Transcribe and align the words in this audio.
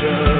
Soldiers. 0.00 0.37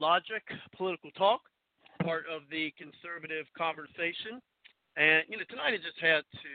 Logic 0.00 0.42
Political 0.76 1.10
Talk, 1.12 1.40
part 2.02 2.24
of 2.32 2.42
the 2.50 2.72
conservative 2.78 3.46
conversation. 3.56 4.40
And, 4.96 5.24
you 5.28 5.36
know, 5.36 5.44
tonight 5.50 5.74
I 5.74 5.76
just 5.76 6.00
had 6.00 6.24
to 6.40 6.54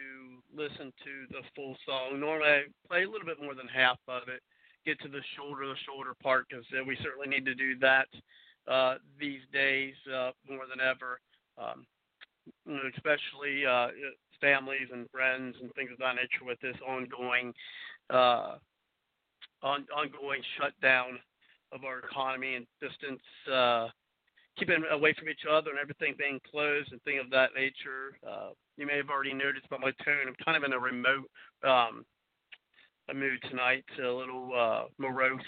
listen 0.50 0.92
to 1.06 1.14
the 1.30 1.46
full 1.56 1.78
song. 1.86 2.20
Normally 2.20 2.50
I 2.50 2.62
play 2.88 3.04
a 3.04 3.10
little 3.10 3.28
bit 3.28 3.42
more 3.42 3.54
than 3.54 3.68
half 3.68 4.00
of 4.08 4.30
it, 4.30 4.42
get 4.86 5.00
to 5.02 5.10
the 5.10 5.22
shoulder, 5.38 5.68
the 5.68 5.76
shoulder 5.86 6.16
part, 6.24 6.48
because 6.50 6.66
uh, 6.74 6.84
we 6.84 6.98
certainly 7.04 7.28
need 7.28 7.46
to 7.46 7.54
do 7.54 7.78
that 7.80 8.08
uh, 8.68 8.96
these 9.20 9.42
days 9.54 9.94
uh, 10.10 10.32
more 10.50 10.66
than 10.66 10.82
ever, 10.82 11.20
um, 11.58 11.86
you 12.66 12.74
know, 12.74 12.90
especially 12.96 13.66
uh, 13.66 13.90
families 14.42 14.90
and 14.92 15.10
friends 15.12 15.56
and 15.62 15.72
things 15.74 15.92
of 15.92 16.00
that 16.00 16.16
nature 16.16 16.46
with 16.46 16.60
this 16.62 16.78
ongoing 16.82 17.54
uh, 18.10 18.58
on, 19.62 19.86
ongoing 19.94 20.42
shutdown 20.58 21.20
of 21.72 21.84
our 21.84 22.00
economy 22.00 22.56
and 22.56 22.66
distance, 22.82 23.22
uh, 23.52 23.88
keeping 24.58 24.84
away 24.92 25.14
from 25.18 25.30
each 25.30 25.46
other 25.50 25.72
and 25.72 25.80
everything 25.80 26.16
being 26.18 26.40
closed 26.50 26.92
and 26.92 27.02
things 27.04 27.22
of 27.24 27.30
that 27.32 27.50
nature. 27.56 28.18
Uh, 28.28 28.50
you 28.78 28.86
may 28.86 28.98
have 28.98 29.10
already 29.10 29.34
noticed 29.34 29.70
by 29.70 29.78
my 29.78 29.92
tone, 30.04 30.28
I'm 30.28 30.36
kind 30.44 30.58
of 30.58 30.64
in 30.64 30.74
a 30.74 30.80
remote 30.80 31.30
um, 31.64 32.06
a 33.10 33.14
mood 33.14 33.40
tonight, 33.50 33.84
a 34.00 34.08
little 34.08 34.52
uh, 34.56 34.84
morose. 34.98 35.40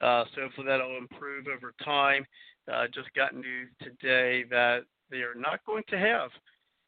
Uh, 0.00 0.24
so 0.34 0.42
hopefully 0.42 0.66
that'll 0.66 0.98
improve 0.98 1.46
over 1.46 1.72
time. 1.84 2.24
Uh, 2.72 2.86
just 2.92 3.12
got 3.14 3.34
news 3.34 3.68
today 3.80 4.44
that 4.50 4.80
they 5.10 5.18
are 5.18 5.34
not 5.36 5.64
going 5.66 5.82
to 5.88 5.98
have 5.98 6.30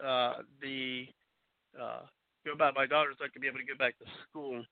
uh, 0.04 0.42
the 0.60 1.06
uh, 1.80 2.00
go 2.46 2.56
back. 2.56 2.74
My 2.74 2.86
daughter's 2.86 3.16
not 3.20 3.32
gonna 3.32 3.40
be 3.42 3.48
able 3.48 3.58
to 3.58 3.64
go 3.64 3.78
back 3.78 3.98
to 3.98 4.04
school. 4.28 4.62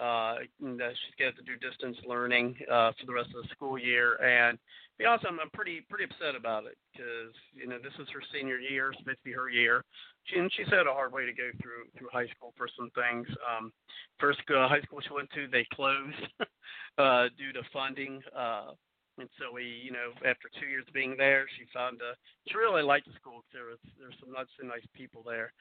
Uh, 0.00 0.36
and, 0.62 0.80
she's 0.80 1.24
have 1.26 1.36
to 1.36 1.42
do 1.42 1.56
distance 1.60 1.96
learning 2.06 2.56
uh, 2.72 2.90
for 2.98 3.04
the 3.06 3.12
rest 3.12 3.28
of 3.36 3.42
the 3.42 3.48
school 3.52 3.76
year, 3.78 4.16
and 4.24 4.58
be 4.98 5.04
honest, 5.04 5.26
I'm, 5.28 5.38
I'm 5.40 5.50
pretty 5.52 5.84
pretty 5.88 6.04
upset 6.04 6.34
about 6.34 6.64
it 6.64 6.76
because 6.92 7.32
you 7.52 7.66
know 7.68 7.76
this 7.82 7.92
is 8.00 8.08
her 8.12 8.22
senior 8.32 8.58
year, 8.58 8.90
it's 8.90 8.98
supposed 9.00 9.18
to 9.18 9.24
be 9.24 9.32
her 9.32 9.48
year. 9.50 9.84
She 10.24 10.38
and 10.38 10.50
she's 10.56 10.68
had 10.68 10.86
a 10.88 10.92
hard 10.92 11.12
way 11.12 11.26
to 11.26 11.32
go 11.32 11.50
through 11.60 11.88
through 11.96 12.08
high 12.12 12.28
school 12.36 12.52
for 12.56 12.68
some 12.76 12.90
things. 12.96 13.28
Um, 13.44 13.72
first 14.18 14.40
uh, 14.48 14.68
high 14.68 14.80
school 14.82 15.00
she 15.00 15.12
went 15.12 15.30
to, 15.36 15.48
they 15.48 15.66
closed 15.72 16.16
uh, 16.98 17.28
due 17.36 17.52
to 17.52 17.62
funding. 17.72 18.20
Uh, 18.36 18.72
and 19.18 19.28
so 19.36 19.52
we, 19.52 19.64
you 19.84 19.92
know, 19.92 20.16
after 20.24 20.48
two 20.58 20.66
years 20.66 20.84
being 20.94 21.16
there, 21.16 21.44
she 21.58 21.64
found 21.74 22.00
uh, 22.00 22.14
she 22.48 22.56
really 22.56 22.82
liked 22.82 23.06
the 23.06 23.12
school. 23.20 23.44
'cause 23.44 23.52
There 23.52 23.68
was 23.68 23.80
there's 24.00 24.16
some 24.20 24.32
not 24.32 24.48
so 24.56 24.66
nice 24.66 24.86
people 24.94 25.22
there. 25.24 25.52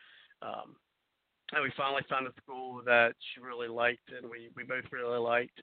Um, 0.41 0.75
and 1.53 1.63
we 1.63 1.71
finally 1.75 2.03
found 2.09 2.27
a 2.27 2.33
school 2.41 2.81
that 2.85 3.13
she 3.19 3.41
really 3.41 3.67
liked, 3.67 4.11
and 4.15 4.29
we 4.29 4.49
we 4.55 4.63
both 4.63 4.85
really 4.91 5.19
liked. 5.19 5.61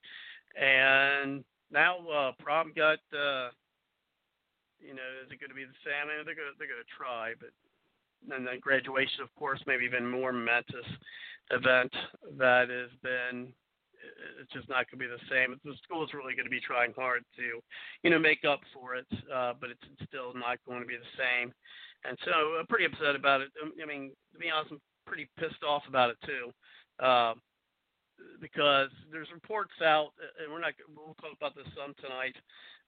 And 0.57 1.45
now 1.71 1.99
uh, 2.09 2.33
prom 2.39 2.73
got, 2.75 2.99
uh, 3.13 3.51
you 4.81 4.95
know, 4.95 5.09
is 5.23 5.31
it 5.31 5.41
going 5.41 5.51
to 5.51 5.59
be 5.59 5.65
the 5.65 5.83
same? 5.85 6.09
I 6.09 6.17
mean, 6.17 6.27
they're 6.27 6.39
going 6.39 6.51
to 6.51 6.57
they're 6.59 6.71
going 6.71 6.83
to 6.83 6.97
try, 6.97 7.35
but 7.39 7.51
and 8.35 8.47
then 8.47 8.59
graduation, 8.61 9.23
of 9.23 9.35
course, 9.37 9.61
maybe 9.67 9.85
even 9.85 10.09
more 10.09 10.33
momentous 10.33 10.89
event 11.51 11.93
that 12.39 12.69
has 12.71 12.91
been 13.03 13.53
it's 14.41 14.53
just 14.53 14.69
not 14.69 14.87
going 14.87 14.99
to 15.01 15.05
be 15.05 15.11
the 15.11 15.23
same. 15.31 15.59
The 15.65 15.75
school 15.83 16.05
is 16.05 16.15
really 16.15 16.35
going 16.35 16.47
to 16.47 16.53
be 16.53 16.61
trying 16.61 16.93
hard 16.95 17.25
to, 17.37 17.61
you 18.03 18.11
know, 18.11 18.19
make 18.19 18.45
up 18.45 18.61
for 18.73 18.95
it, 18.95 19.09
uh, 19.33 19.55
but 19.59 19.71
it's 19.71 19.83
still 20.07 20.33
not 20.35 20.59
going 20.67 20.81
to 20.81 20.87
be 20.87 20.97
the 20.97 21.15
same. 21.19 21.53
And 22.05 22.17
so 22.25 22.61
I'm 22.61 22.67
pretty 22.67 22.87
upset 22.87 23.17
about 23.17 23.41
it. 23.41 23.51
Um, 23.63 23.73
I 23.83 23.87
mean, 23.87 24.13
to 24.33 24.39
be 24.39 24.51
honest, 24.51 24.75
pretty 25.07 25.29
pissed 25.39 25.63
off 25.67 25.83
about 25.89 26.11
it 26.11 26.19
too, 26.25 26.53
uh, 27.05 27.35
because 28.41 28.91
there's 29.11 29.29
reports 29.33 29.75
out, 29.85 30.11
and 30.43 30.53
we're 30.53 30.61
not. 30.61 30.75
We'll 30.95 31.15
talk 31.21 31.37
about 31.37 31.55
this 31.55 31.73
some 31.77 31.95
tonight. 32.01 32.37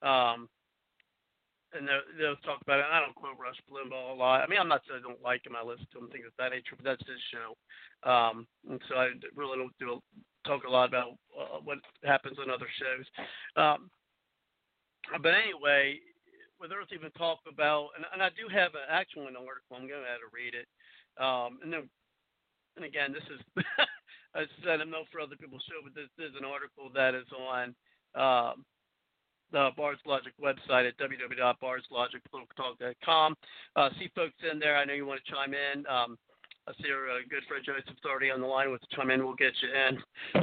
Um, 0.03 0.49
and 1.77 1.87
they'll, 1.87 2.07
they'll 2.17 2.45
talk 2.49 2.61
about 2.63 2.81
it. 2.81 2.87
I 2.89 3.01
don't 3.01 3.15
quote 3.15 3.37
Rush 3.37 3.61
Limbaugh 3.69 4.13
a 4.13 4.17
lot. 4.17 4.41
I 4.41 4.47
mean, 4.49 4.59
I'm 4.59 4.73
not 4.73 4.81
saying 4.89 5.03
I 5.05 5.09
don't 5.09 5.23
like 5.23 5.45
him. 5.45 5.53
I 5.53 5.61
listen 5.61 5.87
to 5.93 5.99
him, 5.99 6.09
things 6.09 6.25
of 6.25 6.33
that 6.39 6.57
nature, 6.57 6.77
but 6.77 6.85
that's 6.85 7.05
his 7.05 7.21
show. 7.29 7.53
Um, 8.09 8.47
and 8.71 8.81
so 8.89 8.97
I 8.97 9.13
really 9.37 9.59
don't 9.59 9.77
do 9.77 10.01
talk 10.47 10.65
a 10.65 10.71
lot 10.71 10.89
about 10.89 11.21
uh, 11.37 11.61
what 11.61 11.79
happens 12.05 12.39
on 12.41 12.49
other 12.49 12.69
shows. 12.81 13.05
Um, 13.57 13.91
but 15.21 15.35
anyway, 15.37 16.01
with 16.61 16.73
Earth 16.73 16.93
even 16.93 17.11
talk 17.13 17.41
about, 17.45 17.93
and, 17.97 18.05
and 18.13 18.23
I 18.23 18.31
do 18.33 18.49
have 18.49 18.75
an 18.75 18.89
actual 18.89 19.29
article. 19.29 19.77
I'm 19.77 19.89
going 19.89 20.03
to 20.03 20.09
have 20.09 20.25
to 20.25 20.33
read 20.33 20.57
it. 20.57 20.69
Um, 21.21 21.59
and 21.63 21.73
then, 21.73 21.91
and 22.79 22.87
again, 22.87 23.13
this 23.13 23.27
is, 23.27 23.43
as 24.39 24.47
I 24.63 24.63
said, 24.63 24.79
I'm 24.81 24.91
not 24.91 25.11
for 25.11 25.21
other 25.21 25.35
people's 25.35 25.65
show, 25.67 25.83
but 25.83 25.97
this, 25.99 26.07
is 26.23 26.37
an 26.39 26.45
article 26.47 26.87
that 26.95 27.19
is 27.19 27.27
on. 27.35 27.75
Um, 28.15 28.65
the 29.51 29.71
Bards 29.77 30.01
Logic 30.07 30.33
website 30.37 30.87
at 30.87 30.97
www.bardslogicpoliticaltalk.com. 30.99 33.35
Uh, 33.77 33.89
see 33.99 34.11
folks 34.15 34.37
in 34.51 34.59
there. 34.59 34.77
I 34.77 34.85
know 34.85 34.93
you 34.93 35.07
want 35.07 35.23
to 35.25 35.33
chime 35.33 35.55
in. 35.55 35.87
Um, 35.87 36.19
I 36.69 36.73
see 36.83 36.91
our 36.93 37.09
uh, 37.09 37.21
good 37.31 37.45
friend 37.49 37.65
Joseph's 37.65 38.05
already 38.05 38.31
on 38.31 38.43
the 38.43 38.47
line 38.47 38.71
with 38.71 38.83
chime 38.95 39.11
in. 39.11 39.25
We'll 39.25 39.35
get 39.35 39.55
you 39.63 39.71
in. 39.73 39.99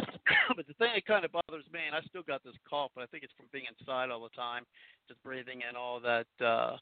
but 0.58 0.66
the 0.68 0.74
thing 0.74 0.90
that 0.96 1.06
kind 1.06 1.24
of 1.24 1.32
bothers 1.32 1.66
me, 1.72 1.82
and 1.86 1.96
I 1.96 2.02
still 2.10 2.24
got 2.24 2.44
this 2.44 2.56
cough, 2.68 2.90
but 2.96 3.04
I 3.04 3.08
think 3.08 3.24
it's 3.24 3.34
from 3.38 3.46
being 3.54 3.66
inside 3.70 4.10
all 4.10 4.24
the 4.24 4.36
time, 4.36 4.64
just 5.08 5.22
breathing 5.22 5.62
in 5.70 5.76
all 5.78 6.00
that 6.00 6.26
uh, 6.44 6.78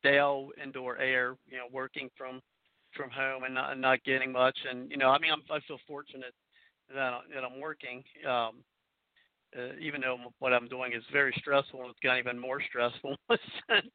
stale 0.00 0.48
indoor 0.62 0.96
air, 0.96 1.36
you 1.46 1.58
know, 1.58 1.66
working 1.70 2.08
from 2.16 2.40
from 2.96 3.10
home 3.10 3.44
and 3.44 3.54
not, 3.54 3.78
not 3.78 4.04
getting 4.04 4.32
much. 4.32 4.56
And 4.70 4.90
you 4.90 4.96
know, 4.96 5.10
I 5.10 5.18
mean, 5.18 5.32
I'm, 5.32 5.42
I 5.50 5.60
feel 5.66 5.78
fortunate 5.86 6.34
that, 6.94 7.20
that 7.34 7.44
I'm 7.44 7.60
working. 7.60 8.02
Um, 8.28 8.62
uh, 9.56 9.76
even 9.80 10.00
though 10.00 10.18
what 10.40 10.52
I'm 10.52 10.66
doing 10.66 10.92
is 10.92 11.02
very 11.12 11.32
stressful, 11.38 11.88
it's 11.88 12.00
gotten 12.02 12.18
even 12.18 12.38
more 12.38 12.60
stressful 12.68 13.16
since 13.30 13.94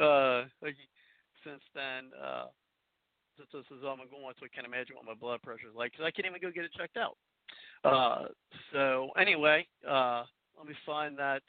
uh, 0.00 0.44
since 1.44 1.62
then. 1.74 2.10
Uh, 2.20 2.46
since 3.38 3.48
this 3.52 3.78
is 3.78 3.84
on 3.84 3.98
going, 4.10 4.34
so 4.38 4.46
I 4.46 4.50
can't 4.52 4.66
imagine 4.66 4.96
what 4.96 5.06
my 5.06 5.14
blood 5.14 5.40
pressure 5.42 5.70
is 5.70 5.76
like 5.76 5.92
because 5.92 6.04
I 6.04 6.10
can't 6.10 6.26
even 6.26 6.42
go 6.42 6.50
get 6.50 6.64
it 6.64 6.74
checked 6.76 6.96
out. 6.96 7.16
Uh, 7.84 8.26
so 8.72 9.10
anyway, 9.16 9.66
uh, 9.88 10.24
let 10.56 10.66
me 10.66 10.74
find 10.84 11.16
that 11.18 11.42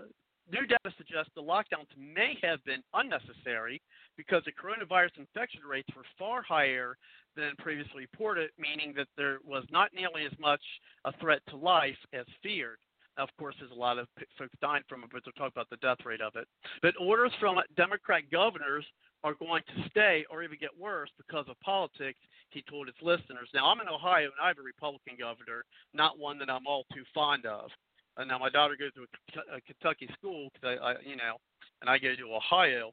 new 0.51 0.65
data 0.65 0.93
suggests 0.97 1.31
the 1.35 1.41
lockdowns 1.41 1.89
may 1.97 2.37
have 2.41 2.63
been 2.65 2.83
unnecessary 2.93 3.81
because 4.17 4.43
the 4.45 4.51
coronavirus 4.51 5.17
infection 5.17 5.61
rates 5.69 5.89
were 5.95 6.05
far 6.17 6.41
higher 6.41 6.97
than 7.35 7.51
previously 7.57 8.07
reported, 8.11 8.49
meaning 8.57 8.93
that 8.95 9.07
there 9.17 9.39
was 9.45 9.63
not 9.71 9.93
nearly 9.93 10.25
as 10.25 10.37
much 10.39 10.61
a 11.05 11.11
threat 11.19 11.41
to 11.49 11.57
life 11.57 11.97
as 12.13 12.25
feared. 12.41 12.77
Of 13.17 13.29
course, 13.39 13.55
there's 13.59 13.71
a 13.71 13.75
lot 13.75 13.97
of 13.97 14.07
folks 14.37 14.53
dying 14.61 14.83
from 14.89 15.03
it, 15.03 15.09
but 15.11 15.23
they'll 15.23 15.33
talk 15.33 15.51
about 15.51 15.69
the 15.69 15.77
death 15.77 16.05
rate 16.05 16.21
of 16.21 16.35
it. 16.35 16.47
But 16.81 16.95
orders 16.99 17.31
from 17.39 17.57
Democrat 17.77 18.23
governors 18.29 18.85
are 19.23 19.35
going 19.35 19.63
to 19.67 19.89
stay 19.89 20.25
or 20.29 20.43
even 20.43 20.57
get 20.59 20.69
worse 20.77 21.09
because 21.17 21.45
of 21.49 21.59
politics, 21.61 22.19
he 22.49 22.63
told 22.69 22.87
his 22.87 22.95
listeners. 23.01 23.49
Now, 23.53 23.67
I'm 23.67 23.79
in 23.79 23.87
Ohio 23.87 24.25
and 24.25 24.41
I 24.41 24.49
have 24.49 24.59
a 24.59 24.61
Republican 24.61 25.15
governor, 25.17 25.63
not 25.93 26.19
one 26.19 26.37
that 26.39 26.49
I'm 26.49 26.67
all 26.67 26.85
too 26.93 27.03
fond 27.13 27.45
of. 27.45 27.69
And 28.17 28.29
now 28.29 28.39
my 28.39 28.49
daughter 28.49 28.75
goes 28.79 28.93
to 28.93 29.03
a, 29.03 29.57
a 29.57 29.61
Kentucky 29.61 30.09
school 30.17 30.49
because 30.53 30.79
I, 30.81 30.83
I, 30.83 30.91
you 31.03 31.15
know, 31.15 31.37
and 31.81 31.89
I 31.89 31.97
go 31.97 32.15
to 32.15 32.35
Ohio. 32.35 32.91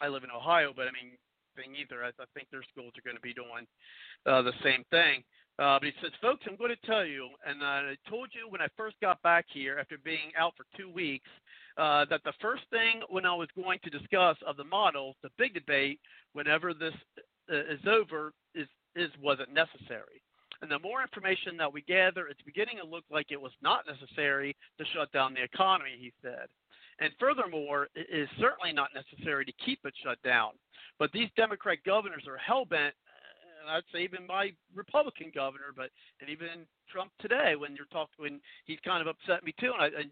I 0.00 0.08
live 0.08 0.24
in 0.24 0.30
Ohio, 0.30 0.72
but 0.74 0.86
I 0.86 0.92
mean, 0.92 1.18
thing 1.56 1.74
either. 1.80 2.04
I, 2.04 2.08
I 2.08 2.26
think 2.34 2.48
their 2.50 2.64
schools 2.70 2.92
are 2.98 3.04
going 3.04 3.16
to 3.16 3.22
be 3.22 3.34
doing 3.34 3.66
uh, 4.26 4.42
the 4.42 4.52
same 4.62 4.84
thing. 4.90 5.22
Uh, 5.58 5.78
but 5.78 5.86
he 5.86 5.92
says, 6.02 6.10
folks, 6.20 6.42
I'm 6.48 6.56
going 6.56 6.74
to 6.74 6.86
tell 6.86 7.04
you, 7.04 7.28
and 7.46 7.62
I 7.62 7.94
told 8.10 8.30
you 8.32 8.50
when 8.50 8.60
I 8.60 8.66
first 8.76 8.96
got 9.00 9.22
back 9.22 9.46
here 9.48 9.78
after 9.78 9.96
being 10.04 10.34
out 10.36 10.52
for 10.56 10.66
two 10.76 10.90
weeks, 10.90 11.30
uh, 11.78 12.04
that 12.10 12.22
the 12.24 12.32
first 12.40 12.62
thing 12.70 13.02
when 13.08 13.24
I 13.24 13.34
was 13.34 13.48
going 13.54 13.78
to 13.84 13.90
discuss 13.90 14.36
of 14.46 14.56
the 14.56 14.64
model, 14.64 15.14
the 15.22 15.30
big 15.38 15.54
debate, 15.54 16.00
whenever 16.32 16.74
this 16.74 16.94
uh, 17.50 17.72
is 17.72 17.80
over, 17.86 18.32
is 18.54 18.66
is 18.96 19.10
was 19.20 19.38
it 19.40 19.52
necessary? 19.52 20.22
And 20.62 20.70
the 20.70 20.78
more 20.78 21.02
information 21.02 21.56
that 21.58 21.72
we 21.72 21.82
gather, 21.82 22.26
it's 22.28 22.42
beginning 22.42 22.78
to 22.78 22.86
look 22.86 23.04
like 23.10 23.26
it 23.30 23.40
was 23.40 23.52
not 23.62 23.84
necessary 23.86 24.56
to 24.78 24.84
shut 24.94 25.12
down 25.12 25.34
the 25.34 25.42
economy, 25.42 25.96
he 25.98 26.12
said. 26.22 26.46
And 27.00 27.12
furthermore, 27.18 27.88
it 27.94 28.06
is 28.10 28.28
certainly 28.38 28.72
not 28.72 28.90
necessary 28.94 29.44
to 29.44 29.52
keep 29.64 29.80
it 29.84 29.94
shut 30.02 30.22
down. 30.22 30.52
But 30.98 31.10
these 31.12 31.28
Democrat 31.36 31.78
governors 31.84 32.24
are 32.28 32.38
hell 32.38 32.64
bent, 32.64 32.94
and 33.60 33.70
I'd 33.70 33.82
say 33.92 34.04
even 34.04 34.26
my 34.26 34.52
Republican 34.74 35.32
governor, 35.34 35.72
but 35.74 35.90
and 36.20 36.30
even 36.30 36.66
Trump 36.90 37.10
today, 37.20 37.56
when 37.56 37.74
you're 37.74 37.90
talking, 37.90 38.14
when 38.18 38.40
he's 38.64 38.78
kind 38.84 39.00
of 39.00 39.08
upset 39.08 39.42
me 39.42 39.54
too, 39.58 39.72
and 39.72 39.82
I, 39.82 39.86
I 39.86 40.04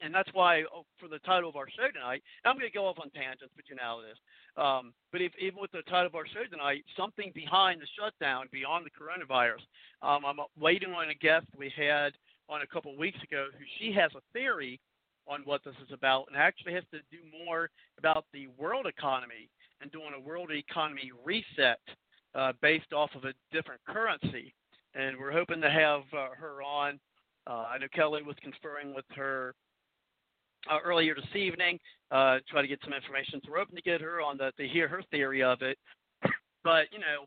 and 0.00 0.14
that's 0.14 0.28
why 0.32 0.62
oh, 0.74 0.84
for 0.98 1.08
the 1.08 1.18
title 1.20 1.48
of 1.48 1.56
our 1.56 1.68
show 1.68 1.90
tonight, 1.92 2.22
I'm 2.44 2.56
going 2.56 2.66
to 2.66 2.72
go 2.72 2.86
off 2.86 2.98
on 3.00 3.10
tangents, 3.10 3.52
but 3.56 3.64
you 3.68 3.76
know 3.76 3.82
how 3.82 4.00
it 4.00 4.12
is. 4.12 4.18
Um, 4.56 4.92
but 5.12 5.20
if, 5.20 5.32
even 5.40 5.60
with 5.60 5.72
the 5.72 5.82
title 5.82 6.06
of 6.06 6.14
our 6.14 6.26
show 6.26 6.44
tonight, 6.50 6.84
something 6.96 7.32
behind 7.34 7.80
the 7.80 7.86
shutdown, 7.98 8.46
beyond 8.52 8.86
the 8.86 8.94
coronavirus. 8.94 9.62
Um, 10.02 10.24
I'm 10.24 10.38
waiting 10.58 10.92
on 10.92 11.10
a 11.10 11.14
guest 11.14 11.46
we 11.56 11.72
had 11.76 12.12
on 12.48 12.62
a 12.62 12.66
couple 12.66 12.92
of 12.92 12.98
weeks 12.98 13.18
ago 13.22 13.48
who 13.52 13.64
she 13.78 13.92
has 13.92 14.10
a 14.14 14.22
theory 14.32 14.80
on 15.26 15.40
what 15.44 15.64
this 15.64 15.74
is 15.82 15.92
about, 15.92 16.26
and 16.28 16.36
actually 16.36 16.74
has 16.74 16.84
to 16.92 16.98
do 17.10 17.18
more 17.46 17.70
about 17.98 18.26
the 18.32 18.46
world 18.58 18.86
economy 18.86 19.48
and 19.80 19.90
doing 19.90 20.12
a 20.16 20.20
world 20.20 20.50
economy 20.52 21.10
reset 21.24 21.80
uh, 22.34 22.52
based 22.60 22.92
off 22.92 23.10
of 23.14 23.24
a 23.24 23.32
different 23.52 23.80
currency. 23.88 24.54
And 24.94 25.16
we're 25.18 25.32
hoping 25.32 25.60
to 25.60 25.70
have 25.70 26.02
uh, 26.12 26.28
her 26.38 26.62
on. 26.62 27.00
Uh, 27.46 27.64
I 27.70 27.78
know 27.78 27.86
Kelly 27.94 28.22
was 28.22 28.36
conferring 28.42 28.94
with 28.94 29.04
her 29.16 29.54
uh, 30.70 30.78
earlier 30.84 31.14
this 31.14 31.34
evening, 31.34 31.78
uh, 32.10 32.38
try 32.48 32.62
to 32.62 32.68
get 32.68 32.80
some 32.84 32.92
information. 32.92 33.40
So 33.44 33.52
we're 33.52 33.58
hoping 33.58 33.76
to 33.76 33.82
get 33.82 34.00
her 34.00 34.20
on 34.20 34.38
the, 34.38 34.52
to 34.56 34.68
hear 34.68 34.88
her 34.88 35.02
theory 35.10 35.42
of 35.42 35.62
it. 35.62 35.78
but 36.64 36.86
you 36.92 36.98
know, 36.98 37.26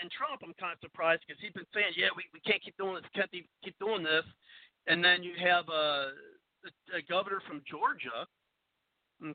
and 0.00 0.10
Trump, 0.10 0.42
I'm 0.44 0.54
kind 0.58 0.72
of 0.72 0.80
surprised 0.80 1.22
because 1.26 1.40
he's 1.42 1.52
been 1.52 1.68
saying, 1.74 1.98
yeah, 1.98 2.14
we, 2.14 2.24
we 2.32 2.40
can't 2.40 2.62
keep 2.62 2.76
doing 2.78 2.94
this, 2.96 3.06
can't 3.14 3.30
keep 3.30 3.76
doing 3.78 4.02
this, 4.02 4.24
and 4.86 5.02
then 5.02 5.22
you 5.22 5.34
have 5.38 5.66
a, 5.68 6.14
a, 6.66 6.70
a 6.98 7.02
governor 7.10 7.42
from 7.46 7.62
Georgia, 7.66 8.26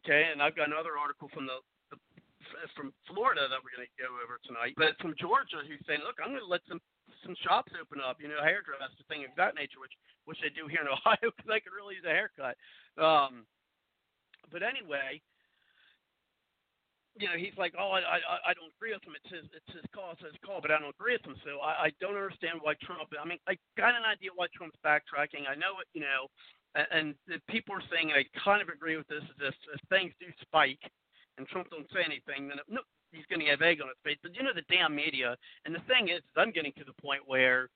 okay, 0.01 0.31
and 0.31 0.41
I've 0.41 0.55
got 0.55 0.71
another 0.71 0.95
article 0.95 1.27
from 1.35 1.47
the, 1.47 1.59
the 1.91 1.99
from 2.79 2.95
Florida 3.11 3.51
that 3.51 3.59
we're 3.59 3.75
going 3.75 3.83
to 3.85 3.95
go 3.99 4.07
over 4.23 4.39
tonight, 4.47 4.71
but 4.79 4.95
from 5.03 5.13
Georgia 5.19 5.59
who's 5.67 5.83
saying, 5.83 5.99
look, 6.07 6.15
I'm 6.23 6.31
going 6.31 6.43
to 6.43 6.47
let 6.47 6.63
some 6.67 6.79
some 7.27 7.35
shops 7.43 7.75
open 7.75 7.99
up, 7.99 8.23
you 8.23 8.31
know, 8.31 8.39
hairdressers, 8.39 8.95
thing 9.11 9.27
of 9.27 9.35
that 9.35 9.59
nature, 9.59 9.83
which 9.83 9.93
which 10.23 10.39
they 10.39 10.47
do 10.47 10.71
here 10.71 10.79
in 10.79 10.91
Ohio 10.95 11.27
because 11.27 11.51
I 11.51 11.59
could 11.59 11.75
really 11.75 11.99
use 11.99 12.07
a 12.07 12.15
haircut. 12.15 12.55
Um, 12.95 13.43
but 14.47 14.63
anyway, 14.63 15.19
you 17.19 17.27
know, 17.27 17.35
he's 17.35 17.55
like, 17.57 17.73
oh, 17.75 17.91
I, 17.97 18.21
I, 18.21 18.37
I 18.49 18.51
don't 18.53 18.71
agree 18.77 18.93
with 18.93 19.03
him. 19.03 19.17
It's 19.17 19.33
his, 19.33 19.45
it's 19.51 19.73
his 19.73 19.87
call, 19.89 20.13
it's 20.13 20.21
his 20.21 20.37
call, 20.45 20.61
but 20.61 20.69
I 20.69 20.77
don't 20.77 20.93
agree 20.93 21.17
with 21.17 21.25
him. 21.25 21.35
So 21.43 21.59
I, 21.59 21.89
I 21.89 21.97
don't 21.99 22.15
understand 22.15 22.61
why 22.61 22.77
Trump. 22.79 23.09
I 23.11 23.25
mean, 23.25 23.41
I 23.49 23.59
got 23.75 23.97
an 23.97 24.05
idea 24.05 24.31
why 24.31 24.47
Trump's 24.53 24.79
backtracking. 24.85 25.49
I 25.49 25.57
know 25.57 25.81
it, 25.81 25.89
you 25.97 26.05
know, 26.05 26.29
and, 26.77 27.17
and 27.27 27.41
people 27.49 27.73
are 27.73 27.89
saying 27.89 28.13
I 28.13 28.23
kind 28.37 28.61
of 28.61 28.69
agree 28.69 28.95
with 28.95 29.09
this. 29.09 29.25
Is 29.25 29.51
if, 29.51 29.57
if 29.73 29.81
things 29.89 30.13
do 30.21 30.29
spike, 30.45 30.81
and 31.37 31.47
Trump 31.49 31.69
don't 31.69 31.89
say 31.89 32.05
anything, 32.05 32.49
then 32.49 32.61
no, 32.69 32.81
he's 33.11 33.25
going 33.29 33.39
to 33.41 33.47
have 33.47 33.61
egg 33.61 33.81
on 33.81 33.87
his 33.87 33.99
face. 34.03 34.17
But 34.21 34.35
you 34.35 34.43
know, 34.43 34.53
the 34.53 34.67
damn 34.69 34.95
media. 34.95 35.35
And 35.65 35.73
the 35.73 35.83
thing 35.87 36.09
is, 36.09 36.21
I'm 36.35 36.51
getting 36.51 36.73
to 36.77 36.85
the 36.85 36.95
point 37.01 37.21
where, 37.25 37.69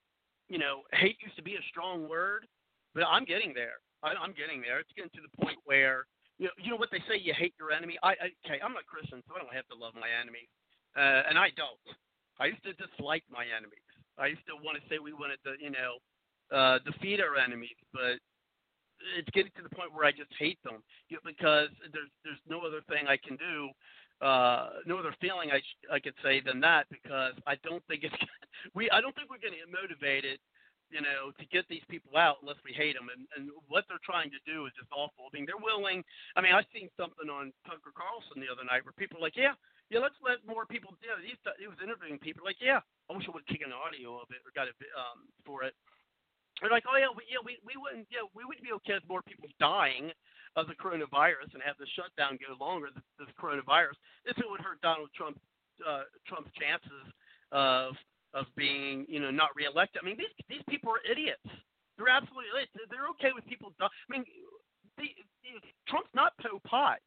you 0.50 0.58
know, 0.58 0.82
hate 0.94 1.18
used 1.24 1.36
to 1.38 1.44
be 1.44 1.56
a 1.56 1.70
strong 1.70 2.10
word, 2.10 2.46
but 2.94 3.04
I'm 3.04 3.26
getting 3.26 3.54
there. 3.54 3.80
I, 4.04 4.14
I'm 4.18 4.34
getting 4.34 4.62
there. 4.62 4.80
It's 4.80 4.92
getting 4.96 5.14
to 5.16 5.24
the 5.24 5.34
point 5.44 5.58
where 5.66 6.06
you 6.42 6.50
know, 6.50 6.58
you 6.58 6.74
know 6.74 6.82
what 6.82 6.90
they 6.90 7.06
say, 7.06 7.22
you 7.22 7.38
hate 7.38 7.54
your 7.62 7.70
enemy. 7.70 8.02
I, 8.02 8.18
okay, 8.42 8.58
I'm 8.66 8.74
a 8.74 8.82
Christian, 8.82 9.22
so 9.30 9.38
I 9.38 9.46
don't 9.46 9.54
have 9.54 9.70
to 9.70 9.78
love 9.78 9.94
my 9.94 10.10
enemies, 10.10 10.50
uh, 10.98 11.30
and 11.30 11.38
I 11.38 11.54
don't. 11.54 11.78
I 12.42 12.50
used 12.50 12.66
to 12.66 12.74
dislike 12.74 13.22
my 13.30 13.46
enemies. 13.46 13.86
I 14.18 14.34
used 14.34 14.42
to 14.50 14.58
want 14.58 14.82
to 14.82 14.84
say 14.90 14.98
we 14.98 15.14
wanted 15.14 15.38
to, 15.46 15.54
you 15.62 15.70
know, 15.70 16.02
uh, 16.50 16.82
defeat 16.82 17.22
our 17.22 17.38
enemies, 17.38 17.78
but 17.94 18.18
it's 19.18 19.30
getting 19.38 19.54
to 19.54 19.62
the 19.62 19.70
point 19.70 19.94
where 19.94 20.10
I 20.10 20.12
just 20.12 20.34
hate 20.38 20.58
them 20.66 20.82
you 21.10 21.18
know, 21.18 21.26
because 21.26 21.70
there's 21.94 22.10
there's 22.26 22.42
no 22.50 22.66
other 22.66 22.82
thing 22.90 23.06
I 23.06 23.22
can 23.22 23.38
do, 23.38 23.70
uh, 24.22 24.70
no 24.86 24.98
other 24.98 25.14
feeling 25.20 25.52
I 25.52 25.60
sh- 25.60 25.88
I 25.92 26.00
could 26.00 26.16
say 26.24 26.42
than 26.42 26.62
that 26.62 26.88
because 26.90 27.34
I 27.48 27.56
don't 27.64 27.84
think 27.88 28.04
it's 28.04 28.16
we 28.76 28.90
I 28.92 29.02
don't 29.02 29.16
think 29.16 29.30
we're 29.30 29.42
going 29.42 29.54
to 29.54 29.66
get 29.66 29.72
motivated 29.72 30.40
you 30.92 31.00
know, 31.00 31.32
to 31.40 31.46
get 31.48 31.64
these 31.72 31.84
people 31.88 32.20
out 32.20 32.44
unless 32.44 32.60
we 32.68 32.76
hate 32.76 33.00
them. 33.00 33.08
And, 33.08 33.24
and 33.40 33.48
what 33.72 33.88
they're 33.88 34.04
trying 34.04 34.28
to 34.36 34.42
do 34.44 34.68
is 34.68 34.76
just 34.76 34.92
awful. 34.92 35.32
I 35.32 35.32
mean, 35.32 35.48
they're 35.48 35.60
willing. 35.60 36.04
I 36.36 36.44
mean, 36.44 36.52
I 36.52 36.68
seen 36.76 36.92
something 37.00 37.32
on 37.32 37.56
Tucker 37.64 37.96
Carlson 37.96 38.44
the 38.44 38.52
other 38.52 38.68
night 38.68 38.84
where 38.84 38.96
people 39.00 39.18
are 39.18 39.26
like, 39.26 39.40
yeah, 39.40 39.56
yeah, 39.88 40.04
let's 40.04 40.20
let 40.20 40.44
more 40.44 40.68
people. 40.68 40.92
You 41.00 41.16
know, 41.16 41.20
he, 41.24 41.36
was 41.68 41.80
interviewing 41.80 42.20
people 42.20 42.44
like, 42.44 42.60
yeah, 42.60 42.84
I 43.08 43.16
wish 43.16 43.28
I 43.28 43.32
would 43.32 43.48
have 43.48 43.52
taken 43.52 43.72
audio 43.72 44.20
of 44.20 44.28
it 44.36 44.44
or 44.44 44.52
got 44.52 44.68
it 44.68 44.76
um, 44.96 45.32
for 45.48 45.64
it. 45.64 45.74
They're 46.62 46.70
like, 46.70 46.86
oh 46.86 46.96
yeah, 46.96 47.10
we, 47.10 47.26
yeah, 47.26 47.42
we 47.42 47.58
we 47.66 47.74
wouldn't, 47.74 48.06
yeah, 48.14 48.22
we 48.38 48.46
would 48.46 48.62
be 48.62 48.72
okay 48.86 49.02
with 49.02 49.10
more 49.10 49.26
people 49.26 49.50
dying 49.58 50.14
of 50.56 50.70
the 50.70 50.78
coronavirus 50.78 51.58
and 51.58 51.66
have 51.66 51.82
the 51.82 51.90
shutdown 51.98 52.38
go 52.38 52.54
longer. 52.62 52.94
The, 52.94 53.02
the 53.18 53.34
coronavirus, 53.34 53.98
it 54.30 54.38
would 54.46 54.62
hurt 54.62 54.78
Donald 54.86 55.10
Trump, 55.18 55.42
uh, 55.82 56.06
Trump's 56.30 56.54
chances 56.54 57.10
of 57.52 57.98
of 58.34 58.46
being, 58.56 59.06
you 59.10 59.20
know, 59.20 59.32
not 59.32 59.52
reelected. 59.58 60.00
I 60.00 60.06
mean, 60.06 60.22
these 60.22 60.32
these 60.48 60.64
people 60.70 60.94
are 60.94 61.04
idiots. 61.04 61.44
They're 61.98 62.14
absolutely. 62.14 62.70
They're 62.90 63.10
okay 63.18 63.34
with 63.34 63.44
people. 63.50 63.74
I 63.82 63.90
mean, 64.10 64.24
the, 64.98 65.10
the, 65.44 65.60
Trump's 65.90 66.14
not 66.14 66.38
Pol 66.40 66.62
Pot. 66.64 67.02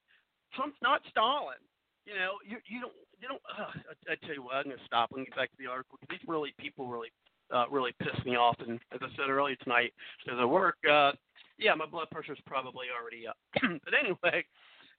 Trump's 0.53 0.79
not 0.83 1.01
Stalin. 1.11 1.63
You 2.05 2.15
know, 2.15 2.43
you 2.45 2.59
you 2.69 2.83
don't 2.83 2.99
you 3.23 3.29
don't. 3.29 3.43
Uh, 3.49 3.73
I, 3.73 4.13
I 4.13 4.15
tell 4.27 4.35
you 4.35 4.45
what, 4.45 4.61
I'm 4.61 4.69
gonna 4.69 4.83
stop. 4.85 5.11
I'm 5.15 5.25
get 5.25 5.37
back 5.37 5.51
to 5.51 5.59
the 5.59 5.71
article 5.71 5.99
these 6.11 6.21
really 6.27 6.53
people 6.59 6.89
really 6.89 7.15
uh, 7.53 7.65
really 7.71 7.93
piss 8.03 8.25
me 8.25 8.37
off. 8.37 8.57
And 8.61 8.81
as 8.93 9.01
I 9.03 9.09
said 9.17 9.29
earlier 9.29 9.57
tonight, 9.57 9.93
as 10.31 10.37
I 10.39 10.45
work, 10.45 10.77
uh, 10.91 11.13
yeah, 11.59 11.75
my 11.75 11.87
blood 11.87 12.09
pressure's 12.11 12.41
probably 12.47 12.87
already 12.91 13.27
up. 13.27 13.37
but 13.85 13.95
anyway, 13.95 14.45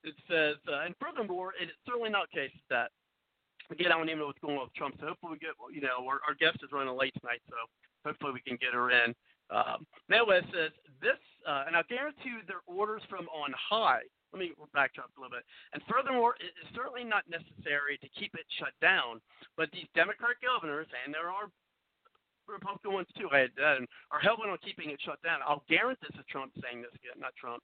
it 0.04 0.16
says, 0.30 0.56
uh, 0.68 0.86
and 0.86 0.96
furthermore, 1.00 1.54
it's 1.60 1.72
certainly 1.86 2.10
not 2.10 2.28
the 2.32 2.42
case 2.42 2.58
that 2.70 2.92
again, 3.72 3.92
I 3.92 3.98
don't 3.98 4.10
even 4.10 4.20
know 4.20 4.28
what's 4.28 4.40
going 4.40 4.58
on 4.58 4.70
with 4.70 4.76
Trump. 4.76 4.96
So 5.00 5.08
hopefully 5.08 5.38
we 5.38 5.40
get, 5.40 5.58
you 5.74 5.82
know, 5.82 6.06
our, 6.06 6.22
our 6.28 6.38
guest 6.38 6.62
is 6.62 6.72
running 6.72 6.94
late 6.94 7.14
tonight, 7.20 7.42
so 7.50 7.58
hopefully 8.06 8.34
we 8.34 8.42
can 8.42 8.58
get 8.62 8.74
her 8.74 8.92
in. 8.92 9.16
Um, 9.50 9.86
Midwest 10.10 10.50
says 10.54 10.74
this, 11.02 11.22
uh, 11.46 11.66
and 11.70 11.78
I 11.78 11.86
guarantee 11.86 12.34
you 12.34 12.46
their 12.50 12.66
orders 12.66 13.02
from 13.10 13.30
on 13.30 13.54
high. 13.54 14.02
Let 14.34 14.42
me 14.42 14.52
backtrack 14.76 15.14
a 15.16 15.18
little 15.22 15.32
bit. 15.32 15.46
And 15.72 15.80
furthermore, 15.88 16.36
it 16.42 16.52
is 16.60 16.68
certainly 16.76 17.06
not 17.06 17.24
necessary 17.30 17.96
to 18.02 18.10
keep 18.18 18.34
it 18.36 18.44
shut 18.60 18.74
down. 18.82 19.22
But 19.56 19.72
these 19.72 19.88
Democrat 19.96 20.42
governors, 20.44 20.90
and 21.06 21.14
there 21.14 21.30
are 21.32 21.48
Republican 22.54 22.94
ones 22.94 23.08
too, 23.18 23.30
had, 23.32 23.50
uh, 23.58 23.82
are 24.12 24.22
hell 24.22 24.38
bent 24.38 24.52
on 24.52 24.58
keeping 24.64 24.90
it 24.90 25.00
shut 25.02 25.22
down. 25.24 25.40
I'll 25.46 25.66
guarantee 25.70 26.08
this 26.10 26.20
is 26.20 26.26
Trump 26.30 26.54
saying 26.62 26.82
this 26.82 26.94
again, 26.94 27.20
not 27.20 27.36
Trump 27.36 27.64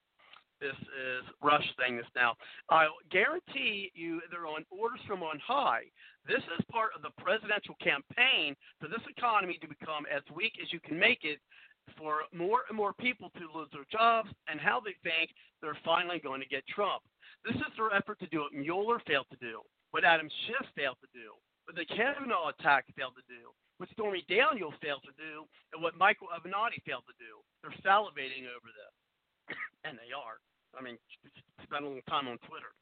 this 0.62 0.78
is 0.78 1.26
Rush 1.42 1.66
saying 1.82 1.98
this 1.98 2.08
now. 2.16 2.38
I'll 2.70 3.02
guarantee 3.10 3.92
you 3.96 4.22
they're 4.30 4.46
on 4.46 4.64
orders 4.70 5.02
from 5.08 5.24
on 5.24 5.42
high. 5.42 5.90
This 6.30 6.46
is 6.54 6.64
part 6.72 6.94
of 6.96 7.02
the 7.02 7.10
presidential 7.18 7.74
campaign 7.82 8.56
for 8.80 8.88
this 8.88 9.02
economy 9.10 9.58
to 9.60 9.68
become 9.68 10.06
as 10.06 10.22
weak 10.30 10.54
as 10.62 10.72
you 10.72 10.80
can 10.80 11.02
make 11.02 11.26
it 11.26 11.42
for 11.98 12.30
more 12.32 12.70
and 12.70 12.78
more 12.78 12.94
people 12.94 13.34
to 13.42 13.50
lose 13.58 13.68
their 13.74 13.90
jobs 13.92 14.30
and 14.48 14.62
how 14.62 14.80
they 14.80 14.94
think 15.02 15.34
they're 15.60 15.78
finally 15.84 16.22
going 16.22 16.40
to 16.40 16.48
get 16.48 16.62
Trump. 16.70 17.02
This 17.44 17.58
is 17.58 17.74
their 17.74 17.90
effort 17.92 18.22
to 18.22 18.30
do 18.30 18.46
what 18.46 18.54
Mueller 18.54 19.02
failed 19.10 19.26
to 19.34 19.42
do, 19.42 19.66
what 19.90 20.06
Adam 20.06 20.30
Schiff 20.46 20.70
failed 20.78 21.02
to 21.02 21.10
do, 21.10 21.34
what 21.66 21.74
the 21.74 21.90
Kavanaugh 21.90 22.54
attack 22.54 22.86
failed 22.94 23.18
to 23.18 23.26
do, 23.26 23.50
what 23.82 23.90
Stormy 23.98 24.22
Daniels 24.30 24.78
failed 24.78 25.02
to 25.02 25.16
do, 25.18 25.50
and 25.74 25.82
what 25.82 25.98
Michael 25.98 26.30
Avenatti 26.30 26.78
failed 26.86 27.02
to 27.10 27.18
do. 27.18 27.42
They're 27.66 27.74
salivating 27.82 28.46
over 28.46 28.70
this, 28.70 28.94
and 29.90 29.98
they 29.98 30.14
are. 30.14 30.38
I 30.78 30.86
mean, 30.86 31.02
spent 31.66 31.82
a 31.82 31.88
little 31.90 32.06
time 32.06 32.30
on 32.30 32.38
Twitter. 32.46 32.78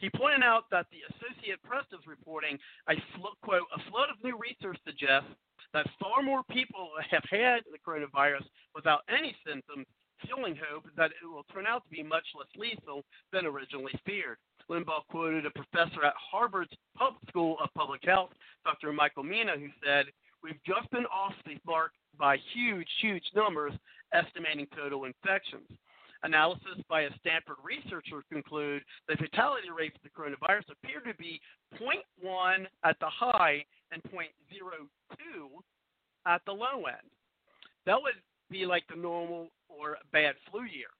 He 0.00 0.08
pointed 0.08 0.40
out 0.40 0.72
that 0.72 0.88
the 0.88 1.04
Associated 1.12 1.60
Press 1.62 1.84
is 1.92 2.00
reporting 2.08 2.56
a 2.88 2.96
quote 3.44 3.68
a 3.76 3.80
flood 3.92 4.08
of 4.08 4.24
new 4.24 4.40
research 4.40 4.80
suggests 4.88 5.30
that 5.76 5.86
far 6.00 6.24
more 6.24 6.42
people 6.48 6.96
have 6.96 7.22
had 7.28 7.60
the 7.68 7.78
coronavirus 7.84 8.48
without 8.74 9.04
any 9.12 9.36
symptoms, 9.44 9.84
fueling 10.24 10.56
hope 10.56 10.88
that 10.96 11.12
it 11.12 11.28
will 11.28 11.44
turn 11.52 11.68
out 11.68 11.84
to 11.84 11.92
be 11.92 12.02
much 12.02 12.24
less 12.32 12.48
lethal 12.56 13.04
than 13.36 13.44
originally 13.44 13.92
feared. 14.08 14.40
Limbaugh 14.70 15.06
quoted 15.10 15.46
a 15.46 15.50
professor 15.50 16.04
at 16.04 16.14
Harvard's 16.16 16.72
Public 16.96 17.22
School 17.28 17.56
of 17.62 17.68
Public 17.74 18.00
Health, 18.04 18.30
Dr. 18.64 18.92
Michael 18.92 19.24
Mina, 19.24 19.52
who 19.58 19.68
said, 19.84 20.06
We've 20.42 20.62
just 20.66 20.90
been 20.90 21.06
off 21.06 21.34
the 21.46 21.56
mark 21.64 21.92
by 22.18 22.36
huge, 22.52 22.88
huge 23.00 23.24
numbers, 23.34 23.72
estimating 24.12 24.66
total 24.76 25.04
infections. 25.04 25.68
Analysis 26.24 26.78
by 26.88 27.02
a 27.02 27.10
Stanford 27.18 27.56
researcher 27.64 28.22
conclude 28.30 28.82
the 29.08 29.16
fatality 29.16 29.70
rate 29.76 29.92
for 29.92 30.00
the 30.02 30.10
coronavirus 30.10 30.70
appeared 30.70 31.04
to 31.04 31.14
be 31.14 31.40
0.1 31.80 32.66
at 32.84 32.96
the 33.00 33.08
high 33.08 33.64
and 33.90 34.02
0.02 34.04 34.28
at 36.26 36.40
the 36.46 36.52
low 36.52 36.84
end. 36.86 37.10
That 37.86 38.00
would 38.00 38.14
be 38.50 38.66
like 38.66 38.84
the 38.88 38.96
normal 38.96 39.48
or 39.68 39.96
bad 40.12 40.34
flu 40.50 40.62
year, 40.62 40.90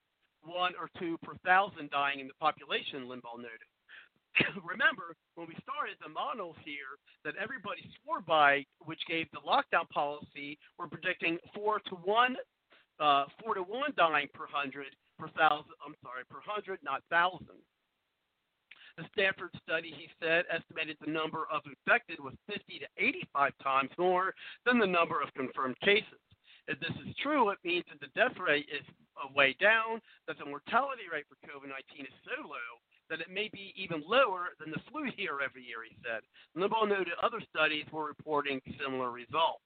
one 0.43 0.73
or 0.79 0.89
two 0.99 1.17
per 1.23 1.35
thousand 1.45 1.89
dying 1.91 2.19
in 2.19 2.27
the 2.27 2.33
population, 2.39 3.07
Limbaugh 3.07 3.37
noted. 3.37 3.67
Remember, 4.63 5.15
when 5.35 5.47
we 5.47 5.55
started, 5.61 5.95
the 6.01 6.09
models 6.09 6.55
here 6.65 6.97
that 7.25 7.35
everybody 7.41 7.85
swore 8.01 8.21
by, 8.21 8.65
which 8.85 9.01
gave 9.07 9.27
the 9.31 9.43
lockdown 9.45 9.87
policy, 9.89 10.57
we're 10.77 10.87
predicting 10.87 11.37
four 11.53 11.79
to 11.89 11.95
one, 12.01 12.35
uh, 12.99 13.25
four 13.41 13.53
to 13.53 13.61
one 13.61 13.93
dying 13.97 14.27
per 14.33 14.47
hundred 14.49 14.89
per 15.19 15.27
thousand. 15.37 15.77
I'm 15.85 15.95
sorry, 16.01 16.25
per 16.29 16.41
hundred, 16.41 16.79
not 16.81 17.01
thousand. 17.09 17.61
The 18.97 19.05
Stanford 19.13 19.49
study, 19.61 19.89
he 19.89 20.09
said, 20.21 20.45
estimated 20.53 20.97
the 21.01 21.09
number 21.09 21.49
of 21.49 21.65
infected 21.65 22.21
was 22.21 22.37
50 22.45 22.77
to 22.77 22.87
85 23.33 23.51
times 23.63 23.89
more 23.97 24.37
than 24.65 24.77
the 24.77 24.85
number 24.85 25.17
of 25.17 25.33
confirmed 25.33 25.79
cases. 25.81 26.21
If 26.67 26.79
this 26.79 26.93
is 27.01 27.15
true, 27.17 27.49
it 27.49 27.57
means 27.65 27.83
that 27.89 27.99
the 27.99 28.13
death 28.13 28.37
rate 28.37 28.69
is 28.69 28.85
uh, 29.17 29.33
way 29.33 29.57
down, 29.59 29.99
that 30.29 30.37
the 30.37 30.45
mortality 30.45 31.09
rate 31.11 31.25
for 31.25 31.41
COVID 31.41 31.73
19 31.73 32.05
is 32.05 32.17
so 32.21 32.37
low 32.45 32.69
that 33.09 33.21
it 33.21 33.29
may 33.29 33.49
be 33.51 33.73
even 33.75 34.03
lower 34.07 34.55
than 34.59 34.71
the 34.71 34.81
flu 34.91 35.05
here 35.17 35.39
every 35.43 35.63
year, 35.63 35.83
he 35.87 35.95
said. 36.03 36.21
Limbaugh 36.55 36.87
noted 36.87 37.13
other 37.21 37.41
studies 37.49 37.85
were 37.91 38.05
reporting 38.05 38.61
similar 38.79 39.11
results. 39.11 39.63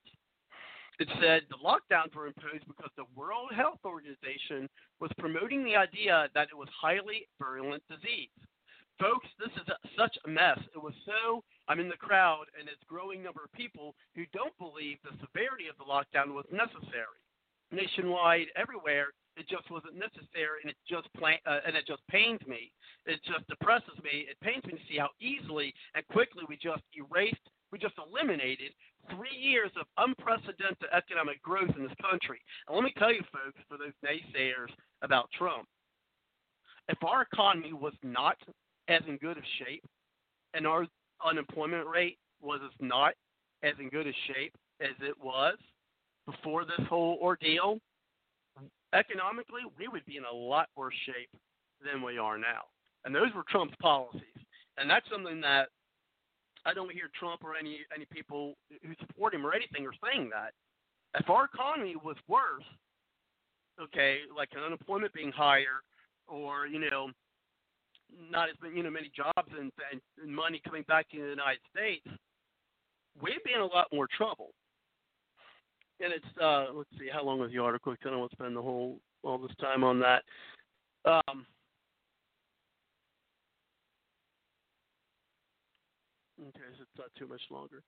It 1.00 1.08
said 1.22 1.46
the 1.50 1.62
lockdowns 1.62 2.16
were 2.16 2.26
imposed 2.26 2.66
because 2.66 2.90
the 2.98 3.06
World 3.16 3.54
Health 3.54 3.80
Organization 3.86 4.68
was 5.00 5.12
promoting 5.20 5.64
the 5.64 5.76
idea 5.76 6.28
that 6.34 6.50
it 6.50 6.58
was 6.58 6.70
highly 6.74 7.28
virulent 7.38 7.84
disease. 7.88 8.34
Folks, 9.00 9.28
this 9.38 9.54
is 9.62 9.68
a, 9.70 9.78
such 9.94 10.18
a 10.26 10.30
mess. 10.30 10.58
It 10.74 10.82
was 10.82 10.98
so, 11.06 11.44
I'm 11.68 11.80
in 11.80 11.88
the 11.88 12.02
crowd, 12.02 12.46
and 12.58 12.68
it's 12.68 12.82
growing 12.90 13.22
number 13.22 13.46
of 13.46 13.54
people 13.54 13.94
who 14.16 14.26
don't 14.34 14.58
believe 14.58 14.98
the 15.04 15.14
severity 15.22 15.70
of 15.70 15.78
the 15.78 15.86
lockdown 15.86 16.34
was 16.34 16.50
necessary. 16.50 17.22
Nationwide, 17.72 18.48
everywhere, 18.56 19.08
it 19.36 19.48
just 19.48 19.70
wasn't 19.70 19.96
necessary, 19.96 20.64
and 20.64 20.72
it 20.72 20.78
just 20.90 21.08
uh, 21.22 21.60
and 21.66 21.76
it 21.76 21.86
just 21.86 22.02
pains 22.08 22.40
me. 22.48 22.72
It 23.06 23.20
just 23.24 23.48
depresses 23.48 23.94
me. 24.04 24.26
It 24.26 24.40
pains 24.42 24.64
me 24.66 24.74
to 24.74 24.86
see 24.90 24.98
how 24.98 25.10
easily 25.22 25.74
and 25.94 26.06
quickly 26.08 26.44
we 26.50 26.58
just 26.58 26.82
erased, 26.98 27.46
we 27.72 27.78
just 27.78 27.94
eliminated 28.02 28.74
three 29.14 29.38
years 29.38 29.72
of 29.80 29.86
unprecedented 29.98 30.90
economic 30.92 31.42
growth 31.44 31.70
in 31.78 31.84
this 31.84 31.96
country. 32.02 32.42
And 32.68 32.76
let 32.76 32.84
me 32.84 32.94
tell 32.98 33.14
you, 33.14 33.22
folks, 33.32 33.62
for 33.70 33.78
those 33.78 33.96
naysayers 34.04 34.74
about 35.02 35.30
Trump, 35.38 35.68
if 36.90 36.98
our 37.04 37.22
economy 37.22 37.74
was 37.74 37.94
not 38.04 38.38
as 38.90 39.02
in 39.08 39.18
good 39.18 39.38
of 39.38 39.44
shape, 39.60 39.84
and 40.54 40.66
our 40.66 40.88
unemployment 41.24 41.88
rate 41.88 42.18
was 42.42 42.62
not 42.80 43.14
as 43.64 43.74
in 43.80 43.90
good 43.90 44.08
a 44.08 44.14
shape 44.28 44.56
as 44.82 44.96
it 45.02 45.16
was 45.22 45.58
before 46.28 46.66
this 46.66 46.86
whole 46.88 47.18
ordeal, 47.22 47.80
economically, 48.94 49.62
we 49.80 49.88
would 49.88 50.06
be 50.06 50.18
in 50.18 50.24
a 50.26 50.36
lot 50.36 50.68
worse 50.76 50.94
shape 51.06 51.30
than 51.84 52.04
we 52.04 52.18
are 52.18 52.38
now. 52.38 52.64
And 53.06 53.16
those 53.16 53.34
were 53.34 53.44
Trump's 53.50 53.76
policies. 53.82 54.22
And 54.78 54.90
that's 54.90 55.06
something 55.10 55.42
that 55.42 55.70
I 56.66 56.74
don't 56.74 56.92
hear 56.92 57.10
Trump 57.18 57.44
or 57.44 57.56
any 57.56 57.80
any 57.96 58.06
people 58.12 58.56
who 58.70 58.94
support 59.00 59.34
him 59.34 59.46
or 59.46 59.54
anything 59.54 59.88
are 59.88 60.12
saying 60.12 60.30
that. 60.34 60.52
If 61.20 61.30
our 61.30 61.46
economy 61.46 61.96
was 61.96 62.18
worse, 62.28 62.66
okay, 63.82 64.20
like 64.36 64.50
unemployment 64.54 65.14
being 65.14 65.32
higher, 65.32 65.82
or 66.28 66.68
you 66.68 66.80
know, 66.80 67.10
not 68.30 68.50
as 68.50 68.56
you 68.76 68.84
know 68.84 68.92
many 68.92 69.10
jobs 69.16 69.50
and, 69.58 69.72
and 69.92 70.36
money 70.36 70.62
coming 70.64 70.84
back 70.88 71.10
to 71.12 71.18
the 71.18 71.30
United 71.30 71.62
States, 71.74 72.06
we'd 73.22 73.44
be 73.46 73.54
in 73.54 73.62
a 73.62 73.66
lot 73.66 73.88
more 73.94 74.08
trouble. 74.16 74.52
And 76.00 76.14
it's 76.14 76.42
uh, 76.42 76.68
let's 76.74 76.90
see, 77.00 77.10
how 77.12 77.24
long 77.24 77.40
was 77.40 77.52
the 77.52 77.58
article? 77.58 77.92
I 77.94 78.10
don't 78.10 78.20
want 78.20 78.32
to 78.32 78.38
spend 78.38 78.56
the 78.56 78.62
whole 78.62 79.00
all 79.24 79.38
this 79.40 79.56
time 79.60 79.84
on 79.84 80.00
that. 80.00 80.24
Um, 81.06 81.46
okay, 86.40 86.68
so 86.78 86.84
it's 86.84 86.98
not 86.98 87.10
too 87.18 87.28
much 87.28 87.42
longer. 87.50 87.82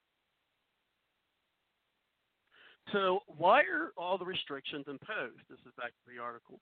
So 2.92 3.20
why 3.38 3.60
are 3.60 3.92
all 3.98 4.18
the 4.18 4.26
restrictions 4.26 4.86
imposed? 4.88 5.44
This 5.50 5.60
is 5.60 5.74
back 5.78 5.90
to 5.90 6.14
the 6.16 6.22
article. 6.22 6.60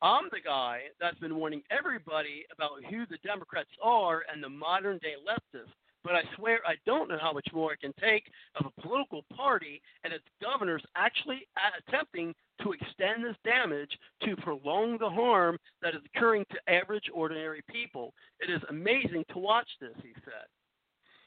I'm 0.00 0.28
the 0.30 0.40
guy 0.44 0.82
that's 1.00 1.18
been 1.18 1.34
warning 1.34 1.62
everybody 1.76 2.44
about 2.54 2.84
who 2.88 3.04
the 3.06 3.18
Democrats 3.24 3.70
are 3.82 4.22
and 4.32 4.42
the 4.42 4.48
modern 4.48 4.98
day 4.98 5.14
leftists. 5.26 5.74
But 6.04 6.14
I 6.14 6.22
swear 6.36 6.60
I 6.66 6.74
don't 6.86 7.08
know 7.08 7.18
how 7.20 7.32
much 7.32 7.48
more 7.52 7.72
it 7.72 7.80
can 7.80 7.92
take 8.00 8.24
of 8.56 8.66
a 8.66 8.80
political 8.80 9.24
party 9.34 9.82
and 10.04 10.12
its 10.12 10.24
governors 10.40 10.82
actually 10.96 11.46
attempting 11.86 12.34
to 12.62 12.72
extend 12.72 13.24
this 13.24 13.36
damage 13.44 13.90
to 14.24 14.36
prolong 14.36 14.98
the 14.98 15.10
harm 15.10 15.58
that 15.82 15.94
is 15.94 16.00
occurring 16.14 16.44
to 16.50 16.72
average, 16.72 17.04
ordinary 17.12 17.62
people. 17.70 18.14
It 18.40 18.50
is 18.50 18.62
amazing 18.70 19.24
to 19.32 19.38
watch 19.38 19.68
this, 19.80 19.94
he 20.02 20.12
said. 20.24 20.46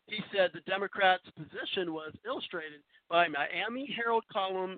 He 0.07 0.19
said 0.35 0.51
the 0.53 0.61
Democrats' 0.69 1.23
position 1.37 1.93
was 1.93 2.11
illustrated 2.25 2.81
by 3.09 3.27
Miami 3.27 3.93
Herald 3.95 4.23
column 4.31 4.77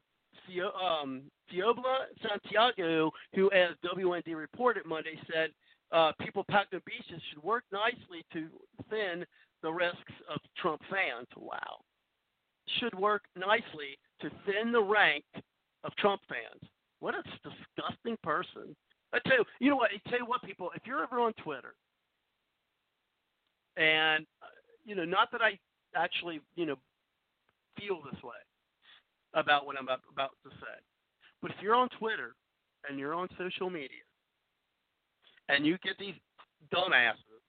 um, 0.81 1.23
Fabiola 1.49 2.07
Santiago, 2.21 3.11
who, 3.33 3.49
as 3.51 3.69
WND 3.83 4.35
reported 4.35 4.85
Monday, 4.85 5.17
said 5.31 5.51
uh, 5.91 6.11
people 6.19 6.43
packed 6.49 6.71
the 6.71 6.81
beaches 6.85 7.21
should 7.29 7.41
work 7.43 7.63
nicely 7.71 8.25
to 8.33 8.47
thin 8.89 9.25
the 9.63 9.71
risks 9.71 10.13
of 10.29 10.39
Trump 10.61 10.81
fans. 10.91 11.27
Wow. 11.35 11.79
Should 12.79 12.93
work 12.93 13.23
nicely 13.35 13.97
to 14.21 14.29
thin 14.45 14.71
the 14.71 14.81
rank 14.81 15.23
of 15.83 15.95
Trump 15.95 16.21
fans. 16.29 16.69
What 16.99 17.15
a 17.15 17.23
disgusting 17.43 18.17
person. 18.23 18.75
I 19.13 19.19
tell 19.27 19.37
you, 19.37 19.45
you 19.59 19.69
know 19.69 19.75
what? 19.75 19.91
I 19.91 20.09
tell 20.09 20.19
you 20.19 20.25
what, 20.25 20.43
people. 20.43 20.69
If 20.75 20.83
you're 20.85 21.03
ever 21.03 21.19
on 21.19 21.33
Twitter, 21.43 21.73
and 23.77 24.25
uh, 24.41 24.47
you 24.85 24.95
know, 24.95 25.05
not 25.05 25.31
that 25.31 25.41
I 25.41 25.57
actually, 25.95 26.41
you 26.55 26.65
know, 26.65 26.75
feel 27.77 27.99
this 28.09 28.21
way 28.23 28.39
about 29.33 29.65
what 29.65 29.77
I'm 29.77 29.85
about, 29.85 30.01
about 30.11 30.31
to 30.43 30.49
say, 30.51 30.79
but 31.41 31.51
if 31.51 31.57
you're 31.61 31.75
on 31.75 31.89
Twitter 31.99 32.35
and 32.89 32.97
you're 32.97 33.13
on 33.13 33.27
social 33.37 33.69
media, 33.69 34.03
and 35.49 35.65
you 35.65 35.77
get 35.83 35.97
these 35.99 36.15
dumbasses, 36.73 37.43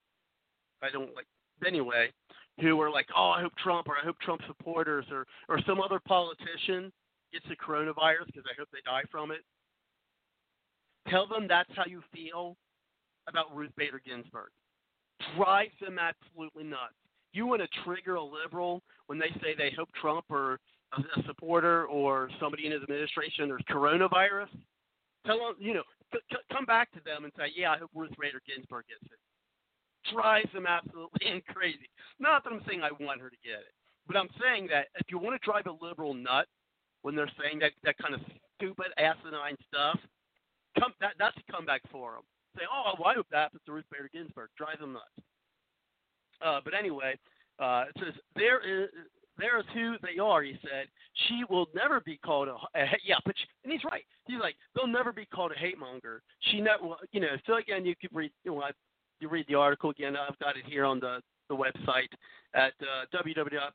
I 0.83 0.91
don't 0.91 1.15
like 1.15 1.27
anyway, 1.67 2.11
who 2.61 2.81
are 2.81 2.91
like, 2.91 3.07
oh, 3.17 3.31
I 3.31 3.43
hope 3.43 3.53
Trump 3.57 3.89
or 3.89 3.97
I 4.01 4.05
hope 4.05 4.19
Trump 4.21 4.41
supporters 4.47 5.07
or 5.11 5.27
or 5.49 5.61
some 5.67 5.81
other 5.81 6.01
politician 6.07 6.93
gets 7.33 7.47
the 7.49 7.57
coronavirus 7.57 8.27
because 8.27 8.45
I 8.47 8.55
hope 8.59 8.69
they 8.73 8.79
die 8.85 9.03
from 9.11 9.31
it. 9.31 9.41
Tell 11.09 11.27
them 11.27 11.47
that's 11.49 11.71
how 11.75 11.85
you 11.87 12.03
feel 12.13 12.57
about 13.29 13.55
Ruth 13.55 13.73
Bader 13.77 14.01
Ginsburg. 14.05 14.51
Drives 15.37 15.75
them 15.81 15.99
absolutely 15.99 16.65
nuts. 16.65 16.95
You 17.33 17.47
want 17.47 17.63
to 17.63 17.69
trigger 17.85 18.15
a 18.15 18.23
liberal 18.23 18.83
when 19.07 19.19
they 19.19 19.31
say 19.43 19.55
they 19.57 19.73
hope 19.77 19.89
Trump 20.01 20.25
or 20.31 20.61
a, 20.97 21.23
supporter 21.27 21.87
or 21.87 22.31
somebody 22.41 22.67
in 22.67 22.73
his 22.73 22.83
administration 22.83 23.51
or 23.51 23.59
coronavirus? 23.71 24.49
Tell 25.27 25.39
them, 25.39 25.55
you 25.59 25.75
know, 25.75 25.83
c- 26.13 26.21
c- 26.31 26.47
come 26.53 26.65
back 26.65 26.93
to 26.93 27.01
them 27.05 27.25
and 27.25 27.33
say, 27.37 27.47
yeah, 27.57 27.73
I 27.73 27.79
hope 27.79 27.91
Ruth 27.95 28.13
Bader 28.21 28.41
Ginsburg 28.47 28.85
gets 28.89 29.13
it 29.13 29.19
drives 30.13 30.53
them 30.53 30.67
absolutely 30.67 31.43
crazy. 31.55 31.89
Not 32.19 32.45
that 32.45 32.53
I'm 32.53 32.63
saying 32.67 32.83
I 32.83 32.93
want 33.03 33.21
her 33.21 33.31
to 33.31 33.37
get 33.45 33.61
it, 33.65 33.75
but 34.07 34.17
I'm 34.17 34.29
saying 34.41 34.69
that 34.71 34.89
if 35.01 35.07
you 35.09 35.19
want 35.19 35.41
to 35.41 35.45
drive 35.45 35.67
a 35.67 35.85
liberal 35.85 36.15
nut 36.15 36.47
when 37.03 37.15
they're 37.15 37.31
saying 37.41 37.59
that 37.61 37.73
that 37.85 37.99
kind 37.99 38.15
of 38.15 38.21
stupid 38.57 38.93
asinine 38.99 39.57
stuff, 39.69 39.99
come 40.79 40.93
that 41.01 41.15
that's 41.19 41.37
a 41.37 41.53
comeback 41.53 41.83
for 41.91 42.13
them. 42.13 42.23
Say, 42.57 42.65
oh, 42.71 42.95
well, 42.99 43.09
I 43.09 43.21
that 43.33 43.51
to 43.67 43.73
Ruth 43.73 43.85
Bader 43.91 44.11
Ginsburg. 44.13 44.49
Drive 44.57 44.79
them 44.79 44.93
nuts. 44.93 45.27
Uh, 46.45 46.61
but 46.65 46.75
anyway, 46.75 47.19
uh, 47.59 47.85
it 47.89 47.97
says 47.99 48.15
there 48.37 48.61
is. 48.61 48.89
There 49.37 49.59
is 49.59 49.65
who 49.75 49.97
they 50.01 50.21
are, 50.21 50.45
he 50.45 50.57
said. 50.63 50.87
She 51.27 51.43
will 51.51 51.67
never 51.75 51.99
be 51.99 52.21
called 52.25 52.47
a, 52.47 52.55
a 52.79 52.87
yeah, 53.05 53.17
but 53.25 53.35
she, 53.37 53.45
and 53.65 53.73
he's 53.73 53.83
right. 53.83 54.05
He's 54.29 54.39
like 54.41 54.55
they'll 54.77 54.87
never 54.87 55.13
be 55.13 55.27
called 55.27 55.51
a 55.51 55.59
hate 55.59 55.77
monger. 55.77 56.23
She 56.53 56.61
never, 56.61 56.95
you 57.11 57.19
know. 57.19 57.35
So 57.45 57.57
again, 57.57 57.85
you 57.85 57.97
could 58.01 58.11
read. 58.13 58.31
You 58.45 58.53
know, 58.53 58.63
I 58.63 58.71
you 59.25 59.31
read 59.31 59.47
the 59.49 59.55
article 59.55 59.89
again, 59.89 60.17
I've 60.17 60.39
got 60.39 60.59
it 60.59 60.67
here 60.67 60.85
on 60.85 61.01
the, 61.01 61.23
the 61.49 61.57
website 61.57 62.11
at 62.55 62.75
uh, 62.83 63.07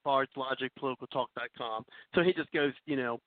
www.bardslogicpoliticaltalk.com. 0.06 1.86
So 2.14 2.22
he 2.22 2.34
just 2.34 2.52
goes, 2.52 2.74
you 2.86 2.96
know, 2.96 3.20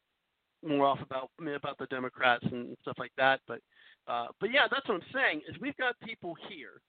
more 0.64 0.87
off 0.87 1.00
about 1.02 1.30
about 1.40 1.76
the 1.78 1.87
Democrats 1.87 2.44
and 2.52 2.76
stuff 2.82 2.94
like 2.96 3.11
that. 3.18 3.40
But 3.48 3.58
uh, 4.06 4.28
but 4.38 4.52
yeah, 4.52 4.68
that's 4.70 4.88
what 4.88 4.94
I'm 4.94 5.02
saying 5.12 5.40
is 5.48 5.56
we've 5.61 5.76
got 5.76 5.98
people 6.00 6.37
here, 6.48 6.80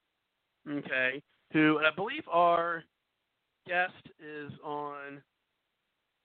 okay, 0.70 1.20
who 1.52 1.80
and 1.80 1.88
I 1.88 1.92
believe 1.96 2.22
our 2.32 2.84
guest 3.68 3.94
is 4.20 4.52
on 4.64 5.20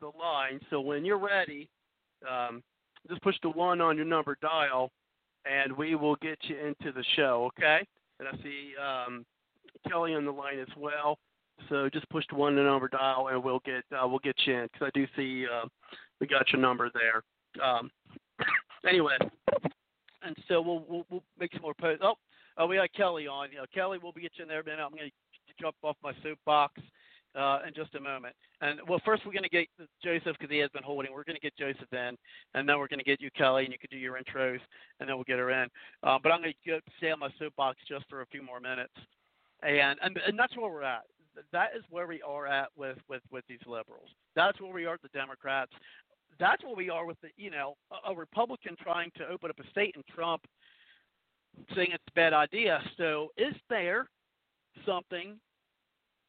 the 0.02 0.10
line. 0.20 0.60
So 0.68 0.82
when 0.82 1.06
you're 1.06 1.16
ready, 1.18 1.70
um, 2.30 2.62
just 3.08 3.22
push 3.22 3.36
the 3.42 3.48
one 3.48 3.80
on 3.80 3.96
your 3.96 4.04
number 4.04 4.36
dial, 4.42 4.90
and 5.46 5.72
we 5.74 5.94
will 5.94 6.16
get 6.16 6.36
you 6.42 6.58
into 6.58 6.92
the 6.92 7.04
show. 7.16 7.50
Okay 7.56 7.86
and 8.18 8.28
I 8.28 8.32
see 8.42 8.72
um, 8.76 9.24
Kelly 9.88 10.14
on 10.14 10.24
the 10.24 10.32
line 10.32 10.58
as 10.58 10.68
well. 10.76 11.18
So 11.68 11.88
just 11.92 12.08
push 12.08 12.24
the 12.30 12.36
one 12.36 12.54
number 12.54 12.88
dial, 12.88 13.28
and 13.28 13.42
we'll 13.42 13.62
get 13.64 13.84
uh, 13.92 14.06
we'll 14.06 14.20
get 14.20 14.36
you 14.46 14.54
in 14.54 14.68
because 14.72 14.86
I 14.94 14.98
do 14.98 15.06
see 15.16 15.46
uh, 15.46 15.66
we 16.20 16.26
got 16.26 16.52
your 16.52 16.60
number 16.62 16.90
there. 16.94 17.22
Um, 17.64 17.90
anyway, 18.88 19.16
and 20.22 20.36
so 20.48 20.60
we'll, 20.60 20.84
we'll 20.88 21.04
we'll 21.10 21.24
make 21.38 21.52
some 21.52 21.62
more 21.62 21.74
posts. 21.74 22.04
Oh, 22.04 22.14
uh, 22.62 22.66
we 22.66 22.76
got 22.76 22.92
Kelly 22.92 23.26
on. 23.26 23.50
You 23.50 23.58
know, 23.58 23.64
Kelly, 23.74 23.98
we'll 24.00 24.12
be 24.12 24.22
get 24.22 24.32
you 24.36 24.42
in 24.42 24.48
there. 24.48 24.62
Man, 24.62 24.78
I'm 24.80 24.90
going 24.90 25.10
to 25.10 25.54
jump 25.60 25.76
off 25.82 25.96
my 26.02 26.12
soapbox 26.22 26.80
uh, 27.36 27.60
in 27.66 27.74
just 27.74 27.94
a 27.94 28.00
moment. 28.00 28.34
And 28.60 28.80
well, 28.88 29.00
first 29.04 29.24
we're 29.24 29.32
going 29.32 29.44
to 29.44 29.48
get 29.48 29.68
Joseph 30.02 30.36
because 30.38 30.50
he 30.50 30.58
has 30.58 30.70
been 30.70 30.82
holding. 30.82 31.12
We're 31.12 31.24
going 31.24 31.36
to 31.36 31.40
get 31.40 31.56
Joseph 31.56 31.92
in, 31.92 32.16
and 32.54 32.68
then 32.68 32.78
we're 32.78 32.88
going 32.88 32.98
to 32.98 33.04
get 33.04 33.20
you, 33.20 33.30
Kelly, 33.36 33.64
and 33.64 33.72
you 33.72 33.78
can 33.78 33.90
do 33.90 33.98
your 33.98 34.18
intros, 34.18 34.60
and 35.00 35.08
then 35.08 35.16
we'll 35.16 35.24
get 35.24 35.38
her 35.38 35.50
in. 35.50 35.68
Uh, 36.02 36.18
but 36.22 36.32
I'm 36.32 36.40
going 36.40 36.54
to 36.66 36.80
stay 36.98 37.10
on 37.10 37.18
my 37.18 37.30
soapbox 37.38 37.78
just 37.88 38.04
for 38.08 38.22
a 38.22 38.26
few 38.26 38.42
more 38.42 38.60
minutes. 38.60 38.94
and 39.62 39.98
and 40.02 40.18
and 40.26 40.38
that's 40.38 40.56
where 40.56 40.70
we're 40.70 40.82
at. 40.82 41.02
That 41.52 41.70
is 41.76 41.84
where 41.90 42.06
we 42.06 42.20
are 42.22 42.46
at 42.46 42.68
with 42.76 42.98
with 43.08 43.22
with 43.30 43.44
these 43.48 43.60
liberals. 43.66 44.08
That's 44.34 44.60
where 44.60 44.72
we 44.72 44.86
are 44.86 44.98
the 45.02 45.08
Democrats. 45.08 45.72
That's 46.40 46.62
where 46.64 46.74
we 46.74 46.90
are 46.90 47.06
with 47.06 47.20
the 47.20 47.28
you 47.36 47.50
know 47.50 47.76
a, 47.90 48.12
a 48.12 48.16
Republican 48.16 48.76
trying 48.80 49.10
to 49.16 49.26
open 49.28 49.50
up 49.50 49.58
a 49.58 49.70
state 49.70 49.94
and 49.94 50.04
Trump 50.06 50.42
saying 51.74 51.88
it's 51.92 52.04
a 52.08 52.14
bad 52.14 52.32
idea. 52.32 52.80
So 52.96 53.28
is 53.36 53.54
there 53.68 54.08
something 54.86 55.38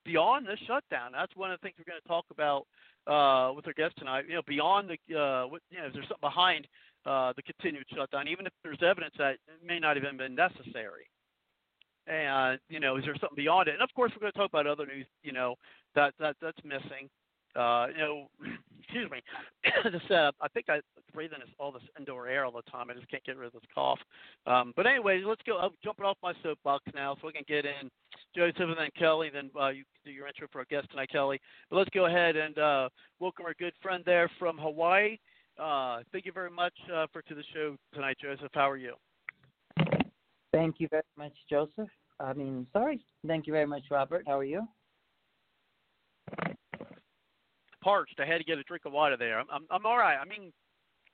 beyond 0.10 0.48
this 0.48 0.60
shutdown? 0.66 1.12
That's 1.14 1.36
one 1.36 1.52
of 1.52 1.60
the 1.60 1.64
things 1.64 1.76
we're 1.78 1.92
going 1.92 2.02
to 2.02 2.08
talk 2.08 2.26
about 2.32 2.66
uh, 3.06 3.54
with 3.54 3.68
our 3.68 3.74
guest 3.74 3.96
tonight. 3.98 4.26
You 4.28 4.36
know, 4.36 4.42
beyond 4.48 4.90
the 4.90 4.98
uh, 5.16 5.48
what, 5.48 5.62
you 5.70 5.78
know, 5.78 5.88
is 5.88 5.94
there 5.94 6.04
something 6.04 6.22
behind 6.22 6.68
uh, 7.06 7.34
the 7.36 7.44
continued 7.44 7.86
shutdown, 7.96 8.28
even 8.28 8.46
if 8.46 8.54
there's 8.64 8.82
evidence 8.82 9.14
that 9.18 9.38
it 9.46 9.62
may 9.66 9.80
not 9.80 9.98
even 9.98 10.18
been 10.18 10.36
necessary? 10.36 11.06
And 12.08 12.60
you 12.70 12.80
know, 12.80 12.98
is 12.98 13.06
there 13.06 13.16
something 13.22 13.38
beyond 13.38 13.68
it? 13.68 13.74
And 13.74 13.84
of 13.84 13.94
course, 13.94 14.12
we're 14.16 14.22
going 14.22 14.34
to 14.34 14.38
talk 14.38 14.50
about 14.50 14.66
other 14.66 14.88
news. 14.88 15.06
You 15.22 15.32
know, 15.32 15.56
that 15.96 16.14
that 16.20 16.36
that's 16.42 16.60
missing. 16.64 17.10
Uh, 17.56 17.88
you 17.94 18.02
know, 18.02 18.28
excuse 18.82 19.10
me. 19.12 19.22
the 19.84 20.02
setup. 20.08 20.36
I 20.42 20.48
think 20.48 20.70
I 20.70 20.82
breathe 21.14 21.32
in 21.34 21.42
all 21.60 21.72
this 21.72 21.84
indoor 22.00 22.28
air 22.28 22.46
all 22.46 22.52
the 22.52 22.64
time. 22.72 22.90
I 22.90 22.94
just 22.94 23.10
can't 23.10 23.24
get 23.26 23.38
rid 23.38 23.48
of 23.48 23.54
this 23.54 23.70
cough. 23.74 24.00
Um, 24.48 24.74
but 24.76 24.88
anyways, 24.88 25.24
let's 25.28 25.42
go. 25.46 25.58
I'm 25.58 25.72
jumping 25.84 26.06
off 26.06 26.18
my 26.24 26.34
soapbox 26.42 26.84
now, 26.96 27.16
so 27.22 27.28
we 27.28 27.34
can 27.34 27.46
get 27.48 27.66
in 27.66 27.90
Joseph 28.36 28.58
and 28.60 28.78
then 28.78 28.90
Kelly. 28.98 29.30
Then 29.34 29.50
uh, 29.60 29.70
you 29.70 29.84
do 30.06 30.12
your 30.12 30.28
intro 30.28 30.48
for 30.52 30.60
our 30.60 30.66
guest 30.66 30.90
tonight, 30.92 31.10
Kelly. 31.12 31.40
But 31.70 31.78
let's 31.78 31.90
go 31.92 32.06
ahead 32.06 32.36
and 32.36 32.58
uh, 32.58 32.90
welcome 33.20 33.46
our 33.46 33.54
good 33.56 33.74
friend 33.82 34.04
there 34.06 34.30
from 34.40 34.58
Hawaii. 34.58 35.18
Uh, 35.60 36.00
thank 36.12 36.26
you 36.26 36.32
very 36.32 36.50
much 36.50 36.74
uh, 36.94 37.08
for 37.12 37.22
to 37.24 37.36
the 37.36 37.44
show 37.54 37.76
tonight, 37.94 38.18
Joseph. 38.22 38.52
How 38.54 38.70
are 38.70 38.78
you? 38.78 38.94
Thank 40.54 40.76
you 40.80 40.88
very 40.90 41.04
much, 41.18 41.34
Joseph. 41.50 41.90
I 42.20 42.34
mean, 42.34 42.66
sorry. 42.74 43.00
Thank 43.28 43.48
you 43.48 43.54
very 43.54 43.68
much, 43.68 43.84
Robert. 43.92 44.24
How 44.26 44.40
are 44.40 44.44
you? 44.44 44.68
Parched. 47.84 48.20
I 48.20 48.26
had 48.26 48.40
to 48.40 48.44
get 48.44 48.58
a 48.58 48.64
drink 48.64 48.84
of 48.86 48.94
water 48.94 49.16
there. 49.18 49.40
I'm 49.40 49.48
I'm, 49.52 49.66
I'm 49.72 49.86
all 49.86 49.98
right. 49.98 50.18
I 50.18 50.26
mean, 50.26 50.52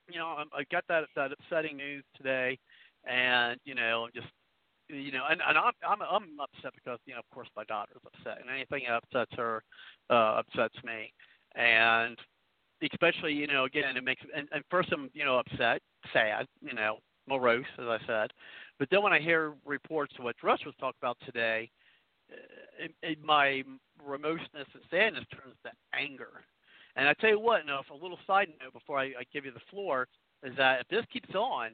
you 0.10 0.19
know, 0.19 0.28
I'm, 0.28 0.47
I 0.54 0.63
got 0.71 0.84
that 0.89 1.04
that 1.15 1.32
upsetting 1.32 1.78
news 1.78 2.04
today, 2.17 2.58
and 3.10 3.60
you 3.65 3.75
know, 3.75 4.06
I'm 4.06 4.12
just 4.15 4.28
you 4.89 5.12
know, 5.12 5.24
and, 5.30 5.41
and 5.48 5.58
I'm 5.58 5.74
I'm 5.88 6.02
I'm 6.02 6.39
upset 6.39 6.74
because 6.76 7.00
you 7.06 7.13
know, 7.13 7.19
of 7.19 7.30
course, 7.34 7.48
my 7.56 7.63
daughter's 7.65 8.02
upset, 8.06 8.39
and 8.41 8.50
anything 8.50 8.84
that 8.88 8.98
upsets 9.04 9.32
her 9.38 9.63
uh, 10.10 10.41
upsets 10.41 10.76
me, 10.84 11.12
and 11.56 12.17
especially 12.91 13.34
you 13.34 13.48
know, 13.48 13.65
again, 13.65 13.98
it 13.98 14.04
makes 14.04 14.21
and, 14.36 14.48
and 14.52 14.63
first 14.69 14.89
I'm 14.91 15.10
you 15.13 15.26
know 15.26 15.39
upset, 15.39 15.82
sad, 16.13 16.45
you 16.62 16.74
know, 16.74 16.98
morose, 17.28 17.65
as 17.80 17.86
I 17.86 17.98
said, 18.06 18.32
but 18.80 18.89
then 18.91 19.02
when 19.02 19.13
I 19.13 19.19
hear 19.19 19.54
reports 19.65 20.13
of 20.17 20.26
what 20.26 20.36
Russ 20.43 20.60
was 20.65 20.76
talking 20.80 21.00
about 21.02 21.17
today, 21.26 21.69
uh, 22.32 22.86
it, 22.86 22.91
it, 23.02 23.24
my 23.24 23.63
remoteness 24.06 24.67
and 24.74 24.84
sadness 24.91 25.26
turns 25.32 25.56
to 25.63 25.71
anger. 25.98 26.43
And 26.95 27.08
I 27.10 27.13
tell 27.13 27.30
you 27.30 27.39
what, 27.39 27.65
now, 27.65 27.80
if 27.80 27.89
a 27.89 27.93
little 27.93 28.19
side 28.26 28.48
note 28.62 28.74
before 28.74 29.00
I, 29.00 29.06
I 29.06 29.24
give 29.34 29.45
you 29.45 29.52
the 29.52 29.60
floor 29.69 30.08
is 30.43 30.54
that 30.58 30.82
if 30.82 30.88
this 30.88 31.06
keeps 31.12 31.34
on, 31.36 31.71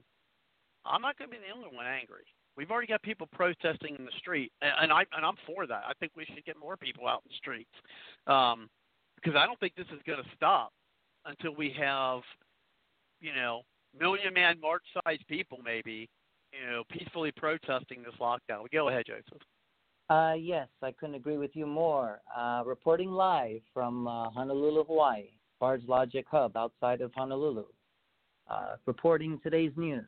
I'm 0.86 1.02
not 1.02 1.18
going 1.18 1.30
to 1.30 1.36
be 1.36 1.42
the 1.42 1.56
only 1.56 1.76
one 1.76 1.86
angry. 1.86 2.26
We've 2.58 2.70
already 2.70 2.88
got 2.88 3.02
people 3.02 3.28
protesting 3.32 3.96
in 3.98 4.06
the 4.06 4.12
street, 4.20 4.52
and, 4.62 4.72
and 4.84 4.92
I 4.92 5.06
and 5.16 5.26
I'm 5.26 5.36
for 5.46 5.66
that. 5.68 5.84
I 5.88 5.94
think 6.00 6.12
we 6.16 6.26
should 6.26 6.46
get 6.46 6.58
more 6.60 6.78
people 6.78 7.08
out 7.08 7.22
in 7.26 7.30
the 7.30 7.38
streets 7.38 7.72
um, 8.28 8.70
because 9.16 9.38
I 9.38 9.46
don't 9.46 9.60
think 9.60 9.76
this 9.76 9.88
is 9.88 10.02
going 10.06 10.22
to 10.22 10.30
stop 10.36 10.72
until 11.26 11.56
we 11.56 11.74
have, 11.80 12.22
you 13.22 13.34
know, 13.34 13.62
million 13.98 14.34
man 14.34 14.60
march 14.62 14.84
sized 15.06 15.26
people 15.28 15.60
maybe, 15.64 16.10
you 16.52 16.70
know, 16.70 16.84
peacefully 16.90 17.32
protesting 17.36 18.04
this 18.04 18.16
lockdown. 18.20 18.66
Go 18.72 18.90
ahead, 18.90 19.06
Joseph. 19.08 19.42
Uh, 20.10 20.34
yes, 20.34 20.68
I 20.82 20.92
couldn't 20.92 21.16
agree 21.16 21.38
with 21.38 21.52
you 21.54 21.66
more. 21.66 22.20
Uh, 22.36 22.64
reporting 22.66 23.12
live 23.12 23.62
from 23.74 24.08
uh, 24.08 24.30
Honolulu, 24.30 24.84
Hawaii, 24.84 25.30
Bard's 25.60 25.88
Logic 25.88 26.26
Hub 26.30 26.58
outside 26.58 27.00
of 27.00 27.14
Honolulu. 27.16 27.64
Uh, 28.50 28.76
reporting 28.86 29.40
today's 29.42 29.72
news. 29.78 30.04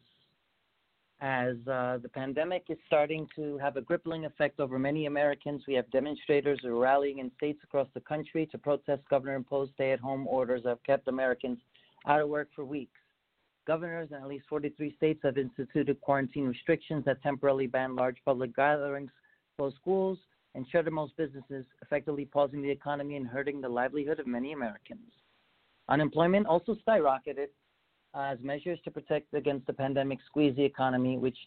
As 1.24 1.56
uh, 1.72 2.00
the 2.04 2.10
pandemic 2.14 2.66
is 2.68 2.78
starting 2.86 3.30
to 3.38 3.58
have 3.60 3.78
a 3.78 3.82
crippling 3.82 4.26
effect 4.26 4.60
over 4.60 4.78
many 4.78 5.06
Americans, 5.06 5.64
we 5.66 5.74
have 5.76 5.90
demonstrators 5.90 6.60
who 6.62 6.76
are 6.76 6.82
rallying 6.82 7.20
in 7.20 7.32
states 7.38 7.62
across 7.64 7.88
the 7.94 8.02
country 8.02 8.46
to 8.48 8.58
protest 8.58 9.04
governor 9.10 9.36
imposed 9.36 9.72
stay 9.74 9.94
at 9.94 10.02
home 10.02 10.28
orders 10.28 10.64
that 10.64 10.70
have 10.70 10.84
kept 10.84 11.08
Americans 11.08 11.60
out 12.08 12.20
of 12.20 12.28
work 12.28 12.50
for 12.54 12.66
weeks. 12.66 13.00
Governors 13.66 14.10
in 14.12 14.18
at 14.18 14.28
least 14.28 14.48
43 14.50 14.94
states 14.98 15.22
have 15.24 15.38
instituted 15.38 16.02
quarantine 16.02 16.46
restrictions 16.46 17.06
that 17.06 17.24
temporarily 17.24 17.68
ban 17.68 17.96
large 17.96 18.18
public 18.26 18.54
gatherings, 18.54 19.12
close 19.58 19.74
schools, 19.76 20.18
and 20.56 20.68
shutter 20.74 20.92
most 20.92 21.16
businesses, 21.16 21.64
effectively 21.84 22.26
pausing 22.26 22.62
the 22.62 22.70
economy 22.70 23.16
and 23.16 23.28
hurting 23.28 23.62
the 23.62 23.70
livelihood 23.70 24.20
of 24.20 24.28
many 24.28 24.52
Americans. 24.52 25.14
Unemployment 25.88 26.48
also 26.48 26.76
skyrocketed 26.86 27.48
Uh, 28.16 28.22
as 28.32 28.38
measures 28.44 28.78
to 28.84 28.92
protect 28.92 29.34
against 29.34 29.66
the 29.66 29.74
pandemic 29.74 30.20
squeeze 30.28 30.56
the 30.56 30.64
economy, 30.64 31.18
which 31.18 31.38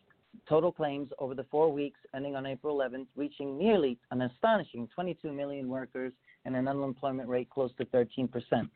total 0.48 0.72
claims 0.72 1.08
over 1.18 1.34
the 1.34 1.44
four 1.44 1.72
weeks 1.72 2.00
ending 2.14 2.34
on 2.34 2.44
April 2.44 2.76
11th, 2.76 3.06
reaching 3.14 3.56
nearly 3.56 3.98
an 4.10 4.22
astonishing 4.22 4.88
22 4.92 5.32
million 5.32 5.68
workers 5.68 6.12
and 6.44 6.56
an 6.56 6.66
unemployment 6.66 7.28
rate 7.28 7.48
close 7.50 7.70
to 7.78 7.84
13 7.86 8.26
percent. 8.26 8.68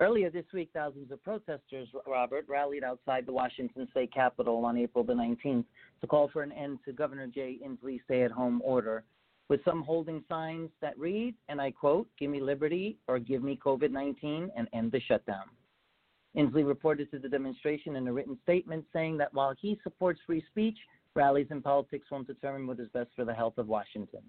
Earlier 0.00 0.30
this 0.30 0.46
week, 0.54 0.70
thousands 0.72 1.12
of 1.12 1.22
protesters, 1.22 1.86
Robert, 2.06 2.46
rallied 2.48 2.82
outside 2.82 3.26
the 3.26 3.32
Washington 3.32 3.86
state 3.90 4.12
capitol 4.12 4.64
on 4.64 4.78
April 4.78 5.04
the 5.04 5.12
19th 5.12 5.64
to 6.00 6.06
call 6.06 6.28
for 6.32 6.42
an 6.42 6.52
end 6.52 6.78
to 6.86 6.92
Governor 6.92 7.26
Jay 7.26 7.58
Inslee's 7.62 8.00
stay 8.06 8.22
at 8.22 8.30
home 8.30 8.62
order, 8.64 9.04
with 9.48 9.62
some 9.62 9.82
holding 9.82 10.24
signs 10.26 10.70
that 10.80 10.98
read, 10.98 11.34
and 11.48 11.60
I 11.60 11.70
quote, 11.70 12.08
Give 12.18 12.30
me 12.30 12.40
liberty 12.40 12.96
or 13.08 13.18
give 13.18 13.42
me 13.42 13.60
COVID 13.62 13.90
19 13.90 14.50
and 14.56 14.68
end 14.72 14.90
the 14.90 15.00
shutdown. 15.00 15.44
Inslee 16.36 16.66
reported 16.66 17.10
to 17.10 17.18
the 17.18 17.28
demonstration 17.28 17.96
in 17.96 18.06
a 18.06 18.12
written 18.12 18.38
statement 18.42 18.84
saying 18.92 19.16
that 19.18 19.34
while 19.34 19.54
he 19.60 19.80
supports 19.82 20.20
free 20.26 20.44
speech, 20.50 20.78
rallies 21.14 21.48
and 21.50 21.62
politics 21.62 22.06
won't 22.10 22.26
determine 22.26 22.66
what 22.66 22.78
is 22.78 22.88
best 22.94 23.10
for 23.16 23.24
the 23.24 23.34
health 23.34 23.58
of 23.58 23.66
Washington. 23.66 24.20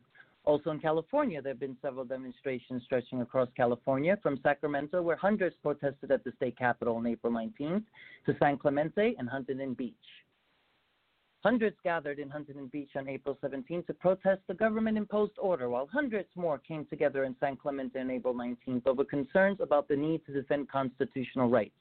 Also 0.44 0.72
in 0.72 0.80
California, 0.80 1.40
there 1.40 1.54
have 1.54 1.60
been 1.60 1.78
several 1.82 2.04
demonstrations 2.04 2.82
stretching 2.84 3.22
across 3.22 3.48
California, 3.56 4.18
from 4.24 4.40
Sacramento, 4.42 5.00
where 5.02 5.16
hundreds 5.16 5.56
protested 5.62 6.12
at 6.12 6.24
the 6.24 6.32
state 6.38 6.58
capitol 6.58 6.96
on 6.96 7.06
April 7.06 7.32
19th, 7.32 7.84
to 8.26 8.36
San 8.40 8.58
Clemente 8.58 9.14
and 9.20 9.30
Huntington 9.30 9.76
Beach. 9.76 9.94
Hundreds 11.44 11.76
gathered 11.84 12.18
in 12.18 12.30
Huntington 12.30 12.68
Beach 12.68 12.92
on 12.96 13.08
April 13.08 13.38
17th 13.44 13.86
to 13.88 13.94
protest 13.94 14.42
the 14.48 14.54
government 14.56 14.98
imposed 14.98 15.38
order, 15.38 15.70
while 15.70 15.88
hundreds 15.88 16.30
more 16.36 16.58
came 16.58 16.86
together 16.86 17.24
in 17.24 17.36
San 17.40 17.56
Clemente 17.56 18.00
on 18.00 18.10
April 18.10 18.34
19th 18.34 18.88
over 18.88 19.04
concerns 19.04 19.60
about 19.60 19.88
the 19.88 19.96
need 19.96 20.26
to 20.26 20.34
defend 20.34 20.70
constitutional 20.70 21.50
rights. 21.50 21.74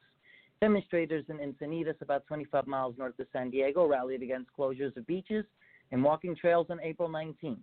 Demonstrators 0.60 1.24
in 1.30 1.38
Encinitas, 1.38 2.00
about 2.02 2.26
25 2.26 2.66
miles 2.66 2.94
north 2.98 3.18
of 3.18 3.26
San 3.32 3.50
Diego, 3.50 3.86
rallied 3.86 4.22
against 4.22 4.50
closures 4.56 4.94
of 4.96 5.06
beaches 5.06 5.46
and 5.90 6.04
walking 6.04 6.36
trails 6.36 6.66
on 6.68 6.78
April 6.82 7.08
19th. 7.08 7.56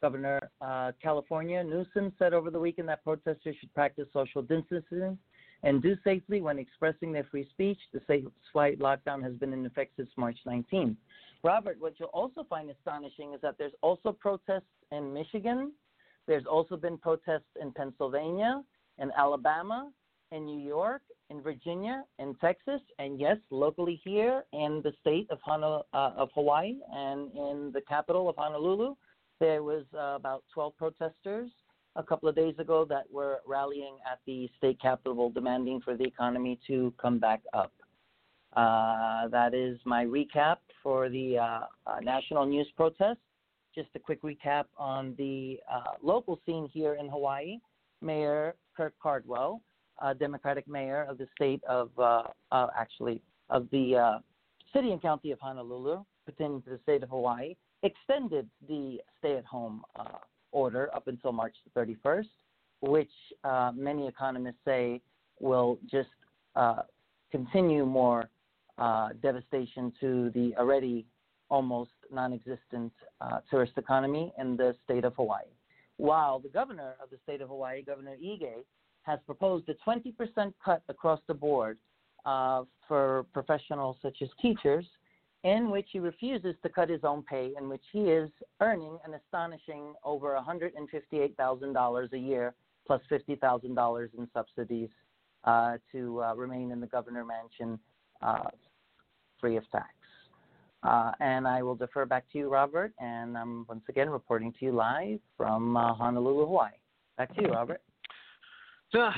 Governor 0.00 0.40
uh, 0.62 0.92
California 1.00 1.62
Newsom 1.62 2.10
said 2.18 2.32
over 2.32 2.50
the 2.50 2.58
weekend 2.58 2.88
that 2.88 3.04
protesters 3.04 3.54
should 3.60 3.72
practice 3.74 4.06
social 4.14 4.40
distancing 4.40 5.18
and 5.62 5.82
do 5.82 5.94
safely 6.02 6.40
when 6.40 6.58
expressing 6.58 7.12
their 7.12 7.24
free 7.24 7.46
speech. 7.50 7.78
The 7.92 8.00
statewide 8.00 8.78
lockdown 8.78 9.22
has 9.22 9.34
been 9.34 9.52
in 9.52 9.66
effect 9.66 9.92
since 9.96 10.08
March 10.16 10.38
19th. 10.46 10.96
Robert, 11.44 11.76
what 11.80 11.94
you'll 11.98 12.08
also 12.08 12.46
find 12.48 12.70
astonishing 12.70 13.34
is 13.34 13.40
that 13.42 13.56
there's 13.58 13.74
also 13.82 14.10
protests 14.10 14.62
in 14.90 15.12
Michigan. 15.12 15.72
There's 16.26 16.46
also 16.46 16.76
been 16.76 16.96
protests 16.96 17.50
in 17.60 17.72
Pennsylvania, 17.72 18.62
and 18.98 19.12
Alabama, 19.16 19.90
in 20.32 20.46
New 20.46 20.58
York, 20.58 21.02
in 21.30 21.40
Virginia, 21.40 22.04
in 22.18 22.34
Texas, 22.36 22.80
and 22.98 23.20
yes, 23.20 23.36
locally 23.50 24.00
here 24.02 24.44
in 24.52 24.80
the 24.82 24.92
state 25.00 25.28
of, 25.30 25.38
uh, 25.48 25.84
of 25.92 26.30
Hawaii 26.34 26.76
and 26.92 27.30
in 27.36 27.70
the 27.72 27.80
capital 27.88 28.28
of 28.28 28.36
Honolulu. 28.36 28.94
There 29.38 29.62
was 29.62 29.84
uh, 29.94 30.14
about 30.16 30.44
12 30.54 30.76
protesters 30.76 31.50
a 31.96 32.02
couple 32.02 32.28
of 32.28 32.34
days 32.34 32.54
ago 32.58 32.86
that 32.88 33.04
were 33.10 33.40
rallying 33.46 33.96
at 34.10 34.20
the 34.26 34.48
state 34.56 34.80
capitol 34.80 35.30
demanding 35.30 35.80
for 35.80 35.96
the 35.96 36.04
economy 36.04 36.58
to 36.66 36.92
come 37.00 37.18
back 37.18 37.42
up. 37.52 37.72
Uh, 38.54 39.28
that 39.28 39.54
is 39.54 39.78
my 39.84 40.04
recap 40.04 40.56
for 40.82 41.08
the 41.08 41.38
uh, 41.38 41.60
uh, 41.86 42.00
national 42.02 42.46
news 42.46 42.68
protest. 42.76 43.18
Just 43.74 43.88
a 43.94 43.98
quick 43.98 44.22
recap 44.22 44.64
on 44.76 45.14
the 45.16 45.58
uh, 45.72 45.92
local 46.02 46.38
scene 46.44 46.68
here 46.72 46.94
in 46.94 47.08
Hawaii. 47.08 47.58
Mayor 48.02 48.54
Kirk 48.76 48.94
Caldwell, 49.02 49.62
Democratic 50.18 50.66
mayor 50.68 51.06
of 51.08 51.18
the 51.18 51.26
state 51.34 51.62
of, 51.64 51.90
uh, 51.98 52.22
actually, 52.76 53.22
of 53.50 53.68
the 53.70 54.20
city 54.72 54.90
and 54.90 55.00
county 55.00 55.30
of 55.30 55.38
Honolulu, 55.40 56.04
pertaining 56.26 56.62
to 56.62 56.70
the 56.70 56.78
state 56.82 57.02
of 57.02 57.10
Hawaii, 57.10 57.54
extended 57.82 58.48
the 58.68 59.00
stay 59.18 59.36
at 59.36 59.44
home 59.44 59.82
uh, 59.96 60.18
order 60.52 60.90
up 60.94 61.08
until 61.08 61.32
March 61.32 61.54
31st, 61.76 62.28
which 62.80 63.10
uh, 63.44 63.72
many 63.74 64.06
economists 64.06 64.56
say 64.64 65.00
will 65.40 65.78
just 65.90 66.08
uh, 66.56 66.82
continue 67.30 67.84
more 67.84 68.28
uh, 68.78 69.10
devastation 69.20 69.92
to 70.00 70.30
the 70.34 70.54
already 70.58 71.06
almost 71.50 71.90
non-existent 72.10 72.92
uh, 73.20 73.38
tourist 73.50 73.72
economy 73.76 74.32
in 74.38 74.56
the 74.56 74.74
state 74.84 75.04
of 75.04 75.14
Hawaii. 75.14 75.42
While 75.98 76.38
the 76.38 76.48
governor 76.48 76.94
of 77.02 77.10
the 77.10 77.18
state 77.22 77.42
of 77.42 77.48
Hawaii, 77.48 77.82
Governor 77.82 78.16
Ige, 78.16 78.64
has 79.02 79.18
proposed 79.26 79.68
a 79.68 79.74
20% 79.88 80.52
cut 80.64 80.82
across 80.88 81.20
the 81.26 81.34
board 81.34 81.78
uh, 82.24 82.62
for 82.86 83.26
professionals 83.32 83.96
such 84.02 84.22
as 84.22 84.28
teachers, 84.40 84.84
in 85.44 85.70
which 85.70 85.88
he 85.92 85.98
refuses 85.98 86.54
to 86.62 86.68
cut 86.68 86.88
his 86.88 87.00
own 87.02 87.22
pay, 87.22 87.50
in 87.58 87.68
which 87.68 87.82
he 87.92 88.02
is 88.02 88.30
earning 88.60 88.96
an 89.04 89.14
astonishing 89.14 89.94
over 90.04 90.38
$158,000 90.40 92.12
a 92.12 92.18
year 92.18 92.54
plus 92.86 93.00
$50,000 93.10 94.08
in 94.16 94.28
subsidies 94.32 94.88
uh, 95.44 95.76
to 95.90 96.22
uh, 96.22 96.34
remain 96.34 96.70
in 96.70 96.80
the 96.80 96.86
governor 96.86 97.24
mansion 97.24 97.78
uh, 98.22 98.50
free 99.40 99.56
of 99.56 99.68
tax. 99.70 99.88
Uh, 100.84 101.12
and 101.20 101.46
I 101.46 101.62
will 101.62 101.76
defer 101.76 102.06
back 102.06 102.24
to 102.32 102.38
you, 102.38 102.48
Robert. 102.48 102.92
And 102.98 103.36
I'm 103.38 103.66
once 103.68 103.84
again 103.88 104.10
reporting 104.10 104.52
to 104.58 104.64
you 104.64 104.72
live 104.72 105.20
from 105.36 105.76
uh, 105.76 105.94
Honolulu, 105.94 106.46
Hawaii. 106.46 106.70
Back 107.16 107.34
to 107.36 107.42
you, 107.42 107.48
Robert. 107.48 107.80
Uh, 108.94 109.10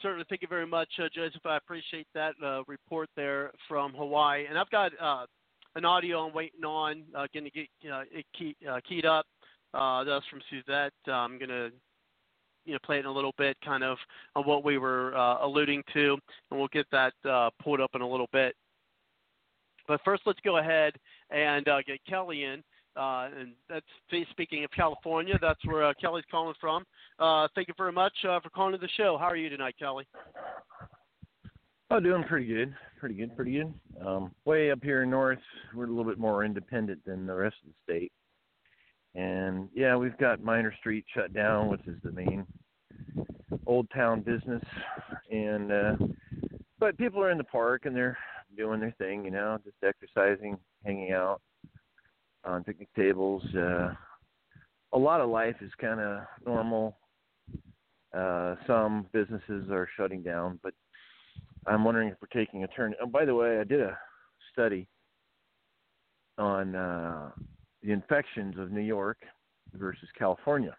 certainly, 0.00 0.24
thank 0.28 0.42
you 0.42 0.48
very 0.48 0.66
much, 0.66 0.88
uh, 0.98 1.08
Joseph. 1.14 1.44
I 1.44 1.56
appreciate 1.56 2.06
that 2.14 2.34
uh, 2.44 2.62
report 2.66 3.08
there 3.16 3.52
from 3.68 3.92
Hawaii. 3.94 4.46
And 4.48 4.58
I've 4.58 4.70
got 4.70 4.92
uh, 5.00 5.26
an 5.76 5.84
audio 5.84 6.26
I'm 6.26 6.34
waiting 6.34 6.64
on, 6.64 7.04
uh, 7.14 7.26
going 7.32 7.44
to 7.44 7.50
get 7.50 7.68
uh, 7.90 8.02
it 8.10 8.26
key, 8.36 8.56
uh, 8.68 8.80
keyed 8.88 9.06
up. 9.06 9.26
Uh, 9.74 10.04
that's 10.04 10.26
from 10.26 10.40
Suzette. 10.50 10.92
Uh, 11.06 11.12
I'm 11.12 11.38
going 11.38 11.48
to 11.48 11.70
you 12.64 12.72
know 12.72 12.78
play 12.84 12.96
it 12.96 13.00
in 13.00 13.06
a 13.06 13.12
little 13.12 13.34
bit, 13.38 13.56
kind 13.64 13.82
of 13.82 13.96
on 14.36 14.44
what 14.44 14.64
we 14.64 14.78
were 14.78 15.16
uh, 15.16 15.44
alluding 15.44 15.82
to, 15.94 16.18
and 16.50 16.58
we'll 16.58 16.68
get 16.68 16.86
that 16.92 17.12
uh, 17.28 17.50
pulled 17.62 17.80
up 17.80 17.90
in 17.94 18.02
a 18.02 18.08
little 18.08 18.28
bit. 18.32 18.54
But 19.88 20.00
first, 20.04 20.22
let's 20.26 20.40
go 20.44 20.58
ahead 20.58 20.94
and 21.30 21.66
uh, 21.68 21.78
get 21.86 22.00
Kelly 22.08 22.44
in. 22.44 22.62
Uh, 22.96 23.28
and 23.38 23.52
that's 23.68 23.86
speaking 24.30 24.64
of 24.64 24.70
California. 24.70 25.38
That's 25.40 25.64
where 25.64 25.84
uh, 25.84 25.92
Kelly's 26.00 26.24
calling 26.30 26.54
from. 26.60 26.84
Uh, 27.18 27.48
thank 27.54 27.68
you 27.68 27.74
very 27.76 27.92
much 27.92 28.12
uh, 28.28 28.40
for 28.40 28.50
calling 28.50 28.72
to 28.72 28.78
the 28.78 28.88
show. 28.96 29.16
How 29.18 29.26
are 29.26 29.36
you 29.36 29.48
tonight, 29.48 29.76
Kelly? 29.78 30.06
Oh, 31.90 32.00
doing 32.00 32.24
pretty 32.24 32.46
good. 32.46 32.74
Pretty 32.98 33.14
good. 33.14 33.36
Pretty 33.36 33.52
good. 33.52 33.74
Um, 34.06 34.32
way 34.44 34.70
up 34.70 34.82
here 34.82 35.04
north, 35.06 35.38
we're 35.74 35.84
a 35.84 35.88
little 35.88 36.04
bit 36.04 36.18
more 36.18 36.44
independent 36.44 37.04
than 37.04 37.26
the 37.26 37.34
rest 37.34 37.56
of 37.62 37.68
the 37.68 37.92
state. 37.92 38.12
And 39.14 39.68
yeah, 39.74 39.96
we've 39.96 40.16
got 40.18 40.42
Minor 40.42 40.74
Street 40.80 41.04
shut 41.14 41.34
down, 41.34 41.68
which 41.68 41.86
is 41.86 41.96
the 42.02 42.12
main 42.12 42.46
old 43.66 43.88
town 43.90 44.20
business. 44.22 44.62
And 45.30 45.72
uh, 45.72 45.96
but 46.78 46.96
people 46.96 47.22
are 47.22 47.30
in 47.30 47.38
the 47.38 47.44
park 47.44 47.84
and 47.84 47.94
they're 47.94 48.18
doing 48.56 48.80
their 48.80 48.94
thing, 48.98 49.24
you 49.24 49.30
know, 49.30 49.58
just 49.64 49.76
exercising, 49.82 50.58
hanging 50.84 51.12
out 51.12 51.40
on 52.44 52.64
picnic 52.64 52.88
tables. 52.96 53.42
Uh, 53.54 53.94
a 54.92 54.98
lot 54.98 55.20
of 55.20 55.30
life 55.30 55.56
is 55.60 55.70
kind 55.80 56.00
of 56.00 56.20
normal. 56.46 56.96
Uh, 58.16 58.56
some 58.66 59.06
businesses 59.12 59.70
are 59.70 59.88
shutting 59.96 60.22
down, 60.22 60.58
but 60.62 60.74
I'm 61.66 61.84
wondering 61.84 62.08
if 62.08 62.16
we're 62.20 62.44
taking 62.44 62.64
a 62.64 62.68
turn. 62.68 62.94
Oh, 63.00 63.06
by 63.06 63.24
the 63.24 63.34
way, 63.34 63.58
I 63.58 63.64
did 63.64 63.80
a 63.80 63.96
study 64.52 64.86
on 66.38 66.74
uh, 66.74 67.30
the 67.82 67.92
infections 67.92 68.58
of 68.58 68.70
New 68.70 68.82
York 68.82 69.18
versus 69.74 70.08
California. 70.18 70.76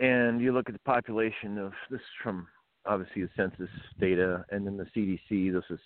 And 0.00 0.40
you 0.40 0.52
look 0.52 0.68
at 0.68 0.74
the 0.74 0.80
population 0.80 1.58
of 1.58 1.72
this 1.90 2.00
is 2.00 2.06
from 2.22 2.46
obviously 2.86 3.22
the 3.22 3.30
census 3.36 3.68
data 3.98 4.44
and 4.50 4.66
then 4.66 4.76
the 4.76 4.86
CDC. 4.96 5.52
This 5.52 5.64
is 5.70 5.80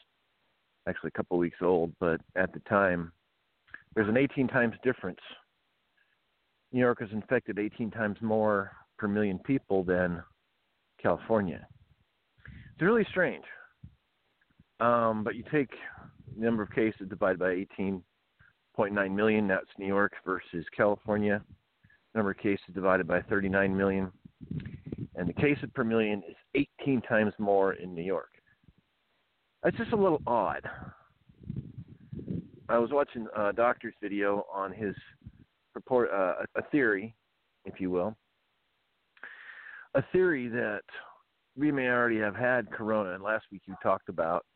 actually 0.87 1.09
a 1.09 1.17
couple 1.17 1.37
of 1.37 1.41
weeks 1.41 1.59
old, 1.63 1.93
but 1.99 2.21
at 2.37 2.53
the 2.53 2.61
time, 2.61 3.13
there's 3.95 4.09
an 4.09 4.17
18 4.17 4.49
times 4.49 4.75
difference. 4.83 5.21
New 6.73 6.81
York 6.81 6.99
is 7.03 7.11
infected 7.13 7.59
18 7.59 7.91
times 7.91 8.17
more 8.23 8.73
per 8.99 9.07
million 9.07 9.39
people 9.39 9.85
than 9.85 10.23
California. 11.03 11.67
It's 12.47 12.83
really 12.83 13.07
strange. 13.11 13.45
Um, 14.81 15.23
but 15.23 15.37
you 15.37 15.45
take 15.53 15.71
the 16.35 16.45
number 16.45 16.63
of 16.63 16.71
cases 16.71 17.09
divided 17.09 17.39
by 17.39 17.65
18.9 17.79 19.15
million, 19.15 19.47
that's 19.47 19.67
New 19.79 19.87
York 19.87 20.13
versus 20.25 20.65
California. 20.77 21.43
Number 22.15 22.31
of 22.31 22.39
cases 22.39 22.65
divided 22.75 23.07
by 23.07 23.21
39 23.23 23.77
million. 23.77 24.11
And 25.15 25.29
the 25.29 25.33
cases 25.35 25.69
per 25.75 25.85
million 25.85 26.23
is 26.29 26.67
18 26.81 27.03
times 27.03 27.33
more 27.39 27.75
in 27.75 27.95
New 27.95 28.03
York. 28.03 28.31
That's 29.63 29.77
just 29.77 29.93
a 29.93 29.97
little 29.97 30.23
odd. 30.27 30.63
I 32.73 32.79
was 32.79 32.91
watching 32.91 33.27
a 33.37 33.53
doctor's 33.53 33.93
video 34.01 34.47
on 34.51 34.73
his 34.73 34.95
report, 35.75 36.09
uh, 36.11 36.37
a 36.57 36.63
theory, 36.71 37.15
if 37.67 37.79
you 37.79 37.91
will, 37.91 38.17
a 39.95 40.03
theory 40.11 40.49
that 40.49 40.81
we 41.55 41.71
may 41.71 41.89
already 41.89 42.19
have 42.19 42.35
had 42.35 42.73
corona. 42.73 43.13
And 43.13 43.23
last 43.23 43.45
week 43.53 43.61
you 43.67 43.75
talked 43.83 44.09
about 44.09 44.47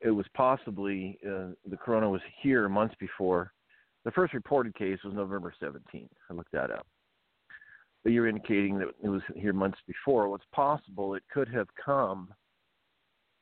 it 0.00 0.10
was 0.10 0.26
possibly 0.34 1.16
uh, 1.24 1.54
the 1.70 1.76
corona 1.76 2.10
was 2.10 2.20
here 2.42 2.68
months 2.68 2.96
before. 2.98 3.52
The 4.04 4.10
first 4.10 4.34
reported 4.34 4.74
case 4.74 4.98
was 5.04 5.14
November 5.14 5.54
17th. 5.62 6.08
I 6.28 6.34
looked 6.34 6.50
that 6.50 6.72
up. 6.72 6.88
But 8.02 8.10
you're 8.10 8.26
indicating 8.26 8.80
that 8.80 8.88
it 9.00 9.08
was 9.08 9.22
here 9.36 9.52
months 9.52 9.78
before. 9.86 10.28
What's 10.28 10.42
possible? 10.52 11.14
It 11.14 11.22
could 11.32 11.48
have 11.50 11.68
come 11.84 12.30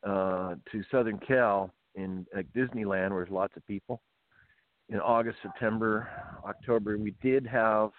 uh, 0.06 0.56
to 0.70 0.82
Southern 0.90 1.18
Cal 1.26 1.72
in 1.94 2.26
Disneyland, 2.56 3.10
where 3.10 3.24
there's 3.24 3.30
lots 3.30 3.56
of 3.56 3.66
people. 3.66 4.00
In 4.88 4.98
August, 4.98 5.38
September, 5.42 6.08
October, 6.44 6.98
we 6.98 7.14
did 7.22 7.46
have 7.46 7.90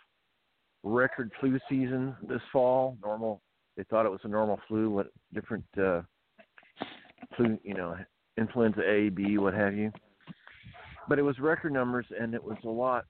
record 0.84 1.32
flu 1.40 1.60
season 1.70 2.16
this 2.28 2.42
fall. 2.52 2.98
Normal. 3.02 3.42
They 3.78 3.84
thought 3.84 4.06
it 4.06 4.12
was 4.12 4.20
a 4.24 4.28
normal 4.28 4.60
flu. 4.68 4.90
What 4.90 5.08
different 5.34 5.64
uh, 5.82 6.02
flu? 7.38 7.58
You 7.64 7.76
know, 7.76 7.96
influenza 8.38 8.82
A, 8.82 9.10
B, 9.10 9.38
what 9.38 9.54
have 9.54 9.74
you. 9.74 9.92
But 11.08 11.20
it 11.20 11.24
was 11.24 11.40
record 11.40 11.74
numbers, 11.74 12.06
and 12.20 12.34
it 12.34 12.44
was 12.44 12.58
a 12.66 12.70
lot 12.70 13.06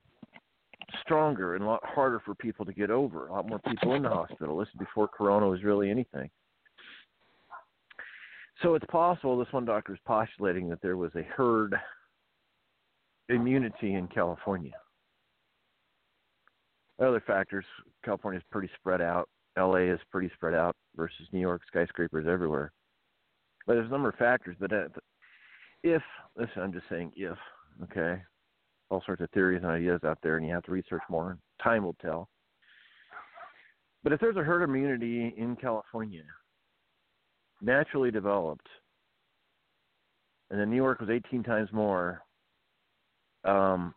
stronger 1.00 1.54
and 1.54 1.64
a 1.64 1.66
lot 1.66 1.80
harder 1.84 2.20
for 2.24 2.34
people 2.34 2.64
to 2.64 2.72
get 2.72 2.90
over. 2.90 3.28
A 3.28 3.32
lot 3.32 3.48
more 3.48 3.60
people 3.60 3.94
in 3.94 4.02
the 4.02 4.08
hospital. 4.08 4.58
This 4.58 4.68
is 4.68 4.78
before 4.78 5.08
Corona 5.08 5.48
was 5.48 5.62
really 5.62 5.90
anything. 5.90 6.30
So 8.60 8.74
it's 8.74 8.86
possible 8.90 9.38
this 9.38 9.52
one 9.52 9.64
doctor 9.64 9.94
is 9.94 10.00
postulating 10.06 10.68
that 10.68 10.82
there 10.82 10.96
was 10.96 11.12
a 11.14 11.22
herd 11.22 11.74
immunity 13.28 13.94
in 13.94 14.08
California. 14.08 14.72
Other 17.00 17.22
factors, 17.26 17.64
California 18.04 18.38
is 18.38 18.46
pretty 18.50 18.70
spread 18.78 19.00
out. 19.00 19.28
LA 19.58 19.92
is 19.92 20.00
pretty 20.10 20.30
spread 20.34 20.54
out 20.54 20.76
versus 20.96 21.26
New 21.32 21.40
York, 21.40 21.62
skyscrapers 21.66 22.26
everywhere. 22.28 22.72
But 23.66 23.74
there's 23.74 23.88
a 23.88 23.92
number 23.92 24.10
of 24.10 24.14
factors. 24.16 24.56
But 24.60 24.70
if, 25.82 26.02
listen, 26.36 26.62
I'm 26.62 26.72
just 26.72 26.88
saying 26.88 27.12
if, 27.16 27.36
okay, 27.82 28.22
all 28.90 29.02
sorts 29.04 29.22
of 29.22 29.30
theories 29.30 29.62
and 29.62 29.72
ideas 29.72 30.00
out 30.04 30.18
there, 30.22 30.36
and 30.36 30.46
you 30.46 30.52
have 30.52 30.62
to 30.64 30.72
research 30.72 31.02
more. 31.08 31.38
Time 31.62 31.84
will 31.84 31.96
tell. 32.00 32.28
But 34.04 34.12
if 34.12 34.20
there's 34.20 34.36
a 34.36 34.42
herd 34.42 34.62
immunity 34.62 35.34
in 35.36 35.56
California, 35.56 36.24
naturally 37.62 38.10
developed, 38.10 38.66
and 40.50 40.60
then 40.60 40.68
New 40.68 40.76
York 40.76 41.00
was 41.00 41.08
18 41.08 41.42
times 41.42 41.70
more. 41.72 42.22
Um, 43.44 43.94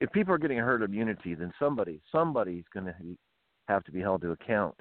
if 0.00 0.10
people 0.12 0.34
are 0.34 0.38
getting 0.38 0.58
herd 0.58 0.82
immunity, 0.82 1.34
then 1.34 1.52
somebody, 1.58 2.00
somebody's 2.10 2.64
going 2.74 2.86
to 2.86 2.94
have 3.68 3.84
to 3.84 3.92
be 3.92 4.00
held 4.00 4.22
to 4.22 4.32
account 4.32 4.74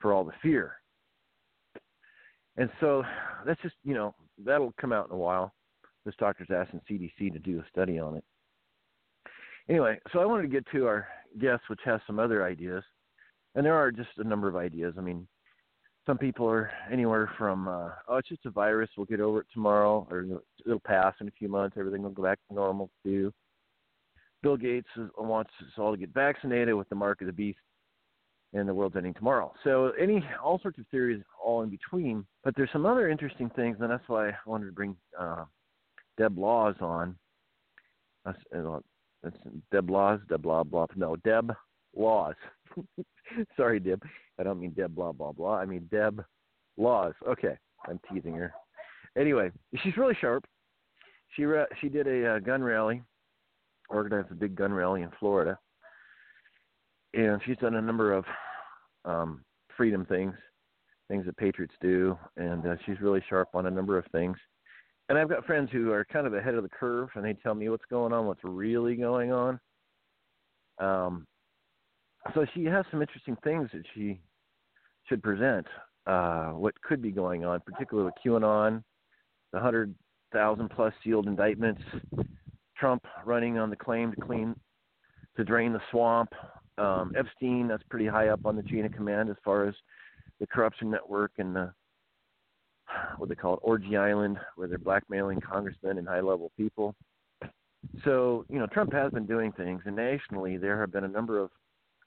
for 0.00 0.12
all 0.12 0.24
the 0.24 0.32
fear. 0.42 0.76
And 2.56 2.70
so 2.80 3.04
that's 3.46 3.60
just, 3.62 3.76
you 3.84 3.94
know, 3.94 4.14
that'll 4.44 4.74
come 4.80 4.92
out 4.92 5.08
in 5.08 5.14
a 5.14 5.18
while. 5.18 5.52
This 6.04 6.14
doctor's 6.18 6.48
asking 6.50 6.80
CDC 6.90 7.32
to 7.32 7.38
do 7.38 7.60
a 7.60 7.68
study 7.70 7.98
on 7.98 8.16
it. 8.16 8.24
Anyway, 9.68 9.98
so 10.12 10.18
I 10.18 10.24
wanted 10.24 10.42
to 10.42 10.48
get 10.48 10.64
to 10.72 10.86
our 10.86 11.06
guest, 11.40 11.62
which 11.68 11.80
has 11.84 12.00
some 12.06 12.18
other 12.18 12.44
ideas. 12.44 12.82
And 13.54 13.64
there 13.64 13.74
are 13.74 13.92
just 13.92 14.08
a 14.16 14.24
number 14.24 14.48
of 14.48 14.56
ideas. 14.56 14.94
I 14.98 15.02
mean, 15.02 15.28
some 16.10 16.18
people 16.18 16.48
are 16.48 16.72
anywhere 16.90 17.30
from 17.38 17.68
uh, 17.68 17.90
oh 18.08 18.16
it's 18.16 18.28
just 18.28 18.44
a 18.44 18.50
virus 18.50 18.90
we'll 18.96 19.06
get 19.06 19.20
over 19.20 19.42
it 19.42 19.46
tomorrow 19.54 20.04
or 20.10 20.26
it'll 20.66 20.80
pass 20.80 21.14
in 21.20 21.28
a 21.28 21.32
few 21.38 21.48
months 21.48 21.76
everything 21.78 22.02
will 22.02 22.10
go 22.10 22.24
back 22.24 22.40
to 22.48 22.54
normal 22.54 22.90
too 23.04 23.32
bill 24.42 24.56
gates 24.56 24.88
wants 25.16 25.52
us 25.60 25.68
all 25.78 25.92
to 25.92 25.96
get 25.96 26.12
vaccinated 26.12 26.74
with 26.74 26.88
the 26.88 26.96
mark 26.96 27.20
of 27.20 27.28
the 27.28 27.32
beast 27.32 27.60
and 28.54 28.68
the 28.68 28.74
world's 28.74 28.96
ending 28.96 29.14
tomorrow. 29.14 29.52
So 29.62 29.92
any 30.00 30.24
all 30.42 30.58
sorts 30.60 30.80
of 30.80 30.86
theories 30.90 31.22
all 31.40 31.62
in 31.62 31.70
between 31.70 32.26
but 32.42 32.56
there's 32.56 32.70
some 32.72 32.86
other 32.86 33.08
interesting 33.08 33.48
things 33.54 33.76
and 33.78 33.88
that's 33.88 34.08
why 34.08 34.30
i 34.30 34.34
wanted 34.46 34.66
to 34.66 34.72
bring 34.72 34.96
uh, 35.16 35.44
deb 36.18 36.36
laws 36.36 36.74
on. 36.80 37.14
That's, 38.24 38.38
uh, 38.52 38.80
that's 39.22 39.36
deb 39.70 39.88
laws 39.88 40.18
deb 40.28 40.42
blah 40.42 40.64
blah 40.64 40.86
no 40.96 41.14
deb 41.14 41.54
laws 41.94 42.34
sorry 43.56 43.80
deb 43.80 44.02
I 44.40 44.42
don't 44.42 44.58
mean 44.58 44.72
Deb 44.72 44.94
blah 44.94 45.12
blah 45.12 45.32
blah. 45.32 45.56
I 45.56 45.66
mean 45.66 45.86
Deb 45.90 46.24
Laws. 46.78 47.12
Okay, 47.28 47.56
I'm 47.86 48.00
teasing 48.10 48.34
her. 48.34 48.52
Anyway, 49.16 49.50
she's 49.82 49.96
really 49.98 50.16
sharp. 50.18 50.44
she 51.36 51.44
ra- 51.44 51.66
she 51.80 51.90
did 51.90 52.06
a 52.06 52.36
uh, 52.36 52.38
gun 52.38 52.62
rally, 52.62 53.02
organized 53.90 54.30
a 54.30 54.34
big 54.34 54.54
gun 54.54 54.72
rally 54.72 55.02
in 55.02 55.10
Florida, 55.20 55.58
and 57.12 57.40
she's 57.44 57.58
done 57.58 57.74
a 57.74 57.82
number 57.82 58.14
of 58.14 58.24
um, 59.04 59.44
freedom 59.76 60.06
things, 60.06 60.34
things 61.08 61.26
that 61.26 61.36
patriots 61.36 61.74
do, 61.82 62.16
and 62.38 62.66
uh, 62.66 62.76
she's 62.86 63.00
really 63.02 63.22
sharp 63.28 63.48
on 63.52 63.66
a 63.66 63.70
number 63.70 63.98
of 63.98 64.06
things. 64.12 64.38
And 65.10 65.18
I've 65.18 65.28
got 65.28 65.44
friends 65.44 65.68
who 65.70 65.90
are 65.90 66.04
kind 66.04 66.26
of 66.26 66.34
ahead 66.34 66.54
of 66.54 66.62
the 66.62 66.68
curve, 66.70 67.08
and 67.14 67.24
they 67.24 67.34
tell 67.34 67.54
me 67.54 67.68
what's 67.68 67.84
going 67.90 68.12
on, 68.12 68.26
what's 68.26 68.44
really 68.44 68.94
going 68.94 69.32
on. 69.32 69.60
Um, 70.78 71.26
so 72.34 72.46
she 72.54 72.64
has 72.64 72.84
some 72.90 73.02
interesting 73.02 73.36
things 73.42 73.68
that 73.72 73.82
she 73.94 74.20
should 75.08 75.22
present. 75.22 75.66
Uh, 76.06 76.50
what 76.50 76.80
could 76.82 77.02
be 77.02 77.10
going 77.10 77.44
on, 77.44 77.60
particularly 77.60 78.06
with 78.06 78.14
QAnon, 78.24 78.82
the 79.52 79.60
hundred 79.60 79.94
thousand 80.32 80.70
plus 80.70 80.92
sealed 81.04 81.26
indictments, 81.26 81.82
Trump 82.76 83.04
running 83.24 83.58
on 83.58 83.70
the 83.70 83.76
claim 83.76 84.12
to 84.12 84.20
clean, 84.20 84.54
to 85.36 85.44
drain 85.44 85.72
the 85.72 85.80
swamp. 85.90 86.32
Um, 86.78 87.12
Epstein, 87.16 87.68
that's 87.68 87.82
pretty 87.90 88.06
high 88.06 88.28
up 88.28 88.46
on 88.46 88.56
the 88.56 88.62
chain 88.62 88.86
of 88.86 88.92
command 88.92 89.28
as 89.28 89.36
far 89.44 89.66
as 89.66 89.74
the 90.38 90.46
corruption 90.46 90.90
network 90.90 91.32
and 91.38 91.54
the 91.54 91.72
what 93.18 93.28
they 93.28 93.34
call 93.34 93.54
it, 93.54 93.60
Orgy 93.62 93.96
Island, 93.96 94.38
where 94.56 94.66
they're 94.66 94.78
blackmailing 94.78 95.40
congressmen 95.40 95.98
and 95.98 96.08
high 96.08 96.20
level 96.20 96.50
people. 96.56 96.94
So, 98.04 98.44
you 98.48 98.58
know, 98.58 98.66
Trump 98.66 98.92
has 98.92 99.12
been 99.12 99.26
doing 99.26 99.52
things, 99.52 99.82
and 99.86 99.96
nationally 99.96 100.56
there 100.56 100.80
have 100.80 100.92
been 100.92 101.04
a 101.04 101.08
number 101.08 101.38
of. 101.38 101.50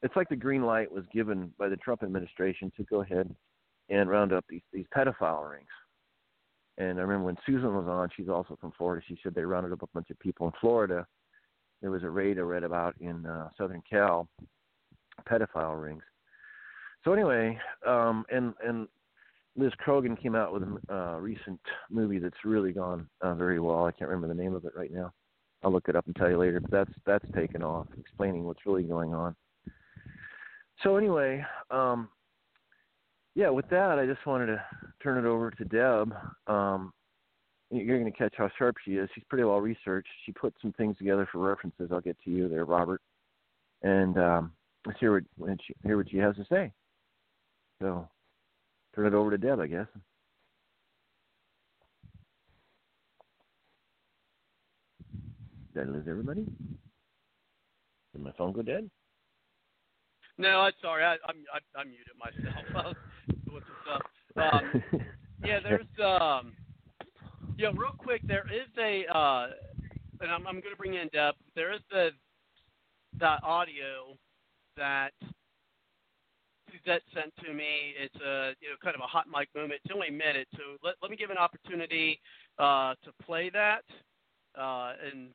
It's 0.03 0.15
like 0.15 0.29
the 0.29 0.35
green 0.35 0.63
light 0.63 0.91
was 0.91 1.05
given 1.13 1.51
by 1.57 1.69
the 1.69 1.77
Trump 1.77 2.03
administration 2.03 2.71
to 2.77 2.83
go 2.83 3.01
ahead 3.01 3.33
and 3.89 4.09
round 4.09 4.33
up 4.33 4.45
these 4.49 4.61
these 4.71 4.85
pedophile 4.95 5.49
rings. 5.49 5.65
And 6.77 6.99
I 6.99 7.01
remember 7.01 7.25
when 7.25 7.37
Susan 7.45 7.73
was 7.73 7.87
on, 7.87 8.09
she's 8.15 8.29
also 8.29 8.57
from 8.59 8.73
Florida. 8.77 9.03
She 9.07 9.17
said 9.23 9.33
they 9.33 9.43
rounded 9.43 9.71
up 9.71 9.83
a 9.83 9.87
bunch 9.87 10.09
of 10.09 10.19
people 10.19 10.47
in 10.47 10.53
Florida. 10.59 11.07
There 11.81 11.91
was 11.91 12.03
a 12.03 12.09
raid 12.09 12.37
I 12.37 12.41
read 12.41 12.63
about 12.63 12.95
in 12.99 13.25
uh, 13.25 13.49
Southern 13.57 13.83
Cal, 13.89 14.27
pedophile 15.29 15.81
rings. 15.81 16.03
So 17.03 17.13
anyway, 17.13 17.57
um, 17.87 18.25
and 18.29 18.53
and 18.65 18.87
Liz 19.55 19.71
Crokin 19.85 20.19
came 20.21 20.35
out 20.35 20.51
with 20.51 20.63
a 20.63 20.93
uh, 20.93 21.17
recent 21.19 21.59
movie 21.89 22.19
that's 22.19 22.43
really 22.43 22.71
gone 22.71 23.07
uh, 23.21 23.35
very 23.35 23.59
well. 23.59 23.85
I 23.85 23.91
can't 23.91 24.09
remember 24.09 24.33
the 24.33 24.41
name 24.41 24.55
of 24.55 24.65
it 24.65 24.73
right 24.75 24.91
now. 24.91 25.13
I'll 25.63 25.71
look 25.71 25.87
it 25.87 25.95
up 25.95 26.07
and 26.07 26.15
tell 26.15 26.29
you 26.29 26.37
later. 26.37 26.59
But 26.59 26.71
that's 26.71 26.91
that's 27.05 27.25
taken 27.35 27.63
off, 27.63 27.87
explaining 27.97 28.43
what's 28.43 28.65
really 28.65 28.83
going 28.83 29.13
on. 29.13 29.35
So 30.83 30.97
anyway, 30.97 31.43
um, 31.71 32.09
yeah, 33.35 33.49
with 33.49 33.69
that, 33.69 33.97
I 33.97 34.05
just 34.05 34.25
wanted 34.25 34.47
to 34.47 34.63
turn 35.01 35.23
it 35.23 35.27
over 35.27 35.49
to 35.49 35.65
Deb. 35.65 36.13
Um, 36.47 36.91
you're 37.71 37.97
going 37.97 38.11
to 38.11 38.17
catch 38.17 38.33
how 38.37 38.49
sharp 38.59 38.75
she 38.83 38.95
is. 38.95 39.09
She's 39.15 39.23
pretty 39.29 39.45
well 39.45 39.61
researched. 39.61 40.09
She 40.25 40.33
put 40.33 40.53
some 40.61 40.73
things 40.73 40.97
together 40.97 41.27
for 41.31 41.39
references. 41.39 41.89
I'll 41.91 42.01
get 42.01 42.17
to 42.25 42.29
you 42.29 42.49
there, 42.49 42.65
Robert, 42.65 43.01
and 43.81 44.17
um, 44.17 44.51
let's 44.85 44.99
hear 44.99 45.23
what 45.37 45.57
she, 45.65 45.73
hear 45.83 45.97
what 45.97 46.11
she 46.11 46.17
has 46.17 46.35
to 46.35 46.45
say. 46.51 46.71
So, 47.81 48.07
turn 48.93 49.07
it 49.07 49.13
over 49.13 49.31
to 49.31 49.37
Deb, 49.37 49.59
I 49.59 49.67
guess. 49.67 49.87
Did 55.73 55.87
I 55.87 55.91
lose 55.91 56.05
everybody? 56.07 56.45
Did 58.13 58.21
my 58.21 58.31
phone 58.37 58.51
go 58.51 58.61
dead? 58.61 58.89
No, 60.37 60.61
I'm 60.61 60.73
sorry. 60.81 61.03
I, 61.03 61.13
I'm 61.27 61.43
I, 61.53 61.79
I 61.79 61.83
muted 61.83 62.17
myself. 62.17 62.95
What's 63.49 63.65
up? 63.91 64.01
Um, 64.35 64.83
yeah, 65.45 65.59
there's 65.61 65.85
um, 66.03 66.53
yeah, 67.57 67.67
real 67.67 67.93
quick. 67.97 68.21
There 68.27 68.45
is 68.51 68.67
a, 68.79 69.05
uh, 69.15 69.47
and 70.21 70.31
I'm 70.31 70.47
I'm 70.47 70.59
going 70.59 70.73
to 70.73 70.77
bring 70.77 70.95
in 70.95 71.07
depth. 71.13 71.37
There 71.55 71.71
is 71.71 71.81
the 71.91 72.09
that 73.19 73.43
audio 73.43 74.17
that 74.75 75.11
Suzette 76.71 77.03
sent 77.13 77.31
to 77.45 77.53
me. 77.53 77.93
It's 78.01 78.15
a 78.15 78.53
you 78.59 78.69
know 78.69 78.75
kind 78.83 78.95
of 78.95 79.01
a 79.01 79.07
hot 79.07 79.25
mic 79.27 79.49
moment. 79.55 79.81
It's 79.85 79.93
only 79.93 80.07
a 80.07 80.11
minute, 80.11 80.47
so 80.53 80.77
let 80.83 80.95
let 81.01 81.11
me 81.11 81.17
give 81.17 81.29
an 81.29 81.37
opportunity 81.37 82.19
uh, 82.57 82.95
to 83.03 83.11
play 83.23 83.51
that. 83.51 83.83
Uh, 84.57 84.93
and 85.11 85.29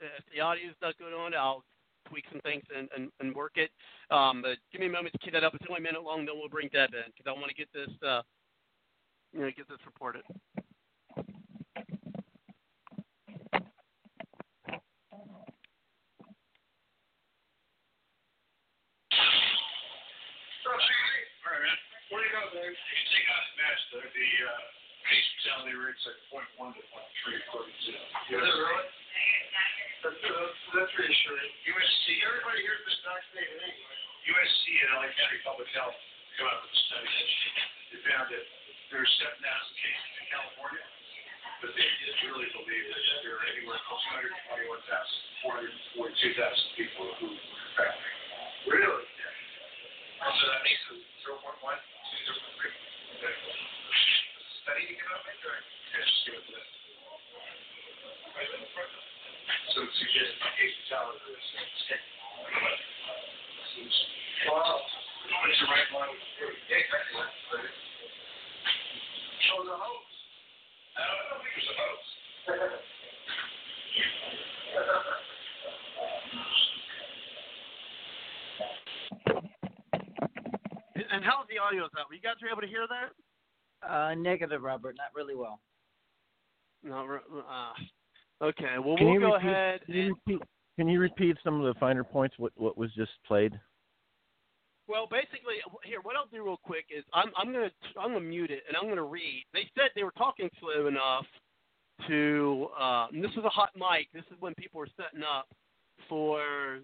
if 0.00 0.24
the 0.34 0.40
audio 0.40 0.68
is 0.68 0.76
not 0.82 0.98
good 0.98 1.14
on, 1.14 1.34
I'll 1.34 1.62
tweak 2.08 2.24
some 2.30 2.40
things 2.40 2.62
and, 2.76 2.88
and, 2.96 3.10
and 3.20 3.34
work 3.34 3.56
it. 3.56 3.70
Um, 4.10 4.42
but 4.42 4.58
give 4.72 4.80
me 4.80 4.86
a 4.86 4.90
moment 4.90 5.12
to 5.14 5.18
key 5.18 5.30
that 5.32 5.44
up. 5.44 5.54
It's 5.54 5.64
only 5.68 5.80
a 5.80 5.82
minute 5.82 6.02
long. 6.02 6.26
Then 6.26 6.36
we'll 6.38 6.48
bring 6.48 6.68
Deb 6.72 6.90
in 6.94 7.10
because 7.12 7.26
I 7.26 7.32
want 7.32 7.48
to 7.48 7.54
get 7.54 7.72
this, 7.72 7.90
uh, 8.06 8.22
you 9.32 9.40
know, 9.40 9.50
get 9.56 9.68
this 9.68 9.80
reported. 9.86 10.22
Man. 21.52 21.76
Where 22.08 22.22
do 22.22 22.28
you 22.28 22.32
go, 22.32 22.48
Dave? 22.54 22.72
You 22.72 22.96
can 22.96 23.08
take 23.12 23.28
out 23.28 23.44
the 23.44 23.54
match, 23.60 23.80
though. 23.92 24.08
The 24.08 24.28
uh, 24.48 24.81
case 25.06 25.26
fatality 25.42 25.74
rate's 25.76 26.02
like 26.06 26.20
point 26.30 26.48
one 26.58 26.72
to 26.74 26.82
point 26.90 27.08
three 27.22 27.38
according 27.42 27.74
to. 27.74 27.92
Is 27.92 28.38
really? 28.38 28.86
That's, 30.02 30.18
that's, 30.18 30.58
that's 30.74 30.92
reassuring. 30.98 31.52
USC. 31.62 32.04
Everybody 32.26 32.58
here's 32.66 32.82
been 32.82 33.00
vaccinated 33.06 33.58
anyway. 33.62 33.96
USC 34.22 34.64
and 34.82 34.90
LA 34.98 35.08
County 35.14 35.38
Public 35.46 35.70
Health 35.74 35.94
come 36.38 36.46
out 36.50 36.62
with 36.62 36.74
a 36.74 36.80
study. 36.90 37.10
They 37.90 38.00
found 38.06 38.26
that 38.30 38.44
there 38.90 39.02
are 39.02 39.12
7,000 39.18 39.38
cases 39.42 40.10
in 40.18 40.24
California, 40.30 40.86
but 41.62 41.70
they 41.74 41.86
really 42.26 42.50
believe 42.54 42.86
that 42.90 43.02
there 43.22 43.34
are 43.38 43.46
anywhere 43.50 43.78
from 43.86 43.98
221,000 44.26 45.32
442,000 45.42 46.78
people 46.78 47.10
who 47.18 47.34
were 47.34 47.62
infected. 47.66 48.14
Really? 48.70 49.02
Yeah. 49.18 50.30
So 50.38 50.44
that 50.54 50.62
makes 50.62 50.82
it 50.94 51.02
0.1, 51.26 51.42
0.3. 51.42 51.82
Study 53.22 53.30
you 53.32 53.40
cannot 53.82 53.98
make, 53.98 54.11
just 54.62 56.12
it 56.38 56.44
to 56.46 56.52
them. 56.54 56.68
Right 58.32 58.50
in 58.54 58.62
the. 58.62 59.02
So 59.74 59.82
it 59.82 59.92
suggests 59.98 60.38
the 60.38 60.50
case 60.54 60.74
fatality 60.86 61.34
is 61.34 61.42
Wow. 64.46 64.78
It's 65.50 65.58
the 65.58 65.66
right. 65.66 65.88
Right. 65.90 66.14
So 69.50 69.66
the 69.66 69.74
hoax. 69.74 70.06
I 70.94 71.02
don't, 71.10 71.18
I 71.18 71.34
don't 71.34 71.42
it 71.42 71.58
was 71.58 71.66
a 71.66 71.76
hoax. 71.82 72.02
And 81.12 81.20
how's 81.24 81.44
the 81.50 81.58
audio 81.58 81.90
out? 81.92 82.08
You 82.14 82.22
guys 82.22 82.40
were 82.40 82.48
able 82.48 82.62
to 82.62 82.70
hear 82.70 82.86
that? 82.88 83.12
Uh, 83.88 84.14
negative, 84.14 84.62
Robert. 84.62 84.96
Not 84.96 85.08
really 85.14 85.34
well. 85.34 85.60
No. 86.84 87.18
Uh, 87.48 88.44
okay. 88.44 88.78
Well, 88.84 88.96
Can 88.96 89.06
we'll 89.06 89.14
you 89.14 89.20
go 89.20 89.34
repeat- 89.34 89.48
ahead. 89.48 89.80
Can 89.86 89.94
you 89.94 90.16
repeat? 90.26 90.48
Can 90.78 90.88
you 90.88 91.00
repeat 91.00 91.36
some 91.44 91.60
of 91.60 91.66
the 91.72 91.78
finer 91.78 92.02
points? 92.04 92.34
What 92.38 92.52
what 92.56 92.76
was 92.78 92.92
just 92.94 93.12
played? 93.26 93.58
Well, 94.88 95.06
basically, 95.10 95.54
here, 95.84 96.00
what 96.02 96.16
I'll 96.16 96.26
do 96.26 96.44
real 96.44 96.58
quick 96.64 96.86
is 96.96 97.04
I'm 97.12 97.30
I'm 97.36 97.52
gonna 97.52 97.70
I'm 98.00 98.12
gonna 98.14 98.20
mute 98.20 98.50
it 98.50 98.62
and 98.68 98.76
I'm 98.76 98.88
gonna 98.88 99.02
read. 99.04 99.44
They 99.52 99.68
said 99.74 99.90
they 99.94 100.02
were 100.04 100.14
talking 100.18 100.48
slow 100.60 100.86
enough 100.86 101.26
to. 102.08 102.68
Uh, 102.78 103.06
and 103.12 103.22
this 103.22 103.30
is 103.32 103.44
a 103.44 103.48
hot 103.48 103.70
mic. 103.76 104.08
This 104.12 104.24
is 104.32 104.36
when 104.40 104.54
people 104.54 104.78
were 104.80 104.88
setting 104.96 105.22
up 105.22 105.46
for 106.08 106.78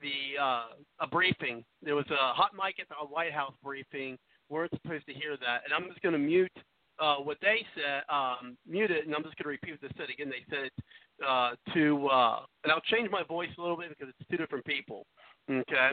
the 0.00 0.40
uh, 0.40 0.64
a 1.00 1.06
briefing. 1.10 1.64
There 1.82 1.96
was 1.96 2.06
a 2.10 2.32
hot 2.34 2.50
mic 2.54 2.76
at 2.80 2.88
the 2.88 2.94
White 3.06 3.32
House 3.32 3.54
briefing. 3.62 4.18
Weren't 4.48 4.72
supposed 4.82 5.06
to 5.06 5.14
hear 5.14 5.36
that, 5.36 5.62
and 5.64 5.72
I'm 5.74 5.88
just 5.88 6.02
gonna 6.02 6.18
mute 6.18 6.52
uh, 6.98 7.16
what 7.16 7.38
they 7.42 7.64
said, 7.74 8.02
um, 8.08 8.56
mute 8.66 8.90
it, 8.90 9.06
and 9.06 9.14
I'm 9.14 9.22
just 9.22 9.36
gonna 9.36 9.50
repeat 9.50 9.72
what 9.72 9.80
they 9.82 9.96
said 9.96 10.10
again. 10.10 10.30
They 10.30 10.44
said 10.48 10.70
uh, 11.26 11.52
to, 11.74 12.08
uh, 12.08 12.40
and 12.64 12.72
I'll 12.72 12.80
change 12.80 13.10
my 13.10 13.22
voice 13.22 13.50
a 13.58 13.60
little 13.60 13.76
bit 13.76 13.90
because 13.90 14.12
it's 14.18 14.30
two 14.30 14.36
different 14.36 14.64
people. 14.64 15.06
Okay. 15.50 15.90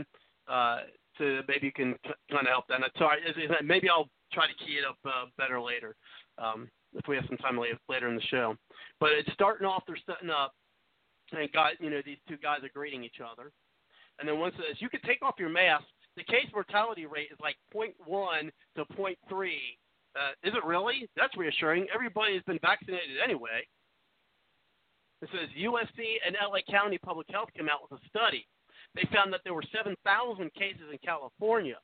Uh, 0.48 0.80
so 1.18 1.42
maybe 1.48 1.68
you 1.68 1.72
can 1.72 1.96
kind 2.32 2.48
of 2.48 2.52
help 2.52 2.66
that. 2.68 2.80
Sorry, 2.98 3.20
maybe 3.64 3.90
I'll 3.90 4.10
try 4.32 4.48
to 4.48 4.66
key 4.66 4.80
it 4.82 4.86
up 4.86 4.98
uh, 5.06 5.26
better 5.38 5.62
later 5.62 5.96
um, 6.38 6.70
if 6.94 7.08
we 7.08 7.16
have 7.16 7.26
some 7.28 7.38
time 7.38 7.60
later 7.60 8.10
in 8.10 8.16
the 8.16 8.22
show. 8.30 8.56
But 9.00 9.12
it's 9.12 9.32
starting 9.34 9.68
off. 9.68 9.84
They're 9.86 9.98
setting 10.06 10.30
up, 10.30 10.54
and 11.32 11.52
got 11.52 11.80
you 11.80 11.90
know, 11.90 12.02
these 12.04 12.18
two 12.28 12.38
guys 12.38 12.64
are 12.64 12.74
greeting 12.74 13.04
each 13.04 13.22
other, 13.22 13.52
and 14.20 14.28
then 14.28 14.40
one 14.40 14.52
says, 14.54 14.78
"You 14.80 14.90
can 14.90 15.02
take 15.02 15.22
off 15.22 15.36
your 15.38 15.50
mask." 15.50 15.86
The 16.16 16.24
case 16.24 16.48
mortality 16.54 17.06
rate 17.06 17.30
is 17.32 17.40
like 17.40 17.56
0.1 17.74 18.52
to 18.76 18.86
0.3. 18.94 19.16
Uh, 20.16 20.32
is 20.44 20.54
it 20.54 20.64
really? 20.64 21.10
That's 21.18 21.36
reassuring. 21.36 21.88
Everybody 21.94 22.36
has 22.36 22.44
been 22.44 22.60
vaccinated 22.62 23.18
anyway. 23.24 23.66
It 25.22 25.30
says 25.32 25.50
USC 25.58 26.20
and 26.26 26.36
LA 26.36 26.60
County 26.70 27.00
Public 27.00 27.28
Health 27.32 27.50
came 27.58 27.70
out 27.70 27.80
with 27.82 28.00
a 28.00 28.08
study. 28.10 28.46
They 28.94 29.08
found 29.14 29.34
that 29.34 29.42
there 29.44 29.54
were 29.54 29.64
7,000 29.74 29.98
cases 30.54 30.86
in 30.92 30.98
California, 31.04 31.78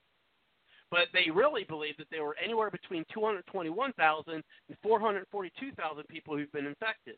but 0.92 1.08
they 1.14 1.32
really 1.32 1.64
believe 1.64 1.98
that 1.98 2.08
there 2.12 2.24
were 2.24 2.36
anywhere 2.44 2.70
between 2.70 3.06
221,000 3.14 4.34
and 4.34 4.44
442,000 4.84 6.04
people 6.08 6.38
who've 6.38 6.52
been 6.52 6.68
infected. 6.68 7.16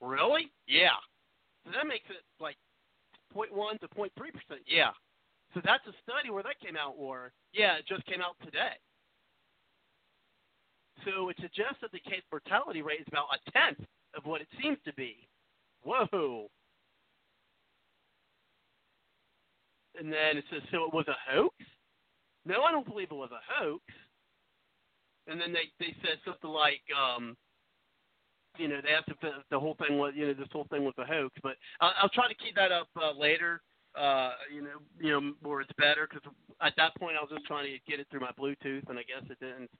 Really? 0.00 0.50
Yeah. 0.66 0.98
So 1.64 1.70
that 1.72 1.86
makes 1.86 2.08
it 2.10 2.20
like 2.40 2.56
0.1 3.34 3.80
to 3.80 3.88
0.3 3.88 4.10
percent. 4.16 4.60
Yeah. 4.66 4.90
So 5.54 5.60
that's 5.64 5.86
a 5.86 5.94
study 6.02 6.30
where 6.30 6.42
that 6.42 6.60
came 6.60 6.76
out, 6.76 6.94
or 6.96 7.32
yeah, 7.52 7.74
it 7.74 7.86
just 7.88 8.06
came 8.06 8.20
out 8.20 8.36
today. 8.44 8.78
So 11.04 11.28
it 11.28 11.36
suggests 11.40 11.80
that 11.82 11.92
the 11.92 11.98
case 11.98 12.22
mortality 12.30 12.82
rate 12.82 13.00
is 13.00 13.08
about 13.08 13.26
a 13.34 13.50
tenth 13.50 13.80
of 14.14 14.24
what 14.26 14.40
it 14.40 14.48
seems 14.62 14.78
to 14.84 14.92
be. 14.94 15.28
Whoa. 15.82 16.48
And 19.98 20.12
then 20.12 20.36
it 20.36 20.44
says, 20.52 20.62
so 20.70 20.84
it 20.84 20.94
was 20.94 21.06
a 21.08 21.16
hoax? 21.30 21.54
No, 22.44 22.62
I 22.62 22.70
don't 22.70 22.86
believe 22.86 23.08
it 23.10 23.14
was 23.14 23.30
a 23.32 23.42
hoax. 23.52 23.82
And 25.26 25.40
then 25.40 25.52
they 25.52 25.68
they 25.78 25.94
said 26.02 26.18
something 26.24 26.50
like, 26.50 26.80
um, 26.96 27.36
you 28.58 28.68
know, 28.68 28.80
they 28.82 28.90
asked 28.90 29.08
if 29.08 29.20
the, 29.20 29.30
the 29.50 29.60
whole 29.60 29.76
thing 29.76 29.98
was, 29.98 30.12
you 30.16 30.26
know, 30.26 30.34
this 30.34 30.48
whole 30.52 30.66
thing 30.70 30.84
was 30.84 30.94
a 30.98 31.04
hoax. 31.04 31.34
But 31.42 31.56
I'll, 31.80 31.92
I'll 32.02 32.08
try 32.08 32.28
to 32.28 32.34
keep 32.34 32.54
that 32.56 32.72
up 32.72 32.88
uh, 32.96 33.12
later. 33.12 33.60
Uh, 33.98 34.32
you 34.54 34.62
know, 34.62 34.78
you 35.00 35.10
know, 35.10 35.32
where 35.42 35.60
it's 35.60 35.72
better 35.76 36.08
because 36.08 36.22
at 36.62 36.72
that 36.76 36.94
point 36.96 37.16
I 37.18 37.20
was 37.20 37.30
just 37.30 37.46
trying 37.46 37.66
to 37.66 37.90
get 37.90 37.98
it 37.98 38.06
through 38.10 38.20
my 38.20 38.30
Bluetooth, 38.38 38.88
and 38.88 38.98
I 38.98 39.02
guess 39.02 39.28
it 39.28 39.40
didn't 39.40 39.70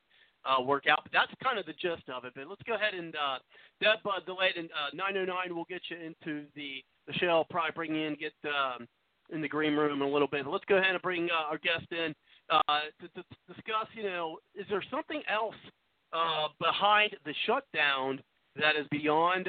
uh, 0.45 0.63
work 0.63 0.87
out. 0.89 1.01
But 1.05 1.13
that's 1.13 1.33
kind 1.43 1.59
of 1.59 1.67
the 1.67 1.75
gist 1.75 2.09
of 2.13 2.25
it. 2.25 2.33
But 2.35 2.49
let's 2.49 2.63
go 2.67 2.75
ahead 2.75 2.95
and 2.95 3.15
uh, 3.15 3.39
Deb 3.81 3.99
uh, 4.05 4.21
delayed 4.27 4.57
in 4.57 4.67
uh, 4.67 4.91
909. 4.95 5.55
We'll 5.55 5.65
get 5.65 5.83
you 5.91 5.97
into 5.97 6.47
the 6.55 6.83
the 7.07 7.15
show. 7.15 7.45
Probably 7.51 7.73
bring 7.75 7.95
you 7.95 8.07
in, 8.07 8.17
get 8.17 8.33
um, 8.45 8.87
in 9.33 9.41
the 9.41 9.49
green 9.49 9.75
room 9.75 10.03
in 10.03 10.09
a 10.09 10.11
little 10.11 10.29
bit. 10.29 10.47
Let's 10.47 10.65
go 10.67 10.77
ahead 10.77 10.95
and 10.95 11.03
bring 11.03 11.29
uh, 11.31 11.51
our 11.51 11.59
guest 11.59 11.87
in 11.91 12.15
uh, 12.51 12.63
to, 13.01 13.09
to 13.09 13.25
discuss. 13.47 13.87
You 13.95 14.05
know, 14.05 14.39
is 14.55 14.67
there 14.69 14.83
something 14.91 15.23
else 15.33 15.55
uh, 16.13 16.49
behind 16.59 17.17
the 17.25 17.35
shutdown 17.47 18.21
that 18.57 18.77
is 18.77 18.87
beyond 18.91 19.49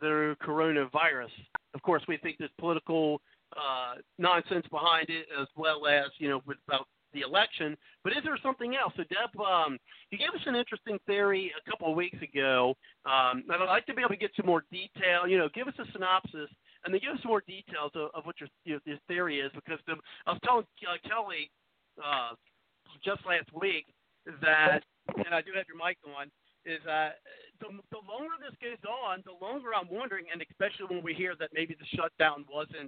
the 0.00 0.36
coronavirus? 0.42 1.32
Of 1.74 1.82
course, 1.82 2.02
we 2.08 2.16
think 2.18 2.36
there's 2.38 2.50
political 2.58 3.20
uh, 3.56 3.94
nonsense 4.18 4.66
behind 4.70 5.08
it, 5.08 5.26
as 5.40 5.48
well 5.56 5.86
as 5.86 6.10
you 6.18 6.28
know 6.28 6.42
with, 6.46 6.58
about 6.66 6.86
the 7.12 7.20
election. 7.20 7.76
But 8.04 8.12
is 8.12 8.24
there 8.24 8.36
something 8.42 8.74
else? 8.74 8.92
So, 8.96 9.04
Deb, 9.04 9.38
um, 9.40 9.78
you 10.10 10.18
gave 10.18 10.32
us 10.34 10.44
an 10.46 10.56
interesting 10.56 10.98
theory 11.06 11.52
a 11.52 11.70
couple 11.70 11.90
of 11.90 11.96
weeks 11.96 12.18
ago. 12.22 12.74
Um, 13.04 13.44
I'd 13.50 13.64
like 13.66 13.86
to 13.86 13.94
be 13.94 14.02
able 14.02 14.10
to 14.10 14.16
get 14.16 14.30
some 14.36 14.46
more 14.46 14.64
detail. 14.70 15.28
You 15.28 15.38
know, 15.38 15.48
give 15.54 15.68
us 15.68 15.74
a 15.78 15.84
synopsis, 15.92 16.50
and 16.84 16.92
then 16.92 17.00
give 17.00 17.14
us 17.14 17.24
more 17.24 17.42
details 17.46 17.92
of, 17.94 18.10
of 18.14 18.24
what 18.24 18.36
your, 18.40 18.48
your, 18.64 18.80
theory 19.08 19.40
is. 19.40 19.52
Because 19.54 19.78
the, 19.86 19.94
I 20.26 20.32
was 20.32 20.40
telling 20.44 20.66
uh, 20.88 20.96
Kelly 21.08 21.50
uh, 22.02 22.34
just 23.04 23.20
last 23.26 23.48
week 23.54 23.86
that, 24.40 24.82
and 25.16 25.34
I 25.34 25.42
do 25.42 25.52
have 25.56 25.66
your 25.68 25.78
mic 25.78 25.98
on. 26.06 26.30
Is 26.62 26.78
uh, 26.86 27.10
the, 27.58 27.74
the 27.90 27.98
longer 28.06 28.38
this 28.38 28.54
goes 28.62 28.78
on, 28.86 29.18
the 29.26 29.34
longer 29.34 29.74
I'm 29.74 29.90
wondering, 29.90 30.30
and 30.30 30.38
especially 30.46 30.86
when 30.94 31.02
we 31.02 31.10
hear 31.10 31.34
that 31.42 31.50
maybe 31.50 31.74
the 31.74 31.90
shutdown 31.90 32.46
wasn't 32.46 32.86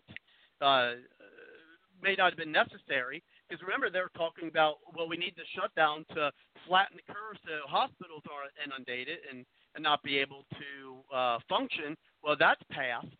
may 0.60 2.14
not 2.16 2.30
have 2.32 2.38
been 2.38 2.52
necessary. 2.52 3.22
Because 3.48 3.62
remember, 3.62 3.90
they 3.90 4.00
were 4.00 4.12
talking 4.16 4.48
about, 4.48 4.76
well, 4.94 5.08
we 5.08 5.16
need 5.16 5.34
the 5.36 5.48
shutdown 5.56 6.04
to 6.14 6.30
flatten 6.68 6.96
the 6.96 7.12
curve 7.12 7.36
so 7.44 7.64
hospitals 7.68 8.22
aren't 8.28 8.52
inundated 8.60 9.18
and, 9.30 9.44
and 9.74 9.82
not 9.82 10.02
be 10.02 10.18
able 10.18 10.44
to 10.52 11.14
uh, 11.14 11.38
function. 11.48 11.96
Well, 12.22 12.36
that's 12.38 12.62
passed. 12.70 13.12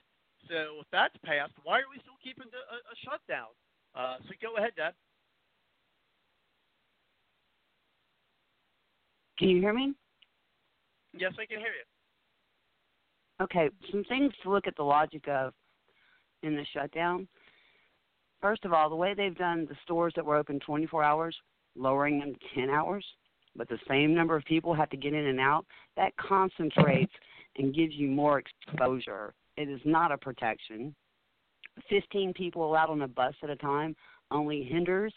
So 0.49 0.81
if 0.81 0.87
that's 0.93 1.17
passed, 1.25 1.53
why 1.63 1.81
are 1.81 1.91
we 1.91 2.01
still 2.01 2.21
keeping 2.23 2.49
the, 2.53 2.61
a, 2.61 2.79
a 2.85 2.97
shutdown? 3.05 3.53
Uh, 3.95 4.17
so 4.25 4.35
go 4.41 4.57
ahead, 4.57 4.73
Deb. 4.77 4.93
Can 9.39 9.49
you 9.49 9.61
hear 9.61 9.73
me? 9.73 9.95
Yes, 11.17 11.33
I 11.39 11.47
can 11.47 11.59
hear 11.59 11.69
you. 11.69 11.85
Okay, 13.43 13.69
some 13.91 14.05
things 14.05 14.33
to 14.43 14.51
look 14.51 14.67
at 14.67 14.77
the 14.77 14.83
logic 14.83 15.27
of 15.29 15.53
in 16.45 16.57
the 16.57 16.67
shutdown. 16.73 17.27
First 18.41 18.65
of 18.65 18.73
all, 18.73 18.91
the 18.91 18.97
way 18.97 19.15
they've 19.15 19.37
done 19.37 19.67
the 19.69 19.77
stores 19.83 20.13
that 20.17 20.25
were 20.25 20.37
open 20.37 20.61
24 20.61 21.03
hours, 21.03 21.37
lowering 21.77 22.21
them 22.21 22.35
to 22.35 22.61
10 22.61 22.71
hours, 22.71 23.05
but 23.57 23.69
the 23.69 23.79
same 23.89 24.15
number 24.15 24.37
of 24.37 24.45
people 24.45 24.75
have 24.75 24.91
to 24.91 24.97
get 24.97 25.15
in 25.15 25.27
and 25.27 25.41
out, 25.41 25.65
that 25.97 26.17
concentrates 26.17 27.13
and 27.57 27.75
gives 27.75 27.95
you 27.95 28.09
more 28.09 28.41
exposure. 28.41 29.33
It 29.57 29.69
is 29.69 29.81
not 29.85 30.13
a 30.13 30.19
protection. 30.19 30.95
15 31.89 32.33
people 32.35 32.65
allowed 32.65 32.91
on 32.91 33.03
a 33.03 33.09
bus 33.09 33.35
at 33.43 33.51
a 33.51 33.57
time 33.57 33.97
only 34.31 34.63
hinders 34.63 35.13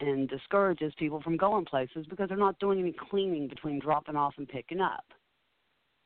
and 0.00 0.28
discourages 0.28 0.92
people 0.98 1.20
from 1.22 1.36
going 1.36 1.64
places 1.64 2.06
because 2.08 2.28
they're 2.28 2.38
not 2.38 2.58
doing 2.58 2.80
any 2.80 2.94
cleaning 3.10 3.48
between 3.48 3.78
dropping 3.78 4.16
off 4.16 4.34
and 4.38 4.48
picking 4.48 4.80
up. 4.80 5.04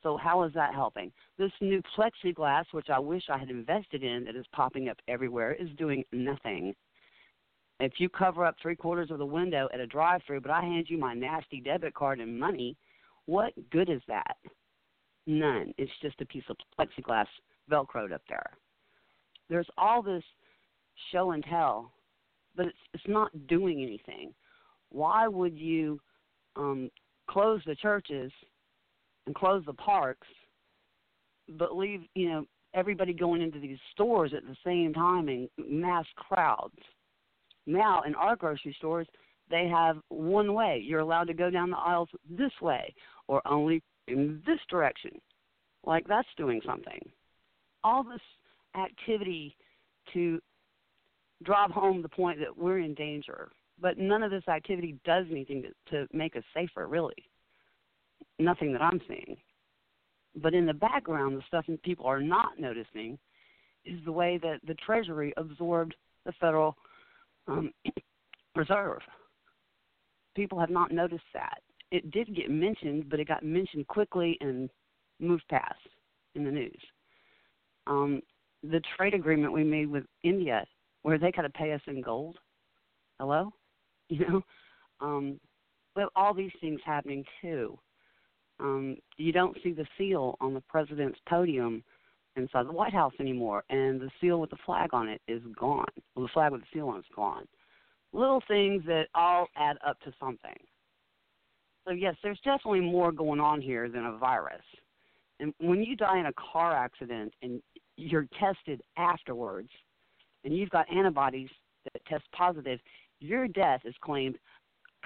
So 0.05 0.19
how 0.19 0.43
is 0.45 0.53
that 0.53 0.75
helping? 0.75 1.11
This 1.39 1.51
new 1.63 1.83
plexiglass, 1.97 2.67
which 2.73 2.91
I 2.91 2.99
wish 2.99 3.25
I 3.31 3.39
had 3.39 3.49
invested 3.49 4.05
in, 4.05 4.25
that 4.27 4.37
is 4.37 4.45
popping 4.53 4.91
up 4.91 4.99
everywhere, 5.09 5.55
is 5.55 5.71
doing 5.79 6.05
nothing. 6.13 6.75
If 7.81 7.95
you 7.97 8.11
cover 8.11 8.45
up 8.45 8.55
three 8.61 8.77
quarters 8.77 9.11
of 9.11 9.19
the 9.19 9.27
window 9.27 9.67
at 9.73 9.81
a 9.81 9.87
drive-through, 9.87 10.43
but 10.43 10.51
I 10.51 10.61
hand 10.61 10.87
you 10.89 10.99
my 10.99 11.15
nasty 11.15 11.61
debit 11.61 11.95
card 11.95 12.21
and 12.21 12.39
money, 12.39 12.77
what 13.25 13.55
good 13.71 13.89
is 13.89 14.03
that? 14.07 14.37
None. 15.27 15.73
It's 15.79 15.91
just 16.03 16.21
a 16.21 16.27
piece 16.27 16.45
of 16.51 16.57
plexiglass 16.79 17.27
velcroed 17.71 18.13
up 18.13 18.23
there. 18.29 18.51
There's 19.49 19.69
all 19.79 20.03
this 20.03 20.23
show 21.13 21.31
and 21.31 21.43
tell, 21.43 21.93
but 22.55 22.67
it's 22.67 22.79
it's 22.93 23.05
not 23.09 23.31
doing 23.47 23.83
anything. 23.83 24.35
Why 24.91 25.27
would 25.29 25.57
you 25.57 25.99
um, 26.57 26.91
close 27.27 27.63
the 27.67 27.75
churches 27.75 28.31
and 29.27 29.35
close 29.35 29.63
the 29.67 29.73
parks, 29.75 30.27
but 31.59 31.77
leave 31.77 32.03
you 32.15 32.29
know 32.29 32.45
everybody 32.75 33.13
going 33.13 33.41
into 33.41 33.61
these 33.61 33.79
stores 33.93 34.33
at 34.37 34.45
the 34.45 34.57
same 34.65 34.93
time 34.93 35.29
in 35.29 35.49
mass 35.59 36.07
crowds. 36.17 36.79
Now 37.67 38.03
in 38.03 38.15
our 38.15 38.37
grocery 38.37 38.75
stores, 38.79 39.07
they 39.51 39.69
have 39.69 39.99
one 40.09 40.55
way. 40.55 40.83
You're 40.85 41.01
allowed 41.01 41.29
to 41.29 41.35
go 41.35 41.51
down 41.51 41.71
the 41.71 41.77
aisles 41.77 42.09
this 42.29 42.53
way 42.61 42.95
or 43.29 43.47
only 43.47 43.83
in 44.09 44.43
this 44.47 44.59
direction. 44.69 45.13
Like 45.85 46.07
that's 46.07 46.29
doing 46.37 46.61
something. 46.67 47.01
All 47.83 48.03
this 48.03 48.21
activity 48.77 49.57
to 50.13 50.41
drive 51.45 51.71
home 51.71 52.03
the 52.03 52.09
point 52.09 52.39
that 52.41 52.57
we're 52.57 52.79
in 52.79 52.95
danger, 52.95 53.51
but 53.81 53.99
none 53.99 54.23
of 54.23 54.31
this 54.31 54.47
activity 54.49 54.97
does 55.05 55.27
anything 55.31 55.63
to, 55.63 55.91
to 55.91 56.17
make 56.17 56.37
us 56.37 56.43
safer, 56.55 56.87
really 56.87 57.15
nothing 58.39 58.73
that 58.73 58.83
I'm 58.83 59.01
seeing. 59.09 59.37
But 60.37 60.55
in 60.55 60.67
the 60.67 60.75
background, 60.75 61.37
the 61.37 61.43
stuff 61.47 61.65
that 61.69 61.83
people 61.83 62.07
are 62.07 62.21
not 62.21 62.59
noticing 62.59 63.19
is 63.85 63.99
the 64.05 64.13
way 64.13 64.39
that 64.43 64.61
the 64.67 64.75
Treasury 64.75 65.33
absorbed 65.37 65.95
the 66.25 66.33
Federal 66.41 66.77
um, 67.47 67.73
Reserve. 68.57 69.01
People 70.35 70.59
have 70.59 70.71
not 70.71 70.91
noticed 70.91 71.25
that. 71.33 71.59
It 71.91 72.11
did 72.11 72.35
get 72.35 72.51
mentioned, 72.51 73.09
but 73.09 73.21
it 73.21 73.29
got 73.29 73.45
mentioned 73.45 73.87
quickly 73.87 74.37
and 74.41 74.69
moved 75.21 75.45
past 75.49 75.79
in 76.35 76.45
the 76.45 76.51
news. 76.51 76.81
Um, 77.87 78.21
the 78.63 78.81
trade 78.97 79.15
agreement 79.15 79.53
we 79.53 79.63
made 79.63 79.89
with 79.89 80.05
India, 80.23 80.65
where 81.03 81.19
they 81.19 81.31
got 81.31 81.43
to 81.43 81.51
pay 81.51 81.73
us 81.73 81.81
in 81.87 82.01
gold. 82.01 82.37
Hello, 83.21 83.53
you 84.09 84.27
know, 84.27 84.43
um, 85.01 85.39
well, 85.95 86.09
all 86.17 86.35
these 86.35 86.51
things 86.61 86.81
happening 86.85 87.25
too. 87.41 87.79
Um, 88.61 88.97
you 89.17 89.33
don't 89.33 89.57
see 89.63 89.73
the 89.73 89.87
seal 89.99 90.37
on 90.41 90.55
the 90.55 90.63
president's 90.63 91.19
podium 91.29 91.83
inside 92.37 92.67
the 92.67 92.73
White 92.73 92.93
House 92.93 93.13
anymore, 93.21 93.65
and 93.71 94.01
the 94.01 94.11
seal 94.21 94.41
with 94.41 94.51
the 94.51 94.57
flag 94.65 94.91
on 94.93 95.09
it 95.09 95.21
is 95.29 95.43
gone. 95.59 95.87
Well, 96.15 96.27
the 96.27 96.33
flag 96.33 96.53
with 96.53 96.63
the 96.63 96.67
seal 96.73 96.89
on 96.89 97.03
gone. 97.15 97.47
Little 98.13 98.43
things 98.47 98.85
that 98.87 99.07
all 99.15 99.47
add 99.57 99.77
up 99.87 99.99
to 100.01 100.13
something. 100.21 100.57
So 101.87 101.93
yes, 101.93 102.15
there's 102.23 102.41
definitely 102.45 102.81
more 102.81 103.13
going 103.13 103.41
on 103.41 103.61
here 103.61 103.89
than 103.89 104.07
a 104.07 104.17
virus. 104.17 104.63
And 105.41 105.53
when 105.59 105.83
you 105.83 105.97
die 105.97 106.19
in 106.19 106.27
a 106.27 106.33
car 106.33 106.73
accident 106.73 107.33
and 107.43 107.61
you're 107.97 108.27
tested 108.41 108.81
afterwards, 108.97 109.69
and 110.45 110.57
you've 110.57 110.71
got 110.71 110.91
antibodies 110.93 111.49
that 111.85 112.05
test 112.07 112.25
positive, 112.33 112.79
your 113.21 113.49
death 113.49 113.81
is 113.85 113.95
claimed 114.01 114.37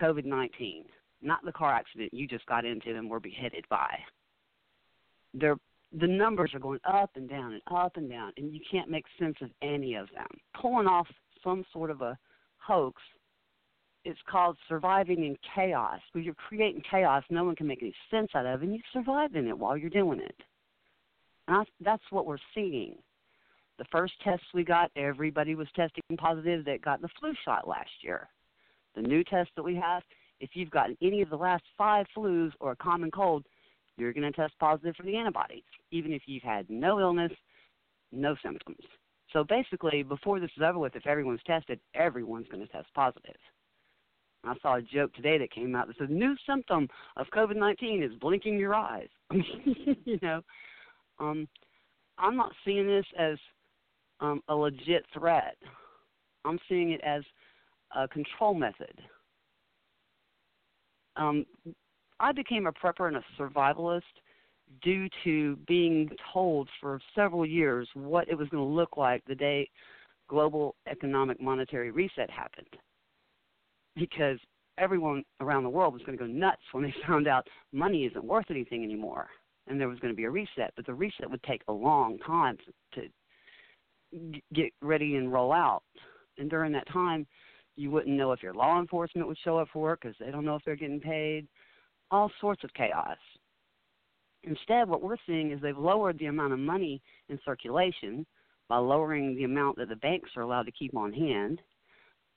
COVID 0.00 0.24
19 0.24 0.84
not 1.22 1.44
the 1.44 1.52
car 1.52 1.72
accident 1.72 2.12
you 2.12 2.26
just 2.26 2.46
got 2.46 2.64
into 2.64 2.94
and 2.94 3.10
were 3.10 3.20
beheaded 3.20 3.64
by. 3.68 3.98
They're, 5.34 5.56
the 5.98 6.06
numbers 6.06 6.52
are 6.54 6.60
going 6.60 6.80
up 6.84 7.10
and 7.16 7.28
down 7.28 7.52
and 7.52 7.62
up 7.70 7.96
and 7.96 8.08
down, 8.08 8.32
and 8.36 8.52
you 8.52 8.60
can't 8.70 8.90
make 8.90 9.04
sense 9.18 9.36
of 9.40 9.50
any 9.62 9.94
of 9.94 10.08
them. 10.14 10.28
Pulling 10.60 10.86
off 10.86 11.06
some 11.42 11.64
sort 11.72 11.90
of 11.90 12.02
a 12.02 12.18
hoax, 12.58 13.00
it's 14.04 14.18
called 14.30 14.56
surviving 14.68 15.24
in 15.24 15.36
chaos. 15.54 16.00
When 16.12 16.24
you're 16.24 16.34
creating 16.34 16.82
chaos, 16.90 17.24
no 17.30 17.44
one 17.44 17.56
can 17.56 17.66
make 17.66 17.82
any 17.82 17.94
sense 18.10 18.30
out 18.34 18.46
of, 18.46 18.62
and 18.62 18.72
you 18.72 18.80
survive 18.92 19.34
in 19.34 19.48
it 19.48 19.58
while 19.58 19.76
you're 19.76 19.90
doing 19.90 20.20
it. 20.20 20.36
And 21.46 21.66
that's 21.80 22.02
what 22.10 22.26
we're 22.26 22.38
seeing. 22.54 22.96
The 23.78 23.84
first 23.92 24.14
tests 24.22 24.46
we 24.54 24.64
got, 24.64 24.90
everybody 24.96 25.54
was 25.54 25.68
testing 25.74 26.02
positive 26.16 26.64
that 26.64 26.82
got 26.82 27.00
the 27.00 27.08
flu 27.20 27.32
shot 27.44 27.68
last 27.68 27.90
year. 28.02 28.28
The 28.94 29.02
new 29.02 29.22
test 29.24 29.50
that 29.56 29.62
we 29.62 29.76
have, 29.76 30.02
if 30.40 30.50
you've 30.54 30.70
gotten 30.70 30.96
any 31.02 31.22
of 31.22 31.30
the 31.30 31.36
last 31.36 31.64
five 31.76 32.06
flus 32.16 32.52
or 32.60 32.72
a 32.72 32.76
common 32.76 33.10
cold, 33.10 33.44
you're 33.96 34.12
going 34.12 34.30
to 34.30 34.32
test 34.32 34.54
positive 34.60 34.94
for 34.96 35.02
the 35.02 35.16
antibodies, 35.16 35.64
even 35.90 36.12
if 36.12 36.22
you've 36.26 36.42
had 36.42 36.68
no 36.70 37.00
illness, 37.00 37.32
no 38.12 38.36
symptoms. 38.42 38.78
So 39.32 39.44
basically, 39.44 40.02
before 40.02 40.40
this 40.40 40.50
is 40.56 40.62
over 40.62 40.78
with, 40.78 40.96
if 40.96 41.06
everyone's 41.06 41.40
tested, 41.46 41.80
everyone's 41.94 42.48
going 42.48 42.64
to 42.64 42.72
test 42.72 42.86
positive. 42.94 43.36
I 44.44 44.54
saw 44.62 44.76
a 44.76 44.82
joke 44.82 45.12
today 45.14 45.36
that 45.38 45.50
came 45.50 45.74
out 45.74 45.88
that 45.88 45.98
says 45.98 46.08
new 46.10 46.34
symptom 46.48 46.88
of 47.16 47.26
COVID 47.34 47.56
nineteen 47.56 48.02
is 48.02 48.12
blinking 48.20 48.56
your 48.56 48.74
eyes. 48.74 49.08
you 49.30 50.18
know, 50.22 50.42
um, 51.18 51.48
I'm 52.18 52.36
not 52.36 52.52
seeing 52.64 52.86
this 52.86 53.04
as 53.18 53.36
um, 54.20 54.40
a 54.48 54.54
legit 54.54 55.04
threat. 55.12 55.56
I'm 56.44 56.58
seeing 56.68 56.92
it 56.92 57.00
as 57.04 57.22
a 57.96 58.06
control 58.08 58.54
method. 58.54 59.00
Um, 61.18 61.44
I 62.20 62.32
became 62.32 62.66
a 62.66 62.72
prepper 62.72 63.08
and 63.08 63.16
a 63.16 63.24
survivalist 63.38 64.02
due 64.82 65.08
to 65.24 65.56
being 65.66 66.10
told 66.32 66.68
for 66.80 67.00
several 67.14 67.46
years 67.46 67.88
what 67.94 68.28
it 68.28 68.36
was 68.36 68.48
going 68.48 68.62
to 68.62 68.68
look 68.68 68.96
like 68.96 69.22
the 69.26 69.34
day 69.34 69.68
global 70.28 70.74
economic 70.90 71.40
monetary 71.40 71.90
reset 71.90 72.30
happened. 72.30 72.66
Because 73.96 74.38
everyone 74.78 75.24
around 75.40 75.64
the 75.64 75.70
world 75.70 75.92
was 75.92 76.02
going 76.02 76.16
to 76.16 76.24
go 76.24 76.30
nuts 76.30 76.62
when 76.72 76.84
they 76.84 76.94
found 77.06 77.26
out 77.26 77.46
money 77.72 78.04
isn't 78.04 78.24
worth 78.24 78.46
anything 78.50 78.84
anymore 78.84 79.28
and 79.68 79.80
there 79.80 79.88
was 79.88 79.98
going 79.98 80.12
to 80.12 80.16
be 80.16 80.24
a 80.24 80.30
reset. 80.30 80.72
But 80.76 80.86
the 80.86 80.94
reset 80.94 81.30
would 81.30 81.42
take 81.42 81.62
a 81.68 81.72
long 81.72 82.18
time 82.18 82.56
to, 82.94 83.00
to 83.00 84.40
get 84.54 84.72
ready 84.82 85.16
and 85.16 85.32
roll 85.32 85.52
out. 85.52 85.82
And 86.38 86.48
during 86.48 86.72
that 86.72 86.88
time, 86.88 87.26
you 87.78 87.90
wouldn't 87.90 88.16
know 88.16 88.32
if 88.32 88.42
your 88.42 88.54
law 88.54 88.80
enforcement 88.80 89.28
would 89.28 89.38
show 89.44 89.58
up 89.58 89.68
for 89.72 89.80
work 89.80 90.00
because 90.02 90.16
they 90.18 90.30
don't 90.30 90.44
know 90.44 90.56
if 90.56 90.62
they're 90.64 90.76
getting 90.76 91.00
paid. 91.00 91.46
All 92.10 92.30
sorts 92.40 92.64
of 92.64 92.72
chaos. 92.74 93.16
Instead, 94.44 94.88
what 94.88 95.02
we're 95.02 95.16
seeing 95.26 95.52
is 95.52 95.60
they've 95.60 95.76
lowered 95.76 96.18
the 96.18 96.26
amount 96.26 96.52
of 96.52 96.58
money 96.58 97.02
in 97.28 97.38
circulation 97.44 98.24
by 98.68 98.76
lowering 98.76 99.36
the 99.36 99.44
amount 99.44 99.76
that 99.76 99.88
the 99.88 99.96
banks 99.96 100.30
are 100.36 100.42
allowed 100.42 100.66
to 100.66 100.72
keep 100.72 100.96
on 100.96 101.12
hand. 101.12 101.60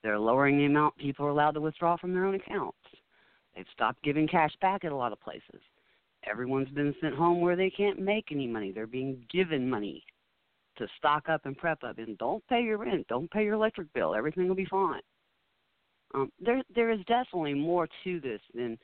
They're 0.02 0.18
lowering 0.18 0.58
the 0.58 0.66
amount 0.66 0.96
people 0.96 1.26
are 1.26 1.30
allowed 1.30 1.52
to 1.52 1.60
withdraw 1.60 1.96
from 1.96 2.12
their 2.12 2.24
own 2.24 2.34
accounts. 2.34 2.78
They've 3.54 3.66
stopped 3.72 4.02
giving 4.02 4.26
cash 4.26 4.52
back 4.60 4.84
at 4.84 4.92
a 4.92 4.96
lot 4.96 5.12
of 5.12 5.20
places. 5.20 5.60
Everyone's 6.28 6.70
been 6.70 6.94
sent 7.00 7.14
home 7.14 7.40
where 7.40 7.56
they 7.56 7.70
can't 7.70 7.98
make 7.98 8.26
any 8.30 8.46
money. 8.46 8.72
They're 8.72 8.86
being 8.86 9.24
given 9.30 9.68
money 9.68 10.04
to 10.78 10.86
stock 10.98 11.28
up 11.28 11.46
and 11.46 11.56
prep 11.56 11.82
up. 11.84 11.98
And 11.98 12.16
don't 12.18 12.46
pay 12.48 12.62
your 12.62 12.78
rent. 12.78 13.06
Don't 13.08 13.30
pay 13.30 13.44
your 13.44 13.54
electric 13.54 13.92
bill. 13.92 14.14
Everything 14.14 14.48
will 14.48 14.54
be 14.54 14.64
fine. 14.64 15.00
Um, 16.14 16.30
there, 16.40 16.62
there 16.74 16.90
is 16.90 17.00
definitely 17.06 17.54
more 17.54 17.88
to 18.04 18.20
this 18.20 18.40
than, 18.54 18.78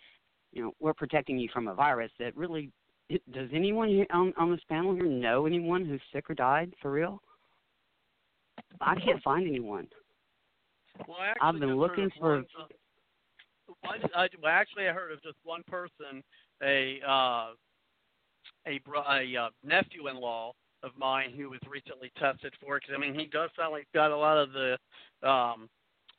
you 0.53 0.63
know, 0.63 0.73
we're 0.81 0.95
protecting 0.95 1.39
you 1.39 1.49
from 1.53 1.69
a 1.69 1.75
virus 1.75 2.11
that 2.19 2.37
really. 2.37 2.71
It, 3.11 3.23
does 3.33 3.49
anyone 3.55 3.89
here 3.89 4.07
on, 4.13 4.35
on 4.37 4.51
this 4.51 4.61
panel 4.69 4.95
here 4.95 5.07
know 5.07 5.47
anyone 5.47 5.87
who's 5.87 6.01
sick 6.13 6.29
or 6.29 6.35
died 6.35 6.75
for 6.83 6.91
real? 6.91 7.23
I 8.83 8.97
can't 8.97 9.23
find 9.23 9.47
anyone. 9.49 9.89
Well, 11.07 11.17
I 11.19 11.29
actually 11.29 11.49
I've 11.49 11.61
been 11.61 11.79
looking 11.79 12.11
for- 12.19 12.45
one, 13.81 14.01
uh, 14.03 14.19
I, 14.19 14.29
well, 14.43 14.53
actually, 14.53 14.89
I 14.89 14.93
heard 14.93 15.13
of 15.13 15.23
just 15.23 15.37
one 15.45 15.63
person, 15.69 16.23
a 16.63 17.01
uh, 17.07 17.53
a, 18.67 18.81
a 19.11 19.37
uh, 19.37 19.49
nephew-in-law 19.65 20.53
of 20.83 20.91
mine 20.99 21.33
who 21.37 21.51
was 21.51 21.61
recently 21.69 22.11
tested 22.19 22.53
for 22.61 22.77
it. 22.77 22.85
'Cause, 22.87 22.95
I 22.95 23.01
mean, 23.01 23.19
he 23.19 23.27
does 23.27 23.51
sound 23.57 23.73
like 23.73 23.83
he's 23.83 23.95
got 23.99 24.11
a 24.11 24.17
lot 24.17 24.37
of 24.39 24.53
the 24.53 24.79
um, 25.29 25.69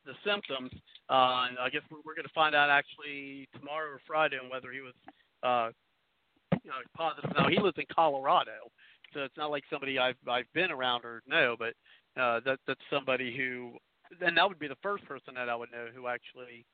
the 0.10 0.18
symptoms. 0.26 0.72
Uh, 1.10 1.46
and 1.50 1.60
I 1.60 1.70
guess 1.70 1.82
we're, 1.92 2.02
we're 2.06 2.16
going 2.16 2.28
to 2.28 2.34
find 2.34 2.56
out 2.56 2.70
actually 2.70 3.48
tomorrow 3.54 3.90
or 3.94 4.02
Friday 4.06 4.38
on 4.42 4.50
whether 4.50 4.72
he 4.72 4.82
was 4.82 4.98
uh, 5.44 5.70
you 6.64 6.70
know, 6.70 6.82
positive. 6.98 7.30
Now 7.38 7.48
he 7.48 7.60
lives 7.60 7.78
in 7.78 7.86
Colorado, 7.94 8.74
so 9.14 9.22
it's 9.22 9.38
not 9.38 9.52
like 9.52 9.64
somebody 9.70 9.98
I've 10.00 10.18
I've 10.28 10.52
been 10.54 10.72
around 10.72 11.06
or 11.06 11.22
know, 11.28 11.56
but 11.58 11.74
uh, 12.20 12.42
that 12.46 12.60
that's 12.68 12.82
somebody 12.92 13.36
who, 13.36 13.74
and 14.26 14.36
that 14.38 14.48
would 14.48 14.60
be 14.60 14.68
the 14.68 14.82
first 14.82 15.06
person 15.06 15.36
that 15.36 15.50
I 15.50 15.56
would 15.56 15.72
know 15.72 15.88
who 15.94 16.08
actually, 16.08 16.66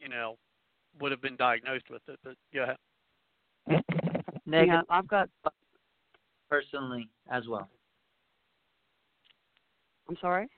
you 0.00 0.08
know, 0.08 0.36
would 1.00 1.10
have 1.12 1.22
been 1.22 1.36
diagnosed 1.36 1.90
with 1.90 2.02
it. 2.08 2.18
But 2.24 2.36
yeah, 2.52 2.74
Negative 4.46 4.84
Yeah, 4.88 4.96
I've 4.96 5.08
got. 5.08 5.28
personally 6.48 7.08
as 7.30 7.46
well. 7.48 7.68
I'm 10.08 10.16
sorry. 10.20 10.48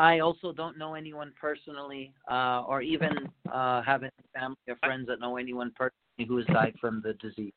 I 0.00 0.20
also 0.20 0.52
don't 0.52 0.78
know 0.78 0.94
anyone 0.94 1.32
personally, 1.38 2.12
uh, 2.30 2.62
or 2.66 2.80
even 2.80 3.10
uh, 3.52 3.82
have 3.82 4.02
any 4.02 4.10
family 4.34 4.56
or 4.68 4.76
friends 4.82 5.06
that 5.08 5.20
know 5.20 5.36
anyone 5.36 5.72
personally 5.76 6.26
who 6.26 6.36
has 6.38 6.46
died 6.46 6.74
from 6.80 7.02
the 7.04 7.12
disease. 7.14 7.52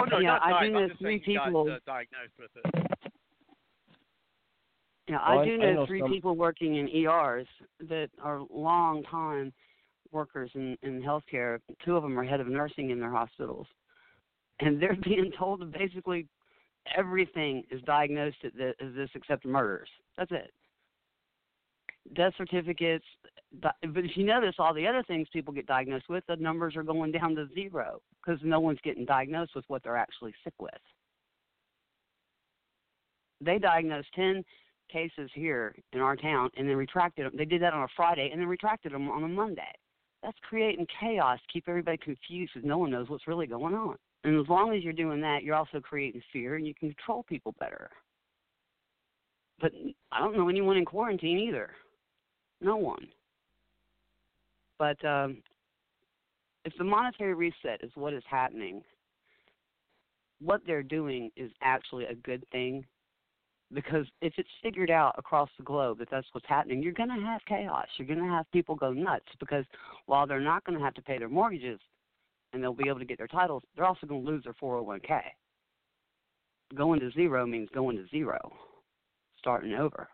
oh 0.00 0.04
no, 0.04 0.18
Yeah, 0.18 0.28
not 0.38 0.42
I 0.42 0.50
died. 0.50 0.66
do 0.66 0.72
know 0.72 0.88
three 0.98 1.18
saying 1.18 1.22
he 1.24 1.34
got, 1.34 1.46
people- 1.46 1.70
uh, 1.70 1.78
diagnosed 1.86 2.32
with 2.38 2.50
it. 2.56 2.86
Yeah, 5.08 5.18
I 5.18 5.36
I- 5.36 5.44
do 5.44 5.54
I 5.54 5.56
know, 5.58 5.72
know 5.74 5.86
three 5.86 6.00
some- 6.00 6.10
people 6.10 6.34
working 6.34 6.76
in 6.76 6.88
ERs 6.88 7.46
that 7.80 8.10
are 8.22 8.40
long 8.50 9.02
time 9.04 9.52
workers 10.10 10.50
in 10.54 10.76
in 10.82 11.00
healthcare. 11.02 11.60
Two 11.84 11.96
of 11.96 12.02
them 12.02 12.18
are 12.18 12.24
head 12.24 12.40
of 12.40 12.48
nursing 12.48 12.90
in 12.90 12.98
their 12.98 13.10
hospitals, 13.10 13.68
and 14.60 14.80
they're 14.82 14.96
being 15.04 15.30
told 15.38 15.60
to 15.60 15.66
basically 15.66 16.26
everything 16.96 17.62
is 17.70 17.80
diagnosed 17.82 18.38
as 18.44 18.52
as 18.80 18.94
this 18.94 19.10
except 19.14 19.44
murders. 19.44 19.88
That's 20.16 20.32
it. 20.32 20.52
Death 22.12 22.34
certificates. 22.36 23.04
But 23.62 23.76
if 23.82 24.16
you 24.16 24.24
notice, 24.24 24.56
all 24.58 24.74
the 24.74 24.86
other 24.86 25.02
things 25.06 25.28
people 25.32 25.54
get 25.54 25.66
diagnosed 25.66 26.08
with, 26.08 26.24
the 26.26 26.36
numbers 26.36 26.76
are 26.76 26.82
going 26.82 27.12
down 27.12 27.34
to 27.36 27.48
zero 27.54 28.00
because 28.20 28.40
no 28.42 28.60
one's 28.60 28.80
getting 28.82 29.04
diagnosed 29.04 29.52
with 29.54 29.64
what 29.68 29.82
they're 29.82 29.96
actually 29.96 30.34
sick 30.42 30.54
with. 30.58 30.72
They 33.40 33.58
diagnosed 33.58 34.08
10 34.14 34.44
cases 34.90 35.30
here 35.34 35.74
in 35.92 36.00
our 36.00 36.16
town 36.16 36.50
and 36.56 36.68
then 36.68 36.76
retracted 36.76 37.26
them. 37.26 37.32
They 37.36 37.44
did 37.44 37.62
that 37.62 37.74
on 37.74 37.82
a 37.82 37.88
Friday 37.96 38.30
and 38.32 38.40
then 38.40 38.48
retracted 38.48 38.92
them 38.92 39.08
on 39.08 39.24
a 39.24 39.28
Monday. 39.28 39.62
That's 40.22 40.38
creating 40.42 40.86
chaos, 41.00 41.38
keep 41.52 41.68
everybody 41.68 41.98
confused 41.98 42.52
because 42.54 42.66
no 42.66 42.78
one 42.78 42.90
knows 42.90 43.08
what's 43.08 43.28
really 43.28 43.46
going 43.46 43.74
on. 43.74 43.96
And 44.24 44.40
as 44.40 44.48
long 44.48 44.74
as 44.74 44.82
you're 44.82 44.94
doing 44.94 45.20
that, 45.20 45.42
you're 45.42 45.54
also 45.54 45.80
creating 45.80 46.22
fear 46.32 46.56
and 46.56 46.66
you 46.66 46.74
can 46.74 46.88
control 46.88 47.24
people 47.24 47.54
better. 47.60 47.90
But 49.60 49.72
I 50.10 50.18
don't 50.18 50.36
know 50.36 50.48
anyone 50.48 50.76
in 50.76 50.84
quarantine 50.84 51.38
either. 51.38 51.70
No 52.64 52.76
one. 52.76 53.06
But 54.78 55.04
um, 55.04 55.42
if 56.64 56.72
the 56.78 56.84
monetary 56.84 57.34
reset 57.34 57.82
is 57.82 57.90
what 57.94 58.14
is 58.14 58.22
happening, 58.28 58.82
what 60.40 60.62
they're 60.66 60.82
doing 60.82 61.30
is 61.36 61.50
actually 61.62 62.06
a 62.06 62.14
good 62.14 62.42
thing 62.50 62.86
because 63.74 64.06
if 64.22 64.32
it's 64.38 64.48
figured 64.62 64.90
out 64.90 65.14
across 65.18 65.50
the 65.58 65.62
globe 65.62 65.98
that 65.98 66.08
that's 66.10 66.26
what's 66.32 66.46
happening, 66.48 66.82
you're 66.82 66.92
going 66.92 67.10
to 67.10 67.26
have 67.26 67.42
chaos. 67.46 67.86
You're 67.98 68.08
going 68.08 68.20
to 68.20 68.34
have 68.34 68.50
people 68.50 68.76
go 68.76 68.94
nuts 68.94 69.26
because 69.38 69.64
while 70.06 70.26
they're 70.26 70.40
not 70.40 70.64
going 70.64 70.78
to 70.78 70.84
have 70.84 70.94
to 70.94 71.02
pay 71.02 71.18
their 71.18 71.28
mortgages 71.28 71.80
and 72.54 72.62
they'll 72.62 72.72
be 72.72 72.88
able 72.88 72.98
to 72.98 73.04
get 73.04 73.18
their 73.18 73.26
titles, 73.26 73.62
they're 73.76 73.84
also 73.84 74.06
going 74.06 74.24
to 74.24 74.30
lose 74.30 74.44
their 74.44 74.54
401k. 74.54 75.20
Going 76.74 77.00
to 77.00 77.10
zero 77.10 77.46
means 77.46 77.68
going 77.74 77.98
to 77.98 78.06
zero, 78.08 78.52
starting 79.38 79.74
over. 79.74 80.08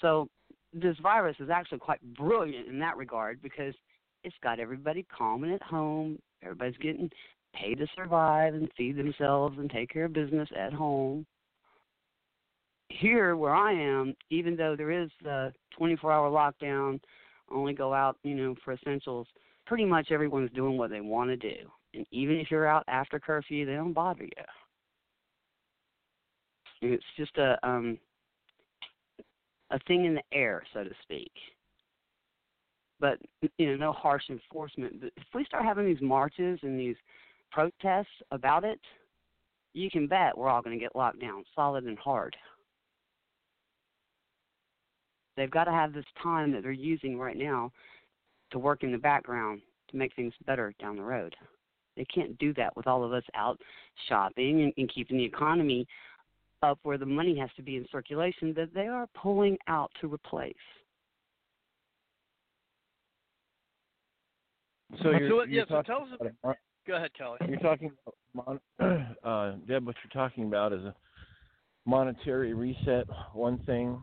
So 0.00 0.28
this 0.74 0.96
virus 1.02 1.36
is 1.40 1.50
actually 1.50 1.78
quite 1.78 2.00
brilliant 2.14 2.68
in 2.68 2.78
that 2.80 2.96
regard 2.96 3.40
because 3.42 3.74
it's 4.24 4.36
got 4.42 4.58
everybody 4.58 5.06
calm 5.16 5.44
and 5.44 5.52
at 5.52 5.62
home. 5.62 6.18
Everybody's 6.42 6.76
getting 6.78 7.10
paid 7.54 7.78
to 7.78 7.86
survive 7.94 8.54
and 8.54 8.68
feed 8.76 8.96
themselves 8.96 9.56
and 9.58 9.70
take 9.70 9.90
care 9.90 10.06
of 10.06 10.12
business 10.12 10.48
at 10.58 10.72
home 10.72 11.24
here 13.00 13.36
where 13.36 13.54
I 13.54 13.72
am, 13.72 14.14
even 14.30 14.56
though 14.56 14.74
there 14.76 14.90
is 14.90 15.10
the 15.22 15.52
24 15.76 16.12
hour 16.12 16.30
lockdown, 16.30 17.00
only 17.50 17.72
go 17.72 17.92
out, 17.92 18.16
you 18.22 18.34
know, 18.34 18.54
for 18.64 18.72
essentials, 18.72 19.26
pretty 19.66 19.84
much 19.84 20.10
everyone's 20.10 20.50
doing 20.52 20.78
what 20.78 20.90
they 20.90 21.00
want 21.00 21.30
to 21.30 21.36
do. 21.36 21.56
And 21.94 22.06
even 22.10 22.36
if 22.36 22.50
you're 22.50 22.66
out 22.66 22.84
after 22.88 23.18
curfew, 23.18 23.66
they 23.66 23.74
don't 23.74 23.92
bother 23.92 24.24
you. 24.24 24.30
It's 26.82 27.04
just 27.16 27.36
a 27.38 27.56
um 27.66 27.98
a 29.70 29.78
thing 29.86 30.04
in 30.04 30.14
the 30.14 30.22
air, 30.32 30.62
so 30.72 30.84
to 30.84 30.90
speak. 31.02 31.32
But 33.00 33.18
you 33.58 33.70
know, 33.70 33.76
no 33.76 33.92
harsh 33.92 34.24
enforcement. 34.30 35.00
But 35.00 35.12
if 35.16 35.24
we 35.34 35.44
start 35.44 35.64
having 35.64 35.86
these 35.86 36.00
marches 36.00 36.58
and 36.62 36.78
these 36.78 36.96
protests 37.50 38.06
about 38.30 38.64
it, 38.64 38.80
you 39.72 39.90
can 39.90 40.06
bet 40.06 40.36
we're 40.36 40.48
all 40.48 40.62
going 40.62 40.78
to 40.78 40.82
get 40.82 40.96
locked 40.96 41.20
down, 41.20 41.44
solid 41.54 41.84
and 41.84 41.98
hard. 41.98 42.36
They've 45.36 45.50
got 45.50 45.64
to 45.64 45.72
have 45.72 45.92
this 45.92 46.04
time 46.22 46.52
that 46.52 46.62
they're 46.62 46.72
using 46.72 47.18
right 47.18 47.36
now 47.36 47.72
to 48.52 48.58
work 48.58 48.84
in 48.84 48.92
the 48.92 48.98
background 48.98 49.60
to 49.90 49.96
make 49.96 50.14
things 50.14 50.32
better 50.46 50.72
down 50.80 50.96
the 50.96 51.02
road. 51.02 51.34
They 51.96 52.04
can't 52.04 52.38
do 52.38 52.54
that 52.54 52.76
with 52.76 52.86
all 52.86 53.04
of 53.04 53.12
us 53.12 53.24
out 53.34 53.60
shopping 54.08 54.62
and, 54.62 54.72
and 54.76 54.92
keeping 54.92 55.16
the 55.16 55.24
economy 55.24 55.86
up 56.64 56.78
where 56.82 56.98
the 56.98 57.06
money 57.06 57.38
has 57.38 57.50
to 57.56 57.62
be 57.62 57.76
in 57.76 57.86
circulation 57.92 58.54
that 58.54 58.74
they 58.74 58.86
are 58.86 59.06
pulling 59.20 59.56
out 59.68 59.90
to 60.00 60.12
replace. 60.12 60.54
So 65.02 65.10
you're, 65.10 65.28
so, 65.28 65.42
yeah, 65.42 65.46
you're 65.48 65.66
so 65.66 65.82
talking 65.82 65.84
tell 65.84 66.02
us. 66.02 66.08
about 66.20 66.30
a 66.30 66.46
mon- 66.46 66.56
Go 66.86 66.96
ahead, 66.96 67.10
Kelly. 67.16 67.38
You're 67.48 67.58
talking, 67.60 67.90
about 68.34 68.60
mon- 68.80 69.16
uh, 69.24 69.52
Deb. 69.66 69.86
What 69.86 69.96
you're 70.04 70.28
talking 70.28 70.44
about 70.44 70.72
is 70.72 70.84
a 70.84 70.94
monetary 71.86 72.54
reset. 72.54 73.06
One 73.32 73.58
thing. 73.64 74.02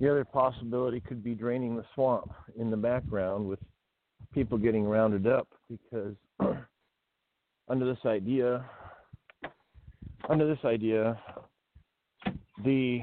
The 0.00 0.10
other 0.10 0.24
possibility 0.24 1.00
could 1.00 1.22
be 1.22 1.34
draining 1.34 1.76
the 1.76 1.84
swamp 1.94 2.32
in 2.58 2.70
the 2.70 2.76
background 2.76 3.46
with 3.46 3.58
people 4.32 4.58
getting 4.58 4.84
rounded 4.84 5.26
up 5.26 5.46
because 5.68 6.14
under 7.68 7.86
this 7.86 8.04
idea, 8.06 8.64
under 10.28 10.46
this 10.46 10.64
idea, 10.64 11.18
the 12.64 13.00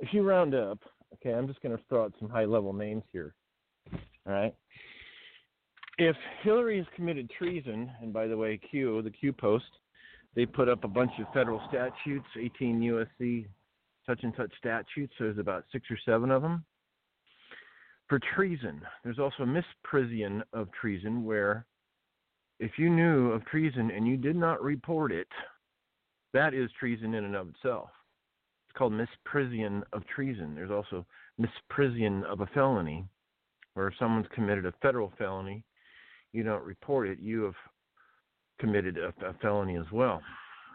if 0.00 0.12
you 0.12 0.22
round 0.22 0.54
up, 0.54 0.78
okay, 1.14 1.32
I'm 1.32 1.46
just 1.46 1.62
going 1.62 1.76
to 1.76 1.82
throw 1.88 2.04
out 2.04 2.12
some 2.18 2.28
high 2.28 2.44
level 2.44 2.72
names 2.72 3.04
here. 3.12 3.34
All 4.26 4.32
right. 4.32 4.54
If 5.98 6.16
Hillary 6.42 6.78
has 6.78 6.86
committed 6.96 7.30
treason, 7.36 7.90
and 8.00 8.12
by 8.12 8.26
the 8.26 8.36
way, 8.36 8.58
Q, 8.70 9.02
the 9.02 9.10
Q 9.10 9.32
Post, 9.32 9.64
they 10.34 10.46
put 10.46 10.68
up 10.68 10.84
a 10.84 10.88
bunch 10.88 11.12
of 11.20 11.26
federal 11.34 11.60
statutes, 11.68 12.26
18 12.38 12.80
USC 12.80 13.46
such 14.06 14.20
and 14.22 14.32
such 14.36 14.50
statutes. 14.58 15.12
There's 15.18 15.38
about 15.38 15.64
six 15.72 15.86
or 15.90 15.98
seven 16.04 16.30
of 16.30 16.42
them 16.42 16.64
for 18.08 18.18
treason. 18.34 18.82
There's 19.04 19.18
also 19.18 19.44
misprision 19.44 20.42
of 20.52 20.68
treason, 20.78 21.24
where 21.24 21.66
if 22.58 22.72
you 22.76 22.90
knew 22.90 23.30
of 23.30 23.44
treason 23.46 23.90
and 23.90 24.06
you 24.06 24.16
did 24.16 24.36
not 24.36 24.62
report 24.62 25.12
it, 25.12 25.28
that 26.32 26.54
is 26.54 26.70
treason 26.78 27.14
in 27.14 27.24
and 27.24 27.36
of 27.36 27.48
itself. 27.48 27.90
It's 28.68 28.78
called 28.78 28.92
misprision 28.92 29.82
of 29.92 30.06
treason. 30.06 30.54
There's 30.54 30.70
also 30.70 31.06
misprision 31.40 32.24
of 32.24 32.40
a 32.40 32.46
felony, 32.46 33.06
where 33.74 33.88
if 33.88 33.94
someone's 33.98 34.26
committed 34.34 34.66
a 34.66 34.72
federal 34.82 35.12
felony, 35.18 35.64
you 36.32 36.42
don't 36.42 36.64
report 36.64 37.08
it, 37.08 37.18
you 37.20 37.42
have 37.42 37.54
committed 38.60 38.96
a, 38.98 39.08
a 39.26 39.34
felony 39.42 39.76
as 39.76 39.90
well. 39.92 40.22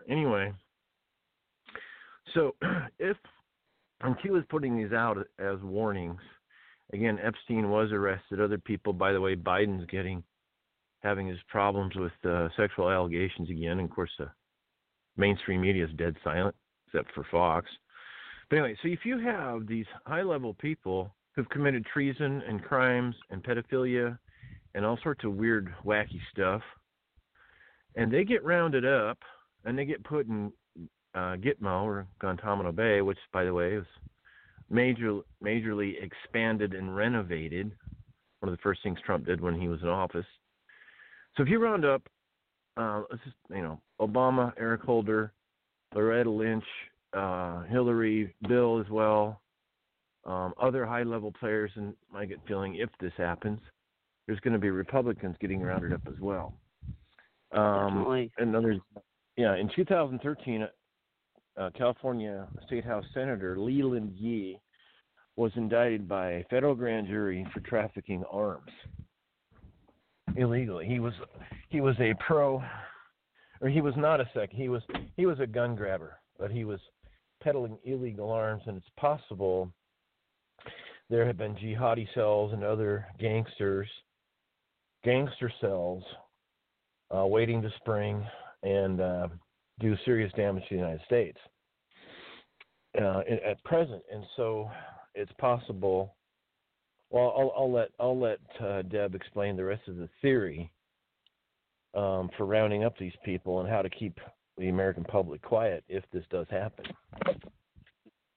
Anyway, 0.09 0.53
so 2.33 2.55
if 2.99 3.17
and 4.01 4.19
Q 4.19 4.35
is 4.35 4.43
putting 4.49 4.77
these 4.77 4.93
out 4.93 5.17
as 5.39 5.59
warnings. 5.61 6.21
Again, 6.93 7.19
Epstein 7.21 7.69
was 7.69 7.91
arrested. 7.91 8.39
Other 8.39 8.57
people, 8.57 8.93
by 8.93 9.11
the 9.11 9.21
way, 9.21 9.35
Biden's 9.35 9.85
getting 9.89 10.23
having 11.01 11.27
his 11.27 11.39
problems 11.47 11.95
with 11.95 12.11
uh, 12.27 12.49
sexual 12.57 12.89
allegations 12.89 13.49
again. 13.49 13.79
And 13.79 13.89
of 13.89 13.89
course, 13.91 14.11
the 14.17 14.29
mainstream 15.17 15.61
media 15.61 15.85
is 15.85 15.91
dead 15.97 16.15
silent, 16.23 16.55
except 16.87 17.13
for 17.13 17.25
Fox. 17.31 17.69
But 18.49 18.57
anyway, 18.57 18.77
so 18.81 18.87
if 18.87 18.99
you 19.03 19.19
have 19.19 19.67
these 19.67 19.85
high-level 20.05 20.53
people 20.55 21.13
who've 21.35 21.49
committed 21.49 21.85
treason 21.85 22.41
and 22.47 22.63
crimes 22.63 23.15
and 23.29 23.43
pedophilia 23.43 24.17
and 24.73 24.85
all 24.85 24.97
sorts 25.03 25.25
of 25.25 25.33
weird, 25.33 25.73
wacky 25.85 26.19
stuff, 26.31 26.61
and 27.95 28.11
they 28.11 28.23
get 28.23 28.43
rounded 28.43 28.85
up 28.85 29.17
and 29.65 29.77
they 29.77 29.85
get 29.85 30.03
put 30.03 30.27
in 30.27 30.51
uh, 31.15 31.35
Gitmo 31.35 31.83
or 31.83 32.07
Guantanamo 32.19 32.71
Bay, 32.71 33.01
which, 33.01 33.17
by 33.33 33.43
the 33.43 33.53
way, 33.53 33.73
is 33.73 33.85
major, 34.69 35.19
majorly 35.43 35.95
expanded 36.01 36.73
and 36.73 36.95
renovated. 36.95 37.71
One 38.39 38.51
of 38.51 38.57
the 38.57 38.61
first 38.61 38.81
things 38.83 38.99
Trump 39.05 39.25
did 39.25 39.41
when 39.41 39.59
he 39.59 39.67
was 39.67 39.81
in 39.81 39.89
office. 39.89 40.25
So 41.35 41.43
if 41.43 41.49
you 41.49 41.59
round 41.59 41.85
up, 41.85 42.03
uh, 42.77 43.03
let's 43.09 43.23
just, 43.23 43.35
you 43.49 43.61
know, 43.61 43.79
Obama, 43.99 44.53
Eric 44.57 44.81
Holder, 44.81 45.33
Loretta 45.95 46.29
Lynch, 46.29 46.63
uh, 47.13 47.63
Hillary, 47.63 48.33
Bill 48.47 48.79
as 48.79 48.89
well, 48.89 49.41
um, 50.25 50.53
other 50.61 50.85
high-level 50.85 51.33
players, 51.39 51.71
and 51.75 51.93
my 52.11 52.25
gut 52.25 52.39
feeling, 52.47 52.75
if 52.75 52.89
this 52.99 53.13
happens, 53.17 53.59
there's 54.25 54.39
going 54.41 54.53
to 54.53 54.59
be 54.59 54.69
Republicans 54.69 55.35
getting 55.39 55.61
rounded 55.61 55.93
up 55.93 56.01
as 56.07 56.19
well. 56.19 56.53
Um, 57.53 58.05
others, 58.55 58.79
yeah, 59.37 59.55
in 59.55 59.69
2013, 59.75 60.67
uh, 61.57 61.69
California 61.77 62.47
State 62.65 62.83
House 62.83 63.05
Senator 63.13 63.57
Leland 63.57 64.13
Yee 64.17 64.59
was 65.37 65.51
indicted 65.55 66.07
by 66.07 66.31
a 66.31 66.43
federal 66.49 66.75
grand 66.75 67.07
jury 67.07 67.47
for 67.53 67.61
trafficking 67.61 68.23
arms 68.29 68.71
illegally. 70.37 70.85
He 70.85 70.99
was 70.99 71.13
he 71.69 71.81
was 71.81 71.95
a 71.99 72.13
pro, 72.25 72.61
or 73.61 73.69
he 73.69 73.81
was 73.81 73.93
not 73.97 74.21
a 74.21 74.29
sec. 74.33 74.49
He 74.51 74.69
was 74.69 74.81
he 75.15 75.25
was 75.25 75.39
a 75.39 75.47
gun 75.47 75.75
grabber, 75.75 76.19
but 76.39 76.51
he 76.51 76.63
was 76.63 76.79
peddling 77.43 77.77
illegal 77.83 78.31
arms, 78.31 78.63
and 78.65 78.77
it's 78.77 78.89
possible 78.97 79.71
there 81.09 81.25
have 81.25 81.37
been 81.37 81.55
jihadi 81.55 82.07
cells 82.13 82.53
and 82.53 82.63
other 82.63 83.05
gangsters, 83.19 83.87
gangster 85.03 85.51
cells, 85.61 86.03
uh, 87.15 87.25
waiting 87.25 87.61
to 87.61 87.71
spring 87.77 88.25
and 88.63 88.99
uh, 88.99 89.27
do 89.79 89.95
serious 90.03 90.31
damage 90.33 90.63
to 90.67 90.75
the 90.75 90.81
United 90.81 91.01
States 91.05 91.37
uh, 93.01 93.19
at 93.29 93.43
at 93.43 93.63
present, 93.63 94.01
and 94.11 94.23
so 94.35 94.69
it's 95.15 95.31
possible. 95.39 96.15
Well, 97.09 97.33
I'll, 97.37 97.53
I'll 97.55 97.71
let 97.71 97.89
I'll 97.99 98.19
let 98.19 98.39
uh, 98.59 98.81
Deb 98.83 99.15
explain 99.15 99.55
the 99.55 99.63
rest 99.63 99.87
of 99.87 99.95
the 99.95 100.09
theory 100.21 100.71
um, 101.93 102.29
for 102.37 102.45
rounding 102.45 102.83
up 102.83 102.97
these 102.97 103.15
people 103.23 103.61
and 103.61 103.69
how 103.69 103.81
to 103.81 103.89
keep 103.89 104.19
the 104.57 104.69
American 104.69 105.03
public 105.03 105.41
quiet 105.41 105.83
if 105.87 106.03
this 106.11 106.23
does 106.29 106.47
happen. 106.49 106.85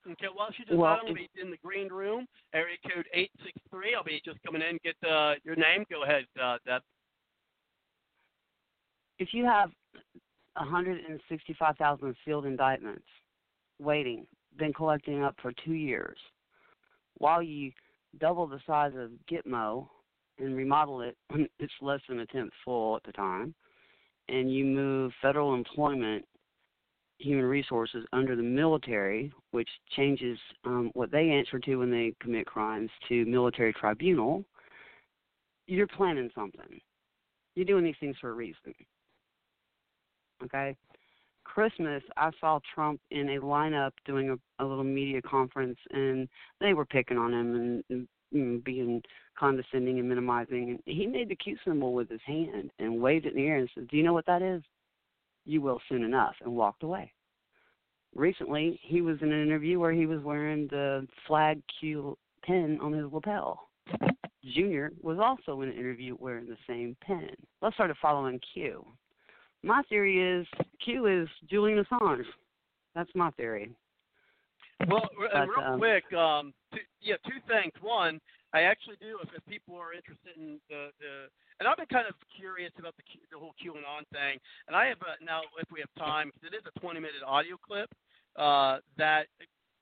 Okay, 0.07 0.27
while 0.33 0.51
she 0.57 0.65
does 0.65 0.79
Well, 0.79 0.97
that, 0.97 1.09
I'm 1.09 1.15
be 1.15 1.29
in 1.41 1.51
the 1.51 1.57
green 1.59 1.89
room, 1.89 2.27
area 2.55 2.77
code 2.83 3.07
863. 3.13 3.95
I'll 3.95 4.05
be 4.05 4.21
just 4.25 4.39
coming 4.45 4.63
in, 4.63 4.79
get 4.83 4.97
uh, 5.09 5.35
your 5.45 5.57
name. 5.57 5.85
Go 5.91 6.05
ahead, 6.05 6.25
uh, 6.43 6.57
Deb. 6.67 6.83
if 9.19 9.35
you 9.35 9.45
have 9.45 9.71
165,000 10.57 12.17
sealed 12.25 12.47
indictments 12.47 13.05
waiting, 13.79 14.27
been 14.59 14.73
collecting 14.73 15.23
up 15.23 15.37
for 15.41 15.53
two 15.65 15.75
years, 15.75 16.17
while 17.19 17.43
you 17.43 17.71
double 18.19 18.47
the 18.47 18.61
size 18.67 18.93
of 18.97 19.11
Gitmo 19.31 19.87
and 20.39 20.57
remodel 20.57 21.03
it, 21.03 21.17
it's 21.59 21.73
less 21.81 22.01
than 22.09 22.21
a 22.21 22.27
tenth 22.27 22.53
full 22.65 22.97
at 22.97 23.03
the 23.05 23.13
time, 23.13 23.55
and 24.29 24.53
you 24.53 24.65
move 24.65 25.13
federal 25.21 25.55
employment, 25.55 26.25
human 27.19 27.45
resources 27.45 28.05
under 28.13 28.35
the 28.37 28.43
military, 28.43 29.33
which 29.51 29.69
changes 29.97 30.39
um, 30.65 30.91
what 30.95 31.11
they 31.11 31.31
answer 31.31 31.59
to 31.59 31.77
when 31.77 31.91
they 31.91 32.15
commit 32.21 32.47
crimes 32.47 32.91
to 33.09 33.25
military 33.27 33.73
tribunal, 33.75 34.45
you're 35.67 35.87
planning 35.87 36.31
something. 36.35 36.81
You're 37.55 37.67
doing 37.67 37.85
these 37.85 37.97
things 38.01 38.17
for 38.21 38.31
a 38.31 38.35
reason. 38.35 38.75
Okay? 40.43 40.77
Christmas, 41.55 42.03
I 42.17 42.31
saw 42.41 42.61
Trump 42.75 43.01
in 43.11 43.31
a 43.31 43.41
lineup 43.41 43.91
doing 44.05 44.31
a, 44.31 44.65
a 44.65 44.65
little 44.65 44.85
media 44.85 45.21
conference, 45.21 45.79
and 45.91 46.29
they 46.61 46.75
were 46.75 46.85
picking 46.85 47.19
on 47.19 47.33
him 47.33 47.55
and, 47.57 47.85
and 47.91 48.09
mm, 48.33 48.65
being 48.65 49.03
condescending 49.37 49.99
and 49.99 50.09
minimizing. 50.09 50.71
And 50.71 50.97
he 50.97 51.09
made 51.09 51.29
the 51.29 51.35
Q 51.35 51.57
symbol 51.65 51.93
with 51.93 52.09
his 52.09 52.21
hand 52.25 52.71
and 52.79 53.01
waved 53.01 53.27
it 53.27 53.35
in 53.35 53.43
the 53.43 53.49
air 53.49 53.57
and 53.57 53.69
said, 53.75 53.89
"Do 53.89 53.97
you 53.97 54.05
know 54.05 54.13
what 54.13 54.27
that 54.27 54.43
is? 54.43 54.63
You 55.45 55.61
will 55.61 55.81
soon 55.89 56.05
enough," 56.05 56.37
and 56.43 56.55
walked 56.55 56.85
away. 56.85 57.13
Recently, 58.15 58.79
he 58.83 59.01
was 59.01 59.19
in 59.21 59.33
an 59.33 59.43
interview 59.43 59.81
where 59.81 59.93
he 59.93 60.07
was 60.07 60.23
wearing 60.23 60.69
the 60.69 61.07
flag 61.27 61.61
Q 61.81 62.17
pin 62.45 62.79
on 62.81 62.93
his 62.93 63.13
lapel. 63.13 63.69
Junior 64.55 64.93
was 65.03 65.19
also 65.19 65.61
in 65.63 65.71
an 65.71 65.77
interview 65.77 66.17
wearing 66.19 66.47
the 66.47 66.57
same 66.69 66.97
pin. 67.05 67.31
Let's 67.61 67.75
start 67.75 67.91
a 67.91 67.95
following 68.01 68.41
Q. 68.55 68.87
My 69.63 69.83
theory 69.89 70.19
is 70.21 70.47
Q 70.85 71.07
is 71.07 71.29
Julian 71.49 71.85
Assange. 71.85 72.25
That's 72.95 73.11
my 73.15 73.31
theory. 73.33 73.71
Well, 74.89 75.09
But, 75.19 75.49
real 75.49 75.61
um, 75.61 75.79
quick, 75.79 76.05
um, 76.15 76.55
two, 76.73 76.81
yeah, 77.03 77.17
two 77.29 77.37
things. 77.47 77.73
One, 77.83 78.19
I 78.55 78.63
actually 78.63 78.97
do. 79.01 79.19
If, 79.23 79.29
if 79.37 79.45
people 79.45 79.77
are 79.77 79.93
interested 79.93 80.33
in 80.37 80.59
the, 80.71 80.89
the, 80.99 81.29
and 81.61 81.69
I've 81.69 81.77
been 81.77 81.93
kind 81.93 82.09
of 82.09 82.15
curious 82.35 82.73
about 82.79 82.97
the 82.97 83.05
the 83.31 83.39
whole 83.39 83.53
QAnon 83.61 84.09
thing. 84.09 84.41
And 84.67 84.75
I 84.75 84.87
have 84.87 84.97
uh, 85.03 85.21
now, 85.21 85.43
if 85.61 85.69
we 85.71 85.81
have 85.81 85.93
time, 86.01 86.33
'cause 86.33 86.49
it 86.49 86.57
is 86.57 86.65
a 86.65 86.73
20-minute 86.81 87.21
audio 87.27 87.61
clip 87.61 87.93
uh, 88.37 88.79
that 88.97 89.29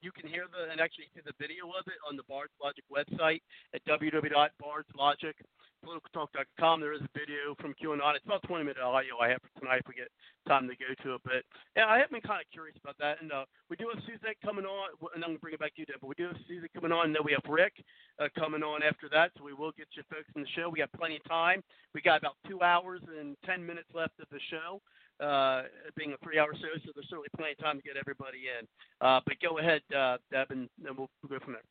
you 0.01 0.11
can 0.11 0.27
hear 0.27 0.45
the 0.51 0.71
and 0.71 0.81
actually 0.81 1.07
see 1.15 1.21
the 1.23 1.35
video 1.39 1.71
of 1.71 1.87
it 1.87 1.99
on 2.07 2.19
the 2.19 2.23
Bards 2.27 2.51
Logic 2.59 2.83
website 2.91 3.41
at 3.73 3.83
www.bardslogicpoliticaltalk.com. 5.85 6.81
There 6.81 6.93
is 6.93 7.01
a 7.01 7.09
video 7.13 7.55
from 7.59 7.73
QAnon. 7.75 8.15
It's 8.15 8.25
about 8.25 8.43
20 8.43 8.63
minute 8.63 8.81
audio 8.81 9.17
I 9.21 9.29
have 9.29 9.41
for 9.41 9.59
tonight 9.59 9.81
if 9.81 9.87
we 9.87 9.95
get 9.95 10.09
time 10.47 10.67
to 10.67 10.75
go 10.75 10.91
to 11.03 11.15
it. 11.15 11.21
But 11.23 11.43
yeah, 11.75 11.87
I 11.87 11.97
have 11.99 12.09
been 12.09 12.21
kind 12.21 12.41
of 12.41 12.47
curious 12.51 12.75
about 12.81 12.97
that. 12.99 13.21
And 13.21 13.31
uh, 13.31 13.45
we 13.69 13.75
do 13.75 13.89
have 13.93 14.03
Suzette 14.03 14.37
coming 14.43 14.65
on, 14.65 14.89
and 15.15 15.23
I'm 15.23 15.31
going 15.31 15.37
to 15.37 15.41
bring 15.41 15.53
it 15.53 15.59
back 15.59 15.75
to 15.75 15.81
you, 15.81 15.85
Deb. 15.85 16.01
But 16.01 16.09
we 16.09 16.15
do 16.15 16.27
have 16.27 16.37
Suzette 16.47 16.73
coming 16.73 16.91
on, 16.91 17.07
and 17.07 17.15
then 17.15 17.23
we 17.23 17.31
have 17.31 17.45
Rick 17.47 17.73
uh, 18.19 18.27
coming 18.37 18.63
on 18.63 18.83
after 18.83 19.09
that. 19.11 19.31
So 19.37 19.43
we 19.43 19.53
will 19.53 19.71
get 19.73 19.87
you 19.95 20.03
folks 20.09 20.29
in 20.35 20.41
the 20.41 20.51
show. 20.55 20.69
We 20.69 20.79
got 20.79 20.91
plenty 20.93 21.17
of 21.17 21.25
time. 21.27 21.63
We 21.93 22.01
got 22.01 22.19
about 22.19 22.35
two 22.47 22.61
hours 22.61 23.01
and 23.19 23.35
10 23.45 23.65
minutes 23.65 23.89
left 23.93 24.19
of 24.19 24.27
the 24.31 24.39
show 24.49 24.81
uh, 25.19 25.63
being 25.95 26.13
a 26.13 26.17
three-hour 26.23 26.53
show, 26.55 26.73
so 26.85 26.91
there's 26.95 27.09
certainly 27.09 27.27
plenty 27.35 27.51
of 27.51 27.59
time 27.59 27.75
to 27.77 27.83
get 27.83 27.97
everybody 27.97 28.47
in. 28.47 28.65
Uh, 29.01 29.19
but 29.25 29.35
go 29.41 29.59
ahead, 29.59 29.81
uh, 29.95 30.17
Deb, 30.31 30.51
and 30.51 30.69
then 30.81 30.95
we'll 30.95 31.09
go 31.27 31.39
from 31.43 31.53
there. 31.53 31.67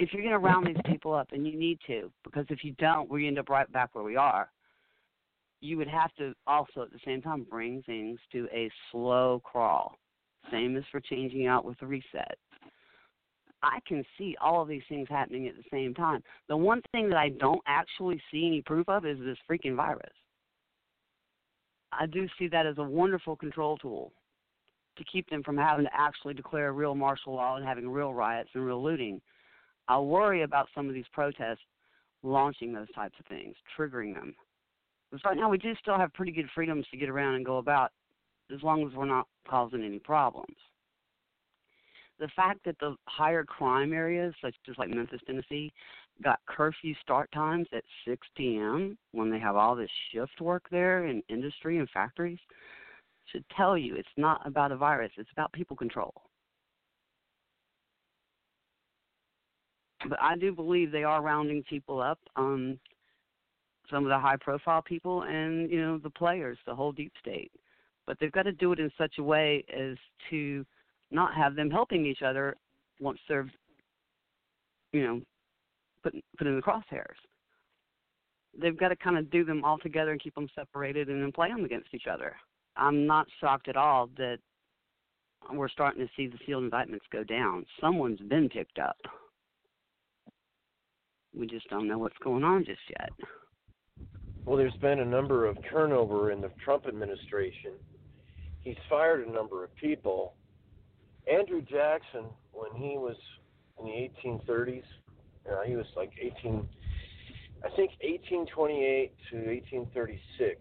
If 0.00 0.14
you're 0.14 0.22
going 0.22 0.32
to 0.32 0.38
round 0.38 0.66
these 0.66 0.82
people 0.86 1.12
up, 1.12 1.28
and 1.32 1.46
you 1.46 1.58
need 1.58 1.78
to, 1.86 2.10
because 2.24 2.46
if 2.48 2.64
you 2.64 2.72
don't, 2.78 3.10
we 3.10 3.28
end 3.28 3.38
up 3.38 3.50
right 3.50 3.70
back 3.70 3.90
where 3.92 4.02
we 4.02 4.16
are. 4.16 4.50
You 5.60 5.76
would 5.76 5.88
have 5.88 6.12
to 6.14 6.32
also 6.46 6.82
at 6.82 6.90
the 6.90 6.98
same 7.04 7.20
time 7.20 7.46
bring 7.48 7.82
things 7.82 8.18
to 8.32 8.48
a 8.50 8.70
slow 8.90 9.42
crawl. 9.44 9.98
Same 10.50 10.74
as 10.78 10.84
for 10.90 11.00
changing 11.00 11.46
out 11.46 11.66
with 11.66 11.78
the 11.80 11.86
reset. 11.86 12.38
I 13.62 13.78
can 13.86 14.02
see 14.16 14.34
all 14.40 14.62
of 14.62 14.68
these 14.68 14.80
things 14.88 15.06
happening 15.10 15.46
at 15.48 15.54
the 15.54 15.64
same 15.70 15.92
time. 15.92 16.22
The 16.48 16.56
one 16.56 16.80
thing 16.92 17.10
that 17.10 17.18
I 17.18 17.28
don't 17.28 17.60
actually 17.66 18.22
see 18.32 18.46
any 18.46 18.62
proof 18.62 18.88
of 18.88 19.04
is 19.04 19.18
this 19.18 19.36
freaking 19.48 19.76
virus. 19.76 20.14
I 21.92 22.06
do 22.06 22.26
see 22.38 22.48
that 22.48 22.64
as 22.64 22.78
a 22.78 22.82
wonderful 22.82 23.36
control 23.36 23.76
tool 23.76 24.14
to 24.96 25.04
keep 25.12 25.28
them 25.28 25.42
from 25.42 25.58
having 25.58 25.84
to 25.84 25.90
actually 25.92 26.32
declare 26.32 26.72
real 26.72 26.94
martial 26.94 27.34
law 27.34 27.56
and 27.56 27.66
having 27.66 27.86
real 27.86 28.14
riots 28.14 28.48
and 28.54 28.64
real 28.64 28.82
looting. 28.82 29.20
I 29.90 29.98
worry 29.98 30.42
about 30.42 30.68
some 30.72 30.86
of 30.86 30.94
these 30.94 31.08
protests 31.12 31.58
launching 32.22 32.72
those 32.72 32.90
types 32.94 33.16
of 33.18 33.26
things, 33.26 33.56
triggering 33.76 34.14
them. 34.14 34.36
Because 35.10 35.24
right 35.24 35.36
now 35.36 35.50
we 35.50 35.58
do 35.58 35.74
still 35.82 35.98
have 35.98 36.14
pretty 36.14 36.30
good 36.30 36.48
freedoms 36.54 36.86
to 36.92 36.96
get 36.96 37.08
around 37.08 37.34
and 37.34 37.44
go 37.44 37.58
about 37.58 37.90
as 38.54 38.62
long 38.62 38.86
as 38.86 38.94
we're 38.94 39.04
not 39.04 39.26
causing 39.48 39.82
any 39.82 39.98
problems. 39.98 40.56
The 42.20 42.28
fact 42.36 42.60
that 42.66 42.78
the 42.78 42.94
higher 43.08 43.42
crime 43.42 43.92
areas, 43.92 44.32
such 44.40 44.54
as 44.68 44.78
like 44.78 44.90
Memphis, 44.90 45.22
Tennessee, 45.26 45.72
got 46.22 46.38
curfew 46.46 46.94
start 47.02 47.28
times 47.32 47.66
at 47.72 47.82
6 48.06 48.24
p.m. 48.36 48.96
when 49.10 49.28
they 49.28 49.40
have 49.40 49.56
all 49.56 49.74
this 49.74 49.90
shift 50.12 50.40
work 50.40 50.62
there 50.70 51.06
in 51.06 51.20
industry 51.28 51.78
and 51.78 51.90
factories 51.90 52.38
should 53.32 53.44
tell 53.56 53.76
you 53.76 53.96
it's 53.96 54.08
not 54.16 54.46
about 54.46 54.70
a 54.70 54.76
virus, 54.76 55.10
it's 55.16 55.32
about 55.32 55.52
people 55.52 55.76
control. 55.76 56.12
But 60.08 60.20
I 60.20 60.36
do 60.36 60.52
believe 60.52 60.90
they 60.90 61.04
are 61.04 61.22
rounding 61.22 61.62
people 61.68 62.00
up, 62.00 62.18
um, 62.36 62.78
some 63.90 64.04
of 64.04 64.08
the 64.08 64.18
high 64.18 64.36
profile 64.40 64.82
people 64.82 65.22
and, 65.22 65.70
you 65.70 65.80
know, 65.80 65.98
the 65.98 66.10
players, 66.10 66.58
the 66.66 66.74
whole 66.74 66.92
deep 66.92 67.12
state. 67.20 67.52
But 68.06 68.18
they've 68.18 68.32
got 68.32 68.44
to 68.44 68.52
do 68.52 68.72
it 68.72 68.80
in 68.80 68.90
such 68.96 69.14
a 69.18 69.22
way 69.22 69.64
as 69.76 69.96
to 70.30 70.64
not 71.10 71.34
have 71.34 71.54
them 71.54 71.70
helping 71.70 72.06
each 72.06 72.22
other 72.22 72.56
once 73.00 73.18
they're, 73.28 73.50
you 74.92 75.06
know, 75.06 75.20
put 76.02 76.14
put 76.38 76.46
in 76.46 76.56
the 76.56 76.62
crosshairs. 76.62 77.16
They've 78.60 78.76
got 78.76 78.88
to 78.88 78.96
kind 78.96 79.18
of 79.18 79.30
do 79.30 79.44
them 79.44 79.64
all 79.64 79.78
together 79.78 80.12
and 80.12 80.20
keep 80.20 80.34
them 80.34 80.48
separated 80.54 81.08
and 81.08 81.22
then 81.22 81.32
play 81.32 81.48
them 81.48 81.64
against 81.64 81.94
each 81.94 82.06
other. 82.10 82.34
I'm 82.76 83.06
not 83.06 83.26
shocked 83.40 83.68
at 83.68 83.76
all 83.76 84.08
that 84.16 84.38
we're 85.52 85.68
starting 85.68 86.04
to 86.04 86.12
see 86.16 86.26
the 86.26 86.38
sealed 86.46 86.64
indictments 86.64 87.06
go 87.12 87.22
down. 87.24 87.64
Someone's 87.80 88.20
been 88.20 88.48
picked 88.48 88.78
up. 88.78 88.96
We 91.34 91.46
just 91.46 91.68
don't 91.68 91.86
know 91.86 91.98
what's 91.98 92.18
going 92.22 92.44
on 92.44 92.64
just 92.64 92.80
yet. 92.90 93.10
Well, 94.44 94.56
there's 94.56 94.76
been 94.80 95.00
a 95.00 95.04
number 95.04 95.46
of 95.46 95.56
turnover 95.70 96.32
in 96.32 96.40
the 96.40 96.50
Trump 96.64 96.86
administration. 96.86 97.72
He's 98.62 98.76
fired 98.88 99.26
a 99.26 99.30
number 99.30 99.64
of 99.64 99.74
people. 99.76 100.34
Andrew 101.30 101.62
Jackson, 101.62 102.24
when 102.52 102.72
he 102.74 102.98
was 102.98 103.16
in 103.78 103.86
the 103.86 104.10
1830s, 104.28 104.82
uh, 105.50 105.62
he 105.64 105.76
was 105.76 105.86
like 105.96 106.10
18, 106.20 106.66
I 107.64 107.68
think 107.76 107.92
1828 108.02 109.14
to 109.30 109.36
1836. 109.36 110.60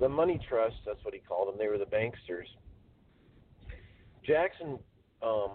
The 0.00 0.08
Money 0.08 0.40
Trust, 0.48 0.76
that's 0.86 1.02
what 1.04 1.14
he 1.14 1.20
called 1.20 1.48
them. 1.48 1.58
They 1.58 1.68
were 1.68 1.78
the 1.78 1.84
banksters. 1.84 2.46
Jackson, 4.26 4.78
um, 5.22 5.52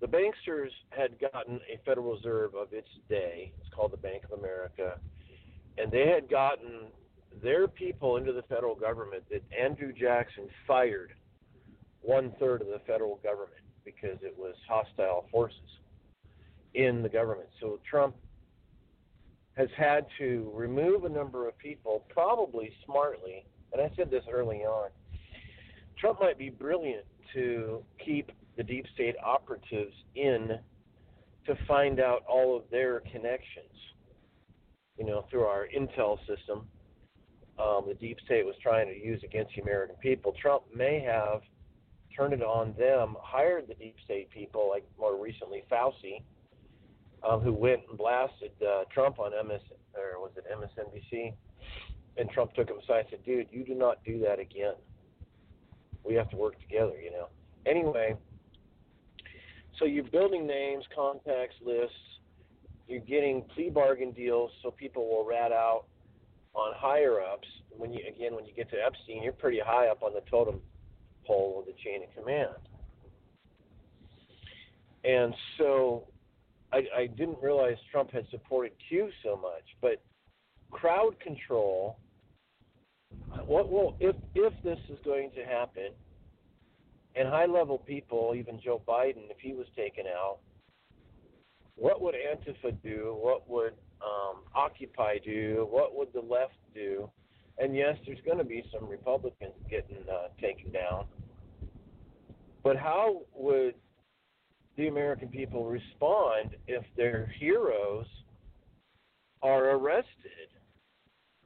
the 0.00 0.06
banksters 0.06 0.70
had 0.90 1.18
gotten 1.20 1.60
a 1.72 1.78
Federal 1.84 2.14
Reserve 2.14 2.54
of 2.54 2.72
its 2.72 2.88
day. 3.08 3.52
It's 3.60 3.68
called 3.74 3.92
the 3.92 3.98
Bank 3.98 4.24
of 4.30 4.38
America, 4.38 4.96
and 5.78 5.90
they 5.90 6.08
had 6.08 6.28
gotten 6.28 6.88
their 7.42 7.66
people 7.66 8.16
into 8.16 8.32
the 8.32 8.42
federal 8.42 8.74
government 8.74 9.24
that 9.30 9.42
Andrew 9.58 9.92
Jackson 9.92 10.48
fired 10.66 11.12
one 12.02 12.32
third 12.38 12.60
of 12.60 12.68
the 12.68 12.80
federal 12.86 13.16
government 13.16 13.52
because 13.84 14.18
it 14.22 14.34
was 14.38 14.54
hostile 14.68 15.26
forces 15.30 15.58
in 16.74 17.02
the 17.02 17.08
government. 17.08 17.48
So 17.60 17.80
Trump 17.88 18.14
has 19.56 19.68
had 19.76 20.06
to 20.18 20.50
remove 20.54 21.04
a 21.04 21.08
number 21.08 21.48
of 21.48 21.56
people, 21.58 22.04
probably 22.08 22.72
smartly, 22.84 23.44
and 23.72 23.80
I 23.80 23.90
said 23.96 24.10
this 24.10 24.24
early 24.30 24.58
on. 24.58 24.90
Trump 25.98 26.20
might 26.20 26.38
be 26.38 26.50
brilliant 26.50 27.04
to 27.34 27.82
keep 28.04 28.30
the 28.56 28.62
deep 28.62 28.86
state 28.94 29.16
operatives 29.24 29.94
in 30.14 30.58
to 31.46 31.54
find 31.66 32.00
out 32.00 32.22
all 32.28 32.56
of 32.56 32.62
their 32.70 33.00
connections. 33.00 33.74
You 34.98 35.06
know, 35.06 35.26
through 35.30 35.44
our 35.44 35.66
intel 35.76 36.18
system, 36.20 36.68
um, 37.58 37.84
the 37.88 37.94
deep 37.94 38.18
state 38.24 38.44
was 38.44 38.54
trying 38.62 38.86
to 38.86 38.96
use 38.96 39.20
against 39.24 39.54
the 39.54 39.62
American 39.62 39.96
people. 39.96 40.34
Trump 40.40 40.64
may 40.74 41.00
have 41.00 41.42
turned 42.16 42.32
it 42.32 42.42
on 42.42 42.74
them, 42.78 43.16
hired 43.20 43.66
the 43.68 43.74
deep 43.74 43.96
state 44.04 44.30
people, 44.30 44.68
like 44.70 44.84
more 44.98 45.20
recently 45.20 45.64
Fauci, 45.70 46.22
um, 47.28 47.40
who 47.40 47.52
went 47.52 47.80
and 47.88 47.98
blasted 47.98 48.52
uh, 48.62 48.84
Trump 48.92 49.18
on 49.18 49.32
MS 49.46 49.60
or 49.96 50.20
was 50.20 50.32
it 50.36 50.44
MSNBC, 50.50 51.32
and 52.16 52.30
Trump 52.30 52.54
took 52.54 52.68
him 52.68 52.76
aside 52.78 53.00
and 53.00 53.08
said, 53.10 53.24
"Dude, 53.24 53.48
you 53.50 53.64
do 53.64 53.74
not 53.74 54.02
do 54.04 54.18
that 54.20 54.38
again. 54.38 54.74
We 56.04 56.14
have 56.14 56.28
to 56.30 56.36
work 56.36 56.60
together." 56.60 57.00
You 57.00 57.10
know. 57.10 57.28
Anyway, 57.66 58.16
so 59.78 59.84
you're 59.84 60.04
building 60.04 60.46
names, 60.46 60.84
contacts, 60.94 61.56
lists. 61.64 61.96
You're 62.86 63.00
getting 63.00 63.42
plea 63.54 63.70
bargain 63.70 64.12
deals, 64.12 64.50
so 64.62 64.70
people 64.70 65.08
will 65.08 65.26
rat 65.26 65.52
out 65.52 65.84
on 66.54 66.72
higher 66.76 67.20
ups. 67.20 67.48
When 67.70 67.92
you 67.92 68.00
again, 68.06 68.34
when 68.34 68.44
you 68.44 68.52
get 68.54 68.70
to 68.70 68.76
Epstein, 68.76 69.22
you're 69.22 69.32
pretty 69.32 69.60
high 69.64 69.88
up 69.88 70.02
on 70.02 70.12
the 70.12 70.22
totem 70.30 70.60
pole 71.26 71.60
of 71.60 71.66
the 71.66 71.72
chain 71.82 72.02
of 72.02 72.14
command. 72.14 72.50
And 75.04 75.34
so 75.58 76.04
I, 76.72 76.82
I 76.96 77.06
didn't 77.06 77.38
realize 77.42 77.76
Trump 77.90 78.10
had 78.10 78.26
supported 78.30 78.72
Q 78.88 79.10
so 79.22 79.36
much, 79.36 79.64
but 79.80 80.02
crowd 80.70 81.18
control. 81.20 81.98
What 83.46 83.70
will 83.70 83.96
if 84.00 84.16
if 84.34 84.52
this 84.62 84.78
is 84.88 84.98
going 85.04 85.30
to 85.36 85.44
happen, 85.44 85.90
and 87.16 87.28
high 87.28 87.46
level 87.46 87.78
people, 87.78 88.34
even 88.36 88.60
Joe 88.62 88.82
Biden, 88.86 89.30
if 89.30 89.38
he 89.40 89.52
was 89.52 89.66
taken 89.76 90.04
out, 90.06 90.38
what 91.76 92.00
would 92.00 92.14
Antifa 92.14 92.76
do? 92.82 93.16
What 93.20 93.48
would 93.48 93.74
um, 94.02 94.42
Occupy 94.54 95.18
do? 95.24 95.66
What 95.70 95.96
would 95.96 96.12
the 96.12 96.20
left 96.20 96.56
do? 96.74 97.10
And 97.58 97.76
yes, 97.76 97.96
there's 98.06 98.18
going 98.24 98.38
to 98.38 98.44
be 98.44 98.64
some 98.72 98.88
Republicans 98.88 99.54
getting 99.70 99.98
uh, 100.10 100.28
taken 100.40 100.72
down. 100.72 101.06
But 102.62 102.76
how 102.76 103.22
would 103.34 103.74
the 104.76 104.88
American 104.88 105.28
people 105.28 105.66
respond 105.66 106.56
if 106.66 106.82
their 106.96 107.32
heroes 107.38 108.06
are 109.42 109.70
arrested 109.70 110.48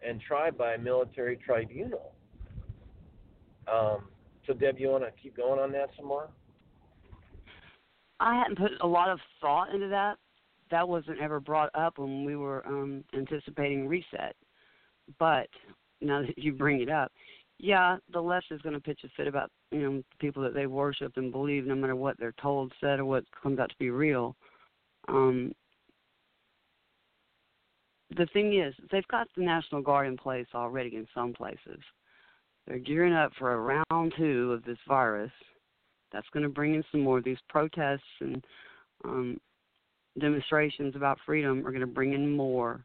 and 0.07 0.21
tried 0.21 0.57
by 0.57 0.75
a 0.75 0.79
military 0.79 1.37
tribunal? 1.37 2.15
Um, 3.71 4.05
so, 4.49 4.55
Deb, 4.55 4.81
you 4.81 4.89
want 4.89 5.05
to 5.05 5.11
keep 5.23 5.37
going 5.37 5.61
on 5.61 5.71
that 5.73 5.91
some 5.95 6.07
more? 6.07 6.29
I 8.19 8.37
hadn't 8.37 8.59
put 8.59 8.73
a 8.81 8.87
lot 8.87 9.11
of 9.11 9.21
thought 9.41 9.73
into 9.75 9.89
that. 9.89 10.17
That 10.71 10.89
wasn't 10.89 11.21
ever 11.21 11.39
brought 11.39 11.71
up 11.75 11.99
when 11.99 12.25
we 12.25 12.35
were 12.35 12.67
um, 12.67 13.05
anticipating 13.15 13.87
reset. 13.87 14.35
But 15.19 15.49
now 16.01 16.23
that 16.23 16.39
you 16.39 16.53
bring 16.53 16.81
it 16.81 16.89
up, 16.89 17.13
yeah, 17.59 17.99
the 18.13 18.21
left 18.21 18.47
is 18.51 18.61
going 18.63 18.75
to 18.75 18.81
pitch 18.81 19.01
a 19.05 19.09
fit 19.17 19.27
about 19.27 19.51
you 19.71 19.81
know 19.81 20.03
people 20.19 20.43
that 20.43 20.55
they 20.55 20.67
worship 20.67 21.13
and 21.17 21.31
believe, 21.31 21.67
no 21.67 21.75
matter 21.75 21.97
what 21.97 22.19
they're 22.19 22.35
told, 22.41 22.73
said, 22.81 23.01
or 23.01 23.05
what 23.05 23.25
comes 23.43 23.59
out 23.59 23.71
to 23.71 23.79
be 23.79 23.91
real. 23.91 24.35
Um, 25.09 25.53
the 28.17 28.27
thing 28.33 28.59
is, 28.59 28.75
they've 28.91 29.07
got 29.09 29.29
the 29.37 29.43
National 29.43 29.83
Guard 29.83 30.07
in 30.07 30.17
place 30.17 30.47
already 30.55 30.97
in 30.97 31.07
some 31.15 31.33
places. 31.33 31.81
They're 32.69 32.79
gearing 32.79 33.15
up 33.15 33.33
for 33.39 33.55
a 33.55 33.83
round 33.91 34.13
two 34.19 34.53
of 34.53 34.63
this 34.65 34.79
virus. 34.87 35.33
That's 36.13 36.29
going 36.35 36.43
to 36.43 36.51
bring 36.51 36.75
in 36.75 36.85
some 36.93 37.01
more. 37.01 37.19
Of 37.19 37.25
these 37.25 37.39
protests 37.49 38.03
and 38.21 38.45
um, 39.05 39.41
demonstrations 40.21 40.95
about 40.95 41.19
freedom 41.25 41.67
are 41.67 41.71
going 41.71 41.81
to 41.81 41.87
bring 41.87 42.13
in 42.13 42.31
more. 42.31 42.85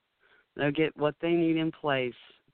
They'll 0.55 0.71
get 0.71 0.95
what 0.95 1.15
they 1.21 1.31
need 1.31 1.57
in 1.57 1.71
place 1.71 2.13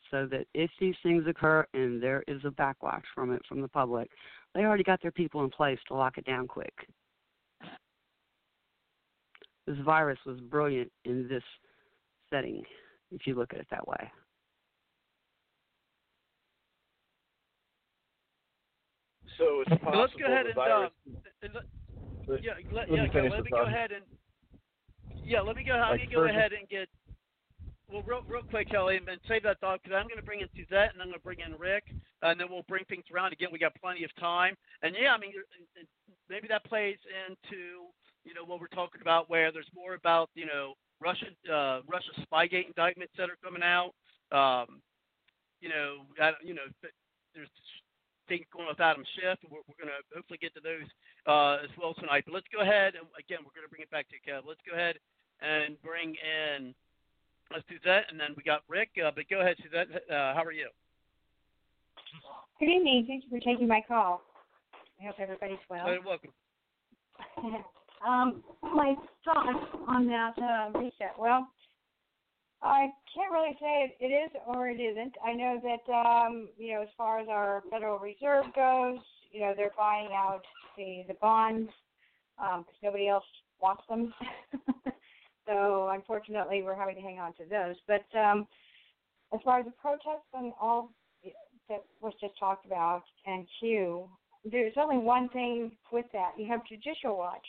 so 0.10 0.26
that 0.32 0.48
if 0.56 0.72
these 0.80 0.96
things 1.04 1.26
occur 1.28 1.68
and 1.76 2.02
there 2.02 2.24
is 2.28 2.42
a 2.46 2.50
backlash 2.50 3.04
from 3.14 3.32
it 3.32 3.42
from 3.48 3.62
the 3.62 3.68
public, 3.68 4.10
they 4.56 4.62
already 4.62 4.84
got 4.84 5.00
their 5.02 5.12
people 5.12 5.44
in 5.44 5.52
place 5.52 5.80
to 5.88 5.94
lock 5.94 6.18
it 6.18 6.26
down 6.26 6.48
quick. 6.48 6.74
This 9.68 9.78
virus 9.86 10.18
was 10.26 10.40
brilliant 10.40 10.92
in 11.06 11.28
this 11.28 11.44
setting, 12.32 12.64
if 13.12 13.28
you 13.28 13.36
look 13.36 13.54
at 13.54 13.60
it 13.60 13.68
that 13.70 13.88
way. 13.88 14.12
So 19.40 19.64
it's 19.66 19.70
possible 19.82 20.02
let's 20.02 20.14
go 20.20 20.26
ahead 20.28 20.46
and, 20.46 20.56
virus. 20.56 20.92
uh, 21.08 21.20
and 21.42 21.54
let, 21.56 22.44
yeah, 22.44 22.52
let, 22.72 22.92
let 22.92 22.98
yeah, 23.00 23.08
go, 23.08 23.22
let 23.32 23.44
me 23.44 23.50
go 23.50 23.64
ahead 23.66 23.92
and 23.92 24.04
Yeah, 25.26 25.42
let 25.42 25.56
me 25.56 25.64
go. 25.64 25.74
Like 25.80 26.02
go 26.12 26.22
Ferguson- 26.22 26.36
ahead 26.38 26.52
and 26.54 26.68
get. 26.70 26.88
Well, 27.92 28.04
real, 28.06 28.22
real 28.30 28.44
quick, 28.44 28.70
Kelly, 28.70 28.98
and 29.02 29.08
save 29.28 29.42
that 29.50 29.60
thought 29.62 29.82
because 29.82 29.98
I'm 29.98 30.06
going 30.06 30.20
to 30.22 30.26
bring 30.26 30.42
in 30.42 30.50
Suzette 30.54 30.94
and 30.94 31.02
I'm 31.02 31.08
going 31.10 31.18
to 31.18 31.24
bring 31.26 31.40
in 31.42 31.58
Rick, 31.58 31.86
and 32.22 32.40
then 32.40 32.46
we'll 32.48 32.68
bring 32.70 32.86
things 32.86 33.06
around 33.12 33.34
again. 33.34 33.50
We 33.52 33.58
got 33.58 33.74
plenty 33.82 34.04
of 34.04 34.14
time, 34.20 34.54
and 34.84 34.94
yeah, 34.94 35.10
I 35.12 35.18
mean, 35.18 35.32
you're- 35.32 35.50
and- 35.58 35.66
and 35.76 35.88
maybe 36.30 36.48
that 36.50 36.64
plays 36.66 37.00
into 37.28 37.90
you 38.26 38.34
know 38.36 38.44
what 38.46 38.60
we're 38.60 38.68
talking 38.68 39.02
about, 39.02 39.28
where 39.30 39.52
there's 39.52 39.72
more 39.74 39.96
about 39.96 40.30
you 40.36 40.46
know 40.46 40.76
Russia, 41.02 41.28
uh, 41.52 41.82
Russia 41.88 42.12
Spygate 42.30 42.68
indictments 42.68 43.14
that 43.18 43.30
are 43.32 43.38
coming 43.44 43.64
out. 43.64 43.96
Um, 44.32 44.84
you 45.62 45.70
know, 45.70 46.06
I, 46.22 46.34
you 46.44 46.54
know, 46.54 46.68
there's 47.34 47.50
things 48.30 48.46
going 48.54 48.70
on 48.70 48.78
with 48.78 48.80
Adam 48.80 49.04
Schiff. 49.18 49.42
We're, 49.50 49.66
we're 49.66 49.82
going 49.82 49.92
to 49.92 50.02
hopefully 50.14 50.40
get 50.40 50.54
to 50.54 50.64
those 50.64 50.88
uh, 51.26 51.66
as 51.66 51.74
well 51.76 51.98
tonight. 51.98 52.24
But 52.30 52.38
let's 52.38 52.50
go 52.54 52.62
ahead 52.62 52.94
and 52.96 53.10
again, 53.18 53.42
we're 53.42 53.58
going 53.58 53.66
to 53.66 53.74
bring 53.74 53.84
it 53.84 53.92
back 53.92 54.06
to 54.14 54.18
Kev. 54.22 54.46
Let's 54.46 54.64
go 54.64 54.78
ahead 54.78 55.02
and 55.42 55.76
bring 55.82 56.16
in 56.16 56.78
let's 57.52 57.66
do 57.68 57.76
that, 57.86 58.06
and 58.10 58.20
then 58.20 58.34
we 58.38 58.44
got 58.44 58.62
Rick. 58.68 58.90
Uh, 58.96 59.12
but 59.14 59.26
go 59.30 59.42
ahead, 59.42 59.58
Suzette. 59.64 59.88
Uh, 60.10 60.34
how 60.34 60.44
are 60.44 60.52
you? 60.52 60.70
Good 62.60 62.70
evening. 62.70 63.06
Thank 63.08 63.24
you 63.26 63.30
for 63.30 63.44
taking 63.44 63.68
my 63.68 63.82
call. 63.88 64.22
I 65.02 65.06
hope 65.08 65.16
everybody's 65.20 65.58
well. 65.70 65.88
You're 65.88 66.04
welcome. 66.04 66.32
um, 68.08 68.44
my 68.62 68.96
thoughts 69.26 69.66
on 69.88 70.08
that 70.08 70.34
uh, 70.38 70.78
reset. 70.78 71.16
Well, 71.18 71.48
I 72.62 72.90
can't 73.14 73.32
really 73.32 73.58
say 73.60 73.96
it, 74.00 74.06
is 74.06 74.32
or 74.46 74.68
it 74.70 74.80
isn't. 74.80 75.14
I 75.26 75.34
know 75.34 75.62
that 75.64 75.94
um, 75.94 76.50
you 76.58 76.74
know, 76.74 76.82
as 76.82 76.90
far 76.98 77.20
as 77.20 77.28
our 77.30 77.64
Federal 77.72 78.00
Reserve 78.00 78.46
goes, 78.56 79.00
you 79.32 79.42
know, 79.42 79.54
they're 79.56 79.72
buying 79.78 80.10
out 80.14 80.42
the 80.78 81.04
the 81.08 81.14
bonds 81.16 81.70
because 82.38 82.66
nobody 82.84 83.08
else 83.08 83.24
wants 83.62 83.84
them. 83.90 84.14
so 85.48 85.90
unfortunately, 85.94 86.62
we're 86.62 86.76
having 86.76 86.96
to 86.96 87.02
hang 87.02 87.20
on 87.20 87.34
to 87.34 87.44
those. 87.50 87.76
But 87.88 88.06
um, 88.18 88.48
as 89.34 89.40
far 89.44 89.60
as 89.60 89.66
the 89.66 89.72
protests 89.72 90.28
and 90.34 90.54
all 90.60 90.92
that 91.70 91.84
was 92.02 92.14
just 92.20 92.38
talked 92.40 92.66
about 92.66 93.04
and 93.26 93.46
Q, 93.60 94.10
there's 94.44 94.74
only 94.78 94.98
one 94.98 95.30
thing 95.30 95.72
with 95.92 96.06
that. 96.14 96.32
You 96.38 96.48
have 96.48 96.66
Judicial 96.66 97.18
Watch 97.18 97.46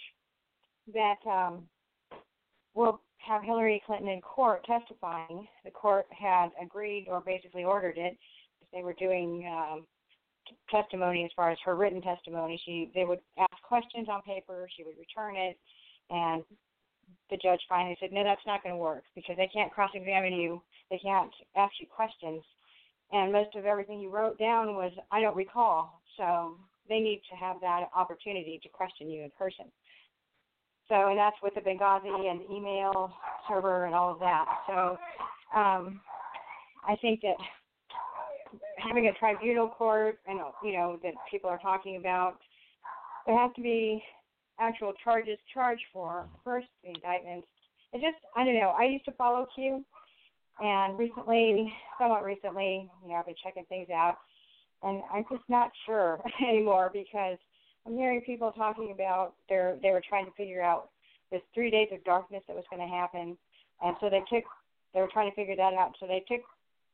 that 0.93 1.17
um, 1.27 1.63
will 2.75 3.01
have 3.27 3.43
Hillary 3.43 3.83
Clinton 3.87 4.09
in 4.09 4.21
court 4.21 4.64
testifying. 4.64 5.47
The 5.64 5.71
court 5.71 6.07
had 6.11 6.49
agreed 6.61 7.07
or 7.09 7.21
basically 7.21 7.64
ordered 7.64 7.99
it. 7.99 8.16
They 8.73 8.83
were 8.83 8.95
doing 8.95 9.47
um, 9.47 9.87
testimony 10.71 11.25
as 11.25 11.31
far 11.37 11.51
as 11.51 11.59
her 11.64 11.77
written 11.77 12.01
testimony. 12.01 12.61
She 12.64 12.91
they 12.95 13.05
would 13.05 13.21
ask 13.39 13.62
questions 13.62 14.09
on 14.09 14.23
paper. 14.23 14.68
She 14.77 14.85
would 14.85 14.97
return 14.99 15.37
it, 15.37 15.59
and 16.11 16.43
the 17.31 17.37
judge 17.37 17.61
finally 17.68 17.97
said, 18.01 18.12
"No, 18.12 18.25
that's 18.25 18.47
not 18.47 18.62
going 18.62 18.75
to 18.75 18.81
work 18.81 19.05
because 19.14 19.37
they 19.37 19.51
can't 19.53 19.73
cross-examine 19.73 20.33
you. 20.33 20.62
They 20.91 20.99
can't 20.99 21.33
ask 21.57 21.73
you 21.81 21.87
questions." 21.87 22.43
And 23.12 23.33
most 23.33 23.57
of 23.57 23.66
everything 23.66 24.01
you 24.01 24.11
wrote 24.11 24.39
down 24.39 24.77
was, 24.77 24.93
"I 25.11 25.21
don't 25.21 25.37
recall." 25.37 26.01
So 26.16 26.57
they 26.89 27.01
need 27.01 27.23
to 27.31 27.37
have 27.37 27.61
that 27.61 27.89
opportunity 27.95 28.61
to 28.62 28.68
question 28.68 29.11
you 29.11 29.23
in 29.23 29.31
person. 29.31 29.66
So, 30.91 31.09
and 31.09 31.16
that's 31.16 31.36
with 31.41 31.55
the 31.55 31.61
Benghazi 31.61 32.30
and 32.30 32.41
email 32.51 33.12
server 33.49 33.86
and 33.86 33.95
all 33.95 34.12
of 34.12 34.18
that. 34.18 34.45
So, 34.66 34.99
um, 35.57 36.01
I 36.86 36.97
think 37.01 37.20
that 37.22 37.36
having 38.76 39.07
a 39.07 39.12
tribunal 39.12 39.68
court, 39.68 40.18
and 40.26 40.41
you 40.64 40.72
know 40.72 40.99
that 41.05 41.14
people 41.30 41.49
are 41.49 41.59
talking 41.59 41.97
about, 41.97 42.38
there 43.24 43.38
has 43.38 43.53
to 43.55 43.62
be 43.62 44.03
actual 44.59 44.93
charges 45.05 45.38
charged 45.55 45.82
for 45.93 46.26
first 46.45 46.66
the 46.82 46.91
indictments. 46.91 47.47
It 47.93 48.01
just, 48.01 48.22
I 48.36 48.45
don't 48.45 48.55
know. 48.55 48.74
I 48.76 48.84
used 48.84 49.05
to 49.05 49.12
follow 49.12 49.47
Q, 49.55 49.84
and 50.61 50.99
recently, 50.99 51.72
somewhat 52.01 52.24
recently, 52.24 52.91
you 53.03 53.11
know, 53.11 53.14
I've 53.14 53.26
been 53.26 53.36
checking 53.45 53.64
things 53.66 53.91
out, 53.91 54.16
and 54.82 55.03
I'm 55.12 55.24
just 55.30 55.49
not 55.49 55.70
sure 55.86 56.20
anymore 56.49 56.91
because 56.93 57.38
I'm 57.87 57.97
hearing 57.97 58.20
people 58.20 58.53
talking 58.53 58.93
about 58.95 59.35
they 59.49 59.91
were 59.91 60.03
trying 60.07 60.26
to 60.26 60.33
figure 60.33 60.62
out 60.62 60.91
this 61.31 61.41
three 61.55 61.70
days 61.70 61.89
of 61.93 62.03
darkness 62.05 62.43
that 62.47 62.57
was 62.57 62.64
going 62.70 62.87
to 62.87 62.95
happen, 62.95 63.37
and 63.83 63.97
so 64.01 64.11
they 64.11 64.22
took 64.31 64.45
they 64.93 65.01
were 65.01 65.09
trying 65.12 65.31
to 65.31 65.37
figure 65.37 65.57
that 65.57 65.74
out. 65.74 65.95
So 66.01 66.07
they 66.07 66.24
took 66.28 66.43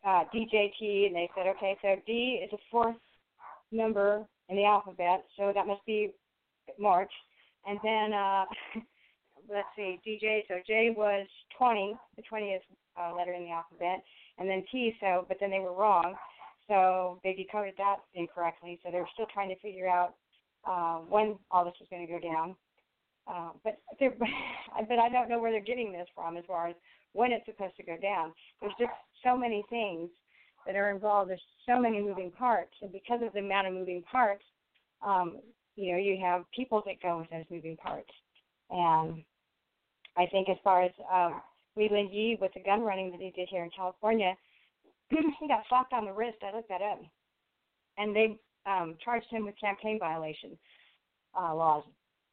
uh, 0.05 0.25
DJT 0.35 1.07
and 1.07 1.17
they 1.17 1.31
said, 1.35 1.47
okay, 1.57 1.77
so 1.83 1.97
D 2.07 2.41
is 2.45 2.53
a 2.53 2.59
fourth 2.71 2.97
number 3.73 4.25
in 4.49 4.57
the 4.57 4.65
alphabet, 4.65 5.25
so 5.37 5.53
that 5.55 5.67
must 5.67 5.85
be 5.87 6.13
March, 6.79 7.13
and 7.67 7.79
then 7.83 8.13
uh, 8.13 8.45
let's 9.51 9.69
see, 9.75 9.99
DJ. 10.07 10.43
So 10.49 10.57
J 10.67 10.95
was 10.97 11.27
20, 11.59 11.97
the 12.17 12.23
20th 12.23 12.61
uh, 13.01 13.15
letter 13.17 13.33
in 13.33 13.45
the 13.45 13.51
alphabet, 13.51 14.03
and 14.39 14.49
then 14.49 14.65
T. 14.71 14.95
So, 15.01 15.25
but 15.29 15.39
then 15.41 15.51
they 15.51 15.59
were 15.59 15.75
wrong, 15.75 16.15
so 16.69 17.21
they 17.25 17.35
decoded 17.35 17.75
that 17.79 17.97
incorrectly. 18.15 18.79
So 18.85 18.91
they're 18.91 19.09
still 19.15 19.27
trying 19.33 19.49
to 19.49 19.59
figure 19.59 19.89
out 19.89 20.15
uh, 20.67 20.99
when 20.99 21.37
all 21.51 21.65
this 21.65 21.75
is 21.81 21.87
going 21.91 22.07
to 22.07 22.13
go 22.13 22.21
down. 22.21 22.57
Uh, 23.29 23.51
but 23.65 23.79
but 23.99 24.99
I 24.99 25.09
don't 25.09 25.29
know 25.29 25.41
where 25.41 25.51
they're 25.51 25.61
getting 25.61 25.93
this 25.93 26.09
from 26.15 26.37
as 26.37 26.45
far 26.47 26.69
as 26.69 26.77
when 27.13 27.33
it's 27.33 27.47
supposed 27.47 27.77
to 27.77 27.83
go 27.83 27.97
down. 28.01 28.33
There's 28.61 28.75
just 28.79 28.93
so 29.25 29.37
many 29.37 29.65
things 29.71 30.11
that 30.67 30.77
are 30.77 30.91
involved. 30.91 31.31
There's 31.31 31.41
so 31.67 31.81
many 31.81 32.01
moving 32.01 32.31
parts, 32.31 32.73
and 32.83 32.93
because 32.93 33.21
of 33.23 33.33
the 33.33 33.41
amount 33.41 33.69
of 33.69 33.75
moving 33.75 34.03
parts, 34.11 34.45
um, 35.05 35.39
you 35.77 35.93
know, 35.93 35.99
you 35.99 36.19
have 36.23 36.45
people 36.55 36.83
that 36.87 37.03
go 37.03 37.19
with 37.19 37.31
those 37.31 37.45
moving 37.51 37.77
parts. 37.77 38.11
And 38.71 39.23
I 40.17 40.27
think 40.27 40.49
as 40.49 40.57
far 40.65 40.83
as 40.83 40.93
um, 41.13 41.41
Leland 41.77 42.11
Yee 42.13 42.39
with 42.41 42.53
the 42.55 42.61
gun 42.61 42.81
running 42.81 43.11
that 43.11 43.21
he 43.21 43.31
did 43.31 43.49
here 43.51 43.65
in 43.65 43.71
California, 43.77 44.35
he 45.11 45.49
got 45.49 45.63
slapped 45.69 45.93
on 45.93 46.05
the 46.05 46.13
wrist. 46.13 46.39
I 46.43 46.55
looked 46.55 46.69
that 46.69 46.83
up, 46.83 47.01
and 47.99 48.15
they 48.15 48.39
um, 48.67 48.97
charged 49.03 49.27
him 49.31 49.47
with 49.47 49.55
campaign 49.61 49.99
violation 49.99 50.59
uh, 51.41 51.55
laws 51.55 51.85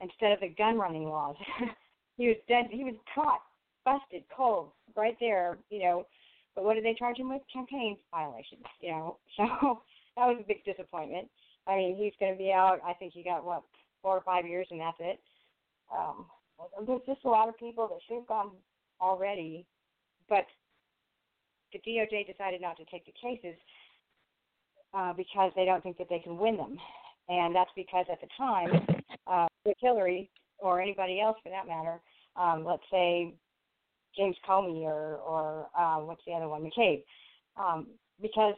instead 0.02 0.32
of 0.32 0.40
the 0.40 0.50
gun 0.50 0.78
running 0.78 1.08
laws. 1.08 1.36
he 2.18 2.28
was 2.28 2.38
dead. 2.48 2.66
He 2.70 2.84
was 2.84 2.96
caught, 3.14 3.42
busted, 3.86 4.24
cold, 4.36 4.72
right 4.96 5.16
there. 5.20 5.58
You 5.70 5.80
know, 5.80 6.08
but 6.56 6.64
what 6.64 6.76
did 6.76 6.86
they 6.86 6.96
charge 6.98 7.18
him 7.18 7.30
with? 7.30 7.42
Campaign 7.52 7.98
violations. 8.12 8.64
You 8.82 8.92
know, 8.92 9.18
so 9.38 9.82
that 10.18 10.26
was 10.26 10.38
a 10.40 10.48
big 10.48 10.64
disappointment. 10.66 11.30
I 11.68 11.76
mean, 11.78 11.96
he's 11.96 12.14
going 12.20 12.34
to 12.34 12.38
be 12.38 12.52
out. 12.52 12.80
I 12.86 12.94
think 12.94 13.14
he 13.14 13.24
got 13.24 13.46
what 13.46 13.64
four 14.02 14.18
or 14.18 14.22
five 14.22 14.46
years, 14.46 14.68
and 14.70 14.82
that's 14.82 14.98
it. 15.00 15.20
Um, 15.96 16.26
there's 16.86 17.02
just 17.06 17.26
a 17.26 17.30
lot 17.30 17.50
of 17.50 17.58
people 17.58 17.88
that 17.88 18.00
should 18.08 18.18
have 18.18 18.28
gone 18.28 18.52
already, 19.02 19.66
but 20.30 20.46
the 21.72 21.80
DOJ 21.80 22.28
decided 22.28 22.62
not 22.62 22.78
to 22.78 22.86
take 22.86 23.06
the 23.06 23.14
cases 23.20 23.56
uh, 24.94 25.14
because 25.14 25.52
they 25.56 25.66
don't 25.66 25.82
think 25.84 25.98
that 25.98 26.08
they 26.10 26.20
can 26.20 26.38
win 26.38 26.58
them, 26.58 26.78
and 27.30 27.56
that's 27.56 27.72
because 27.76 28.06
at 28.12 28.22
the 28.22 28.28
time, 28.38 28.86
uh, 29.28 29.48
Hillary 29.80 30.30
or 30.60 30.82
anybody 30.82 31.20
else 31.20 31.38
for 31.44 31.50
that 31.50 31.68
matter, 31.68 32.00
um, 32.36 32.64
let's 32.64 32.84
say 32.92 33.34
James 34.16 34.36
Comey 34.48 34.84
or 34.84 35.18
or 35.18 35.68
uh, 35.78 35.98
what's 35.98 36.22
the 36.26 36.34
other 36.34 36.48
one, 36.48 36.64
McCabe, 36.64 37.04
um, 37.58 37.88
because 38.22 38.56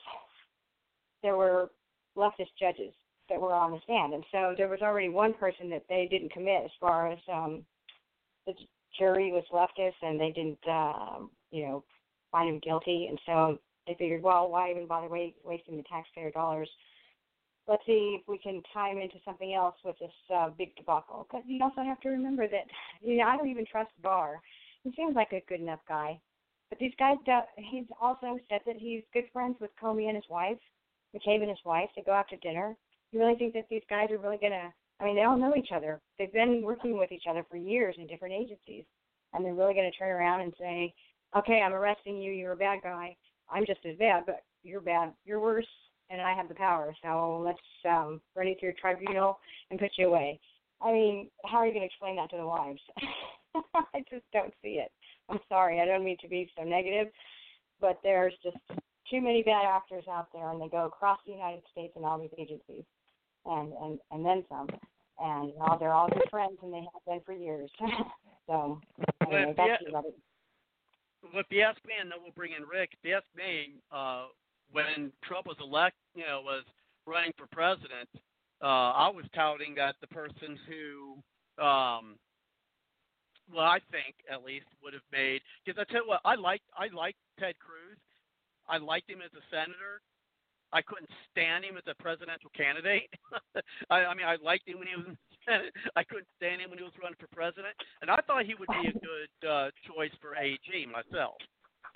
there 1.24 1.36
were 1.36 1.72
leftist 2.18 2.54
judges 2.60 2.94
that 3.30 3.40
were 3.42 3.54
on 3.54 3.72
the 3.72 3.80
stand, 3.84 4.14
and 4.14 4.24
so 4.32 4.54
there 4.58 4.68
was 4.68 4.82
already 4.82 5.10
one 5.10 5.34
person 5.34 5.70
that 5.70 5.84
they 5.90 6.08
didn't 6.10 6.32
commit 6.32 6.64
as 6.66 6.72
far 6.80 7.12
as 7.12 7.20
um, 7.32 7.66
the 8.46 8.54
jury 8.98 9.32
was 9.32 9.44
leftist, 9.52 9.96
and 10.02 10.20
they 10.20 10.32
didn't, 10.32 10.60
uh, 10.70 11.20
you 11.52 11.64
know, 11.64 11.84
find 12.32 12.50
him 12.50 12.60
guilty, 12.60 13.08
and 13.10 13.20
so 13.26 13.58
they 13.88 13.96
figured, 13.96 14.24
well, 14.24 14.50
why 14.50 14.72
even 14.72 14.88
bother 14.88 15.08
wa- 15.08 15.32
wasting 15.44 15.78
the 15.78 15.84
taxpayer 15.84 16.32
dollars? 16.32 16.70
Let's 17.68 17.86
see 17.86 18.18
if 18.20 18.28
we 18.28 18.38
can 18.38 18.62
tie 18.74 18.92
him 18.92 19.00
into 19.00 19.16
something 19.26 19.54
else 19.54 19.76
with 19.84 19.98
this 20.00 20.12
uh, 20.34 20.50
big 20.50 20.76
debacle. 20.76 21.28
Because 21.28 21.44
you 21.48 21.64
also 21.64 21.82
have 21.82 22.00
to 22.02 22.10
remember 22.10 22.48
that, 22.48 22.66
you 23.02 23.18
know, 23.18 23.24
I 23.24 23.38
don't 23.38 23.50
even 23.50 23.66
trust 23.66 23.90
Barr. 24.04 24.40
He 24.84 24.94
seems 24.96 25.16
like 25.16 25.34
a 25.34 25.44
good 25.50 25.62
enough 25.62 25.80
guy, 25.88 26.20
but 26.70 26.80
these 26.80 26.94
guys, 26.98 27.18
do, 27.26 27.40
he's 27.58 27.86
also 28.02 28.40
said 28.50 28.62
that 28.66 28.76
he's 28.78 29.04
good 29.14 29.26
friends 29.34 29.58
with 29.60 29.72
Comey 29.82 30.08
and 30.08 30.16
his 30.16 30.30
wife, 30.30 30.58
McCabe 31.16 31.42
and 31.42 31.50
his 31.50 31.64
wife. 31.66 31.90
They 31.96 32.02
go 32.02 32.12
out 32.12 32.28
to 32.30 32.38
dinner. 32.38 32.76
You 33.12 33.20
really 33.20 33.36
think 33.36 33.54
that 33.54 33.68
these 33.70 33.84
guys 33.90 34.12
are 34.12 34.18
really 34.18 34.38
gonna? 34.38 34.74
I 35.00 35.06
mean, 35.06 35.16
they 35.16 35.24
all 35.24 35.38
know 35.38 35.56
each 35.56 35.72
other. 35.74 36.02
They've 36.18 36.32
been 36.32 36.62
working 36.64 36.98
with 36.98 37.12
each 37.12 37.26
other 37.30 37.46
for 37.50 37.58
years 37.58 37.96
in 37.98 38.08
different 38.08 38.34
agencies, 38.34 38.86
and 39.34 39.46
they're 39.46 39.54
really 39.54 39.74
to 39.74 39.92
turn 39.92 40.12
around 40.12 40.42
and 40.42 40.54
say, 40.60 40.94
"Okay, 41.36 41.62
I'm 41.62 41.74
arresting 41.74 42.18
you. 42.18 42.32
You're 42.32 42.54
a 42.54 42.58
bad 42.58 42.82
guy. 42.82 43.16
I'm 43.50 43.66
just 43.66 43.86
as 43.86 43.98
bad, 43.98 44.24
but 44.26 44.44
you're 44.64 44.82
bad. 44.82 45.14
You're 45.26 45.40
worse, 45.40 45.68
and 46.10 46.22
I 46.22 46.34
have 46.34 46.48
the 46.48 46.56
power. 46.56 46.94
So 47.04 47.42
let's 47.46 47.60
um, 47.90 48.22
run 48.36 48.48
you 48.48 48.56
through 48.60 48.70
a 48.70 48.74
tribunal 48.74 49.40
and 49.70 49.80
put 49.80 49.92
you 49.98 50.08
away." 50.08 50.40
I 50.82 50.92
mean, 50.92 51.30
how 51.46 51.58
are 51.58 51.68
you 51.68 51.74
going 51.74 51.82
to 51.82 51.88
explain 51.88 52.18
that 52.18 52.30
to 52.32 52.38
the 52.38 52.46
wives? 52.46 52.82
I 53.76 54.04
just 54.10 54.26
don't 54.34 54.54
see 54.62 54.82
it. 54.84 54.92
I'm 55.30 55.40
sorry. 55.48 55.80
I 55.80 55.86
don't 55.86 56.04
mean 56.04 56.18
to 56.22 56.28
be 56.28 56.52
so 56.58 56.64
negative, 56.64 57.08
but 57.80 58.00
there's 58.04 58.34
just 58.44 58.58
too 59.10 59.22
many 59.22 59.42
bad 59.42 59.64
actors 59.66 60.04
out 60.12 60.28
there, 60.34 60.52
and 60.52 60.62
they 60.62 60.68
go 60.68 60.86
across 60.86 61.20
the 61.26 61.32
United 61.32 61.64
States 61.72 61.94
and 61.96 62.06
all 62.06 62.20
these 62.20 62.36
agencies, 62.38 62.84
and 63.46 63.74
and 63.82 64.00
and 64.12 64.26
then 64.26 64.44
some. 64.50 64.68
And 65.18 65.54
all, 65.62 65.78
they're 65.80 65.94
all 65.94 66.10
good 66.10 66.30
friends, 66.30 66.58
and 66.62 66.74
they 66.74 66.80
have 66.94 67.06
been 67.08 67.22
for 67.26 67.34
years. 67.34 67.70
So 68.48 68.80
anyway, 69.26 69.54
that's 69.58 69.82
you- 69.82 69.90
about 69.90 70.06
it. 70.06 70.16
Well, 71.34 71.44
and 71.52 72.12
then 72.12 72.20
we'll 72.22 72.36
bring 72.36 72.54
in 72.54 72.64
Rick. 72.68 72.92
Ask 73.06 73.26
me, 73.36 73.76
uh, 73.92 74.28
when 74.72 75.12
Trump 75.24 75.48
was 75.48 75.58
elect, 75.62 75.96
you 76.16 76.24
know, 76.24 76.42
was 76.44 76.64
running 77.08 77.32
for 77.38 77.48
president, 77.52 78.10
uh, 78.62 78.92
I 78.96 79.10
was 79.10 79.26
touting 79.36 79.76
that 79.76 79.96
the 80.02 80.08
person 80.08 80.58
who, 80.68 81.64
um, 81.64 82.16
well, 83.54 83.66
I 83.66 83.80
think 83.92 84.16
at 84.32 84.44
least 84.44 84.66
would 84.84 84.94
have 84.94 85.06
made 85.12 85.42
because 85.66 85.80
I 85.80 85.92
tell 85.92 86.04
you 86.04 86.10
what, 86.10 86.22
I 86.26 86.36
like 86.36 86.62
I 86.78 86.88
liked 86.96 87.20
Ted 87.40 87.56
Cruz. 87.60 88.00
I 88.68 88.78
liked 88.78 89.10
him 89.10 89.22
as 89.22 89.32
a 89.38 89.44
senator. 89.52 90.02
I 90.74 90.82
couldn't 90.82 91.10
stand 91.32 91.64
him 91.64 91.78
as 91.78 91.84
a 91.88 92.02
presidential 92.02 92.50
candidate. 92.58 93.10
I, 93.90 94.10
I 94.10 94.14
mean, 94.16 94.26
I 94.26 94.38
liked 94.44 94.68
him 94.68 94.80
when 94.80 94.88
he 94.88 94.96
was 94.98 95.06
in 95.08 95.18
Senate. 95.46 95.74
I 95.96 96.04
couldn't 96.04 96.28
stand 96.38 96.62
him 96.62 96.70
when 96.70 96.80
he 96.80 96.84
was 96.84 96.94
running 97.02 97.18
for 97.20 97.28
president, 97.34 97.74
and 98.02 98.10
I 98.12 98.18
thought 98.28 98.46
he 98.46 98.56
would 98.56 98.70
be 98.82 98.90
a 98.90 98.94
good 99.06 99.32
uh, 99.48 99.70
choice 99.88 100.12
for 100.22 100.36
AG 100.36 100.66
myself. 100.92 101.36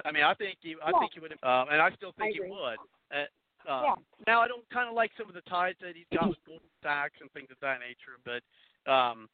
I 0.05 0.11
mean, 0.11 0.23
I 0.23 0.33
think 0.33 0.57
he, 0.61 0.75
I 0.83 0.91
Yeah. 0.93 0.99
think 0.99 1.11
he 1.13 1.19
would, 1.19 1.33
um, 1.43 1.67
and 1.73 1.81
I 1.81 1.91
still 1.97 2.13
think 2.17 2.35
I 2.35 2.43
he 2.45 2.49
would. 2.49 2.79
Uh, 3.11 3.27
um, 3.67 3.83
Yeah. 3.83 3.95
Now, 4.27 4.41
I 4.41 4.47
don't 4.47 4.63
kind 4.69 4.87
of 4.87 4.95
like 4.95 5.11
some 5.17 5.27
of 5.27 5.35
the 5.35 5.41
ties 5.49 5.75
that 5.81 5.95
he's 5.95 6.07
got 6.13 6.29
with 6.29 6.39
Goldman 6.47 6.69
Sachs 6.81 7.19
and 7.19 7.29
things 7.33 7.49
of 7.51 7.57
that 7.61 7.79
nature, 7.83 8.15
but 8.23 8.39
um, 8.89 9.27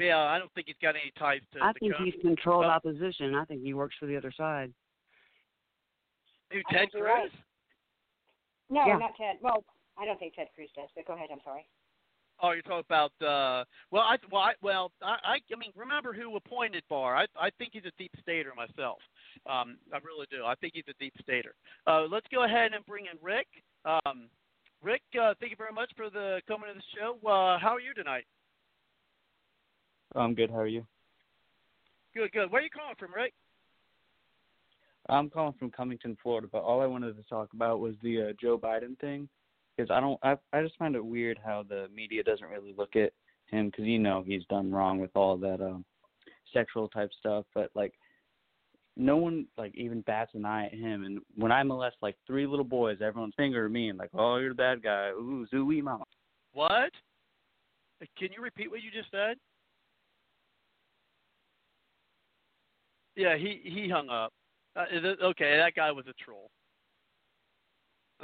yeah, 0.00 0.18
I 0.18 0.38
don't 0.38 0.50
think 0.54 0.66
he's 0.68 0.80
got 0.80 0.96
any 0.96 1.12
ties 1.18 1.42
to. 1.52 1.60
I 1.62 1.72
the 1.72 1.78
think 1.80 1.92
company. 1.92 2.10
he's 2.16 2.20
controlled 2.22 2.64
Well- 2.64 2.70
opposition. 2.70 3.34
I 3.34 3.44
think 3.44 3.62
he 3.62 3.74
works 3.74 3.94
for 4.00 4.06
the 4.06 4.16
other 4.16 4.32
side. 4.32 4.72
Who, 6.52 6.60
Ted 6.70 6.88
think 6.88 6.92
you're 6.94 7.04
right. 7.04 7.30
Cruz? 7.30 7.42
No, 8.70 8.86
Yeah. 8.86 8.96
not 8.96 9.16
Ted. 9.16 9.36
Well, 9.42 9.64
I 9.98 10.04
don't 10.04 10.18
think 10.18 10.34
Ted 10.34 10.48
Cruz 10.54 10.70
does. 10.74 10.88
But 10.96 11.04
go 11.06 11.12
ahead. 11.14 11.28
I'm 11.30 11.40
sorry. 11.44 11.66
Oh, 12.42 12.50
you're 12.50 12.62
talking 12.62 12.84
about 12.88 13.12
uh 13.22 13.64
well 13.90 14.02
I 14.02 14.16
well 14.30 14.42
I 14.42 14.52
well 14.62 14.92
I 15.02 15.16
I, 15.24 15.56
mean 15.56 15.70
remember 15.76 16.12
who 16.12 16.36
appointed 16.36 16.82
Barr. 16.88 17.16
I 17.16 17.26
I 17.38 17.50
think 17.58 17.70
he's 17.72 17.84
a 17.84 17.92
deep 17.98 18.12
stater 18.20 18.52
myself. 18.56 18.98
Um 19.46 19.78
I 19.92 19.98
really 20.04 20.26
do. 20.30 20.44
I 20.44 20.54
think 20.56 20.74
he's 20.74 20.84
a 20.88 20.98
deep 21.02 21.14
stater. 21.22 21.54
Uh 21.86 22.06
let's 22.10 22.26
go 22.32 22.44
ahead 22.44 22.72
and 22.74 22.84
bring 22.86 23.06
in 23.06 23.18
Rick. 23.22 23.46
Um 23.84 24.28
Rick, 24.82 25.02
uh 25.20 25.34
thank 25.40 25.50
you 25.52 25.56
very 25.56 25.72
much 25.72 25.90
for 25.96 26.10
the 26.10 26.40
coming 26.48 26.68
to 26.68 26.74
the 26.74 26.82
show. 26.98 27.16
Uh 27.26 27.58
how 27.58 27.74
are 27.74 27.80
you 27.80 27.94
tonight? 27.94 28.24
I'm 30.14 30.34
good. 30.34 30.50
How 30.50 30.60
are 30.60 30.66
you? 30.66 30.86
Good, 32.14 32.30
good. 32.32 32.50
Where 32.50 32.60
are 32.60 32.64
you 32.64 32.70
calling 32.70 32.94
from, 32.98 33.12
Rick? 33.12 33.32
I'm 35.08 35.28
calling 35.28 35.54
from 35.58 35.70
Cummington, 35.70 36.16
Florida, 36.22 36.48
but 36.50 36.62
all 36.62 36.80
I 36.80 36.86
wanted 36.86 37.16
to 37.16 37.22
talk 37.24 37.52
about 37.52 37.80
was 37.80 37.94
the 38.02 38.22
uh, 38.22 38.32
Joe 38.40 38.56
Biden 38.56 38.98
thing 39.00 39.28
because 39.76 39.90
I 39.90 40.00
don't. 40.00 40.18
I 40.22 40.36
I 40.52 40.62
just 40.62 40.76
find 40.76 40.94
it 40.94 41.04
weird 41.04 41.38
how 41.44 41.64
the 41.68 41.88
media 41.94 42.22
doesn't 42.22 42.48
really 42.48 42.74
look 42.76 42.96
at 42.96 43.12
him 43.46 43.66
because 43.66 43.84
you 43.84 43.98
know 43.98 44.22
he's 44.26 44.44
done 44.48 44.72
wrong 44.72 44.98
with 44.98 45.10
all 45.14 45.36
that 45.38 45.60
um, 45.60 45.84
sexual 46.52 46.88
type 46.88 47.10
stuff, 47.18 47.44
but 47.54 47.70
like 47.74 47.92
no 48.96 49.16
one 49.16 49.46
like 49.58 49.74
even 49.74 50.02
bats 50.02 50.32
an 50.34 50.44
eye 50.44 50.66
at 50.66 50.74
him. 50.74 51.04
And 51.04 51.18
when 51.36 51.52
I 51.52 51.62
molest 51.62 51.96
like 52.00 52.16
three 52.26 52.46
little 52.46 52.64
boys, 52.64 52.98
everyone's 53.02 53.34
finger 53.36 53.66
at 53.66 53.70
me 53.70 53.88
and 53.88 53.98
like, 53.98 54.10
oh, 54.14 54.36
you're 54.36 54.50
the 54.50 54.54
bad 54.54 54.82
guy. 54.82 55.10
Ooh, 55.10 55.46
zooey 55.52 55.82
mama. 55.82 56.04
What? 56.52 56.92
Can 58.18 58.28
you 58.34 58.42
repeat 58.42 58.70
what 58.70 58.82
you 58.82 58.90
just 58.90 59.10
said? 59.10 59.36
Yeah, 63.16 63.36
he 63.36 63.60
he 63.64 63.88
hung 63.88 64.08
up. 64.08 64.32
Uh, 64.76 64.84
okay, 65.22 65.56
that 65.56 65.74
guy 65.76 65.92
was 65.92 66.04
a 66.08 66.24
troll. 66.24 66.50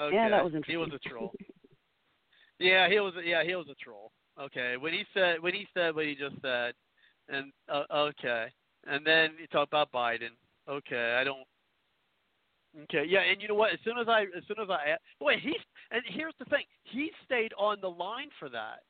Okay. 0.01 0.17
Yeah, 0.17 0.29
that 0.31 0.45
was 0.45 0.53
He 0.67 0.77
was 0.77 0.91
a 0.95 1.09
troll. 1.09 1.33
yeah, 2.59 2.89
he 2.89 2.99
was. 3.01 3.13
Yeah, 3.25 3.45
he 3.45 3.55
was 3.55 3.67
a 3.71 3.75
troll. 3.75 4.13
Okay, 4.41 4.77
when 4.79 4.93
he 4.93 5.05
said 5.13 5.41
when 5.41 5.55
he 5.55 5.67
said 5.75 5.95
what 5.95 6.07
he 6.07 6.15
just 6.15 6.41
said, 6.41 6.73
and 7.29 7.53
uh, 7.69 7.85
okay, 7.93 8.47
and 8.87 9.05
then 9.07 9.33
you 9.39 9.47
talk 9.49 9.69
about 9.69 9.93
Biden. 9.93 10.31
Okay, 10.69 11.17
I 11.21 11.25
don't. 11.25 11.45
Okay, 12.85 13.05
yeah, 13.07 13.21
and 13.21 13.43
you 13.43 13.49
know 13.49 13.55
what? 13.55 13.73
As 13.73 13.81
soon 13.85 13.99
as 13.99 14.09
I, 14.09 14.23
as 14.37 14.45
soon 14.47 14.63
as 14.63 14.71
I, 14.71 14.97
wait, 15.21 15.41
he, 15.41 15.57
and 15.91 16.03
here's 16.07 16.35
the 16.39 16.45
thing. 16.47 16.65
He 16.85 17.11
stayed 17.25 17.53
on 17.59 17.79
the 17.81 17.91
line 17.91 18.29
for 18.39 18.49
that. 18.49 18.81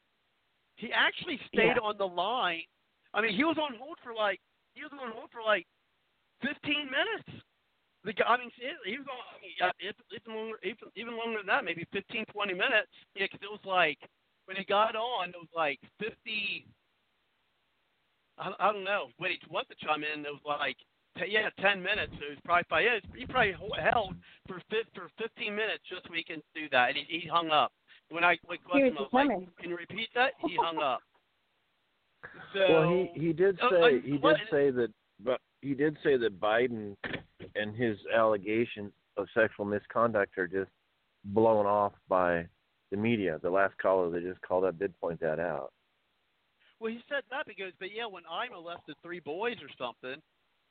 He 0.77 0.93
actually 0.93 1.41
stayed 1.49 1.77
Yeah. 1.77 1.83
on 1.83 1.97
the 1.97 2.07
line. 2.07 2.63
I 3.15 3.23
mean, 3.23 3.35
he 3.35 3.43
was 3.43 3.57
on 3.59 3.75
hold 3.77 3.99
for 4.05 4.15
like 4.15 4.41
he 4.75 4.83
was 4.83 4.93
on 4.93 5.13
hold 5.13 5.31
for 5.33 5.43
like 5.43 5.67
15 6.43 6.87
minutes. 6.87 7.45
The 8.05 8.13
guy, 8.15 8.25
I 8.25 8.37
mean, 8.39 8.51
he 8.57 8.91
he 8.91 8.97
was 8.99 9.07
on. 9.09 9.21
I 9.21 9.37
mean, 9.43 9.53
yeah, 9.61 9.73
it's 9.79 9.99
it's 10.11 10.27
longer, 10.27 10.57
even 10.65 10.89
even 10.97 11.17
longer 11.17 11.39
than 11.39 11.47
that, 11.53 11.65
maybe 11.65 11.85
15, 11.93 12.25
20 12.33 12.53
minutes. 12.55 12.89
Yeah, 13.15 13.27
because 13.29 13.41
it 13.45 13.51
was 13.53 13.61
like 13.65 13.99
when 14.47 14.57
he 14.57 14.65
got 14.65 14.97
on, 14.97 15.31
it 15.31 15.37
was 15.37 15.53
like 15.55 15.79
50. 16.01 16.67
I, 18.39 18.53
I 18.59 18.73
don't 18.73 18.85
know. 18.85 19.09
When 19.19 19.31
he 19.33 19.39
went 19.51 19.69
to 19.69 19.77
chime 19.85 20.01
in, 20.03 20.25
it 20.25 20.33
was 20.33 20.41
like 20.45 20.77
t- 21.19 21.29
yeah, 21.29 21.51
10 21.61 21.83
minutes. 21.83 22.13
So 22.17 22.25
it 22.25 22.41
was 22.41 22.45
probably 22.45 22.65
five, 22.71 22.85
yeah, 22.85 22.99
he 23.15 23.27
probably 23.27 23.53
held 23.77 24.15
for 24.49 24.63
fif- 24.71 24.89
for 24.95 25.11
15 25.21 25.55
minutes 25.55 25.85
just 25.89 26.07
so 26.09 26.15
he 26.15 26.25
can 26.25 26.41
do 26.55 26.69
that, 26.73 26.89
and 26.89 26.97
he, 26.97 27.21
he 27.21 27.29
hung 27.29 27.51
up. 27.51 27.73
When 28.09 28.25
I 28.25 28.39
when 28.47 28.59
He 28.65 28.89
was 28.89 28.93
him, 28.93 28.99
I 28.99 29.03
was 29.03 29.13
like, 29.13 29.29
"Can 29.61 29.71
you 29.71 29.77
repeat 29.77 30.09
that?" 30.15 30.33
He 30.49 30.57
hung 30.57 30.79
up. 30.83 31.01
So 32.55 32.65
well, 32.69 32.89
he 33.15 33.21
he 33.29 33.33
did 33.33 33.59
Oh, 33.63 33.71
say 33.71 33.83
uh, 33.83 34.01
he 34.03 34.13
did 34.13 34.23
what- 34.23 34.37
say 34.51 34.71
that, 34.71 34.91
but 35.23 35.41
he 35.61 35.75
did 35.75 35.97
say 36.03 36.17
that 36.17 36.41
Biden 36.41 36.97
and 37.55 37.75
his 37.75 37.99
allegations 38.15 38.93
of 39.17 39.27
sexual 39.35 39.65
misconduct 39.65 40.37
are 40.39 40.47
just 40.47 40.71
blown 41.25 41.67
off 41.67 41.93
by 42.09 42.47
the 42.91 42.97
media. 42.97 43.39
The 43.43 43.51
last 43.51 43.75
caller 43.79 44.11
that 44.11 44.23
just 44.23 44.41
called 44.43 44.65
up 44.65 44.79
did 44.79 44.99
point 45.01 45.21
that 45.21 45.39
out. 45.39 45.73
Well, 46.81 46.91
he 46.91 47.01
said 47.09 47.23
that 47.31 47.47
because, 47.47 47.73
but 47.79 47.89
yeah, 47.95 48.07
when 48.07 48.23
I 48.31 48.49
molested 48.49 48.97
three 49.03 49.21
boys 49.21 49.57
or 49.63 49.69
something, 49.79 50.21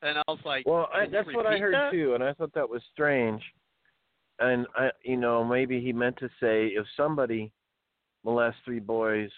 and 0.02 0.18
I 0.18 0.24
was 0.28 0.40
like, 0.44 0.66
Well, 0.66 0.90
I, 0.94 1.06
that's 1.08 1.28
what 1.34 1.46
I 1.46 1.58
heard 1.58 1.74
that?" 1.74 1.92
too, 1.92 2.16
and 2.16 2.24
I 2.24 2.34
thought 2.34 2.54
that 2.54 2.70
was 2.70 2.82
strange. 2.94 3.42
And 4.40 4.66
I, 4.76 4.90
you 5.04 5.18
know, 5.18 5.44
maybe 5.44 5.82
he 5.82 5.92
meant 5.92 6.18
to 6.18 6.30
say 6.40 6.68
if 6.68 6.86
somebody 6.96 7.52
molests 8.24 8.62
three 8.66 8.80
boys, 8.80 9.30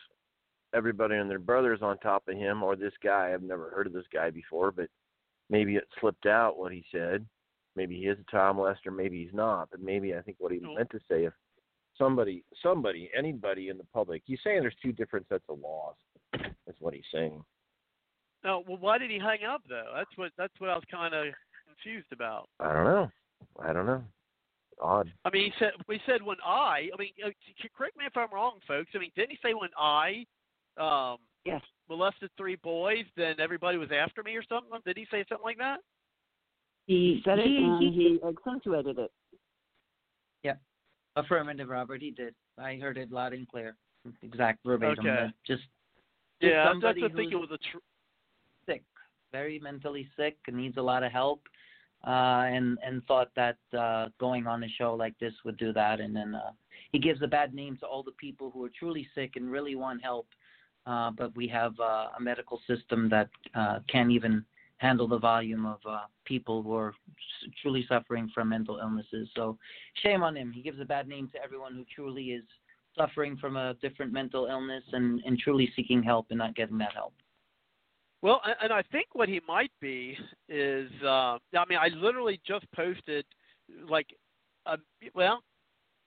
everybody 0.73 1.15
and 1.15 1.29
their 1.29 1.39
brothers 1.39 1.79
on 1.81 1.97
top 1.97 2.23
of 2.27 2.35
him, 2.35 2.63
or 2.63 2.75
this 2.75 2.93
guy. 3.03 3.31
I've 3.33 3.43
never 3.43 3.69
heard 3.71 3.87
of 3.87 3.93
this 3.93 4.05
guy 4.13 4.29
before, 4.29 4.71
but 4.71 4.87
maybe 5.51 5.75
it 5.75 5.83
slipped 5.99 6.25
out 6.25 6.57
what 6.57 6.71
he 6.71 6.83
said. 6.91 7.25
Maybe 7.75 7.95
he 7.95 8.07
is 8.07 8.17
a 8.19 8.31
child 8.31 8.57
molester, 8.57 8.95
maybe 8.95 9.23
he's 9.23 9.33
not. 9.33 9.69
But 9.69 9.81
maybe 9.81 10.15
I 10.15 10.21
think 10.21 10.37
what 10.39 10.51
he 10.51 10.59
meant 10.59 10.89
to 10.91 10.99
say 11.09 11.25
if 11.25 11.33
somebody, 11.97 12.43
somebody, 12.63 13.11
anybody 13.15 13.69
in 13.69 13.77
the 13.77 13.85
public, 13.93 14.23
he's 14.25 14.39
saying 14.43 14.61
there's 14.61 14.75
two 14.81 14.91
different 14.91 15.27
sets 15.29 15.43
of 15.49 15.59
laws. 15.59 15.95
That's 16.33 16.79
what 16.79 16.93
he's 16.93 17.03
saying. 17.13 17.43
No, 18.43 18.63
well, 18.67 18.77
why 18.79 18.97
did 18.97 19.11
he 19.11 19.19
hang 19.19 19.43
up 19.47 19.61
though? 19.69 19.91
That's 19.95 20.09
what 20.15 20.31
that's 20.35 20.53
what 20.57 20.71
I 20.71 20.73
was 20.73 20.83
kind 20.89 21.13
of 21.13 21.27
confused 21.67 22.07
about. 22.11 22.49
I 22.59 22.73
don't 22.73 22.85
know. 22.85 23.11
I 23.63 23.71
don't 23.71 23.85
know. 23.85 24.03
Odd. 24.81 25.11
I 25.25 25.29
mean, 25.29 25.45
he 25.45 25.51
said 25.59 25.73
we 25.87 26.01
said 26.07 26.23
when 26.23 26.37
I. 26.43 26.89
I 26.91 26.97
mean, 26.97 27.11
uh, 27.23 27.29
correct 27.77 27.97
me 27.97 28.05
if 28.07 28.17
I'm 28.17 28.33
wrong, 28.33 28.57
folks. 28.67 28.89
I 28.95 28.97
mean, 28.97 29.11
didn't 29.15 29.29
he 29.29 29.37
say 29.43 29.53
when 29.53 29.69
I 29.77 30.25
um 30.79 31.17
Yes. 31.45 31.61
molested 31.89 32.29
three 32.37 32.55
boys, 32.57 33.05
then 33.17 33.35
everybody 33.39 33.77
was 33.77 33.89
after 33.91 34.23
me 34.23 34.35
or 34.35 34.43
something? 34.47 34.71
Did 34.85 34.97
he 34.97 35.05
say 35.11 35.25
something 35.27 35.43
like 35.43 35.57
that? 35.57 35.79
He 36.87 37.21
said 37.25 37.39
it 37.39 37.45
He- 37.47 37.57
and 37.57 37.81
he- 37.81 37.91
he 37.91 38.19
accentuated 38.23 38.97
it. 38.99 39.11
Yeah. 40.43 40.55
Affirmative, 41.15 41.69
Robert. 41.69 42.01
He 42.01 42.11
did. 42.11 42.33
I 42.57 42.75
heard 42.77 42.97
it 42.97 43.11
loud 43.11 43.33
and 43.33 43.47
clear. 43.47 43.75
Exact 44.21 44.63
verbatim. 44.65 45.05
Okay. 45.05 45.33
Just 45.45 45.61
Just 46.41 46.51
Yeah, 46.53 46.63
that's 46.63 46.73
somebody 46.73 47.01
what 47.03 47.11
I 47.11 47.15
think 47.15 47.31
it 47.31 47.35
who's- 47.35 47.49
was 47.49 47.59
a. 47.59 47.63
Tr- 47.71 47.77
sick, 48.65 48.83
very 49.31 49.59
mentally 49.59 50.09
sick, 50.15 50.37
and 50.47 50.57
needs 50.57 50.77
a 50.77 50.81
lot 50.81 51.03
of 51.03 51.11
help. 51.11 51.47
Uh, 52.03 52.45
and 52.49 52.79
and 52.81 53.05
thought 53.05 53.31
that 53.35 53.57
uh, 53.77 54.09
going 54.17 54.47
on 54.47 54.63
a 54.63 54.69
show 54.69 54.95
like 54.95 55.15
this 55.19 55.33
would 55.43 55.55
do 55.57 55.71
that, 55.73 55.99
and 55.99 56.15
then 56.15 56.33
uh, 56.33 56.51
he 56.91 56.97
gives 56.97 57.21
a 57.21 57.27
bad 57.27 57.53
name 57.53 57.77
to 57.77 57.85
all 57.85 58.01
the 58.01 58.11
people 58.13 58.49
who 58.49 58.63
are 58.63 58.69
truly 58.69 59.07
sick 59.13 59.35
and 59.35 59.51
really 59.51 59.75
want 59.75 60.01
help. 60.01 60.27
Uh, 60.85 61.11
but 61.11 61.35
we 61.35 61.47
have 61.47 61.79
uh, 61.79 62.07
a 62.17 62.19
medical 62.19 62.59
system 62.67 63.07
that 63.09 63.29
uh, 63.53 63.79
can't 63.87 64.09
even 64.11 64.43
handle 64.77 65.07
the 65.07 65.19
volume 65.19 65.65
of 65.65 65.77
uh, 65.87 66.01
people 66.25 66.63
who 66.63 66.73
are 66.73 66.93
truly 67.61 67.85
suffering 67.87 68.29
from 68.33 68.49
mental 68.49 68.79
illnesses. 68.79 69.29
So 69.35 69.57
shame 70.01 70.23
on 70.23 70.35
him. 70.35 70.51
He 70.51 70.63
gives 70.63 70.79
a 70.79 70.85
bad 70.85 71.07
name 71.07 71.29
to 71.33 71.43
everyone 71.43 71.75
who 71.75 71.85
truly 71.93 72.31
is 72.31 72.43
suffering 72.97 73.37
from 73.37 73.57
a 73.57 73.75
different 73.75 74.11
mental 74.11 74.47
illness 74.47 74.83
and, 74.91 75.21
and 75.23 75.37
truly 75.37 75.71
seeking 75.75 76.01
help 76.01 76.27
and 76.31 76.39
not 76.39 76.55
getting 76.55 76.79
that 76.79 76.93
help. 76.93 77.13
Well, 78.23 78.41
and- 78.61 78.73
I 78.73 78.81
think 78.91 79.07
what 79.13 79.29
he 79.29 79.39
might 79.47 79.71
be 79.79 80.17
is, 80.47 80.89
uh, 81.03 81.37
I 81.55 81.65
mean, 81.67 81.79
I 81.79 81.87
literally 81.95 82.39
just 82.45 82.65
posted, 82.71 83.25
like, 83.87 84.07
uh, 84.65 84.77
well, 85.13 85.43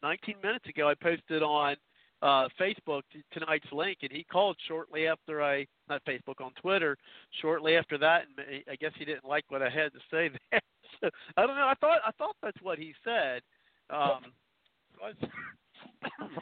19 0.03 0.37
minutes 0.43 0.67
ago, 0.69 0.89
I 0.89 0.95
posted 0.95 1.43
on 1.43 1.77
uh, 2.25 2.49
Facebook 2.59 3.03
tonight's 3.33 3.71
link, 3.71 3.99
and 4.01 4.11
he 4.11 4.25
called 4.25 4.57
shortly 4.67 5.07
after 5.07 5.43
I, 5.43 5.67
not 5.91 6.03
Facebook, 6.07 6.41
on 6.41 6.53
Twitter, 6.61 6.97
shortly 7.43 7.77
after 7.77 7.99
that, 7.99 8.23
and 8.25 8.65
I- 8.71 8.77
guess 8.77 8.93
he 8.99 9.05
didn't 9.05 9.27
like 9.27 9.45
what 9.49 9.63
I 9.63 9.69
had 9.69 9.93
to 9.93 10.01
say 10.11 10.31
there. 10.51 10.61
So, 11.01 11.11
I 11.37 11.47
don't 11.47 11.57
know. 11.57 11.69
I 11.69 11.75
thought 11.81 12.01
I 12.07 12.13
thought 12.13 12.37
that's 12.43 12.61
what 12.63 12.79
he 12.79 12.95
said. 13.05 13.43
Um, 13.91 14.33
so 14.97 15.05
I, 15.05 15.11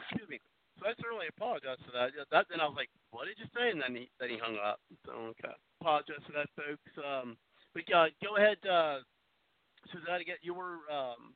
excuse 0.07 0.29
me. 0.29 0.39
So 0.79 0.87
I 0.87 0.93
certainly 1.01 1.27
apologize 1.35 1.77
for 1.85 1.91
that. 1.91 2.11
That 2.31 2.45
then 2.49 2.61
I 2.61 2.65
was 2.65 2.75
like, 2.77 2.89
"What 3.11 3.25
did 3.25 3.39
you 3.39 3.49
say?" 3.55 3.71
And 3.71 3.81
then 3.81 3.95
he 3.95 4.09
then 4.19 4.29
he 4.29 4.37
hung 4.37 4.57
up. 4.63 4.79
So 5.05 5.33
okay. 5.35 5.53
apologize 5.81 6.23
for 6.25 6.33
that, 6.33 6.47
folks. 6.55 6.91
Um, 6.99 7.35
but 7.73 7.83
uh, 7.93 8.07
go 8.23 8.37
ahead, 8.37 8.57
uh, 8.67 8.99
Suzette. 9.91 10.25
Get 10.25 10.39
you 10.41 10.53
were 10.53 10.87
um, 10.91 11.33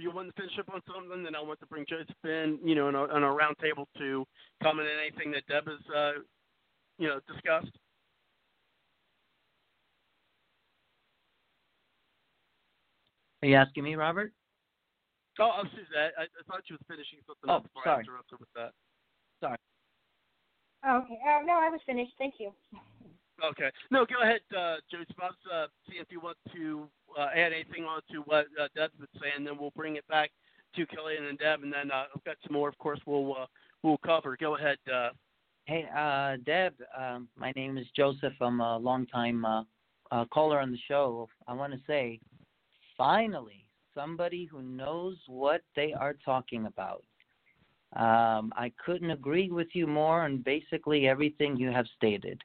you 0.00 0.10
wanted 0.10 0.34
to 0.34 0.42
finish 0.42 0.58
up 0.58 0.68
on 0.72 0.80
something, 0.86 1.22
then 1.22 1.34
I 1.34 1.40
want 1.40 1.60
to 1.60 1.66
bring 1.66 1.84
Joseph 1.88 2.14
in, 2.24 2.58
you 2.64 2.74
know, 2.74 2.88
on 2.88 2.94
a, 2.94 3.02
on 3.04 3.22
a 3.22 3.32
round 3.32 3.56
table 3.60 3.88
to 3.98 4.24
comment 4.62 4.88
on 4.88 4.98
anything 5.00 5.30
that 5.32 5.46
Deb 5.46 5.66
has, 5.66 5.94
uh, 5.94 6.12
you 6.98 7.08
know, 7.08 7.20
discussed. 7.26 7.76
Are 13.42 13.48
you 13.48 13.54
asking 13.56 13.84
me, 13.84 13.94
Robert? 13.94 14.32
Oh, 15.38 15.50
oh 15.56 15.62
Suzette, 15.70 16.12
I, 16.18 16.24
I 16.24 16.42
thought 16.46 16.62
you 16.68 16.76
was 16.76 16.84
finishing 16.88 17.20
something 17.26 17.48
Oh, 17.48 17.56
up 17.56 17.62
before 17.62 17.82
I 17.82 17.94
sorry. 17.94 18.04
interrupted 18.04 18.40
with 18.40 18.52
that. 18.54 18.72
Okay. 20.82 21.18
Uh, 21.28 21.44
no, 21.44 21.60
I 21.60 21.68
was 21.68 21.80
finished. 21.84 22.12
Thank 22.16 22.34
you. 22.38 22.52
Okay. 23.44 23.70
No, 23.90 24.04
go 24.04 24.22
ahead, 24.22 24.40
uh. 24.54 24.76
I 24.92 25.04
was 25.18 25.34
uh, 25.52 25.66
seeing 25.88 26.02
if 26.02 26.08
you 26.10 26.20
want 26.20 26.36
to 26.54 26.88
uh, 27.18 27.28
add 27.34 27.52
anything 27.52 27.84
on 27.84 28.00
to 28.12 28.18
what 28.26 28.46
uh, 28.60 28.68
Deb's 28.76 28.94
been 28.98 29.08
saying, 29.20 29.44
then 29.44 29.56
we'll 29.58 29.72
bring 29.74 29.96
it 29.96 30.06
back 30.08 30.30
to 30.76 30.86
Kelly 30.86 31.16
and 31.16 31.38
Deb, 31.38 31.62
and 31.62 31.72
then 31.72 31.90
uh, 31.90 32.04
I've 32.14 32.24
got 32.24 32.36
some 32.46 32.52
more, 32.52 32.68
of 32.68 32.78
course, 32.78 33.00
we'll 33.06 33.34
uh, 33.34 33.46
we'll 33.82 33.98
cover. 33.98 34.36
Go 34.38 34.56
ahead. 34.56 34.78
Uh, 34.92 35.10
Hey, 35.66 35.86
uh, 35.96 36.36
Deb, 36.44 36.74
um, 36.98 37.28
my 37.36 37.52
name 37.54 37.78
is 37.78 37.86
Joseph. 37.94 38.32
I'm 38.40 38.60
a 38.60 38.76
longtime 38.76 39.44
uh, 39.44 39.62
uh, 40.10 40.24
caller 40.32 40.58
on 40.58 40.72
the 40.72 40.78
show. 40.88 41.28
I 41.46 41.52
want 41.52 41.72
to 41.72 41.78
say, 41.86 42.18
finally, 42.96 43.66
somebody 43.94 44.46
who 44.46 44.62
knows 44.62 45.16
what 45.28 45.60
they 45.76 45.92
are 45.92 46.16
talking 46.24 46.66
about. 46.66 47.04
Um, 47.94 48.52
I 48.56 48.72
couldn't 48.84 49.12
agree 49.12 49.50
with 49.50 49.68
you 49.72 49.86
more 49.86 50.22
on 50.22 50.38
basically 50.38 51.06
everything 51.06 51.56
you 51.56 51.70
have 51.70 51.86
stated. 51.96 52.42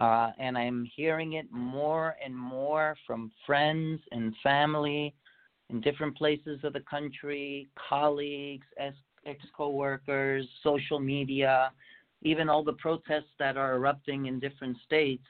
Uh, 0.00 0.30
and 0.38 0.56
I'm 0.56 0.88
hearing 0.96 1.34
it 1.34 1.46
more 1.52 2.16
and 2.24 2.34
more 2.34 2.96
from 3.06 3.30
friends 3.46 4.00
and 4.12 4.34
family 4.42 5.14
in 5.68 5.80
different 5.82 6.16
places 6.16 6.58
of 6.64 6.72
the 6.72 6.80
country, 6.80 7.68
colleagues, 7.88 8.66
ex 8.78 9.44
coworkers, 9.54 10.48
social 10.62 10.98
media, 10.98 11.70
even 12.22 12.48
all 12.48 12.64
the 12.64 12.72
protests 12.74 13.32
that 13.38 13.58
are 13.58 13.74
erupting 13.74 14.26
in 14.26 14.40
different 14.40 14.78
states. 14.86 15.26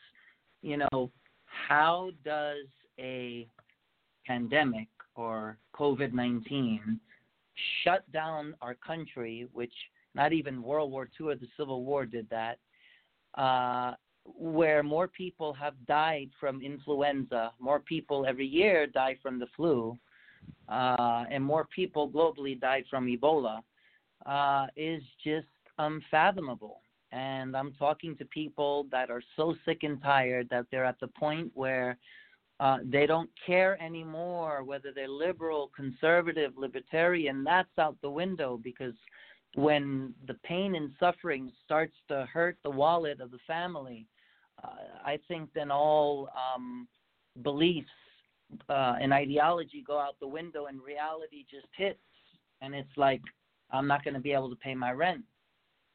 You 0.62 0.78
know, 0.78 1.10
how 1.46 2.10
does 2.24 2.66
a 2.98 3.48
pandemic 4.24 4.88
or 5.16 5.58
COVID 5.74 6.12
19 6.12 7.00
shut 7.82 8.10
down 8.12 8.54
our 8.62 8.74
country, 8.74 9.48
which 9.52 9.72
not 10.14 10.32
even 10.32 10.62
World 10.62 10.92
War 10.92 11.08
II 11.20 11.26
or 11.26 11.34
the 11.34 11.48
Civil 11.56 11.84
War 11.84 12.06
did 12.06 12.28
that, 12.30 12.58
uh, 13.34 13.94
where 14.24 14.82
more 14.82 15.08
people 15.08 15.52
have 15.54 15.74
died 15.86 16.30
from 16.38 16.62
influenza, 16.62 17.52
more 17.58 17.80
people 17.80 18.26
every 18.26 18.46
year 18.46 18.86
die 18.86 19.16
from 19.22 19.38
the 19.38 19.46
flu, 19.56 19.96
uh, 20.68 21.24
and 21.30 21.44
more 21.44 21.66
people 21.74 22.08
globally 22.08 22.58
died 22.58 22.84
from 22.88 23.06
Ebola, 23.06 23.60
uh, 24.26 24.66
is 24.76 25.02
just 25.24 25.46
unfathomable. 25.78 26.80
And 27.12 27.56
I'm 27.56 27.72
talking 27.72 28.16
to 28.16 28.24
people 28.26 28.86
that 28.92 29.10
are 29.10 29.22
so 29.36 29.56
sick 29.64 29.82
and 29.82 30.00
tired 30.02 30.48
that 30.50 30.66
they're 30.70 30.84
at 30.84 31.00
the 31.00 31.08
point 31.08 31.50
where 31.54 31.98
uh, 32.60 32.78
they 32.84 33.06
don't 33.06 33.30
care 33.46 33.82
anymore 33.82 34.62
whether 34.62 34.92
they're 34.94 35.08
liberal, 35.08 35.70
conservative, 35.74 36.52
libertarian. 36.56 37.42
That's 37.42 37.78
out 37.78 37.96
the 38.02 38.10
window 38.10 38.60
because 38.62 38.94
when 39.54 40.14
the 40.26 40.34
pain 40.44 40.74
and 40.74 40.90
suffering 41.00 41.50
starts 41.64 41.94
to 42.08 42.28
hurt 42.32 42.56
the 42.62 42.70
wallet 42.70 43.20
of 43.20 43.30
the 43.30 43.38
family, 43.46 44.06
uh, 44.62 44.68
I 45.04 45.18
think 45.28 45.50
then 45.54 45.70
all 45.70 46.28
um, 46.54 46.86
beliefs 47.42 47.88
uh, 48.68 48.96
and 49.00 49.12
ideology 49.12 49.82
go 49.86 49.98
out 49.98 50.16
the 50.20 50.26
window 50.26 50.66
and 50.66 50.80
reality 50.82 51.44
just 51.50 51.66
hits. 51.76 51.98
And 52.60 52.74
it's 52.74 52.96
like, 52.96 53.22
I'm 53.70 53.86
not 53.86 54.04
going 54.04 54.14
to 54.14 54.20
be 54.20 54.32
able 54.32 54.50
to 54.50 54.56
pay 54.56 54.74
my 54.74 54.92
rent. 54.92 55.22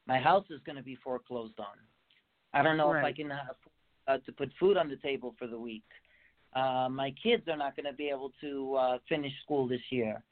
My 0.07 0.19
house 0.19 0.45
is 0.49 0.59
going 0.65 0.77
to 0.77 0.83
be 0.83 0.97
foreclosed 1.03 1.59
on. 1.59 1.77
I 2.53 2.61
don't 2.63 2.77
know 2.77 2.93
if 2.93 3.03
I 3.03 3.11
can 3.11 3.29
have 3.29 3.55
uh, 4.07 4.17
to 4.25 4.31
put 4.31 4.49
food 4.59 4.77
on 4.77 4.87
the 4.87 4.95
table 4.97 5.35
for 5.37 5.47
the 5.47 5.59
week. 5.59 5.83
Uh, 6.55 6.87
my 6.89 7.13
kids 7.21 7.43
are 7.49 7.57
not 7.57 7.75
going 7.75 7.85
to 7.85 7.93
be 7.93 8.07
able 8.07 8.31
to 8.39 8.75
uh, 8.75 8.97
finish 9.09 9.33
school 9.43 9.67
this 9.67 9.81
year. 9.89 10.23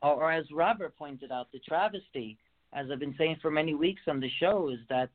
Or, 0.00 0.14
or 0.14 0.32
as 0.32 0.44
Robert 0.52 0.96
pointed 0.96 1.32
out, 1.32 1.50
the 1.52 1.58
travesty, 1.60 2.38
as 2.72 2.86
I've 2.90 3.00
been 3.00 3.14
saying 3.18 3.36
for 3.42 3.50
many 3.50 3.74
weeks 3.74 4.02
on 4.08 4.20
the 4.20 4.30
show, 4.40 4.70
is 4.70 4.80
that 4.88 5.10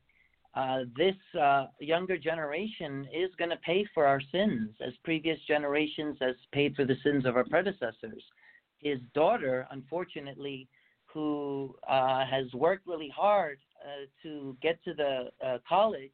uh, 0.54 0.80
this 0.96 1.14
uh, 1.40 1.66
younger 1.78 2.16
generation 2.16 3.06
is 3.12 3.30
going 3.38 3.50
to 3.50 3.56
pay 3.58 3.86
for 3.94 4.06
our 4.06 4.20
sins, 4.32 4.70
as 4.84 4.92
previous 5.04 5.38
generations 5.46 6.16
has 6.20 6.34
paid 6.52 6.74
for 6.74 6.84
the 6.84 6.96
sins 7.02 7.26
of 7.26 7.36
our 7.36 7.44
predecessors. 7.44 8.22
His 8.78 8.98
daughter, 9.14 9.66
unfortunately, 9.70 10.68
who 11.06 11.74
uh, 11.88 12.24
has 12.26 12.52
worked 12.54 12.86
really 12.86 13.12
hard 13.14 13.58
uh, 13.84 14.06
to 14.22 14.56
get 14.62 14.82
to 14.84 14.94
the 14.94 15.28
uh, 15.44 15.58
college, 15.68 16.10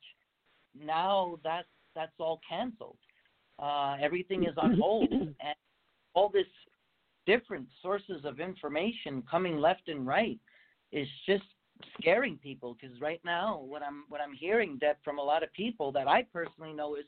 now 0.78 1.38
that's 1.44 1.68
that's 1.94 2.12
all 2.18 2.40
canceled. 2.48 2.98
Uh, 3.58 3.96
everything 4.00 4.44
is 4.44 4.54
on 4.56 4.76
hold, 4.78 5.10
and 5.12 5.54
all 6.14 6.28
this 6.28 6.46
different 7.26 7.66
sources 7.80 8.24
of 8.24 8.40
information 8.40 9.22
coming 9.30 9.58
left 9.58 9.88
and 9.88 10.06
right 10.06 10.38
is 11.00 11.08
just 11.26 11.44
scaring 11.98 12.36
people. 12.38 12.76
Because 12.80 12.98
right 13.00 13.20
now, 13.24 13.60
what 13.72 13.82
I'm 13.82 14.04
what 14.08 14.20
I'm 14.20 14.34
hearing, 14.34 14.78
Deb, 14.78 14.96
from 15.04 15.18
a 15.18 15.22
lot 15.22 15.42
of 15.42 15.52
people 15.52 15.92
that 15.92 16.08
I 16.08 16.22
personally 16.32 16.72
know 16.72 16.94
is, 16.96 17.04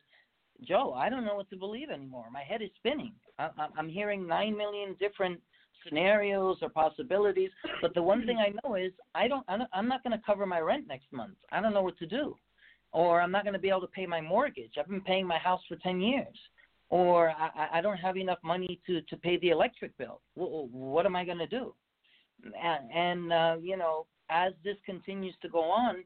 Joe, 0.67 0.93
I 0.95 1.09
don't 1.09 1.25
know 1.25 1.37
what 1.37 1.49
to 1.51 1.57
believe 1.57 1.91
anymore. 1.91 2.27
My 2.33 2.43
head 2.43 2.63
is 2.63 2.71
spinning. 2.77 3.13
I, 3.39 3.49
I'm 3.79 3.89
hearing 3.89 4.27
nine 4.27 4.57
million 4.57 4.95
different 4.99 5.41
scenarios 5.85 6.59
or 6.63 6.69
possibilities, 6.69 7.51
but 7.81 7.95
the 7.95 8.03
one 8.03 8.27
thing 8.27 8.39
I 8.39 8.53
know 8.65 8.75
is 8.75 8.93
I 9.15 9.29
don't. 9.29 9.45
I'm 9.49 9.89
not- 9.89 10.03
going 10.03 10.19
to 10.19 10.25
cover 10.27 10.47
my 10.47 10.61
rent 10.61 10.87
next 10.89 11.13
month. 11.13 11.37
I 11.53 11.61
don't 11.61 11.75
know 11.75 11.83
what 11.83 11.99
to 11.99 12.07
do 12.07 12.37
or 12.93 13.21
I'm 13.21 13.33
not 13.33 13.43
going 13.45 13.53
to 13.53 13.59
be 13.59 13.69
able 13.69 13.81
to 13.83 13.87
pay 13.89 14.07
my 14.07 14.21
mortgage. 14.21 14.73
I've 14.79 14.89
been 14.89 15.01
paying 15.03 15.27
my 15.27 15.39
house 15.39 15.61
for 15.69 15.77
10 15.77 16.01
years. 16.01 16.37
Or 16.89 17.31
I, 17.31 17.69
I- 17.75 17.81
don't 17.81 17.97
have 17.99 18.17
enough 18.17 18.39
money 18.45 18.81
to, 18.87 19.03
to 19.03 19.17
pay 19.17 19.37
the 19.39 19.51
electric 19.51 19.97
bill. 19.99 20.21
Wh- 20.35 20.73
What 20.73 21.05
am 21.05 21.17
I 21.17 21.25
going 21.25 21.39
to 21.39 21.47
do? 21.47 21.75
And, 22.45 22.91
and 22.93 23.33
uh, 23.33 23.57
you 23.61 23.77
know, 23.77 24.07
as 24.31 24.53
this 24.65 24.77
continues 24.85 25.35
to 25.43 25.49
go 25.49 25.63
on, 25.63 26.05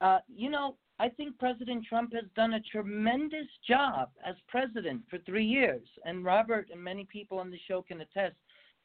uh, 0.00 0.18
you 0.28 0.50
know, 0.50 0.76
I 0.98 1.08
think 1.10 1.38
President 1.38 1.84
Trump 1.86 2.14
has 2.14 2.24
done 2.34 2.54
a 2.54 2.60
tremendous 2.60 3.46
job 3.68 4.10
as 4.24 4.34
president 4.48 5.02
for 5.10 5.18
three 5.18 5.44
years. 5.44 5.86
And 6.04 6.24
Robert 6.24 6.68
and 6.72 6.82
many 6.82 7.04
people 7.04 7.38
on 7.38 7.50
the 7.50 7.60
show 7.68 7.82
can 7.82 8.00
attest, 8.00 8.36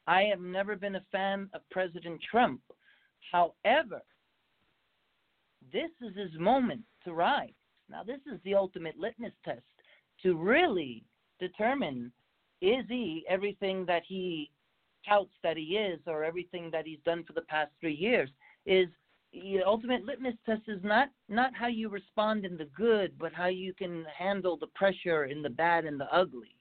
I 0.07 0.23
have 0.23 0.41
never 0.41 0.75
been 0.75 0.95
a 0.95 1.05
fan 1.11 1.49
of 1.53 1.61
President 1.69 2.19
Trump. 2.29 2.61
However, 3.31 4.01
this 5.71 5.91
is 6.01 6.15
his 6.15 6.37
moment 6.39 6.81
to 7.05 7.13
rise. 7.13 7.53
Now, 7.89 8.03
this 8.03 8.19
is 8.31 8.39
the 8.43 8.55
ultimate 8.55 8.97
litmus 8.97 9.33
test 9.45 9.61
to 10.23 10.35
really 10.35 11.03
determine 11.39 12.11
is 12.61 12.85
he 12.87 13.25
everything 13.27 13.85
that 13.85 14.03
he 14.07 14.51
touts 15.07 15.31
that 15.43 15.57
he 15.57 15.77
is 15.77 15.99
or 16.07 16.23
everything 16.23 16.69
that 16.71 16.85
he's 16.85 16.99
done 17.05 17.23
for 17.23 17.33
the 17.33 17.41
past 17.41 17.71
three 17.79 17.93
years 17.95 18.29
is 18.65 18.87
the 19.33 19.61
ultimate 19.65 20.03
litmus 20.03 20.35
test 20.45 20.63
is 20.67 20.83
not 20.83 21.09
not 21.29 21.55
how 21.55 21.67
you 21.67 21.89
respond 21.89 22.45
in 22.45 22.57
the 22.57 22.69
good 22.75 23.13
but 23.17 23.33
how 23.33 23.47
you 23.47 23.73
can 23.73 24.05
handle 24.17 24.57
the 24.57 24.67
pressure 24.67 25.25
in 25.25 25.41
the 25.41 25.49
bad 25.49 25.85
and 25.85 25.99
the 25.99 26.13
ugly. 26.15 26.55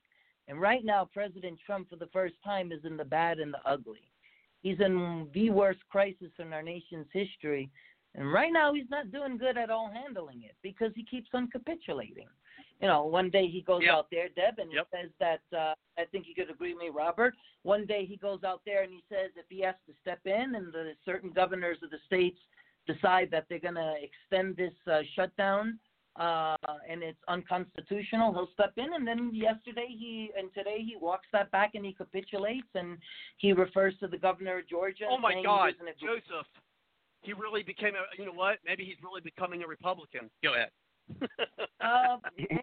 And 0.47 0.59
right 0.59 0.83
now 0.83 1.09
president 1.13 1.59
trump 1.65 1.89
for 1.89 1.97
the 1.97 2.09
first 2.13 2.35
time 2.43 2.71
is 2.71 2.85
in 2.85 2.97
the 2.97 3.05
bad 3.05 3.39
and 3.39 3.53
the 3.53 3.69
ugly. 3.69 4.11
He's 4.61 4.79
in 4.79 5.27
the 5.33 5.49
worst 5.49 5.79
crisis 5.89 6.31
in 6.39 6.53
our 6.53 6.61
nation's 6.61 7.07
history. 7.11 7.69
And 8.15 8.31
right 8.31 8.51
now, 8.51 8.73
he's 8.73 8.89
not 8.89 9.11
doing 9.11 9.37
good 9.37 9.57
at 9.57 9.69
all 9.69 9.89
handling 9.91 10.43
it 10.43 10.55
because 10.61 10.91
he 10.95 11.03
keeps 11.03 11.29
on 11.33 11.49
capitulating. 11.49 12.27
You 12.81 12.87
know, 12.87 13.05
one 13.05 13.29
day 13.29 13.47
he 13.47 13.61
goes 13.61 13.83
Yep. 13.83 13.93
out 13.93 14.07
there, 14.09 14.29
Deb, 14.29 14.57
and 14.57 14.71
Yep. 14.71 14.87
he 14.91 14.97
says 14.97 15.11
that 15.19 15.41
uh, 15.55 15.73
I 15.97 16.05
think 16.05 16.27
you 16.27 16.33
could 16.33 16.49
agree 16.49 16.73
with 16.73 16.81
me, 16.81 16.89
Robert. 16.89 17.35
One 17.61 17.85
day 17.85 18.05
he 18.05 18.17
goes 18.17 18.43
out 18.43 18.61
there 18.65 18.81
and 18.81 18.91
he 18.91 19.03
says 19.07 19.29
if 19.35 19.45
he 19.49 19.61
has 19.61 19.75
to 19.87 19.93
step 20.01 20.19
in, 20.25 20.55
and 20.55 20.73
the 20.73 20.95
certain 21.05 21.29
governors 21.29 21.77
of 21.83 21.91
the 21.91 21.99
states 22.07 22.39
decide 22.87 23.29
that 23.31 23.45
they're 23.47 23.59
going 23.59 23.75
to 23.75 23.93
extend 24.01 24.57
this 24.57 24.73
uh, 24.91 25.01
shutdown 25.15 25.79
uh, 26.15 26.55
and 26.89 27.03
it's 27.03 27.21
unconstitutional, 27.27 28.33
he'll 28.33 28.49
step 28.53 28.73
in. 28.77 28.93
And 28.93 29.07
then 29.07 29.31
yesterday 29.33 29.87
he 29.87 30.31
and 30.35 30.53
today 30.53 30.79
he 30.79 30.95
walks 30.99 31.27
that 31.31 31.51
back 31.51 31.75
and 31.75 31.85
he 31.85 31.93
capitulates 31.93 32.67
and 32.73 32.97
he 33.37 33.53
refers 33.53 33.93
to 33.99 34.07
the 34.07 34.17
governor 34.17 34.57
of 34.59 34.67
Georgia. 34.67 35.05
oh 35.09 35.19
my 35.19 35.41
God, 35.43 35.73
Joseph. 35.99 36.47
He 37.21 37.33
really 37.33 37.61
became 37.61 37.93
a. 37.93 38.03
You 38.19 38.25
know 38.25 38.33
what? 38.33 38.57
Maybe 38.65 38.83
he's 38.83 38.95
really 39.03 39.21
becoming 39.21 39.61
a 39.61 39.67
Republican. 39.67 40.31
Go 40.43 40.55
ahead. 40.55 40.69
Uh, 41.83 42.17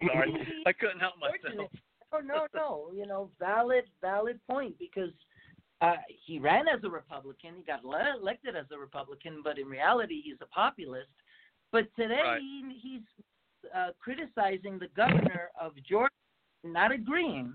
Sorry, 0.07 0.33
I 0.65 0.71
couldn't 0.71 1.01
help 1.01 1.15
myself. 1.19 1.69
Oh 2.13 2.19
no, 2.19 2.47
no, 2.55 2.89
you 2.93 3.05
know, 3.05 3.29
valid, 3.37 3.83
valid 4.01 4.39
point 4.49 4.79
because 4.79 5.11
uh, 5.81 5.95
he 6.25 6.39
ran 6.39 6.69
as 6.69 6.81
a 6.85 6.89
Republican, 6.89 7.55
he 7.57 7.63
got 7.63 7.83
le- 7.83 8.15
elected 8.19 8.55
as 8.55 8.65
a 8.71 8.77
Republican, 8.77 9.41
but 9.43 9.59
in 9.59 9.67
reality 9.67 10.21
he's 10.23 10.37
a 10.41 10.45
populist. 10.45 11.09
But 11.73 11.93
today 11.97 12.21
Right. 12.23 12.41
he, 12.41 12.79
he's 12.81 13.01
uh, 13.75 13.89
criticizing 13.99 14.79
the 14.79 14.87
governor 14.95 15.49
of 15.59 15.73
Georgia, 15.87 16.13
not 16.63 16.91
agreeing 16.91 17.53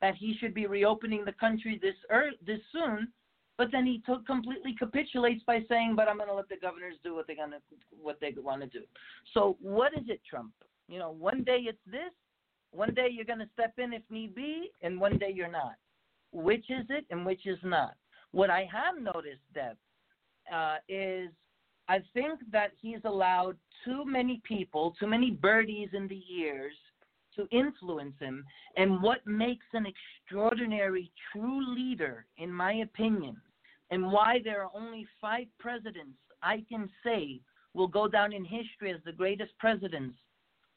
that 0.00 0.16
he 0.16 0.36
should 0.38 0.54
be 0.54 0.66
reopening 0.66 1.24
the 1.24 1.32
country 1.32 1.78
this 1.80 1.94
er- 2.10 2.32
this 2.44 2.60
soon, 2.72 3.08
but 3.58 3.68
then 3.72 3.86
he 3.86 4.02
took, 4.04 4.26
completely 4.26 4.74
capitulates 4.78 5.42
by 5.44 5.60
saying, 5.68 5.94
"But 5.96 6.08
I'm 6.08 6.16
going 6.16 6.28
to 6.28 6.34
let 6.34 6.48
the 6.48 6.56
governors 6.60 6.96
do 7.02 7.14
what 7.14 7.26
they're 7.26 7.36
going 7.36 7.52
to 7.52 7.60
what 8.00 8.18
they 8.20 8.34
want 8.36 8.62
to 8.62 8.68
do." 8.68 8.84
So 9.34 9.56
what 9.60 9.92
is 9.94 10.08
it, 10.08 10.20
Trump? 10.28 10.52
You 10.88 10.98
know, 10.98 11.10
one 11.10 11.42
day 11.42 11.64
it's 11.66 11.78
this, 11.86 12.12
one 12.70 12.94
day 12.94 13.08
you're 13.10 13.24
going 13.24 13.38
to 13.40 13.48
step 13.52 13.74
in 13.78 13.92
if 13.92 14.02
need 14.10 14.34
be, 14.34 14.70
and 14.82 15.00
one 15.00 15.18
day 15.18 15.32
you're 15.34 15.50
not. 15.50 15.76
Which 16.32 16.70
is 16.70 16.86
it, 16.90 17.06
and 17.10 17.24
which 17.24 17.46
is 17.46 17.58
not? 17.62 17.94
What 18.32 18.50
I 18.50 18.68
have 18.70 19.02
noticed, 19.02 19.40
Deb, 19.54 19.76
uh, 20.52 20.76
is 20.88 21.30
I 21.88 22.00
think 22.12 22.40
that 22.52 22.72
he's 22.80 23.00
allowed 23.04 23.56
too 23.84 24.04
many 24.04 24.42
people, 24.44 24.94
too 24.98 25.06
many 25.06 25.30
birdies 25.30 25.88
in 25.92 26.08
the 26.08 26.22
ears 26.30 26.74
to 27.36 27.46
influence 27.50 28.14
him. 28.18 28.44
And 28.76 29.02
what 29.02 29.26
makes 29.26 29.66
an 29.72 29.86
extraordinary, 29.86 31.10
true 31.32 31.74
leader, 31.74 32.26
in 32.38 32.52
my 32.52 32.72
opinion, 32.74 33.36
and 33.90 34.10
why 34.10 34.40
there 34.42 34.62
are 34.62 34.70
only 34.74 35.06
five 35.20 35.46
presidents 35.58 36.18
I 36.42 36.64
can 36.68 36.88
say 37.04 37.40
will 37.74 37.88
go 37.88 38.08
down 38.08 38.32
in 38.32 38.44
history 38.44 38.90
as 38.92 39.00
the 39.04 39.12
greatest 39.12 39.56
presidents 39.58 40.16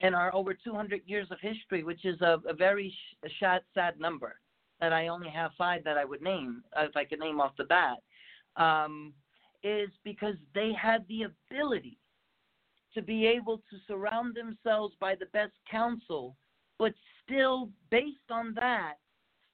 in 0.02 0.14
our 0.14 0.34
over 0.34 0.54
200 0.54 1.02
years 1.06 1.28
of 1.32 1.40
history, 1.42 1.84
which 1.84 2.06
is 2.06 2.20
a, 2.22 2.40
a 2.48 2.54
very 2.54 2.90
sh- 2.90 3.30
sad, 3.40 3.62
sad 3.74 4.00
number. 4.00 4.36
That 4.80 4.94
I 4.94 5.10
only 5.10 5.30
have 5.30 5.52
five 5.58 5.84
that 5.84 5.98
I 5.98 6.06
would 6.06 6.22
name, 6.22 6.64
uh, 6.78 6.86
if 6.86 6.96
I 6.96 7.04
could 7.04 7.20
name 7.20 7.42
off 7.42 7.52
the 7.58 7.66
bat, 7.66 7.98
um, 8.56 9.14
is 9.62 9.90
because 10.06 10.36
they 10.56 10.72
had 10.72 11.06
the 11.10 11.24
ability 11.24 11.98
to 12.94 13.02
be 13.02 13.28
able 13.28 13.58
to 13.58 13.78
surround 13.88 14.36
themselves 14.36 14.96
by 15.02 15.16
the 15.16 15.26
best 15.28 15.52
counsel, 15.70 16.38
but 16.78 16.94
still, 17.24 17.70
based 17.92 18.32
on 18.32 18.54
that, 18.56 18.94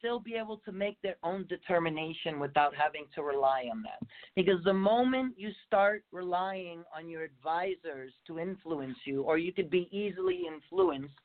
still 0.06 0.20
be 0.20 0.36
able 0.36 0.58
to 0.58 0.72
make 0.72 1.02
their 1.02 1.16
own 1.24 1.48
determination 1.48 2.40
without 2.40 2.76
having 2.76 3.06
to 3.16 3.24
rely 3.24 3.66
on 3.72 3.82
that. 3.82 4.08
Because 4.36 4.64
the 4.64 4.74
moment 4.74 5.34
you 5.36 5.50
start 5.66 6.04
relying 6.12 6.84
on 6.96 7.10
your 7.10 7.24
advisors 7.24 8.12
to 8.28 8.40
influence 8.40 8.98
you, 9.06 9.24
or 9.24 9.40
you 9.40 9.52
could 9.52 9.72
be 9.72 9.90
easily 9.92 10.44
influenced, 10.48 11.16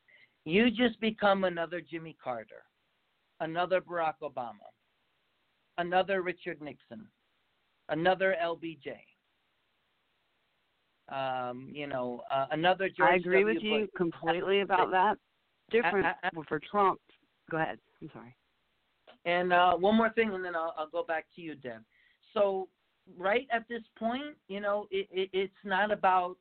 you 0.46 0.70
just 0.70 0.98
become 1.00 1.44
another 1.44 1.82
Jimmy 1.82 2.16
Carter, 2.22 2.62
another 3.40 3.82
Barack 3.82 4.14
Obama, 4.22 4.70
another 5.76 6.22
Richard 6.22 6.62
Nixon, 6.62 7.06
another 7.90 8.34
LBJ. 8.42 8.94
Um, 11.10 11.68
you 11.70 11.86
know, 11.86 12.22
uh, 12.32 12.46
another 12.52 12.88
George 12.88 13.10
I 13.10 13.16
agree 13.16 13.40
W. 13.40 13.54
with 13.54 13.62
you 13.62 13.88
completely 13.94 14.60
about 14.60 14.90
that. 14.92 15.18
Different 15.70 16.06
I- 16.06 16.28
I- 16.28 16.42
for 16.48 16.60
Trump. 16.60 16.98
Go 17.50 17.58
ahead. 17.58 17.78
I'm 18.00 18.10
sorry. 18.14 18.34
And 19.24 19.52
uh, 19.52 19.74
one 19.74 19.96
more 19.96 20.10
thing, 20.10 20.32
and 20.32 20.44
then 20.44 20.56
I'll, 20.56 20.74
I'll 20.78 20.88
go 20.88 21.04
back 21.04 21.26
to 21.36 21.42
you, 21.42 21.54
Deb. 21.54 21.82
So, 22.32 22.68
right 23.18 23.46
at 23.52 23.68
this 23.68 23.82
point, 23.98 24.36
you 24.48 24.60
know, 24.60 24.86
it, 24.90 25.08
it, 25.10 25.30
it's 25.32 25.52
not 25.64 25.90
about 25.90 26.36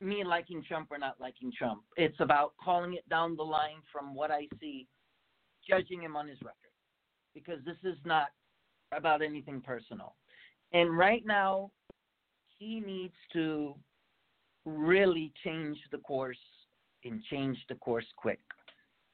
me 0.00 0.24
liking 0.24 0.64
Trump 0.66 0.88
or 0.90 0.98
not 0.98 1.20
liking 1.20 1.52
Trump. 1.56 1.82
It's 1.96 2.18
about 2.18 2.54
calling 2.62 2.94
it 2.94 3.08
down 3.08 3.36
the 3.36 3.42
line 3.42 3.82
from 3.92 4.14
what 4.14 4.30
I 4.30 4.48
see, 4.60 4.88
judging 5.68 6.02
him 6.02 6.16
on 6.16 6.26
his 6.26 6.38
record, 6.42 6.56
because 7.34 7.64
this 7.64 7.76
is 7.84 7.98
not 8.04 8.28
about 8.92 9.22
anything 9.22 9.60
personal. 9.60 10.16
And 10.72 10.96
right 10.96 11.22
now, 11.24 11.70
he 12.58 12.80
needs 12.80 13.14
to 13.32 13.74
really 14.64 15.32
change 15.44 15.78
the 15.90 15.98
course 15.98 16.36
and 17.04 17.22
change 17.30 17.58
the 17.68 17.74
course 17.76 18.06
quick. 18.16 18.40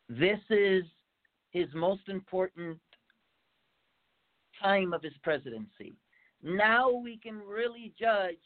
This 0.09 0.39
is 0.51 0.85
his 1.51 1.69
most 1.75 2.09
important 2.09 2.79
time 4.61 4.93
of 4.93 5.03
his 5.03 5.13
presidency. 5.23 5.95
Now 6.43 6.91
we 6.91 7.19
can 7.19 7.39
really 7.39 7.93
judge 7.99 8.37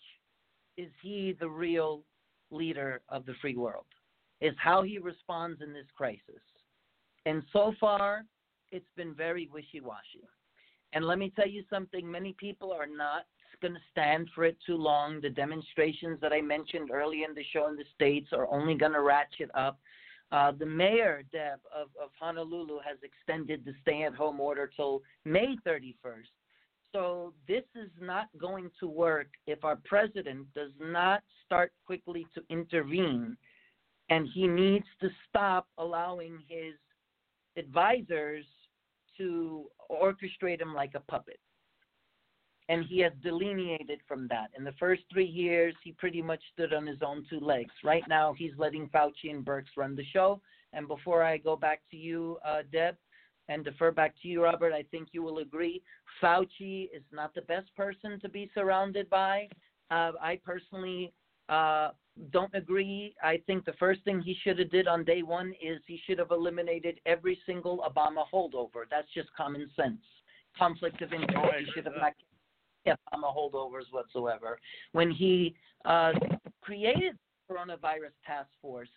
is 0.76 0.90
he 1.02 1.36
the 1.38 1.48
real 1.48 2.02
leader 2.50 3.02
of 3.08 3.26
the 3.26 3.34
free 3.40 3.56
world? 3.56 3.84
Is 4.40 4.54
how 4.58 4.82
he 4.82 4.98
responds 4.98 5.60
in 5.60 5.72
this 5.72 5.86
crisis. 5.96 6.42
And 7.26 7.42
so 7.52 7.74
far, 7.78 8.24
it's 8.72 8.90
been 8.96 9.14
very 9.14 9.48
wishy 9.52 9.80
washy. 9.80 10.26
And 10.92 11.04
let 11.04 11.18
me 11.18 11.32
tell 11.36 11.48
you 11.48 11.62
something 11.70 12.10
many 12.10 12.34
people 12.38 12.72
are 12.72 12.86
not 12.86 13.26
going 13.60 13.74
to 13.74 13.80
stand 13.90 14.28
for 14.34 14.44
it 14.44 14.58
too 14.66 14.76
long. 14.76 15.20
The 15.20 15.30
demonstrations 15.30 16.20
that 16.20 16.32
I 16.32 16.40
mentioned 16.40 16.90
early 16.90 17.22
in 17.22 17.34
the 17.34 17.44
show 17.52 17.68
in 17.68 17.76
the 17.76 17.84
States 17.94 18.30
are 18.32 18.52
only 18.52 18.74
going 18.74 18.92
to 18.92 19.00
ratchet 19.00 19.50
up. 19.54 19.78
Uh, 20.32 20.50
the 20.58 20.66
mayor, 20.66 21.22
Deb, 21.30 21.60
of, 21.76 21.88
of 22.02 22.08
Honolulu 22.18 22.78
has 22.84 22.96
extended 23.02 23.64
the 23.66 23.74
stay 23.82 24.04
at 24.04 24.14
home 24.14 24.40
order 24.40 24.70
till 24.74 25.02
May 25.26 25.56
31st. 25.66 26.32
So 26.90 27.34
this 27.46 27.64
is 27.74 27.90
not 28.00 28.28
going 28.38 28.70
to 28.80 28.86
work 28.86 29.28
if 29.46 29.62
our 29.62 29.76
president 29.84 30.46
does 30.54 30.72
not 30.80 31.22
start 31.44 31.72
quickly 31.84 32.26
to 32.34 32.42
intervene. 32.48 33.36
And 34.08 34.26
he 34.34 34.46
needs 34.46 34.86
to 35.00 35.08
stop 35.28 35.68
allowing 35.76 36.38
his 36.48 36.74
advisors 37.56 38.44
to 39.18 39.64
orchestrate 39.90 40.60
him 40.60 40.74
like 40.74 40.92
a 40.94 41.00
puppet. 41.00 41.38
And 42.72 42.86
he 42.86 43.00
has 43.00 43.12
delineated 43.22 44.00
from 44.08 44.26
that. 44.28 44.48
In 44.56 44.64
the 44.64 44.72
first 44.80 45.02
three 45.12 45.26
years, 45.26 45.74
he 45.84 45.92
pretty 45.92 46.22
much 46.22 46.40
stood 46.54 46.72
on 46.72 46.86
his 46.86 47.02
own 47.04 47.26
two 47.28 47.38
legs. 47.38 47.74
Right 47.84 48.02
now, 48.08 48.32
he's 48.32 48.52
letting 48.56 48.88
Fauci 48.88 49.28
and 49.30 49.44
Birx 49.44 49.64
run 49.76 49.94
the 49.94 50.06
show. 50.10 50.40
And 50.72 50.88
before 50.88 51.22
I 51.22 51.36
go 51.36 51.54
back 51.54 51.82
to 51.90 51.98
you, 51.98 52.38
uh, 52.42 52.62
Deb, 52.72 52.96
and 53.50 53.62
defer 53.62 53.90
back 53.90 54.14
to 54.22 54.28
you, 54.28 54.42
Robert, 54.42 54.72
I 54.72 54.84
think 54.84 55.08
you 55.12 55.22
will 55.22 55.38
agree. 55.38 55.82
Fauci 56.22 56.84
is 56.94 57.02
not 57.12 57.34
the 57.34 57.42
best 57.42 57.68
person 57.76 58.18
to 58.20 58.28
be 58.30 58.50
surrounded 58.54 59.10
by. 59.10 59.48
Uh, 59.90 60.12
I 60.22 60.40
personally 60.42 61.12
uh, 61.50 61.90
don't 62.30 62.54
agree. 62.54 63.14
I 63.22 63.42
think 63.46 63.66
the 63.66 63.74
first 63.74 64.02
thing 64.04 64.22
he 64.22 64.34
should 64.42 64.58
have 64.58 64.70
did 64.70 64.88
on 64.88 65.04
day 65.04 65.22
one 65.22 65.52
is 65.62 65.78
he 65.86 66.00
should 66.06 66.18
have 66.18 66.30
eliminated 66.30 67.00
every 67.04 67.38
single 67.44 67.84
Obama 67.86 68.24
holdover. 68.32 68.84
That's 68.90 69.12
just 69.12 69.28
common 69.36 69.68
sense. 69.76 70.00
Conflict 70.58 71.02
of 71.02 71.12
interest. 71.12 71.54
He 71.66 71.72
should 71.74 71.84
have 71.84 71.96
not 71.96 72.14
kept 72.16 72.31
Obama 72.86 73.34
holdovers 73.34 73.90
whatsoever. 73.90 74.58
When 74.92 75.10
he 75.10 75.54
uh, 75.84 76.12
created 76.60 77.14
the 77.48 77.54
coronavirus 77.54 78.12
task 78.26 78.48
force, 78.60 78.88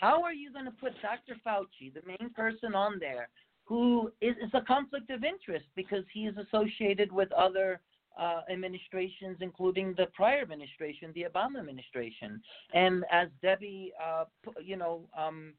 how 0.00 0.22
are 0.22 0.32
you 0.32 0.52
going 0.52 0.64
to 0.64 0.70
put 0.70 0.92
Dr. 1.02 1.38
Fauci, 1.46 1.92
the 1.92 2.02
main 2.06 2.30
person 2.34 2.74
on 2.74 2.98
there, 2.98 3.28
who 3.64 4.10
is, 4.20 4.34
a 4.52 4.60
conflict 4.62 5.10
of 5.10 5.24
interest 5.24 5.66
because 5.76 6.04
he 6.12 6.26
is 6.26 6.34
associated 6.36 7.12
with 7.12 7.30
other 7.32 7.80
uh, 8.18 8.40
administrations, 8.50 9.38
including 9.40 9.94
the 9.96 10.06
prior 10.14 10.42
administration, 10.42 11.12
the 11.14 11.26
Obama 11.32 11.60
administration. 11.60 12.40
And 12.74 13.04
as 13.10 13.28
Debbie, 13.42 13.92
uh, 14.02 14.24
you 14.62 14.76
know, 14.76 15.02
um, 15.16 15.54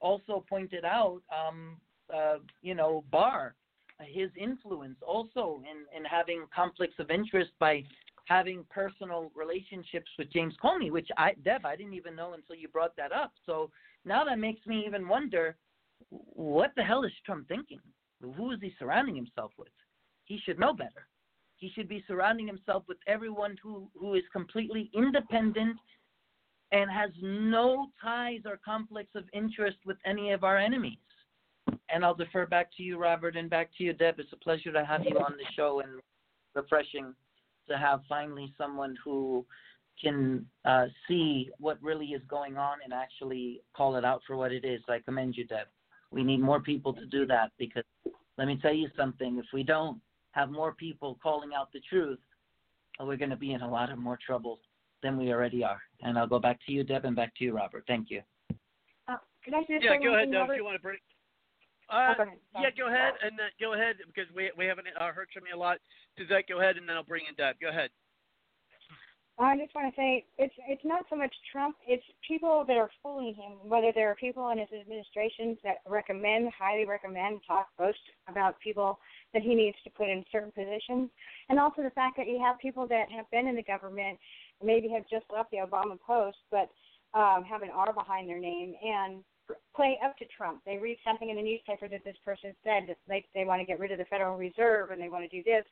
also 0.00 0.44
pointed 0.48 0.84
out, 0.84 1.22
um, 1.30 1.76
uh, 2.12 2.38
you 2.62 2.74
know, 2.74 3.04
Barr, 3.10 3.54
his 4.02 4.30
influence 4.36 4.96
also 5.06 5.62
in, 5.70 5.84
in 5.96 6.04
having 6.04 6.44
conflicts 6.54 6.98
of 6.98 7.10
interest 7.10 7.50
by 7.58 7.82
having 8.24 8.64
personal 8.70 9.30
relationships 9.34 10.10
with 10.18 10.32
James 10.32 10.54
Comey, 10.62 10.90
which 10.90 11.08
I, 11.16 11.32
Deb, 11.44 11.66
I 11.66 11.76
didn't 11.76 11.94
even 11.94 12.14
know 12.14 12.34
until 12.34 12.56
you 12.56 12.68
brought 12.68 12.96
that 12.96 13.12
up. 13.12 13.32
So 13.46 13.70
now 14.04 14.24
that 14.24 14.38
makes 14.38 14.64
me 14.66 14.84
even 14.86 15.08
wonder 15.08 15.56
what 16.08 16.72
the 16.76 16.82
hell 16.82 17.04
is 17.04 17.12
Trump 17.24 17.48
thinking? 17.48 17.80
Who 18.36 18.52
is 18.52 18.58
he 18.60 18.72
surrounding 18.78 19.16
himself 19.16 19.52
with? 19.58 19.68
He 20.24 20.38
should 20.44 20.58
know 20.58 20.72
better. 20.72 21.08
He 21.56 21.70
should 21.74 21.88
be 21.88 22.04
surrounding 22.06 22.46
himself 22.46 22.84
with 22.88 22.98
everyone 23.06 23.56
who, 23.62 23.88
who 23.98 24.14
is 24.14 24.22
completely 24.32 24.90
independent 24.94 25.76
and 26.72 26.90
has 26.90 27.10
no 27.20 27.88
ties 28.02 28.40
or 28.46 28.58
conflicts 28.64 29.14
of 29.14 29.24
interest 29.32 29.76
with 29.84 29.96
any 30.06 30.32
of 30.32 30.42
our 30.42 30.58
enemies. 30.58 30.98
And 31.92 32.04
I'll 32.04 32.14
defer 32.14 32.46
back 32.46 32.70
to 32.76 32.82
you, 32.82 32.98
Robert, 32.98 33.36
and 33.36 33.50
back 33.50 33.70
to 33.76 33.84
you, 33.84 33.92
Deb. 33.92 34.18
It's 34.18 34.32
a 34.32 34.36
pleasure 34.36 34.72
to 34.72 34.84
have 34.84 35.04
you 35.04 35.18
on 35.18 35.32
the 35.32 35.44
show 35.54 35.80
and 35.80 36.00
refreshing 36.54 37.14
to 37.68 37.76
have 37.76 38.00
finally 38.08 38.52
someone 38.56 38.96
who 39.04 39.44
can 40.02 40.46
uh, 40.64 40.86
see 41.06 41.50
what 41.58 41.78
really 41.82 42.06
is 42.06 42.22
going 42.28 42.56
on 42.56 42.78
and 42.82 42.92
actually 42.92 43.60
call 43.76 43.96
it 43.96 44.04
out 44.04 44.22
for 44.26 44.36
what 44.36 44.52
it 44.52 44.64
is. 44.64 44.80
I 44.88 45.00
commend 45.00 45.36
you, 45.36 45.44
Deb. 45.46 45.66
We 46.10 46.24
need 46.24 46.40
more 46.40 46.60
people 46.60 46.92
to 46.94 47.06
do 47.06 47.26
that 47.26 47.52
because 47.58 47.84
let 48.38 48.46
me 48.46 48.58
tell 48.60 48.74
you 48.74 48.88
something. 48.96 49.38
If 49.38 49.46
we 49.52 49.62
don't 49.62 50.00
have 50.32 50.50
more 50.50 50.72
people 50.72 51.18
calling 51.22 51.50
out 51.56 51.72
the 51.72 51.80
truth, 51.88 52.18
we're 53.00 53.16
going 53.16 53.30
to 53.30 53.36
be 53.36 53.52
in 53.52 53.62
a 53.62 53.70
lot 53.70 53.90
of 53.90 53.98
more 53.98 54.18
trouble 54.24 54.60
than 55.02 55.18
we 55.18 55.32
already 55.32 55.62
are. 55.62 55.80
And 56.02 56.18
I'll 56.18 56.26
go 56.26 56.38
back 56.38 56.58
to 56.66 56.72
you, 56.72 56.84
Deb, 56.84 57.04
and 57.04 57.16
back 57.16 57.34
to 57.36 57.44
you, 57.44 57.56
Robert. 57.56 57.84
Thank 57.86 58.10
you. 58.10 58.22
Uh, 59.08 59.16
can 59.44 59.54
I 59.54 59.60
just 59.60 59.84
Yeah, 59.84 59.96
go 60.02 60.14
ahead, 60.14 60.30
Deb. 60.30 60.48
If 60.50 60.56
you 60.56 60.64
want 60.64 60.76
to 60.76 60.82
bring. 60.82 60.98
Uh, 61.90 62.14
yeah, 62.60 62.70
go 62.76 62.88
ahead 62.88 63.14
and 63.22 63.38
uh, 63.38 63.52
go 63.60 63.74
ahead 63.74 63.96
because 64.06 64.30
we 64.34 64.50
we 64.56 64.66
haven't 64.66 64.86
uh, 64.98 65.12
heard 65.12 65.28
from 65.32 65.44
you 65.48 65.56
a 65.56 65.58
lot. 65.58 65.78
Suzette, 66.16 66.48
go 66.48 66.60
ahead 66.60 66.76
and 66.76 66.88
then 66.88 66.96
I'll 66.96 67.02
bring 67.02 67.24
in 67.28 67.34
Deb. 67.34 67.56
Go 67.60 67.68
ahead. 67.68 67.90
I 69.38 69.56
just 69.56 69.74
want 69.74 69.92
to 69.92 70.00
say 70.00 70.24
it's 70.38 70.54
it's 70.68 70.84
not 70.84 71.04
so 71.08 71.16
much 71.16 71.34
Trump. 71.50 71.76
It's 71.86 72.04
people 72.26 72.64
that 72.68 72.76
are 72.76 72.90
fooling 73.02 73.34
him. 73.34 73.68
Whether 73.68 73.90
there 73.94 74.10
are 74.10 74.14
people 74.14 74.50
in 74.50 74.58
his 74.58 74.68
administrations 74.78 75.58
that 75.64 75.78
recommend, 75.88 76.52
highly 76.56 76.84
recommend, 76.84 77.40
talk, 77.46 77.68
boast 77.78 77.98
about 78.28 78.60
people 78.60 78.98
that 79.32 79.42
he 79.42 79.54
needs 79.54 79.76
to 79.84 79.90
put 79.90 80.08
in 80.08 80.24
certain 80.30 80.52
positions, 80.52 81.10
and 81.48 81.58
also 81.58 81.82
the 81.82 81.90
fact 81.90 82.16
that 82.18 82.28
you 82.28 82.38
have 82.44 82.58
people 82.58 82.86
that 82.88 83.10
have 83.10 83.28
been 83.30 83.48
in 83.48 83.56
the 83.56 83.62
government, 83.62 84.18
maybe 84.62 84.88
have 84.88 85.08
just 85.10 85.24
left 85.34 85.50
the 85.50 85.58
Obama 85.58 85.98
post, 86.06 86.38
but 86.50 86.68
um, 87.14 87.42
have 87.44 87.62
an 87.62 87.70
R 87.74 87.92
behind 87.92 88.28
their 88.28 88.38
name 88.38 88.74
and 88.84 89.24
play 89.74 89.98
up 90.04 90.16
to 90.18 90.24
Trump. 90.36 90.62
They 90.64 90.78
read 90.78 90.98
something 91.04 91.30
in 91.30 91.36
the 91.36 91.42
newspaper 91.42 91.88
that 91.88 92.04
this 92.04 92.16
person 92.24 92.54
said 92.64 92.84
that 92.88 92.98
they 93.08 93.24
they 93.34 93.44
want 93.44 93.60
to 93.60 93.66
get 93.66 93.78
rid 93.78 93.92
of 93.92 93.98
the 93.98 94.04
Federal 94.06 94.36
Reserve 94.36 94.90
and 94.90 95.00
they 95.00 95.08
want 95.08 95.28
to 95.28 95.36
do 95.36 95.42
this, 95.42 95.64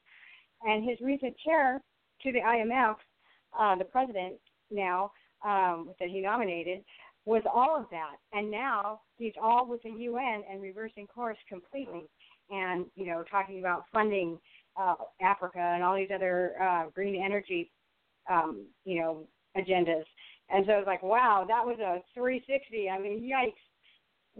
and 0.62 0.89
his 0.89 1.01
recent 1.01 1.36
chair 1.39 1.81
to 2.23 2.32
the 2.32 2.40
IMF 2.40 2.97
uh, 3.59 3.77
the 3.77 3.85
president 3.85 4.36
now 4.70 5.12
um, 5.44 5.90
that 5.98 6.09
he 6.09 6.20
nominated 6.20 6.85
was 7.24 7.43
all 7.52 7.77
of 7.77 7.86
that, 7.90 8.16
and 8.32 8.51
now 8.51 9.01
he's 9.16 9.35
all 9.40 9.66
with 9.69 9.82
the 9.82 9.90
UN 9.90 10.43
and 10.51 10.62
reversing 10.62 11.07
course 11.07 11.36
completely, 11.48 12.09
and 12.51 12.86
you 12.94 13.07
know 13.07 13.24
talking 13.31 13.61
about 13.61 13.85
funding 13.93 14.39
uh, 14.81 14.94
Africa 15.20 15.59
and 15.59 15.82
all 15.82 15.97
these 15.97 16.11
other 16.15 16.55
uh, 16.61 16.85
green 16.94 17.20
energy, 17.23 17.70
um, 18.31 18.65
you 18.85 19.01
know, 19.01 19.24
agendas. 19.57 20.05
And 20.48 20.65
so 20.66 20.73
it's 20.74 20.86
like, 20.86 21.02
wow, 21.02 21.44
that 21.47 21.65
was 21.65 21.78
a 21.78 22.02
360. 22.15 22.89
I 22.89 22.98
mean, 22.98 23.23
yikes! 23.23 23.52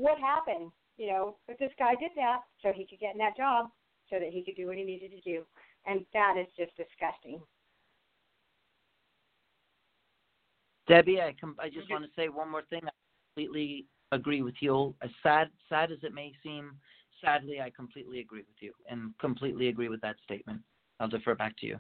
What 0.01 0.19
happened? 0.19 0.73
You 0.97 1.09
know, 1.09 1.37
but 1.47 1.59
this 1.59 1.73
guy 1.79 1.95
did 2.01 2.13
that 2.17 2.41
so 2.63 2.73
he 2.73 2.87
could 2.87 3.01
get 3.01 3.13
in 3.13 3.19
that 3.19 3.37
job, 3.37 3.69
so 4.09 4.19
that 4.19 4.31
he 4.31 4.43
could 4.43 4.57
do 4.57 4.67
what 4.67 4.77
he 4.77 4.83
needed 4.83 5.11
to 5.11 5.21
do, 5.21 5.45
and 5.87 6.05
that 6.15 6.37
is 6.41 6.47
just 6.57 6.75
disgusting. 6.77 7.41
Debbie, 10.89 11.21
I 11.21 11.35
com- 11.39 11.57
I 11.59 11.69
just 11.69 11.85
mm-hmm. 11.85 11.93
want 11.93 12.05
to 12.05 12.11
say 12.17 12.29
one 12.31 12.51
more 12.51 12.63
thing. 12.71 12.81
I 12.85 12.91
completely 13.35 13.87
agree 14.11 14.41
with 14.41 14.55
you. 14.61 14.95
As 15.03 15.11
sad 15.23 15.49
sad 15.69 15.93
as 15.93 15.99
it 16.03 16.15
may 16.15 16.33
seem, 16.43 16.73
sadly, 17.23 17.61
I 17.61 17.71
completely 17.71 18.21
agree 18.21 18.41
with 18.41 18.61
you 18.61 18.73
and 18.89 19.13
completely 19.19 19.69
agree 19.69 19.89
with 19.89 20.01
that 20.01 20.17
statement. 20.25 20.61
I'll 20.99 21.09
defer 21.09 21.35
back 21.35 21.57
to 21.59 21.67
you. 21.67 21.79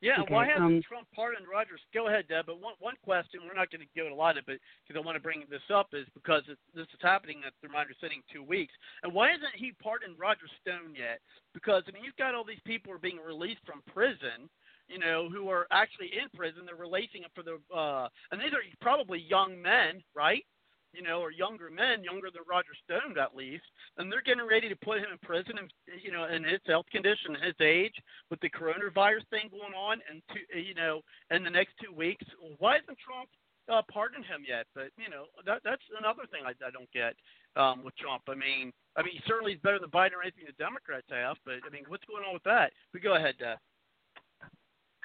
Yeah, 0.00 0.24
Okay, 0.24 0.32
why 0.32 0.48
hasn't 0.48 0.80
um, 0.80 0.80
Trump 0.80 1.06
pardoned 1.14 1.44
Rogers? 1.44 1.80
Go 1.92 2.08
ahead, 2.08 2.24
Deb. 2.26 2.46
But 2.46 2.60
one 2.60 2.72
one 2.80 2.96
question, 3.04 3.40
we're 3.44 3.54
not 3.54 3.70
going 3.70 3.84
to 3.84 3.92
go 3.92 4.08
to 4.08 4.14
a 4.14 4.16
lot 4.16 4.38
of 4.38 4.48
it, 4.48 4.60
because 4.80 4.96
I 4.96 5.04
want 5.04 5.16
to 5.16 5.22
bring 5.22 5.44
this 5.50 5.64
up, 5.68 5.92
is 5.92 6.08
because 6.14 6.42
it, 6.48 6.56
this 6.74 6.88
is 6.88 7.00
happening 7.04 7.44
at 7.46 7.52
the 7.60 7.68
reminder 7.68 7.92
sitting 8.00 8.24
two 8.32 8.42
weeks, 8.42 8.72
and 9.02 9.12
why 9.12 9.28
hasn't 9.28 9.52
he 9.54 9.72
pardoned 9.76 10.16
Roger 10.18 10.48
Stone 10.64 10.96
yet? 10.96 11.20
Because 11.52 11.84
I 11.86 11.92
mean, 11.92 12.04
you've 12.04 12.16
got 12.16 12.34
all 12.34 12.44
these 12.44 12.64
people 12.64 12.90
who 12.90 12.96
are 12.96 13.02
being 13.02 13.20
released 13.20 13.60
from 13.68 13.84
prison, 13.92 14.48
you 14.88 14.98
know, 14.98 15.28
who 15.28 15.48
are 15.52 15.68
actually 15.70 16.10
in 16.16 16.32
prison. 16.32 16.64
They're 16.64 16.80
releasing 16.80 17.20
them 17.20 17.30
for 17.36 17.44
the, 17.44 17.60
uh, 17.68 18.08
and 18.32 18.40
these 18.40 18.56
are 18.56 18.64
probably 18.80 19.20
young 19.20 19.60
men, 19.60 20.00
right? 20.16 20.44
You 20.92 21.02
know, 21.02 21.20
or 21.20 21.30
younger 21.30 21.70
men, 21.70 22.02
younger 22.02 22.30
than 22.34 22.42
Roger 22.48 22.74
Stone 22.84 23.16
at 23.18 23.36
least, 23.36 23.64
and 23.96 24.10
they're 24.10 24.26
getting 24.26 24.46
ready 24.46 24.68
to 24.68 24.76
put 24.76 24.98
him 24.98 25.06
in 25.12 25.18
prison, 25.22 25.54
and 25.58 25.70
you 26.02 26.10
know, 26.10 26.26
in 26.26 26.42
his 26.42 26.60
health 26.66 26.86
condition, 26.90 27.38
his 27.38 27.54
age, 27.60 27.94
with 28.28 28.40
the 28.40 28.50
coronavirus 28.50 29.22
thing 29.30 29.46
going 29.50 29.74
on, 29.74 30.02
and 30.10 30.20
two, 30.34 30.42
you 30.58 30.74
know, 30.74 31.02
in 31.30 31.44
the 31.44 31.50
next 31.50 31.74
two 31.78 31.94
weeks. 31.94 32.26
Why 32.58 32.82
hasn't 32.82 32.98
Trump 32.98 33.30
uh, 33.70 33.82
pardoned 33.86 34.26
him 34.26 34.42
yet? 34.42 34.66
But 34.74 34.90
you 34.98 35.08
know, 35.08 35.30
that 35.46 35.62
that's 35.62 35.86
another 35.98 36.26
thing 36.30 36.42
I, 36.42 36.58
I 36.58 36.74
don't 36.74 36.90
get 36.90 37.14
um, 37.54 37.84
with 37.84 37.96
Trump. 37.96 38.22
I 38.26 38.34
mean, 38.34 38.72
I 38.96 39.02
mean, 39.02 39.22
certainly 39.26 39.52
he's 39.52 39.62
better 39.62 39.78
than 39.78 39.90
Biden 39.94 40.18
or 40.18 40.26
anything 40.26 40.44
the 40.46 40.58
Democrats 40.58 41.06
have, 41.10 41.36
but 41.46 41.62
I 41.62 41.70
mean, 41.70 41.84
what's 41.86 42.04
going 42.04 42.26
on 42.26 42.34
with 42.34 42.44
that? 42.44 42.72
But 42.92 43.02
go 43.02 43.14
ahead, 43.14 43.38
Deb. 43.38 43.58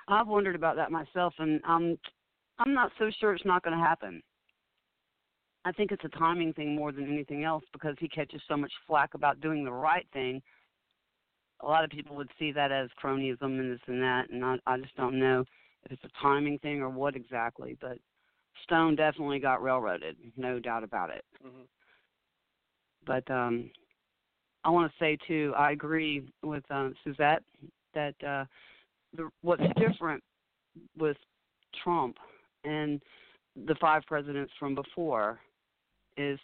I've 0.07 0.27
wondered 0.27 0.55
about 0.55 0.75
that 0.75 0.91
myself, 0.91 1.33
and 1.39 1.61
I'm 1.65 1.97
I'm 2.59 2.73
not 2.73 2.91
so 2.97 3.09
sure 3.19 3.33
it's 3.33 3.45
not 3.45 3.63
going 3.63 3.77
to 3.77 3.83
happen. 3.83 4.21
I 5.65 5.71
think 5.71 5.91
it's 5.91 6.05
a 6.05 6.17
timing 6.19 6.53
thing 6.53 6.75
more 6.75 6.91
than 6.91 7.11
anything 7.11 7.43
else 7.43 7.63
because 7.73 7.95
he 7.99 8.07
catches 8.07 8.41
so 8.47 8.55
much 8.55 8.71
flack 8.85 9.15
about 9.15 9.41
doing 9.41 9.65
the 9.65 9.73
right 9.73 10.05
thing. 10.13 10.41
A 11.61 11.65
lot 11.65 11.83
of 11.83 11.89
people 11.89 12.15
would 12.15 12.29
see 12.37 12.51
that 12.51 12.71
as 12.71 12.89
cronyism 13.03 13.41
and 13.41 13.73
this 13.73 13.79
and 13.87 14.01
that, 14.01 14.29
and 14.29 14.45
I, 14.45 14.57
I 14.67 14.77
just 14.77 14.95
don't 14.95 15.19
know 15.19 15.43
if 15.83 15.91
it's 15.91 16.03
a 16.03 16.21
timing 16.21 16.59
thing 16.59 16.81
or 16.81 16.89
what 16.89 17.15
exactly. 17.15 17.77
But 17.81 17.97
Stone 18.63 18.95
definitely 18.95 19.39
got 19.39 19.63
railroaded, 19.63 20.17
no 20.37 20.59
doubt 20.59 20.83
about 20.83 21.09
it. 21.09 21.25
Mm-hmm. 21.43 21.63
But 23.07 23.29
um, 23.33 23.71
I 24.63 24.69
want 24.69 24.91
to 24.91 24.97
say 25.03 25.17
too, 25.27 25.51
I 25.57 25.71
agree 25.71 26.29
with 26.43 26.63
um, 26.69 26.93
Suzette 27.03 27.41
that 27.95 28.15
uh, 28.23 28.45
the, 29.15 29.29
what's 29.41 29.63
different 29.79 30.23
with 30.95 31.17
Trump 31.83 32.17
and 32.63 33.01
the 33.65 33.75
five 33.81 34.03
presidents 34.05 34.51
from 34.59 34.75
before 34.75 35.39
is 36.17 36.39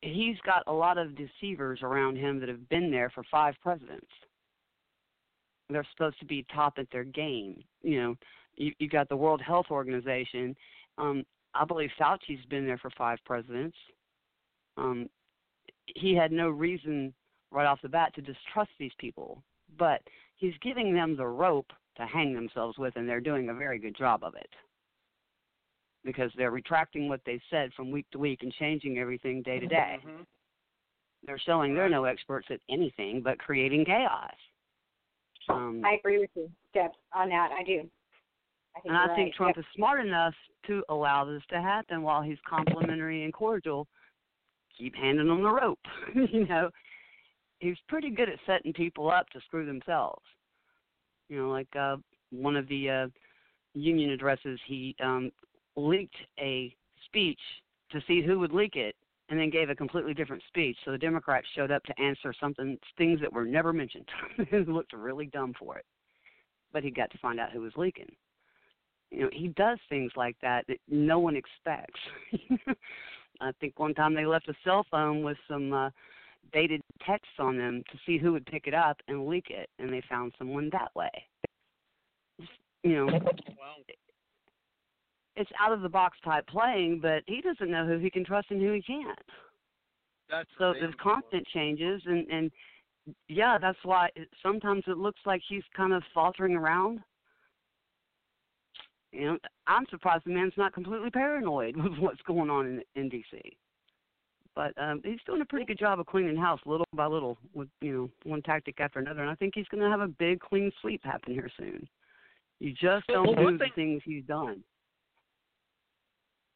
he's 0.00 0.36
got 0.44 0.62
a 0.66 0.72
lot 0.72 0.98
of 0.98 1.16
deceivers 1.16 1.80
around 1.82 2.16
him 2.16 2.40
that 2.40 2.48
have 2.48 2.68
been 2.68 2.90
there 2.90 3.10
for 3.10 3.24
five 3.30 3.54
presidents. 3.62 4.06
They're 5.70 5.86
supposed 5.92 6.18
to 6.18 6.26
be 6.26 6.44
top 6.54 6.74
at 6.78 6.86
their 6.92 7.04
game. 7.04 7.62
You 7.82 8.02
know, 8.02 8.14
you 8.56 8.72
you 8.78 8.88
got 8.88 9.08
the 9.08 9.16
World 9.16 9.40
Health 9.40 9.66
Organization. 9.70 10.54
Um, 10.98 11.24
I 11.54 11.64
believe 11.64 11.90
Fauci's 11.98 12.44
been 12.50 12.66
there 12.66 12.78
for 12.78 12.90
five 12.96 13.18
presidents. 13.24 13.76
Um, 14.76 15.08
he 15.86 16.14
had 16.14 16.32
no 16.32 16.48
reason 16.48 17.14
right 17.50 17.66
off 17.66 17.80
the 17.82 17.88
bat 17.88 18.14
to 18.14 18.22
distrust 18.22 18.70
these 18.78 18.92
people, 18.98 19.42
but 19.78 20.00
he's 20.36 20.54
giving 20.62 20.94
them 20.94 21.16
the 21.16 21.26
rope 21.26 21.70
to 21.96 22.06
hang 22.06 22.34
themselves 22.34 22.78
with, 22.78 22.96
and 22.96 23.06
they're 23.08 23.20
doing 23.20 23.50
a 23.50 23.54
very 23.54 23.78
good 23.78 23.96
job 23.96 24.24
of 24.24 24.34
it 24.34 24.48
because 26.04 26.30
they're 26.36 26.50
retracting 26.50 27.08
what 27.08 27.20
they 27.24 27.40
said 27.50 27.72
from 27.74 27.90
week 27.90 28.06
to 28.12 28.18
week 28.18 28.42
and 28.42 28.52
changing 28.52 28.98
everything 28.98 29.42
day 29.42 29.58
to 29.58 29.66
day. 29.66 29.98
Mm-hmm. 29.98 30.22
They're 31.24 31.40
showing 31.44 31.74
they're 31.74 31.88
no 31.88 32.04
experts 32.04 32.48
at 32.50 32.60
anything 32.68 33.20
but 33.22 33.38
creating 33.38 33.84
chaos. 33.84 34.34
Um, 35.48 35.82
I 35.84 35.94
agree 35.94 36.18
with 36.18 36.30
you, 36.34 36.50
Deb, 36.74 36.90
on 37.14 37.28
that. 37.28 37.50
I 37.58 37.62
do. 37.62 37.88
I 38.76 38.80
and 38.84 38.96
I 38.96 39.06
you're 39.06 39.16
think 39.16 39.26
right. 39.26 39.34
Trump 39.34 39.56
Yep. 39.56 39.64
is 39.64 39.74
smart 39.76 40.04
enough 40.04 40.34
to 40.66 40.84
allow 40.88 41.24
this 41.24 41.42
to 41.50 41.60
happen 41.60 42.02
while 42.02 42.22
he's 42.22 42.38
complimentary 42.48 43.24
and 43.24 43.32
cordial. 43.32 43.86
Keep 44.78 44.94
handing 44.96 45.28
them 45.28 45.42
the 45.42 45.50
rope. 45.50 45.78
you 46.14 46.46
know, 46.46 46.70
he's 47.58 47.76
pretty 47.88 48.10
good 48.10 48.28
at 48.28 48.38
setting 48.46 48.72
people 48.72 49.10
up 49.10 49.28
to 49.30 49.40
screw 49.40 49.66
themselves. 49.66 50.22
You 51.28 51.38
know, 51.38 51.50
like 51.50 51.68
uh, 51.78 51.96
one 52.30 52.56
of 52.56 52.68
the 52.68 52.90
uh, 52.90 53.06
union 53.74 54.10
addresses, 54.10 54.58
he 54.66 54.94
um, 55.02 55.30
leaked 55.76 56.16
a 56.38 56.74
speech 57.06 57.40
to 57.90 58.00
see 58.06 58.22
who 58.22 58.38
would 58.38 58.52
leak 58.52 58.76
it, 58.76 58.94
and 59.28 59.38
then 59.38 59.50
gave 59.50 59.70
a 59.70 59.74
completely 59.74 60.14
different 60.14 60.42
speech. 60.48 60.76
So 60.84 60.90
the 60.90 60.98
Democrats 60.98 61.46
showed 61.54 61.70
up 61.70 61.82
to 61.84 62.00
answer 62.00 62.34
something, 62.38 62.76
things 62.98 63.20
that 63.20 63.32
were 63.32 63.44
never 63.44 63.72
mentioned. 63.72 64.08
it 64.38 64.68
looked 64.68 64.92
really 64.92 65.26
dumb 65.26 65.54
for 65.58 65.78
it, 65.78 65.86
but 66.72 66.82
he 66.82 66.90
got 66.90 67.10
to 67.12 67.18
find 67.18 67.40
out 67.40 67.50
who 67.50 67.60
was 67.60 67.72
leaking. 67.76 68.10
You 69.10 69.22
know, 69.22 69.30
he 69.32 69.48
does 69.48 69.78
things 69.88 70.12
like 70.16 70.36
that 70.42 70.66
that 70.68 70.78
no 70.88 71.18
one 71.18 71.36
expects. 71.36 72.00
I 73.40 73.52
think 73.60 73.78
one 73.78 73.94
time 73.94 74.14
they 74.14 74.24
left 74.24 74.48
a 74.48 74.54
cell 74.64 74.86
phone 74.90 75.22
with 75.22 75.36
some 75.48 75.72
uh, 75.72 75.90
dated 76.52 76.80
texts 77.06 77.34
on 77.38 77.58
them 77.58 77.82
to 77.90 77.98
see 78.06 78.18
who 78.18 78.32
would 78.32 78.46
pick 78.46 78.66
it 78.66 78.74
up 78.74 78.96
and 79.08 79.26
leak 79.26 79.46
it, 79.50 79.68
and 79.78 79.92
they 79.92 80.02
found 80.08 80.32
someone 80.38 80.70
that 80.72 80.94
way. 80.94 81.10
You 82.82 82.96
know, 82.96 83.06
Wow. 83.06 83.76
It's 85.36 85.50
out 85.60 85.72
of 85.72 85.82
the 85.82 85.88
box 85.88 86.18
type 86.24 86.46
playing, 86.46 87.00
but 87.00 87.22
he 87.26 87.40
doesn't 87.40 87.70
know 87.70 87.86
who 87.86 87.98
he 87.98 88.10
can 88.10 88.24
trust 88.24 88.50
and 88.50 88.60
who 88.60 88.72
he 88.72 88.82
can't. 88.82 89.18
That's 90.30 90.48
So 90.58 90.72
there's 90.72 90.94
constant 91.02 91.46
changes, 91.48 92.02
and 92.06 92.26
and 92.28 92.50
yeah, 93.28 93.58
that's 93.60 93.78
why 93.82 94.08
it, 94.16 94.28
sometimes 94.42 94.84
it 94.86 94.96
looks 94.96 95.20
like 95.26 95.42
he's 95.48 95.64
kind 95.76 95.92
of 95.92 96.02
faltering 96.14 96.54
around. 96.54 97.00
You 99.12 99.26
know, 99.26 99.38
I'm 99.66 99.84
surprised 99.90 100.24
the 100.24 100.30
man's 100.30 100.54
not 100.56 100.72
completely 100.72 101.10
paranoid 101.10 101.76
with 101.82 101.98
what's 101.98 102.22
going 102.22 102.50
on 102.50 102.66
in 102.66 102.82
in 102.94 103.10
DC. 103.10 103.40
But 104.54 104.74
um, 104.76 105.00
he's 105.02 105.20
doing 105.24 105.40
a 105.40 105.46
pretty 105.46 105.64
good 105.64 105.78
job 105.78 105.98
of 105.98 106.06
cleaning 106.06 106.36
house 106.36 106.60
little 106.66 106.86
by 106.94 107.06
little 107.06 107.38
with 107.54 107.68
you 107.80 107.92
know 107.92 108.30
one 108.30 108.42
tactic 108.42 108.80
after 108.80 108.98
another, 108.98 109.22
and 109.22 109.30
I 109.30 109.34
think 109.34 109.54
he's 109.54 109.68
going 109.68 109.82
to 109.82 109.90
have 109.90 110.00
a 110.00 110.08
big 110.08 110.40
clean 110.40 110.70
sweep 110.80 111.02
happen 111.04 111.32
here 111.32 111.50
soon. 111.58 111.88
You 112.60 112.72
just 112.72 113.06
don't 113.08 113.36
well, 113.36 113.50
do 113.50 113.58
the 113.58 113.66
things 113.74 114.02
he's 114.04 114.24
done. 114.24 114.62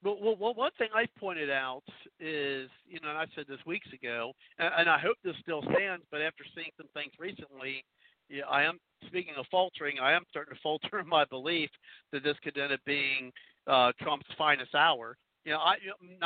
Well, 0.05 0.19
well, 0.21 0.37
well, 0.39 0.55
one 0.55 0.71
thing 0.79 0.89
I 0.95 1.07
pointed 1.19 1.51
out 1.51 1.83
is, 2.21 2.69
you 2.87 3.01
know, 3.01 3.09
and 3.09 3.19
I 3.19 3.27
said 3.35 3.47
this 3.49 3.59
weeks 3.67 3.89
ago, 3.93 4.33
and, 4.59 4.71
and 4.79 4.91
I 4.91 4.99
hope 4.99 5.17
this 5.25 5.37
still 5.43 5.63
stands, 5.63 6.05
but 6.11 6.21
after 6.21 6.45
seeing 6.55 6.71
some 6.77 6.89
things 6.95 7.13
recently, 7.19 7.85
yeah, 8.29 8.45
I 8.51 8.63
am 8.65 8.79
speaking 9.07 9.35
of 9.39 9.47
faltering. 9.51 9.99
I 10.01 10.13
am 10.13 10.25
starting 10.31 10.55
to 10.55 10.61
falter 10.63 10.99
in 11.01 11.09
my 11.09 11.25
belief 11.25 11.71
that 12.13 12.23
this 12.23 12.37
could 12.43 12.59
end 12.59 12.73
up 12.73 12.81
being 12.85 13.33
uh, 13.67 13.93
Trump's 14.01 14.27
finest 14.37 14.75
hour. 14.75 15.17
You 15.47 15.53
know, 15.53 15.59
I 15.59 15.77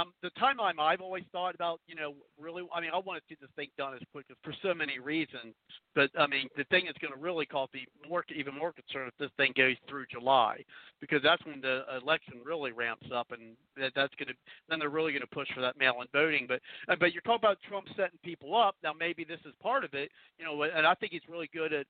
um, 0.01 0.14
the 0.22 0.30
timeline 0.40 0.80
I've 0.80 1.02
always 1.02 1.24
thought 1.30 1.55
about, 1.55 1.78
you 1.86 1.94
know, 1.94 2.14
really. 2.40 2.62
I 2.74 2.80
mean, 2.80 2.90
I 2.94 2.98
want 2.98 3.20
to 3.20 3.24
see 3.28 3.36
this 3.38 3.51
thing 3.55 3.68
done 3.76 3.92
as 3.92 4.01
quick 4.12 4.24
as 4.30 4.36
for 4.42 4.55
so 4.62 4.72
many 4.72 4.98
reasons. 4.98 5.52
But 5.94 6.09
I 6.18 6.26
mean, 6.26 6.48
the 6.56 6.64
thing 6.64 6.84
that's 6.86 6.97
going 6.97 7.12
to 7.12 7.20
really 7.20 7.44
cause 7.44 7.68
me 7.74 7.84
more, 8.09 8.24
even 8.34 8.56
more 8.56 8.72
concerned 8.72 9.12
if 9.12 9.18
this 9.18 9.30
thing 9.36 9.52
goes 9.55 9.76
through 9.86 10.06
July, 10.10 10.64
because 11.02 11.20
that's 11.22 11.44
when 11.44 11.60
the 11.60 11.84
election 12.01 12.40
really 12.47 12.72
ramps 12.72 13.09
up, 13.14 13.30
and 13.30 13.56
that, 13.76 13.92
that's 13.94 14.14
going 14.14 14.28
to 14.28 14.34
then 14.70 14.78
they're 14.78 14.88
really 14.88 15.12
going 15.12 15.20
to 15.20 15.34
push 15.36 15.48
for 15.55 15.60
that 15.60 15.78
mail-in 15.78 16.09
voting. 16.14 16.47
But 16.48 16.60
uh, 16.88 16.97
but 16.98 17.12
you're 17.12 17.20
talking 17.20 17.44
about 17.44 17.59
Trump 17.68 17.88
setting 17.97 18.18
people 18.24 18.56
up. 18.56 18.74
Now 18.82 18.94
maybe 18.98 19.24
this 19.24 19.40
is 19.44 19.52
part 19.62 19.84
of 19.84 19.92
it, 19.92 20.10
you 20.38 20.47
know, 20.47 20.62
and 20.62 20.86
I 20.86 20.94
think 20.94 21.12
he's 21.12 21.28
really 21.28 21.51
good 21.52 21.74
at 21.74 21.84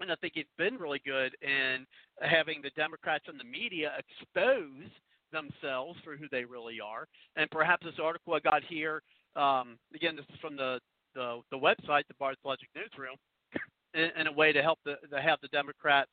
and 0.00 0.10
I 0.10 0.16
think 0.16 0.32
he's 0.34 0.50
been 0.58 0.76
really 0.76 1.00
good 1.04 1.36
in 1.42 1.86
having 2.22 2.60
the 2.62 2.70
Democrats 2.70 3.26
and 3.28 3.38
the 3.38 3.44
media 3.44 3.92
expose 3.98 4.90
themselves 5.32 5.98
for 6.04 6.16
who 6.16 6.26
they 6.30 6.44
really 6.44 6.80
are. 6.80 7.06
And 7.36 7.50
perhaps 7.50 7.84
this 7.84 7.94
article 8.02 8.34
I 8.34 8.40
got 8.40 8.62
here, 8.68 9.02
um, 9.36 9.78
again, 9.94 10.16
this 10.16 10.26
is 10.32 10.40
from 10.40 10.56
the, 10.56 10.80
the, 11.14 11.40
the 11.50 11.56
website, 11.56 12.02
the 12.08 12.14
Bards 12.18 12.40
Logic 12.44 12.68
Newsroom, 12.74 13.16
in, 13.94 14.10
in 14.20 14.26
a 14.26 14.32
way 14.32 14.52
to 14.52 14.62
help 14.62 14.78
the, 14.84 14.96
to 15.10 15.20
have 15.20 15.38
the 15.42 15.48
Democrats 15.48 16.10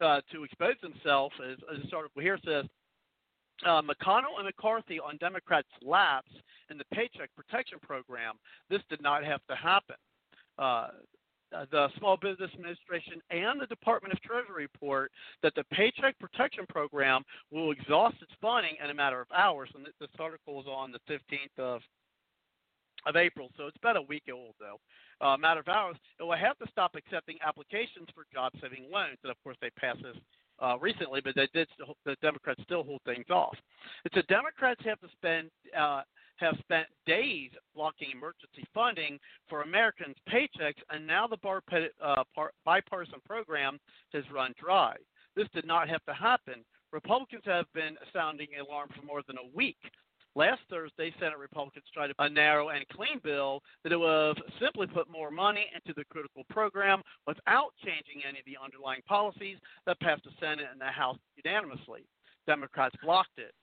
uh, 0.00 0.20
to 0.32 0.44
expose 0.44 0.76
themselves. 0.82 1.34
As, 1.44 1.58
as 1.74 1.82
this 1.82 1.92
article 1.94 2.22
here 2.22 2.38
says, 2.44 2.64
uh, 3.64 3.82
McConnell 3.82 4.36
and 4.38 4.46
McCarthy 4.46 4.98
on 4.98 5.16
Democrats' 5.18 5.68
lapse 5.82 6.32
in 6.70 6.78
the 6.78 6.84
Paycheck 6.92 7.30
Protection 7.36 7.78
Program. 7.80 8.34
This 8.68 8.80
did 8.90 9.00
not 9.00 9.24
have 9.24 9.40
to 9.48 9.56
happen. 9.56 9.96
Uh, 10.58 10.88
the 11.70 11.88
Small 11.98 12.16
Business 12.16 12.50
Administration 12.54 13.20
and 13.30 13.60
the 13.60 13.66
Department 13.66 14.12
of 14.12 14.20
Treasury 14.22 14.68
report 14.72 15.10
that 15.42 15.54
the 15.54 15.64
Paycheck 15.72 16.18
Protection 16.18 16.64
Program 16.68 17.22
will 17.50 17.70
exhaust 17.70 18.16
its 18.20 18.32
funding 18.40 18.76
in 18.82 18.90
a 18.90 18.94
matter 18.94 19.20
of 19.20 19.28
hours. 19.34 19.70
And 19.74 19.86
this 20.00 20.08
article 20.18 20.60
is 20.60 20.66
on 20.66 20.92
the 20.92 21.00
15th 21.10 21.58
of 21.58 21.80
of 23.06 23.16
April, 23.16 23.50
so 23.58 23.66
it's 23.66 23.76
about 23.76 23.96
a 23.96 24.02
week 24.02 24.22
old 24.32 24.54
though. 24.58 24.80
Uh, 25.20 25.36
matter 25.36 25.60
of 25.60 25.68
hours, 25.68 25.96
it 26.18 26.22
will 26.22 26.36
have 26.36 26.56
to 26.58 26.66
stop 26.70 26.94
accepting 26.96 27.36
applications 27.46 28.08
for 28.14 28.24
job-saving 28.32 28.88
loans, 28.90 29.18
and 29.22 29.30
of 29.30 29.36
course 29.44 29.58
they 29.60 29.68
passed 29.78 30.02
this 30.02 30.16
uh, 30.62 30.78
recently, 30.80 31.20
but 31.22 31.34
they 31.34 31.48
did. 31.52 31.68
The 32.04 32.16
Democrats 32.22 32.62
still 32.64 32.82
hold 32.82 33.00
things 33.04 33.26
off. 33.30 33.56
It's 34.04 34.14
the 34.14 34.22
Democrats 34.22 34.80
have 34.84 35.00
to 35.00 35.08
spend 35.16 35.50
uh, 35.76 36.02
have 36.36 36.56
spent 36.58 36.86
days 37.06 37.50
blocking 37.74 38.08
emergency 38.12 38.64
funding 38.72 39.18
for 39.48 39.62
Americans' 39.62 40.16
paychecks, 40.28 40.82
and 40.90 41.06
now 41.06 41.26
the 41.26 41.38
uh, 42.02 42.22
bipartisan 42.64 43.20
program 43.24 43.78
has 44.12 44.24
run 44.32 44.52
dry. 44.60 44.94
This 45.36 45.48
did 45.54 45.66
not 45.66 45.88
have 45.88 46.04
to 46.04 46.14
happen. 46.14 46.64
Republicans 46.92 47.42
have 47.44 47.66
been 47.74 47.96
sounding 48.12 48.48
alarm 48.60 48.88
for 48.94 49.04
more 49.04 49.22
than 49.26 49.36
a 49.38 49.56
week. 49.56 49.78
Last 50.36 50.62
Thursday, 50.68 51.14
Senate 51.20 51.38
Republicans 51.38 51.84
tried 51.94 52.10
a 52.18 52.28
narrow 52.28 52.70
and 52.70 52.86
clean 52.88 53.20
bill 53.22 53.60
that 53.84 53.96
would 53.96 54.36
have 54.36 54.44
simply 54.60 54.88
put 54.88 55.08
more 55.08 55.30
money 55.30 55.66
into 55.74 55.94
the 55.96 56.04
critical 56.06 56.42
program 56.50 57.02
without 57.26 57.70
changing 57.84 58.22
any 58.28 58.40
of 58.40 58.44
the 58.44 58.58
underlying 58.62 59.02
policies 59.06 59.58
that 59.86 60.00
passed 60.00 60.24
the 60.24 60.30
Senate 60.40 60.66
and 60.70 60.80
the 60.80 60.86
House 60.86 61.18
unanimously. 61.44 62.04
Democrats 62.46 62.96
blocked 63.02 63.38
it 63.38 63.54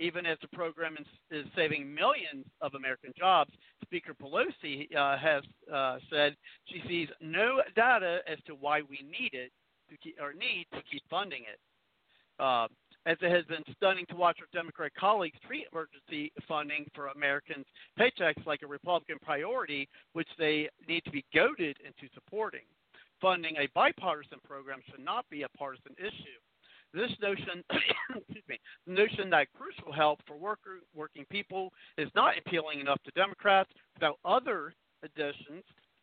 even 0.00 0.24
as 0.24 0.38
the 0.40 0.48
program 0.48 0.96
is, 0.98 1.06
is 1.30 1.46
saving 1.54 1.94
millions 1.94 2.46
of 2.60 2.74
American 2.74 3.12
jobs. 3.16 3.52
Speaker 3.84 4.14
Pelosi 4.14 4.88
uh, 4.96 5.18
has 5.18 5.42
uh, 5.72 5.98
said 6.10 6.34
she 6.64 6.82
sees 6.88 7.08
no 7.20 7.60
data 7.76 8.20
as 8.26 8.38
to 8.46 8.54
why 8.54 8.80
we 8.80 9.04
need 9.04 9.34
it 9.34 9.52
to 9.90 9.96
keep, 9.98 10.16
or 10.20 10.32
need 10.32 10.66
to 10.72 10.80
keep 10.90 11.02
funding 11.10 11.42
it. 11.42 11.60
Uh, 12.42 12.66
as 13.06 13.16
it 13.22 13.30
has 13.30 13.44
been 13.46 13.62
stunning 13.76 14.04
to 14.08 14.16
watch 14.16 14.38
our 14.40 14.46
Democratic 14.52 14.94
colleagues 14.94 15.38
treat 15.46 15.66
emergency 15.72 16.32
funding 16.46 16.86
for 16.94 17.08
Americans' 17.08 17.66
paychecks 17.98 18.44
like 18.46 18.60
a 18.62 18.66
Republican 18.66 19.16
priority, 19.22 19.88
which 20.12 20.28
they 20.38 20.68
need 20.86 21.02
to 21.04 21.10
be 21.10 21.24
goaded 21.34 21.76
into 21.84 22.12
supporting. 22.14 22.64
Funding 23.20 23.56
a 23.56 23.68
bipartisan 23.74 24.38
program 24.44 24.80
should 24.90 25.04
not 25.04 25.24
be 25.30 25.42
a 25.42 25.48
partisan 25.50 25.92
issue. 25.98 26.40
This 26.92 27.10
notion, 27.22 27.62
excuse 28.16 28.44
me, 28.48 28.58
notion 28.86 29.30
that 29.30 29.48
crucial 29.52 29.92
help 29.92 30.20
for 30.26 30.36
worker, 30.36 30.80
working 30.94 31.24
people 31.30 31.72
is 31.98 32.08
not 32.14 32.34
appealing 32.38 32.80
enough 32.80 33.02
to 33.04 33.10
Democrats 33.12 33.70
without 33.94 34.18
other 34.24 34.74
additions 35.02 35.62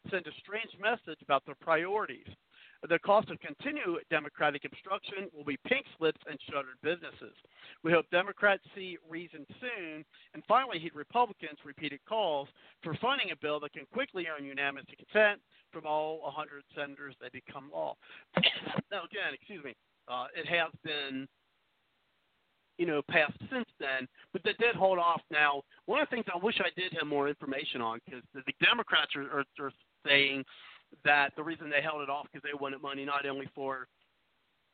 send 0.10 0.26
a 0.28 0.32
strange 0.40 0.72
message 0.80 1.22
about 1.22 1.46
their 1.46 1.58
priorities. 1.60 2.28
The 2.88 3.00
cost 3.00 3.30
of 3.32 3.40
continued 3.40 4.06
Democratic 4.10 4.64
obstruction 4.64 5.28
will 5.34 5.44
be 5.44 5.58
pink 5.68 5.86
slips 5.98 6.22
and 6.30 6.40
shuttered 6.48 6.78
businesses. 6.84 7.36
We 7.84 7.92
hope 7.92 8.06
Democrats 8.12 8.64
see 8.76 8.98
reason 9.10 9.46
soon 9.60 10.06
and 10.34 10.44
finally 10.48 10.78
heed 10.80 10.94
Republicans' 10.94 11.58
repeated 11.66 12.00
calls 12.08 12.48
for 12.84 12.94
funding 13.02 13.32
a 13.32 13.36
bill 13.36 13.60
that 13.62 13.74
can 13.74 13.88
quickly 13.92 14.28
earn 14.28 14.46
unanimous 14.46 14.86
consent 14.96 15.42
from 15.72 15.86
all 15.86 16.22
100 16.22 16.64
senators 16.76 17.16
that 17.20 17.32
become 17.32 17.72
law. 17.74 17.96
now, 18.92 19.04
again, 19.04 19.34
excuse 19.34 19.64
me, 19.64 19.74
uh, 20.08 20.26
it 20.36 20.48
has 20.48 20.72
been, 20.84 21.28
you 22.78 22.86
know, 22.86 23.02
passed 23.10 23.38
since 23.52 23.68
then, 23.80 24.08
but 24.34 24.44
they 24.44 24.54
did 24.60 24.76
hold 24.76 25.00
off. 25.00 25.22
Now, 25.32 25.62
one 25.86 26.02
of 26.02 26.10
the 26.10 26.16
things 26.16 26.26
I 26.34 26.44
wish 26.44 26.60
I 26.60 26.70
did 26.80 26.94
have 26.94 27.08
more 27.08 27.28
information 27.28 27.82
on 27.82 28.00
because 28.06 28.24
the 28.34 28.42
Democrats 28.64 29.16
are, 29.16 29.40
are, 29.40 29.46
are 29.60 29.72
saying 30.06 30.44
that 31.04 31.34
the 31.36 31.44
reason 31.44 31.70
they 31.70 31.82
held 31.82 32.02
it 32.02 32.10
off 32.10 32.28
because 32.32 32.44
they 32.44 32.58
wanted 32.60 32.82
money 32.82 33.04
not 33.04 33.26
only 33.26 33.50
for 33.54 33.88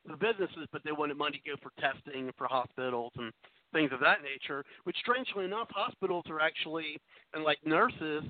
the 0.05 0.18
businesses, 0.18 0.68
but 0.72 0.81
they 0.84 0.91
wanted 0.91 1.18
money 1.18 1.41
to 1.43 1.49
go 1.49 1.55
for 1.61 1.72
testing 1.80 2.30
for 2.38 2.47
hospitals 2.47 3.11
and 3.15 3.31
things 3.72 3.91
of 3.93 3.99
that 4.01 4.19
nature. 4.22 4.64
Which, 4.84 4.97
strangely 4.97 5.45
enough, 5.45 5.69
hospitals 5.72 6.26
are 6.30 6.41
actually 6.41 6.97
and 7.34 7.43
like 7.43 7.60
nurses 7.65 8.23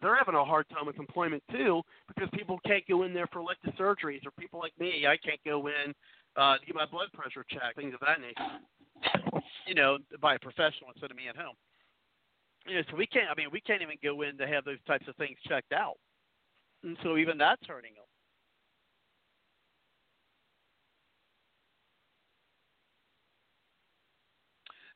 they're 0.00 0.16
having 0.16 0.34
a 0.34 0.44
hard 0.44 0.68
time 0.68 0.86
with 0.86 0.98
employment 0.98 1.42
too 1.50 1.82
because 2.08 2.28
people 2.32 2.58
can't 2.66 2.86
go 2.88 3.02
in 3.02 3.12
there 3.12 3.26
for 3.32 3.40
elective 3.40 3.74
surgeries 3.74 4.24
or 4.26 4.30
people 4.38 4.60
like 4.60 4.72
me 4.78 5.06
I 5.06 5.16
can't 5.16 5.40
go 5.44 5.66
in 5.66 5.94
uh, 6.36 6.58
to 6.58 6.66
get 6.66 6.74
my 6.74 6.86
blood 6.86 7.08
pressure 7.12 7.44
checked 7.50 7.76
things 7.76 7.94
of 7.94 8.00
that 8.00 8.20
nature. 8.20 9.22
You 9.66 9.74
know 9.74 9.98
by 10.20 10.34
a 10.34 10.38
professional 10.38 10.90
instead 10.94 11.10
of 11.10 11.16
me 11.16 11.28
at 11.28 11.36
home. 11.36 11.54
You 12.66 12.76
know 12.76 12.82
so 12.90 12.96
we 12.96 13.06
can't 13.06 13.30
I 13.30 13.34
mean 13.34 13.48
we 13.52 13.60
can't 13.60 13.82
even 13.82 13.96
go 14.02 14.22
in 14.22 14.36
to 14.38 14.46
have 14.46 14.64
those 14.64 14.82
types 14.86 15.06
of 15.08 15.16
things 15.16 15.36
checked 15.46 15.72
out. 15.72 15.96
And 16.82 16.96
so 17.02 17.16
even 17.16 17.38
that's 17.38 17.66
hurting 17.66 17.94
them 17.94 18.09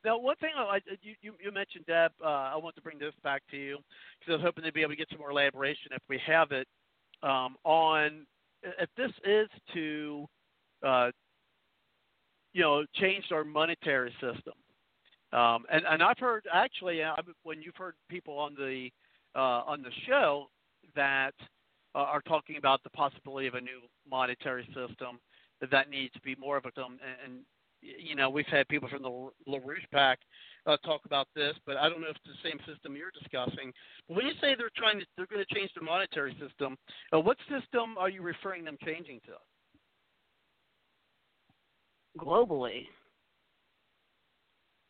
Now, 0.05 0.19
one 0.19 0.37
thing 0.37 0.51
I, 0.57 0.81
you, 1.03 1.15
you, 1.23 1.33
you 1.43 1.51
mentioned, 1.51 1.87
Deb, 1.87 2.13
uh, 2.23 2.27
I 2.27 2.57
want 2.57 2.75
to 2.77 2.83
bring 2.83 2.99
this 2.99 3.15
back 3.23 3.43
to 3.51 3.57
you 3.57 3.79
because 4.21 4.33
I 4.33 4.37
was 4.37 4.43
hoping 4.43 4.65
to 4.65 4.73
be 4.73 4.83
able 4.83 4.93
to 4.93 4.97
get 4.97 5.09
some 5.11 5.19
more 5.19 5.31
elaboration 5.31 5.93
if 5.93 6.03
we 6.09 6.21
have 6.27 6.53
it 6.53 6.69
um, 7.23 7.57
on 7.65 8.27
if 8.63 8.89
this 8.97 9.11
is 9.25 9.49
to, 9.73 10.27
uh, 10.87 11.11
you 12.53 12.63
know, 12.63 12.85
change 12.97 13.25
our 13.33 13.45
monetary 13.45 14.13
system. 14.21 14.55
Um, 15.33 15.65
and, 15.73 15.85
and 15.89 16.03
I've 16.03 16.19
heard 16.19 16.47
actually 16.53 17.03
uh, 17.03 17.15
when 17.43 17.61
you've 17.63 17.77
heard 17.77 17.95
people 18.09 18.39
on 18.39 18.55
the 18.55 18.91
uh, 19.35 19.63
on 19.67 19.83
the 19.83 19.91
show 20.07 20.47
that 20.95 21.35
uh, 21.95 21.99
are 21.99 22.23
talking 22.23 22.57
about 22.57 22.83
the 22.85 22.91
possibility 22.91 23.49
of 23.49 23.55
a 23.55 23.61
new 23.61 23.81
monetary 24.09 24.65
system 24.67 25.19
that 25.71 25.91
needs 25.91 26.13
to 26.15 26.21
be 26.21 26.37
more 26.37 26.57
of 26.57 26.65
a 26.67 26.81
and, 26.81 26.99
and 27.25 27.41
you 27.85 28.15
know, 28.15 28.31
we've 28.31 28.47
had 28.47 28.67
people 28.69 28.89
from 28.89 29.03
the 29.03 29.31
LaRouche 29.51 29.91
PAC 29.93 30.19
uh, 30.67 30.77
talk 30.79 31.03
about 31.05 31.29
this, 31.35 31.55
but 31.67 31.77
I 31.77 31.89
don't 31.89 32.01
know 32.01 32.09
if 32.09 32.17
it's 32.17 32.37
the 32.43 32.49
same 32.49 32.59
system 32.67 32.97
you're 32.97 33.11
discussing. 33.11 33.73
But 34.09 34.17
when 34.17 34.27
you 34.27 34.33
say 34.41 34.55
they're 34.57 34.71
trying 34.77 35.01
to, 35.01 35.07
they're 35.17 35.27
going 35.27 35.45
to 35.47 35.55
change 35.55 35.71
the 35.75 35.83
monetary 35.83 36.37
system, 36.41 36.77
uh, 37.13 37.21
what 37.21 37.37
system 37.51 37.97
are 37.99 38.09
you 38.09 38.23
referring 38.23 38.65
them 38.65 38.79
changing 38.85 39.21
to? 39.27 39.33
Globally, 42.19 42.87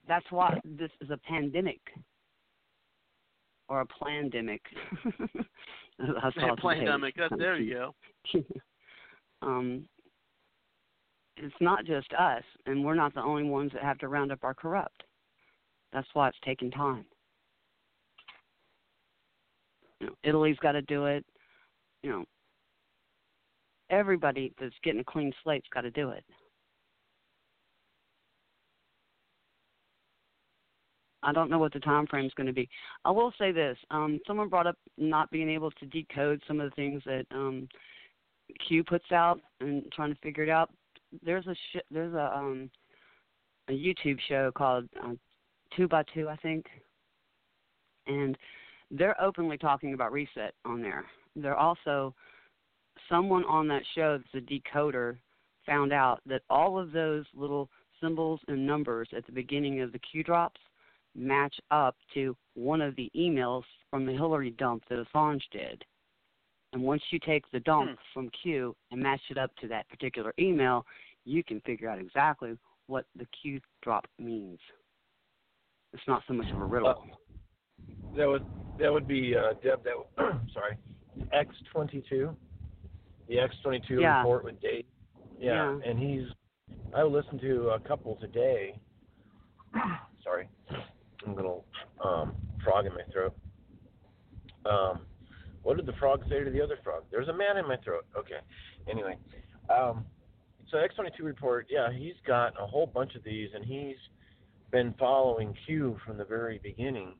that's 0.06 0.26
why 0.30 0.60
this 0.64 0.90
is 1.00 1.10
a 1.10 1.16
pandemic 1.28 1.80
or 3.68 3.80
a 3.80 3.86
plandemic. 3.86 4.60
that's 5.98 6.36
a 6.36 6.56
pandemic. 6.56 7.14
That, 7.16 7.30
there 7.38 7.58
you 7.58 7.92
go. 8.32 8.40
um, 9.42 9.84
it's 11.36 11.54
not 11.60 11.84
just 11.84 12.12
us, 12.14 12.42
and 12.66 12.84
we're 12.84 12.94
not 12.94 13.14
the 13.14 13.22
only 13.22 13.44
ones 13.44 13.72
that 13.72 13.82
have 13.82 13.98
to 13.98 14.08
round 14.08 14.32
up 14.32 14.44
our 14.44 14.54
corrupt. 14.54 15.02
That's 15.92 16.08
why 16.12 16.28
it's 16.28 16.38
taking 16.44 16.70
time. 16.70 17.04
You 20.00 20.08
know, 20.08 20.14
Italy's 20.22 20.58
got 20.60 20.72
to 20.72 20.82
do 20.82 21.06
it. 21.06 21.24
You 22.02 22.10
know, 22.10 22.24
everybody 23.90 24.52
that's 24.60 24.74
getting 24.82 25.00
a 25.00 25.04
clean 25.04 25.32
slate's 25.42 25.68
got 25.72 25.82
to 25.82 25.90
do 25.90 26.10
it. 26.10 26.24
I 31.22 31.32
don't 31.32 31.48
know 31.48 31.58
what 31.58 31.72
the 31.72 31.80
time 31.80 32.06
frame 32.06 32.26
is 32.26 32.34
going 32.34 32.48
to 32.48 32.52
be. 32.52 32.68
I 33.04 33.10
will 33.10 33.32
say 33.38 33.50
this: 33.50 33.78
um, 33.90 34.20
someone 34.26 34.48
brought 34.48 34.66
up 34.66 34.76
not 34.98 35.30
being 35.30 35.48
able 35.48 35.70
to 35.70 35.86
decode 35.86 36.42
some 36.46 36.60
of 36.60 36.68
the 36.68 36.76
things 36.76 37.02
that 37.06 37.24
um, 37.30 37.66
Q 38.68 38.84
puts 38.84 39.10
out 39.10 39.40
and 39.60 39.84
trying 39.92 40.12
to 40.12 40.20
figure 40.20 40.44
it 40.44 40.50
out 40.50 40.70
there's 41.22 41.46
a 41.46 41.54
sh- 41.54 41.86
there's 41.90 42.14
a 42.14 42.36
um 42.36 42.70
a 43.68 43.72
YouTube 43.72 44.18
show 44.28 44.50
called 44.54 44.88
uh, 45.02 45.12
two 45.76 45.88
by 45.88 46.02
two, 46.14 46.28
I 46.28 46.36
think, 46.36 46.66
and 48.06 48.36
they're 48.90 49.20
openly 49.20 49.58
talking 49.58 49.94
about 49.94 50.12
reset 50.12 50.54
on 50.64 50.82
there. 50.82 51.06
They're 51.34 51.56
also 51.56 52.14
someone 53.08 53.44
on 53.44 53.66
that 53.68 53.82
show 53.94 54.18
that's 54.18 54.44
a 54.44 54.52
decoder 54.52 55.16
found 55.66 55.92
out 55.92 56.20
that 56.26 56.42
all 56.50 56.78
of 56.78 56.92
those 56.92 57.24
little 57.34 57.70
symbols 58.00 58.40
and 58.48 58.66
numbers 58.66 59.08
at 59.16 59.24
the 59.26 59.32
beginning 59.32 59.80
of 59.80 59.92
the 59.92 59.98
Q 59.98 60.22
drops 60.22 60.60
match 61.14 61.54
up 61.70 61.96
to 62.12 62.36
one 62.54 62.80
of 62.80 62.94
the 62.96 63.10
emails 63.16 63.62
from 63.90 64.04
the 64.04 64.12
Hillary 64.12 64.50
dump 64.50 64.82
that 64.88 65.04
Assange 65.12 65.42
did. 65.50 65.84
And 66.74 66.82
once 66.82 67.02
you 67.10 67.20
take 67.20 67.48
the 67.52 67.60
dump 67.60 67.90
Hmm. 67.90 67.94
from 68.12 68.30
Q 68.30 68.74
and 68.90 69.00
match 69.00 69.30
it 69.30 69.38
up 69.38 69.54
to 69.56 69.68
that 69.68 69.88
particular 69.88 70.34
email, 70.40 70.84
you 71.24 71.44
can 71.44 71.60
figure 71.60 71.88
out 71.88 72.00
exactly 72.00 72.58
what 72.86 73.06
the 73.14 73.26
Q 73.26 73.60
drop 73.80 74.06
means. 74.18 74.58
It's 75.92 76.06
not 76.08 76.24
so 76.26 76.34
much 76.34 76.50
of 76.50 76.60
a 76.60 76.64
riddle. 76.64 77.06
That 78.16 78.26
would 78.26 78.44
that 78.78 78.92
would 78.92 79.06
be 79.06 79.36
uh, 79.36 79.52
Deb. 79.62 79.84
That 79.84 79.94
would, 79.96 80.50
sorry, 80.52 80.76
X 81.32 81.54
twenty 81.70 82.02
two, 82.08 82.36
the 83.28 83.38
X 83.38 83.54
twenty 83.62 83.78
two 83.86 84.00
Yeah. 84.00 84.18
report 84.18 84.44
with 84.44 84.60
Dave. 84.60 84.84
Yeah, 85.38 85.78
Yeah. 85.78 85.90
and 85.90 85.96
he's 85.98 86.26
I 86.92 87.04
listen 87.04 87.38
to 87.38 87.70
a 87.70 87.78
couple 87.80 88.16
today. 88.16 88.76
sorry, 90.24 90.48
I'm 91.24 91.32
a 91.32 91.34
little 91.34 91.64
um, 92.04 92.34
frog 92.64 92.86
in 92.86 92.94
my 92.94 93.04
throat. 93.12 93.34
Um, 94.66 95.06
what 95.64 95.76
did 95.76 95.86
the 95.86 95.92
frog 95.94 96.22
say 96.28 96.44
to 96.44 96.50
the 96.50 96.62
other 96.62 96.78
frog? 96.84 97.02
There's 97.10 97.28
a 97.28 97.32
man 97.32 97.56
in 97.56 97.66
my 97.66 97.76
throat. 97.78 98.06
Okay. 98.16 98.38
Anyway, 98.88 99.16
um, 99.68 100.04
so 100.70 100.78
X 100.78 100.94
twenty 100.94 101.10
two 101.16 101.24
report. 101.24 101.66
Yeah, 101.68 101.92
he's 101.92 102.14
got 102.26 102.54
a 102.60 102.66
whole 102.66 102.86
bunch 102.86 103.16
of 103.16 103.24
these, 103.24 103.48
and 103.54 103.64
he's 103.64 103.96
been 104.70 104.94
following 104.98 105.54
Q 105.66 105.98
from 106.06 106.18
the 106.18 106.24
very 106.24 106.60
beginning. 106.62 107.14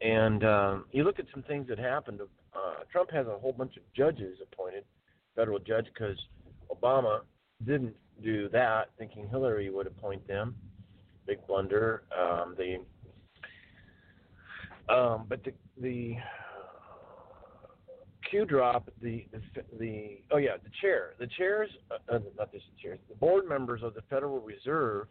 And 0.00 0.44
um, 0.44 0.84
you 0.92 1.04
look 1.04 1.18
at 1.18 1.26
some 1.32 1.42
things 1.42 1.68
that 1.68 1.78
happened. 1.78 2.20
Uh, 2.54 2.84
Trump 2.90 3.10
has 3.10 3.26
a 3.26 3.38
whole 3.38 3.52
bunch 3.52 3.76
of 3.76 3.82
judges 3.94 4.38
appointed, 4.42 4.84
federal 5.36 5.58
judge, 5.58 5.86
because 5.92 6.16
Obama 6.74 7.20
didn't 7.66 7.94
do 8.22 8.48
that, 8.48 8.90
thinking 8.98 9.28
Hillary 9.28 9.70
would 9.70 9.86
appoint 9.86 10.26
them. 10.26 10.54
Big 11.26 11.46
blunder. 11.46 12.02
Um, 12.18 12.56
the 12.56 12.78
um, 14.92 15.26
but 15.28 15.44
the 15.44 15.52
the 15.80 16.16
Q 18.30 18.44
drop 18.44 18.88
the 19.02 19.26
the 19.32 19.40
the 19.78 20.18
oh 20.30 20.38
yeah 20.38 20.56
the 20.62 20.70
chair 20.80 21.14
the 21.18 21.26
chairs 21.38 21.68
uh, 21.90 22.14
uh, 22.14 22.18
not 22.38 22.52
just 22.52 22.64
the 22.74 22.82
chairs 22.82 22.98
the 23.08 23.16
board 23.16 23.48
members 23.48 23.82
of 23.82 23.94
the 23.94 24.02
Federal 24.08 24.40
Reserve 24.40 25.08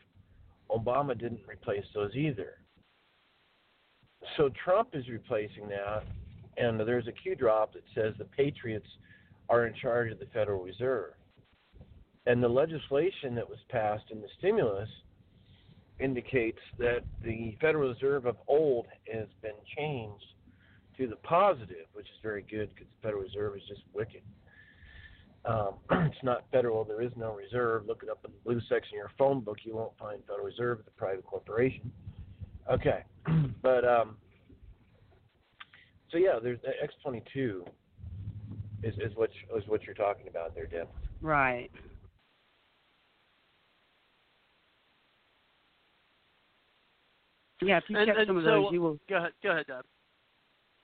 Obama 0.71 1.17
didn't 1.17 1.41
replace 1.47 1.85
those 1.93 2.15
either. 2.15 2.53
So 4.37 4.49
Trump 4.63 4.89
is 4.93 5.07
replacing 5.09 5.67
that, 5.69 6.03
and 6.57 6.79
there's 6.79 7.07
a 7.07 7.11
Q 7.11 7.35
drop 7.35 7.73
that 7.73 7.83
says 7.95 8.13
the 8.17 8.25
Patriots 8.25 8.87
are 9.49 9.65
in 9.65 9.73
charge 9.73 10.11
of 10.11 10.19
the 10.19 10.27
Federal 10.27 10.63
Reserve. 10.63 11.13
And 12.25 12.43
the 12.43 12.47
legislation 12.49 13.33
that 13.35 13.49
was 13.49 13.59
passed 13.69 14.05
in 14.11 14.21
the 14.21 14.27
stimulus 14.37 14.89
indicates 15.99 16.59
that 16.77 17.03
the 17.23 17.57
Federal 17.59 17.89
Reserve 17.89 18.25
of 18.25 18.37
old 18.47 18.85
has 19.11 19.27
been 19.41 19.51
changed 19.75 20.25
to 20.99 21.07
the 21.07 21.15
positive, 21.17 21.85
which 21.93 22.05
is 22.07 22.17
very 22.21 22.41
good 22.49 22.69
because 22.76 22.88
the 22.89 23.07
Federal 23.07 23.23
Reserve 23.23 23.55
is 23.55 23.63
just 23.67 23.81
wicked. 23.93 24.21
Um, 25.45 25.76
it's 25.91 26.23
not 26.23 26.43
federal. 26.51 26.84
There 26.84 27.01
is 27.01 27.11
no 27.15 27.34
reserve. 27.34 27.85
Look 27.88 28.03
it 28.03 28.09
up 28.09 28.19
in 28.26 28.31
the 28.31 28.38
blue 28.43 28.59
section 28.67 28.95
of 28.95 28.97
your 28.97 29.11
phone 29.17 29.39
book. 29.39 29.59
You 29.63 29.76
won't 29.76 29.97
find 29.97 30.21
Federal 30.27 30.45
Reserve. 30.45 30.80
It's 30.81 30.89
a 30.89 30.99
private 30.99 31.26
corporation. 31.26 31.91
Okay, 32.69 33.03
but 33.63 33.88
um, 33.88 34.17
so 36.11 36.17
yeah, 36.17 36.38
there's 36.43 36.59
the 36.61 36.71
X22 37.07 37.61
is 38.84 38.93
is 38.95 39.15
what 39.15 39.30
is 39.57 39.63
what 39.67 39.84
you're 39.84 39.95
talking 39.95 40.27
about 40.27 40.53
there, 40.53 40.67
Deb. 40.67 40.88
Right. 41.21 41.71
Yeah, 47.61 47.77
if 47.77 47.84
you 47.89 47.97
And- 47.97 48.07
check 48.07 48.17
and 48.17 48.27
some 48.27 48.38
of 48.38 48.43
so- 48.43 48.63
those, 48.63 48.71
you 48.73 48.81
will. 48.81 48.99
Go 49.09 49.17
ahead, 49.17 49.34
go 49.43 49.51
ahead, 49.51 49.67
Deb. 49.67 49.85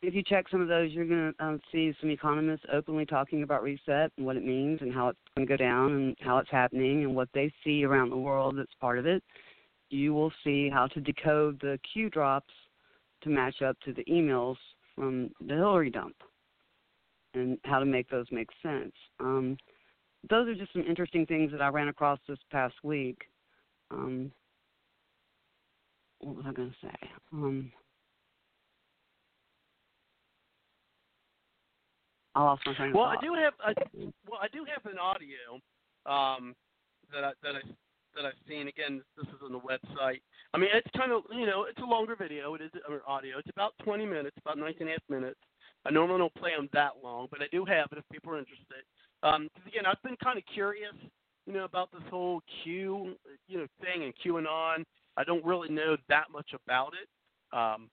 If 0.08 0.14
you 0.14 0.22
check 0.22 0.46
some 0.52 0.62
of 0.62 0.68
those, 0.68 0.92
you're 0.92 1.08
going 1.08 1.34
to 1.34 1.44
um, 1.44 1.60
see 1.72 1.92
some 2.00 2.12
economists 2.12 2.66
openly 2.72 3.08
talking 3.08 3.42
about 3.42 3.64
reset 3.64 4.12
and 4.18 4.26
what 4.26 4.38
it 4.38 4.46
means 4.46 4.82
and 4.82 4.94
how 4.94 5.08
it's 5.08 5.20
going 5.36 5.48
to 5.48 5.52
go 5.52 5.58
down 5.58 5.94
and 5.94 6.16
how 6.20 6.38
it's 6.38 6.52
happening 6.52 7.04
and 7.04 7.16
what 7.16 7.28
they 7.34 7.52
see 7.64 7.84
around 7.84 8.12
the 8.12 8.18
world 8.18 8.56
that's 8.56 8.74
part 8.80 9.00
of 9.00 9.08
it. 9.08 9.24
You 9.90 10.14
will 10.14 10.32
see 10.44 10.70
how 10.70 10.86
to 10.88 11.02
decode 11.02 11.60
the 11.60 11.80
Q 11.92 12.12
drops 12.12 12.54
to 13.24 13.30
match 13.30 13.64
up 13.64 13.78
to 13.86 13.94
the 13.94 14.04
emails 14.06 14.58
from 14.94 15.32
the 15.48 15.56
Hillary 15.56 15.90
dump 15.90 16.16
and 17.34 17.58
how 17.66 17.80
to 17.80 17.86
make 17.86 18.08
those 18.10 18.28
make 18.32 18.50
sense. 18.62 18.94
Um, 19.20 19.58
those 20.30 20.48
are 20.48 20.56
just 20.56 20.72
some 20.74 20.84
interesting 20.88 21.26
things 21.26 21.52
that 21.52 21.62
I 21.62 21.70
ran 21.70 21.88
across 21.88 22.20
this 22.28 22.40
past 22.52 22.76
week. 22.84 23.24
Um, 23.90 24.32
what 26.20 26.36
was 26.36 26.46
I 26.48 26.54
going 26.54 26.70
to 26.70 26.88
say? 26.88 27.10
I 32.36 32.44
lost 32.44 32.64
my 32.66 32.74
train 32.74 32.94
Well, 32.94 33.06
I 33.06 33.16
do 33.22 33.34
have 33.34 33.54
I, 33.64 33.74
well, 34.30 34.40
I 34.42 34.48
do 34.50 34.66
have 34.66 34.86
an 34.92 35.00
audio 35.00 35.56
um, 36.06 36.54
that 37.14 37.24
I 37.24 37.32
that 37.44 37.56
I 37.56 37.62
that 38.16 38.26
I've 38.26 38.40
seen. 38.48 38.68
Again, 38.68 39.02
this 39.18 39.28
is 39.28 39.42
on 39.44 39.52
the 39.52 39.60
website. 39.60 40.22
I 40.54 40.58
mean, 40.58 40.70
it's 40.74 40.88
kind 40.96 41.12
of 41.12 41.24
you 41.32 41.46
know 41.46 41.64
it's 41.64 41.80
a 41.80 41.86
longer 41.86 42.16
video. 42.16 42.54
It 42.56 42.62
is 42.62 42.72
or 42.90 43.02
audio. 43.08 43.38
It's 43.40 43.50
about 43.50 43.74
20 43.84 44.06
minutes, 44.06 44.38
about 44.40 44.58
19 44.58 44.82
and 44.82 44.90
a 44.90 44.92
half 44.94 45.02
minutes. 45.10 45.40
I 45.86 45.92
normally 45.92 46.20
don't 46.20 46.36
play 46.36 46.52
them 46.56 46.70
that 46.74 46.92
long, 47.04 47.28
but 47.32 47.42
I 47.42 47.46
do 47.52 47.64
have 47.66 47.88
it 47.92 47.98
if 47.98 48.04
people 48.12 48.34
are 48.34 48.40
interested. 48.40 48.84
Um 49.24 49.50
'cause 49.56 49.68
again, 49.68 49.86
I've 49.86 50.02
been 50.04 50.18
kind 50.24 50.38
of 50.38 50.44
curious, 50.54 50.96
you 51.46 51.54
know, 51.54 51.64
about 51.64 51.92
this 51.92 52.04
whole 52.10 52.42
Q, 52.64 53.16
you 53.48 53.58
know, 53.60 53.68
thing 53.82 54.04
and 54.04 54.14
QAnon. 54.24 54.84
I 55.18 55.24
don't 55.24 55.46
really 55.46 55.70
know 55.70 55.96
that 56.10 56.30
much 56.32 56.52
about 56.54 56.94
it. 57.02 57.08
Um, 57.58 57.90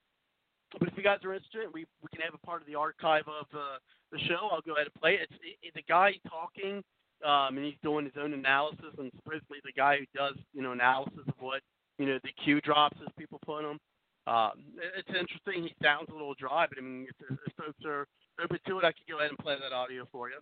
but 0.79 0.89
if 0.89 0.97
you 0.97 1.03
guys 1.05 1.19
are 1.25 1.35
interested, 1.35 1.69
we 1.73 1.87
we 2.03 2.09
can 2.13 2.23
have 2.23 2.35
a 2.35 2.47
part 2.47 2.61
of 2.61 2.67
the 2.67 2.75
archive 2.75 3.29
of 3.29 3.47
uh, 3.55 3.79
the 4.13 4.19
show. 4.21 4.49
I'll 4.53 4.61
go 4.63 4.75
ahead 4.75 4.87
and 4.93 5.01
play 5.01 5.15
it. 5.15 5.29
It's 5.31 5.59
it, 5.63 5.75
the 5.75 5.83
guy 5.89 6.13
talking, 6.29 6.83
um, 7.25 7.57
and 7.57 7.65
he's 7.65 7.81
doing 7.83 8.05
his 8.05 8.15
own 8.21 8.33
analysis, 8.35 8.95
and 8.99 9.11
supposedly 9.17 9.59
the 9.65 9.73
guy 9.73 9.99
who 9.99 10.07
does 10.15 10.37
you 10.53 10.63
know 10.63 10.73
analysis 10.73 11.25
of 11.27 11.35
what 11.41 11.61
you 11.99 12.07
know 12.07 12.19
the 12.23 12.33
Q 12.45 12.61
drops 12.61 12.99
as 13.01 13.09
people 13.19 13.41
put 13.45 13.63
them. 13.63 13.79
Um, 14.27 14.53
it- 14.77 15.05
it's 15.07 15.19
interesting. 15.19 15.65
He 15.65 15.75
sounds 15.83 16.09
a 16.11 16.13
little 16.13 16.35
dry, 16.35 16.67
but 16.69 16.79
I 16.79 16.83
mean, 16.83 17.07
if, 17.09 17.39
if 17.47 17.53
folks 17.57 17.85
are 17.85 18.07
open 18.43 18.59
to 18.67 18.79
it, 18.79 18.85
I 18.85 18.93
could 18.93 19.07
go 19.09 19.19
ahead 19.19 19.31
and 19.31 19.39
play 19.39 19.57
that 19.59 19.73
audio 19.75 20.07
for 20.13 20.29
you. 20.29 20.39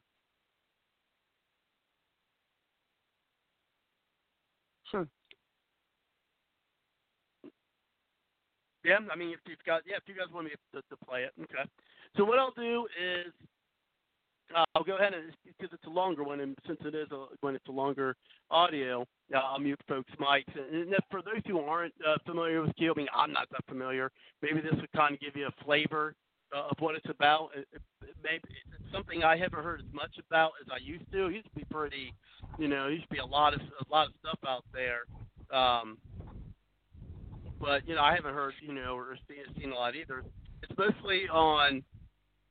Sure. 4.91 5.07
Yeah, 8.85 8.99
I 9.13 9.17
mean, 9.17 9.31
if 9.31 9.41
you've 9.47 9.63
got, 9.67 9.83
yeah, 9.87 9.97
if 9.97 10.05
you 10.09 10.15
guys 10.15 10.33
want 10.33 10.47
me 10.47 10.53
to, 10.73 10.81
to 10.81 10.97
play 11.07 11.25
it, 11.25 11.33
okay. 11.43 11.69
So 12.17 12.25
what 12.25 12.39
I'll 12.39 12.53
do 12.57 12.87
is, 12.97 13.33
uh, 14.57 14.65
I'll 14.75 14.85
go 14.85 14.97
ahead 14.97 15.15
and 15.15 15.33
because 15.45 15.73
it's 15.73 15.87
a 15.87 15.91
longer 15.91 16.25
one, 16.25 16.41
and 16.41 16.57
since 16.67 16.79
it 16.85 16.95
is 16.95 17.09
a 17.13 17.27
when 17.41 17.55
it's 17.55 17.69
a 17.69 17.73
longer 17.73 18.17
audio, 18.51 19.07
uh, 19.35 19.39
I'll 19.39 19.59
mute 19.59 19.81
folks' 19.89 20.11
mics. 20.21 20.45
And, 20.57 20.95
for 21.11 21.23
those 21.23 21.43
who 21.47 21.61
aren't 21.61 21.95
uh, 22.07 22.17
familiar 22.27 22.63
with 22.63 22.75
Q, 22.77 22.93
I 22.93 22.99
mean, 22.99 23.09
I'm 23.15 23.33
not 23.33 23.49
that 23.51 23.65
familiar. 23.69 24.11
Maybe 24.43 24.61
this 24.61 24.75
would 24.75 24.93
kind 24.93 25.15
of 25.15 25.21
give 25.21 25.37
you 25.37 25.47
a 25.47 25.65
flavor 25.65 26.15
uh, 26.55 26.69
of 26.71 26.77
what 26.81 26.95
it's 26.95 27.09
about. 27.09 27.51
It, 27.57 27.67
it, 27.73 27.83
maybe 28.23 28.43
it's 28.49 28.93
something 28.93 29.23
I 29.25 29.37
haven't 29.37 29.63
heard 29.63 29.81
as 29.81 29.95
much 29.95 30.17
about 30.29 30.53
as 30.61 30.69
I 30.73 30.79
used 30.83 31.11
to. 31.13 31.27
It 31.27 31.35
used 31.35 31.47
to 31.47 31.57
be 31.57 31.65
pretty, 31.71 32.13
you 32.59 32.69
know, 32.69 32.89
it 32.89 32.93
used 32.93 33.05
to 33.05 33.15
be 33.15 33.19
a 33.19 33.27
lot 33.27 33.55
of 33.55 33.61
a 33.61 33.93
lot 33.93 34.09
of 34.09 34.15
stuff 34.21 34.39
out 34.47 34.65
there. 34.73 35.03
Um, 35.57 35.99
but 37.61 37.87
you 37.87 37.95
know 37.95 38.03
I 38.03 38.15
haven't 38.15 38.35
heard 38.35 38.55
you 38.63 38.73
know 38.73 38.97
or 38.97 39.17
seen, 39.29 39.39
seen 39.61 39.73
a 39.73 39.75
lot 39.75 39.95
either. 39.95 40.23
It's 40.63 40.73
mostly 40.79 41.29
on 41.29 41.83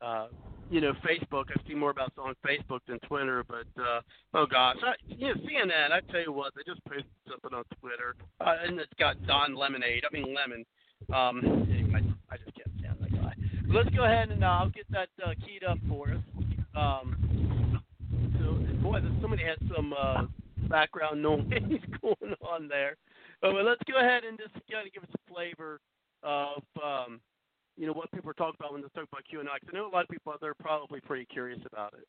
uh, 0.01 0.27
you 0.69 0.81
know 0.81 0.93
Facebook. 1.05 1.45
I've 1.49 1.65
seen 1.67 1.79
more 1.79 1.91
about 1.91 2.13
on 2.17 2.35
Facebook 2.45 2.79
than 2.87 2.99
Twitter. 2.99 3.43
But 3.47 3.81
uh, 3.81 4.01
oh 4.33 4.45
gosh, 4.45 4.77
I, 4.83 4.93
you 5.07 5.27
know 5.27 5.33
CNN. 5.35 5.91
I 5.91 5.99
tell 6.11 6.21
you 6.21 6.31
what, 6.31 6.53
they 6.55 6.61
just 6.71 6.83
posted 6.85 7.05
something 7.29 7.57
on 7.57 7.63
Twitter, 7.79 8.15
uh, 8.41 8.55
and 8.65 8.79
it's 8.79 8.93
got 8.99 9.21
Don 9.25 9.55
Lemonade. 9.55 10.03
I 10.09 10.13
mean 10.13 10.33
Lemon. 10.33 10.65
Um, 11.13 11.67
anyway, 11.71 12.03
I 12.29 12.37
just 12.37 12.55
can't 12.55 12.69
stand 12.79 12.97
that 13.01 13.11
guy. 13.11 13.33
But 13.67 13.75
let's 13.75 13.95
go 13.95 14.03
ahead 14.05 14.29
and 14.29 14.43
uh, 14.43 14.47
I'll 14.47 14.69
get 14.69 14.85
that 14.91 15.09
uh, 15.25 15.31
keyed 15.45 15.63
up 15.63 15.77
for 15.87 16.09
us. 16.09 16.23
Um, 16.75 17.81
so 18.39 18.53
boy, 18.81 18.99
somebody 19.21 19.43
had 19.43 19.57
some 19.75 19.93
uh, 19.97 20.23
background 20.69 21.21
noise 21.21 21.43
going 22.01 22.33
on 22.41 22.67
there. 22.67 22.97
Uh, 23.41 23.51
but 23.53 23.65
let's 23.65 23.81
go 23.91 23.99
ahead 23.99 24.23
and 24.27 24.37
just 24.37 24.53
kind 24.69 24.85
of 24.85 24.93
give 24.93 25.03
us 25.03 25.09
a 25.15 25.33
flavor 25.33 25.79
of 26.23 26.61
um, 26.83 27.21
you 27.79 27.87
know 27.87 27.93
what 27.93 28.11
people 28.11 28.29
are 28.29 28.33
talking 28.33 28.55
about 28.59 28.73
when 28.73 28.81
they 28.81 28.87
talk 28.89 29.07
about 29.09 29.23
QAnon. 29.33 29.47
because 29.59 29.73
I 29.73 29.77
know 29.77 29.87
a 29.87 29.95
lot 29.95 30.03
of 30.03 30.09
people 30.09 30.33
out 30.33 30.41
there 30.41 30.51
are 30.51 30.55
probably 30.55 30.99
pretty 30.99 31.25
curious 31.25 31.59
about 31.71 31.93
it. 31.93 32.05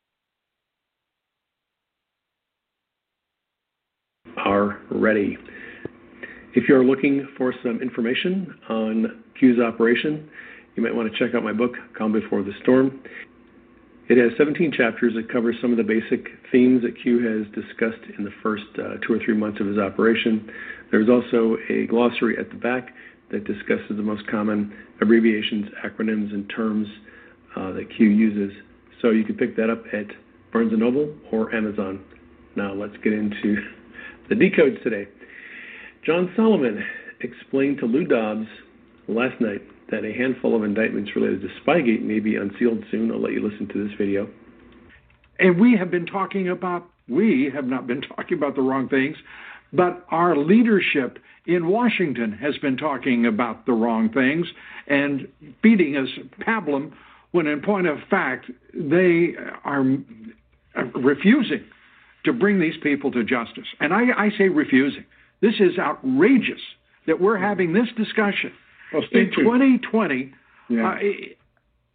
are 4.37 4.79
ready. 4.89 5.37
If 6.55 6.67
you're 6.67 6.83
looking 6.83 7.27
for 7.37 7.53
some 7.63 7.81
information 7.81 8.53
on 8.69 9.23
Q's 9.39 9.59
operation, 9.59 10.29
you 10.75 10.83
might 10.83 10.93
want 10.93 11.11
to 11.11 11.17
check 11.17 11.35
out 11.35 11.43
my 11.43 11.53
book, 11.53 11.73
Calm 11.97 12.11
Before 12.11 12.43
the 12.43 12.51
Storm. 12.63 13.01
It 14.09 14.17
has 14.17 14.31
17 14.37 14.73
chapters 14.73 15.13
that 15.15 15.31
cover 15.31 15.53
some 15.61 15.71
of 15.71 15.77
the 15.77 15.83
basic 15.83 16.27
themes 16.51 16.81
that 16.81 17.01
Q 17.01 17.19
has 17.23 17.47
discussed 17.53 18.03
in 18.17 18.25
the 18.25 18.31
first 18.43 18.65
uh, 18.77 18.95
two 19.05 19.13
or 19.13 19.19
three 19.23 19.35
months 19.35 19.61
of 19.61 19.67
his 19.67 19.77
operation. 19.77 20.49
There's 20.91 21.07
also 21.07 21.55
a 21.69 21.87
glossary 21.87 22.37
at 22.37 22.49
the 22.49 22.57
back 22.57 22.93
that 23.31 23.45
discusses 23.45 23.97
the 23.97 24.03
most 24.03 24.27
common 24.27 24.73
abbreviations, 25.01 25.67
acronyms, 25.85 26.33
and 26.33 26.49
terms 26.55 26.87
uh, 27.55 27.71
that 27.71 27.87
Q 27.95 28.07
uses. 28.07 28.55
So 29.01 29.09
you 29.09 29.23
can 29.23 29.35
pick 29.35 29.55
that 29.57 29.69
up 29.69 29.83
at 29.93 30.05
Barnes 30.51 30.73
& 30.75 30.77
Noble 30.77 31.13
or 31.31 31.53
Amazon. 31.55 32.03
Now 32.55 32.73
let's 32.73 32.95
get 33.03 33.13
into 33.13 33.55
the 34.29 34.35
decodes 34.35 34.81
today. 34.83 35.07
John 36.05 36.31
Solomon 36.35 36.83
explained 37.21 37.77
to 37.79 37.85
Lou 37.85 38.05
Dobbs 38.05 38.47
last 39.07 39.39
night 39.39 39.61
that 39.91 40.05
a 40.05 40.13
handful 40.13 40.55
of 40.55 40.63
indictments 40.63 41.11
related 41.15 41.41
to 41.41 41.47
Spygate 41.61 42.01
may 42.01 42.19
be 42.19 42.35
unsealed 42.35 42.83
soon. 42.89 43.11
I'll 43.11 43.21
let 43.21 43.33
you 43.33 43.47
listen 43.47 43.67
to 43.67 43.87
this 43.87 43.95
video. 43.97 44.27
And 45.39 45.59
we 45.59 45.75
have 45.77 45.91
been 45.91 46.05
talking 46.05 46.49
about, 46.49 46.87
we 47.07 47.51
have 47.53 47.65
not 47.65 47.87
been 47.87 48.01
talking 48.15 48.37
about 48.37 48.55
the 48.55 48.61
wrong 48.61 48.87
things, 48.89 49.15
but 49.73 50.05
our 50.09 50.35
leadership 50.35 51.19
in 51.45 51.67
Washington 51.67 52.31
has 52.33 52.57
been 52.57 52.77
talking 52.77 53.25
about 53.25 53.65
the 53.65 53.73
wrong 53.73 54.09
things 54.09 54.47
and 54.87 55.27
feeding 55.61 55.97
us 55.97 56.09
pablum 56.45 56.91
when, 57.31 57.47
in 57.47 57.61
point 57.61 57.87
of 57.87 57.97
fact, 58.09 58.51
they 58.73 59.33
are 59.63 59.83
refusing 60.95 61.63
to 62.25 62.33
bring 62.33 62.59
these 62.59 62.75
people 62.83 63.11
to 63.11 63.23
justice. 63.23 63.67
And 63.79 63.93
I, 63.93 64.01
I 64.17 64.29
say 64.37 64.49
refusing. 64.49 65.05
This 65.41 65.55
is 65.59 65.79
outrageous 65.79 66.61
that 67.07 67.19
we're 67.19 67.37
having 67.37 67.73
this 67.73 67.87
discussion 67.97 68.51
well, 68.93 69.03
in 69.11 69.31
2020. 69.35 70.33
Yeah. 70.69 70.87
Uh, 70.87 70.95
it, 70.99 71.37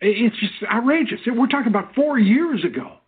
it's 0.01 0.37
just 0.39 0.53
outrageous. 0.71 1.21
We're 1.27 1.47
talking 1.47 1.69
about 1.69 1.95
four 1.95 2.19
years 2.19 2.65
ago. 2.65 2.99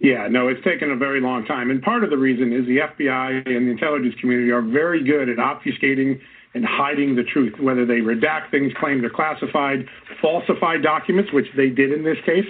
Yeah, 0.00 0.28
no, 0.28 0.48
it's 0.48 0.64
taken 0.64 0.90
a 0.90 0.96
very 0.96 1.20
long 1.20 1.44
time. 1.44 1.70
And 1.70 1.82
part 1.82 2.04
of 2.04 2.10
the 2.10 2.16
reason 2.16 2.52
is 2.54 2.66
the 2.66 2.78
FBI 2.78 3.46
and 3.46 3.68
the 3.68 3.70
intelligence 3.70 4.14
community 4.18 4.50
are 4.50 4.62
very 4.62 5.04
good 5.04 5.28
at 5.28 5.36
obfuscating 5.36 6.18
and 6.54 6.64
hiding 6.64 7.14
the 7.14 7.22
truth, 7.22 7.60
whether 7.60 7.84
they 7.84 8.00
redact 8.00 8.50
things, 8.50 8.72
claim 8.80 9.02
they're 9.02 9.10
classified, 9.10 9.86
falsify 10.20 10.78
documents, 10.78 11.32
which 11.32 11.46
they 11.54 11.68
did 11.68 11.92
in 11.92 12.02
this 12.02 12.16
case. 12.24 12.46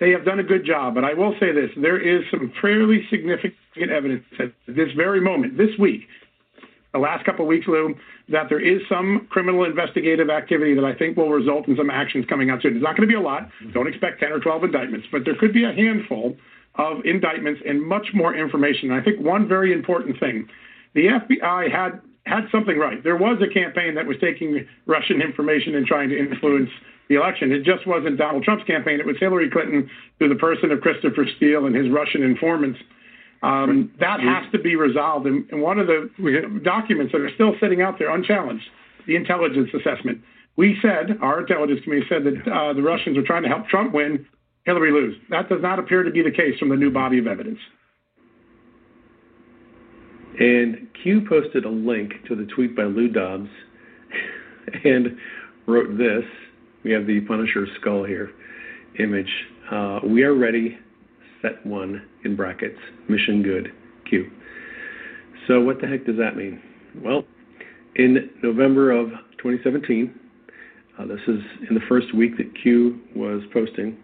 They 0.00 0.10
have 0.10 0.24
done 0.24 0.40
a 0.40 0.42
good 0.42 0.64
job. 0.64 0.94
But 0.94 1.04
I 1.04 1.12
will 1.12 1.34
say 1.38 1.52
this 1.52 1.70
there 1.76 2.00
is 2.00 2.24
some 2.30 2.50
fairly 2.60 3.06
significant 3.10 3.90
evidence 3.92 4.24
at 4.40 4.52
this 4.66 4.88
very 4.96 5.20
moment, 5.20 5.58
this 5.58 5.76
week, 5.78 6.08
the 6.94 7.00
last 7.00 7.26
couple 7.26 7.44
of 7.44 7.48
weeks, 7.48 7.66
Lou, 7.66 7.94
that 8.30 8.48
there 8.48 8.60
is 8.60 8.80
some 8.88 9.26
criminal 9.28 9.64
investigative 9.64 10.30
activity 10.30 10.74
that 10.74 10.84
I 10.84 10.94
think 10.94 11.16
will 11.16 11.28
result 11.28 11.68
in 11.68 11.76
some 11.76 11.90
actions 11.90 12.24
coming 12.28 12.50
out 12.50 12.62
soon. 12.62 12.76
It's 12.76 12.82
not 12.82 12.96
going 12.96 13.06
to 13.06 13.12
be 13.12 13.18
a 13.18 13.20
lot. 13.20 13.48
Don't 13.72 13.88
expect 13.88 14.20
10 14.20 14.32
or 14.32 14.40
12 14.40 14.64
indictments, 14.64 15.06
but 15.12 15.24
there 15.24 15.34
could 15.34 15.52
be 15.52 15.64
a 15.64 15.72
handful 15.72 16.36
of 16.76 17.04
indictments 17.04 17.60
and 17.66 17.82
much 17.82 18.08
more 18.14 18.34
information. 18.34 18.90
And 18.90 19.00
I 19.00 19.04
think 19.04 19.20
one 19.20 19.46
very 19.48 19.72
important 19.72 20.18
thing 20.18 20.48
the 20.94 21.06
FBI 21.06 21.70
had 21.70 22.00
had 22.26 22.44
something 22.50 22.78
right. 22.78 23.02
There 23.04 23.16
was 23.16 23.38
a 23.42 23.52
campaign 23.52 23.94
that 23.96 24.06
was 24.06 24.16
taking 24.20 24.66
Russian 24.86 25.20
information 25.20 25.74
and 25.74 25.86
trying 25.86 26.08
to 26.08 26.18
influence 26.18 26.70
the 27.08 27.16
election. 27.16 27.52
It 27.52 27.64
just 27.64 27.86
wasn't 27.86 28.16
Donald 28.16 28.44
Trump's 28.44 28.64
campaign. 28.64 28.98
It 28.98 29.06
was 29.06 29.16
Hillary 29.20 29.50
Clinton 29.50 29.90
through 30.18 30.30
the 30.30 30.40
person 30.40 30.70
of 30.70 30.80
Christopher 30.80 31.26
Steele 31.36 31.66
and 31.66 31.76
his 31.76 31.90
Russian 31.90 32.22
informants. 32.22 32.78
Um, 33.42 33.92
that 34.00 34.20
has 34.20 34.50
to 34.52 34.58
be 34.58 34.74
resolved. 34.74 35.26
And, 35.26 35.46
and 35.50 35.60
one 35.60 35.78
of 35.78 35.86
the 35.86 36.08
documents 36.64 37.12
that 37.12 37.20
are 37.20 37.34
still 37.34 37.54
sitting 37.60 37.82
out 37.82 37.98
there 37.98 38.08
unchallenged, 38.08 38.64
the 39.06 39.16
intelligence 39.16 39.68
assessment. 39.74 40.22
We 40.56 40.78
said, 40.80 41.18
our 41.20 41.40
intelligence 41.40 41.80
committee 41.84 42.06
said 42.08 42.24
that 42.24 42.50
uh, 42.50 42.72
the 42.72 42.80
Russians 42.80 43.18
were 43.18 43.22
trying 43.22 43.42
to 43.42 43.48
help 43.48 43.68
Trump 43.68 43.92
win, 43.92 44.24
Hillary 44.64 44.92
lose. 44.92 45.16
That 45.30 45.48
does 45.48 45.60
not 45.62 45.78
appear 45.78 46.02
to 46.02 46.10
be 46.10 46.22
the 46.22 46.30
case 46.30 46.58
from 46.58 46.70
the 46.70 46.76
new 46.76 46.90
body 46.90 47.18
of 47.18 47.26
evidence. 47.26 47.58
And 50.38 50.88
Q 51.02 51.26
posted 51.28 51.64
a 51.64 51.70
link 51.70 52.12
to 52.28 52.34
the 52.34 52.46
tweet 52.46 52.74
by 52.74 52.84
Lou 52.84 53.08
Dobbs 53.08 53.48
and 54.84 55.16
wrote 55.66 55.96
this. 55.96 56.24
We 56.82 56.90
have 56.92 57.06
the 57.06 57.20
Punisher 57.22 57.66
skull 57.80 58.04
here 58.04 58.30
image. 58.98 59.30
Uh, 59.70 60.00
we 60.04 60.22
are 60.22 60.34
ready, 60.34 60.78
set 61.42 61.64
one 61.66 62.06
in 62.24 62.36
brackets, 62.36 62.78
mission 63.08 63.42
good, 63.42 63.72
Q. 64.08 64.30
So, 65.48 65.60
what 65.60 65.80
the 65.80 65.86
heck 65.86 66.06
does 66.06 66.16
that 66.16 66.36
mean? 66.36 66.62
Well, 67.02 67.24
in 67.96 68.30
November 68.42 68.92
of 68.92 69.08
2017, 69.38 70.14
uh, 70.98 71.06
this 71.06 71.20
is 71.26 71.40
in 71.68 71.74
the 71.74 71.80
first 71.88 72.14
week 72.14 72.36
that 72.36 72.50
Q 72.62 73.00
was 73.16 73.42
posting, 73.52 73.96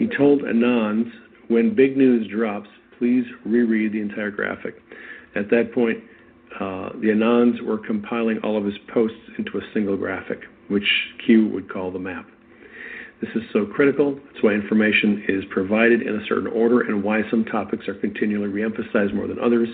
he 0.00 0.06
told 0.06 0.40
Anons 0.44 1.12
when 1.48 1.74
big 1.74 1.94
news 1.94 2.26
drops, 2.26 2.70
please 2.98 3.26
reread 3.44 3.92
the 3.92 4.00
entire 4.00 4.30
graphic. 4.30 4.76
At 5.36 5.50
that 5.50 5.74
point, 5.74 5.98
uh, 6.54 6.88
the 6.94 7.08
Anons 7.08 7.60
were 7.60 7.76
compiling 7.76 8.38
all 8.38 8.56
of 8.56 8.64
his 8.64 8.78
posts 8.94 9.18
into 9.36 9.58
a 9.58 9.60
single 9.74 9.98
graphic, 9.98 10.40
which 10.68 10.88
Q 11.26 11.48
would 11.48 11.70
call 11.70 11.90
the 11.90 11.98
map. 11.98 12.26
This 13.20 13.28
is 13.34 13.42
so 13.52 13.66
critical. 13.66 14.18
That's 14.24 14.42
why 14.42 14.52
information 14.52 15.22
is 15.28 15.44
provided 15.50 16.00
in 16.00 16.16
a 16.16 16.24
certain 16.26 16.46
order 16.46 16.80
and 16.80 17.04
why 17.04 17.20
some 17.30 17.44
topics 17.44 17.86
are 17.86 17.94
continually 17.94 18.48
reemphasized 18.48 19.12
more 19.12 19.26
than 19.26 19.38
others, 19.38 19.68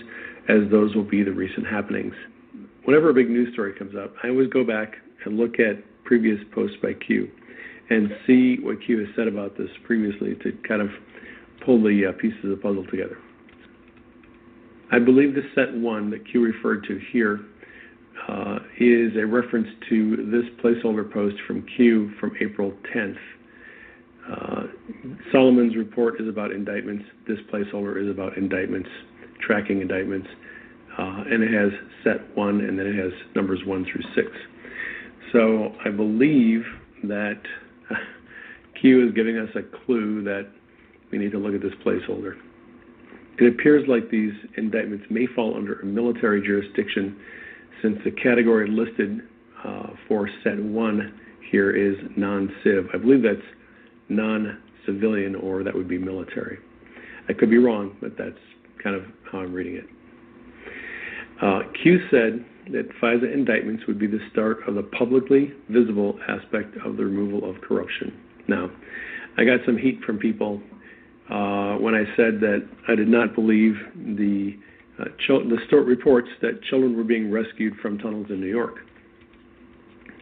as 0.49 0.69
those 0.69 0.93
will 0.93 1.05
be 1.05 1.23
the 1.23 1.31
recent 1.31 1.65
happenings. 1.65 2.13
Whenever 2.83 3.11
a 3.11 3.13
big 3.13 3.29
news 3.29 3.53
story 3.53 3.71
comes 3.71 3.95
up, 3.95 4.13
I 4.25 4.27
always 4.27 4.49
go 4.49 4.65
back 4.65 4.95
and 5.23 5.37
look 5.37 5.57
at 5.61 5.77
previous 6.03 6.41
posts 6.53 6.75
by 6.83 6.95
Q 6.95 7.31
and 7.89 8.09
see 8.25 8.57
what 8.61 8.77
Q 8.85 8.99
has 8.99 9.07
said 9.15 9.27
about 9.27 9.57
this 9.57 9.69
previously 9.85 10.35
to 10.43 10.51
kind 10.67 10.81
of 10.81 10.89
pull 11.65 11.81
the 11.81 12.07
uh, 12.07 12.11
pieces 12.19 12.39
of 12.43 12.49
the 12.51 12.57
puzzle 12.57 12.85
together. 12.85 13.17
I 14.91 14.99
believe 14.99 15.35
the 15.35 15.43
set 15.53 15.73
one 15.73 16.09
that 16.11 16.29
Q 16.29 16.41
referred 16.43 16.85
to 16.85 16.99
here 17.11 17.41
uh, 18.27 18.59
is 18.79 19.15
a 19.17 19.25
reference 19.25 19.67
to 19.89 20.15
this 20.31 20.45
placeholder 20.63 21.11
post 21.11 21.35
from 21.45 21.65
Q 21.75 22.11
from 22.19 22.31
April 22.41 22.73
10th. 22.95 23.17
Uh, 24.31 24.63
Solomon's 25.31 25.75
report 25.75 26.19
is 26.19 26.27
about 26.27 26.51
indictments. 26.51 27.05
This 27.27 27.39
placeholder 27.51 28.01
is 28.01 28.09
about 28.09 28.37
indictments, 28.37 28.89
tracking 29.39 29.81
indictments, 29.81 30.27
uh, 30.97 31.23
and 31.29 31.43
it 31.43 31.53
has 31.53 31.71
set 32.03 32.35
one 32.35 32.61
and 32.61 32.77
then 32.77 32.87
it 32.87 32.95
has 32.95 33.11
numbers 33.35 33.59
one 33.65 33.85
through 33.85 34.03
six. 34.15 34.29
So 35.31 35.73
I 35.85 35.89
believe 35.89 36.63
that 37.03 37.41
Q 38.81 39.07
is 39.07 39.13
giving 39.13 39.37
us 39.37 39.49
a 39.55 39.61
clue 39.85 40.23
that 40.23 40.47
we 41.11 41.17
need 41.17 41.31
to 41.31 41.37
look 41.39 41.53
at 41.53 41.61
this 41.61 41.73
placeholder. 41.85 42.35
It 43.39 43.47
appears 43.47 43.87
like 43.87 44.09
these 44.09 44.33
indictments 44.57 45.05
may 45.09 45.27
fall 45.27 45.55
under 45.55 45.79
a 45.79 45.85
military 45.85 46.41
jurisdiction 46.41 47.17
since 47.81 47.97
the 48.03 48.11
category 48.11 48.69
listed 48.69 49.21
uh, 49.63 49.87
for 50.07 50.29
set 50.43 50.59
one 50.59 51.19
here 51.51 51.71
is 51.71 51.95
non 52.15 52.53
civ. 52.63 52.87
I 52.93 52.97
believe 52.97 53.21
that's 53.21 53.39
non 54.09 54.61
civilian 54.85 55.35
or 55.35 55.63
that 55.63 55.73
would 55.73 55.87
be 55.87 55.97
military. 55.97 56.57
I 57.29 57.33
could 57.33 57.49
be 57.49 57.57
wrong, 57.57 57.95
but 58.01 58.17
that's 58.17 58.39
kind 58.83 58.95
of 58.95 59.03
how 59.31 59.39
I'm 59.39 59.53
reading 59.53 59.75
it. 59.75 59.85
Uh, 61.41 61.59
Q 61.83 61.99
said 62.09 62.43
that 62.71 62.89
FISA 63.01 63.33
indictments 63.33 63.83
would 63.87 63.99
be 63.99 64.07
the 64.07 64.19
start 64.31 64.67
of 64.67 64.75
the 64.75 64.83
publicly 64.83 65.53
visible 65.69 66.19
aspect 66.27 66.75
of 66.85 66.97
the 66.97 67.05
removal 67.05 67.49
of 67.49 67.61
corruption. 67.61 68.13
Now, 68.47 68.69
I 69.37 69.45
got 69.45 69.59
some 69.65 69.77
heat 69.77 69.99
from 70.05 70.17
people 70.17 70.61
uh, 71.29 71.75
when 71.75 71.93
I 71.93 72.05
said 72.15 72.39
that 72.41 72.67
I 72.87 72.95
did 72.95 73.07
not 73.07 73.35
believe 73.35 73.75
the 73.95 74.57
uh, 74.99 75.05
the 75.27 75.57
sto- 75.67 75.77
reports 75.77 76.27
that 76.41 76.63
children 76.63 76.97
were 76.97 77.03
being 77.03 77.29
rescued 77.29 77.75
from 77.81 77.99
tunnels 77.99 78.27
in 78.29 78.39
New 78.39 78.47
York. 78.47 78.77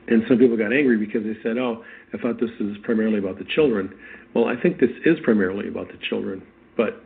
And 0.08 0.24
some 0.28 0.38
people 0.38 0.58
got 0.58 0.74
angry 0.74 0.98
because 0.98 1.24
they 1.24 1.38
said, 1.42 1.58
"Oh, 1.58 1.84
I 2.14 2.18
thought 2.18 2.40
this 2.40 2.52
is 2.60 2.76
primarily 2.84 3.20
about 3.20 3.38
the 3.38 3.46
children." 3.56 3.94
Well, 4.34 4.46
I 4.46 4.60
think 4.62 4.80
this 4.80 4.90
is 5.06 5.18
primarily 5.24 5.70
about 5.70 5.88
the 5.88 5.98
children, 6.10 6.44
but 6.76 7.02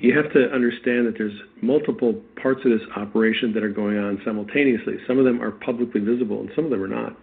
you 0.00 0.16
have 0.16 0.32
to 0.32 0.50
understand 0.52 1.06
that 1.06 1.14
there's 1.18 1.38
multiple 1.60 2.14
parts 2.40 2.60
of 2.64 2.70
this 2.70 2.86
operation 2.96 3.52
that 3.54 3.62
are 3.62 3.70
going 3.70 3.98
on 3.98 4.20
simultaneously. 4.24 4.96
Some 5.06 5.18
of 5.18 5.24
them 5.24 5.42
are 5.42 5.50
publicly 5.50 6.00
visible, 6.00 6.40
and 6.40 6.50
some 6.54 6.64
of 6.64 6.70
them 6.70 6.82
are 6.82 6.88
not. 6.88 7.16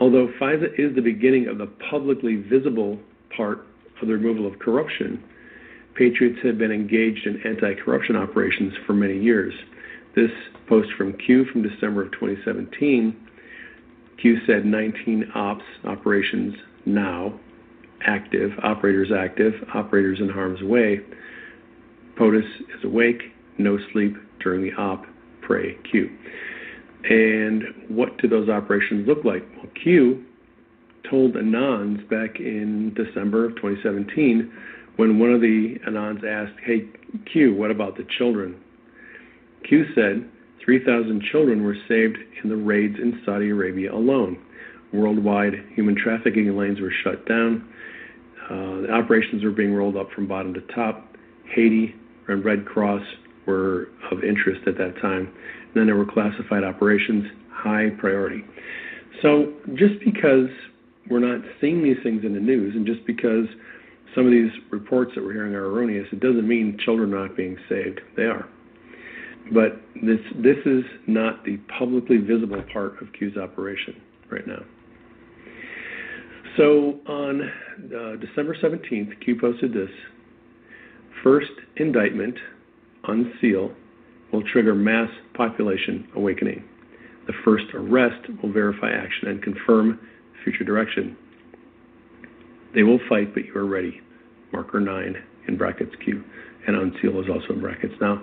Although 0.00 0.28
FISA 0.40 0.78
is 0.78 0.94
the 0.94 1.02
beginning 1.02 1.48
of 1.48 1.58
the 1.58 1.66
publicly 1.90 2.36
visible 2.36 2.98
part 3.36 3.66
of 4.00 4.08
the 4.08 4.14
removal 4.14 4.46
of 4.46 4.58
corruption, 4.58 5.22
Patriots 5.94 6.38
have 6.42 6.56
been 6.56 6.72
engaged 6.72 7.26
in 7.26 7.40
anti 7.46 7.74
corruption 7.74 8.16
operations 8.16 8.72
for 8.86 8.94
many 8.94 9.18
years. 9.18 9.52
This 10.14 10.30
post 10.66 10.88
from 10.96 11.12
Q 11.18 11.44
from 11.46 11.62
December 11.62 12.04
of 12.04 12.12
2017, 12.12 13.14
Q 14.18 14.38
said 14.46 14.64
19 14.64 15.32
ops 15.34 15.64
operations 15.84 16.54
now 16.86 17.38
active, 18.04 18.52
operators 18.62 19.10
active, 19.12 19.54
operators 19.74 20.18
in 20.20 20.28
harm's 20.28 20.62
way. 20.62 21.00
POTUS 22.16 22.44
is 22.76 22.84
awake, 22.84 23.22
no 23.58 23.78
sleep, 23.92 24.16
during 24.40 24.62
the 24.62 24.72
op 24.74 25.06
pray 25.40 25.76
Q. 25.90 26.10
And 27.04 27.64
what 27.88 28.16
do 28.18 28.28
those 28.28 28.48
operations 28.48 29.06
look 29.06 29.24
like? 29.24 29.44
Well, 29.56 29.70
Q 29.82 30.24
told 31.08 31.34
Anons 31.34 32.08
back 32.08 32.38
in 32.38 32.94
December 32.94 33.46
of 33.46 33.56
2017 33.56 34.52
when 34.96 35.18
one 35.18 35.32
of 35.32 35.40
the 35.40 35.78
Anons 35.86 36.24
asked, 36.24 36.58
Hey, 36.64 36.86
Q, 37.30 37.54
what 37.54 37.70
about 37.70 37.96
the 37.96 38.06
children? 38.18 38.56
Q 39.64 39.86
said 39.94 40.28
3,000 40.64 41.22
children 41.30 41.64
were 41.64 41.76
saved 41.88 42.18
in 42.42 42.48
the 42.48 42.56
raids 42.56 42.96
in 42.98 43.20
Saudi 43.24 43.50
Arabia 43.50 43.92
alone. 43.92 44.38
Worldwide, 44.92 45.54
human 45.74 45.96
trafficking 45.96 46.56
lanes 46.56 46.80
were 46.80 46.92
shut 47.02 47.26
down. 47.26 47.68
Uh, 48.44 48.82
the 48.82 48.90
operations 48.92 49.42
were 49.42 49.50
being 49.50 49.72
rolled 49.72 49.96
up 49.96 50.10
from 50.12 50.26
bottom 50.26 50.54
to 50.54 50.60
top. 50.74 51.16
Haiti 51.54 51.94
and 52.28 52.44
Red 52.44 52.66
Cross 52.66 53.02
were 53.46 53.88
of 54.10 54.22
interest 54.24 54.66
at 54.66 54.78
that 54.78 55.00
time. 55.00 55.26
And 55.26 55.74
then 55.74 55.86
there 55.86 55.96
were 55.96 56.06
classified 56.06 56.64
operations, 56.64 57.26
high 57.50 57.90
priority. 57.98 58.44
So 59.20 59.52
just 59.74 59.94
because 60.04 60.48
we're 61.10 61.20
not 61.20 61.44
seeing 61.60 61.82
these 61.82 61.96
things 62.02 62.24
in 62.24 62.34
the 62.34 62.40
news, 62.40 62.74
and 62.74 62.86
just 62.86 63.04
because 63.06 63.46
some 64.14 64.26
of 64.26 64.32
these 64.32 64.50
reports 64.70 65.12
that 65.14 65.24
we're 65.24 65.32
hearing 65.32 65.54
are 65.54 65.66
erroneous, 65.66 66.06
it 66.12 66.20
doesn't 66.20 66.46
mean 66.46 66.78
children 66.84 67.12
are 67.14 67.26
not 67.28 67.36
being 67.36 67.56
saved. 67.68 68.00
They 68.16 68.24
are. 68.24 68.48
But 69.52 69.80
this 70.02 70.20
this 70.36 70.58
is 70.64 70.84
not 71.06 71.44
the 71.44 71.56
publicly 71.78 72.18
visible 72.18 72.62
part 72.72 73.02
of 73.02 73.12
Q's 73.12 73.36
operation 73.36 74.00
right 74.30 74.46
now. 74.46 74.62
So 76.56 77.00
on 77.06 77.42
uh, 77.42 78.16
December 78.16 78.56
17th, 78.62 79.20
Q 79.24 79.38
posted 79.40 79.72
this. 79.72 79.90
First 81.22 81.52
indictment, 81.76 82.36
unseal, 83.06 83.72
will 84.32 84.42
trigger 84.52 84.74
mass 84.74 85.10
population 85.34 86.08
awakening. 86.16 86.64
The 87.26 87.32
first 87.44 87.66
arrest 87.74 88.28
will 88.42 88.52
verify 88.52 88.90
action 88.90 89.28
and 89.28 89.42
confirm 89.42 90.00
future 90.42 90.64
direction. 90.64 91.16
They 92.74 92.82
will 92.82 92.98
fight, 93.08 93.34
but 93.34 93.44
you 93.44 93.54
are 93.56 93.66
ready. 93.66 94.00
Marker 94.52 94.80
9 94.80 95.16
in 95.48 95.56
brackets 95.56 95.94
Q. 96.04 96.24
And 96.66 96.76
unseal 96.76 97.20
is 97.20 97.28
also 97.28 97.54
in 97.54 97.60
brackets. 97.60 97.94
Now, 98.00 98.22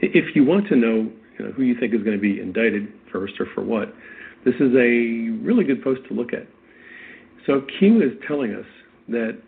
if 0.00 0.34
you 0.34 0.44
want 0.44 0.68
to 0.68 0.76
know, 0.76 1.10
you 1.38 1.44
know 1.44 1.52
who 1.52 1.62
you 1.62 1.78
think 1.78 1.94
is 1.94 2.02
going 2.02 2.16
to 2.16 2.20
be 2.20 2.40
indicted 2.40 2.92
first 3.12 3.34
or 3.38 3.46
for 3.54 3.62
what, 3.62 3.94
this 4.44 4.54
is 4.54 4.72
a 4.74 5.30
really 5.42 5.64
good 5.64 5.82
post 5.82 6.00
to 6.08 6.14
look 6.14 6.32
at. 6.32 6.46
So 7.46 7.62
Q 7.78 8.02
is 8.02 8.12
telling 8.26 8.54
us 8.54 8.66
that 9.08 9.40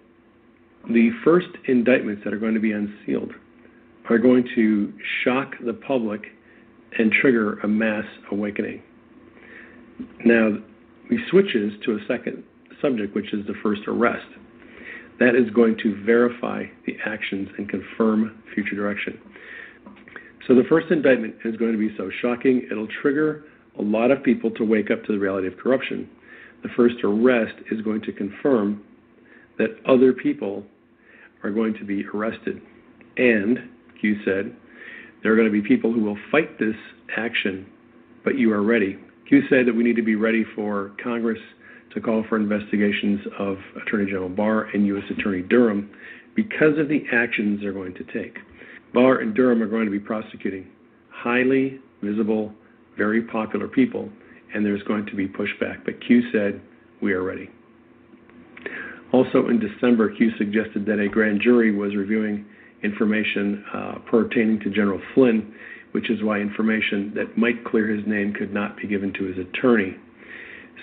the 0.89 1.11
first 1.25 1.49
indictments 1.67 2.23
that 2.25 2.33
are 2.33 2.39
going 2.39 2.55
to 2.55 2.61
be 2.61 2.73
unsealed 2.73 3.33
are 4.09 4.19
going 4.19 4.47
to 4.55 4.93
shock 5.23 5.55
the 5.65 5.73
public 5.73 6.23
and 6.99 7.13
trigger 7.13 7.59
a 7.61 7.69
mass 7.69 8.05
awakening. 8.33 8.83
Now, 10.25 10.59
he 11.09 11.19
switches 11.31 11.73
to 11.85 11.93
a 11.93 11.99
second 12.09 12.43
subject, 12.81 13.15
which 13.15 13.33
is 13.33 13.47
the 13.47 13.55
first 13.63 13.83
arrest. 13.87 14.27
That 15.21 15.35
is 15.35 15.51
going 15.51 15.77
to 15.83 16.03
verify 16.05 16.65
the 16.87 16.97
actions 17.05 17.49
and 17.59 17.69
confirm 17.69 18.43
future 18.55 18.75
direction. 18.75 19.21
So 20.49 20.55
the 20.55 20.65
first 20.69 20.91
indictment 20.91 21.37
is 21.45 21.57
going 21.57 21.73
to 21.73 21.79
be 21.79 21.95
so 21.97 22.11
shocking, 22.23 22.67
it'll 22.71 22.89
trigger 23.03 23.45
a 23.79 23.83
lot 23.83 24.11
of 24.11 24.23
people 24.23 24.51
to 24.53 24.65
wake 24.65 24.91
up 24.91 25.05
to 25.05 25.13
the 25.13 25.19
reality 25.19 25.47
of 25.47 25.57
corruption. 25.59 26.09
The 26.63 26.71
first 26.77 26.97
arrest 27.05 27.55
is 27.71 27.81
going 27.83 28.03
to 28.03 28.13
confirm 28.13 28.83
that 29.61 29.77
other 29.87 30.15
people 30.15 30.65
are 31.45 31.51
going 31.51 31.75
to 31.75 31.85
be 31.85 32.03
arrested. 32.15 32.63
And, 33.19 33.59
Q 34.01 34.17
said, 34.25 34.57
there 35.23 35.33
are 35.33 35.37
going 35.37 35.53
to 35.53 35.53
be 35.53 35.67
people 35.67 35.93
who 35.93 36.03
will 36.03 36.17
fight 36.33 36.59
this 36.59 36.75
action, 37.15 37.67
but 38.25 38.39
you 38.39 38.53
are 38.53 38.63
ready. 38.63 38.99
Q 39.29 39.43
said 39.51 39.67
that 39.67 39.77
we 39.77 39.85
need 39.85 39.97
to 39.97 40.03
be 40.03 40.17
ready 40.17 40.45
for 40.57 40.93
Congress 41.03 41.39
to 41.95 42.01
call 42.01 42.25
for 42.29 42.37
investigations 42.37 43.21
of 43.39 43.59
Attorney 43.83 44.07
General 44.07 44.31
Barr 44.31 44.63
and 44.73 44.87
U.S. 44.87 45.05
Attorney 45.11 45.43
Durham 45.43 45.91
because 46.35 46.79
of 46.79 46.89
the 46.89 47.05
actions 47.13 47.61
they're 47.61 47.73
going 47.73 47.95
to 47.95 48.05
take. 48.05 48.39
Barr 48.95 49.19
and 49.19 49.35
Durham 49.35 49.63
are 49.63 49.69
going 49.69 49.85
to 49.85 49.91
be 49.91 50.01
prosecuting 50.01 50.67
highly 51.11 51.79
visible, 52.03 52.55
very 52.97 53.23
popular 53.23 53.69
people, 53.69 54.09
and 54.55 54.65
there's 54.65 54.83
going 54.85 55.05
to 55.05 55.15
be 55.15 55.29
pushback. 55.29 55.85
But 55.85 56.01
Q 56.07 56.31
said, 56.33 56.63
we 57.03 57.13
are 57.13 57.23
ready. 57.23 57.51
Also 59.13 59.49
in 59.49 59.59
December, 59.59 60.15
Q 60.15 60.31
suggested 60.39 60.87
that 60.87 61.01
a 61.01 61.09
grand 61.09 61.41
jury 61.41 61.75
was 61.75 61.97
reviewing 61.97 62.47
information 62.83 63.65
uh, 63.75 63.95
pertaining 64.11 64.61
to 64.61 64.71
General 64.71 65.01
Flynn, 65.15 65.55
which 65.93 66.11
is 66.11 66.23
why 66.23 66.39
information 66.39 67.13
that 67.15 67.37
might 67.37 67.65
clear 67.65 67.89
his 67.89 68.07
name 68.07 68.33
could 68.33 68.55
not 68.55 68.77
be 68.77 68.87
given 68.87 69.13
to 69.15 69.25
his 69.25 69.39
attorney. 69.39 69.97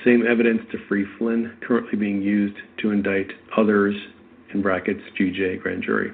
Same 0.04 0.26
evidence 0.28 0.62
to 0.72 0.78
free 0.88 1.06
Flynn 1.18 1.58
currently 1.66 1.98
being 1.98 2.22
used 2.22 2.58
to 2.82 2.92
indict 2.92 3.32
others, 3.58 3.96
in 4.54 4.62
brackets, 4.62 5.02
GJ 5.20 5.62
grand 5.62 5.84
jury. 5.84 6.12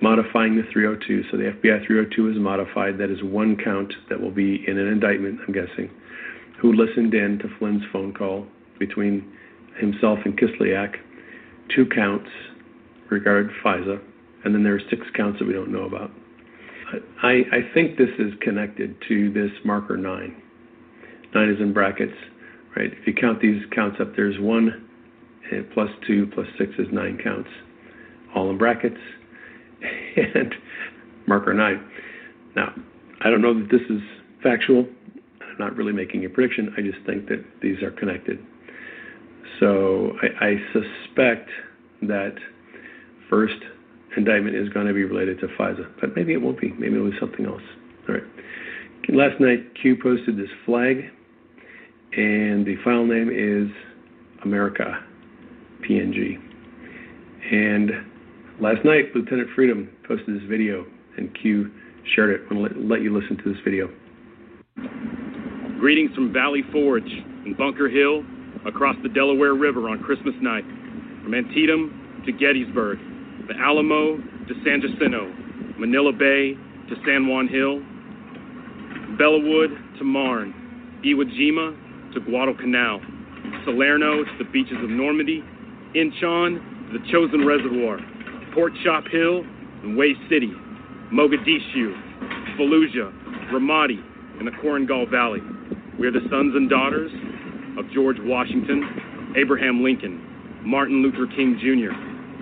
Modifying 0.00 0.56
the 0.56 0.62
302. 0.72 1.24
So 1.30 1.36
the 1.36 1.44
FBI 1.44 1.86
302 1.86 2.30
is 2.30 2.36
modified. 2.38 2.98
That 2.98 3.10
is 3.10 3.22
one 3.22 3.56
count 3.56 3.92
that 4.08 4.20
will 4.20 4.30
be 4.30 4.64
in 4.66 4.78
an 4.78 4.86
indictment, 4.86 5.40
I'm 5.46 5.52
guessing, 5.52 5.90
who 6.60 6.72
listened 6.72 7.14
in 7.14 7.38
to 7.40 7.48
Flynn's 7.58 7.82
phone 7.92 8.14
call 8.14 8.46
between 8.78 9.32
himself 9.78 10.18
and 10.24 10.38
Kislyak. 10.38 10.96
Two 11.74 11.86
counts 11.86 12.28
regard 13.10 13.50
FISA, 13.62 14.00
and 14.44 14.54
then 14.54 14.62
there 14.62 14.74
are 14.74 14.80
six 14.90 15.02
counts 15.14 15.38
that 15.38 15.46
we 15.46 15.52
don't 15.52 15.70
know 15.70 15.84
about. 15.84 16.10
I, 17.22 17.42
I 17.52 17.74
think 17.74 17.98
this 17.98 18.08
is 18.18 18.32
connected 18.40 18.96
to 19.08 19.30
this 19.32 19.50
marker 19.64 19.96
9. 19.96 20.42
9 21.34 21.48
is 21.50 21.60
in 21.60 21.74
brackets 21.74 22.14
right? 22.78 22.92
If 22.92 23.06
you 23.06 23.14
count 23.14 23.40
these 23.40 23.62
counts 23.74 23.98
up, 24.00 24.14
there's 24.14 24.38
one 24.40 24.88
plus 25.72 25.88
two 26.06 26.30
plus 26.34 26.46
six 26.58 26.72
is 26.78 26.86
nine 26.92 27.18
counts, 27.22 27.48
all 28.34 28.50
in 28.50 28.58
brackets, 28.58 29.00
and 30.16 30.54
marker 31.26 31.54
nine. 31.54 31.84
Now, 32.54 32.72
I 33.20 33.30
don't 33.30 33.42
know 33.42 33.54
that 33.54 33.68
this 33.70 33.80
is 33.90 34.02
factual. 34.42 34.86
I'm 35.40 35.58
not 35.58 35.76
really 35.76 35.92
making 35.92 36.24
a 36.24 36.28
prediction. 36.28 36.74
I 36.76 36.82
just 36.82 37.04
think 37.06 37.28
that 37.28 37.44
these 37.62 37.82
are 37.82 37.90
connected. 37.90 38.38
So 39.60 40.12
I, 40.22 40.46
I 40.46 40.56
suspect 40.72 41.50
that 42.02 42.34
first 43.28 43.56
indictment 44.16 44.56
is 44.56 44.68
going 44.70 44.86
to 44.86 44.94
be 44.94 45.04
related 45.04 45.40
to 45.40 45.46
FISA, 45.58 45.86
but 46.00 46.16
maybe 46.16 46.32
it 46.32 46.40
won't 46.40 46.60
be. 46.60 46.70
Maybe 46.72 46.94
it'll 46.94 47.10
be 47.10 47.16
something 47.18 47.46
else. 47.46 47.62
All 48.08 48.14
right. 48.14 48.24
Last 49.08 49.40
night, 49.40 49.74
Q 49.80 49.96
posted 50.02 50.36
this 50.36 50.50
flag 50.66 51.10
and 52.12 52.66
the 52.66 52.76
file 52.84 53.04
name 53.04 53.28
is 53.30 53.70
America 54.44 55.04
PNG. 55.88 56.38
And 57.52 57.90
last 58.60 58.84
night, 58.84 59.14
Lieutenant 59.14 59.48
Freedom 59.54 59.88
posted 60.06 60.36
this 60.36 60.48
video, 60.48 60.86
and 61.16 61.34
Q 61.40 61.70
shared 62.14 62.30
it. 62.30 62.40
I'm 62.50 62.58
going 62.58 62.72
to 62.72 62.80
let 62.80 63.02
you 63.02 63.16
listen 63.16 63.36
to 63.44 63.52
this 63.52 63.60
video. 63.64 63.88
Greetings 65.78 66.14
from 66.14 66.32
Valley 66.32 66.62
Forge 66.72 67.10
in 67.44 67.54
Bunker 67.56 67.88
Hill 67.88 68.24
across 68.66 68.96
the 69.02 69.08
Delaware 69.08 69.54
River 69.54 69.88
on 69.88 70.02
Christmas 70.02 70.34
night. 70.40 70.64
From 71.22 71.34
Antietam 71.34 72.22
to 72.26 72.32
Gettysburg, 72.32 72.98
the 73.48 73.54
Alamo 73.58 74.16
to 74.16 74.54
San 74.64 74.80
Jacinto, 74.80 75.32
Manila 75.78 76.12
Bay 76.12 76.54
to 76.88 76.94
San 77.06 77.26
Juan 77.26 77.48
Hill, 77.48 77.80
Belleau 79.18 79.42
Wood 79.42 79.70
to 79.98 80.04
Marne, 80.04 80.52
Iwo 81.04 81.24
Jima 81.24 82.14
to 82.14 82.20
Guadalcanal, 82.20 83.00
Salerno 83.64 84.24
to 84.24 84.38
the 84.38 84.44
beaches 84.50 84.76
of 84.82 84.90
Normandy, 84.90 85.42
Incheon 85.94 86.58
to 86.92 86.98
the 86.98 87.04
Chosin 87.12 87.46
Reservoir, 87.46 87.98
Pork 88.54 88.72
Chop 88.84 89.04
Hill 89.08 89.44
and 89.82 89.96
Hue 89.96 90.14
City, 90.28 90.52
Mogadishu, 91.12 91.94
Fallujah, 92.58 93.12
Ramadi, 93.52 94.00
and 94.38 94.46
the 94.46 94.52
Korengal 94.52 95.10
Valley. 95.10 95.40
We 95.98 96.06
are 96.06 96.12
the 96.12 96.26
sons 96.30 96.54
and 96.54 96.68
daughters 96.70 97.10
of 97.78 97.88
George 97.94 98.18
Washington, 98.20 99.34
Abraham 99.36 99.82
Lincoln, 99.82 100.18
Martin 100.66 101.00
Luther 101.02 101.30
King 101.34 101.54
Jr., 101.62 101.94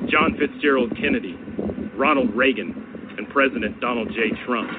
John 0.08 0.36
Fitzgerald 0.38 0.96
Kennedy, 0.96 1.36
Ronald 1.94 2.34
Reagan, 2.34 2.72
and 3.18 3.28
President 3.28 3.78
Donald 3.80 4.08
J. 4.08 4.32
Trump. 4.46 4.70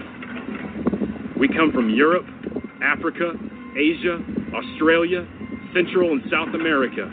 We 1.40 1.48
come 1.48 1.72
from 1.72 1.90
Europe, 1.90 2.26
Africa, 2.82 3.34
Asia, 3.78 4.18
Australia, 4.54 5.28
Central 5.74 6.12
and 6.14 6.24
South 6.32 6.54
America, 6.56 7.06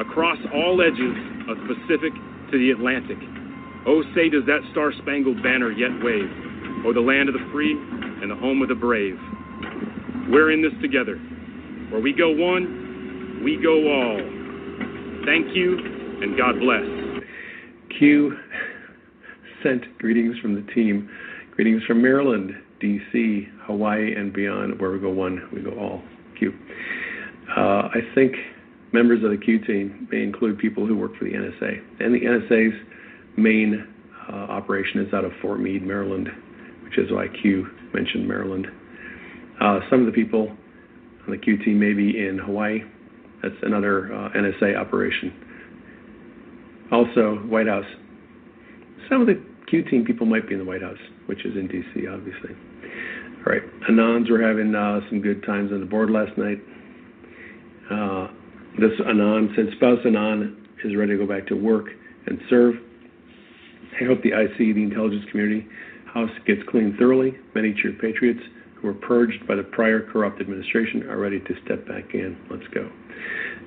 across 0.00 0.38
all 0.54 0.80
edges 0.80 1.16
of 1.48 1.60
the 1.60 1.74
Pacific 1.76 2.12
to 2.50 2.56
the 2.56 2.70
Atlantic. 2.70 3.18
Oh, 3.86 4.02
say 4.14 4.28
does 4.28 4.44
that 4.46 4.64
star 4.72 4.92
spangled 5.02 5.42
banner 5.42 5.70
yet 5.70 5.92
wave, 6.02 6.28
oh, 6.84 6.92
the 6.92 7.04
land 7.04 7.28
of 7.28 7.34
the 7.34 7.44
free 7.52 7.72
and 7.72 8.30
the 8.30 8.36
home 8.36 8.62
of 8.62 8.68
the 8.68 8.74
brave. 8.74 9.18
We're 10.28 10.50
in 10.50 10.62
this 10.62 10.72
together. 10.80 11.16
Where 11.90 12.00
we 12.00 12.12
go 12.12 12.30
one, 12.30 12.85
we 13.46 13.56
go 13.62 13.76
all. 13.86 14.16
Thank 15.24 15.54
you, 15.54 15.78
and 16.20 16.36
God 16.36 16.58
bless. 16.58 16.82
Q 17.96 18.36
sent 19.62 19.96
greetings 19.98 20.36
from 20.40 20.56
the 20.56 20.72
team. 20.72 21.08
Greetings 21.52 21.84
from 21.84 22.02
Maryland. 22.02 22.50
D.C., 22.80 23.46
Hawaii, 23.62 24.16
and 24.16 24.32
beyond. 24.32 24.80
Where 24.80 24.90
we 24.90 24.98
go 24.98 25.10
one, 25.10 25.48
we 25.52 25.60
go 25.60 25.70
all. 25.78 26.02
Q. 26.36 26.52
Uh, 27.56 27.88
I 27.94 28.00
think 28.16 28.34
members 28.92 29.22
of 29.22 29.30
the 29.30 29.36
Q 29.36 29.64
team 29.64 30.08
may 30.10 30.24
include 30.24 30.58
people 30.58 30.84
who 30.84 30.96
work 30.96 31.16
for 31.16 31.26
the 31.26 31.30
NSA. 31.30 31.80
And 32.00 32.12
the 32.12 32.22
NSA's 32.22 32.74
main 33.36 33.86
uh, 34.28 34.32
operation 34.32 35.06
is 35.06 35.14
out 35.14 35.24
of 35.24 35.30
Fort 35.40 35.60
Meade, 35.60 35.86
Maryland, 35.86 36.28
which 36.82 36.98
is 36.98 37.12
why 37.12 37.28
Q 37.28 37.68
mentioned 37.94 38.26
Maryland. 38.26 38.66
Uh, 39.60 39.78
some 39.88 40.00
of 40.00 40.06
the 40.06 40.12
people 40.12 40.48
on 41.24 41.30
the 41.30 41.38
Q 41.38 41.58
team 41.58 41.78
may 41.78 41.92
be 41.92 42.26
in 42.26 42.38
Hawaii. 42.38 42.82
That's 43.46 43.62
another 43.62 44.12
uh, 44.12 44.30
NSA 44.30 44.76
operation. 44.76 45.32
Also, 46.90 47.36
White 47.46 47.68
House. 47.68 47.86
Some 49.08 49.20
of 49.20 49.28
the 49.28 49.40
Q 49.68 49.84
team 49.84 50.04
people 50.04 50.26
might 50.26 50.48
be 50.48 50.54
in 50.54 50.58
the 50.58 50.64
White 50.64 50.82
House, 50.82 50.98
which 51.26 51.44
is 51.44 51.54
in 51.56 51.68
D.C., 51.68 52.08
obviously. 52.08 52.50
All 53.46 53.52
right, 53.52 53.62
Anons 53.88 54.28
were 54.28 54.42
having 54.42 54.74
uh, 54.74 55.00
some 55.08 55.20
good 55.20 55.44
times 55.44 55.70
on 55.70 55.78
the 55.78 55.86
board 55.86 56.10
last 56.10 56.36
night. 56.36 56.58
Uh, 57.88 58.28
this 58.80 58.90
Anon 59.06 59.52
said 59.54 59.66
spouse 59.76 60.00
Anon 60.04 60.66
is 60.84 60.96
ready 60.96 61.12
to 61.12 61.18
go 61.18 61.26
back 61.26 61.46
to 61.46 61.54
work 61.54 61.86
and 62.26 62.40
serve. 62.50 62.74
I 64.00 64.04
hope 64.04 64.22
the 64.22 64.32
IC, 64.32 64.58
the 64.58 64.82
intelligence 64.82 65.24
community, 65.30 65.66
house 66.12 66.30
gets 66.46 66.62
cleaned 66.68 66.98
thoroughly. 66.98 67.38
Many 67.54 67.74
true 67.80 67.96
patriots 67.96 68.42
who 68.76 68.88
were 68.88 68.94
purged 68.94 69.46
by 69.46 69.54
the 69.54 69.62
prior 69.62 70.00
corrupt 70.00 70.40
administration 70.40 71.04
are 71.04 71.18
ready 71.18 71.40
to 71.40 71.54
step 71.64 71.86
back 71.86 72.14
in. 72.14 72.36
Let's 72.50 72.66
go. 72.74 72.90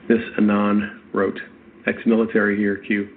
This 0.08 0.20
Anon 0.38 1.02
wrote, 1.14 1.40
ex-military 1.88 2.58
here, 2.58 2.78
Q. 2.78 3.10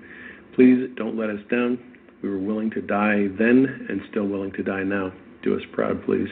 Please 0.55 0.89
don't 0.97 1.17
let 1.17 1.31
us 1.31 1.41
down. 1.51 1.79
We 2.23 2.29
were 2.29 2.39
willing 2.39 2.71
to 2.71 2.81
die 2.81 3.29
then 3.39 3.87
and 3.89 4.01
still 4.11 4.27
willing 4.27 4.53
to 4.53 4.63
die 4.63 4.83
now. 4.83 5.13
Do 5.43 5.57
us 5.57 5.63
proud, 5.73 6.05
please. 6.05 6.29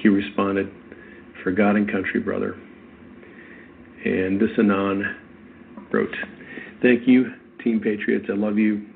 Q 0.00 0.14
responded, 0.14 0.70
For 1.42 1.52
God 1.52 1.76
and 1.76 1.90
country, 1.90 2.20
brother. 2.20 2.56
And 4.04 4.40
this 4.40 4.50
Anon 4.58 5.16
wrote, 5.92 6.14
Thank 6.82 7.06
you, 7.06 7.32
Team 7.62 7.80
Patriots. 7.80 8.26
I 8.28 8.34
love 8.34 8.58
you 8.58 8.86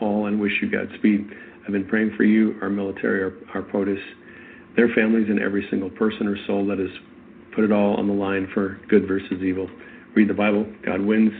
all 0.00 0.26
and 0.26 0.40
wish 0.40 0.52
you 0.60 0.70
Godspeed. 0.70 1.28
I've 1.64 1.72
been 1.72 1.86
praying 1.86 2.14
for 2.16 2.24
you, 2.24 2.56
our 2.62 2.70
military, 2.70 3.22
our, 3.22 3.32
our 3.54 3.62
POTUS, 3.62 4.00
their 4.76 4.88
families, 4.94 5.26
and 5.28 5.40
every 5.40 5.66
single 5.70 5.90
person 5.90 6.26
or 6.26 6.36
soul 6.46 6.66
that 6.66 6.78
has 6.78 6.90
put 7.54 7.64
it 7.64 7.72
all 7.72 7.94
on 7.96 8.06
the 8.06 8.14
line 8.14 8.48
for 8.52 8.78
good 8.88 9.08
versus 9.08 9.42
evil. 9.42 9.68
Read 10.14 10.28
the 10.28 10.34
Bible. 10.34 10.66
God 10.84 11.00
wins. 11.00 11.32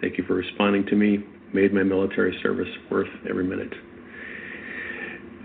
Thank 0.00 0.18
you 0.18 0.24
for 0.24 0.34
responding 0.34 0.86
to 0.86 0.96
me. 0.96 1.24
Made 1.52 1.72
my 1.72 1.82
military 1.82 2.38
service 2.42 2.68
worth 2.90 3.08
every 3.28 3.44
minute. 3.44 3.72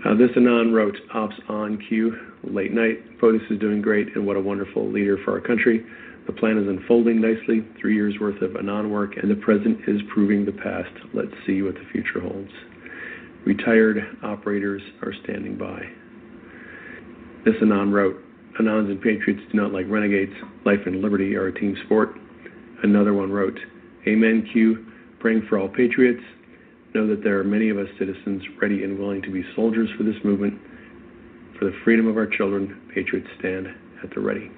Uh, 0.04 0.14
this 0.14 0.30
Anon 0.36 0.72
wrote, 0.72 0.96
Ops 1.14 1.34
on 1.48 1.78
Q, 1.88 2.14
late 2.44 2.72
night. 2.72 3.18
POTUS 3.18 3.50
is 3.50 3.58
doing 3.58 3.80
great, 3.80 4.14
and 4.14 4.26
what 4.26 4.36
a 4.36 4.40
wonderful 4.40 4.90
leader 4.90 5.18
for 5.24 5.32
our 5.32 5.40
country. 5.40 5.84
The 6.26 6.32
plan 6.32 6.58
is 6.58 6.68
unfolding 6.68 7.20
nicely, 7.20 7.66
three 7.80 7.94
years 7.94 8.14
worth 8.20 8.40
of 8.42 8.56
Anon 8.56 8.90
work, 8.90 9.16
and 9.16 9.30
the 9.30 9.36
present 9.36 9.78
is 9.86 10.00
proving 10.12 10.44
the 10.44 10.52
past. 10.52 10.92
Let's 11.14 11.32
see 11.46 11.62
what 11.62 11.74
the 11.74 11.84
future 11.90 12.20
holds. 12.20 12.52
Retired 13.46 13.98
operators 14.22 14.82
are 15.02 15.12
standing 15.22 15.56
by. 15.56 15.82
This 17.44 17.54
Anon 17.60 17.92
wrote, 17.92 18.16
Anons 18.58 18.90
and 18.90 19.00
Patriots 19.02 19.42
do 19.52 19.58
not 19.58 19.70
like 19.70 19.84
renegades. 19.88 20.32
Life 20.64 20.80
and 20.86 21.02
liberty 21.02 21.34
are 21.36 21.48
a 21.48 21.60
team 21.60 21.76
sport. 21.84 22.16
Another 22.82 23.12
one 23.12 23.30
wrote, 23.30 23.58
Amen, 24.08 24.48
Q, 24.50 24.86
praying 25.20 25.46
for 25.48 25.58
all 25.58 25.68
patriots. 25.68 26.22
Know 26.94 27.06
that 27.06 27.22
there 27.22 27.38
are 27.38 27.44
many 27.44 27.68
of 27.68 27.76
us 27.76 27.88
citizens 27.98 28.42
ready 28.62 28.82
and 28.84 28.98
willing 28.98 29.20
to 29.22 29.30
be 29.30 29.44
soldiers 29.54 29.90
for 29.98 30.04
this 30.04 30.14
movement. 30.24 30.58
For 31.58 31.66
the 31.66 31.76
freedom 31.84 32.06
of 32.06 32.16
our 32.16 32.26
children, 32.26 32.80
patriots 32.94 33.28
stand 33.38 33.66
at 34.02 34.14
the 34.14 34.20
ready. 34.20 34.50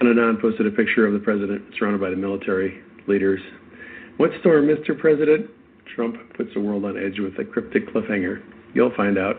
Anon 0.00 0.38
posted 0.40 0.66
a 0.66 0.70
picture 0.70 1.04
of 1.04 1.14
the 1.14 1.18
president 1.18 1.62
surrounded 1.76 2.00
by 2.00 2.10
the 2.10 2.16
military 2.16 2.80
leaders. 3.08 3.40
What 4.18 4.30
storm, 4.38 4.68
Mr. 4.68 4.96
President? 4.96 5.50
Trump 5.96 6.16
puts 6.36 6.54
the 6.54 6.60
world 6.60 6.84
on 6.84 6.96
edge 6.96 7.18
with 7.18 7.38
a 7.40 7.44
cryptic 7.44 7.88
cliffhanger. 7.88 8.40
You'll 8.72 8.94
find 8.94 9.18
out. 9.18 9.36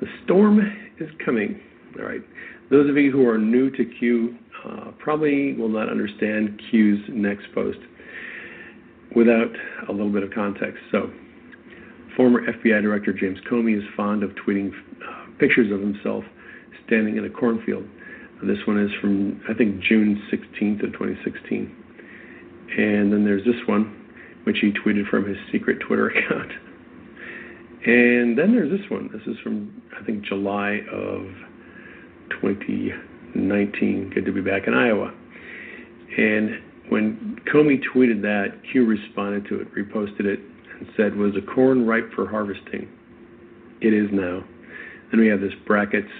The 0.00 0.06
storm 0.24 0.60
is 1.00 1.10
coming. 1.24 1.60
All 1.98 2.04
right. 2.04 2.22
Those 2.70 2.88
of 2.88 2.96
you 2.96 3.10
who 3.10 3.28
are 3.28 3.38
new 3.38 3.70
to 3.70 3.84
Q 3.84 4.36
uh, 4.64 4.92
probably 4.98 5.54
will 5.54 5.68
not 5.68 5.88
understand 5.88 6.60
Q's 6.70 7.00
next 7.08 7.46
post 7.54 7.78
without 9.16 9.50
a 9.88 9.92
little 9.92 10.12
bit 10.12 10.22
of 10.22 10.30
context. 10.30 10.78
So, 10.92 11.10
former 12.16 12.42
FBI 12.42 12.82
Director 12.82 13.12
James 13.12 13.38
Comey 13.50 13.76
is 13.76 13.84
fond 13.96 14.22
of 14.22 14.30
tweeting 14.32 14.72
uh, 14.72 15.26
pictures 15.38 15.72
of 15.72 15.80
himself 15.80 16.24
standing 16.86 17.16
in 17.16 17.24
a 17.24 17.30
cornfield. 17.30 17.84
This 18.42 18.58
one 18.66 18.78
is 18.80 18.90
from, 19.00 19.40
I 19.48 19.54
think, 19.54 19.82
June 19.82 20.22
16th 20.32 20.82
of 20.84 20.92
2016. 20.92 21.76
And 22.78 23.12
then 23.12 23.24
there's 23.24 23.44
this 23.44 23.66
one, 23.66 23.96
which 24.44 24.58
he 24.60 24.72
tweeted 24.72 25.08
from 25.08 25.26
his 25.28 25.36
secret 25.52 25.78
Twitter 25.80 26.08
account. 26.10 26.52
And 27.86 28.36
then 28.36 28.52
there's 28.52 28.70
this 28.70 28.90
one. 28.90 29.08
This 29.12 29.22
is 29.26 29.40
from, 29.42 29.82
I 29.98 30.04
think, 30.04 30.22
July 30.24 30.80
of 30.92 31.22
2019. 32.42 34.10
Good 34.14 34.24
to 34.26 34.32
be 34.32 34.42
back 34.42 34.66
in 34.66 34.74
Iowa. 34.74 35.12
And 36.18 36.60
when 36.90 37.40
Comey 37.52 37.80
tweeted 37.94 38.20
that, 38.22 38.60
Q 38.70 38.84
responded 38.84 39.46
to 39.48 39.60
it, 39.60 39.74
reposted 39.74 40.26
it, 40.26 40.40
and 40.78 40.88
said, 40.96 41.16
Was 41.16 41.32
the 41.34 41.40
corn 41.40 41.86
ripe 41.86 42.12
for 42.14 42.28
harvesting? 42.28 42.88
It 43.80 43.94
is 43.94 44.08
now. 44.12 44.44
Then 45.10 45.20
we 45.20 45.28
have 45.28 45.40
this 45.40 45.54
brackets, 45.66 46.10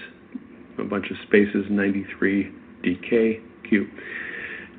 a 0.79 0.83
bunch 0.83 1.11
of 1.11 1.17
spaces, 1.27 1.65
93 1.69 2.51
DK 2.83 3.41
Q. 3.69 3.87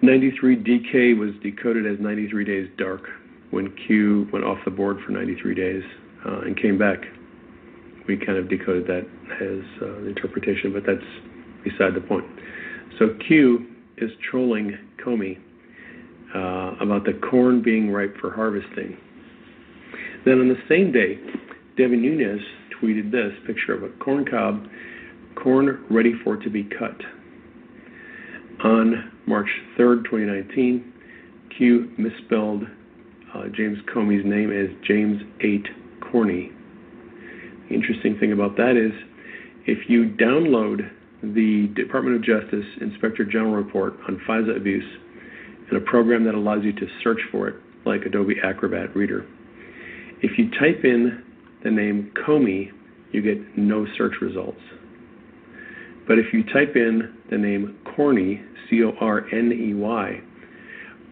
93 0.02 0.56
DK 0.56 1.16
was 1.16 1.30
decoded 1.44 1.86
as 1.86 2.00
93 2.00 2.44
days 2.44 2.68
dark 2.76 3.02
when 3.50 3.72
Q 3.86 4.26
went 4.32 4.44
off 4.44 4.58
the 4.64 4.70
board 4.70 4.98
for 5.06 5.12
93 5.12 5.54
days 5.54 5.84
and 6.24 6.60
came 6.60 6.78
back. 6.78 6.98
We 8.08 8.16
kind 8.16 8.38
of 8.38 8.48
decoded 8.48 8.86
that 8.86 9.06
as 9.40 9.82
uh, 9.82 10.00
the 10.02 10.08
interpretation, 10.08 10.72
but 10.72 10.84
that's 10.86 11.04
beside 11.64 11.94
the 11.94 12.00
point. 12.00 12.24
So 12.98 13.16
Q 13.26 13.66
is 13.98 14.10
trolling 14.30 14.76
Comey 15.04 15.38
uh, 16.34 16.76
about 16.80 17.04
the 17.04 17.14
corn 17.30 17.62
being 17.62 17.90
ripe 17.90 18.16
for 18.20 18.32
harvesting. 18.32 18.96
Then 20.24 20.40
on 20.40 20.48
the 20.48 20.60
same 20.68 20.92
day, 20.92 21.18
Devin 21.76 22.02
Nunes 22.02 22.40
tweeted 22.80 23.10
this 23.10 23.32
picture 23.46 23.74
of 23.74 23.82
a 23.82 23.88
corn 23.98 24.24
cob, 24.24 24.66
corn 25.36 25.84
ready 25.90 26.12
for 26.24 26.34
it 26.34 26.42
to 26.42 26.50
be 26.50 26.64
cut. 26.64 26.96
On 28.64 29.10
March 29.26 29.48
3rd, 29.78 30.04
2019, 30.04 30.92
Q 31.56 31.90
misspelled 31.98 32.64
uh, 33.34 33.48
James 33.54 33.78
Comey's 33.94 34.24
name 34.24 34.52
as 34.52 34.68
James 34.86 35.22
8 35.40 35.66
Corny. 36.12 36.52
The 37.68 37.74
interesting 37.74 38.18
thing 38.18 38.32
about 38.32 38.56
that 38.56 38.76
is 38.76 38.92
if 39.66 39.88
you 39.88 40.10
download 40.10 40.88
the 41.22 41.72
Department 41.74 42.16
of 42.16 42.22
Justice 42.22 42.66
Inspector 42.80 43.24
General 43.26 43.54
report 43.54 43.94
on 44.06 44.20
FISA 44.28 44.56
abuse 44.56 44.84
and 45.70 45.78
a 45.78 45.80
program 45.80 46.24
that 46.24 46.34
allows 46.34 46.64
you 46.64 46.72
to 46.72 46.86
search 47.02 47.20
for 47.30 47.48
it, 47.48 47.56
like 47.86 48.02
Adobe 48.02 48.34
Acrobat 48.44 48.94
Reader, 48.94 49.26
if 50.20 50.38
you 50.38 50.50
type 50.50 50.84
in 50.84 51.24
the 51.64 51.70
name 51.70 52.12
Comey, 52.26 52.70
you 53.12 53.22
get 53.22 53.56
no 53.56 53.86
search 53.96 54.14
results. 54.20 54.60
But 56.06 56.18
if 56.18 56.32
you 56.32 56.42
type 56.44 56.76
in 56.76 57.16
the 57.30 57.38
name 57.38 57.78
Corney, 57.96 58.42
C 58.68 58.82
O 58.82 58.92
R 59.00 59.26
N 59.32 59.52
E 59.52 59.74
Y, 59.74 60.20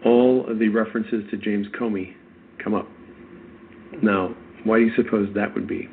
all 0.05 0.49
of 0.49 0.59
the 0.59 0.69
references 0.69 1.23
to 1.31 1.37
James 1.37 1.67
Comey 1.79 2.13
come 2.63 2.73
up. 2.73 2.87
Now, 4.01 4.35
why 4.63 4.79
do 4.79 4.85
you 4.85 4.91
suppose 4.95 5.29
that 5.35 5.53
would 5.55 5.67
be? 5.67 5.89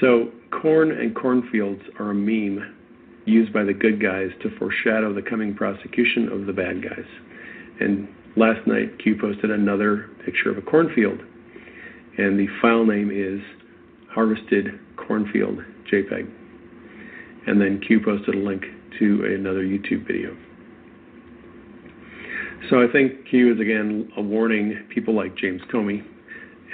So, 0.00 0.30
corn 0.50 0.90
and 0.90 1.14
cornfields 1.14 1.82
are 1.98 2.10
a 2.10 2.14
meme 2.14 2.74
used 3.24 3.52
by 3.52 3.62
the 3.62 3.72
good 3.72 4.02
guys 4.02 4.30
to 4.42 4.50
foreshadow 4.58 5.14
the 5.14 5.22
coming 5.22 5.54
prosecution 5.54 6.28
of 6.28 6.46
the 6.46 6.52
bad 6.52 6.82
guys. 6.82 7.06
And 7.80 8.08
last 8.36 8.66
night, 8.66 8.98
Q 8.98 9.16
posted 9.20 9.50
another 9.50 10.10
picture 10.24 10.50
of 10.50 10.58
a 10.58 10.62
cornfield, 10.62 11.20
and 12.18 12.38
the 12.38 12.48
file 12.60 12.84
name 12.84 13.10
is 13.10 13.40
harvested 14.10 14.78
cornfield 14.96 15.58
JPEG. 15.90 16.30
And 17.46 17.60
then 17.60 17.80
Q 17.86 18.00
posted 18.04 18.34
a 18.34 18.38
link 18.38 18.64
to 18.98 19.24
another 19.24 19.62
YouTube 19.64 20.06
video. 20.06 20.36
So 22.70 22.82
I 22.82 22.90
think 22.92 23.28
Q 23.28 23.54
is 23.54 23.60
again 23.60 24.10
a 24.16 24.22
warning 24.22 24.84
people 24.94 25.14
like 25.14 25.36
James 25.36 25.60
Comey 25.72 26.04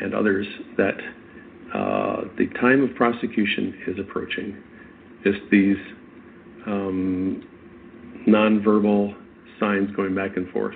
and 0.01 0.15
others 0.15 0.47
that 0.77 0.97
uh, 1.75 2.23
the 2.39 2.47
time 2.61 2.83
of 2.83 2.95
prosecution 2.95 3.75
is 3.87 3.99
approaching. 3.99 4.57
Just 5.25 5.39
these 5.51 5.77
um, 6.67 7.43
nonverbal 8.27 9.15
signs 9.61 9.95
going 9.97 10.15
back 10.15 10.37
and 10.37 10.49
forth. 10.51 10.75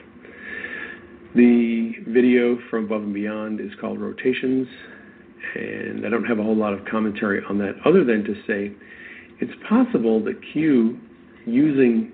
The 1.35 1.93
video 2.09 2.59
from 2.69 2.85
Above 2.85 3.03
and 3.05 3.15
Beyond 3.15 3.61
is 3.61 3.70
called 3.81 4.01
Rotations, 4.01 4.69
and 5.55 6.07
I 6.07 6.11
don't 6.11 6.24
have 6.24 6.39
a 6.39 6.43
whole 6.43 6.57
lot 6.57 6.74
of 6.74 6.85
commentary 6.85 7.43
on 7.49 7.59
that 7.59 7.74
other 7.86 8.05
than 8.05 8.23
to 8.24 8.35
say 8.47 8.73
it's 9.40 9.53
possible 9.69 10.23
that 10.24 10.35
Q, 10.53 10.99
using 11.47 12.12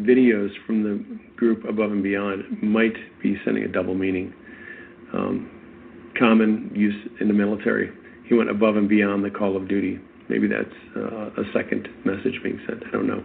videos 0.00 0.50
from 0.66 0.82
the 0.82 1.04
group 1.36 1.64
Above 1.64 1.92
and 1.92 2.02
Beyond, 2.02 2.62
might 2.62 2.94
be 3.22 3.36
sending 3.44 3.64
a 3.64 3.68
double 3.68 3.94
meaning. 3.94 4.34
Um, 5.12 5.59
common 6.20 6.70
use 6.74 6.94
in 7.20 7.26
the 7.26 7.34
military. 7.34 7.90
He 8.26 8.34
went 8.34 8.50
above 8.50 8.76
and 8.76 8.88
beyond 8.88 9.24
the 9.24 9.30
call 9.30 9.56
of 9.56 9.66
duty. 9.66 9.98
Maybe 10.28 10.46
that's 10.46 10.68
uh, 10.94 11.42
a 11.42 11.44
second 11.52 11.88
message 12.04 12.38
being 12.44 12.60
sent. 12.68 12.84
I 12.86 12.90
don't 12.92 13.08
know. 13.08 13.24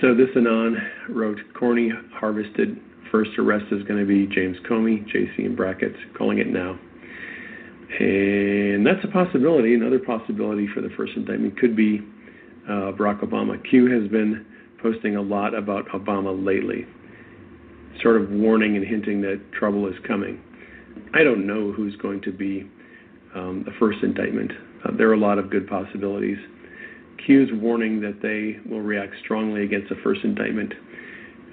So 0.00 0.14
this 0.14 0.28
Anon 0.36 0.76
wrote, 1.08 1.38
Corny 1.58 1.90
harvested. 2.12 2.78
First 3.10 3.30
arrest 3.38 3.66
is 3.72 3.82
going 3.84 3.98
to 4.00 4.06
be 4.06 4.26
James 4.32 4.56
Comey, 4.68 5.04
JC 5.10 5.46
in 5.46 5.56
brackets, 5.56 5.96
calling 6.16 6.38
it 6.38 6.46
now. 6.46 6.78
And 8.00 8.86
that's 8.86 9.04
a 9.04 9.08
possibility. 9.08 9.74
Another 9.74 9.98
possibility 9.98 10.66
for 10.72 10.80
the 10.80 10.88
first 10.96 11.12
indictment 11.16 11.58
could 11.58 11.76
be 11.76 12.00
uh, 12.68 12.92
Barack 12.92 13.20
Obama. 13.22 13.58
Q 13.68 13.90
has 13.90 14.10
been 14.10 14.46
posting 14.80 15.16
a 15.16 15.22
lot 15.22 15.54
about 15.54 15.86
Obama 15.88 16.32
lately, 16.32 16.86
sort 18.02 18.20
of 18.20 18.30
warning 18.30 18.76
and 18.76 18.86
hinting 18.86 19.20
that 19.22 19.40
trouble 19.52 19.86
is 19.86 19.94
coming. 20.06 20.40
I 21.14 21.22
don't 21.22 21.46
know 21.46 21.72
who's 21.72 21.96
going 21.96 22.20
to 22.22 22.32
be 22.32 22.68
um, 23.34 23.64
the 23.64 23.72
first 23.78 24.02
indictment. 24.02 24.52
Uh, 24.84 24.92
there 24.96 25.08
are 25.08 25.14
a 25.14 25.18
lot 25.18 25.38
of 25.38 25.50
good 25.50 25.68
possibilities. 25.68 26.38
Q's 27.26 27.50
warning 27.52 28.00
that 28.00 28.20
they 28.20 28.58
will 28.68 28.80
react 28.80 29.14
strongly 29.22 29.62
against 29.64 29.88
the 29.88 29.96
first 30.02 30.24
indictment 30.24 30.72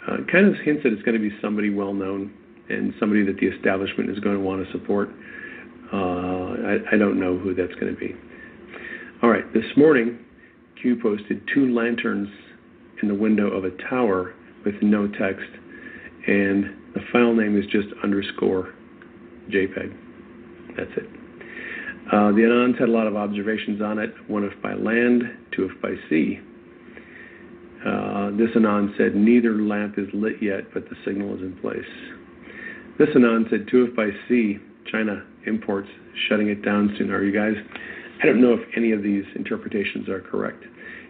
uh, 0.08 0.18
kind 0.32 0.48
of 0.48 0.56
hints 0.64 0.84
that 0.84 0.94
it's 0.94 1.04
going 1.04 1.20
to 1.22 1.30
be 1.30 1.36
somebody 1.42 1.70
well 1.70 1.94
known 1.94 2.34
and 2.70 2.94
somebody 3.00 3.24
that 3.26 3.38
the 3.40 3.48
establishment 3.48 4.10
is 4.10 4.20
going 4.20 4.36
to 4.36 4.42
want 4.42 4.66
to 4.66 4.72
support. 4.72 5.10
Uh, 5.92 5.98
I, 5.98 6.78
I 6.94 6.98
don't 6.98 7.20
know 7.20 7.38
who 7.38 7.54
that's 7.54 7.74
going 7.76 7.94
to 7.94 8.00
be. 8.00 8.16
All 9.22 9.30
right, 9.30 9.52
this 9.54 9.66
morning, 9.76 10.20
Q 10.82 10.98
posted 11.02 11.42
two 11.54 11.74
lanterns 11.74 12.30
in 13.02 13.08
the 13.08 13.16
window 13.16 13.48
of 13.48 13.66
a 13.66 13.72
tower 13.90 14.34
with 14.66 14.76
no 14.82 15.08
text, 15.08 15.50
and 16.28 16.78
the 16.94 17.02
file 17.12 17.34
name 17.34 17.58
is 17.58 17.66
just 17.66 17.88
underscore 18.04 18.74
JPEG. 19.50 20.76
That's 20.78 20.92
it. 20.98 21.10
Uh, 22.12 22.32
the 22.32 22.42
Anons 22.42 22.80
had 22.80 22.90
a 22.90 22.92
lot 22.92 23.06
of 23.06 23.16
observations 23.16 23.82
on 23.82 24.00
it, 24.00 24.12
one 24.28 24.44
if 24.44 24.60
by 24.62 24.74
land, 24.74 25.24
two 25.56 25.70
if 25.70 25.82
by 25.82 25.94
sea. 26.10 26.40
Uh, 27.86 28.32
this 28.32 28.50
Anon 28.56 28.94
said 28.98 29.16
neither 29.16 29.62
lamp 29.62 29.98
is 29.98 30.08
lit 30.14 30.42
yet, 30.42 30.74
but 30.74 30.90
the 30.90 30.96
signal 31.06 31.36
is 31.36 31.42
in 31.42 31.56
place. 31.62 31.80
This 32.98 33.10
Anon 33.16 33.46
said 33.50 33.68
two 33.70 33.86
if 33.86 33.96
by 33.96 34.10
sea, 34.28 34.58
China 34.92 35.24
imports 35.46 35.88
shutting 36.28 36.50
it 36.50 36.64
down 36.64 36.94
soon. 36.98 37.12
Are 37.12 37.24
you 37.24 37.32
guys? 37.32 37.54
I 38.22 38.26
don't 38.26 38.42
know 38.42 38.54
if 38.54 38.62
any 38.76 38.92
of 38.92 39.04
these 39.04 39.24
interpretations 39.36 40.10
are 40.10 40.20
correct. 40.20 40.64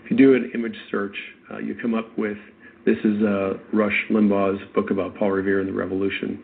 If 0.03 0.11
you 0.11 0.17
do 0.17 0.35
an 0.35 0.51
image 0.53 0.75
search, 0.91 1.15
uh, 1.51 1.57
you 1.57 1.75
come 1.81 1.95
up 1.95 2.15
with 2.17 2.37
this 2.85 2.97
is 3.03 3.21
uh, 3.23 3.53
Rush 3.73 4.05
Limbaugh's 4.09 4.61
book 4.73 4.91
about 4.91 5.15
Paul 5.15 5.31
Revere 5.31 5.59
and 5.59 5.69
the 5.69 5.73
Revolution, 5.73 6.41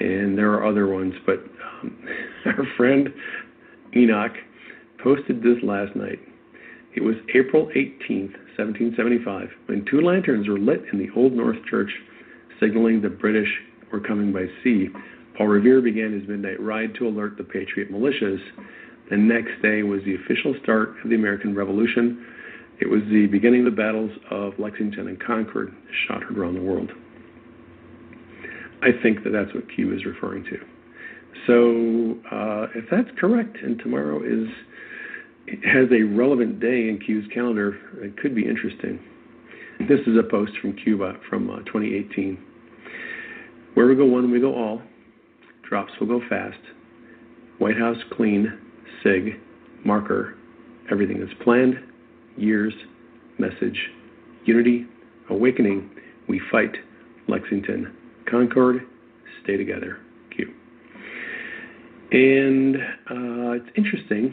and 0.00 0.36
there 0.36 0.52
are 0.52 0.66
other 0.66 0.86
ones, 0.86 1.14
but 1.26 1.44
um, 1.82 1.98
our 2.46 2.66
friend 2.76 3.08
Enoch 3.96 4.32
posted 5.02 5.42
this 5.42 5.58
last 5.62 5.94
night. 5.94 6.18
It 6.94 7.02
was 7.02 7.16
April 7.34 7.66
18th, 7.76 8.34
1775, 8.56 9.48
when 9.66 9.84
two 9.90 10.00
lanterns 10.00 10.48
were 10.48 10.58
lit 10.58 10.82
in 10.92 10.98
the 10.98 11.08
Old 11.16 11.32
North 11.32 11.58
Church, 11.68 11.90
signaling 12.60 13.02
the 13.02 13.08
British 13.08 13.48
were 13.92 14.00
coming 14.00 14.32
by 14.32 14.46
sea. 14.62 14.88
Paul 15.36 15.48
Revere 15.48 15.80
began 15.80 16.12
his 16.12 16.28
midnight 16.28 16.60
ride 16.60 16.94
to 16.96 17.08
alert 17.08 17.36
the 17.36 17.44
Patriot 17.44 17.92
militias. 17.92 18.38
The 19.10 19.16
next 19.16 19.60
day 19.60 19.82
was 19.82 20.00
the 20.04 20.14
official 20.14 20.54
start 20.62 20.94
of 21.02 21.10
the 21.10 21.16
American 21.16 21.54
Revolution. 21.54 22.24
It 22.80 22.88
was 22.88 23.02
the 23.10 23.26
beginning 23.26 23.66
of 23.66 23.72
the 23.72 23.76
battles 23.76 24.10
of 24.30 24.54
Lexington 24.58 25.08
and 25.08 25.20
Concord, 25.20 25.74
shot 26.06 26.22
heard 26.22 26.38
around 26.38 26.54
the 26.54 26.62
world. 26.62 26.90
I 28.84 28.90
think 29.02 29.24
that 29.24 29.30
that's 29.30 29.54
what 29.54 29.64
Q 29.74 29.94
is 29.94 30.04
referring 30.04 30.44
to. 30.44 30.58
So, 31.46 32.20
uh, 32.30 32.66
if 32.74 32.84
that's 32.90 33.08
correct, 33.18 33.56
and 33.62 33.78
tomorrow 33.78 34.22
is 34.22 34.48
has 35.64 35.88
a 35.90 36.02
relevant 36.02 36.60
day 36.60 36.88
in 36.88 36.98
Q's 37.04 37.24
calendar, 37.32 37.78
it 38.02 38.16
could 38.18 38.34
be 38.34 38.46
interesting. 38.46 38.98
This 39.88 40.00
is 40.06 40.16
a 40.18 40.22
post 40.22 40.52
from 40.60 40.74
Cuba 40.74 41.14
from 41.28 41.50
uh, 41.50 41.58
2018. 41.60 42.38
Where 43.74 43.86
we 43.86 43.94
go 43.96 44.04
one, 44.04 44.30
we 44.30 44.40
go 44.40 44.54
all. 44.54 44.82
Drops 45.68 45.92
will 45.98 46.06
go 46.06 46.20
fast. 46.28 46.60
White 47.58 47.78
House 47.78 47.96
clean. 48.12 48.52
Sig. 49.02 49.40
Marker. 49.84 50.34
Everything 50.90 51.22
is 51.22 51.28
planned. 51.42 51.74
Years. 52.36 52.74
Message. 53.38 53.78
Unity. 54.44 54.86
Awakening. 55.30 55.90
We 56.28 56.40
fight. 56.50 56.76
Lexington. 57.28 57.94
Concord. 58.30 58.86
Stay 59.42 59.56
together. 59.56 59.98
Q. 60.34 60.52
And 62.12 62.76
uh, 62.76 63.52
it's 63.52 63.68
interesting. 63.76 64.32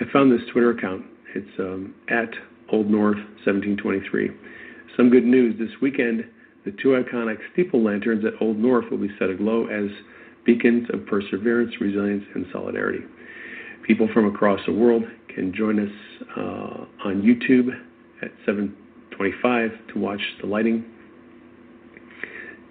I 0.00 0.04
found 0.12 0.32
this 0.32 0.46
Twitter 0.52 0.70
account. 0.70 1.04
It's 1.34 1.58
um, 1.58 1.94
at 2.08 2.30
Old 2.72 2.90
North 2.90 3.18
1723. 3.44 4.30
Some 4.96 5.10
good 5.10 5.24
news 5.24 5.58
this 5.58 5.70
weekend. 5.80 6.24
The 6.64 6.72
two 6.82 6.88
iconic 6.88 7.36
steeple 7.52 7.82
lanterns 7.82 8.24
at 8.24 8.32
Old 8.40 8.56
North 8.56 8.90
will 8.90 8.98
be 8.98 9.10
set 9.18 9.28
aglow 9.28 9.66
as 9.66 9.90
beacons 10.46 10.88
of 10.92 11.06
perseverance, 11.06 11.72
resilience, 11.80 12.24
and 12.34 12.46
solidarity. 12.52 13.04
People 13.86 14.08
from 14.14 14.26
across 14.26 14.60
the 14.66 14.72
world 14.72 15.04
can 15.34 15.52
join 15.54 15.78
us 15.78 15.92
uh, 16.36 17.08
on 17.08 17.22
YouTube 17.22 17.68
at 18.22 18.30
7:25 18.46 19.92
to 19.92 19.98
watch 19.98 20.20
the 20.40 20.46
lighting. 20.46 20.84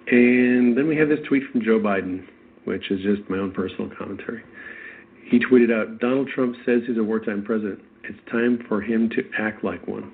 And 0.06 0.76
then 0.76 0.86
we 0.86 0.96
have 0.96 1.08
this 1.08 1.20
tweet 1.26 1.42
from 1.50 1.62
Joe 1.62 1.78
Biden, 1.78 2.26
which 2.64 2.90
is 2.90 3.00
just 3.02 3.28
my 3.30 3.38
own 3.38 3.52
personal 3.52 3.90
commentary. 3.96 4.42
He 5.26 5.38
tweeted 5.38 5.72
out 5.72 5.98
Donald 6.00 6.28
Trump 6.28 6.56
says 6.66 6.82
he's 6.86 6.98
a 6.98 7.02
wartime 7.02 7.42
president. 7.42 7.80
It's 8.04 8.18
time 8.30 8.62
for 8.68 8.82
him 8.82 9.08
to 9.10 9.22
act 9.38 9.64
like 9.64 9.86
one. 9.88 10.12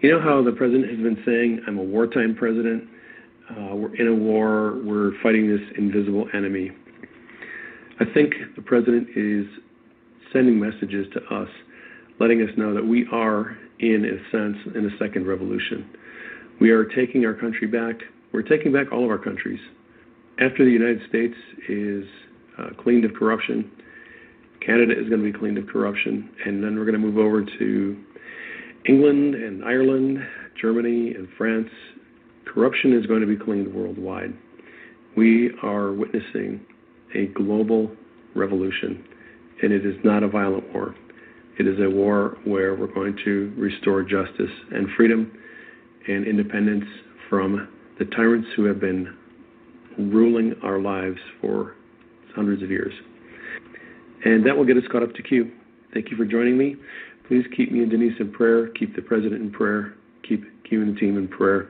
You 0.00 0.12
know 0.12 0.20
how 0.20 0.42
the 0.42 0.52
president 0.52 0.88
has 0.88 0.98
been 0.98 1.22
saying, 1.26 1.62
I'm 1.66 1.78
a 1.78 1.82
wartime 1.82 2.34
president, 2.34 2.88
uh, 3.50 3.74
we're 3.74 3.94
in 3.96 4.08
a 4.08 4.14
war, 4.14 4.80
we're 4.82 5.12
fighting 5.22 5.48
this 5.48 5.60
invisible 5.76 6.26
enemy. 6.32 6.70
I 7.98 8.04
think 8.14 8.32
the 8.56 8.62
president 8.62 9.08
is 9.14 9.44
sending 10.32 10.58
messages 10.58 11.06
to 11.12 11.20
us, 11.34 11.48
letting 12.18 12.40
us 12.40 12.48
know 12.56 12.72
that 12.72 12.86
we 12.86 13.06
are, 13.12 13.58
in 13.80 14.06
a 14.06 14.30
sense, 14.30 14.56
in 14.74 14.86
a 14.86 14.98
second 14.98 15.26
revolution. 15.26 15.86
We 16.60 16.70
are 16.70 16.84
taking 16.84 17.26
our 17.26 17.34
country 17.34 17.66
back. 17.66 17.96
We're 18.32 18.42
taking 18.42 18.72
back 18.72 18.92
all 18.92 19.04
of 19.04 19.10
our 19.10 19.18
countries. 19.18 19.60
After 20.38 20.64
the 20.64 20.70
United 20.70 21.00
States 21.08 21.34
is 21.68 22.04
uh, 22.58 22.70
cleaned 22.82 23.04
of 23.04 23.14
corruption, 23.14 23.70
Canada 24.64 24.92
is 24.92 25.08
going 25.08 25.22
to 25.22 25.32
be 25.32 25.36
cleaned 25.36 25.58
of 25.58 25.66
corruption, 25.66 26.30
and 26.44 26.62
then 26.62 26.78
we're 26.78 26.84
going 26.84 27.00
to 27.00 27.06
move 27.06 27.18
over 27.18 27.44
to 27.44 28.04
England 28.86 29.34
and 29.34 29.64
Ireland, 29.64 30.18
Germany 30.60 31.14
and 31.14 31.28
France. 31.36 31.68
Corruption 32.46 32.92
is 32.92 33.06
going 33.06 33.20
to 33.20 33.26
be 33.26 33.36
cleaned 33.36 33.72
worldwide. 33.74 34.32
We 35.16 35.50
are 35.62 35.92
witnessing 35.92 36.64
a 37.14 37.26
global 37.26 37.90
revolution, 38.34 39.04
and 39.62 39.72
it 39.72 39.84
is 39.84 39.96
not 40.04 40.22
a 40.22 40.28
violent 40.28 40.72
war. 40.72 40.94
It 41.58 41.66
is 41.66 41.78
a 41.80 41.90
war 41.90 42.38
where 42.44 42.74
we're 42.74 42.92
going 42.92 43.18
to 43.24 43.52
restore 43.56 44.02
justice 44.02 44.50
and 44.72 44.88
freedom 44.96 45.32
and 46.06 46.26
independence 46.26 46.84
from 47.28 47.68
the 48.00 48.06
tyrants 48.06 48.48
who 48.56 48.64
have 48.64 48.80
been 48.80 49.14
ruling 49.98 50.54
our 50.64 50.80
lives 50.80 51.18
for 51.40 51.74
hundreds 52.34 52.62
of 52.62 52.70
years. 52.70 52.94
And 54.24 54.44
that 54.46 54.56
will 54.56 54.64
get 54.64 54.78
us 54.78 54.84
caught 54.90 55.02
up 55.02 55.14
to 55.14 55.22
Q. 55.22 55.52
Thank 55.92 56.10
you 56.10 56.16
for 56.16 56.24
joining 56.24 56.56
me. 56.56 56.76
Please 57.28 57.44
keep 57.54 57.70
me 57.70 57.80
and 57.80 57.90
Denise 57.90 58.14
in 58.18 58.32
prayer. 58.32 58.68
Keep 58.68 58.96
the 58.96 59.02
president 59.02 59.42
in 59.42 59.50
prayer. 59.50 59.94
Keep 60.26 60.64
Q 60.64 60.80
and 60.82 60.96
the 60.96 61.00
team 61.00 61.18
in 61.18 61.28
prayer. 61.28 61.68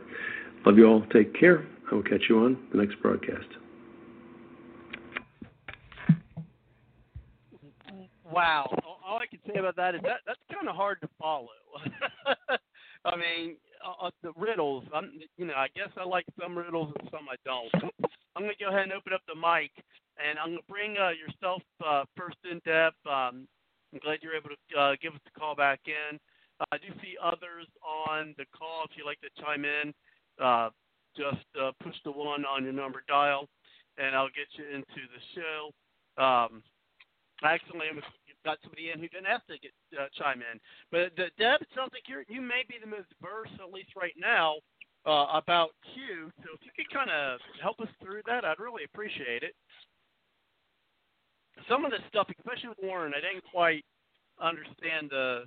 Love 0.64 0.78
you 0.78 0.86
all. 0.86 1.02
Take 1.12 1.38
care. 1.38 1.66
I 1.90 1.96
will 1.96 2.02
catch 2.04 2.22
you 2.28 2.44
on 2.44 2.56
the 2.70 2.78
next 2.78 3.00
broadcast. 3.02 3.48
Wow. 8.32 8.72
All 9.04 9.18
I 9.18 9.26
can 9.26 9.40
say 9.52 9.58
about 9.58 9.74
that 9.76 9.96
is 9.96 10.00
that 10.04 10.20
that's 10.24 10.38
kind 10.54 10.68
of 10.68 10.76
hard 10.76 11.00
to 11.00 11.08
follow. 11.20 11.48
I 13.04 13.16
mean, 13.16 13.56
uh, 13.84 14.10
the 14.22 14.32
riddles. 14.36 14.84
I'm, 14.94 15.12
you 15.36 15.46
know, 15.46 15.54
I 15.54 15.68
guess 15.74 15.88
I 15.96 16.04
like 16.04 16.26
some 16.40 16.56
riddles 16.56 16.92
and 16.98 17.08
some 17.10 17.26
I 17.30 17.36
don't. 17.44 17.92
I'm 18.36 18.42
gonna 18.42 18.52
go 18.60 18.68
ahead 18.68 18.84
and 18.84 18.92
open 18.92 19.12
up 19.12 19.22
the 19.26 19.34
mic, 19.34 19.72
and 20.16 20.38
I'm 20.38 20.50
gonna 20.50 20.68
bring 20.68 20.96
uh, 20.98 21.10
yourself 21.10 21.62
uh, 21.84 22.04
first 22.16 22.38
in 22.50 22.60
depth. 22.64 22.96
Um, 23.06 23.48
I'm 23.92 23.98
glad 24.02 24.18
you're 24.22 24.36
able 24.36 24.50
to 24.50 24.78
uh, 24.78 24.94
give 25.02 25.14
us 25.14 25.20
the 25.24 25.38
call 25.38 25.54
back 25.54 25.80
in. 25.86 26.18
Uh, 26.60 26.64
I 26.72 26.78
do 26.78 26.88
see 27.02 27.16
others 27.22 27.66
on 27.82 28.34
the 28.38 28.44
call. 28.56 28.84
If 28.84 28.96
you'd 28.96 29.06
like 29.06 29.20
to 29.20 29.42
chime 29.42 29.64
in, 29.64 29.92
uh, 30.42 30.70
just 31.16 31.46
uh, 31.60 31.72
push 31.82 31.96
the 32.04 32.12
one 32.12 32.44
on 32.44 32.64
your 32.64 32.72
number 32.72 33.02
dial, 33.08 33.48
and 33.98 34.14
I'll 34.14 34.28
get 34.28 34.46
you 34.54 34.64
into 34.64 35.02
the 35.10 35.22
show. 35.34 36.22
Um, 36.22 36.62
Actually, 37.42 37.88
I 37.88 37.96
was 37.96 38.04
got 38.44 38.58
somebody 38.62 38.90
in 38.90 38.98
who 38.98 39.08
didn't 39.08 39.30
have 39.30 39.44
to 39.46 39.58
get 39.58 39.72
uh, 39.94 40.08
chime 40.16 40.42
in. 40.42 40.60
But 40.90 41.12
uh, 41.18 41.30
Deb, 41.38 41.62
it 41.62 41.70
sounds 41.74 41.92
like 41.92 42.08
you're 42.08 42.24
you 42.28 42.40
may 42.40 42.62
be 42.68 42.76
the 42.80 42.90
most 42.90 43.10
versed, 43.20 43.56
at 43.60 43.72
least 43.72 43.96
right 43.96 44.16
now, 44.16 44.56
uh, 45.06 45.36
about 45.36 45.70
Q. 45.94 46.30
So 46.42 46.54
if 46.54 46.60
you 46.64 46.72
could 46.76 46.90
kind 46.92 47.10
of 47.10 47.40
help 47.62 47.80
us 47.80 47.90
through 48.02 48.22
that, 48.26 48.44
I'd 48.44 48.60
really 48.60 48.84
appreciate 48.84 49.42
it. 49.42 49.54
Some 51.68 51.84
of 51.84 51.90
this 51.90 52.04
stuff, 52.08 52.28
especially 52.32 52.70
with 52.70 52.82
Warren, 52.82 53.12
I 53.12 53.20
didn't 53.20 53.44
quite 53.52 53.84
understand 54.40 55.10
the 55.10 55.44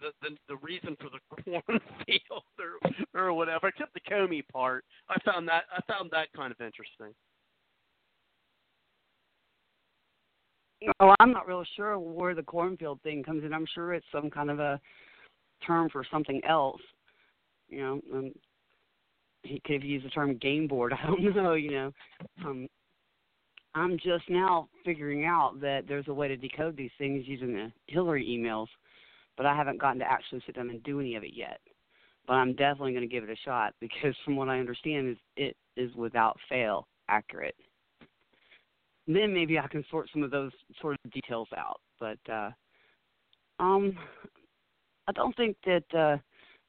the 0.00 0.10
the, 0.22 0.30
the 0.48 0.56
reason 0.62 0.96
for 1.00 1.10
the 1.10 1.20
cornfield 1.44 2.54
or 2.58 2.78
or 3.14 3.32
whatever, 3.32 3.68
except 3.68 3.94
the 3.94 4.00
Comey 4.00 4.46
part. 4.48 4.84
I 5.08 5.18
found 5.24 5.48
that 5.48 5.64
I 5.70 5.80
found 5.90 6.10
that 6.12 6.28
kind 6.34 6.52
of 6.52 6.60
interesting. 6.60 7.14
Oh, 11.00 11.14
I'm 11.20 11.32
not 11.32 11.46
real 11.46 11.64
sure 11.76 11.98
where 11.98 12.34
the 12.34 12.42
cornfield 12.42 13.00
thing 13.02 13.22
comes 13.22 13.44
in. 13.44 13.52
I'm 13.52 13.66
sure 13.74 13.92
it's 13.92 14.06
some 14.12 14.30
kind 14.30 14.50
of 14.50 14.60
a 14.60 14.80
term 15.66 15.90
for 15.90 16.04
something 16.10 16.40
else. 16.48 16.80
You 17.68 17.80
know, 17.80 18.00
um, 18.14 18.32
he 19.42 19.60
could 19.64 19.74
have 19.74 19.84
used 19.84 20.06
the 20.06 20.10
term 20.10 20.36
game 20.38 20.66
board. 20.66 20.92
I 21.02 21.06
don't 21.06 21.36
know. 21.36 21.54
You 21.54 21.70
know, 21.70 21.92
um, 22.44 22.68
I'm 23.74 23.98
just 23.98 24.28
now 24.28 24.68
figuring 24.84 25.26
out 25.26 25.60
that 25.60 25.82
there's 25.86 26.08
a 26.08 26.14
way 26.14 26.28
to 26.28 26.36
decode 26.36 26.76
these 26.76 26.90
things 26.98 27.24
using 27.26 27.52
the 27.52 27.72
Hillary 27.86 28.26
emails, 28.26 28.66
but 29.36 29.46
I 29.46 29.54
haven't 29.54 29.80
gotten 29.80 30.00
to 30.00 30.10
actually 30.10 30.42
sit 30.46 30.56
down 30.56 30.70
and 30.70 30.82
do 30.82 31.00
any 31.00 31.14
of 31.14 31.24
it 31.24 31.32
yet. 31.34 31.60
But 32.26 32.34
I'm 32.34 32.54
definitely 32.54 32.92
going 32.92 33.08
to 33.08 33.14
give 33.14 33.24
it 33.24 33.30
a 33.30 33.36
shot 33.44 33.74
because, 33.80 34.14
from 34.24 34.36
what 34.36 34.48
I 34.48 34.58
understand, 34.58 35.10
is 35.10 35.16
it 35.36 35.56
is 35.76 35.94
without 35.94 36.38
fail 36.48 36.88
accurate 37.08 37.56
then 39.06 39.32
maybe 39.32 39.58
I 39.58 39.66
can 39.66 39.84
sort 39.90 40.08
some 40.12 40.22
of 40.22 40.30
those 40.30 40.52
sort 40.80 40.96
of 41.04 41.10
details 41.10 41.48
out. 41.56 41.80
But 41.98 42.18
uh, 42.30 42.50
um, 43.58 43.96
I 45.08 45.12
don't 45.12 45.36
think 45.36 45.56
that 45.66 45.84
uh, 45.94 46.16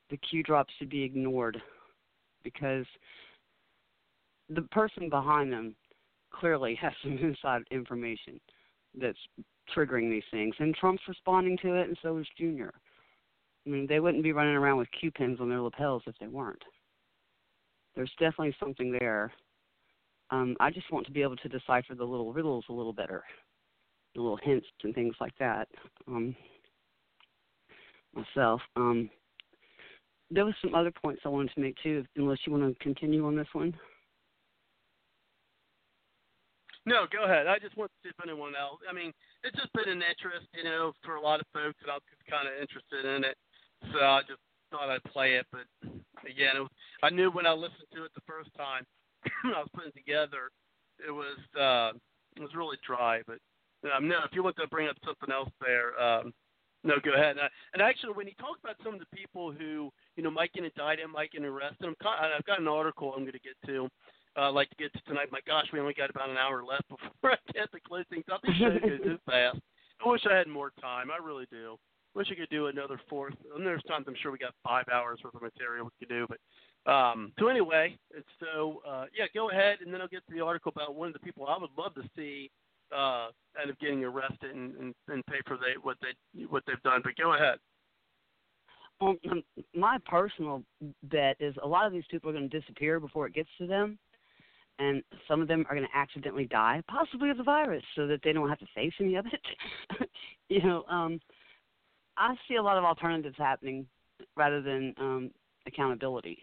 the 0.09 0.17
Q 0.17 0.43
drops 0.43 0.73
should 0.77 0.89
be 0.89 1.03
ignored 1.03 1.61
because 2.43 2.85
the 4.49 4.63
person 4.63 5.09
behind 5.09 5.51
them 5.51 5.75
clearly 6.31 6.75
has 6.81 6.93
some 7.03 7.17
inside 7.17 7.63
information 7.71 8.39
that's 8.99 9.19
triggering 9.75 10.09
these 10.09 10.23
things, 10.31 10.53
and 10.59 10.75
Trump's 10.75 11.03
responding 11.07 11.57
to 11.59 11.75
it, 11.75 11.87
and 11.87 11.97
so 12.01 12.17
is 12.17 12.27
Junior. 12.37 12.73
I 13.65 13.69
mean, 13.69 13.85
they 13.87 13.99
wouldn't 13.99 14.23
be 14.23 14.33
running 14.33 14.55
around 14.55 14.77
with 14.77 14.89
Q 14.99 15.11
pins 15.11 15.39
on 15.39 15.49
their 15.49 15.61
lapels 15.61 16.03
if 16.07 16.15
they 16.19 16.27
weren't. 16.27 16.63
There's 17.95 18.11
definitely 18.19 18.55
something 18.59 18.91
there 18.91 19.31
um, 20.31 20.55
I 20.59 20.71
just 20.71 20.91
want 20.91 21.05
to 21.05 21.11
be 21.11 21.21
able 21.21 21.35
to 21.37 21.49
decipher 21.49 21.93
the 21.95 22.03
little 22.03 22.33
riddles 22.33 22.65
a 22.69 22.73
little 22.73 22.93
better, 22.93 23.23
the 24.15 24.21
little 24.21 24.39
hints 24.41 24.67
and 24.83 24.95
things 24.95 25.15
like 25.19 25.33
that. 25.39 25.67
Um, 26.07 26.35
myself. 28.13 28.61
Um, 28.75 29.09
there 30.29 30.45
was 30.45 30.55
some 30.61 30.75
other 30.75 30.91
points 30.91 31.21
I 31.25 31.29
wanted 31.29 31.53
to 31.55 31.61
make 31.61 31.75
too, 31.83 32.05
unless 32.15 32.39
you 32.45 32.53
want 32.53 32.77
to 32.77 32.83
continue 32.83 33.25
on 33.25 33.35
this 33.35 33.47
one. 33.53 33.73
No, 36.85 37.05
go 37.11 37.25
ahead. 37.25 37.45
I 37.45 37.59
just 37.59 37.77
want 37.77 37.91
to 37.91 37.97
see 38.01 38.09
if 38.09 38.23
anyone 38.23 38.53
else. 38.59 38.79
I 38.89 38.93
mean, 38.93 39.11
it's 39.43 39.55
just 39.55 39.71
been 39.73 39.89
an 39.89 40.01
interest, 40.01 40.47
you 40.55 40.63
know, 40.63 40.93
for 41.03 41.15
a 41.15 41.21
lot 41.21 41.39
of 41.39 41.45
folks, 41.53 41.77
and 41.83 41.91
I 41.91 41.95
was 41.95 42.01
kind 42.29 42.47
of 42.47 42.59
interested 42.59 43.05
in 43.05 43.23
it. 43.23 43.37
So 43.93 43.99
I 43.99 44.21
just 44.27 44.41
thought 44.71 44.89
I'd 44.89 45.03
play 45.03 45.35
it. 45.35 45.45
But 45.51 45.67
again, 46.25 46.57
it 46.57 46.59
was, 46.61 46.71
I 47.03 47.11
knew 47.11 47.29
when 47.29 47.45
I 47.45 47.53
listened 47.53 47.91
to 47.93 48.05
it 48.05 48.11
the 48.15 48.25
first 48.25 48.49
time 48.57 48.83
I 49.43 49.59
was 49.59 49.69
putting 49.73 49.91
together, 49.91 50.49
it 51.05 51.11
was 51.11 51.37
uh, 51.57 51.97
it 52.35 52.41
was 52.41 52.55
really 52.55 52.77
dry. 52.85 53.21
But 53.25 53.39
um, 53.95 54.07
no, 54.07 54.19
if 54.25 54.31
you 54.33 54.43
want 54.43 54.55
to 54.57 54.67
bring 54.67 54.87
up 54.87 54.97
something 55.05 55.31
else 55.31 55.49
there, 55.59 55.99
um, 56.01 56.33
no, 56.83 56.95
go 57.03 57.13
ahead. 57.13 57.37
And, 57.37 57.41
I, 57.41 57.49
and 57.73 57.81
actually, 57.81 58.13
when 58.13 58.27
you 58.27 58.33
talk 58.39 58.57
about 58.63 58.75
some 58.83 58.93
of 58.93 58.99
the 58.99 59.15
people 59.15 59.51
who 59.51 59.91
you 60.15 60.23
know 60.23 60.31
might 60.31 60.53
get 60.53 60.65
indicted, 60.65 61.07
might 61.09 61.31
get 61.31 61.43
arrested, 61.43 61.85
I'm 61.85 61.95
I've 62.05 62.45
got 62.45 62.59
an 62.59 62.67
article 62.67 63.13
I'm 63.13 63.23
going 63.23 63.33
to 63.33 63.39
get 63.39 63.57
to. 63.67 63.87
Uh, 64.39 64.49
like 64.49 64.69
to 64.69 64.77
get 64.77 64.93
to 64.93 65.01
tonight. 65.01 65.27
My 65.29 65.41
gosh, 65.45 65.67
we 65.73 65.79
only 65.81 65.93
got 65.93 66.09
about 66.09 66.29
an 66.29 66.37
hour 66.37 66.63
left 66.63 66.87
before 66.87 67.11
I 67.33 67.51
get 67.51 67.69
to 67.73 67.79
close 67.85 68.05
things 68.09 68.23
up. 68.31 68.39
This 68.41 68.55
show 68.55 68.71
goes 68.79 69.03
too 69.03 69.17
fast. 69.25 69.59
I 69.99 70.09
wish 70.09 70.21
I 70.23 70.37
had 70.37 70.47
more 70.47 70.71
time. 70.79 71.09
I 71.11 71.21
really 71.21 71.47
do. 71.51 71.75
Wish 72.15 72.27
I 72.31 72.35
could 72.35 72.49
do 72.49 72.67
another 72.67 72.99
fourth. 73.09 73.35
And 73.53 73.65
there's 73.65 73.83
times 73.83 74.05
I'm 74.07 74.15
sure 74.21 74.31
we 74.31 74.37
got 74.37 74.53
five 74.63 74.85
hours 74.87 75.19
worth 75.21 75.35
of 75.35 75.41
material 75.41 75.83
we 75.83 75.91
could 75.99 76.13
do, 76.13 76.25
but 76.29 76.39
um, 76.85 77.31
so 77.39 77.47
anyway, 77.47 77.97
so 78.39 78.81
uh, 78.87 79.05
yeah, 79.15 79.25
go 79.33 79.51
ahead, 79.51 79.77
and 79.83 79.93
then 79.93 80.01
I'll 80.01 80.07
get 80.07 80.25
to 80.27 80.33
the 80.33 80.41
article 80.41 80.71
about 80.75 80.95
one 80.95 81.07
of 81.07 81.13
the 81.13 81.19
people 81.19 81.45
I 81.47 81.57
would 81.57 81.69
love 81.77 81.93
to 81.95 82.01
see 82.15 82.49
uh, 82.95 83.27
end 83.61 83.71
up 83.71 83.79
getting 83.79 84.03
arrested 84.03 84.55
and, 84.55 84.75
and, 84.75 84.95
and 85.07 85.25
pay 85.27 85.37
for 85.45 85.57
they, 85.57 85.79
what 85.81 85.97
they 86.01 86.43
what 86.45 86.63
they've 86.65 86.81
done. 86.83 87.01
But 87.03 87.15
go 87.21 87.35
ahead. 87.35 87.59
Well, 88.99 89.15
um, 89.31 89.43
my 89.75 89.97
personal 90.05 90.63
bet 91.03 91.35
is 91.39 91.55
a 91.61 91.67
lot 91.67 91.85
of 91.85 91.93
these 91.93 92.03
people 92.09 92.29
are 92.29 92.33
going 92.33 92.49
to 92.49 92.59
disappear 92.59 92.99
before 92.99 93.27
it 93.27 93.35
gets 93.35 93.49
to 93.59 93.67
them, 93.67 93.99
and 94.79 95.03
some 95.27 95.39
of 95.39 95.47
them 95.47 95.65
are 95.69 95.75
going 95.75 95.87
to 95.87 95.97
accidentally 95.97 96.45
die, 96.45 96.81
possibly 96.89 97.29
of 97.29 97.37
the 97.37 97.43
virus, 97.43 97.83
so 97.95 98.07
that 98.07 98.21
they 98.23 98.33
don't 98.33 98.49
have 98.49 98.59
to 98.59 98.67
face 98.73 98.93
any 98.99 99.15
of 99.15 99.25
it. 99.27 100.09
you 100.49 100.63
know, 100.63 100.83
um, 100.89 101.19
I 102.17 102.35
see 102.47 102.55
a 102.55 102.63
lot 102.63 102.77
of 102.79 102.83
alternatives 102.83 103.35
happening 103.37 103.85
rather 104.35 104.61
than 104.61 104.95
um, 104.99 105.31
accountability 105.67 106.39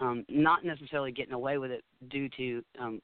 um, 0.00 0.24
not 0.28 0.64
necessarily 0.64 1.12
getting 1.12 1.34
away 1.34 1.58
with 1.58 1.70
it 1.70 1.84
due 2.08 2.28
to 2.36 2.62
um, 2.80 3.00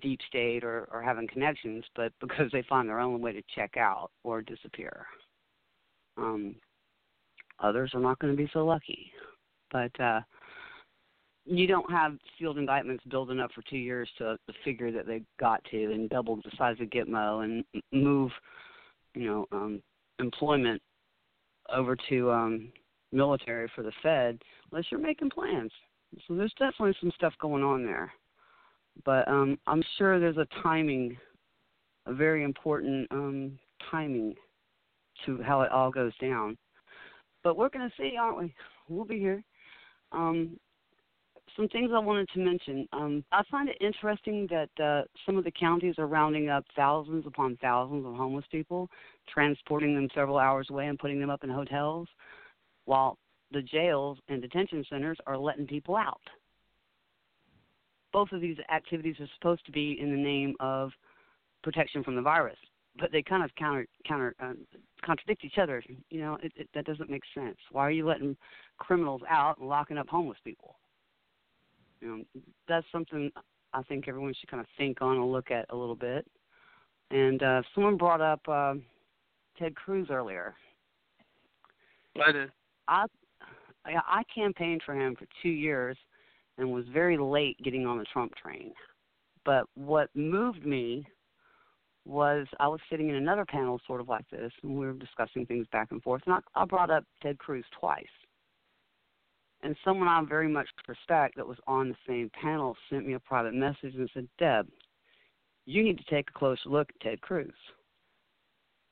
deep 0.00 0.20
state 0.28 0.64
or, 0.64 0.88
or 0.92 1.02
having 1.02 1.28
connections, 1.28 1.84
but 1.96 2.12
because 2.20 2.50
they 2.52 2.62
find 2.68 2.88
their 2.88 3.00
own 3.00 3.20
way 3.20 3.32
to 3.32 3.42
check 3.54 3.76
out 3.76 4.10
or 4.24 4.42
disappear. 4.42 5.06
Um, 6.16 6.56
others 7.60 7.92
are 7.94 8.00
not 8.00 8.18
going 8.18 8.32
to 8.32 8.42
be 8.42 8.50
so 8.52 8.64
lucky, 8.64 9.12
but 9.70 9.98
uh, 10.00 10.20
you 11.44 11.66
don't 11.66 11.90
have 11.90 12.16
sealed 12.38 12.58
indictments 12.58 13.04
building 13.04 13.40
up 13.40 13.50
for 13.52 13.62
two 13.62 13.78
years 13.78 14.08
to, 14.18 14.36
to 14.46 14.54
figure 14.64 14.92
that 14.92 15.06
they 15.06 15.22
got 15.40 15.62
to 15.70 15.92
and 15.92 16.10
double 16.10 16.36
the 16.36 16.50
size 16.58 16.76
of 16.80 16.88
Gitmo 16.90 17.44
and 17.44 17.64
move, 17.92 18.30
you 19.14 19.26
know, 19.26 19.46
um, 19.52 19.82
employment 20.18 20.82
over 21.74 21.96
to 22.08 22.30
um, 22.30 22.72
military 23.12 23.70
for 23.74 23.82
the 23.82 23.92
Fed 24.02 24.38
unless 24.70 24.86
you're 24.90 25.00
making 25.00 25.30
plans. 25.30 25.70
So 26.26 26.34
there's 26.34 26.52
definitely 26.58 26.96
some 27.00 27.12
stuff 27.14 27.34
going 27.40 27.62
on 27.62 27.84
there. 27.84 28.12
But 29.04 29.28
um, 29.28 29.58
I'm 29.66 29.82
sure 29.96 30.18
there's 30.18 30.36
a 30.38 30.46
timing, 30.62 31.16
a 32.06 32.14
very 32.14 32.42
important 32.42 33.06
um, 33.10 33.58
timing 33.90 34.34
to 35.26 35.40
how 35.42 35.62
it 35.62 35.70
all 35.70 35.90
goes 35.90 36.12
down. 36.20 36.56
But 37.44 37.56
we're 37.56 37.68
going 37.68 37.88
to 37.88 37.96
see, 37.96 38.16
aren't 38.16 38.38
we? 38.38 38.54
We'll 38.88 39.04
be 39.04 39.18
here. 39.18 39.42
Um, 40.12 40.58
some 41.56 41.68
things 41.68 41.90
I 41.94 41.98
wanted 41.98 42.28
to 42.34 42.38
mention. 42.40 42.88
Um, 42.92 43.24
I 43.32 43.42
find 43.50 43.68
it 43.68 43.76
interesting 43.80 44.48
that 44.50 44.82
uh, 44.82 45.02
some 45.26 45.36
of 45.36 45.44
the 45.44 45.50
counties 45.50 45.96
are 45.98 46.06
rounding 46.06 46.48
up 46.48 46.64
thousands 46.76 47.26
upon 47.26 47.56
thousands 47.60 48.06
of 48.06 48.14
homeless 48.14 48.44
people, 48.50 48.88
transporting 49.28 49.94
them 49.94 50.08
several 50.14 50.38
hours 50.38 50.68
away 50.70 50.86
and 50.86 50.98
putting 50.98 51.20
them 51.20 51.30
up 51.30 51.44
in 51.44 51.50
hotels, 51.50 52.08
while 52.84 53.18
the 53.52 53.62
jails 53.62 54.18
and 54.28 54.42
detention 54.42 54.84
centers 54.90 55.18
are 55.26 55.36
letting 55.36 55.66
people 55.66 55.96
out. 55.96 56.20
Both 58.12 58.32
of 58.32 58.40
these 58.40 58.56
activities 58.72 59.16
are 59.20 59.28
supposed 59.38 59.64
to 59.66 59.72
be 59.72 59.98
in 60.00 60.10
the 60.10 60.16
name 60.16 60.54
of 60.60 60.90
protection 61.62 62.02
from 62.02 62.16
the 62.16 62.22
virus, 62.22 62.58
but 62.98 63.12
they 63.12 63.22
kind 63.22 63.44
of 63.44 63.54
counter 63.56 63.86
counter 64.06 64.34
uh, 64.40 64.52
contradict 65.04 65.44
each 65.44 65.58
other. 65.60 65.82
You 66.10 66.20
know, 66.20 66.38
it, 66.42 66.52
it, 66.56 66.68
that 66.74 66.86
doesn't 66.86 67.10
make 67.10 67.22
sense. 67.34 67.56
Why 67.70 67.82
are 67.82 67.90
you 67.90 68.06
letting 68.06 68.36
criminals 68.78 69.22
out 69.28 69.58
and 69.58 69.68
locking 69.68 69.98
up 69.98 70.08
homeless 70.08 70.38
people? 70.44 70.76
You 72.00 72.08
know, 72.08 72.42
that's 72.68 72.86
something 72.92 73.30
I 73.74 73.82
think 73.82 74.08
everyone 74.08 74.34
should 74.38 74.50
kind 74.50 74.60
of 74.60 74.66
think 74.76 75.02
on 75.02 75.16
and 75.16 75.32
look 75.32 75.50
at 75.50 75.66
a 75.70 75.76
little 75.76 75.96
bit. 75.96 76.26
And 77.10 77.42
uh, 77.42 77.62
someone 77.74 77.96
brought 77.96 78.20
up 78.20 78.40
uh, 78.48 78.74
Ted 79.58 79.74
Cruz 79.74 80.08
earlier. 80.10 80.54
I 82.24 82.32
did. 82.32 82.50
I 82.88 83.04
I 83.96 84.22
campaigned 84.34 84.82
for 84.84 84.94
him 84.94 85.16
for 85.16 85.26
two 85.42 85.48
years 85.48 85.96
and 86.58 86.72
was 86.72 86.84
very 86.92 87.16
late 87.16 87.56
getting 87.62 87.86
on 87.86 87.98
the 87.98 88.04
Trump 88.04 88.34
train. 88.34 88.72
But 89.44 89.66
what 89.74 90.10
moved 90.14 90.66
me 90.66 91.06
was 92.04 92.46
I 92.58 92.68
was 92.68 92.80
sitting 92.90 93.08
in 93.08 93.14
another 93.14 93.44
panel 93.44 93.80
sort 93.86 94.00
of 94.00 94.08
like 94.08 94.28
this, 94.30 94.52
and 94.62 94.76
we 94.76 94.86
were 94.86 94.92
discussing 94.92 95.46
things 95.46 95.66
back 95.72 95.88
and 95.90 96.02
forth, 96.02 96.22
and 96.26 96.34
I, 96.34 96.62
I 96.62 96.64
brought 96.64 96.90
up 96.90 97.04
Ted 97.22 97.38
Cruz 97.38 97.64
twice. 97.78 98.04
And 99.62 99.76
someone 99.84 100.08
I 100.08 100.22
very 100.22 100.48
much 100.48 100.68
respect 100.86 101.36
that 101.36 101.46
was 101.46 101.58
on 101.66 101.88
the 101.88 101.96
same 102.06 102.30
panel 102.40 102.76
sent 102.88 103.06
me 103.06 103.14
a 103.14 103.20
private 103.20 103.54
message 103.54 103.94
and 103.94 104.08
said, 104.14 104.28
Deb, 104.38 104.68
you 105.66 105.82
need 105.82 105.98
to 105.98 106.04
take 106.04 106.30
a 106.30 106.38
closer 106.38 106.68
look 106.68 106.88
at 106.90 107.00
Ted 107.00 107.20
Cruz 107.20 107.52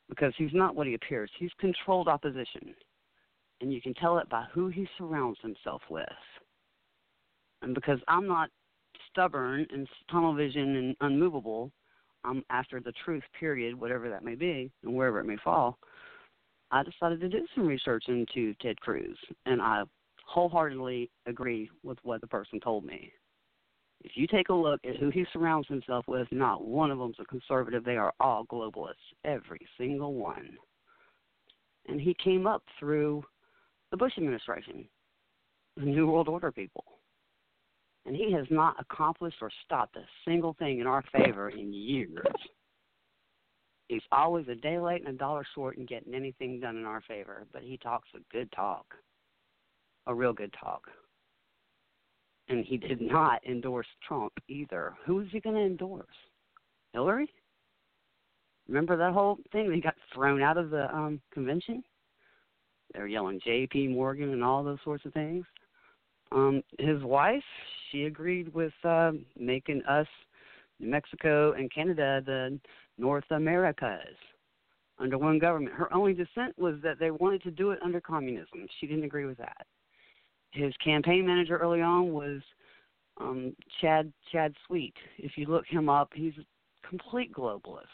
because 0.08 0.34
he's 0.36 0.52
not 0.52 0.74
what 0.74 0.86
he 0.86 0.94
appears. 0.94 1.30
He's 1.38 1.52
controlled 1.58 2.08
opposition 2.08 2.74
and 3.60 3.72
you 3.72 3.80
can 3.80 3.94
tell 3.94 4.18
it 4.18 4.28
by 4.28 4.44
who 4.52 4.68
he 4.68 4.86
surrounds 4.98 5.38
himself 5.42 5.82
with. 5.90 6.04
And 7.62 7.74
because 7.74 7.98
I'm 8.08 8.26
not 8.26 8.50
stubborn 9.10 9.66
and 9.70 9.88
tunnel 10.10 10.34
vision 10.34 10.76
and 10.76 10.96
unmovable, 11.00 11.72
I'm 12.24 12.42
after 12.50 12.80
the 12.80 12.92
truth, 13.04 13.22
period, 13.38 13.78
whatever 13.78 14.10
that 14.10 14.24
may 14.24 14.34
be, 14.34 14.70
and 14.82 14.94
wherever 14.94 15.20
it 15.20 15.26
may 15.26 15.36
fall. 15.42 15.78
I 16.70 16.82
decided 16.82 17.20
to 17.20 17.28
do 17.28 17.46
some 17.54 17.66
research 17.66 18.04
into 18.08 18.54
Ted 18.60 18.80
Cruz, 18.80 19.16
and 19.46 19.62
I 19.62 19.84
wholeheartedly 20.26 21.10
agree 21.26 21.70
with 21.84 21.98
what 22.02 22.20
the 22.20 22.26
person 22.26 22.58
told 22.60 22.84
me. 22.84 23.12
If 24.02 24.12
you 24.14 24.26
take 24.26 24.48
a 24.50 24.54
look 24.54 24.80
at 24.84 24.96
who 24.96 25.10
he 25.10 25.24
surrounds 25.32 25.68
himself 25.68 26.04
with, 26.06 26.28
not 26.30 26.64
one 26.64 26.90
of 26.90 26.98
them's 26.98 27.16
a 27.18 27.24
conservative. 27.24 27.84
They 27.84 27.96
are 27.96 28.12
all 28.20 28.44
globalists, 28.46 28.94
every 29.24 29.60
single 29.78 30.14
one. 30.14 30.56
And 31.88 32.00
he 32.00 32.14
came 32.22 32.46
up 32.46 32.62
through 32.78 33.24
the 33.96 34.04
Bush 34.04 34.12
administration, 34.18 34.86
the 35.76 35.86
New 35.86 36.06
World 36.06 36.28
Order 36.28 36.52
people. 36.52 36.84
And 38.04 38.14
he 38.14 38.30
has 38.32 38.44
not 38.50 38.76
accomplished 38.78 39.38
or 39.40 39.50
stopped 39.64 39.96
a 39.96 40.04
single 40.26 40.54
thing 40.58 40.80
in 40.80 40.86
our 40.86 41.02
favor 41.12 41.48
in 41.48 41.72
years. 41.72 42.26
He's 43.88 44.02
always 44.12 44.46
a 44.48 44.54
day 44.54 44.78
late 44.78 45.06
and 45.06 45.14
a 45.14 45.18
dollar 45.18 45.46
short 45.54 45.78
in 45.78 45.86
getting 45.86 46.14
anything 46.14 46.60
done 46.60 46.76
in 46.76 46.84
our 46.84 47.00
favor, 47.08 47.46
but 47.52 47.62
he 47.62 47.78
talks 47.78 48.08
a 48.14 48.18
good 48.32 48.52
talk, 48.52 48.84
a 50.06 50.14
real 50.14 50.34
good 50.34 50.54
talk. 50.60 50.82
And 52.48 52.64
he 52.64 52.76
did 52.76 53.00
not 53.00 53.42
endorse 53.46 53.86
Trump 54.06 54.32
either. 54.48 54.94
Who 55.06 55.20
is 55.20 55.28
he 55.32 55.40
going 55.40 55.56
to 55.56 55.62
endorse? 55.62 56.06
Hillary? 56.92 57.30
Remember 58.68 58.96
that 58.96 59.12
whole 59.12 59.38
thing? 59.52 59.72
He 59.72 59.80
got 59.80 59.94
thrown 60.12 60.42
out 60.42 60.58
of 60.58 60.70
the 60.70 60.94
um 60.94 61.20
convention. 61.32 61.82
They 62.96 63.02
were 63.02 63.08
yelling 63.08 63.40
J.P. 63.44 63.88
Morgan 63.88 64.32
and 64.32 64.42
all 64.42 64.64
those 64.64 64.78
sorts 64.82 65.04
of 65.04 65.12
things. 65.12 65.44
Um, 66.32 66.62
his 66.78 67.02
wife, 67.02 67.42
she 67.90 68.04
agreed 68.04 68.52
with 68.54 68.72
uh, 68.84 69.12
making 69.38 69.82
us, 69.84 70.06
New 70.80 70.88
Mexico 70.88 71.52
and 71.52 71.72
Canada, 71.72 72.22
the 72.24 72.58
North 72.96 73.24
Americas 73.30 74.16
under 74.98 75.18
one 75.18 75.38
government. 75.38 75.74
Her 75.74 75.92
only 75.92 76.14
dissent 76.14 76.58
was 76.58 76.76
that 76.82 76.98
they 76.98 77.10
wanted 77.10 77.42
to 77.42 77.50
do 77.50 77.70
it 77.70 77.78
under 77.84 78.00
communism. 78.00 78.66
She 78.80 78.86
didn't 78.86 79.04
agree 79.04 79.26
with 79.26 79.38
that. 79.38 79.66
His 80.52 80.72
campaign 80.82 81.26
manager 81.26 81.58
early 81.58 81.82
on 81.82 82.12
was 82.12 82.40
um, 83.20 83.54
Chad 83.80 84.10
Chad 84.32 84.54
Sweet. 84.66 84.94
If 85.18 85.32
you 85.36 85.46
look 85.46 85.66
him 85.66 85.90
up, 85.90 86.10
he's 86.14 86.34
a 86.38 86.88
complete 86.88 87.32
globalist. 87.32 87.84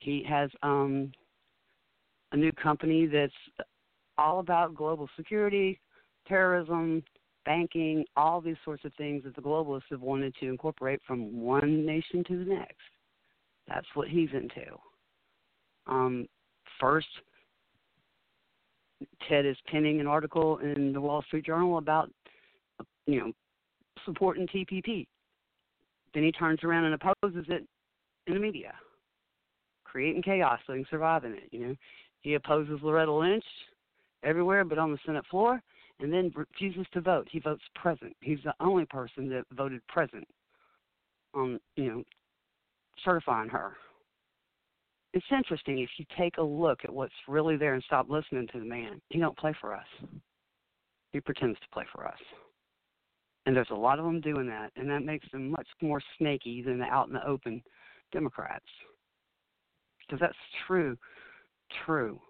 He 0.00 0.24
has 0.28 0.50
um, 0.62 1.12
a 2.32 2.36
new 2.36 2.52
company 2.52 3.06
that's 3.06 3.32
all 4.16 4.40
about 4.40 4.74
global 4.74 5.08
security, 5.16 5.80
terrorism, 6.26 7.02
banking, 7.44 8.04
all 8.16 8.40
these 8.40 8.56
sorts 8.64 8.84
of 8.84 8.92
things 8.94 9.24
that 9.24 9.34
the 9.34 9.42
globalists 9.42 9.90
have 9.90 10.02
wanted 10.02 10.34
to 10.40 10.48
incorporate 10.48 11.00
from 11.06 11.40
one 11.40 11.86
nation 11.86 12.22
to 12.24 12.44
the 12.44 12.50
next. 12.50 12.76
That's 13.66 13.86
what 13.94 14.08
he's 14.08 14.28
into. 14.32 14.76
Um, 15.86 16.26
first, 16.80 17.06
Ted 19.28 19.46
is 19.46 19.56
penning 19.70 20.00
an 20.00 20.06
article 20.06 20.58
in 20.58 20.92
the 20.92 21.00
Wall 21.00 21.22
Street 21.22 21.46
Journal 21.46 21.78
about, 21.78 22.10
you 23.06 23.20
know, 23.20 23.32
supporting 24.04 24.46
TPP. 24.46 25.06
Then 26.14 26.22
he 26.24 26.32
turns 26.32 26.60
around 26.64 26.84
and 26.84 26.94
opposes 26.94 27.46
it 27.48 27.66
in 28.26 28.34
the 28.34 28.40
media, 28.40 28.74
creating 29.84 30.22
chaos 30.22 30.58
so 30.66 30.72
he 30.72 30.80
can 30.80 30.90
survive 30.90 31.24
in 31.24 31.32
it. 31.32 31.48
You 31.50 31.68
know, 31.68 31.74
he 32.20 32.34
opposes 32.34 32.80
Loretta 32.82 33.12
Lynch 33.12 33.44
everywhere, 34.22 34.64
but 34.64 34.78
on 34.78 34.92
the 34.92 34.98
Senate 35.06 35.24
floor, 35.30 35.62
and 36.00 36.12
then 36.12 36.32
refuses 36.34 36.86
to 36.92 37.00
vote. 37.00 37.28
He 37.30 37.40
votes 37.40 37.62
present. 37.74 38.16
He's 38.20 38.42
the 38.44 38.54
only 38.60 38.84
person 38.86 39.28
that 39.30 39.44
voted 39.52 39.86
present 39.88 40.26
on, 41.34 41.58
you 41.76 41.88
know, 41.88 42.04
certifying 43.04 43.48
her. 43.48 43.76
It's 45.14 45.26
interesting 45.36 45.78
if 45.78 45.90
you 45.96 46.04
take 46.16 46.36
a 46.38 46.42
look 46.42 46.80
at 46.84 46.92
what's 46.92 47.14
really 47.26 47.56
there 47.56 47.74
and 47.74 47.82
stop 47.84 48.10
listening 48.10 48.46
to 48.52 48.58
the 48.58 48.64
man. 48.64 49.00
He 49.08 49.18
don't 49.18 49.36
play 49.38 49.54
for 49.60 49.74
us. 49.74 49.86
He 51.12 51.20
pretends 51.20 51.58
to 51.60 51.68
play 51.72 51.84
for 51.92 52.06
us. 52.06 52.18
And 53.46 53.56
there's 53.56 53.70
a 53.70 53.74
lot 53.74 53.98
of 53.98 54.04
them 54.04 54.20
doing 54.20 54.46
that, 54.48 54.72
and 54.76 54.90
that 54.90 55.04
makes 55.04 55.26
them 55.32 55.50
much 55.50 55.66
more 55.80 56.02
snaky 56.18 56.60
than 56.62 56.78
the 56.78 56.84
out 56.84 57.08
in 57.08 57.14
the 57.14 57.26
open 57.26 57.62
Democrats. 58.12 58.66
Because 60.00 60.20
that's 60.20 60.34
true, 60.66 60.98
true. 61.84 62.20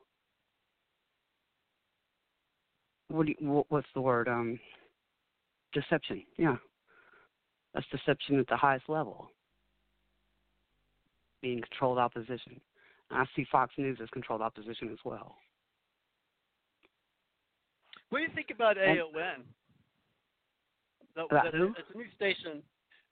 What 3.09 3.27
do 3.27 3.35
you, 3.39 3.65
what's 3.69 3.86
the 3.94 4.01
word? 4.01 4.28
Um, 4.28 4.59
deception. 5.73 6.23
Yeah, 6.36 6.56
that's 7.74 7.86
deception 7.90 8.39
at 8.39 8.47
the 8.48 8.56
highest 8.56 8.89
level. 8.89 9.31
Being 11.40 11.62
controlled 11.62 11.98
opposition. 11.98 12.60
I 13.10 13.24
see 13.35 13.47
Fox 13.51 13.73
News 13.78 13.98
as 14.02 14.09
controlled 14.10 14.43
opposition 14.43 14.90
as 14.90 14.98
well. 15.05 15.36
What 18.10 18.19
do 18.19 18.24
you 18.24 18.31
think 18.35 18.51
about 18.55 18.77
And- 18.77 18.98
OAN? 18.98 19.44
That, 21.16 21.24
About 21.24 21.44
that's, 21.44 21.56
who? 21.56 21.74
It's 21.77 21.89
a 21.94 21.98
new 21.98 22.05
station. 22.15 22.62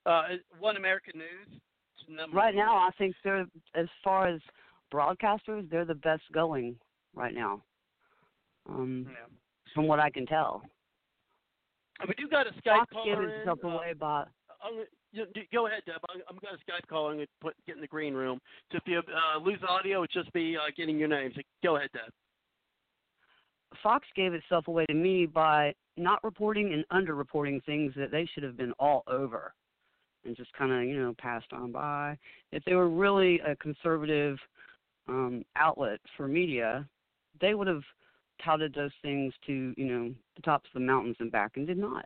Uh, 0.05 0.23
One 0.59 0.77
American 0.77 1.19
News. 1.19 1.59
Right 2.31 2.55
now. 2.55 2.77
I 2.77 2.91
think 2.97 3.15
they're 3.23 3.45
as 3.75 3.87
far 4.01 4.27
as 4.27 4.39
broadcasters, 4.93 5.69
they're 5.69 5.85
the 5.85 5.95
best 5.95 6.23
going 6.33 6.75
right 7.15 7.33
now. 7.33 7.61
Um, 8.69 9.05
Yeah. 9.07 9.25
From 9.75 9.85
what 9.87 9.99
I 9.99 10.09
can 10.09 10.25
tell, 10.25 10.63
we 12.07 12.13
do 12.15 12.27
got 12.29 12.47
a 12.47 12.51
Skype 12.51 12.79
Fox 12.79 12.93
caller 12.93 13.15
gave 13.15 13.23
in. 13.23 13.29
itself 13.41 13.59
uh, 13.63 13.67
away 13.67 13.93
by 13.93 14.23
I'm 14.63 14.85
you, 15.11 15.25
go 15.53 15.67
ahead, 15.67 15.81
Deb. 15.85 15.97
I'm, 16.09 16.21
I'm 16.29 16.37
got 16.41 16.53
a 16.53 16.57
Skype 16.57 16.87
call. 16.89 17.07
I'm 17.07 17.15
going 17.15 17.25
to 17.25 17.31
put 17.41 17.53
get 17.65 17.75
in 17.75 17.81
the 17.81 17.87
green 17.87 18.13
room. 18.13 18.39
So 18.71 18.77
if 18.77 18.83
you 18.85 18.99
uh, 18.99 19.39
lose 19.39 19.59
audio, 19.67 20.03
it's 20.03 20.13
just 20.13 20.31
be 20.33 20.57
uh, 20.57 20.71
getting 20.75 20.97
your 20.97 21.07
name. 21.07 21.31
So 21.35 21.41
go 21.63 21.77
ahead, 21.77 21.89
Deb. 21.93 22.11
Fox 23.83 24.07
gave 24.15 24.33
itself 24.33 24.67
away 24.67 24.85
to 24.85 24.93
me 24.93 25.25
by 25.25 25.73
not 25.97 26.23
reporting 26.23 26.73
and 26.73 27.07
underreporting 27.07 27.63
things 27.65 27.93
that 27.97 28.11
they 28.11 28.27
should 28.33 28.43
have 28.43 28.57
been 28.57 28.73
all 28.79 29.03
over 29.07 29.53
and 30.25 30.35
just 30.35 30.51
kind 30.53 30.71
of, 30.71 30.83
you 30.83 30.99
know, 30.99 31.13
passed 31.17 31.51
on 31.53 31.71
by. 31.71 32.17
If 32.51 32.63
they 32.65 32.75
were 32.75 32.89
really 32.89 33.39
a 33.41 33.55
conservative 33.57 34.37
um, 35.07 35.43
outlet 35.55 35.99
for 36.15 36.27
media, 36.27 36.87
they 37.39 37.53
would 37.53 37.67
have 37.67 37.83
touted 38.43 38.73
those 38.73 38.91
things 39.01 39.33
to, 39.45 39.73
you 39.77 39.85
know, 39.85 40.13
the 40.35 40.41
tops 40.41 40.69
of 40.73 40.79
the 40.79 40.85
mountains 40.85 41.17
and 41.19 41.31
back 41.31 41.53
and 41.55 41.67
did 41.67 41.77
not. 41.77 42.05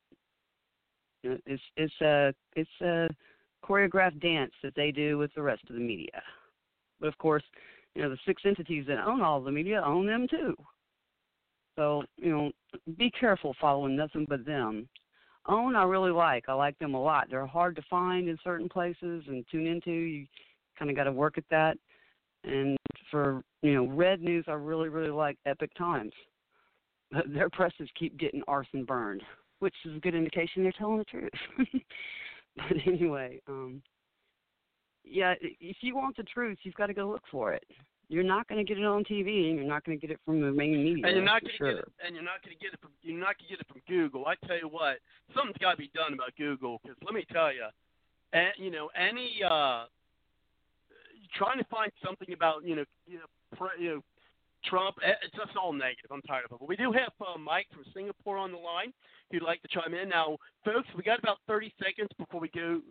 You 1.24 1.32
know, 1.32 1.38
it's 1.46 1.62
it's 1.78 2.02
a 2.02 2.34
it's 2.56 2.82
a 2.82 3.10
choreographed 3.64 4.22
dance 4.22 4.54
that 4.64 4.76
they 4.76 4.92
do 4.92 5.18
with 5.18 5.34
the 5.36 5.42
rest 5.42 5.64
of 5.70 5.76
the 5.76 5.82
media. 5.82 6.22
But 7.00 7.08
of 7.08 7.18
course, 7.18 7.44
you 7.96 8.02
know, 8.02 8.10
the 8.10 8.18
six 8.26 8.44
entities 8.46 8.86
that 8.88 9.06
own 9.06 9.22
all 9.22 9.42
the 9.42 9.52
media 9.52 9.82
own 9.86 10.08
them 10.08 10.28
too. 10.28 10.56
So, 11.78 12.04
you 12.18 12.30
know, 12.30 12.52
be 12.98 13.12
careful 13.12 13.56
following 13.60 13.96
nothing 13.96 14.26
but 14.28 14.46
them. 14.46 14.88
Own 15.48 15.76
I 15.76 15.84
really 15.84 16.12
like. 16.12 16.46
I 16.48 16.54
like 16.54 16.78
them 16.80 16.94
a 16.94 17.02
lot. 17.02 17.28
They're 17.30 17.48
hard 17.48 17.76
to 17.76 17.82
find 17.90 18.30
in 18.30 18.38
certain 18.44 18.70
places 18.70 19.24
and 19.28 19.46
tune 19.52 19.66
into. 19.66 19.92
You 19.92 20.28
kind 20.78 20.92
of 20.92 20.98
got 20.98 21.06
to 21.06 21.12
work 21.12 21.38
at 21.38 21.44
that. 21.50 21.78
And 22.44 22.78
for, 23.10 23.44
you 23.62 23.74
know, 23.74 23.88
red 23.88 24.22
news, 24.22 24.46
I 24.48 24.54
really, 24.54 24.90
really 24.90 25.12
like 25.12 25.38
Epoch 25.46 25.70
Times. 25.78 26.14
Their 27.28 27.50
presses 27.50 27.90
keep 28.00 28.18
getting 28.18 28.42
arson 28.48 28.86
burned, 28.86 29.22
which 29.60 29.76
is 29.86 29.98
a 29.98 30.00
good 30.00 30.16
indication 30.16 30.64
they're 30.64 30.72
telling 30.72 30.98
the 31.00 31.06
truth. 31.06 31.30
but 32.56 32.78
anyway, 32.88 33.42
um, 33.48 33.82
yeah, 35.04 35.34
if 35.42 35.78
you 35.82 35.96
want 35.96 36.16
the 36.18 36.24
truth, 36.24 36.58
you've 36.64 36.76
got 36.76 36.88
to 36.88 36.94
go 36.94 37.10
look 37.10 37.24
for 37.30 37.54
it. 37.54 37.64
You're 38.08 38.24
not 38.24 38.48
going 38.48 38.66
to 38.66 38.68
get 38.68 38.78
it 38.78 38.86
on 38.86 39.04
TV, 39.06 39.50
and 39.50 39.58
you're 39.58 39.68
not 39.68 39.86
going 39.86 39.98
to 39.98 40.02
get 40.06 40.14
it 40.14 40.20
from 40.26 40.42
the 40.42 40.52
main 40.52 40.84
media. 40.84 41.06
and 41.08 41.16
you're 41.16 41.24
not 41.24 41.42
going 41.42 41.52
to 41.52 41.58
sure. 41.58 41.74
get 41.74 41.80
it. 41.80 41.92
And 42.06 42.16
you're 42.16 42.26
not 42.26 42.44
going 42.44 42.56
to 42.58 42.62
get 42.62 42.74
it 42.74 42.80
from. 42.82 42.92
You're 43.02 43.18
not 43.20 43.38
going 43.40 43.48
to 43.48 43.56
get 43.56 43.60
it 43.62 43.68
from 43.72 43.82
Google. 43.88 44.26
I 44.26 44.36
tell 44.46 44.58
you 44.58 44.68
what, 44.68 44.98
something's 45.34 45.58
got 45.60 45.72
to 45.72 45.78
be 45.78 45.90
done 45.96 46.14
about 46.14 46.36
Google 46.38 46.82
because 46.84 46.98
let 47.06 47.14
me 47.14 47.26
tell 47.32 47.54
you, 47.54 47.68
and 48.34 48.52
you 48.58 48.70
know, 48.70 48.90
any 49.00 49.40
uh, 49.50 49.86
trying 51.34 51.58
to 51.60 51.66
find 51.66 51.92
something 52.06 52.34
about 52.34 52.64
you 52.66 52.76
know, 52.76 52.86
you 53.08 53.18
know, 53.20 53.26
pre, 53.58 53.70
you 53.80 53.90
know, 53.96 54.02
Trump. 54.66 54.98
eh, 55.04 55.14
It's 55.26 55.36
just 55.36 55.56
all 55.58 55.74
negative. 55.74 56.12
I'm 56.12 56.22
tired 56.24 56.46
of 56.46 56.52
it. 56.52 56.60
But 56.60 56.70
we 56.70 56.76
do 56.76 56.92
have 56.92 57.12
uh, 57.20 57.38
Mike 57.38 57.68
from 57.74 57.84
Singapore 57.94 58.38
on 58.38 58.52
the 58.52 58.58
line. 58.58 58.92
Who'd 59.32 59.44
like 59.44 59.62
to 59.62 59.68
chime 59.70 59.94
in 59.94 60.10
now, 60.10 60.38
folks? 60.66 60.88
We 60.96 61.04
got 61.04 61.20
about 61.20 61.38
30 61.48 61.74
seconds 61.82 62.10
before 62.18 62.40
we 62.42 62.50
go 62.50 62.80
uh, 62.80 62.82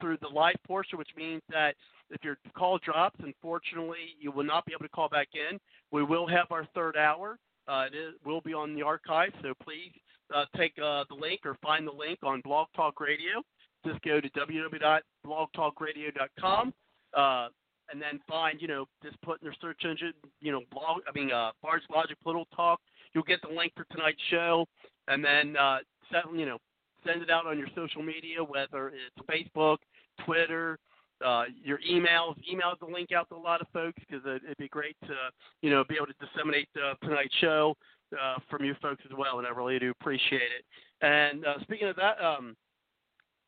through 0.00 0.18
the 0.22 0.28
live 0.28 0.56
portion, 0.66 0.98
which 0.98 1.10
means 1.16 1.42
that 1.50 1.74
if 2.10 2.22
your 2.24 2.38
call 2.56 2.78
drops, 2.78 3.16
unfortunately, 3.22 4.14
you 4.20 4.30
will 4.32 4.44
not 4.44 4.64
be 4.66 4.72
able 4.72 4.84
to 4.84 4.88
call 4.90 5.08
back 5.08 5.28
in. 5.34 5.58
We 5.90 6.02
will 6.04 6.26
have 6.28 6.46
our 6.52 6.64
third 6.74 6.96
hour. 6.96 7.38
Uh, 7.68 7.86
it 7.92 7.96
is, 7.96 8.14
will 8.24 8.40
be 8.40 8.54
on 8.54 8.74
the 8.74 8.82
archive, 8.82 9.32
so 9.42 9.52
please 9.62 9.92
uh, 10.34 10.44
take 10.56 10.72
uh, 10.82 11.04
the 11.08 11.14
link 11.14 11.40
or 11.44 11.56
find 11.62 11.86
the 11.86 11.92
link 11.92 12.18
on 12.22 12.40
Blog 12.42 12.66
Talk 12.74 12.98
Radio. 13.00 13.42
Just 13.86 14.00
go 14.02 14.20
to 14.20 14.28
www.blogtalkradio.com 14.30 16.72
uh, 17.16 17.48
and 17.90 18.00
then 18.00 18.20
find, 18.28 18.60
you 18.60 18.68
know, 18.68 18.86
just 19.02 19.20
put 19.22 19.40
in 19.40 19.46
their 19.46 19.56
search 19.60 19.84
engine, 19.84 20.12
you 20.40 20.52
know, 20.52 20.60
blog. 20.70 21.02
I 21.08 21.18
mean, 21.18 21.32
uh, 21.32 21.50
Bard's 21.62 21.84
Logic 21.94 22.16
Political 22.22 22.46
Talk. 22.54 22.80
You'll 23.14 23.24
get 23.24 23.40
the 23.42 23.54
link 23.54 23.72
for 23.76 23.84
tonight's 23.90 24.20
show, 24.30 24.66
and 25.08 25.24
then 25.24 25.56
uh, 25.56 25.78
send, 26.12 26.38
you 26.38 26.46
know, 26.46 26.58
send 27.06 27.22
it 27.22 27.30
out 27.30 27.46
on 27.46 27.58
your 27.58 27.68
social 27.74 28.02
media, 28.02 28.42
whether 28.44 28.88
it's 28.88 29.28
Facebook, 29.28 29.78
Twitter, 30.24 30.78
uh, 31.24 31.44
your 31.62 31.78
emails. 31.78 32.34
Email 32.50 32.74
the 32.80 32.86
link 32.86 33.12
out 33.12 33.28
to 33.28 33.34
a 33.34 33.36
lot 33.36 33.60
of 33.60 33.66
folks 33.72 34.00
because 34.08 34.24
it, 34.24 34.42
it'd 34.44 34.58
be 34.58 34.68
great 34.68 34.96
to 35.02 35.14
you 35.62 35.70
know 35.70 35.84
be 35.88 35.96
able 35.96 36.06
to 36.06 36.14
disseminate 36.24 36.68
uh, 36.76 36.94
tonight's 37.06 37.34
show 37.40 37.74
uh, 38.20 38.36
from 38.48 38.64
you 38.64 38.74
folks 38.80 39.02
as 39.10 39.16
well, 39.16 39.38
and 39.38 39.46
I 39.46 39.50
really 39.50 39.78
do 39.78 39.90
appreciate 39.90 40.42
it. 40.42 40.64
And 41.04 41.44
uh, 41.44 41.60
speaking 41.62 41.88
of 41.88 41.96
that, 41.96 42.22
um, 42.24 42.56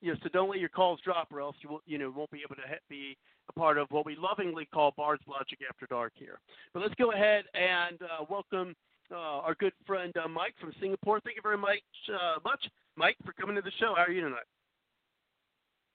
you 0.01 0.12
know, 0.12 0.19
so 0.23 0.28
don't 0.32 0.51
let 0.51 0.59
your 0.59 0.69
calls 0.69 1.01
drop, 1.05 1.28
or 1.32 1.40
else 1.40 1.56
you 1.60 1.70
will, 1.70 1.81
you 1.86 1.98
know 1.98 2.12
won't 2.14 2.31
be 2.31 2.43
able 2.44 2.56
to 2.56 2.62
be 2.89 3.16
a 3.48 3.52
part 3.52 3.78
of 3.78 3.90
what 3.90 4.06
we 4.06 4.16
lovingly 4.16 4.66
call 4.73 4.93
Bard's 4.97 5.23
Logic 5.27 5.59
After 5.69 5.86
Dark 5.86 6.12
here. 6.14 6.39
But 6.73 6.81
let's 6.82 6.94
go 6.94 7.12
ahead 7.12 7.44
and 7.55 8.01
uh, 8.02 8.24
welcome 8.28 8.74
uh, 9.10 9.16
our 9.16 9.55
good 9.55 9.73
friend 9.86 10.12
uh, 10.23 10.28
Mike 10.28 10.55
from 10.60 10.73
Singapore. 10.81 11.20
Thank 11.20 11.36
you 11.36 11.43
very 11.43 11.59
much, 11.59 11.81
uh, 12.12 12.39
much, 12.44 12.64
Mike, 12.97 13.16
for 13.24 13.32
coming 13.32 13.56
to 13.56 13.62
the 13.62 13.73
show. 13.78 13.94
How 13.97 14.05
are 14.05 14.10
you 14.10 14.23
tonight? 14.23 14.48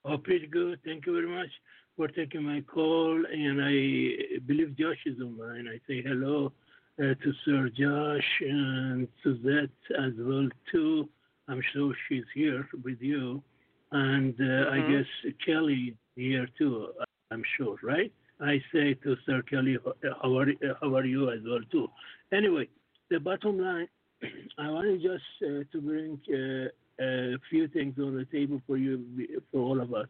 Oh, 0.04 0.18
pretty 0.18 0.46
good. 0.46 0.78
Thank 0.84 1.06
you 1.06 1.12
very 1.14 1.28
much 1.28 1.50
for 1.96 2.08
taking 2.08 2.44
my 2.44 2.60
call. 2.60 3.24
And 3.26 3.60
I 3.62 4.38
believe 4.46 4.76
Josh 4.76 5.02
is 5.06 5.20
online. 5.20 5.66
I 5.68 5.78
say 5.88 6.02
hello 6.02 6.52
uh, 7.00 7.14
to 7.14 7.32
Sir 7.44 7.68
Josh 7.76 8.24
and 8.40 9.08
Suzette 9.22 9.70
as 9.98 10.12
well 10.18 10.48
too. 10.70 11.08
I'm 11.48 11.62
sure 11.72 11.94
she's 12.08 12.24
here 12.34 12.68
with 12.84 12.98
you, 13.00 13.42
and 13.90 14.34
uh, 14.38 14.44
Mhm. 14.44 14.70
I 14.70 14.92
guess 14.92 15.32
Kelly 15.44 15.96
here 16.14 16.46
too. 16.58 16.92
I'm 17.30 17.42
sure, 17.56 17.76
right? 17.82 18.12
I 18.40 18.62
say 18.72 18.94
to 18.94 19.16
Sir 19.26 19.42
Kelly, 19.42 19.78
how 20.22 20.38
are 20.38 20.46
how 20.80 20.96
are 20.96 21.04
you 21.04 21.30
as 21.30 21.40
well 21.44 21.60
too. 21.70 21.88
Anyway, 22.32 22.68
the 23.10 23.18
bottom 23.18 23.58
line, 23.58 23.88
I 24.58 24.70
want 24.70 24.86
to 24.86 24.96
just 24.96 25.24
uh, 25.42 25.64
to 25.72 25.80
bring 25.80 26.20
uh, 26.32 27.04
a 27.04 27.36
few 27.50 27.68
things 27.68 27.94
on 27.98 28.16
the 28.16 28.24
table 28.26 28.60
for 28.66 28.76
you, 28.76 29.04
for 29.52 29.60
all 29.60 29.80
of 29.80 29.92
us. 29.92 30.06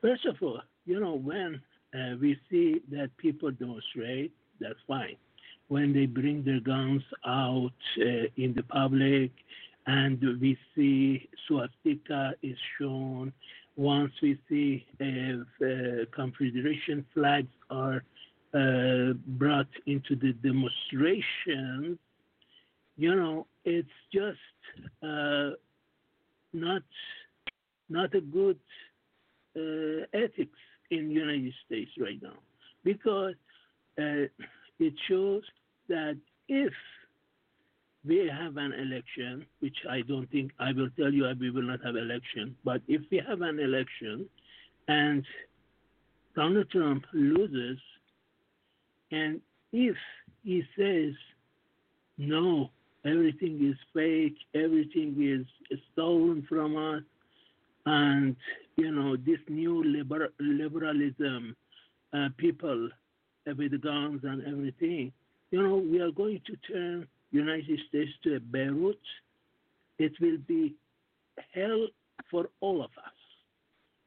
First 0.00 0.24
of 0.26 0.36
all, 0.42 0.60
you 0.86 1.00
know, 1.00 1.14
when 1.14 1.60
uh, 1.94 2.16
we 2.20 2.38
see 2.50 2.80
that 2.90 3.16
people 3.18 3.50
demonstrate, 3.50 4.32
that's 4.60 4.78
fine. 4.86 5.16
When 5.68 5.92
they 5.92 6.06
bring 6.06 6.44
their 6.44 6.60
guns 6.60 7.02
out 7.26 7.72
uh, 8.00 8.26
in 8.36 8.54
the 8.56 8.62
public, 8.62 9.32
and 9.86 10.20
we 10.40 10.56
see 10.74 11.28
swastika 11.46 12.34
is 12.42 12.56
shown, 12.78 13.32
once 13.78 14.10
we 14.20 14.36
see 14.48 14.84
uh, 15.00 15.64
uh, 15.64 16.04
Confederation 16.12 17.06
flags 17.14 17.54
are 17.70 18.02
uh, 18.52 19.12
brought 19.26 19.68
into 19.86 20.16
the 20.16 20.32
demonstrations, 20.42 21.96
you 22.96 23.14
know, 23.14 23.46
it's 23.64 23.88
just 24.12 24.38
uh, 25.02 25.50
not 26.52 26.82
not 27.88 28.12
a 28.14 28.20
good 28.20 28.58
uh, 29.56 30.04
ethics 30.12 30.58
in 30.90 31.08
the 31.08 31.14
United 31.14 31.54
States 31.64 31.92
right 32.00 32.20
now. 32.20 32.38
Because 32.82 33.34
uh, 33.96 34.26
it 34.80 34.94
shows 35.08 35.42
that 35.88 36.16
if 36.48 36.72
we 38.08 38.26
have 38.26 38.56
an 38.56 38.72
election, 38.72 39.44
which 39.60 39.76
I 39.88 40.00
don't 40.00 40.28
think 40.30 40.52
I 40.58 40.72
will 40.72 40.88
tell 40.98 41.12
you 41.12 41.30
we 41.38 41.50
will 41.50 41.62
not 41.62 41.84
have 41.84 41.94
election, 41.94 42.56
but 42.64 42.80
if 42.88 43.02
we 43.10 43.22
have 43.28 43.42
an 43.42 43.60
election 43.60 44.26
and 44.88 45.24
Donald 46.34 46.70
Trump 46.70 47.04
loses, 47.12 47.78
and 49.12 49.40
if 49.72 49.96
he 50.42 50.62
says 50.76 51.12
no, 52.16 52.70
everything 53.04 53.68
is 53.68 53.76
fake, 53.94 54.36
everything 54.54 55.14
is 55.70 55.78
stolen 55.92 56.46
from 56.48 56.76
us, 56.76 57.02
and 57.84 58.34
you 58.76 58.90
know 58.90 59.16
this 59.16 59.40
new 59.48 59.84
liber- 59.84 60.32
liberalism, 60.40 61.54
uh, 62.14 62.28
people 62.38 62.88
uh, 63.48 63.52
with 63.58 63.80
guns 63.82 64.22
and 64.24 64.46
everything, 64.46 65.12
you 65.50 65.62
know 65.62 65.76
we 65.76 66.00
are 66.00 66.10
going 66.12 66.40
to 66.46 66.56
turn 66.72 67.06
United 67.30 67.78
States 67.88 68.10
to 68.24 68.40
Beirut. 68.40 68.98
It 69.98 70.12
will 70.20 70.38
be 70.46 70.74
hell 71.54 71.86
for 72.30 72.48
all 72.60 72.82
of 72.82 72.90
us, 73.04 73.18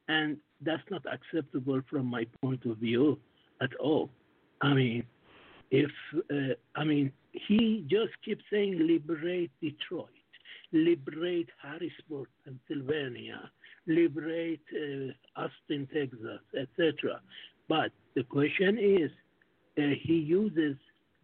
and 0.07 0.38
that's 0.61 0.84
not 0.89 1.03
acceptable 1.11 1.81
from 1.89 2.06
my 2.06 2.26
point 2.41 2.65
of 2.65 2.77
view 2.77 3.19
at 3.61 3.73
all. 3.76 4.10
I 4.61 4.73
mean, 4.73 5.03
if 5.72 5.91
uh, 6.31 6.53
I 6.76 6.84
mean 6.84 7.11
he 7.31 7.85
just 7.89 8.14
keeps 8.23 8.43
saying 8.52 8.88
liberate 8.88 9.52
Detroit, 9.61 10.10
liberate 10.72 11.49
Harrisburg, 11.61 12.27
Pennsylvania, 12.45 13.52
liberate 13.88 14.61
uh, 14.73 15.41
Austin, 15.41 15.88
Texas, 15.93 16.41
etc. 16.57 17.22
But 17.68 17.91
the 18.15 18.23
question 18.23 18.77
is, 18.77 19.11
uh, 19.77 19.95
he 20.03 20.15
uses 20.15 20.76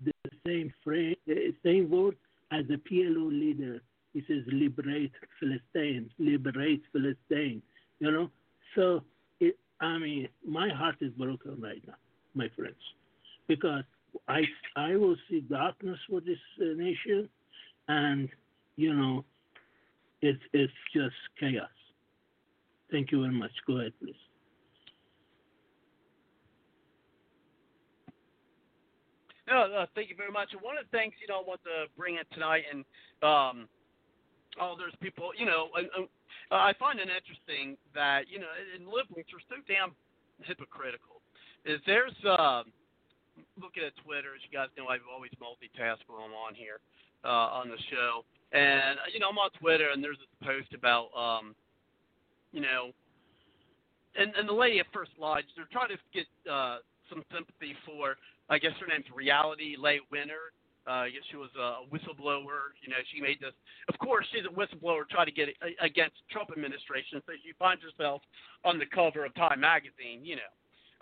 the 0.04 0.12
same 0.46 0.74
frame, 0.84 1.16
uh, 1.30 1.34
same 1.64 1.90
word 1.90 2.16
as 2.52 2.66
the 2.68 2.76
PLO 2.76 3.30
leader. 3.30 3.82
He 4.14 4.24
says 4.28 4.44
liberate 4.48 5.12
Palestine, 5.40 6.10
liberate 6.18 6.84
Palestine. 6.92 7.62
You 8.00 8.12
know, 8.12 8.32
so 8.76 9.04
it, 9.40 9.58
I 9.82 9.98
mean, 9.98 10.28
my 10.46 10.70
heart 10.70 10.96
is 11.02 11.12
broken 11.14 11.60
right 11.62 11.82
now, 11.86 11.96
my 12.34 12.50
friends, 12.56 12.76
because 13.48 13.84
I 14.28 14.42
I 14.76 14.96
will 14.96 15.18
see 15.30 15.42
darkness 15.42 16.00
for 16.10 16.22
this 16.22 16.40
uh, 16.62 16.74
nation, 16.76 17.30
and 17.88 18.30
you 18.76 18.94
know, 18.94 19.26
it's 20.22 20.42
it's 20.54 20.74
just 20.94 21.16
chaos. 21.40 21.70
Thank 22.92 23.12
you 23.12 23.22
very 23.22 23.34
much. 23.34 23.52
Go 23.66 23.80
ahead, 23.80 23.94
please. 24.02 24.16
No, 29.48 29.64
no, 29.68 29.86
thank 29.96 30.10
you 30.12 30.16
very 30.16 30.32
much. 30.32 30.52
And 30.52 30.62
one 30.62 30.76
of 30.78 30.84
the 30.84 30.92
things 30.92 31.16
you 31.24 31.28
know 31.32 31.40
I 31.40 31.46
want 31.48 31.64
to 31.64 31.88
bring 31.96 32.20
in 32.20 32.28
tonight, 32.36 32.68
and 32.68 32.84
um, 33.24 33.72
oh, 34.60 34.76
there's 34.76 34.96
people, 35.00 35.32
you 35.40 35.48
know, 35.48 35.72
I, 35.72 35.88
I 36.52 36.74
find 36.76 37.00
it 37.00 37.08
interesting 37.08 37.80
that 37.96 38.28
you 38.28 38.44
know, 38.44 38.52
in 38.76 38.84
liberals 38.84 39.32
are 39.32 39.44
so 39.48 39.64
damn 39.64 39.96
hypocritical. 40.44 41.24
Is 41.64 41.80
there's 41.88 42.16
um, 42.28 42.76
looking 43.56 43.88
at 43.88 43.96
Twitter, 44.04 44.36
as 44.36 44.44
you 44.44 44.52
guys 44.52 44.68
know, 44.76 44.92
I've 44.92 45.08
always 45.08 45.32
multitask 45.40 46.04
when 46.12 46.20
I'm 46.20 46.36
on 46.36 46.52
here 46.52 46.84
uh, 47.24 47.56
on 47.56 47.72
the 47.72 47.80
show, 47.88 48.28
and 48.52 49.00
you 49.16 49.24
know, 49.24 49.32
I'm 49.32 49.40
on 49.40 49.50
Twitter, 49.56 49.96
and 49.96 50.04
there's 50.04 50.20
this 50.20 50.36
post 50.44 50.76
about, 50.76 51.08
um, 51.16 51.56
you 52.52 52.60
know, 52.60 52.92
and 54.20 54.36
and 54.36 54.44
the 54.44 54.54
lady 54.54 54.84
at 54.84 54.92
First 54.92 55.16
Lodge, 55.16 55.48
they're 55.56 55.72
trying 55.72 55.96
to 55.96 56.00
get 56.12 56.28
uh, 56.52 56.84
some 57.08 57.24
sympathy 57.32 57.72
for 57.88 58.20
I 58.50 58.58
guess 58.58 58.72
her 58.80 58.88
name's 58.88 59.10
Reality 59.14 59.76
Leigh 59.78 60.02
Winner. 60.12 60.56
Uh, 60.88 61.04
I 61.04 61.10
guess 61.12 61.24
she 61.30 61.36
was 61.36 61.52
a 61.60 61.84
whistleblower. 61.92 62.72
You 62.80 62.96
know, 62.96 63.04
she 63.12 63.20
made 63.20 63.44
this. 63.44 63.52
Of 63.92 64.00
course, 64.00 64.26
she's 64.32 64.48
a 64.48 64.54
whistleblower 64.56 65.04
trying 65.10 65.28
to 65.28 65.36
get 65.36 65.50
against 65.84 66.16
Trump 66.32 66.50
administration. 66.56 67.20
So 67.28 67.36
she 67.44 67.52
finds 67.60 67.84
herself 67.84 68.22
on 68.64 68.80
the 68.80 68.88
cover 68.88 69.26
of 69.28 69.36
Time 69.36 69.60
magazine. 69.60 70.24
You 70.24 70.40
know, 70.40 70.52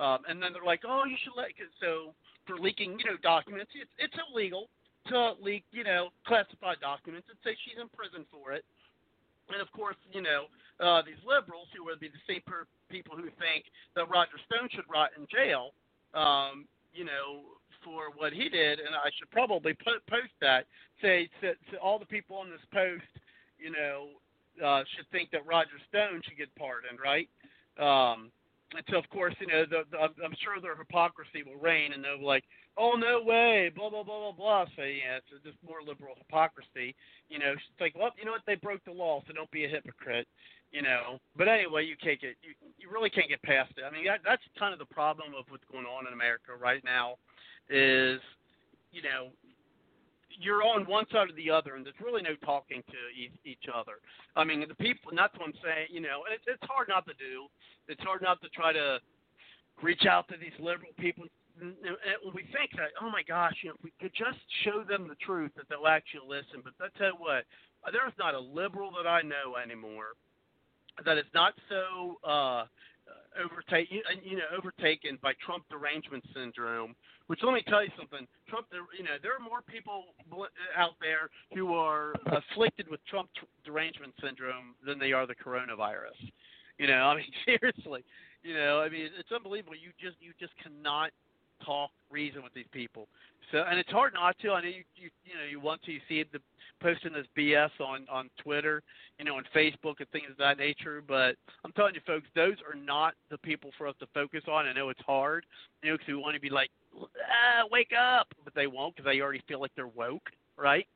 um, 0.02 0.26
and 0.28 0.42
then 0.42 0.54
they're 0.54 0.66
like, 0.66 0.82
"Oh, 0.90 1.06
you 1.06 1.16
should 1.22 1.38
let." 1.38 1.54
So 1.78 2.18
for 2.50 2.58
leaking, 2.58 2.98
you 2.98 3.06
know, 3.06 3.18
documents, 3.22 3.70
it's 3.78 3.94
it's 4.02 4.18
illegal 4.26 4.70
to 5.14 5.38
leak, 5.38 5.64
you 5.70 5.84
know, 5.84 6.10
classified 6.26 6.82
documents, 6.82 7.30
and 7.30 7.38
say 7.46 7.54
she's 7.62 7.78
in 7.78 7.86
prison 7.94 8.26
for 8.34 8.54
it. 8.54 8.66
And 9.54 9.62
of 9.62 9.70
course, 9.72 9.98
you 10.10 10.22
know, 10.26 10.50
uh, 10.82 11.06
these 11.06 11.22
liberals 11.22 11.70
who 11.78 11.86
would 11.86 12.00
be 12.02 12.10
the 12.10 12.26
same 12.26 12.42
per- 12.46 12.66
people 12.90 13.16
who 13.16 13.30
think 13.38 13.70
that 13.94 14.10
Roger 14.10 14.42
Stone 14.50 14.70
should 14.74 14.90
rot 14.90 15.12
in 15.14 15.30
jail. 15.30 15.78
Um, 16.18 16.66
you 16.96 17.06
know, 17.06 17.60
for 17.84 18.10
what 18.16 18.34
he 18.34 18.50
did, 18.50 18.80
and 18.80 18.96
I 18.96 19.12
should 19.18 19.30
probably 19.30 19.74
po- 19.74 20.02
post 20.10 20.34
that. 20.42 20.66
Say 21.02 21.30
to, 21.42 21.54
to 21.72 21.78
all 21.78 22.00
the 22.00 22.06
people 22.06 22.38
on 22.38 22.50
this 22.50 22.64
post, 22.74 23.06
you 23.60 23.70
know, 23.70 24.18
uh, 24.64 24.84
should 24.96 25.06
think 25.12 25.30
that 25.32 25.46
Roger 25.46 25.78
Stone 25.90 26.22
should 26.26 26.38
get 26.38 26.54
pardoned, 26.56 27.00
right? 27.04 27.30
Um, 27.78 28.32
and 28.74 28.84
so, 28.90 28.98
of 28.98 29.08
course, 29.10 29.36
you 29.40 29.48
know, 29.48 29.64
the, 29.70 29.84
the, 29.92 29.98
I'm 30.00 30.36
sure 30.42 30.60
their 30.60 30.76
hypocrisy 30.76 31.44
will 31.46 31.62
reign, 31.62 31.94
and 31.94 32.04
they'll 32.04 32.18
be 32.18 32.26
like, 32.26 32.44
"Oh 32.78 32.98
no 32.98 33.22
way!" 33.22 33.72
Blah 33.76 33.90
blah 33.90 34.04
blah 34.04 34.32
blah 34.32 34.36
blah. 34.36 34.66
So 34.76 34.84
yeah, 34.84 35.22
it's 35.22 35.44
just 35.44 35.58
more 35.62 35.84
liberal 35.86 36.16
hypocrisy. 36.18 36.96
You 37.30 37.40
know, 37.40 37.54
it's 37.54 37.80
like, 37.80 37.94
well, 37.96 38.12
you 38.18 38.26
know 38.26 38.32
what? 38.32 38.42
They 38.48 38.56
broke 38.56 38.84
the 38.84 38.92
law, 38.92 39.22
so 39.28 39.34
don't 39.34 39.52
be 39.52 39.66
a 39.66 39.70
hypocrite. 39.70 40.28
You 40.76 40.84
know, 40.84 41.24
but 41.40 41.48
anyway, 41.48 41.88
you 41.88 41.96
can't 41.96 42.20
get 42.20 42.36
you, 42.44 42.52
you 42.76 42.92
really 42.92 43.10
can't 43.10 43.32
get 43.32 43.40
past 43.48 43.72
it. 43.80 43.88
I 43.88 43.96
mean, 43.96 44.04
that, 44.12 44.20
that's 44.28 44.44
kind 44.60 44.76
of 44.76 44.80
the 44.84 44.92
problem 44.92 45.32
of 45.32 45.48
what's 45.48 45.64
going 45.72 45.88
on 45.88 46.04
in 46.04 46.12
America 46.12 46.52
right 46.52 46.84
now, 46.84 47.16
is 47.72 48.20
you 48.92 49.00
know 49.00 49.32
you're 50.36 50.68
on 50.68 50.84
one 50.84 51.06
side 51.16 51.32
or 51.32 51.38
the 51.40 51.48
other, 51.48 51.80
and 51.80 51.86
there's 51.86 51.96
really 52.04 52.22
no 52.22 52.36
talking 52.44 52.84
to 52.92 53.00
e- 53.16 53.40
each 53.48 53.72
other. 53.72 54.04
I 54.36 54.44
mean, 54.44 54.68
the 54.68 54.76
people, 54.76 55.16
and 55.16 55.18
that's 55.18 55.32
what 55.40 55.48
I'm 55.48 55.60
saying, 55.64 55.96
you 55.96 56.04
know, 56.04 56.28
and 56.28 56.36
it's, 56.36 56.68
hard 56.68 56.92
not 56.92 57.08
to 57.08 57.16
do. 57.16 57.48
It's 57.88 58.04
hard 58.04 58.22
not 58.22 58.42
to 58.44 58.50
try 58.50 58.74
to 58.74 59.00
reach 59.80 60.04
out 60.04 60.28
to 60.28 60.36
these 60.36 60.56
liberal 60.60 60.92
people. 61.00 61.24
And 61.56 61.72
we 62.36 62.44
think 62.52 62.76
that, 62.76 62.92
oh 63.00 63.08
my 63.08 63.24
gosh, 63.24 63.56
you 63.64 63.72
know, 63.72 63.80
if 63.80 63.84
we 63.88 63.96
could 63.96 64.12
just 64.12 64.44
show 64.68 64.84
them 64.84 65.08
the 65.08 65.16
truth, 65.24 65.56
that 65.56 65.72
they'll 65.72 65.88
actually 65.88 66.28
listen. 66.28 66.60
But 66.60 66.76
I 66.84 66.92
tell 67.00 67.16
you 67.16 67.20
what, 67.24 67.48
there's 67.96 68.16
not 68.20 68.36
a 68.36 68.44
liberal 68.44 68.92
that 69.00 69.08
I 69.08 69.22
know 69.24 69.56
anymore 69.56 70.20
that 71.04 71.18
is 71.18 71.26
not 71.34 71.54
so 71.70 72.16
uh, 72.24 72.66
overtake 73.36 73.90
you 73.92 74.38
know 74.38 74.50
overtaken 74.58 75.18
by 75.22 75.34
Trump 75.46 75.64
derangement 75.70 76.24
syndrome. 76.34 76.96
Which 77.28 77.40
let 77.42 77.54
me 77.54 77.64
tell 77.68 77.84
you 77.84 77.90
something. 77.98 78.28
Trump, 78.48 78.68
you 78.72 79.04
know, 79.04 79.18
there 79.24 79.34
are 79.34 79.42
more 79.42 79.62
people 79.66 80.14
out 80.78 80.94
there 81.02 81.30
who 81.56 81.74
are 81.74 82.14
afflicted 82.28 82.88
with 82.90 83.00
Trump 83.08 83.30
derangement 83.66 84.14
syndrome 84.22 84.76
than 84.86 85.00
they 85.00 85.12
are 85.12 85.26
the 85.26 85.34
coronavirus. 85.34 86.22
You 86.78 86.88
know, 86.88 87.10
I 87.10 87.16
mean 87.16 87.32
seriously. 87.46 88.06
You 88.44 88.54
know, 88.54 88.80
I 88.80 88.90
mean 88.90 89.10
it's 89.18 89.32
unbelievable. 89.32 89.76
You 89.76 89.90
just 90.00 90.18
you 90.22 90.34
just 90.40 90.54
cannot 90.62 91.12
talk 91.64 91.92
reason 92.12 92.44
with 92.44 92.54
these 92.54 92.70
people. 92.72 93.08
So 93.52 93.64
and 93.70 93.80
it's 93.80 93.92
hard 93.92 94.14
not 94.14 94.38
to. 94.40 94.52
I 94.52 94.62
know 94.62 94.68
you 94.68 94.84
you 94.96 95.10
you 95.24 95.34
know 95.34 95.46
you 95.50 95.60
want 95.60 95.82
to 95.84 95.92
you 95.92 96.00
see 96.10 96.24
the 96.32 96.40
posting 96.82 97.14
this 97.14 97.28
BS 97.38 97.70
on 97.80 98.06
on 98.12 98.30
Twitter, 98.42 98.82
you 99.20 99.26
know, 99.26 99.36
on 99.36 99.44
Facebook 99.56 99.96
and 100.00 100.10
things 100.12 100.26
of 100.32 100.38
that 100.38 100.58
nature. 100.58 101.04
But 101.08 101.36
I'm 101.64 101.72
telling 101.76 101.96
you, 101.96 102.02
folks, 102.06 102.28
those 102.36 102.56
are 102.68 102.78
not 102.78 103.14
the 103.30 103.38
people 103.40 103.72
for 103.78 103.88
us 103.88 103.96
to 104.00 104.08
focus 104.14 104.44
on. 104.48 104.66
I 104.66 104.74
know 104.74 104.90
it's 104.90 105.02
hard, 105.06 105.46
you 105.84 105.92
know, 105.92 105.98
because 105.98 106.08
we 106.08 106.16
want 106.16 106.36
to 106.36 106.42
be 106.42 106.50
like, 106.50 106.70
ah, 107.00 107.66
wake 107.72 107.92
up, 107.98 108.28
but 108.44 108.54
they 108.56 108.68
won't 108.68 108.96
because 108.96 109.10
they 109.10 109.22
already 109.22 109.44
feel 109.48 109.62
like 109.62 109.72
they're 109.76 109.88
woke, 109.88 110.30
right? 110.58 110.88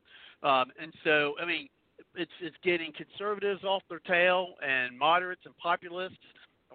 Um, 0.43 0.65
and 0.81 0.93
so, 1.03 1.33
I 1.41 1.45
mean, 1.45 1.69
it's 2.15 2.31
it's 2.41 2.55
getting 2.63 2.91
conservatives 2.93 3.63
off 3.63 3.83
their 3.89 3.99
tail 3.99 4.55
and 4.65 4.97
moderates 4.97 5.41
and 5.45 5.55
populists. 5.57 6.17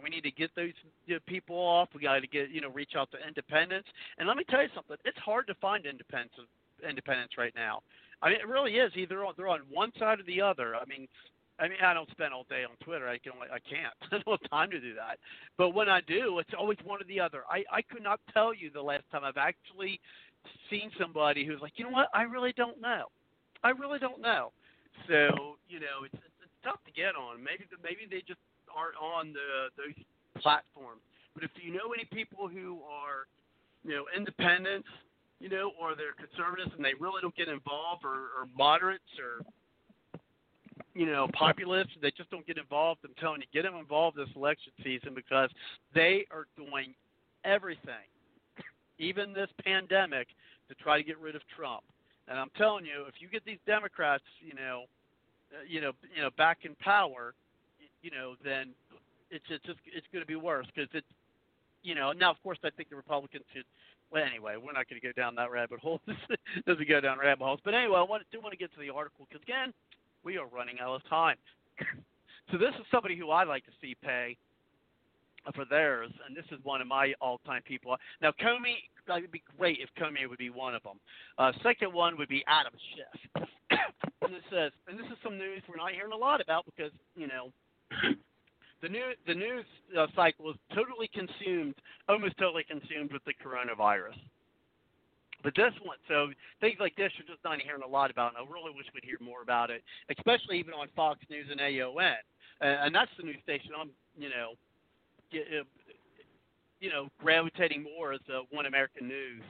We 0.03 0.11
need 0.11 0.25
to 0.25 0.31
get 0.31 0.51
those 0.57 0.73
you 1.07 1.15
know, 1.15 1.21
people 1.27 1.57
off. 1.57 1.89
We 1.95 2.03
got 2.03 2.19
to 2.19 2.27
get 2.27 2.51
you 2.51 2.61
know 2.61 2.71
reach 2.71 2.93
out 2.97 3.11
to 3.13 3.19
independents. 3.27 3.89
And 4.19 4.29
let 4.29 4.37
me 4.37 4.45
tell 4.49 4.63
you 4.63 4.69
something. 4.75 4.97
It's 5.05 5.19
hard 5.19 5.47
to 5.47 5.55
find 5.55 5.87
independents 5.87 6.37
independents 6.87 7.35
right 7.39 7.53
now. 7.55 7.81
I 8.23 8.29
mean, 8.29 8.39
it 8.41 8.49
really 8.49 8.73
is. 8.73 8.93
Either 8.97 9.25
they're 9.37 9.49
on 9.49 9.61
one 9.71 9.93
side 9.99 10.21
or 10.21 10.25
the 10.25 10.41
other. 10.41 10.77
I 10.77 10.85
mean, 10.87 11.07
I 11.59 11.69
mean, 11.69 11.79
I 11.85 11.95
don't 11.95 12.11
spend 12.11 12.35
all 12.35 12.47
day 12.49 12.65
on 12.65 12.77
Twitter. 12.85 13.09
I 13.09 13.19
can, 13.19 13.33
I 13.53 13.59
can't. 13.61 13.95
I 14.13 14.19
don't 14.19 14.41
have 14.41 14.51
time 14.51 14.71
to 14.71 14.81
do 14.81 14.95
that. 14.95 15.19
But 15.57 15.71
when 15.71 15.89
I 15.89 16.01
do, 16.07 16.39
it's 16.39 16.51
always 16.59 16.79
one 16.85 17.01
or 17.01 17.07
the 17.07 17.21
other. 17.21 17.43
I, 17.49 17.65
I 17.71 17.83
could 17.83 18.03
not 18.03 18.21
tell 18.33 18.53
you 18.53 18.71
the 18.71 18.83
last 18.83 19.05
time 19.13 19.23
I've 19.25 19.37
actually 19.37 20.01
seen 20.69 20.91
somebody 21.01 21.47
who's 21.47 21.61
like, 21.61 21.73
you 21.77 21.85
know 21.85 21.91
what? 21.91 22.09
I 22.13 22.23
really 22.23 22.53
don't 22.57 22.81
know. 22.81 23.05
I 23.63 23.71
really 23.71 23.99
don't 23.99 24.21
know. 24.21 24.53
So 25.09 25.57
you 25.69 25.81
know, 25.81 26.05
it's, 26.05 26.15
it's, 26.15 26.39
it's 26.43 26.59
tough 26.63 26.83
to 26.87 26.93
get 26.93 27.15
on. 27.17 27.43
Maybe 27.43 27.65
maybe 27.83 28.07
they 28.09 28.23
just 28.27 28.41
aren't 28.77 28.97
on 28.97 29.33
the 29.33 29.71
those 29.77 29.95
platforms. 30.43 31.01
But 31.35 31.45
if 31.45 31.51
you 31.63 31.73
know 31.73 31.93
any 31.93 32.05
people 32.05 32.49
who 32.49 32.81
are, 32.87 33.27
you 33.85 33.91
know, 33.91 34.05
independents, 34.17 34.89
you 35.41 35.49
know, 35.49 35.73
or 35.81 35.95
they're 35.95 36.15
conservatives 36.15 36.71
and 36.77 36.85
they 36.85 36.95
really 36.99 37.21
don't 37.21 37.35
get 37.35 37.49
involved, 37.49 38.05
or, 38.05 38.31
or 38.39 38.47
moderates, 38.57 39.03
or 39.19 39.45
you 40.95 41.07
know, 41.07 41.29
populists, 41.37 41.91
they 42.01 42.13
just 42.13 42.31
don't 42.31 42.47
get 42.47 42.57
involved. 42.57 43.01
I'm 43.05 43.11
telling 43.21 43.41
you, 43.41 43.47
get 43.53 43.69
them 43.69 43.79
involved 43.79 44.17
this 44.17 44.29
election 44.37 44.73
season 44.83 45.11
because 45.15 45.51
they 45.93 46.25
are 46.31 46.47
doing 46.57 46.95
everything, 47.45 48.07
even 48.99 49.33
this 49.33 49.51
pandemic, 49.65 50.29
to 50.69 50.75
try 50.77 50.99
to 50.99 51.05
get 51.05 51.19
rid 51.19 51.35
of 51.35 51.43
Trump. 51.57 51.83
And 52.29 52.39
I'm 52.39 52.51
telling 52.57 52.85
you, 52.85 53.05
if 53.09 53.15
you 53.19 53.29
get 53.29 53.45
these 53.45 53.59
Democrats, 53.67 54.23
you 54.41 54.55
know, 54.55 54.85
uh, 55.53 55.63
you 55.69 55.81
know, 55.81 55.93
you 56.15 56.23
know, 56.23 56.31
back 56.39 56.59
in 56.63 56.75
power, 56.77 57.35
you 58.05 58.11
know, 58.11 58.37
then 58.45 58.77
it's 59.31 59.45
it's 59.49 59.65
just 59.65 59.81
it's 59.87 60.07
going 60.13 60.23
to 60.23 60.29
be 60.29 60.37
worse 60.37 60.67
because 60.75 60.91
it's 60.93 61.09
you 61.83 61.95
know 61.95 62.13
now 62.13 62.31
of 62.31 62.37
course 62.43 62.59
I 62.63 62.71
think 62.71 62.91
the 62.91 62.97
Republicans 62.97 63.45
should. 63.55 63.65
Well, 64.13 64.23
anyway, 64.23 64.55
we're 64.61 64.77
not 64.77 64.87
going 64.89 65.01
to 65.01 65.07
go 65.07 65.17
down 65.17 65.35
that 65.37 65.51
rabbit 65.51 65.81
hole. 65.81 66.01
This 66.07 66.39
doesn't 66.67 66.89
go 66.89 67.01
down 67.01 67.19
rabbit 67.19 67.43
holes. 67.43 67.59
But 67.65 67.75
anyway, 67.75 67.99
I 67.99 68.03
want, 68.03 68.23
do 68.31 68.39
want 68.41 68.53
to 68.53 68.59
get 68.59 68.73
to 68.75 68.79
the 68.79 68.91
article 68.91 69.27
because 69.27 69.43
again, 69.43 69.73
we 70.23 70.37
are 70.37 70.47
running 70.47 70.79
out 70.79 70.95
of 70.95 71.09
time. 71.09 71.37
so 72.53 72.59
this 72.59 72.71
is 72.79 72.87
somebody 72.93 73.17
who 73.17 73.31
I 73.31 73.43
like 73.43 73.65
to 73.65 73.73
see 73.81 73.97
pay 74.05 74.37
for 75.55 75.65
theirs, 75.65 76.13
and 76.27 76.37
this 76.37 76.45
is 76.53 76.63
one 76.65 76.81
of 76.81 76.87
my 76.87 77.13
all-time 77.21 77.63
people. 77.67 77.97
Now, 78.23 78.31
Comey, 78.41 78.77
it 79.09 79.21
would 79.21 79.33
be 79.33 79.43
great 79.59 79.79
if 79.81 79.91
Comey 80.01 80.29
would 80.29 80.39
be 80.39 80.51
one 80.51 80.75
of 80.75 80.83
them. 80.83 81.01
Uh, 81.37 81.53
second 81.63 81.93
one 81.93 82.17
would 82.17 82.29
be 82.29 82.45
Adam 82.47 82.73
Schiff. 82.95 83.49
and 84.23 84.33
it 84.35 84.43
says, 84.51 84.71
and 84.89 84.99
this 84.99 85.07
is 85.07 85.19
some 85.23 85.37
news 85.37 85.63
we're 85.69 85.77
not 85.77 85.93
hearing 85.93 86.13
a 86.13 86.17
lot 86.17 86.41
about 86.41 86.65
because 86.65 86.93
you 87.17 87.27
know 87.27 87.51
the 88.83 88.89
new 88.89 89.13
the 89.27 89.35
news 89.35 89.65
uh, 89.99 90.07
cycle 90.15 90.51
is 90.51 90.57
totally 90.75 91.09
consumed, 91.13 91.75
almost 92.09 92.37
totally 92.39 92.65
consumed 92.65 93.13
with 93.13 93.25
the 93.25 93.33
coronavirus. 93.35 94.19
But 95.43 95.55
this 95.57 95.73
one, 95.85 95.99
so 96.09 96.29
things 96.61 96.77
like 96.81 96.97
this 96.97 97.13
you're 97.19 97.29
just 97.29 97.45
not 97.45 97.61
hearing 97.61 97.83
a 97.85 97.89
lot 97.89 98.11
about, 98.11 98.33
and 98.33 98.39
I 98.41 98.51
really 98.51 98.75
wish 98.75 98.87
we'd 98.95 99.05
hear 99.05 99.19
more 99.21 99.43
about 99.43 99.71
it, 99.71 99.83
especially 100.09 100.59
even 100.59 100.73
on 100.73 100.89
Fox 100.97 101.21
News 101.29 101.49
and 101.51 101.61
OAN, 101.61 102.17
and, 102.61 102.89
and 102.89 102.95
that's 102.95 103.11
the 103.19 103.25
news 103.25 103.37
station 103.43 103.73
I'm, 103.79 103.91
you 104.17 104.31
know, 104.31 104.57
get, 105.31 105.45
uh, 105.53 105.65
you 106.81 106.89
know, 106.89 107.09
gravitating 107.21 107.83
more 107.83 108.15
as 108.15 108.21
uh, 108.33 108.41
One 108.51 108.65
American 108.65 109.07
News. 109.07 109.43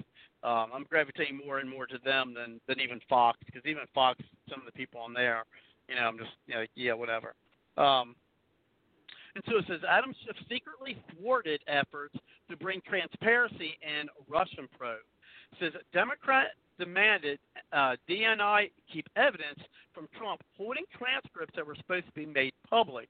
Um, 0.43 0.71
I'm 0.75 0.85
gravitating 0.91 1.41
more 1.45 1.59
and 1.59 1.71
more 1.71 1.87
to 1.87 1.99
them 2.05 2.35
than 2.35 2.61
than 2.67 2.81
even 2.81 3.01
Fox, 3.09 3.39
because 3.47 3.63
even 3.65 3.83
Fox, 3.95 4.19
some 4.51 4.59
of 4.59 4.67
the 4.67 4.73
people 4.73 5.01
on 5.01 5.15
there, 5.15 5.45
you 5.89 5.95
know, 5.95 6.03
I'm 6.03 6.19
just, 6.19 6.33
you 6.47 6.55
know, 6.55 6.65
yeah, 6.75 6.93
whatever. 6.93 7.35
Um, 7.77 8.17
and 9.35 9.45
so 9.49 9.59
it 9.59 9.65
says 9.69 9.81
Adam 9.89 10.15
Schiff 10.25 10.37
secretly 10.49 10.97
thwarted 11.13 11.61
efforts 11.67 12.15
to 12.49 12.57
bring 12.57 12.81
transparency 12.89 13.79
in 13.83 14.09
Russian 14.29 14.69
probe. 14.79 14.99
It 15.53 15.59
says 15.73 15.81
Democrat 15.93 16.49
demanded 16.79 17.39
uh, 17.73 17.97
DNI 18.09 18.71
keep 18.93 19.07
evidence 19.17 19.59
from 19.93 20.09
Trump 20.19 20.43
holding 20.57 20.85
transcripts 20.97 21.55
that 21.57 21.67
were 21.67 21.77
supposed 21.77 22.07
to 22.07 22.13
be 22.13 22.27
made 22.27 22.53
public. 22.69 23.09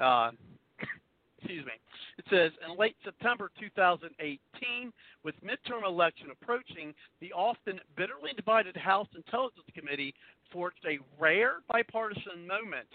Uh, 0.00 0.30
excuse 1.38 1.64
me. 1.64 1.72
It 2.18 2.24
says 2.30 2.52
in 2.68 2.78
late 2.78 2.96
September 3.04 3.50
2018, 3.58 4.92
with 5.24 5.34
midterm 5.44 5.86
election 5.86 6.28
approaching, 6.30 6.94
the 7.20 7.32
often 7.32 7.80
bitterly 7.96 8.32
divided 8.36 8.76
House 8.76 9.08
Intelligence 9.14 9.66
Committee 9.74 10.14
forged 10.52 10.84
a 10.86 10.98
rare 11.18 11.56
bipartisan 11.68 12.46
moment 12.46 12.88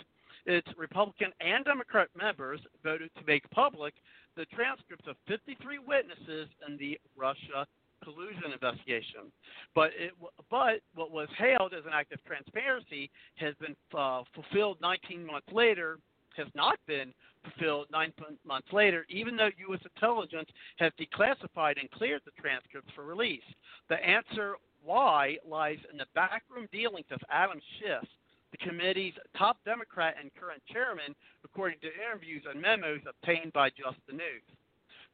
its 0.45 0.67
Republican 0.77 1.31
and 1.41 1.65
Democrat 1.65 2.09
members 2.17 2.59
voted 2.83 3.09
to 3.17 3.23
make 3.25 3.49
public 3.51 3.93
the 4.35 4.45
transcripts 4.45 5.07
of 5.07 5.15
53 5.27 5.79
witnesses 5.79 6.49
in 6.67 6.77
the 6.77 6.99
Russia 7.17 7.65
collusion 8.03 8.51
investigation. 8.53 9.31
But 9.73 9.91
it, 9.97 10.11
but 10.49 10.79
what 10.93 11.11
was 11.11 11.27
hailed 11.37 11.73
as 11.73 11.85
an 11.85 11.93
act 11.93 12.13
of 12.13 12.23
transparency 12.23 13.09
has 13.35 13.55
been 13.55 13.75
uh, 13.97 14.23
fulfilled 14.33 14.77
19 14.81 15.25
months 15.25 15.47
later. 15.51 15.97
Has 16.37 16.47
not 16.53 16.77
been 16.85 17.13
fulfilled 17.43 17.87
nine 17.93 18.11
months 18.45 18.67
later, 18.73 19.05
even 19.07 19.37
though 19.37 19.49
U.S. 19.69 19.79
intelligence 19.95 20.49
has 20.75 20.91
declassified 20.99 21.79
and 21.79 21.89
cleared 21.91 22.21
the 22.25 22.31
transcripts 22.41 22.91
for 22.93 23.05
release. 23.05 23.43
The 23.87 23.95
answer 24.05 24.55
why 24.83 25.37
lies 25.47 25.77
in 25.89 25.97
the 25.97 26.05
backroom 26.13 26.67
dealings 26.73 27.05
of 27.09 27.19
Adam 27.31 27.61
Schiff, 27.79 28.07
the 28.55 28.69
committee's 28.69 29.13
top 29.37 29.57
Democrat 29.65 30.15
and 30.19 30.31
current 30.39 30.61
chairman, 30.71 31.15
according 31.43 31.79
to 31.79 31.87
interviews 31.91 32.43
and 32.49 32.61
memos 32.61 33.01
obtained 33.07 33.51
by 33.53 33.69
Just 33.69 33.99
the 34.07 34.13
News. 34.13 34.45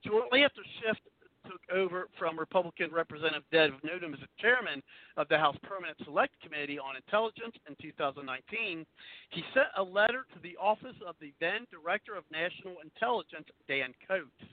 Shortly 0.06 0.44
after 0.44 0.62
Schiff 0.80 0.98
took 1.46 1.62
over 1.74 2.08
from 2.20 2.38
Republican 2.38 2.92
Representative 2.92 3.44
Devin 3.52 3.80
Nunes 3.84 4.18
as 4.22 4.30
chairman 4.38 4.82
of 5.18 5.28
the 5.30 5.38
House 5.38 5.58
Permanent 5.64 5.98
Select 6.04 6.34
Committee 6.42 6.78
on 6.78 6.96
Intelligence 6.96 7.56
in 7.68 7.76
2019, 7.82 8.86
he 9.30 9.44
sent 9.54 9.68
a 9.78 9.84
letter 9.84 10.26
to 10.34 10.40
the 10.44 10.56
office 10.62 10.98
of 11.08 11.16
the 11.20 11.34
then 11.40 11.66
Director 11.72 12.16
of 12.16 12.24
National 12.32 12.76
Intelligence, 12.84 13.48
Dan 13.68 13.94
Coats. 14.08 14.51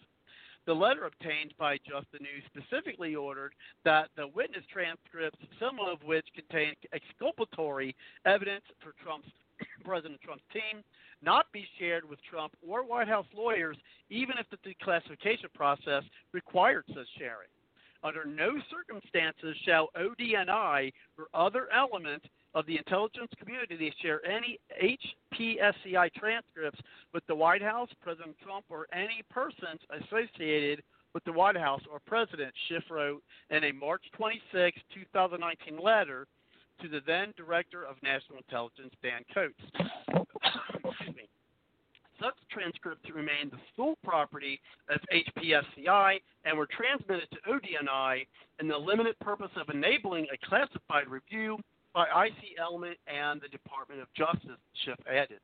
The 0.69 0.75
letter 0.75 1.07
obtained 1.07 1.55
by 1.59 1.79
Just 1.79 2.13
the 2.13 2.19
News 2.19 2.45
specifically 2.45 3.15
ordered 3.15 3.55
that 3.87 4.11
the 4.19 4.29
witness 4.29 4.65
transcripts, 4.71 5.41
some 5.59 5.81
of 5.81 6.03
which 6.05 6.27
contained 6.35 6.77
exculpatory 6.93 7.97
evidence 8.27 8.65
for 8.85 8.93
Trump's 9.03 9.31
President 9.83 10.21
Trump's 10.21 10.45
team, 10.53 10.85
not 11.23 11.47
be 11.53 11.67
shared 11.79 12.07
with 12.07 12.19
Trump 12.29 12.53
or 12.61 12.85
White 12.85 13.09
House 13.09 13.25
lawyers, 13.35 13.79
even 14.11 14.35
if 14.39 14.45
the 14.51 14.59
declassification 14.59 15.51
process 15.55 16.03
required 16.35 16.85
such 16.89 17.09
sharing. 17.17 17.49
Under 18.05 18.27
no 18.27 18.53
circumstances 18.71 19.57
shall 19.65 19.89
ODNI 19.97 20.93
or 21.17 21.29
other 21.33 21.69
element 21.75 22.23
of 22.55 22.67
the 22.67 22.77
intelligence 22.77 23.31
community 23.39 23.77
to 23.77 23.91
share 24.03 24.25
any 24.25 24.59
HPSCI 24.83 26.13
transcripts 26.15 26.81
with 27.13 27.27
the 27.27 27.35
White 27.35 27.63
House, 27.63 27.91
President 28.03 28.37
Trump, 28.43 28.65
or 28.69 28.87
any 28.93 29.23
persons 29.31 29.81
associated 29.91 30.83
with 31.15 31.25
the 31.25 31.33
White 31.33 31.57
House 31.57 31.83
or 31.91 32.01
President, 32.07 32.53
Schiff 32.69 32.85
wrote 32.91 33.23
in 33.51 33.65
a 33.65 33.73
March 33.73 34.03
26, 34.17 34.79
2019 34.95 35.83
letter 35.83 36.27
to 36.81 36.89
the 36.89 37.01
then 37.07 37.33
Director 37.37 37.85
of 37.85 37.97
National 38.03 38.39
Intelligence, 38.39 38.93
Dan 39.03 39.23
Coats. 39.35 39.61
Excuse 40.85 41.17
me. 41.17 41.29
Such 42.21 42.35
transcripts 42.51 43.09
remain 43.15 43.51
the 43.51 43.59
sole 43.77 43.97
property 44.05 44.61
of 44.89 45.01
HPSCI 45.13 46.19
and 46.45 46.59
were 46.59 46.67
transmitted 46.67 47.29
to 47.31 47.39
ODNI 47.51 48.27
in 48.61 48.69
the 48.69 48.77
limited 48.77 49.19
purpose 49.21 49.51
of 49.57 49.75
enabling 49.75 50.27
a 50.33 50.47
classified 50.47 51.09
review 51.09 51.59
by 51.99 52.31
IC 52.31 52.55
Element 52.63 52.95
and 53.11 53.43
the 53.43 53.51
Department 53.51 53.99
of 53.99 54.07
Justice, 54.15 54.63
Schiff 54.87 55.03
added. 55.11 55.43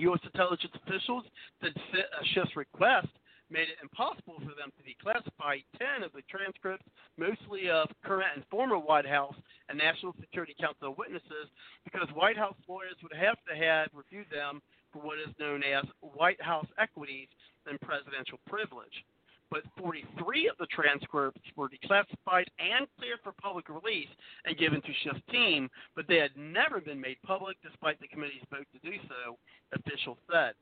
U.S. 0.00 0.20
intelligence 0.24 0.72
officials 0.80 1.24
Fi- 1.60 1.68
uh, 1.68 2.24
Schiff's 2.32 2.56
request 2.56 3.12
made 3.52 3.68
it 3.68 3.76
impossible 3.84 4.40
for 4.40 4.56
them 4.56 4.72
to 4.72 4.80
declassify 4.80 5.60
10 5.76 6.08
of 6.08 6.12
the 6.16 6.24
transcripts, 6.24 6.88
mostly 7.20 7.68
of 7.68 7.92
current 8.00 8.32
and 8.34 8.48
former 8.48 8.78
White 8.78 9.04
House 9.04 9.36
and 9.68 9.76
National 9.76 10.16
Security 10.20 10.56
Council 10.58 10.96
witnesses, 10.96 11.52
because 11.84 12.08
White 12.16 12.40
House 12.40 12.56
lawyers 12.66 12.96
would 13.04 13.12
have 13.12 13.36
to 13.44 13.52
have 13.52 13.92
reviewed 13.92 14.32
them 14.32 14.64
for 14.90 15.04
what 15.04 15.20
is 15.20 15.36
known 15.38 15.60
as 15.62 15.84
White 16.00 16.40
House 16.40 16.66
equities 16.80 17.28
and 17.68 17.78
presidential 17.84 18.40
privilege. 18.48 19.04
But 19.50 19.62
43 19.78 20.48
of 20.48 20.56
the 20.58 20.66
transcripts 20.66 21.40
were 21.54 21.68
declassified 21.68 22.46
and 22.58 22.86
cleared 22.98 23.20
for 23.22 23.32
public 23.40 23.68
release 23.68 24.08
and 24.44 24.58
given 24.58 24.82
to 24.82 24.92
Schiff's 25.02 25.22
team, 25.30 25.70
but 25.94 26.06
they 26.08 26.16
had 26.16 26.36
never 26.36 26.80
been 26.80 27.00
made 27.00 27.22
public 27.22 27.56
despite 27.62 28.00
the 28.00 28.08
committee's 28.08 28.42
vote 28.50 28.66
to 28.72 28.90
do 28.90 28.96
so, 29.08 29.38
officials 29.72 30.18
said. 30.30 30.54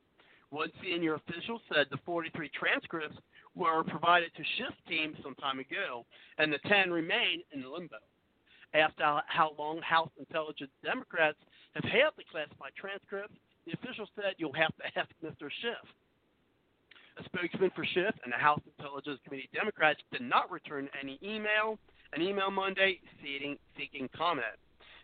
One 0.50 0.70
senior 0.82 1.14
official 1.14 1.60
said 1.72 1.86
the 1.90 1.98
43 2.04 2.50
transcripts 2.50 3.16
were 3.54 3.82
provided 3.84 4.30
to 4.36 4.42
Schiff's 4.56 4.76
team 4.86 5.16
some 5.22 5.34
time 5.36 5.58
ago, 5.58 6.04
and 6.38 6.52
the 6.52 6.58
10 6.68 6.90
remain 6.90 7.42
in 7.52 7.64
limbo. 7.72 7.96
Asked 8.74 9.00
how 9.00 9.54
long 9.58 9.80
House 9.82 10.10
intelligence 10.18 10.70
Democrats 10.84 11.38
have 11.74 11.84
had 11.84 12.10
the 12.16 12.24
classified 12.30 12.72
transcripts, 12.76 13.34
the 13.66 13.72
official 13.72 14.06
said 14.14 14.34
you'll 14.36 14.52
have 14.52 14.74
to 14.76 14.84
ask 14.98 15.08
Mr. 15.24 15.48
Schiff. 15.62 15.88
A 17.18 17.24
spokesman 17.24 17.70
for 17.74 17.84
Schiff 17.84 18.14
and 18.24 18.32
the 18.32 18.36
House 18.36 18.60
Intelligence 18.78 19.20
Committee 19.24 19.48
Democrats 19.54 20.00
did 20.10 20.22
not 20.22 20.50
return 20.50 20.88
any 21.00 21.18
email, 21.22 21.78
an 22.12 22.22
email 22.22 22.50
Monday 22.50 22.98
seeking, 23.22 23.56
seeking 23.78 24.08
comment. 24.16 24.58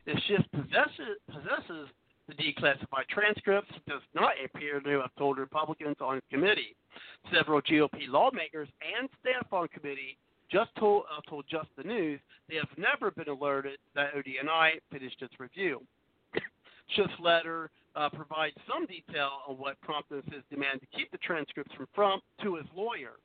If 0.06 0.18
Schiff 0.24 0.44
possesses, 0.52 1.18
possesses 1.30 1.88
the 2.26 2.34
declassified 2.34 3.06
transcripts, 3.10 3.70
does 3.88 4.02
not 4.14 4.32
appear 4.44 4.80
to 4.80 5.00
have 5.00 5.14
told 5.18 5.38
Republicans 5.38 5.96
on 6.00 6.20
committee. 6.30 6.74
Several 7.32 7.60
GOP 7.62 8.08
lawmakers 8.08 8.68
and 8.98 9.08
staff 9.20 9.46
on 9.52 9.68
committee 9.68 10.16
just 10.50 10.70
told, 10.78 11.04
uh, 11.16 11.20
told 11.28 11.44
Just 11.48 11.68
the 11.76 11.84
News 11.84 12.20
they 12.48 12.56
have 12.56 12.68
never 12.76 13.10
been 13.12 13.28
alerted 13.28 13.78
that 13.94 14.14
ODNI 14.14 14.80
finished 14.90 15.22
its 15.22 15.34
review. 15.38 15.80
Schiff's 16.94 17.18
letter 17.20 17.70
uh, 17.96 18.08
provides 18.10 18.56
some 18.68 18.86
detail 18.86 19.30
on 19.48 19.56
what 19.56 19.80
prompted 19.80 20.24
his 20.26 20.42
demand 20.50 20.80
to 20.80 20.86
keep 20.96 21.10
the 21.10 21.18
transcripts 21.18 21.74
from 21.74 21.86
Trump 21.94 22.22
to 22.42 22.56
his 22.56 22.66
lawyer. 22.74 23.18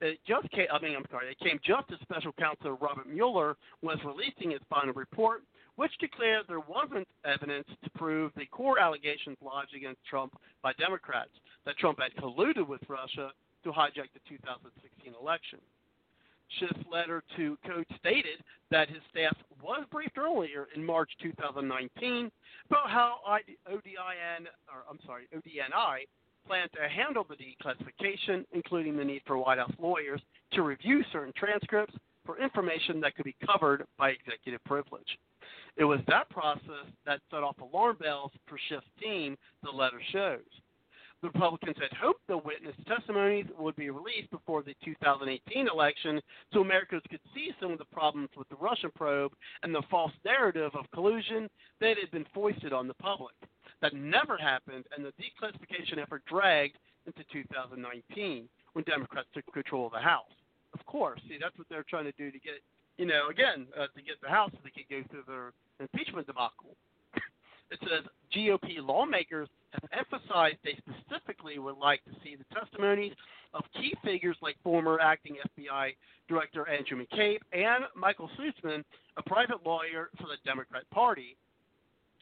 It 0.00 0.18
just 0.26 0.48
came, 0.50 0.66
I 0.72 0.80
mean, 0.80 0.94
I'm 0.94 1.06
sorry, 1.10 1.30
it 1.30 1.38
came 1.40 1.58
just 1.64 1.90
as 1.90 1.98
special 2.02 2.32
counsel 2.38 2.78
Robert 2.80 3.08
Mueller 3.08 3.56
was 3.82 3.98
releasing 4.04 4.52
his 4.52 4.60
final 4.70 4.94
report, 4.94 5.42
which 5.74 5.90
declared 5.98 6.44
there 6.46 6.60
wasn't 6.60 7.08
evidence 7.24 7.66
to 7.82 7.90
prove 7.90 8.30
the 8.36 8.46
core 8.46 8.78
allegations 8.78 9.36
lodged 9.42 9.74
against 9.74 10.04
Trump 10.08 10.34
by 10.62 10.72
Democrats 10.78 11.34
that 11.66 11.76
Trump 11.78 11.98
had 12.00 12.14
colluded 12.22 12.66
with 12.66 12.80
Russia 12.88 13.30
to 13.64 13.70
hijack 13.70 14.10
the 14.14 14.22
2016 14.28 15.14
election. 15.20 15.58
Schiff's 16.58 16.84
letter 16.90 17.22
to 17.36 17.56
Coats 17.66 17.90
stated 17.98 18.42
that 18.70 18.88
his 18.88 18.98
staff 19.10 19.36
was 19.62 19.84
briefed 19.90 20.18
earlier 20.18 20.68
in 20.74 20.84
March 20.84 21.10
2019 21.22 22.30
about 22.70 22.90
how 22.90 23.16
ODIN, 23.26 24.46
or 24.68 24.84
I'm 24.90 24.98
sorry, 25.06 25.26
ODNI 25.34 26.06
planned 26.46 26.70
to 26.72 26.88
handle 26.88 27.26
the 27.28 27.36
declassification, 27.36 28.44
including 28.52 28.96
the 28.96 29.04
need 29.04 29.22
for 29.26 29.36
White 29.38 29.58
House 29.58 29.72
lawyers 29.78 30.20
to 30.52 30.62
review 30.62 31.02
certain 31.12 31.32
transcripts 31.36 31.94
for 32.24 32.38
information 32.38 33.00
that 33.00 33.14
could 33.14 33.24
be 33.24 33.36
covered 33.46 33.84
by 33.98 34.10
executive 34.10 34.62
privilege. 34.64 35.18
It 35.76 35.84
was 35.84 36.00
that 36.08 36.28
process 36.30 36.86
that 37.06 37.20
set 37.30 37.42
off 37.42 37.56
alarm 37.60 37.96
bells 38.00 38.32
for 38.46 38.58
Schiff's 38.68 38.86
team, 39.00 39.36
the 39.62 39.70
letter 39.70 40.00
shows. 40.12 40.40
The 41.20 41.28
Republicans 41.28 41.76
had 41.80 41.96
hoped 41.98 42.24
the 42.28 42.38
witness 42.38 42.76
testimonies 42.86 43.46
would 43.58 43.74
be 43.74 43.90
released 43.90 44.30
before 44.30 44.62
the 44.62 44.74
2018 44.84 45.66
election 45.66 46.20
so 46.52 46.60
Americans 46.60 47.02
could 47.10 47.20
see 47.34 47.52
some 47.60 47.72
of 47.72 47.78
the 47.78 47.84
problems 47.86 48.28
with 48.36 48.48
the 48.48 48.56
Russian 48.56 48.90
probe 48.94 49.32
and 49.64 49.74
the 49.74 49.82
false 49.90 50.12
narrative 50.24 50.70
of 50.74 50.90
collusion 50.94 51.48
that 51.80 51.98
had 51.98 52.10
been 52.12 52.26
foisted 52.32 52.72
on 52.72 52.86
the 52.86 52.94
public. 52.94 53.34
That 53.82 53.94
never 53.94 54.36
happened, 54.36 54.84
and 54.96 55.04
the 55.04 55.12
declassification 55.18 55.98
effort 56.00 56.22
dragged 56.26 56.76
into 57.06 57.24
2019 57.32 58.48
when 58.74 58.84
Democrats 58.84 59.28
took 59.34 59.46
control 59.52 59.86
of 59.86 59.92
the 59.92 59.98
House. 59.98 60.30
Of 60.74 60.84
course, 60.86 61.20
see, 61.28 61.38
that's 61.40 61.56
what 61.58 61.68
they're 61.68 61.84
trying 61.88 62.04
to 62.04 62.12
do 62.12 62.30
to 62.30 62.38
get, 62.38 62.60
you 62.96 63.06
know, 63.06 63.28
again, 63.28 63.66
uh, 63.76 63.86
to 63.96 64.02
get 64.02 64.20
the 64.22 64.28
House 64.28 64.50
so 64.52 64.58
they 64.62 64.70
could 64.70 64.88
go 64.88 65.02
through 65.10 65.24
their 65.26 65.52
impeachment 65.80 66.26
debacle. 66.26 66.76
It 67.70 67.78
says 67.82 68.04
GOP 68.34 68.78
lawmakers 68.80 69.48
have 69.72 69.84
emphasized 69.92 70.56
they 70.64 70.78
specifically 70.78 71.58
would 71.58 71.76
like 71.76 72.02
to 72.04 72.12
see 72.22 72.36
the 72.36 72.54
testimonies 72.54 73.12
of 73.54 73.64
key 73.74 73.94
figures 74.04 74.36
like 74.42 74.56
former 74.62 74.98
acting 75.00 75.36
FBI 75.58 75.94
Director 76.28 76.68
Andrew 76.68 77.04
McCabe 77.04 77.38
and 77.52 77.84
Michael 77.96 78.30
Sussman, 78.38 78.84
a 79.16 79.22
private 79.22 79.64
lawyer 79.64 80.10
for 80.18 80.24
the 80.24 80.36
Democrat 80.44 80.84
Party, 80.90 81.36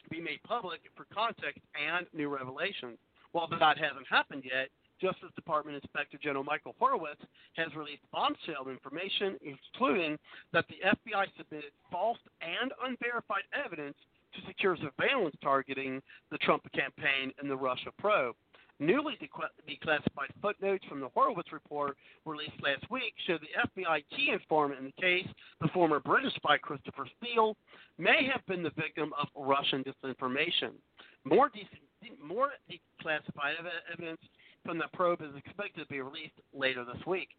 be 0.09 0.21
made 0.21 0.41
public 0.43 0.79
for 0.95 1.05
context 1.13 1.59
and 1.75 2.07
new 2.13 2.29
revelations. 2.29 2.97
While 3.33 3.47
that 3.49 3.77
hasn't 3.77 4.07
happened 4.09 4.43
yet, 4.45 4.69
Justice 5.01 5.29
Department 5.35 5.75
Inspector 5.75 6.17
General 6.23 6.43
Michael 6.43 6.75
Horowitz 6.79 7.21
has 7.55 7.67
released 7.75 8.01
bombshell 8.11 8.69
information, 8.69 9.37
including 9.43 10.17
that 10.53 10.65
the 10.69 10.79
FBI 10.81 11.27
submitted 11.37 11.71
false 11.91 12.17
and 12.41 12.71
unverified 12.83 13.43
evidence 13.53 13.95
to 14.37 14.47
secure 14.47 14.77
surveillance 14.77 15.35
targeting 15.41 16.01
the 16.31 16.37
Trump 16.39 16.63
campaign 16.73 17.31
and 17.39 17.49
the 17.49 17.57
Russia 17.57 17.89
probe. 17.99 18.35
Newly 18.79 19.17
declassified 19.67 20.29
footnotes 20.39 20.85
from 20.87 20.99
the 20.99 21.09
Horowitz 21.09 21.51
report 21.51 21.97
released 22.25 22.61
last 22.61 22.89
week 22.91 23.13
show 23.25 23.37
the 23.39 23.81
FBI 23.81 24.03
key 24.15 24.29
informant 24.31 24.79
in 24.79 24.85
the 24.85 25.01
case, 25.01 25.27
the 25.61 25.67
former 25.69 25.99
British 25.99 26.35
spy 26.35 26.59
Christopher 26.59 27.07
Steele, 27.17 27.55
may 27.97 28.29
have 28.31 28.45
been 28.45 28.61
the 28.61 28.71
victim 28.77 29.13
of 29.19 29.27
Russian 29.35 29.83
disinformation. 29.83 30.73
More, 31.25 31.49
de- 31.49 31.67
more 32.23 32.49
declassified 32.69 33.53
evidence 33.91 34.21
from 34.63 34.77
the 34.77 34.85
probe 34.93 35.21
is 35.21 35.35
expected 35.35 35.81
to 35.81 35.87
be 35.87 36.01
released 36.01 36.39
later 36.53 36.85
this 36.85 37.03
week. 37.07 37.29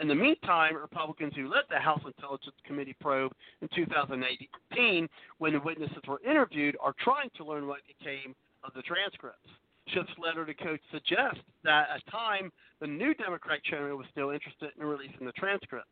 In 0.00 0.08
the 0.08 0.14
meantime, 0.14 0.76
Republicans 0.76 1.32
who 1.36 1.48
led 1.48 1.64
the 1.70 1.78
House 1.78 2.00
Intelligence 2.04 2.56
Committee 2.66 2.96
probe 3.00 3.32
in 3.60 3.68
2018, 3.74 5.08
when 5.38 5.52
the 5.52 5.60
witnesses 5.60 6.02
were 6.08 6.20
interviewed, 6.28 6.76
are 6.80 6.94
trying 6.98 7.30
to 7.36 7.44
learn 7.44 7.66
what 7.66 7.80
became 7.86 8.34
of 8.64 8.72
the 8.74 8.82
transcripts. 8.82 9.48
Schiff's 9.88 10.16
letter 10.18 10.46
to 10.46 10.54
Coats 10.54 10.82
suggests 10.92 11.40
that 11.64 11.88
at 11.94 12.06
time 12.10 12.50
the 12.80 12.86
new 12.86 13.14
Democrat 13.14 13.62
chairman 13.64 13.96
was 13.96 14.06
still 14.10 14.30
interested 14.30 14.70
in 14.78 14.84
releasing 14.84 15.26
the 15.26 15.32
transcripts. 15.32 15.90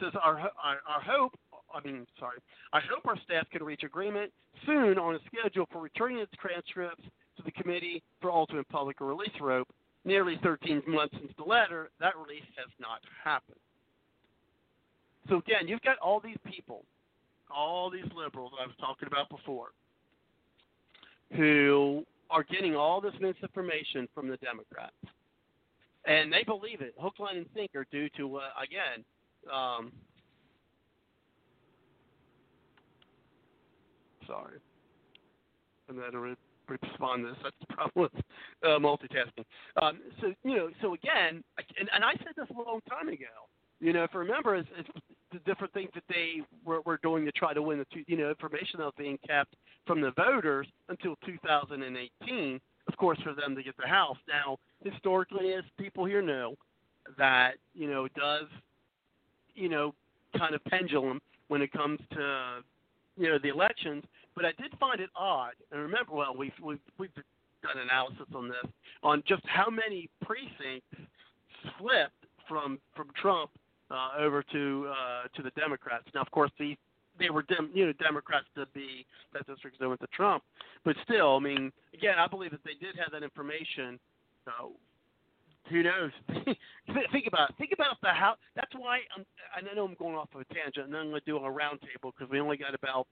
Says 0.00 0.12
our, 0.20 0.38
our 0.38 0.78
our 0.88 1.00
hope, 1.00 1.32
I 1.72 1.86
mean, 1.86 2.06
sorry, 2.18 2.38
I 2.72 2.80
hope 2.80 3.06
our 3.06 3.18
staff 3.24 3.48
can 3.50 3.62
reach 3.62 3.84
agreement 3.84 4.32
soon 4.66 4.98
on 4.98 5.14
a 5.14 5.18
schedule 5.26 5.68
for 5.70 5.80
returning 5.80 6.18
its 6.18 6.32
transcripts 6.40 7.04
to 7.36 7.42
the 7.44 7.52
committee 7.52 8.02
for 8.20 8.30
ultimate 8.30 8.68
public 8.68 9.00
release 9.00 9.38
rope 9.40 9.68
nearly 10.04 10.38
13 10.42 10.82
months 10.86 11.14
since 11.18 11.32
the 11.36 11.44
letter, 11.44 11.90
that 12.00 12.14
release 12.16 12.46
has 12.56 12.68
not 12.80 13.00
happened. 13.22 13.58
So 15.28 15.36
again, 15.36 15.68
you've 15.68 15.82
got 15.82 15.98
all 15.98 16.20
these 16.20 16.38
people, 16.44 16.84
all 17.54 17.90
these 17.90 18.10
liberals 18.16 18.52
I 18.60 18.66
was 18.66 18.74
talking 18.80 19.06
about 19.06 19.28
before, 19.28 19.68
who 21.36 22.04
are 22.30 22.42
getting 22.42 22.74
all 22.74 23.00
this 23.00 23.14
misinformation 23.20 24.08
from 24.14 24.28
the 24.28 24.36
Democrats, 24.38 24.92
and 26.06 26.32
they 26.32 26.42
believe 26.42 26.80
it, 26.80 26.94
hook, 26.98 27.14
line, 27.20 27.36
and 27.36 27.46
sinker, 27.54 27.86
due 27.92 28.08
to 28.16 28.36
uh, 28.36 28.40
again. 28.60 29.04
Um, 29.52 29.92
sorry, 34.26 34.58
and 35.88 35.98
that 35.98 36.14
respond 36.82 37.24
to 37.24 37.30
this. 37.30 37.38
That's 37.42 37.56
the 37.60 37.74
problem 37.74 38.08
with 38.12 38.24
uh, 38.64 38.78
multitasking. 38.78 39.44
Um, 39.80 40.00
so 40.20 40.32
you 40.44 40.56
know, 40.56 40.70
so 40.80 40.94
again, 40.94 41.42
and, 41.78 41.88
and 41.94 42.04
I 42.04 42.12
said 42.18 42.34
this 42.36 42.46
a 42.50 42.58
long 42.58 42.80
time 42.88 43.08
ago. 43.08 43.26
You 43.80 43.92
know, 43.92 44.04
if 44.04 44.10
you 44.14 44.20
remember, 44.20 44.54
it's, 44.54 44.68
it's 44.78 44.88
the 45.32 45.40
different 45.40 45.72
things 45.72 45.90
that 45.94 46.04
they 46.08 46.40
were, 46.64 46.82
were 46.82 47.00
doing 47.02 47.24
to 47.24 47.32
try 47.32 47.52
to 47.52 47.62
win 47.62 47.78
the 47.78 47.86
two, 47.92 48.04
you 48.06 48.16
know 48.16 48.28
information 48.28 48.78
that 48.78 48.84
was 48.84 48.94
being 48.96 49.18
kept 49.26 49.56
from 49.86 50.00
the 50.00 50.12
voters 50.12 50.66
until 50.88 51.16
2018. 51.26 52.60
Of 52.88 52.96
course, 52.96 53.18
for 53.22 53.32
them 53.34 53.54
to 53.54 53.62
get 53.62 53.76
the 53.76 53.86
House. 53.86 54.16
Now, 54.28 54.58
historically, 54.84 55.54
as 55.54 55.64
people 55.78 56.04
here 56.04 56.22
know, 56.22 56.54
that 57.18 57.52
you 57.74 57.88
know 57.88 58.08
does 58.16 58.46
you 59.54 59.68
know 59.68 59.94
kind 60.36 60.54
of 60.54 60.64
pendulum 60.64 61.20
when 61.48 61.62
it 61.62 61.72
comes 61.72 62.00
to 62.12 62.62
you 63.16 63.28
know 63.28 63.38
the 63.42 63.48
elections 63.48 64.04
but 64.34 64.44
I 64.44 64.52
did 64.60 64.72
find 64.80 65.00
it 65.00 65.10
odd, 65.14 65.52
and 65.70 65.80
remember, 65.80 66.12
well, 66.12 66.34
we've 66.36 66.52
we've 66.62 66.80
we've 66.98 67.14
done 67.14 67.78
analysis 67.82 68.26
on 68.34 68.48
this 68.48 68.72
on 69.02 69.22
just 69.26 69.42
how 69.46 69.68
many 69.70 70.08
precincts 70.22 71.10
flipped 71.78 72.26
from 72.48 72.78
from 72.96 73.08
Trump 73.20 73.50
uh, 73.90 74.10
over 74.18 74.42
to 74.52 74.88
uh, 74.88 75.22
to 75.36 75.42
the 75.42 75.50
Democrats. 75.50 76.04
Now, 76.14 76.22
of 76.22 76.30
course, 76.30 76.50
these 76.58 76.76
they 77.18 77.28
were 77.28 77.42
dem, 77.42 77.70
you 77.74 77.86
know 77.86 77.92
Democrats 77.92 78.46
to 78.56 78.66
be 78.74 79.04
that 79.34 79.46
districts 79.46 79.78
that 79.80 79.88
went 79.88 80.00
to 80.00 80.06
Trump. 80.08 80.42
But 80.84 80.96
still, 81.04 81.36
I 81.36 81.40
mean, 81.40 81.72
again, 81.92 82.14
I 82.18 82.26
believe 82.26 82.52
that 82.52 82.64
they 82.64 82.74
did 82.80 82.96
have 82.96 83.12
that 83.12 83.22
information. 83.22 84.00
So 84.44 84.72
who 85.70 85.82
knows? 85.82 86.10
think 87.12 87.26
about 87.26 87.50
it. 87.50 87.56
Think 87.58 87.70
about 87.72 88.00
the 88.02 88.08
how. 88.08 88.34
That's 88.56 88.72
why 88.76 88.98
I'm, 89.16 89.24
I 89.56 89.74
know 89.74 89.84
I'm 89.84 89.94
going 89.94 90.16
off 90.16 90.28
of 90.34 90.40
a 90.40 90.54
tangent, 90.54 90.86
and 90.86 90.96
I'm 90.96 91.10
going 91.10 91.20
to 91.20 91.26
do 91.26 91.36
a 91.36 91.40
roundtable 91.40 92.12
because 92.16 92.30
we 92.30 92.40
only 92.40 92.56
got 92.56 92.74
about 92.74 93.06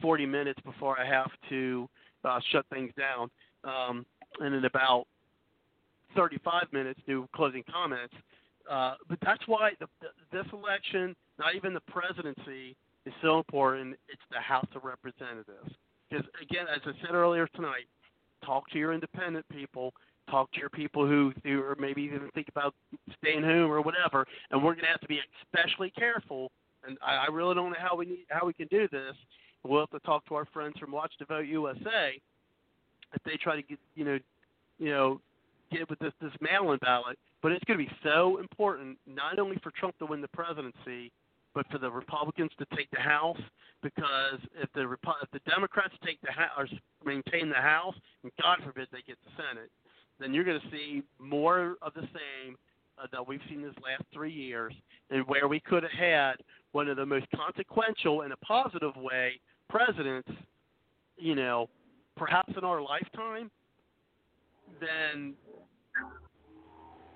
40 0.00 0.26
minutes 0.26 0.60
before 0.64 0.98
I 0.98 1.06
have 1.06 1.30
to 1.50 1.88
uh, 2.24 2.40
shut 2.50 2.66
things 2.70 2.92
down, 2.98 3.30
um, 3.64 4.04
and 4.40 4.54
in 4.54 4.64
about 4.64 5.06
35 6.16 6.64
minutes 6.72 7.00
do 7.06 7.28
closing 7.34 7.64
comments. 7.72 8.14
Uh, 8.70 8.94
but 9.08 9.18
that's 9.22 9.42
why 9.46 9.72
the, 9.80 9.86
the, 10.00 10.08
this 10.36 10.46
election, 10.52 11.16
not 11.38 11.54
even 11.54 11.74
the 11.74 11.80
presidency, 11.80 12.76
is 13.06 13.12
so 13.22 13.38
important. 13.38 13.96
It's 14.08 14.22
the 14.30 14.40
House 14.40 14.68
of 14.76 14.84
Representatives. 14.84 15.74
Because 16.08 16.24
again, 16.40 16.66
as 16.74 16.80
I 16.84 16.92
said 17.04 17.14
earlier 17.14 17.48
tonight, 17.54 17.86
talk 18.44 18.68
to 18.70 18.78
your 18.78 18.92
independent 18.92 19.48
people, 19.48 19.92
talk 20.30 20.52
to 20.52 20.60
your 20.60 20.70
people 20.70 21.06
who 21.06 21.32
who 21.44 21.62
are 21.62 21.76
maybe 21.78 22.02
even 22.02 22.28
think 22.34 22.48
about 22.48 22.74
staying 23.18 23.42
home 23.42 23.70
or 23.70 23.80
whatever. 23.80 24.26
And 24.50 24.62
we're 24.62 24.74
going 24.74 24.84
to 24.84 24.90
have 24.90 25.00
to 25.00 25.08
be 25.08 25.20
especially 25.44 25.90
careful. 25.90 26.50
And 26.86 26.98
I, 27.04 27.26
I 27.26 27.26
really 27.26 27.54
don't 27.54 27.70
know 27.70 27.76
how 27.78 27.96
we 27.96 28.06
need 28.06 28.26
how 28.28 28.46
we 28.46 28.52
can 28.52 28.68
do 28.68 28.88
this. 28.90 29.14
We'll 29.64 29.80
have 29.80 29.90
to 29.90 30.00
talk 30.00 30.26
to 30.26 30.34
our 30.34 30.46
friends 30.46 30.74
from 30.78 30.90
Watch 30.90 31.12
the 31.18 31.24
Vote 31.24 31.46
USA 31.46 32.20
if 33.14 33.22
they 33.24 33.36
try 33.36 33.56
to 33.56 33.62
get 33.62 33.78
you 33.94 34.04
know 34.04 34.18
you 34.78 34.90
know 34.90 35.20
get 35.70 35.88
with 35.88 35.98
this 35.98 36.12
this 36.20 36.32
mail-in 36.40 36.78
ballot. 36.78 37.18
But 37.42 37.52
it's 37.52 37.64
going 37.64 37.78
to 37.78 37.84
be 37.84 37.92
so 38.04 38.38
important 38.38 38.98
not 39.06 39.38
only 39.38 39.56
for 39.62 39.72
Trump 39.72 39.98
to 39.98 40.06
win 40.06 40.20
the 40.20 40.28
presidency, 40.28 41.10
but 41.54 41.66
for 41.70 41.78
the 41.78 41.90
Republicans 41.90 42.50
to 42.58 42.66
take 42.76 42.90
the 42.90 43.00
House. 43.00 43.40
Because 43.82 44.38
if 44.62 44.72
the 44.74 44.82
if 45.22 45.30
the 45.32 45.40
Democrats 45.50 45.94
take 46.04 46.20
the 46.22 46.30
House 46.30 46.48
or 46.56 46.66
maintain 47.04 47.48
the 47.48 47.56
House, 47.56 47.96
and 48.22 48.30
God 48.40 48.58
forbid 48.64 48.86
they 48.92 49.02
get 49.06 49.18
the 49.24 49.30
Senate, 49.36 49.70
then 50.22 50.32
you're 50.32 50.44
going 50.44 50.60
to 50.60 50.70
see 50.70 51.02
more 51.18 51.76
of 51.82 51.94
the 51.94 52.02
same 52.02 52.56
uh, 52.98 53.06
that 53.12 53.26
we've 53.26 53.40
seen 53.48 53.62
this 53.62 53.74
last 53.82 54.04
three 54.12 54.32
years, 54.32 54.74
and 55.10 55.26
where 55.26 55.48
we 55.48 55.60
could 55.60 55.82
have 55.82 55.92
had 55.92 56.34
one 56.72 56.88
of 56.88 56.96
the 56.96 57.06
most 57.06 57.26
consequential, 57.34 58.22
in 58.22 58.32
a 58.32 58.36
positive 58.38 58.94
way, 58.96 59.40
presidents, 59.68 60.28
you 61.16 61.34
know, 61.34 61.68
perhaps 62.16 62.52
in 62.56 62.64
our 62.64 62.82
lifetime, 62.82 63.50
then 64.80 65.34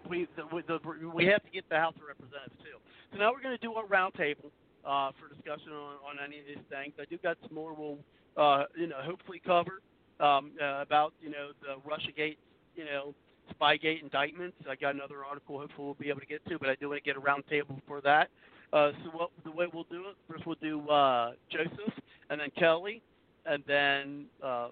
we 0.09 0.27
the, 0.37 0.63
the, 0.67 0.79
we 1.15 1.27
have 1.27 1.43
to 1.43 1.51
get 1.51 1.69
the 1.69 1.77
House 1.77 1.95
of 1.97 2.03
Representatives 2.07 2.57
too. 2.63 2.79
So 3.13 3.19
now 3.19 3.33
we're 3.33 3.43
going 3.43 3.57
to 3.57 3.63
do 3.63 3.73
a 3.73 3.85
roundtable 3.85 4.51
uh, 4.87 5.11
for 5.19 5.33
discussion 5.35 5.73
on, 5.73 5.97
on 6.05 6.17
any 6.25 6.39
of 6.39 6.47
these 6.47 6.65
things. 6.71 6.95
I 7.01 7.05
do 7.05 7.19
got 7.19 7.37
some 7.43 7.55
more 7.55 7.75
we'll 7.75 7.99
uh, 8.37 8.65
you 8.77 8.87
know 8.87 8.97
hopefully 9.03 9.41
cover 9.45 9.81
um, 10.21 10.53
uh, 10.63 10.83
about 10.83 11.13
you 11.21 11.31
know 11.31 11.51
the 11.61 11.81
RussiaGate 11.89 12.37
you 12.77 12.85
know 12.85 13.15
Spygate 13.61 14.03
indictments. 14.03 14.57
I 14.69 14.75
got 14.77 14.95
another 14.95 15.25
article 15.25 15.59
hopefully 15.59 15.85
we'll 15.85 15.95
be 15.95 16.09
able 16.09 16.21
to 16.21 16.27
get 16.27 16.45
to, 16.47 16.59
but 16.59 16.69
I 16.69 16.75
do 16.77 16.89
want 16.89 17.03
to 17.03 17.05
get 17.05 17.17
a 17.17 17.21
roundtable 17.21 17.81
for 17.87 18.01
that. 18.03 18.29
Uh, 18.73 18.91
so 19.05 19.11
what, 19.11 19.31
the 19.45 19.51
way 19.51 19.67
we'll 19.73 19.87
do 19.91 20.03
it, 20.09 20.17
first 20.29 20.45
we'll 20.47 20.57
do 20.61 20.89
uh, 20.89 21.33
Joseph, 21.51 21.95
and 22.31 22.41
then 22.41 22.51
Kelly, 22.59 23.03
and 23.47 23.63
then 23.67 24.27
uh, 24.43 24.69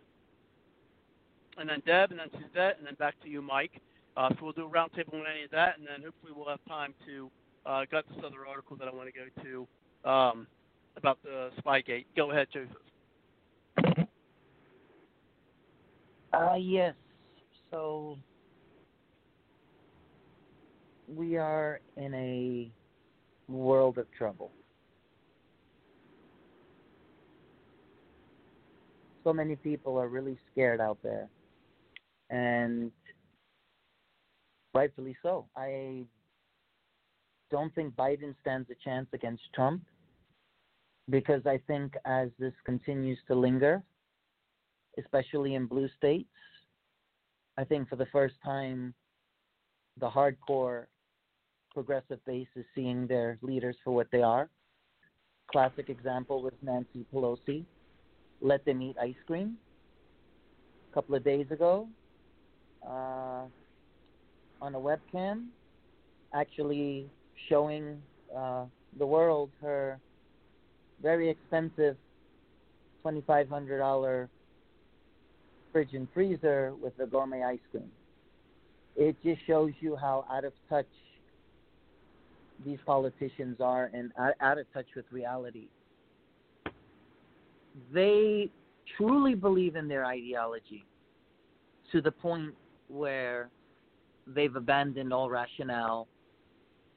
and 1.57 1.69
then 1.69 1.83
Deb, 1.87 2.11
and 2.11 2.19
then 2.19 2.29
Suzette, 2.33 2.79
and 2.79 2.87
then 2.87 2.95
back 2.99 3.15
to 3.23 3.29
you, 3.29 3.41
Mike. 3.41 3.81
Uh, 4.17 4.29
so 4.31 4.37
we'll 4.43 4.53
do 4.53 4.67
a 4.67 4.69
roundtable 4.69 5.15
on 5.15 5.25
any 5.33 5.45
of 5.45 5.51
that, 5.53 5.79
and 5.79 5.87
then 5.87 6.03
hopefully 6.05 6.33
we'll 6.37 6.49
have 6.49 6.65
time 6.69 6.95
to 7.07 7.31
uh, 7.67 7.85
got 7.91 8.05
this 8.09 8.19
other 8.25 8.47
article 8.47 8.77
that 8.77 8.89
I 8.89 8.95
want 8.95 9.09
to 9.09 9.13
go 9.13 9.67
to 10.05 10.11
um, 10.11 10.47
about 10.97 11.19
the 11.23 11.51
Spygate. 11.65 12.07
Go 12.17 12.31
ahead, 12.31 12.49
Joseph. 12.53 12.77
Uh, 16.33 16.57
yes. 16.57 16.95
So 17.75 18.17
we 21.09 21.37
are 21.37 21.81
in 21.97 22.15
a 22.15 22.71
world 23.51 23.99
of 23.99 24.07
trouble. 24.17 24.53
So 29.25 29.33
many 29.33 29.57
people 29.57 29.99
are 29.99 30.07
really 30.07 30.39
scared 30.53 30.81
out 30.81 30.99
there, 31.03 31.29
and 32.31 32.93
rightfully 34.73 35.17
so. 35.21 35.47
I 35.57 36.05
don't 37.51 37.75
think 37.75 37.97
Biden 37.97 38.37
stands 38.41 38.71
a 38.71 38.77
chance 38.85 39.09
against 39.13 39.43
Trump 39.53 39.83
because 41.11 41.43
I 41.45 41.59
think 41.67 41.95
as 42.05 42.29
this 42.39 42.55
continues 42.65 43.19
to 43.27 43.35
linger, 43.35 43.83
especially 44.97 45.57
in 45.57 45.67
blue 45.67 45.89
states, 45.99 46.29
I 47.57 47.65
think 47.65 47.89
for 47.89 47.97
the 47.97 48.07
first 48.07 48.35
time, 48.45 48.95
the 50.01 50.09
hardcore 50.11 50.87
progressive 51.73 52.25
base 52.25 52.49
is 52.57 52.65
seeing 52.75 53.07
their 53.07 53.39
leaders 53.43 53.77
for 53.85 53.95
what 53.95 54.09
they 54.11 54.23
are. 54.23 54.49
Classic 55.51 55.89
example 55.89 56.43
was 56.43 56.53
Nancy 56.63 57.05
Pelosi. 57.13 57.65
Let 58.41 58.65
them 58.65 58.83
eat 58.83 58.97
ice 59.01 59.15
cream. 59.27 59.57
A 60.91 60.95
couple 60.95 61.15
of 61.15 61.25
days 61.25 61.47
ago, 61.51 61.89
uh, 62.87 63.45
on 64.61 64.75
a 64.75 64.79
webcam, 64.79 65.47
actually 66.33 67.09
showing 67.49 68.01
uh, 68.37 68.65
the 68.99 69.07
world 69.07 69.51
her 69.61 69.99
very 71.03 71.29
expensive 71.29 71.97
$2,500 73.05 74.29
fridge 75.75 75.93
and 75.93 76.07
freezer 76.15 76.73
with 76.81 76.97
the 76.97 77.05
gourmet 77.05 77.43
ice 77.43 77.59
cream. 77.73 77.91
It 78.95 79.17
just 79.25 79.45
shows 79.45 79.73
you 79.81 79.97
how 79.97 80.25
out 80.33 80.45
of 80.45 80.53
touch 80.69 80.87
these 82.65 82.79
politicians 82.87 83.57
are 83.61 83.91
and 83.93 84.13
out 84.41 84.57
of 84.57 84.73
touch 84.73 84.87
with 84.95 85.05
reality. 85.11 85.67
They 87.93 88.51
truly 88.97 89.35
believe 89.35 89.75
in 89.75 89.89
their 89.89 90.05
ideology 90.05 90.85
to 91.91 92.01
the 92.01 92.13
point 92.13 92.55
where 92.87 93.49
they've 94.29 94.55
abandoned 94.55 95.13
all 95.13 95.29
rationale 95.29 96.07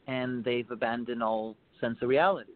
and 0.06 0.44
they've 0.44 0.70
abandoned 0.70 1.24
all 1.24 1.56
sense 1.82 1.98
of 2.04 2.10
reality. 2.10 2.52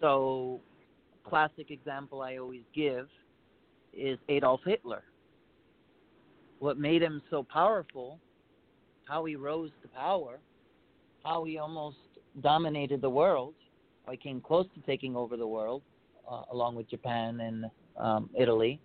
So, 0.00 0.60
classic 1.24 1.72
example 1.72 2.22
I 2.22 2.36
always 2.36 2.62
give 2.72 3.08
is 3.96 4.18
Adolf 4.28 4.60
Hitler. 4.64 5.02
What 6.58 6.78
made 6.78 7.02
him 7.02 7.22
so 7.30 7.42
powerful, 7.42 8.18
how 9.06 9.24
he 9.24 9.36
rose 9.36 9.70
to 9.82 9.88
power, 9.88 10.38
how 11.24 11.44
he 11.44 11.58
almost 11.58 11.96
dominated 12.40 13.00
the 13.00 13.10
world, 13.10 13.54
how 14.04 14.12
he 14.12 14.18
came 14.18 14.40
close 14.40 14.66
to 14.74 14.80
taking 14.82 15.16
over 15.16 15.36
the 15.36 15.46
world, 15.46 15.82
uh, 16.30 16.42
along 16.52 16.74
with 16.74 16.88
Japan 16.88 17.40
and 17.40 17.64
um, 17.96 18.30
Italy, 18.38 18.80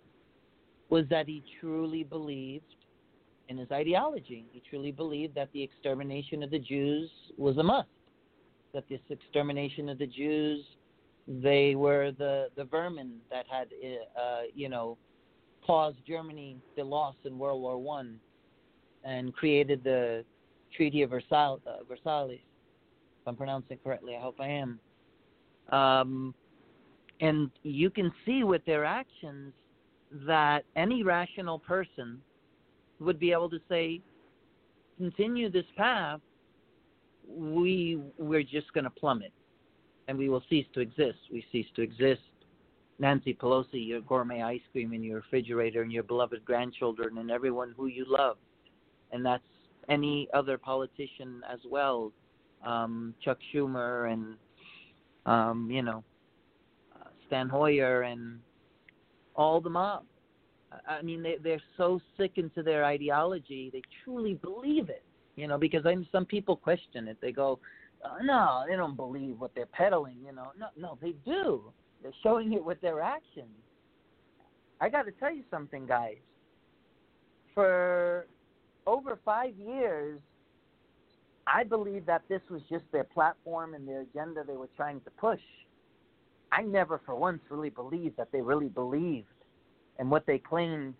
was 0.88 1.04
that 1.08 1.26
he 1.26 1.42
truly 1.60 2.02
believed 2.02 2.64
in 3.48 3.56
his 3.56 3.70
ideology. 3.70 4.46
He 4.52 4.62
truly 4.68 4.92
believed 4.92 5.34
that 5.34 5.48
the 5.52 5.62
extermination 5.62 6.42
of 6.42 6.50
the 6.50 6.58
Jews 6.58 7.10
was 7.36 7.56
a 7.58 7.62
must, 7.62 7.88
that 8.72 8.88
this 8.88 9.00
extermination 9.08 9.88
of 9.88 9.98
the 9.98 10.06
Jews, 10.06 10.64
they 11.42 11.76
were 11.76 12.10
the, 12.18 12.48
the 12.56 12.64
vermin 12.64 13.18
that 13.30 13.46
had, 13.48 13.68
uh, 14.20 14.42
you 14.54 14.68
know, 14.68 14.98
caused 15.64 15.98
Germany 16.06 16.56
the 16.76 16.82
loss 16.82 17.14
in 17.24 17.38
World 17.38 17.62
War 17.62 17.78
One, 17.78 18.18
and 19.04 19.32
created 19.32 19.84
the 19.84 20.24
Treaty 20.76 21.02
of 21.02 21.10
Versailles, 21.10 21.58
uh, 21.66 21.84
Versailles. 21.88 22.40
If 23.20 23.28
I'm 23.28 23.36
pronouncing 23.36 23.76
it 23.76 23.84
correctly, 23.84 24.16
I 24.16 24.20
hope 24.20 24.40
I 24.40 24.48
am. 24.48 24.80
Um, 25.70 26.34
and 27.20 27.50
you 27.62 27.90
can 27.90 28.10
see 28.26 28.44
with 28.44 28.64
their 28.64 28.84
actions 28.84 29.52
that 30.26 30.64
any 30.74 31.02
rational 31.02 31.58
person 31.58 32.20
would 32.98 33.20
be 33.20 33.30
able 33.30 33.48
to 33.50 33.60
say, 33.68 34.00
continue 34.98 35.50
this 35.50 35.64
path, 35.76 36.20
we 37.28 38.00
we're 38.18 38.42
just 38.42 38.72
going 38.72 38.84
to 38.84 38.90
plummet, 38.90 39.32
and 40.10 40.18
we 40.18 40.28
will 40.28 40.42
cease 40.50 40.66
to 40.74 40.80
exist. 40.80 41.18
We 41.32 41.44
cease 41.52 41.68
to 41.76 41.82
exist. 41.82 42.20
Nancy 42.98 43.32
Pelosi, 43.32 43.86
your 43.86 44.00
gourmet 44.00 44.42
ice 44.42 44.60
cream 44.72 44.92
in 44.92 45.04
your 45.04 45.18
refrigerator, 45.18 45.82
and 45.82 45.92
your 45.92 46.02
beloved 46.02 46.44
grandchildren, 46.44 47.18
and 47.18 47.30
everyone 47.30 47.72
who 47.76 47.86
you 47.86 48.04
love, 48.08 48.36
and 49.12 49.24
that's 49.24 49.44
any 49.88 50.28
other 50.34 50.58
politician 50.58 51.42
as 51.50 51.60
well, 51.70 52.12
um, 52.66 53.14
Chuck 53.24 53.38
Schumer 53.54 54.12
and 54.12 54.34
um, 55.26 55.70
you 55.70 55.80
know 55.80 56.02
Steny 57.30 57.48
Hoyer 57.48 58.02
and 58.02 58.40
all 59.36 59.60
the 59.60 59.70
mob. 59.70 60.02
I 60.88 61.02
mean, 61.02 61.22
they 61.22 61.36
they're 61.40 61.62
so 61.76 62.00
sick 62.16 62.32
into 62.34 62.64
their 62.64 62.84
ideology, 62.84 63.70
they 63.72 63.82
truly 64.02 64.34
believe 64.34 64.88
it. 64.88 65.04
You 65.36 65.46
know, 65.46 65.56
because 65.56 65.86
I 65.86 65.94
some 66.10 66.26
people 66.26 66.56
question 66.56 67.06
it. 67.06 67.16
They 67.22 67.30
go, 67.30 67.60
Uh, 68.04 68.22
no, 68.22 68.64
they 68.68 68.76
don't 68.76 68.96
believe 68.96 69.38
what 69.38 69.54
they're 69.54 69.66
peddling. 69.66 70.16
You 70.24 70.32
know, 70.32 70.52
no, 70.58 70.68
no, 70.76 70.98
they 71.00 71.14
do. 71.24 71.72
They're 72.02 72.12
showing 72.22 72.52
it 72.54 72.64
with 72.64 72.80
their 72.80 73.00
actions. 73.00 73.48
I 74.80 74.88
got 74.88 75.02
to 75.02 75.12
tell 75.12 75.34
you 75.34 75.42
something, 75.50 75.86
guys. 75.86 76.16
For 77.54 78.26
over 78.86 79.18
five 79.24 79.54
years, 79.56 80.18
I 81.46 81.64
believe 81.64 82.06
that 82.06 82.22
this 82.28 82.40
was 82.50 82.62
just 82.70 82.84
their 82.92 83.04
platform 83.04 83.74
and 83.74 83.86
their 83.86 84.02
agenda 84.02 84.44
they 84.46 84.56
were 84.56 84.70
trying 84.76 85.00
to 85.02 85.10
push. 85.10 85.40
I 86.52 86.62
never 86.62 87.00
for 87.04 87.14
once 87.14 87.40
really 87.50 87.70
believed 87.70 88.16
that 88.16 88.32
they 88.32 88.40
really 88.40 88.68
believed 88.68 89.26
in 89.98 90.10
what 90.10 90.26
they 90.26 90.38
claimed 90.38 90.94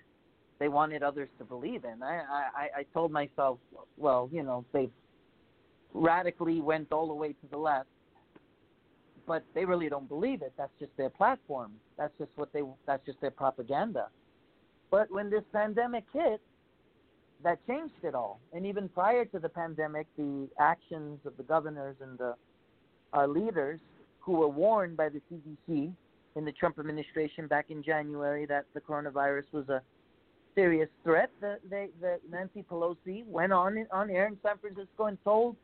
they 0.59 0.69
wanted 0.69 1.03
others 1.03 1.29
to 1.39 1.45
believe 1.45 1.85
in. 1.85 2.03
I, 2.03 2.23
I, 2.55 2.69
I 2.81 2.83
told 2.93 3.11
myself, 3.11 3.59
well, 3.97 4.29
you 4.31 4.43
know, 4.43 4.65
they 4.73 4.91
radically 5.95 6.61
went 6.61 6.93
all 6.93 7.09
the 7.09 7.15
way 7.15 7.29
to 7.29 7.47
the 7.51 7.57
left, 7.57 7.89
but 9.27 9.45
they 9.55 9.65
really 9.65 9.89
don't 9.89 10.09
believe 10.09 10.43
it. 10.43 10.53
That's 10.57 10.73
just 10.79 10.97
their 10.97 11.11
platform. 11.11 11.73
That's 11.97 12.13
just 12.19 12.31
what 12.37 12.53
they. 12.53 12.63
That's 12.87 13.05
just 13.07 13.21
their 13.21 13.31
propaganda. 13.31 14.09
But 14.91 15.11
when 15.11 15.31
this 15.31 15.45
pandemic 15.53 16.05
hit, 16.13 16.41
that 17.43 17.65
changed 17.67 17.95
it 18.03 18.15
all. 18.15 18.41
And 18.53 18.67
even 18.67 18.89
prior 18.89 19.25
to 19.27 19.39
the 19.39 19.49
pandemic, 19.49 20.07
the 20.17 20.49
actions 20.59 21.21
of 21.25 21.37
the 21.37 21.43
governors 21.43 21.97
and 22.01 22.19
the 22.19 22.35
uh, 23.17 23.27
leaders 23.27 23.81
who 24.21 24.33
were 24.33 24.49
warned 24.49 24.97
by 24.97 25.09
the 25.09 25.21
CDC 25.31 25.93
in 26.37 26.45
the 26.45 26.53
Trump 26.53 26.79
administration 26.79 27.47
back 27.47 27.67
in 27.71 27.83
January 27.83 28.47
that 28.47 28.67
the 28.75 28.81
coronavirus 28.81 29.45
was 29.53 29.69
a 29.69 29.83
serious 30.55 30.89
threat. 31.03 31.31
The, 31.41 31.59
they, 31.69 31.89
the 32.01 32.19
Nancy 32.31 32.65
Pelosi 32.71 33.25
went 33.27 33.53
on 33.53 33.87
on 33.91 34.11
air 34.11 34.27
in 34.27 34.37
San 34.43 34.59
Francisco 34.59 35.07
and 35.07 35.19
told 35.25 35.57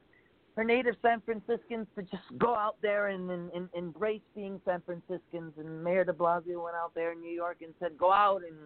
her 0.57 0.65
native 0.65 0.97
San 1.03 1.21
Franciscans 1.21 1.87
to 1.97 2.03
just 2.03 2.25
go 2.39 2.55
out 2.55 2.77
there 2.83 3.09
and, 3.09 3.31
and, 3.31 3.51
and 3.53 3.69
embrace 3.75 4.23
being 4.35 4.61
San 4.65 4.83
Franciscans. 4.85 5.53
And 5.59 5.85
Mayor 5.85 6.05
De 6.05 6.13
Blasio 6.13 6.65
went 6.65 6.77
out 6.77 6.93
there 6.95 7.13
in 7.13 7.21
New 7.21 7.33
York 7.33 7.59
and 7.63 7.75
said, 7.79 7.97
"Go 7.99 8.11
out 8.11 8.43
and 8.43 8.57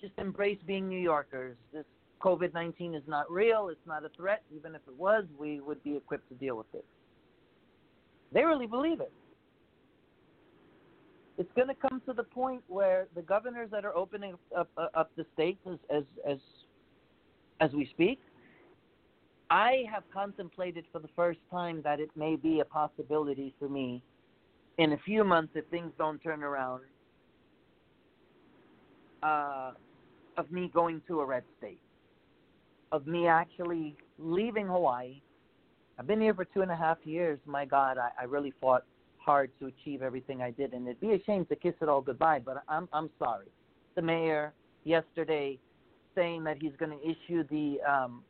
just 0.00 0.12
embrace 0.18 0.58
being 0.66 0.88
New 0.88 0.98
Yorkers. 0.98 1.56
This 1.72 1.84
COVID 2.22 2.54
19 2.54 2.94
is 2.94 3.02
not 3.06 3.30
real. 3.30 3.68
It's 3.68 3.86
not 3.86 4.04
a 4.04 4.08
threat. 4.16 4.42
Even 4.54 4.74
if 4.74 4.80
it 4.88 4.94
was, 4.96 5.24
we 5.38 5.60
would 5.60 5.82
be 5.84 5.96
equipped 5.96 6.28
to 6.30 6.34
deal 6.34 6.56
with 6.56 6.72
it." 6.74 6.84
They 8.32 8.44
really 8.44 8.66
believe 8.66 9.00
it 9.00 9.12
it's 11.40 11.50
going 11.56 11.68
to 11.68 11.74
come 11.74 12.02
to 12.04 12.12
the 12.12 12.22
point 12.22 12.62
where 12.68 13.06
the 13.14 13.22
governors 13.22 13.70
that 13.70 13.86
are 13.86 13.96
opening 13.96 14.34
up, 14.54 14.68
up, 14.76 14.90
up 14.94 15.10
the 15.16 15.24
states 15.32 15.58
as, 15.66 15.78
as 15.90 16.02
as 16.28 16.38
as 17.60 17.72
we 17.72 17.86
speak, 17.86 18.20
I 19.50 19.84
have 19.92 20.04
contemplated 20.14 20.84
for 20.92 21.00
the 21.00 21.08
first 21.16 21.40
time 21.50 21.82
that 21.82 21.98
it 21.98 22.10
may 22.16 22.36
be 22.36 22.60
a 22.60 22.64
possibility 22.64 23.52
for 23.58 23.68
me 23.68 24.00
in 24.78 24.92
a 24.92 24.98
few 24.98 25.24
months 25.24 25.52
if 25.56 25.66
things 25.66 25.92
don't 25.98 26.20
turn 26.20 26.44
around 26.44 26.82
uh, 29.24 29.72
of 30.36 30.50
me 30.52 30.70
going 30.72 31.02
to 31.08 31.20
a 31.20 31.24
red 31.24 31.42
state, 31.58 31.80
of 32.92 33.06
me 33.06 33.26
actually 33.26 33.96
leaving 34.18 34.68
Hawaii. 34.68 35.20
I've 35.98 36.06
been 36.06 36.20
here 36.20 36.32
for 36.32 36.44
two 36.44 36.62
and 36.62 36.70
a 36.70 36.76
half 36.76 36.98
years. 37.04 37.38
My 37.44 37.64
God, 37.64 37.98
I, 37.98 38.10
I 38.20 38.24
really 38.24 38.54
fought 38.60 38.84
hard 39.18 39.50
to 39.58 39.66
achieve 39.66 40.00
everything 40.00 40.42
I 40.42 40.52
did, 40.52 40.72
and 40.72 40.86
it'd 40.86 41.00
be 41.00 41.12
a 41.12 41.22
shame 41.24 41.44
to 41.46 41.56
kiss 41.56 41.74
it 41.82 41.88
all 41.88 42.00
goodbye. 42.00 42.40
But 42.42 42.62
I'm 42.68 42.88
I'm 42.92 43.10
sorry. 43.18 43.48
The 43.96 44.02
mayor 44.02 44.54
yesterday 44.84 45.58
saying 46.14 46.44
that 46.44 46.56
he's 46.60 46.72
going 46.78 46.98
to 46.98 47.04
issue 47.04 47.44
the 47.50 47.78
um, 47.86 48.22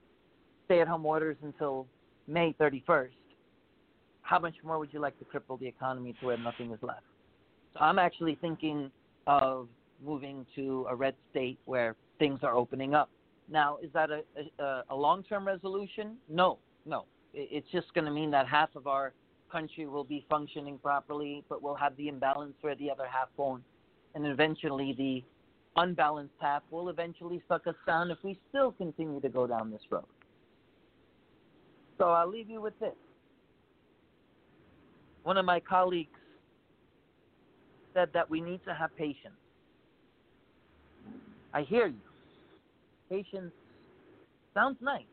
stay-at-home 0.70 1.04
orders 1.04 1.36
until 1.42 1.84
May 2.28 2.54
31st. 2.60 3.08
How 4.22 4.38
much 4.38 4.54
more 4.62 4.78
would 4.78 4.92
you 4.92 5.00
like 5.00 5.18
to 5.18 5.24
cripple 5.24 5.58
the 5.58 5.66
economy 5.66 6.14
to 6.20 6.26
where 6.26 6.38
nothing 6.38 6.70
is 6.70 6.78
left? 6.80 7.02
So 7.74 7.80
I'm 7.80 7.98
actually 7.98 8.38
thinking 8.40 8.92
of 9.26 9.66
moving 10.04 10.46
to 10.54 10.86
a 10.88 10.94
red 10.94 11.14
state 11.32 11.58
where 11.64 11.96
things 12.20 12.38
are 12.44 12.54
opening 12.54 12.94
up. 12.94 13.10
Now, 13.50 13.78
is 13.82 13.90
that 13.94 14.10
a, 14.10 14.22
a, 14.62 14.84
a 14.90 14.94
long-term 14.94 15.44
resolution? 15.44 16.16
No, 16.28 16.58
no. 16.86 17.06
It's 17.34 17.66
just 17.72 17.92
going 17.92 18.04
to 18.04 18.12
mean 18.12 18.30
that 18.30 18.46
half 18.46 18.70
of 18.76 18.86
our 18.86 19.12
country 19.50 19.86
will 19.86 20.04
be 20.04 20.24
functioning 20.30 20.78
properly, 20.78 21.42
but 21.48 21.62
we'll 21.64 21.74
have 21.74 21.96
the 21.96 22.06
imbalance 22.06 22.54
where 22.60 22.76
the 22.76 22.88
other 22.88 23.06
half 23.10 23.28
won't. 23.36 23.64
And 24.14 24.24
eventually, 24.24 24.94
the 24.96 25.24
unbalanced 25.80 26.34
half 26.40 26.62
will 26.70 26.90
eventually 26.90 27.42
suck 27.48 27.66
us 27.66 27.74
down 27.88 28.12
if 28.12 28.18
we 28.22 28.38
still 28.50 28.70
continue 28.70 29.20
to 29.20 29.28
go 29.28 29.48
down 29.48 29.72
this 29.72 29.82
road. 29.90 30.04
So 32.00 32.06
I'll 32.06 32.28
leave 32.28 32.48
you 32.48 32.60
with 32.60 32.78
this. 32.80 32.94
One 35.22 35.36
of 35.36 35.44
my 35.44 35.60
colleagues 35.60 36.18
said 37.94 38.08
that 38.14 38.28
we 38.28 38.40
need 38.40 38.60
to 38.64 38.74
have 38.74 38.96
patience. 38.96 39.34
I 41.52 41.62
hear 41.62 41.86
you. 41.86 42.00
Patience 43.10 43.52
sounds 44.54 44.78
nice. 44.80 45.04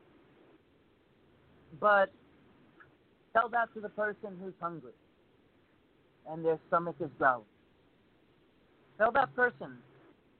But 1.79 2.11
Tell 3.37 3.49
that 3.49 3.71
to 3.75 3.79
the 3.79 3.89
person 3.89 4.35
who's 4.41 4.55
hungry 4.59 4.93
and 6.27 6.43
their 6.43 6.57
stomach 6.67 6.95
is 6.99 7.11
growling. 7.19 7.45
Tell 8.97 9.11
that 9.11 9.35
person, 9.35 9.77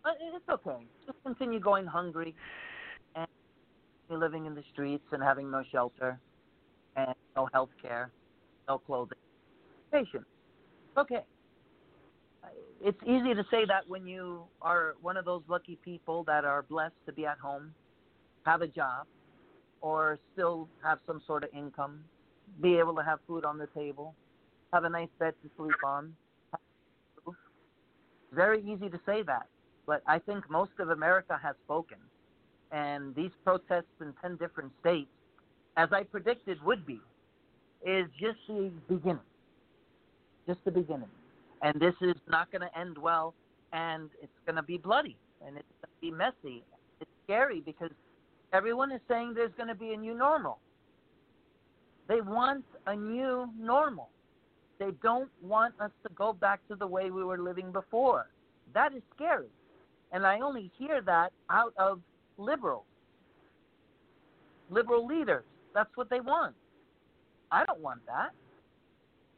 uh, 0.04 0.10
it's 0.36 0.50
okay. 0.50 0.84
Just 1.06 1.22
continue 1.24 1.60
going 1.60 1.86
hungry 1.86 2.34
and 3.16 3.28
living 4.10 4.48
in 4.48 4.56
the 4.56 4.64
streets 4.74 5.04
and 5.12 5.22
having 5.22 5.52
no 5.52 5.62
shelter 5.72 6.20
no 7.38 7.48
health 7.54 7.70
care, 7.82 8.12
no 8.68 8.80
clothing. 8.80 9.18
Patient. 9.92 10.26
Okay. 10.98 11.24
It's 12.84 12.98
easy 13.04 13.34
to 13.34 13.44
say 13.50 13.66
that 13.68 13.88
when 13.88 14.06
you 14.08 14.44
are 14.62 14.96
one 15.02 15.18
of 15.18 15.26
those 15.26 15.42
lucky 15.48 15.78
people 15.84 16.24
that 16.26 16.46
are 16.46 16.64
blessed 16.64 16.96
to 17.06 17.14
be 17.14 17.26
at 17.26 17.38
home, 17.38 17.74
have 18.46 18.62
a 18.62 18.68
job, 18.68 19.06
or 19.82 20.20
still 20.34 20.68
have 20.84 21.00
some 21.06 21.22
sort 21.26 21.44
of 21.44 21.50
income, 21.56 22.00
be 22.62 22.78
able 22.78 22.96
to 22.96 23.04
have 23.04 23.20
food 23.28 23.46
on 23.46 23.58
the 23.58 23.68
table, 23.68 24.16
have 24.74 24.84
a 24.84 24.90
nice 24.90 25.10
bed 25.20 25.34
to 25.44 25.50
sleep 25.58 25.76
on. 25.86 26.14
Very 28.34 28.62
easy 28.62 28.90
to 28.90 29.00
say 29.06 29.24
that, 29.24 29.48
but 29.86 30.02
I 30.08 30.20
think 30.20 30.50
most 30.50 30.72
of 30.80 30.90
America 30.90 31.40
has 31.42 31.56
spoken. 31.66 31.98
And 32.72 33.16
these 33.16 33.32
protests 33.44 33.86
in 34.02 34.14
10 34.22 34.38
different 34.38 34.72
states, 34.82 35.10
as 35.78 35.90
I 35.92 36.04
predicted 36.04 36.62
would 36.64 36.86
be, 36.86 37.00
is 37.88 38.08
just 38.20 38.38
the 38.48 38.70
beginning. 38.90 39.20
Just 40.46 40.60
the 40.66 40.72
beginning. 40.72 41.08
And 41.62 41.80
this 41.80 41.94
is 42.02 42.16
not 42.28 42.52
going 42.52 42.62
to 42.62 42.78
end 42.78 42.98
well, 42.98 43.34
and 43.72 44.10
it's 44.22 44.32
going 44.46 44.58
to 44.58 44.64
be 44.64 44.78
bloody, 44.78 45.16
and 45.46 45.58
it's 45.58 45.66
going 45.82 45.94
to 45.96 46.02
be 46.02 46.12
messy. 46.12 46.64
It's 47.00 47.10
scary 47.24 47.62
because 47.62 47.92
everyone 48.52 48.92
is 48.92 49.00
saying 49.08 49.34
there's 49.34 49.54
going 49.56 49.70
to 49.70 49.76
be 49.76 49.94
a 49.94 49.98
new 49.98 50.14
normal. 50.14 50.60
They 52.10 52.22
want 52.22 52.66
a 52.86 52.96
new 52.96 53.50
normal. 53.58 54.10
They 54.80 54.92
don't 55.02 55.30
want 55.42 55.74
us 55.80 55.92
to 56.04 56.14
go 56.14 56.34
back 56.34 56.60
to 56.68 56.76
the 56.76 56.86
way 56.86 57.10
we 57.10 57.24
were 57.24 57.40
living 57.40 57.72
before. 57.72 58.28
That 58.74 58.94
is 58.94 59.02
scary. 59.16 59.48
And 60.12 60.26
I 60.26 60.40
only 60.42 60.72
hear 60.78 61.02
that 61.02 61.32
out 61.50 61.74
of 61.78 62.00
liberals, 62.38 62.86
liberal 64.70 65.06
leaders. 65.06 65.44
That's 65.74 65.90
what 65.96 66.10
they 66.10 66.20
want. 66.20 66.54
I 67.52 67.66
don't 67.66 67.82
want 67.82 68.06
that. 68.06 68.32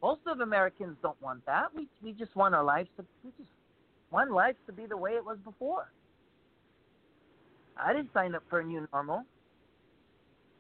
Most 0.02 0.22
of 0.28 0.40
Americans 0.40 0.96
don't 1.02 1.22
want 1.22 1.46
that. 1.46 1.68
We 1.76 1.88
we 2.04 2.14
just 2.14 2.36
want 2.36 2.56
our 2.56 2.64
lives 2.64 2.90
to 2.98 3.06
we 3.24 3.32
just 3.38 3.50
want 4.12 4.32
life 4.32 4.56
to 4.68 4.74
be 4.74 4.86
the 4.86 4.98
way 4.98 5.12
it 5.12 5.24
was 5.24 5.38
before. 5.44 5.92
I 7.78 7.94
didn't 7.94 8.14
sign 8.14 8.36
up 8.36 8.44
for 8.50 8.60
a 8.60 8.64
new 8.64 8.88
normal. 8.92 9.24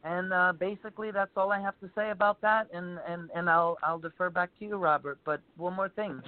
And 0.03 0.31
uh, 0.31 0.53
basically, 0.57 1.11
that's 1.11 1.31
all 1.35 1.51
I 1.51 1.59
have 1.59 1.77
to 1.81 1.89
say 1.93 2.11
about 2.11 2.39
that. 2.41 2.67
And, 2.73 2.99
and, 3.07 3.29
and 3.35 3.49
I'll 3.49 3.77
I'll 3.83 3.99
defer 3.99 4.29
back 4.29 4.49
to 4.59 4.65
you, 4.65 4.77
Robert. 4.77 5.19
But 5.25 5.41
one 5.57 5.75
more 5.75 5.89
thing. 5.89 6.21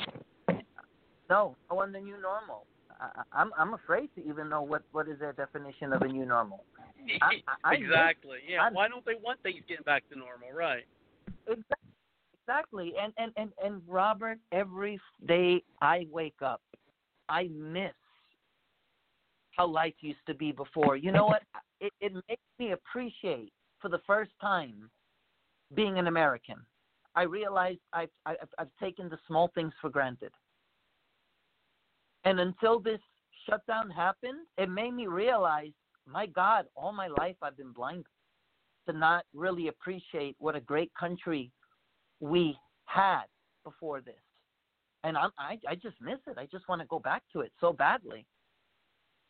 No, 1.29 1.55
I 1.69 1.73
want 1.73 1.93
the 1.93 1.99
new 1.99 2.19
normal. 2.21 2.65
I, 2.99 3.21
I'm 3.31 3.51
I'm 3.57 3.73
afraid 3.73 4.09
to 4.15 4.27
even 4.27 4.49
know 4.49 4.61
what 4.61 4.83
what 4.91 5.07
is 5.07 5.19
their 5.19 5.31
definition 5.31 5.93
of 5.93 6.01
a 6.01 6.07
new 6.07 6.25
normal. 6.25 6.65
I, 7.21 7.41
I, 7.63 7.73
exactly. 7.75 8.39
Yeah. 8.49 8.69
Why 8.71 8.89
don't 8.89 9.05
they 9.05 9.15
want 9.23 9.41
things 9.41 9.61
getting 9.69 9.83
back 9.85 10.03
to 10.11 10.19
normal? 10.19 10.51
Right. 10.53 10.83
Exactly. 11.47 11.77
Exactly. 12.47 12.93
And 13.01 13.13
and 13.17 13.31
and 13.37 13.51
and 13.63 13.81
Robert, 13.87 14.39
every 14.51 14.99
day 15.27 15.63
I 15.81 16.07
wake 16.11 16.41
up, 16.41 16.61
I 17.29 17.49
miss 17.53 17.93
how 19.55 19.67
life 19.67 19.93
used 20.01 20.25
to 20.27 20.33
be 20.33 20.51
before. 20.51 20.95
You 20.95 21.11
know 21.11 21.25
what? 21.25 21.43
It, 21.83 21.91
it 21.99 22.13
makes 22.29 22.43
me 22.59 22.73
appreciate 22.73 23.51
for 23.79 23.89
the 23.89 23.97
first 24.05 24.29
time 24.39 24.87
being 25.73 25.97
an 25.97 26.05
American. 26.05 26.57
I 27.15 27.23
realized 27.23 27.79
I've, 27.91 28.11
I've, 28.27 28.37
I've 28.59 28.69
taken 28.79 29.09
the 29.09 29.17
small 29.25 29.49
things 29.55 29.73
for 29.81 29.89
granted. 29.89 30.31
And 32.23 32.39
until 32.39 32.79
this 32.79 32.99
shutdown 33.49 33.89
happened, 33.89 34.45
it 34.59 34.69
made 34.69 34.91
me 34.93 35.07
realize, 35.07 35.71
my 36.05 36.27
God, 36.27 36.65
all 36.75 36.93
my 36.93 37.07
life 37.07 37.35
I've 37.41 37.57
been 37.57 37.71
blind 37.71 38.05
to 38.87 38.93
not 38.93 39.25
really 39.33 39.67
appreciate 39.67 40.35
what 40.39 40.55
a 40.55 40.59
great 40.59 40.91
country 40.99 41.51
we 42.19 42.55
had 42.85 43.23
before 43.63 44.01
this. 44.01 44.15
And 45.03 45.17
I'm, 45.17 45.31
I 45.37 45.57
I 45.67 45.75
just 45.75 45.95
miss 46.01 46.19
it. 46.27 46.37
I 46.37 46.47
just 46.51 46.67
want 46.67 46.81
to 46.81 46.87
go 46.87 46.99
back 46.99 47.23
to 47.33 47.41
it 47.41 47.51
so 47.59 47.73
badly. 47.73 48.25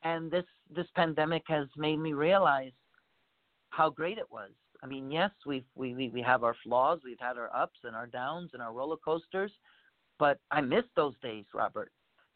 And 0.03 0.29
this 0.29 0.45
this 0.73 0.87
pandemic 0.95 1.43
has 1.47 1.67
made 1.77 1.97
me 1.99 2.13
realize 2.13 2.73
how 3.69 3.89
great 3.89 4.17
it 4.17 4.29
was. 4.29 4.51
I 4.83 4.87
mean, 4.87 5.11
yes, 5.11 5.31
we've 5.45 5.63
we 5.75 5.93
we, 5.93 6.09
we 6.09 6.21
have 6.21 6.43
our 6.43 6.55
flaws, 6.63 6.99
we've 7.05 7.19
had 7.19 7.37
our 7.37 7.55
ups 7.55 7.79
and 7.83 7.95
our 7.95 8.07
downs 8.07 8.51
and 8.53 8.61
our 8.61 8.73
roller 8.73 8.97
coasters, 8.97 9.51
but 10.19 10.39
I 10.49 10.61
miss 10.61 10.83
those 10.95 11.15
days, 11.21 11.45
Robert. 11.53 11.91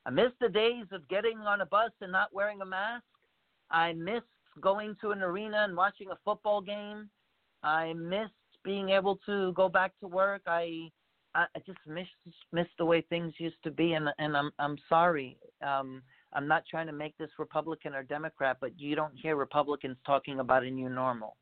I 0.06 0.12
miss 0.12 0.32
the 0.40 0.50
days 0.50 0.86
of 0.92 1.08
getting 1.10 1.40
on 1.40 1.62
a 1.62 1.66
bus 1.66 1.92
and 2.02 2.12
not 2.12 2.34
wearing 2.34 2.62
a 2.62 2.66
mask. 2.66 3.04
I 3.72 3.94
miss 3.94 4.22
going 4.62 4.96
to 5.02 5.12
an 5.12 5.22
arena 5.22 5.64
and 5.64 5.76
watching 5.76 6.10
a 6.12 6.18
football 6.24 6.62
game. 6.62 7.10
I 7.64 7.94
miss 7.94 8.30
being 8.64 8.90
able 8.90 9.20
to 9.26 9.54
go 9.54 9.70
back 9.70 9.92
to 10.02 10.08
work. 10.08 10.42
I 10.48 10.92
I 11.34 11.46
I 11.56 11.60
just 11.66 11.80
miss 11.88 12.08
miss 12.52 12.68
the 12.78 12.86
way 12.86 13.02
things 13.02 13.34
used 13.38 13.62
to 13.64 13.72
be, 13.72 13.94
and 13.94 14.10
and 14.18 14.36
I'm 14.36 14.52
I'm 14.60 14.78
sorry. 14.90 15.38
Um, 15.66 16.02
I'm 16.34 16.48
not 16.48 16.64
trying 16.70 16.88
to 16.88 16.94
make 16.94 17.18
this 17.18 17.30
Republican 17.40 17.94
or 17.94 18.04
Democrat, 18.04 18.58
but 18.60 18.78
you 18.80 18.96
don't 18.96 19.14
hear 19.16 19.36
Republicans 19.36 19.98
talking 20.06 20.40
about 20.40 20.64
a 20.64 20.70
new 20.70 20.90
normal. 20.90 21.38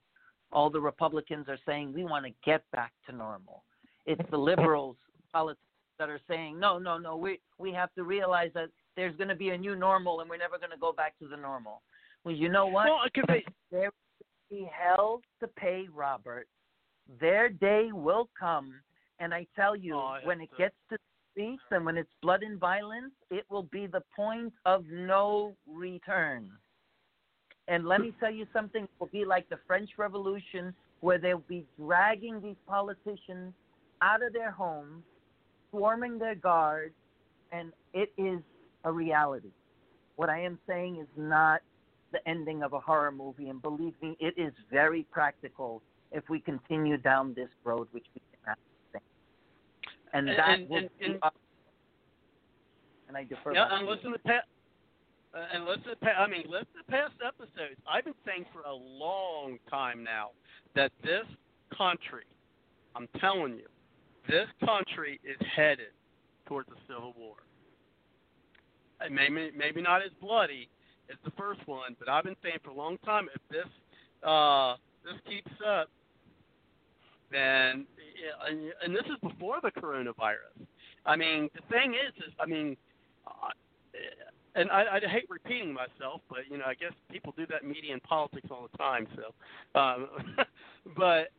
All 0.52 0.70
the 0.70 0.82
Republicans 0.82 1.48
are 1.50 1.58
saying 1.66 1.94
we 1.94 2.04
want 2.04 2.26
to 2.26 2.32
get 2.46 2.64
back 2.72 2.92
to 3.08 3.16
normal. 3.16 3.64
It's 4.06 4.22
the 4.30 4.38
liberals, 4.38 4.98
politics 5.32 5.62
that 5.98 6.10
are 6.10 6.20
saying 6.28 6.60
no, 6.60 6.78
no, 6.78 6.98
no. 6.98 7.16
We 7.16 7.40
we 7.58 7.72
have 7.74 7.94
to 7.96 8.04
realize 8.04 8.52
that 8.54 8.70
there's 8.96 9.16
going 9.16 9.30
to 9.30 9.36
be 9.36 9.50
a 9.50 9.58
new 9.58 9.76
normal, 9.76 10.22
and 10.22 10.30
we're 10.30 10.38
never 10.38 10.58
going 10.58 10.72
to 10.72 10.78
go 10.78 10.92
back 10.94 11.18
to 11.20 11.28
the 11.28 11.38
normal. 11.38 11.82
Well, 12.24 12.36
you 12.36 12.50
know 12.50 12.68
what? 12.68 12.86
Well, 12.86 13.02
it 13.06 13.14
could 13.14 13.28
be. 13.28 13.46
There 13.72 13.90
will 13.90 14.60
be 14.60 14.70
hell 14.72 15.22
to 15.40 15.48
pay, 15.48 15.88
Robert. 15.92 16.48
Their 17.20 17.50
day 17.50 17.90
will 17.92 18.30
come, 18.40 18.76
and 19.20 19.34
I 19.34 19.48
tell 19.56 19.76
you, 19.76 19.96
Oh, 19.96 20.00
I 20.00 20.26
when 20.26 20.42
it 20.42 20.50
so. 20.52 20.58
gets 20.58 20.76
to 20.92 20.98
streets 21.32 21.64
and 21.72 21.86
when 21.86 21.98
it's 21.98 22.12
blood 22.22 22.44
and 22.44 22.60
violence, 22.60 23.14
it 23.32 23.46
will 23.50 23.64
be 23.64 23.88
the 23.88 24.04
point 24.16 24.54
of 24.66 24.86
no 24.92 25.56
return. 25.68 26.52
And 27.68 27.88
let 27.88 28.02
me 28.02 28.14
tell 28.20 28.32
you 28.32 28.46
something, 28.54 28.84
it 28.84 28.90
will 29.00 29.08
be 29.08 29.26
like 29.26 29.50
the 29.50 29.58
French 29.66 29.90
Revolution, 29.98 30.74
where 31.00 31.18
they'll 31.18 31.40
be 31.48 31.66
dragging 31.80 32.42
these 32.42 32.58
politicians 32.68 33.54
out 34.02 34.22
of 34.22 34.34
their 34.34 34.52
homes, 34.52 35.04
swarming 35.72 36.20
their 36.20 36.36
guards, 36.36 36.94
and 37.52 37.72
it 37.94 38.12
is 38.18 38.40
a 38.84 38.92
reality. 38.92 39.52
What 40.18 40.30
I 40.30 40.42
am 40.42 40.60
saying 40.68 40.98
is 41.02 41.08
not 41.18 41.62
the 42.14 42.26
ending 42.30 42.64
of 42.64 42.72
a 42.72 42.80
horror 42.80 43.12
movie, 43.12 43.50
and 43.50 43.62
believe 43.62 43.94
me, 44.02 44.16
it 44.22 44.34
is 44.38 44.54
very 44.72 45.06
practical 45.12 45.82
if 46.12 46.24
we 46.30 46.40
continue 46.40 46.96
down 46.98 47.34
this 47.34 47.50
road, 47.66 47.88
which 47.92 48.06
we 48.16 48.22
cannot 48.40 48.58
think. 48.94 49.04
And 50.14 50.28
that 50.30 50.40
and- 50.48 50.70
will 50.70 50.78
and- 50.78 50.90
and- 51.02 51.20
up. 51.24 51.36
And 53.10 53.18
I 53.18 53.26
defer. 53.26 53.54
Yeah, 53.54 53.68
and 53.78 53.86
listen 53.86 54.12
to 54.14 54.20
Pat. 54.20 54.48
Uh, 55.34 55.48
and 55.52 55.66
listen 55.66 55.86
to 55.90 55.96
pa- 55.96 56.10
I 56.10 56.28
mean, 56.28 56.44
listen 56.48 56.68
to 56.78 56.84
past 56.90 57.16
episodes. 57.26 57.80
I've 57.88 58.06
been 58.06 58.14
saying 58.24 58.46
for 58.54 58.62
a 58.62 58.74
long 58.74 59.58
time 59.68 60.04
now 60.04 60.32
that 60.76 60.92
this 61.02 61.26
country, 61.76 62.26
I'm 62.96 63.08
telling 63.20 63.58
you, 63.58 63.68
this 64.28 64.48
country 64.64 65.20
is 65.24 65.38
headed 65.56 65.92
towards 66.46 66.70
a 66.70 66.80
civil 66.88 67.14
war. 67.18 67.38
And 69.00 69.14
maybe 69.14 69.52
maybe 69.56 69.82
not 69.82 70.04
as 70.04 70.12
bloody 70.22 70.70
as 71.10 71.18
the 71.24 71.32
first 71.32 71.66
one, 71.68 71.96
but 72.00 72.10
I've 72.10 72.24
been 72.24 72.36
saying 72.44 72.58
for 72.64 72.72
a 72.72 72.76
long 72.76 72.98
time 73.00 73.28
if 73.34 73.42
this 73.50 73.68
uh, 74.28 74.76
this 75.04 75.20
keeps 75.28 75.52
up, 75.68 75.90
then 77.32 77.86
and, 78.48 78.72
and 78.84 78.96
this 78.96 79.06
is 79.06 79.20
before 79.22 79.58
the 79.62 79.72
coronavirus. 79.72 80.66
I 81.06 81.16
mean, 81.16 81.50
the 81.54 81.62
thing 81.70 81.94
is, 81.94 82.16
is 82.26 82.34
I 82.40 82.46
mean, 82.46 82.78
uh, 83.28 83.50
and 84.56 84.70
I, 84.72 85.00
I 85.04 85.10
hate 85.10 85.26
repeating 85.30 85.74
myself, 85.74 86.22
but 86.30 86.40
you 86.50 86.58
know, 86.58 86.66
I 86.66 86.76
guess 86.76 86.94
people 87.12 87.34
do 87.36 87.46
that 87.48 87.64
in 87.64 87.70
media 87.70 87.94
and 87.94 88.04
politics 88.04 88.48
all 88.52 88.68
the 88.72 88.78
time. 88.78 89.08
So, 89.16 89.80
um, 89.80 90.08
but 90.98 91.32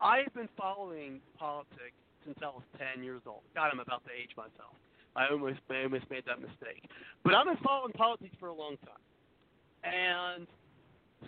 I've 0.00 0.32
been 0.34 0.48
following 0.56 1.20
politics 1.38 1.96
since 2.24 2.38
I 2.42 2.46
was 2.46 2.62
10 2.94 3.04
years 3.04 3.22
old. 3.26 3.42
God, 3.54 3.70
I'm 3.72 3.80
about 3.80 4.04
to 4.04 4.10
age 4.10 4.30
myself. 4.36 4.74
I 5.16 5.28
almost, 5.32 5.60
I 5.70 5.84
almost 5.84 6.04
made 6.10 6.24
that 6.26 6.40
mistake. 6.40 6.88
But 7.24 7.34
I've 7.34 7.46
been 7.46 7.56
following 7.64 7.92
politics 7.92 8.34
for 8.38 8.48
a 8.48 8.54
long 8.54 8.76
time, 8.84 9.02
and 9.82 10.46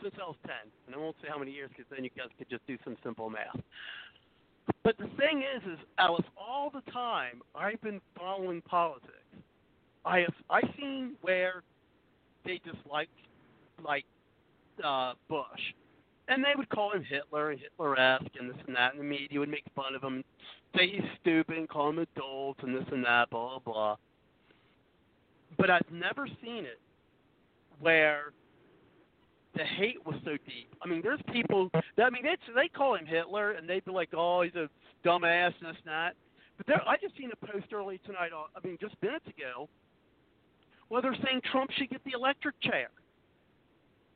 since 0.02 0.14
I 0.20 0.26
was 0.26 0.36
10, 0.46 0.52
and 0.86 0.94
I 0.94 0.98
won't 0.98 1.16
say 1.22 1.28
how 1.30 1.38
many 1.38 1.50
years, 1.50 1.70
because 1.70 1.86
then 1.90 2.04
you 2.04 2.10
guys 2.16 2.28
could 2.36 2.50
just 2.50 2.66
do 2.66 2.76
some 2.84 2.96
simple 3.02 3.30
math. 3.30 3.58
But 4.84 4.96
the 4.98 5.08
thing 5.16 5.42
is, 5.42 5.62
is 5.64 5.78
Alice, 5.98 6.26
all 6.36 6.70
the 6.70 6.88
time 6.92 7.40
I've 7.54 7.80
been 7.80 8.00
following 8.16 8.60
politics. 8.62 9.12
I 10.04 10.20
have 10.20 10.34
I 10.50 10.60
seen 10.78 11.14
where 11.22 11.62
they 12.44 12.60
disliked 12.64 13.10
like 13.84 14.04
uh, 14.84 15.14
Bush, 15.28 15.44
and 16.28 16.44
they 16.44 16.52
would 16.56 16.68
call 16.68 16.92
him 16.92 17.04
Hitler 17.04 17.50
and 17.50 17.60
Hitler-esque 17.60 18.36
and 18.38 18.50
this 18.50 18.56
and 18.66 18.76
that, 18.76 18.92
and 18.92 19.00
the 19.00 19.04
media 19.04 19.40
would 19.40 19.48
make 19.48 19.64
fun 19.74 19.94
of 19.94 20.02
him, 20.02 20.22
say 20.76 20.88
he's 20.88 21.10
stupid, 21.20 21.56
and 21.56 21.68
call 21.68 21.90
him 21.90 21.98
adult 21.98 22.58
and 22.62 22.74
this 22.74 22.84
and 22.92 23.04
that, 23.04 23.30
blah 23.30 23.58
blah 23.58 23.72
blah. 23.72 23.96
But 25.56 25.70
I've 25.70 25.90
never 25.90 26.26
seen 26.42 26.64
it 26.64 26.80
where 27.80 28.32
the 29.56 29.64
hate 29.64 30.04
was 30.06 30.16
so 30.24 30.32
deep. 30.32 30.74
I 30.82 30.88
mean, 30.88 31.00
there's 31.02 31.20
people. 31.32 31.70
That, 31.96 32.04
I 32.04 32.10
mean, 32.10 32.22
they 32.22 32.36
they 32.54 32.68
call 32.68 32.94
him 32.94 33.06
Hitler, 33.06 33.52
and 33.52 33.68
they'd 33.68 33.84
be 33.84 33.92
like, 33.92 34.10
"Oh, 34.14 34.42
he's 34.42 34.54
a 34.54 34.68
dumbass," 35.06 35.52
and 35.60 35.68
this 35.68 35.76
and 35.84 35.86
that. 35.86 36.14
But 36.56 36.66
there, 36.66 36.88
I 36.88 36.96
just 36.96 37.16
seen 37.16 37.30
a 37.32 37.46
post 37.46 37.72
early 37.72 38.00
tonight. 38.04 38.30
Uh, 38.34 38.44
I 38.56 38.66
mean, 38.66 38.78
just 38.80 38.94
minutes 39.02 39.26
ago, 39.26 39.68
where 40.88 41.02
they're 41.02 41.16
saying 41.24 41.40
Trump 41.50 41.70
should 41.72 41.90
get 41.90 42.02
the 42.04 42.12
electric 42.14 42.60
chair. 42.60 42.88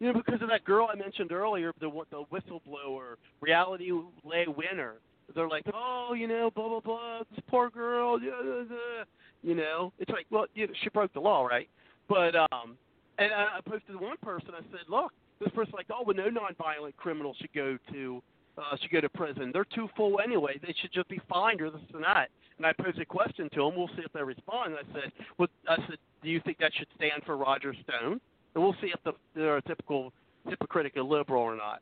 You 0.00 0.12
know, 0.12 0.14
because 0.14 0.42
of 0.42 0.48
that 0.48 0.64
girl 0.64 0.88
I 0.92 0.96
mentioned 0.96 1.32
earlier, 1.32 1.72
the 1.80 1.90
the 2.10 2.24
whistleblower, 2.32 3.16
Reality 3.40 3.90
Leigh 4.24 4.46
Winner. 4.48 4.94
They're 5.34 5.48
like, 5.48 5.64
oh, 5.72 6.14
you 6.16 6.28
know, 6.28 6.50
blah 6.54 6.68
blah 6.68 6.80
blah, 6.80 7.18
this 7.30 7.40
poor 7.48 7.70
girl, 7.70 8.20
yeah, 8.20 8.30
yeah, 8.44 8.62
yeah. 8.70 9.04
you 9.42 9.54
know. 9.54 9.92
It's 9.98 10.10
like, 10.10 10.26
well, 10.30 10.46
you 10.54 10.66
know, 10.66 10.72
she 10.82 10.90
broke 10.90 11.12
the 11.12 11.20
law, 11.20 11.44
right? 11.44 11.68
But 12.08 12.34
um, 12.36 12.76
and 13.18 13.32
I 13.32 13.60
posted 13.64 13.98
one 13.98 14.16
person. 14.22 14.50
I 14.54 14.62
said, 14.70 14.86
look, 14.88 15.12
this 15.40 15.50
person's 15.54 15.74
like, 15.74 15.86
oh, 15.90 16.02
well, 16.06 16.16
no 16.16 16.28
nonviolent 16.28 16.96
criminal 16.96 17.34
should 17.40 17.52
go 17.52 17.78
to 17.92 18.22
uh, 18.58 18.76
should 18.80 18.90
go 18.90 19.00
to 19.00 19.08
prison. 19.08 19.50
They're 19.52 19.64
too 19.64 19.88
full 19.96 20.20
anyway. 20.22 20.58
They 20.60 20.74
should 20.80 20.92
just 20.92 21.08
be 21.08 21.20
fined 21.28 21.60
or 21.60 21.70
this 21.70 21.80
and 21.94 22.04
that. 22.04 22.28
And 22.58 22.66
I 22.66 22.72
posed 22.72 22.98
a 22.98 23.04
question 23.04 23.48
to 23.54 23.64
them. 23.64 23.76
We'll 23.76 23.88
see 23.88 24.02
if 24.04 24.12
they 24.12 24.22
respond. 24.22 24.74
I 24.74 24.92
said, 24.92 25.12
well, 25.38 25.48
I 25.68 25.76
said, 25.88 25.96
do 26.22 26.28
you 26.28 26.40
think 26.44 26.58
that 26.58 26.72
should 26.76 26.88
stand 26.96 27.22
for 27.24 27.36
Roger 27.36 27.74
Stone? 27.82 28.20
And 28.54 28.62
we'll 28.62 28.76
see 28.80 28.92
if 28.92 29.02
the, 29.04 29.12
they're 29.34 29.56
a 29.56 29.62
typical 29.62 30.12
hypocritical 30.46 31.08
liberal 31.08 31.42
or 31.42 31.56
not. 31.56 31.80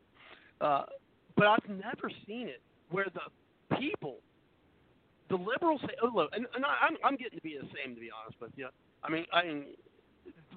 Uh, 0.61 0.85
but 1.37 1.47
I've 1.47 1.69
never 1.69 2.11
seen 2.27 2.49
it 2.49 2.61
where 2.91 3.07
the 3.15 3.77
people, 3.77 4.17
the 5.29 5.37
liberals 5.37 5.81
say, 5.83 5.95
oh, 6.03 6.11
look, 6.15 6.31
and, 6.33 6.47
and 6.55 6.65
I, 6.65 6.87
I'm, 6.87 6.97
I'm 7.05 7.17
getting 7.17 7.39
to 7.39 7.43
be 7.43 7.57
the 7.61 7.69
same, 7.75 7.95
to 7.95 8.01
be 8.01 8.11
honest 8.11 8.41
with 8.41 8.51
you. 8.57 8.69
I 9.03 9.11
mean, 9.11 9.25
I 9.33 9.45
mean, 9.45 9.65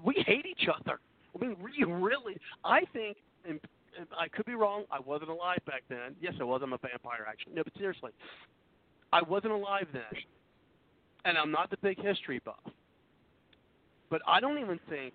we 0.04 0.16
hate 0.26 0.46
each 0.46 0.68
other. 0.68 1.00
I 1.36 1.46
mean, 1.46 1.56
we 1.62 1.84
really, 1.84 2.38
I 2.64 2.82
think, 2.94 3.18
and, 3.48 3.60
and 3.98 4.08
I 4.18 4.28
could 4.28 4.46
be 4.46 4.56
wrong. 4.56 4.84
I 4.92 5.00
wasn't 5.00 5.30
alive 5.30 5.60
back 5.66 5.84
then. 5.90 6.16
Yes, 6.22 6.34
I 6.40 6.44
was. 6.44 6.62
I'm 6.64 6.74
a 6.74 6.78
vampire, 6.78 7.26
actually. 7.28 7.54
No, 7.54 7.64
but 7.64 7.74
seriously, 7.78 8.12
I 9.12 9.22
wasn't 9.22 9.54
alive 9.54 9.88
then, 9.94 10.22
and 11.26 11.38
I'm 11.38 11.52
not 11.52 11.70
the 11.70 11.78
big 11.78 12.02
history 12.02 12.42
buff. 12.44 12.60
But 14.10 14.22
I 14.28 14.40
don't 14.40 14.60
even 14.60 14.80
think 14.90 15.14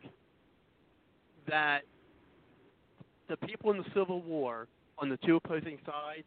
that 1.48 1.82
the 3.28 3.36
people 3.36 3.70
in 3.70 3.78
the 3.78 3.84
Civil 3.94 4.22
War 4.22 4.66
on 4.98 5.08
the 5.08 5.18
two 5.18 5.36
opposing 5.36 5.78
sides 5.84 6.26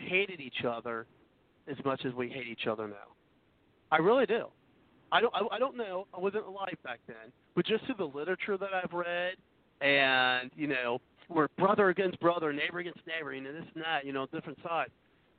hated 0.00 0.40
each 0.40 0.64
other 0.66 1.06
as 1.70 1.76
much 1.84 2.04
as 2.04 2.12
we 2.14 2.28
hate 2.28 2.46
each 2.46 2.66
other 2.66 2.88
now. 2.88 3.14
I 3.92 3.98
really 3.98 4.26
do. 4.26 4.46
I 5.12 5.20
don't. 5.20 5.34
I, 5.34 5.56
I 5.56 5.58
don't 5.58 5.76
know. 5.76 6.06
I 6.14 6.20
wasn't 6.20 6.46
alive 6.46 6.76
back 6.84 7.00
then, 7.06 7.32
but 7.54 7.66
just 7.66 7.84
through 7.86 7.96
the 7.98 8.04
literature 8.18 8.56
that 8.56 8.70
I've 8.72 8.92
read, 8.92 9.34
and 9.80 10.50
you 10.54 10.68
know, 10.68 11.00
we're 11.28 11.48
brother 11.58 11.88
against 11.88 12.20
brother, 12.20 12.52
neighbor 12.52 12.78
against 12.78 13.00
neighbor, 13.06 13.32
you 13.34 13.40
know, 13.40 13.52
this 13.52 13.64
and 13.74 13.84
that, 13.84 14.04
you 14.04 14.12
know, 14.12 14.26
different 14.32 14.58
sides. 14.62 14.90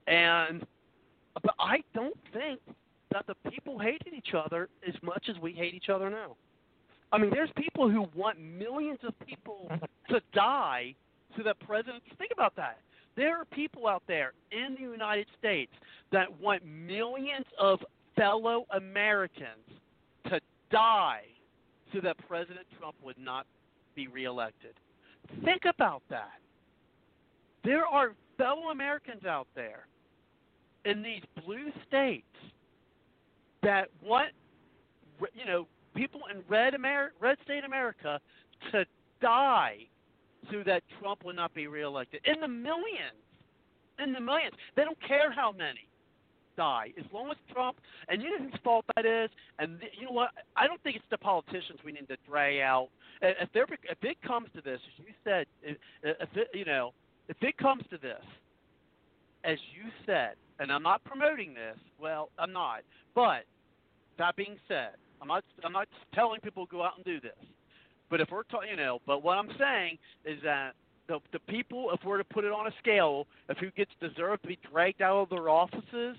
And 0.07 0.65
but 1.33 1.55
I 1.59 1.77
don't 1.93 2.17
think 2.33 2.59
that 3.11 3.25
the 3.27 3.35
people 3.49 3.77
hated 3.77 4.13
each 4.13 4.33
other 4.33 4.69
as 4.87 4.95
much 5.01 5.27
as 5.29 5.37
we 5.41 5.53
hate 5.53 5.73
each 5.73 5.89
other 5.89 6.09
now. 6.09 6.35
I 7.11 7.17
mean, 7.17 7.29
there's 7.29 7.49
people 7.57 7.89
who 7.89 8.07
want 8.15 8.39
millions 8.39 8.99
of 9.05 9.13
people 9.25 9.67
mm-hmm. 9.69 10.13
to 10.13 10.21
die 10.33 10.95
so 11.35 11.43
that 11.43 11.59
presidents 11.59 12.05
think 12.17 12.31
about 12.33 12.55
that. 12.55 12.79
There 13.21 13.37
are 13.37 13.45
people 13.45 13.85
out 13.85 14.01
there 14.07 14.31
in 14.51 14.73
the 14.73 14.81
United 14.81 15.27
States 15.37 15.71
that 16.11 16.27
want 16.41 16.65
millions 16.65 17.45
of 17.59 17.79
fellow 18.15 18.65
Americans 18.71 19.69
to 20.27 20.39
die 20.71 21.25
so 21.93 21.99
that 22.01 22.17
President 22.27 22.65
Trump 22.79 22.95
would 23.03 23.19
not 23.19 23.45
be 23.93 24.07
reelected. 24.07 24.73
Think 25.45 25.65
about 25.65 26.01
that. 26.09 26.39
There 27.63 27.85
are 27.85 28.15
fellow 28.39 28.71
Americans 28.71 29.23
out 29.23 29.47
there 29.53 29.85
in 30.85 31.03
these 31.03 31.21
blue 31.45 31.71
states 31.87 32.25
that 33.61 33.89
want 34.03 34.29
you 35.35 35.45
know 35.45 35.67
people 35.93 36.21
in 36.33 36.41
red 36.49 36.73
Amer- 36.73 37.13
red 37.19 37.37
state 37.43 37.65
America 37.65 38.19
to 38.71 38.83
die 39.21 39.85
so 40.49 40.63
that 40.65 40.83
Trump 40.99 41.23
will 41.23 41.33
not 41.33 41.53
be 41.53 41.67
reelected. 41.67 42.21
In 42.25 42.41
the 42.41 42.47
millions, 42.47 43.21
in 43.99 44.13
the 44.13 44.19
millions. 44.19 44.53
They 44.75 44.83
don't 44.83 44.97
care 45.07 45.31
how 45.31 45.51
many 45.51 45.87
die 46.57 46.93
as 46.97 47.05
long 47.13 47.29
as 47.31 47.37
Trump. 47.53 47.77
And 48.09 48.21
you 48.21 48.31
know 48.31 48.45
whose 48.45 48.59
fault 48.63 48.85
that 48.95 49.05
is. 49.05 49.29
And 49.59 49.79
th- 49.79 49.93
you 49.99 50.05
know 50.05 50.11
what? 50.11 50.31
I 50.55 50.67
don't 50.67 50.81
think 50.83 50.95
it's 50.95 51.05
the 51.09 51.17
politicians 51.17 51.79
we 51.85 51.91
need 51.91 52.07
to 52.07 52.17
drag 52.27 52.59
out. 52.59 52.89
If 53.21 53.49
there, 53.53 53.65
if 53.65 53.97
it 54.01 54.17
comes 54.25 54.47
to 54.55 54.61
this, 54.61 54.79
as 54.99 55.05
you 55.05 55.13
said, 55.23 55.45
if, 55.61 55.77
if 56.03 56.29
it, 56.35 56.47
you 56.53 56.65
know, 56.65 56.93
if 57.29 57.37
it 57.41 57.57
comes 57.57 57.83
to 57.91 57.97
this, 57.97 58.23
as 59.43 59.57
you 59.75 59.89
said, 60.05 60.33
and 60.59 60.71
I'm 60.71 60.83
not 60.83 61.03
promoting 61.03 61.53
this. 61.53 61.77
Well, 61.99 62.29
I'm 62.37 62.53
not. 62.53 62.81
But 63.15 63.45
that 64.17 64.35
being 64.35 64.57
said, 64.67 64.91
I'm 65.21 65.27
not. 65.27 65.43
I'm 65.63 65.73
not 65.73 65.87
telling 66.13 66.39
people 66.41 66.65
to 66.65 66.71
go 66.71 66.83
out 66.83 66.93
and 66.97 67.05
do 67.05 67.19
this. 67.19 67.31
But 68.11 68.19
if 68.19 68.29
we're 68.29 68.43
talking, 68.43 68.69
you 68.71 68.75
know, 68.75 68.99
but 69.07 69.23
what 69.23 69.37
I'm 69.37 69.49
saying 69.57 69.97
is 70.25 70.37
that 70.43 70.73
the 71.07 71.19
the 71.31 71.39
people, 71.47 71.89
if 71.93 72.01
we're 72.05 72.17
to 72.17 72.23
put 72.25 72.43
it 72.43 72.51
on 72.51 72.67
a 72.67 72.71
scale, 72.79 73.25
of 73.49 73.57
who 73.57 73.71
gets 73.71 73.91
deserved 74.01 74.43
to 74.43 74.49
be 74.49 74.59
dragged 74.69 75.01
out 75.01 75.23
of 75.23 75.29
their 75.29 75.49
offices 75.49 76.17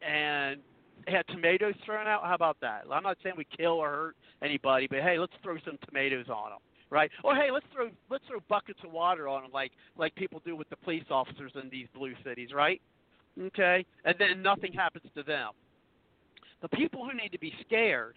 and 0.00 0.58
had 1.06 1.26
tomatoes 1.28 1.74
thrown 1.84 2.06
out, 2.06 2.22
how 2.24 2.34
about 2.34 2.56
that? 2.62 2.84
I'm 2.90 3.02
not 3.02 3.18
saying 3.22 3.34
we 3.36 3.46
kill 3.56 3.72
or 3.72 3.88
hurt 3.90 4.16
anybody, 4.42 4.86
but 4.88 5.00
hey, 5.00 5.18
let's 5.18 5.32
throw 5.42 5.56
some 5.64 5.78
tomatoes 5.86 6.26
on 6.28 6.50
them, 6.50 6.58
right? 6.88 7.10
Or 7.22 7.34
hey, 7.36 7.50
let's 7.52 7.66
throw 7.74 7.90
let's 8.10 8.24
throw 8.26 8.38
buckets 8.48 8.80
of 8.82 8.90
water 8.90 9.28
on 9.28 9.42
them, 9.42 9.50
like 9.52 9.72
like 9.98 10.14
people 10.14 10.40
do 10.46 10.56
with 10.56 10.70
the 10.70 10.76
police 10.76 11.04
officers 11.10 11.52
in 11.62 11.68
these 11.70 11.88
blue 11.94 12.14
cities, 12.24 12.50
right? 12.54 12.80
Okay, 13.38 13.84
and 14.06 14.14
then 14.18 14.42
nothing 14.42 14.72
happens 14.72 15.04
to 15.14 15.22
them. 15.22 15.50
The 16.62 16.68
people 16.68 17.04
who 17.04 17.14
need 17.14 17.32
to 17.32 17.38
be 17.38 17.52
scared 17.66 18.16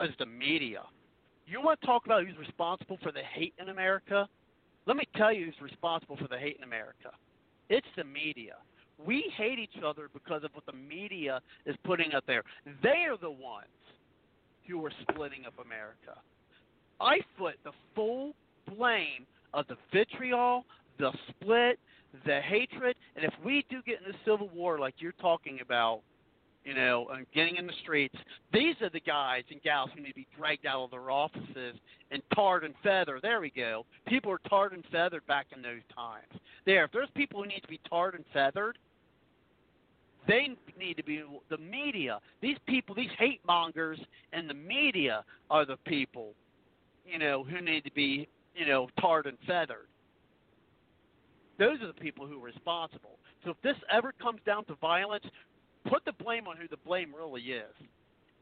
is 0.00 0.10
the 0.18 0.26
media. 0.26 0.82
You 1.50 1.62
want 1.62 1.80
to 1.80 1.86
talk 1.86 2.04
about 2.04 2.26
who's 2.26 2.36
responsible 2.36 2.98
for 3.02 3.10
the 3.10 3.22
hate 3.34 3.54
in 3.58 3.70
America? 3.70 4.28
Let 4.86 4.98
me 4.98 5.04
tell 5.16 5.32
you 5.32 5.46
who's 5.46 5.60
responsible 5.62 6.18
for 6.18 6.28
the 6.28 6.36
hate 6.36 6.56
in 6.58 6.64
America. 6.64 7.10
It's 7.70 7.86
the 7.96 8.04
media. 8.04 8.56
We 9.02 9.32
hate 9.34 9.58
each 9.58 9.82
other 9.82 10.10
because 10.12 10.44
of 10.44 10.50
what 10.52 10.66
the 10.66 10.74
media 10.74 11.40
is 11.64 11.74
putting 11.84 12.12
out 12.12 12.24
there. 12.26 12.42
They 12.82 13.06
are 13.08 13.16
the 13.16 13.30
ones 13.30 13.68
who 14.66 14.84
are 14.84 14.92
splitting 15.10 15.46
up 15.46 15.54
America. 15.64 16.20
I 17.00 17.20
put 17.38 17.54
the 17.64 17.72
full 17.94 18.34
blame 18.76 19.26
of 19.54 19.66
the 19.68 19.76
vitriol, 19.90 20.66
the 20.98 21.12
split, 21.28 21.78
the 22.26 22.40
hatred, 22.40 22.96
and 23.16 23.24
if 23.24 23.32
we 23.42 23.64
do 23.70 23.80
get 23.86 24.00
in 24.04 24.12
the 24.12 24.18
civil 24.30 24.50
war 24.50 24.78
like 24.78 24.96
you're 24.98 25.12
talking 25.12 25.60
about, 25.62 26.00
you 26.68 26.74
know, 26.74 27.08
and 27.14 27.24
getting 27.34 27.56
in 27.56 27.66
the 27.66 27.72
streets, 27.82 28.14
these 28.52 28.74
are 28.82 28.90
the 28.90 29.00
guys 29.00 29.42
and 29.50 29.62
gals 29.62 29.88
who 29.94 30.02
need 30.02 30.10
to 30.10 30.14
be 30.14 30.26
dragged 30.36 30.66
out 30.66 30.84
of 30.84 30.90
their 30.90 31.10
offices 31.10 31.76
and 32.10 32.20
tarred 32.34 32.62
and 32.62 32.74
feathered. 32.82 33.22
There 33.22 33.40
we 33.40 33.48
go. 33.48 33.86
People 34.06 34.30
are 34.32 34.40
tarred 34.50 34.74
and 34.74 34.84
feathered 34.92 35.26
back 35.26 35.46
in 35.56 35.62
those 35.62 35.80
times. 35.94 36.26
There, 36.66 36.84
if 36.84 36.92
there's 36.92 37.08
people 37.16 37.42
who 37.42 37.48
need 37.48 37.62
to 37.62 37.68
be 37.68 37.80
tarred 37.88 38.16
and 38.16 38.24
feathered, 38.34 38.76
they 40.26 40.50
need 40.78 40.98
to 40.98 41.02
be 41.02 41.22
the 41.48 41.56
media. 41.56 42.20
These 42.42 42.58
people, 42.66 42.94
these 42.94 43.08
hate 43.18 43.40
mongers, 43.46 43.98
and 44.34 44.50
the 44.50 44.52
media 44.52 45.24
are 45.48 45.64
the 45.64 45.78
people, 45.86 46.34
you 47.06 47.18
know, 47.18 47.44
who 47.44 47.62
need 47.62 47.82
to 47.84 47.92
be, 47.92 48.28
you 48.54 48.66
know, 48.66 48.90
tarred 49.00 49.24
and 49.24 49.38
feathered. 49.46 49.86
Those 51.58 51.80
are 51.80 51.86
the 51.86 51.94
people 51.94 52.26
who 52.26 52.42
are 52.42 52.44
responsible. 52.44 53.18
So 53.42 53.52
if 53.52 53.56
this 53.62 53.76
ever 53.90 54.12
comes 54.20 54.40
down 54.44 54.66
to 54.66 54.74
violence, 54.74 55.24
put 55.88 56.04
the 56.04 56.12
blame 56.12 56.46
on 56.46 56.56
who 56.56 56.68
the 56.68 56.76
blame 56.86 57.14
really 57.14 57.42
is. 57.42 57.74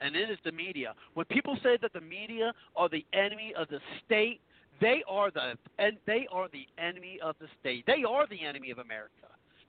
And 0.01 0.15
it 0.15 0.31
is 0.31 0.39
the 0.45 0.53
media. 0.53 0.95
When 1.15 1.25
people 1.27 1.57
say 1.63 1.79
that 1.81 1.93
the 1.93 2.01
media 2.01 2.53
are 2.77 2.89
the 2.89 3.05
enemy 3.13 3.55
of 3.57 3.69
the 3.69 3.81
state, 4.05 4.41
they 4.81 5.03
are 5.09 5.31
the 5.31 5.55
and 5.79 5.97
they 6.07 6.27
are 6.31 6.49
the 6.53 6.67
enemy 6.79 7.19
of 7.23 7.35
the 7.41 7.47
state. 7.61 7.85
They 7.87 8.05
are 8.07 8.27
the 8.29 8.45
enemy 8.45 8.71
of 8.71 8.79
America. 8.79 9.29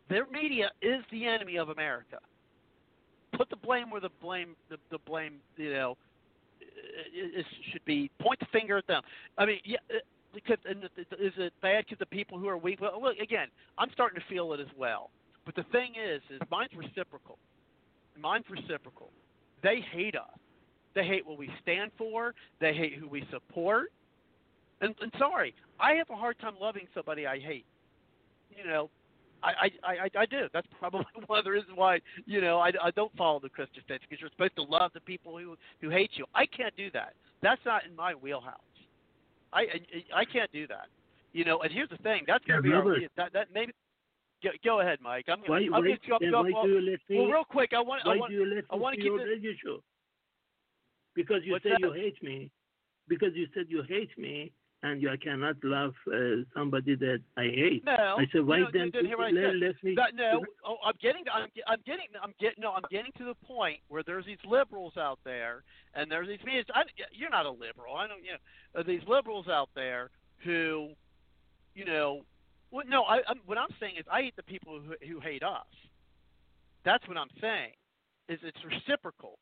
Their 0.10 0.26
media 0.28 0.70
is 0.82 1.02
the 1.12 1.26
enemy 1.26 1.56
of 1.58 1.70
America. 1.70 2.18
Put 3.38 3.50
the 3.50 3.56
blame 3.56 3.90
where 3.90 4.02
the 4.02 4.10
blame 4.22 4.56
the, 4.70 4.78
the 4.92 4.98
blame 5.06 5.36
you 5.56 5.72
know 5.72 5.98
it, 6.60 7.40
it 7.40 7.46
should 7.72 7.86
be. 7.86 8.10
Point 8.20 8.40
the 8.40 8.48
finger 8.52 8.78
at 8.78 8.88
them. 8.88 9.02
I 9.38 9.46
mean, 9.46 9.60
yeah. 9.64 9.78
uh, 9.90 10.00
Because 10.34 10.58
and 10.66 10.84
is 10.84 11.34
it 11.38 11.54
bad 11.62 11.86
because 11.86 12.00
the 12.00 12.06
people 12.06 12.38
who 12.38 12.48
are 12.48 12.58
weak? 12.58 12.82
Well, 12.82 13.02
look 13.02 13.18
again. 13.18 13.48
I'm 13.78 13.90
starting 13.94 14.20
to 14.20 14.26
feel 14.28 14.54
it 14.54 14.60
as 14.60 14.68
well. 14.78 15.10
But 15.46 15.56
the 15.56 15.64
thing 15.72 15.94
is, 15.96 16.22
is 16.30 16.42
mine's 16.52 16.72
reciprocal. 16.76 17.38
Mine's 18.20 18.46
reciprocal. 18.50 19.12
They 19.64 19.82
hate 19.92 20.16
us. 20.16 20.40
They 20.96 21.06
hate 21.06 21.26
what 21.26 21.38
we 21.38 21.50
stand 21.62 21.92
for. 21.98 22.34
They 22.60 22.74
hate 22.74 22.96
who 22.96 23.08
we 23.08 23.24
support. 23.32 23.92
And, 24.82 24.96
and 25.02 25.12
sorry, 25.18 25.54
I 25.80 25.94
have 25.94 26.10
a 26.10 26.16
hard 26.16 26.40
time 26.40 26.54
loving 26.60 26.88
somebody 26.94 27.26
I 27.28 27.40
hate. 27.40 27.66
You 28.56 28.68
know, 28.70 28.90
I 29.44 29.70
I 29.84 29.92
I, 29.92 30.10
I 30.22 30.26
do. 30.26 30.48
That's 30.54 30.68
probably 30.80 31.06
one 31.28 31.40
of 31.40 31.46
the 31.46 31.52
reasons 31.52 31.72
why 31.76 32.00
you 32.26 32.42
know 32.42 32.60
I, 32.60 32.72
I 32.82 32.92
don't 32.92 33.16
follow 33.16 33.40
the 33.40 33.50
Christian 33.50 33.84
faith 33.88 34.02
because 34.02 34.20
you're 34.22 34.30
supposed 34.32 34.56
to 34.56 34.64
love 34.64 34.92
the 34.94 35.02
people 35.02 35.38
who 35.38 35.56
who 35.82 35.90
hate 35.90 36.12
you. 36.14 36.26
I 36.34 36.46
can't 36.46 36.76
do 36.76 36.90
that. 36.92 37.14
That's 37.42 37.62
not 37.66 37.86
in 37.86 37.96
my 37.96 38.14
wheelhouse. 38.14 38.56
I 39.54 39.62
I, 39.62 40.22
I 40.22 40.26
can't 40.26 40.52
do 40.52 40.68
that. 40.68 40.88
You 41.34 41.46
know, 41.46 41.60
and 41.60 41.72
here's 41.72 41.90
the 41.90 41.98
thing. 41.98 42.24
That's 42.26 42.44
going 42.46 42.64
to 42.64 42.70
Yeah, 42.70 42.82
be 42.82 42.90
our, 42.90 43.00
that 43.16 43.34
that 43.34 43.48
maybe. 43.54 43.74
Go, 44.44 44.50
go 44.64 44.82
ahead, 44.82 45.00
Mike. 45.02 45.26
I'm 45.30 45.40
Why, 45.48 45.66
why, 45.66 45.82
going 45.82 45.98
to 45.98 46.08
jump, 46.08 46.22
then 46.22 46.32
jump 46.32 46.50
why 46.52 46.60
off. 46.60 46.66
do 46.66 46.72
you 46.72 46.82
let 46.82 47.00
me? 47.10 47.18
Well, 47.18 47.28
real 47.28 47.44
quick, 47.44 47.72
I 47.74 47.82
want 47.82 48.06
why 48.06 48.14
I 48.14 48.18
want 48.18 48.32
do 48.32 48.38
you 48.38 48.46
let 48.46 48.66
I 48.70 48.76
want 48.76 48.94
to 48.96 49.02
keep 49.02 49.06
your 49.06 49.18
this. 49.18 49.28
radio 49.28 49.52
show? 49.64 49.84
Because 51.16 51.42
you 51.44 51.54
What's 51.54 51.64
say 51.64 51.72
that? 51.72 51.80
you 51.82 51.92
hate 51.94 52.22
me. 52.22 52.52
Because 53.08 53.30
you 53.34 53.48
said 53.56 53.66
you 53.70 53.84
hate 53.88 54.16
me, 54.18 54.52
and 54.84 55.02
you 55.02 55.10
I 55.10 55.18
cannot 55.18 55.56
love 55.64 55.94
uh, 56.14 56.44
somebody 56.56 56.96
that 56.96 57.22
I 57.36 57.44
hate. 57.44 57.84
No, 57.86 58.18
I 58.20 58.26
said 58.32 58.46
why 58.46 58.60
know, 58.60 58.68
then 58.72 58.86
you 58.86 58.92
didn't 58.92 59.08
hear 59.08 59.18
what 59.18 59.28
I 59.28 59.32
let, 59.32 59.56
let 59.56 59.84
me? 59.84 59.96
That- 59.96 60.14
no, 60.14 60.44
oh, 60.66 60.76
I'm 60.86 60.94
getting, 61.02 61.24
I'm, 61.34 61.48
I'm 61.68 61.80
getting, 61.86 62.06
I'm 62.22 62.34
getting, 62.40 62.62
no, 62.62 62.74
I'm 62.74 62.84
getting 62.92 63.12
to 63.18 63.26
the 63.26 63.36
point 63.46 63.80
where 63.88 64.04
there's 64.04 64.26
these 64.26 64.38
liberals 64.48 64.98
out 64.98 65.20
there, 65.24 65.64
and 65.96 66.12
there's 66.12 66.28
these. 66.28 66.66
I, 66.76 66.84
you're 67.12 67.30
not 67.32 67.46
a 67.46 67.52
liberal. 67.52 67.96
I 67.96 68.08
don't, 68.08 68.24
you 68.24 68.34
know, 68.76 68.84
these 68.84 69.02
liberals 69.08 69.48
out 69.48 69.70
there 69.74 70.12
who, 70.44 70.90
you 71.74 71.86
know, 71.86 72.22
well, 72.72 72.86
no, 72.88 73.04
I, 73.04 73.20
I'm, 73.28 73.40
what 73.46 73.58
I'm 73.58 73.70
saying 73.80 73.96
is 74.00 74.06
I 74.12 74.22
hate 74.22 74.36
the 74.36 74.44
people 74.44 74.80
who, 74.80 74.94
who 75.08 75.20
hate 75.20 75.44
us. 75.44 75.66
That's 76.86 77.08
what 77.08 77.18
I'm 77.18 77.30
saying. 77.42 77.72
Is 78.30 78.40
it's 78.44 78.58
reciprocal. 78.66 79.38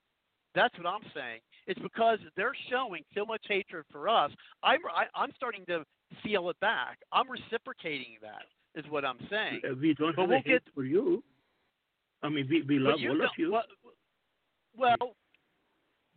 That's 0.53 0.75
what 0.77 0.87
I'm 0.87 1.01
saying. 1.13 1.41
It's 1.67 1.79
because 1.79 2.19
they're 2.37 2.53
showing 2.69 3.03
so 3.15 3.25
much 3.25 3.41
hatred 3.47 3.85
for 3.91 4.07
us. 4.07 4.31
I'm 4.63 4.79
I, 4.95 5.05
I'm 5.19 5.31
starting 5.35 5.65
to 5.67 5.83
feel 6.23 6.49
it 6.49 6.59
back. 6.59 6.99
I'm 7.11 7.29
reciprocating 7.29 8.17
that. 8.21 8.43
Is 8.79 8.85
what 8.89 9.05
I'm 9.05 9.17
saying. 9.29 9.61
Uh, 9.63 9.73
we 9.79 9.93
don't 9.93 10.15
But 10.15 10.21
have 10.23 10.29
we'll 10.29 10.37
hate 10.39 10.45
get- 10.45 10.73
for 10.73 10.83
you. 10.83 11.23
I 12.23 12.29
mean, 12.29 12.47
we, 12.49 12.61
we 12.63 12.79
love 12.79 12.95
all 13.07 13.21
of 13.23 13.29
you. 13.37 13.51
Well, 13.51 13.63
well, 14.77 15.15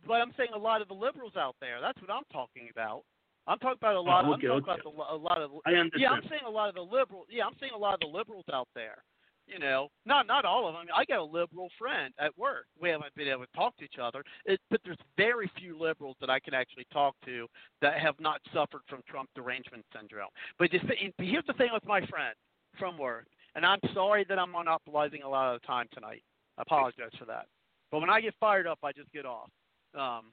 but 0.07 0.13
I'm 0.15 0.31
saying 0.37 0.49
a 0.55 0.57
lot 0.57 0.81
of 0.81 0.87
the 0.87 0.93
liberals 0.93 1.33
out 1.37 1.55
there. 1.61 1.79
That's 1.81 1.99
what 2.01 2.09
I'm 2.09 2.23
talking 2.31 2.69
about. 2.71 3.03
I'm 3.47 3.57
talking 3.59 3.77
about 3.81 3.95
a 3.95 4.01
lot. 4.01 4.25
Oh, 4.25 4.33
okay, 4.33 4.47
I'm 4.47 4.61
talking 4.61 4.85
okay. 4.85 4.95
about 4.95 5.09
the, 5.09 5.15
a 5.15 5.17
lot 5.17 5.41
of. 5.41 5.51
I 5.65 5.71
understand. 5.71 6.01
Yeah, 6.01 6.11
I'm 6.11 6.23
saying 6.29 6.41
a 6.45 6.49
lot 6.49 6.69
of 6.69 6.75
the 6.75 6.81
liberals. 6.81 7.27
Yeah, 7.29 7.45
I'm 7.45 7.55
saying 7.59 7.71
a 7.75 7.77
lot 7.77 7.93
of 7.95 7.99
the 7.99 8.07
liberals 8.07 8.45
out 8.53 8.67
there. 8.75 9.03
You 9.47 9.57
know, 9.57 9.89
not 10.05 10.27
not 10.27 10.45
all 10.45 10.67
of 10.67 10.75
them. 10.75 10.85
I 10.95 11.05
got 11.05 11.17
a 11.17 11.23
liberal 11.23 11.69
friend 11.79 12.13
at 12.19 12.37
work. 12.37 12.65
We 12.79 12.89
haven't 12.89 13.15
been 13.15 13.27
able 13.27 13.45
to 13.45 13.51
talk 13.55 13.75
to 13.77 13.83
each 13.83 13.97
other, 13.99 14.23
it, 14.45 14.59
but 14.69 14.79
there's 14.83 14.99
very 15.17 15.49
few 15.57 15.79
liberals 15.79 16.15
that 16.21 16.29
I 16.29 16.39
can 16.39 16.53
actually 16.53 16.85
talk 16.93 17.15
to 17.25 17.47
that 17.81 17.99
have 17.99 18.13
not 18.19 18.41
suffered 18.53 18.81
from 18.87 19.01
Trump 19.09 19.29
derangement 19.35 19.83
syndrome. 19.95 20.29
But 20.59 20.69
thing, 20.69 21.11
here's 21.17 21.45
the 21.47 21.53
thing 21.53 21.69
with 21.73 21.85
my 21.85 22.05
friend 22.05 22.35
from 22.77 22.99
work, 22.99 23.25
and 23.55 23.65
I'm 23.65 23.79
sorry 23.95 24.23
that 24.29 24.37
I'm 24.37 24.51
monopolizing 24.51 25.23
a 25.23 25.29
lot 25.29 25.55
of 25.55 25.61
the 25.61 25.65
time 25.65 25.87
tonight. 25.91 26.21
I 26.59 26.61
apologize 26.61 27.09
for 27.17 27.25
that. 27.25 27.47
But 27.91 28.01
when 28.01 28.11
I 28.11 28.21
get 28.21 28.35
fired 28.39 28.67
up, 28.67 28.77
I 28.83 28.91
just 28.91 29.11
get 29.11 29.25
off. 29.25 29.49
Um, 29.97 30.25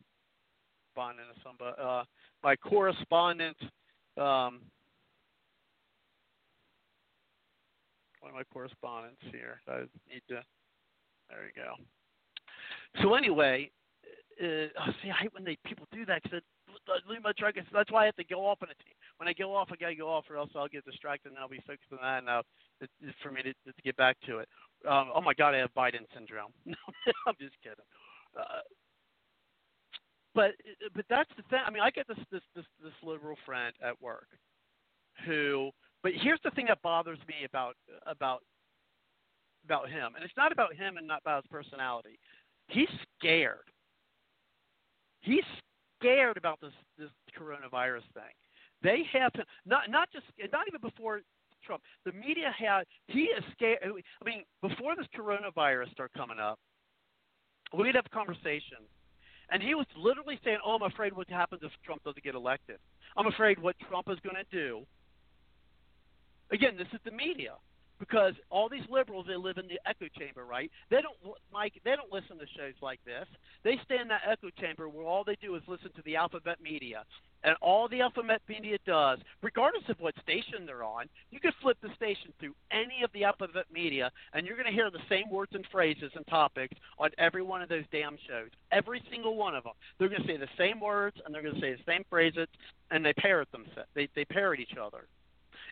correspondent 0.97 1.29
or 1.29 1.41
somebody, 1.45 1.77
uh, 1.81 2.05
my 2.47 2.55
correspondent, 2.55 3.57
um, 4.17 4.61
one 8.21 8.31
of 8.31 8.35
my 8.35 8.45
correspondents 8.53 9.21
here. 9.33 9.61
I 9.67 9.81
need 10.09 10.23
to. 10.29 10.39
There 11.29 11.43
we 11.43 11.61
go. 11.61 11.75
So 13.03 13.15
anyway, 13.15 13.69
uh, 14.41 14.71
oh, 14.79 14.93
see, 15.03 15.11
I 15.11 15.23
hate 15.23 15.35
when 15.35 15.43
they 15.43 15.59
people 15.67 15.89
do 15.93 16.07
that 16.07 16.23
because 16.23 16.41
leave 17.11 17.25
my 17.25 17.33
truck. 17.37 17.57
That's 17.73 17.91
why 17.91 18.03
I 18.03 18.07
have 18.07 18.15
to 18.15 18.25
go 18.25 18.47
off 18.47 18.59
on 18.63 18.69
a 18.69 18.79
team. 18.85 18.95
When 19.17 19.29
I 19.29 19.33
go 19.33 19.53
off, 19.53 19.71
I 19.73 19.75
gotta 19.75 19.97
go 19.97 20.09
off, 20.09 20.27
or 20.31 20.37
else 20.37 20.51
I'll 20.55 20.69
get 20.69 20.85
distracted 20.85 21.31
and 21.31 21.39
I'll 21.41 21.49
be 21.49 21.61
focused 21.67 21.91
on 21.91 21.99
that. 22.25 22.45
It's 22.81 23.19
for 23.25 23.33
me 23.33 23.43
to, 23.43 23.53
to 23.55 23.83
get 23.83 23.97
back 23.97 24.19
to 24.29 24.39
it. 24.39 24.49
Um, 24.89 25.11
oh 25.13 25.21
my 25.21 25.35
God, 25.35 25.57
I 25.57 25.59
have 25.59 25.75
Biden 25.75 26.07
syndrome. 26.15 26.53
I'm 27.27 27.35
just 27.41 27.57
kidding. 27.61 27.83
Uh, 28.39 28.63
but 30.37 30.53
but 30.95 31.07
that's 31.09 31.31
the 31.37 31.43
thing. 31.51 31.61
I 31.67 31.71
mean, 31.71 31.83
I 31.83 31.91
get 31.91 32.07
this 32.07 32.19
this 32.31 32.43
this 32.55 32.67
this 32.85 32.93
liberal 33.03 33.37
friend 33.45 33.75
at 33.83 34.01
work 34.01 34.29
who. 35.27 35.71
But 36.03 36.13
here's 36.23 36.39
the 36.45 36.53
thing 36.53 36.67
that 36.67 36.81
bothers 36.83 37.19
me 37.27 37.45
about 37.45 37.75
about 38.07 38.43
about 39.65 39.89
him, 39.89 40.15
and 40.15 40.23
it's 40.23 40.37
not 40.37 40.53
about 40.53 40.75
him 40.77 40.99
and 40.99 41.09
not 41.09 41.23
about 41.23 41.43
his 41.43 41.51
personality. 41.51 42.21
He's 42.69 42.89
scared. 43.19 43.67
He's 45.21 45.43
scared 45.99 46.37
about 46.37 46.61
this 46.61 46.73
this 46.99 47.11
coronavirus 47.37 48.05
thing. 48.15 48.35
They 48.83 49.03
have 49.19 49.33
to 49.33 49.45
not 49.65 49.91
not 49.91 50.09
just 50.13 50.27
not 50.53 50.69
even 50.69 50.81
before 50.81 51.23
Trump. 51.65 51.83
The 52.05 52.13
media 52.13 52.55
had 52.57 52.85
he 53.09 53.23
is 53.23 53.43
scared. 53.53 53.79
I 53.83 54.25
mean, 54.25 54.45
before 54.63 54.95
this 54.95 55.07
coronavirus 55.17 55.91
started 55.93 56.17
coming 56.17 56.39
up, 56.39 56.59
we'd 57.77 57.97
have 57.97 58.09
conversations, 58.13 58.87
and 59.51 59.63
he 59.63 59.75
was 59.75 59.87
literally 59.97 60.39
saying, 60.45 60.59
"Oh, 60.65 60.75
I'm 60.75 60.83
afraid 60.83 61.13
what 61.13 61.29
happens 61.29 61.63
if 61.63 61.73
Trump 61.85 62.03
doesn't 62.05 62.23
get 62.23 62.35
elected. 62.35 62.79
I'm 63.17 63.27
afraid 63.27 63.59
what 63.59 63.77
Trump 63.89 64.09
is 64.09 64.19
going 64.21 64.37
to 64.37 64.45
do." 64.51 64.87
Again, 66.51 66.77
this 66.77 66.89
is 66.93 67.01
the 67.05 67.11
media 67.11 67.55
because 67.99 68.35
all 68.51 68.69
these 68.69 68.85
liberals 68.91 69.27
they 69.29 69.37
live 69.37 69.59
in 69.59 69.67
the 69.69 69.81
echo 69.87 70.07
chamber, 70.19 70.45
right? 70.45 70.71
They 70.91 71.01
don't 71.03 71.17
Mike, 71.53 71.81
they 71.85 71.95
don't 71.97 72.13
listen 72.13 72.39
to 72.39 72.47
shows 72.57 72.75
like 72.83 73.01
this. 73.05 73.27
They 73.65 73.79
stay 73.85 73.99
in 74.01 74.09
that 74.09 74.23
echo 74.29 74.51
chamber 74.61 74.89
where 74.89 75.07
all 75.07 75.25
they 75.25 75.37
do 75.41 75.55
is 75.55 75.63
listen 75.67 75.91
to 75.97 76.03
the 76.05 76.17
alphabet 76.17 76.59
media. 76.63 77.05
And 77.45 77.55
all 77.61 77.87
the 77.89 78.01
alphabet 78.01 78.43
media 78.49 78.79
does, 78.87 79.19
regardless 79.41 79.85
of 79.89 80.01
what 80.01 80.15
station 80.21 80.67
they're 80.67 80.83
on, 80.83 81.07
you 81.31 81.39
can 81.39 81.53
flip 81.63 81.77
the 81.81 81.95
station 81.95 82.33
through 82.41 82.55
any 82.73 83.05
of 83.05 83.13
the 83.13 83.25
alphabet 83.25 83.67
media 83.73 84.11
and 84.33 84.47
you're 84.47 84.57
going 84.57 84.67
to 84.67 84.73
hear 84.73 84.91
the 84.91 84.99
same 85.09 85.31
words 85.31 85.53
and 85.55 85.65
phrases 85.71 86.11
and 86.17 86.27
topics 86.27 86.77
on 86.99 87.11
every 87.19 87.43
one 87.43 87.63
of 87.63 87.69
those 87.69 87.85
damn 87.93 88.17
shows. 88.29 88.51
Every 88.73 89.01
single 89.11 89.37
one 89.37 89.55
of 89.55 89.65
them. 89.65 89.75
They're 89.99 90.09
going 90.09 90.23
to 90.23 90.27
say 90.27 90.37
the 90.37 90.49
same 90.59 90.81
words 90.81 91.17
and 91.25 91.35
they're 91.35 91.43
going 91.43 91.55
to 91.55 91.61
say 91.61 91.75
the 91.75 91.85
same 91.87 92.05
phrases 92.11 92.49
and 92.91 93.05
they 93.05 93.13
parrot 93.13 93.51
them 93.53 93.67
they 93.95 94.09
they 94.15 94.25
parrot 94.25 94.61
each 94.61 94.77
other. 94.81 95.07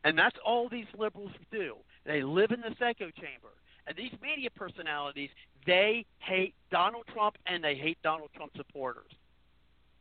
And 0.05 0.19
that's 0.19 0.37
all 0.45 0.69
these 0.69 0.87
liberals 0.97 1.33
do. 1.51 1.77
They 2.05 2.23
live 2.23 2.51
in 2.51 2.61
this 2.61 2.75
echo 2.81 3.11
chamber. 3.11 3.51
And 3.87 3.97
these 3.97 4.13
media 4.23 4.49
personalities, 4.51 5.31
they 5.67 6.07
hate 6.19 6.55
Donald 6.71 7.05
Trump 7.13 7.37
and 7.47 7.63
they 7.63 7.75
hate 7.75 7.99
Donald 8.03 8.31
Trump 8.35 8.53
supporters. 8.57 9.11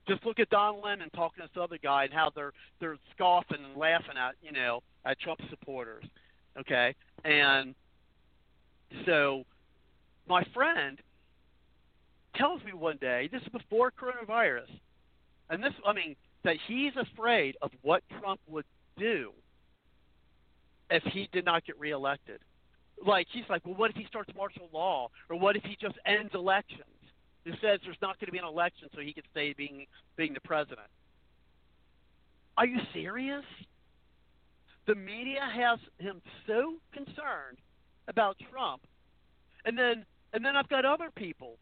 Just 0.07 0.25
look 0.25 0.39
at 0.39 0.49
Don 0.49 0.81
Lemon 0.81 1.09
talking 1.15 1.43
to 1.43 1.49
this 1.53 1.61
other 1.61 1.77
guy 1.81 2.05
and 2.05 2.13
how 2.13 2.29
they're 2.35 2.51
they're 2.79 2.97
scoffing 3.15 3.63
and 3.63 3.77
laughing 3.77 4.17
at 4.17 4.35
you 4.41 4.51
know 4.51 4.81
at 5.05 5.19
Trump 5.19 5.39
supporters. 5.49 6.03
Okay, 6.59 6.93
and 7.23 7.73
so 9.05 9.45
my 10.27 10.43
friend 10.53 10.99
tells 12.35 12.61
me 12.63 12.73
one 12.73 12.97
day 12.99 13.29
this 13.31 13.41
is 13.41 13.47
before 13.49 13.91
coronavirus, 13.91 14.69
and 15.49 15.63
this 15.63 15.73
I 15.85 15.93
mean 15.93 16.17
that 16.43 16.57
he's 16.67 16.91
afraid 16.97 17.55
of 17.61 17.71
what 17.81 18.03
Trump 18.19 18.41
would 18.49 18.65
do 18.97 19.31
if 20.93 21.03
he 21.11 21.27
did 21.33 21.43
not 21.43 21.65
get 21.65 21.77
reelected. 21.79 22.39
Like 23.05 23.27
he's 23.31 23.43
like, 23.49 23.65
well, 23.65 23.75
what 23.75 23.89
if 23.89 23.97
he 23.97 24.05
starts 24.05 24.29
martial 24.37 24.69
law, 24.71 25.09
or 25.29 25.37
what 25.37 25.55
if 25.57 25.63
he 25.63 25.75
just 25.81 25.95
ends 26.05 26.31
elections? 26.33 26.83
Who 27.43 27.51
says 27.59 27.79
there's 27.83 27.97
not 28.01 28.19
going 28.19 28.27
to 28.27 28.31
be 28.31 28.37
an 28.37 28.45
election 28.45 28.87
so 28.95 29.01
he 29.01 29.11
can 29.11 29.23
stay 29.31 29.53
being 29.53 29.87
being 30.15 30.33
the 30.33 30.39
president? 30.39 30.87
Are 32.57 32.65
you 32.65 32.79
serious? 32.93 33.43
The 34.85 34.95
media 34.95 35.41
has 35.41 35.79
him 35.97 36.21
so 36.45 36.75
concerned 36.93 37.57
about 38.07 38.37
Trump, 38.51 38.83
and 39.65 39.77
then 39.77 40.05
and 40.31 40.45
then 40.45 40.55
I've 40.55 40.69
got 40.69 40.85
other 40.85 41.09
people 41.15 41.57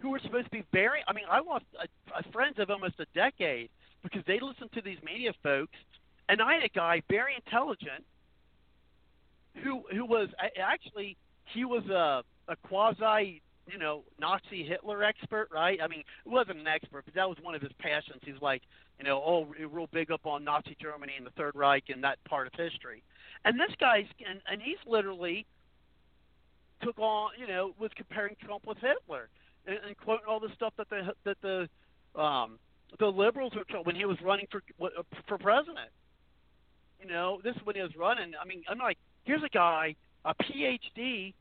who 0.00 0.14
are 0.14 0.20
supposed 0.20 0.46
to 0.46 0.50
be 0.50 0.64
very. 0.72 1.00
I 1.06 1.12
mean, 1.12 1.26
I 1.30 1.40
lost 1.40 1.66
a, 1.78 2.18
a 2.18 2.32
friends 2.32 2.58
of 2.58 2.70
almost 2.70 2.98
a 2.98 3.06
decade 3.14 3.68
because 4.02 4.22
they 4.26 4.40
listen 4.40 4.70
to 4.74 4.80
these 4.80 4.98
media 5.04 5.32
folks, 5.42 5.76
and 6.30 6.40
I 6.40 6.54
had 6.54 6.64
a 6.64 6.68
guy 6.70 7.02
very 7.10 7.34
intelligent 7.36 8.04
who 9.62 9.82
who 9.92 10.04
was 10.04 10.28
actually 10.58 11.16
he 11.52 11.64
was 11.64 11.84
a 11.86 12.22
a 12.50 12.56
quasi 12.56 13.42
you 13.70 13.78
know 13.78 14.04
Nazi 14.18 14.64
Hitler 14.64 15.02
expert, 15.04 15.48
right? 15.52 15.78
I 15.82 15.88
mean, 15.88 16.02
he 16.24 16.30
wasn't 16.30 16.60
an 16.60 16.66
expert, 16.66 17.04
but 17.04 17.14
that 17.14 17.28
was 17.28 17.38
one 17.42 17.54
of 17.54 17.62
his 17.62 17.72
passions. 17.78 18.20
He's 18.24 18.40
like, 18.40 18.62
you 18.98 19.04
know, 19.04 19.22
oh, 19.24 19.46
real 19.70 19.88
big 19.92 20.10
up 20.10 20.26
on 20.26 20.44
Nazi 20.44 20.76
Germany 20.80 21.14
and 21.16 21.26
the 21.26 21.30
Third 21.30 21.54
Reich 21.54 21.84
and 21.88 22.04
that 22.04 22.22
part 22.24 22.46
of 22.46 22.52
history. 22.54 23.02
And 23.44 23.58
this 23.58 23.74
guy's 23.78 24.06
and, 24.28 24.40
and 24.50 24.60
he's 24.60 24.78
literally 24.86 25.46
took 26.82 26.98
on, 26.98 27.30
you 27.38 27.46
know, 27.46 27.72
was 27.78 27.90
comparing 27.96 28.36
Trump 28.44 28.66
with 28.66 28.78
Hitler 28.78 29.28
and, 29.66 29.78
and 29.86 29.96
quoting 29.96 30.26
all 30.28 30.40
the 30.40 30.52
stuff 30.54 30.72
that 30.78 30.88
the 30.90 31.12
that 31.24 31.36
the 31.42 31.68
um 32.20 32.58
the 32.98 33.06
liberals 33.06 33.52
were 33.54 33.64
when 33.82 33.94
he 33.94 34.04
was 34.04 34.18
running 34.22 34.46
for 34.50 34.62
for 35.28 35.38
president. 35.38 35.90
You 37.00 37.08
know, 37.08 37.40
this 37.42 37.56
is 37.56 37.62
when 37.64 37.76
he 37.76 37.82
was 37.82 37.96
running. 37.96 38.32
I 38.40 38.46
mean, 38.46 38.62
I'm 38.68 38.78
like, 38.78 38.98
here's 39.24 39.42
a 39.42 39.48
guy, 39.48 39.94
a 40.24 40.34
PhD 40.34 41.34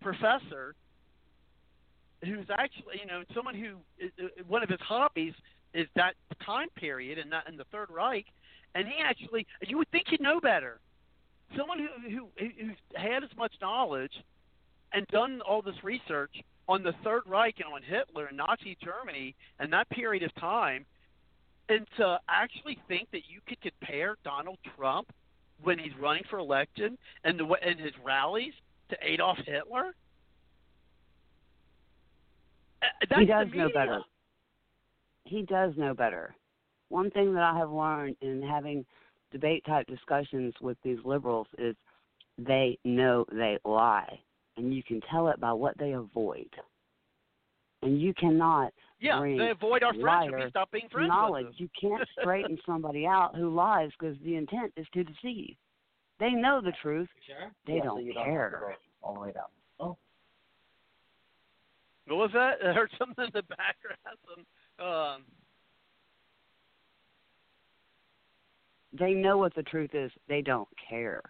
professor, 0.00 0.74
who's 2.24 2.46
actually, 2.50 3.00
you 3.00 3.06
know, 3.06 3.22
someone 3.34 3.54
who 3.54 3.76
uh, 4.02 4.24
uh, 4.24 4.28
one 4.46 4.62
of 4.62 4.68
his 4.68 4.80
hobbies 4.80 5.34
is 5.74 5.86
that 5.94 6.14
time 6.44 6.68
period 6.76 7.18
and 7.18 7.30
that 7.30 7.48
in 7.48 7.56
the 7.56 7.64
Third 7.70 7.90
Reich, 7.90 8.26
and 8.74 8.86
he 8.86 8.94
actually, 9.02 9.46
you 9.62 9.78
would 9.78 9.90
think 9.90 10.08
he'd 10.08 10.20
know 10.20 10.40
better. 10.40 10.80
Someone 11.56 11.78
who 11.78 12.10
who 12.10 12.28
who's 12.38 12.76
had 12.94 13.24
as 13.24 13.30
much 13.36 13.52
knowledge 13.60 14.12
and 14.92 15.06
done 15.08 15.40
all 15.42 15.62
this 15.62 15.82
research 15.82 16.42
on 16.68 16.82
the 16.82 16.92
Third 17.04 17.22
Reich 17.26 17.56
and 17.58 17.72
on 17.72 17.82
Hitler 17.82 18.26
and 18.26 18.36
Nazi 18.36 18.76
Germany 18.82 19.34
and 19.58 19.72
that 19.72 19.88
period 19.90 20.22
of 20.22 20.34
time, 20.34 20.84
and 21.68 21.86
to 21.96 22.18
actually 22.28 22.78
think 22.88 23.10
that 23.12 23.22
you 23.28 23.40
could 23.46 23.60
compare 23.60 24.16
Donald 24.24 24.58
Trump 24.76 25.10
when 25.62 25.78
he's 25.78 25.92
running 26.00 26.22
for 26.30 26.38
election 26.38 26.96
and 27.24 27.38
the 27.38 27.44
and 27.44 27.78
his 27.78 27.92
rallies 28.04 28.52
to 28.90 28.96
Adolf 29.02 29.38
Hitler? 29.46 29.94
Uh, 32.82 32.86
That's 33.08 33.20
he 33.20 33.26
does 33.26 33.46
know 33.54 33.68
better. 33.72 34.00
He 35.24 35.42
does 35.42 35.72
know 35.76 35.94
better. 35.94 36.34
One 36.88 37.10
thing 37.10 37.34
that 37.34 37.42
I 37.42 37.58
have 37.58 37.70
learned 37.70 38.16
in 38.22 38.42
having 38.42 38.84
debate 39.30 39.64
type 39.66 39.86
discussions 39.86 40.54
with 40.60 40.78
these 40.82 40.98
liberals 41.04 41.46
is 41.58 41.76
they 42.38 42.78
know 42.84 43.26
they 43.30 43.58
lie. 43.64 44.20
And 44.56 44.74
you 44.74 44.82
can 44.82 45.00
tell 45.10 45.28
it 45.28 45.38
by 45.38 45.52
what 45.52 45.76
they 45.78 45.92
avoid. 45.92 46.48
And 47.82 48.00
you 48.00 48.14
cannot 48.14 48.72
Yeah, 49.00 49.18
bring 49.20 49.38
they 49.38 49.50
avoid 49.50 49.82
our 49.84 49.92
friendship. 49.94 50.32
liar 50.32 50.44
We 50.44 50.50
stop 50.50 50.70
being 50.72 50.88
friends 50.90 51.08
knowledge. 51.08 51.46
with 51.46 51.54
us. 51.54 51.60
You 51.60 51.68
can't 51.80 52.08
straighten 52.20 52.58
somebody 52.66 53.06
out 53.06 53.36
who 53.36 53.54
lies 53.54 53.90
because 53.98 54.16
the 54.24 54.34
intent 54.36 54.72
is 54.76 54.86
to 54.94 55.04
deceive. 55.04 55.54
They 56.18 56.30
know 56.30 56.60
the 56.60 56.72
truth. 56.82 57.08
They 57.66 57.74
Yeah, 57.74 57.82
don't 57.84 58.04
you 58.04 58.12
don't 58.12 58.24
care. 58.24 58.76
all 59.02 59.14
the 59.14 59.20
way 59.20 59.32
down. 59.32 59.44
Oh, 59.78 59.96
What 62.06 62.16
was 62.16 62.30
that? 62.34 62.54
I 62.64 62.72
heard 62.72 62.90
something 62.98 63.24
in 63.24 63.30
the 63.32 63.42
background. 63.42 64.18
Some, 64.78 64.86
um, 64.86 65.22
They 68.98 69.12
know 69.12 69.36
what 69.38 69.54
the 69.54 69.62
truth 69.62 69.94
is. 69.94 70.10
They 70.28 70.42
don't 70.42 70.68
care. 70.88 71.22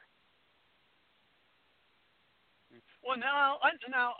well, 3.04 3.18
now, 3.18 3.58
I, 3.62 3.70
now, 3.90 4.14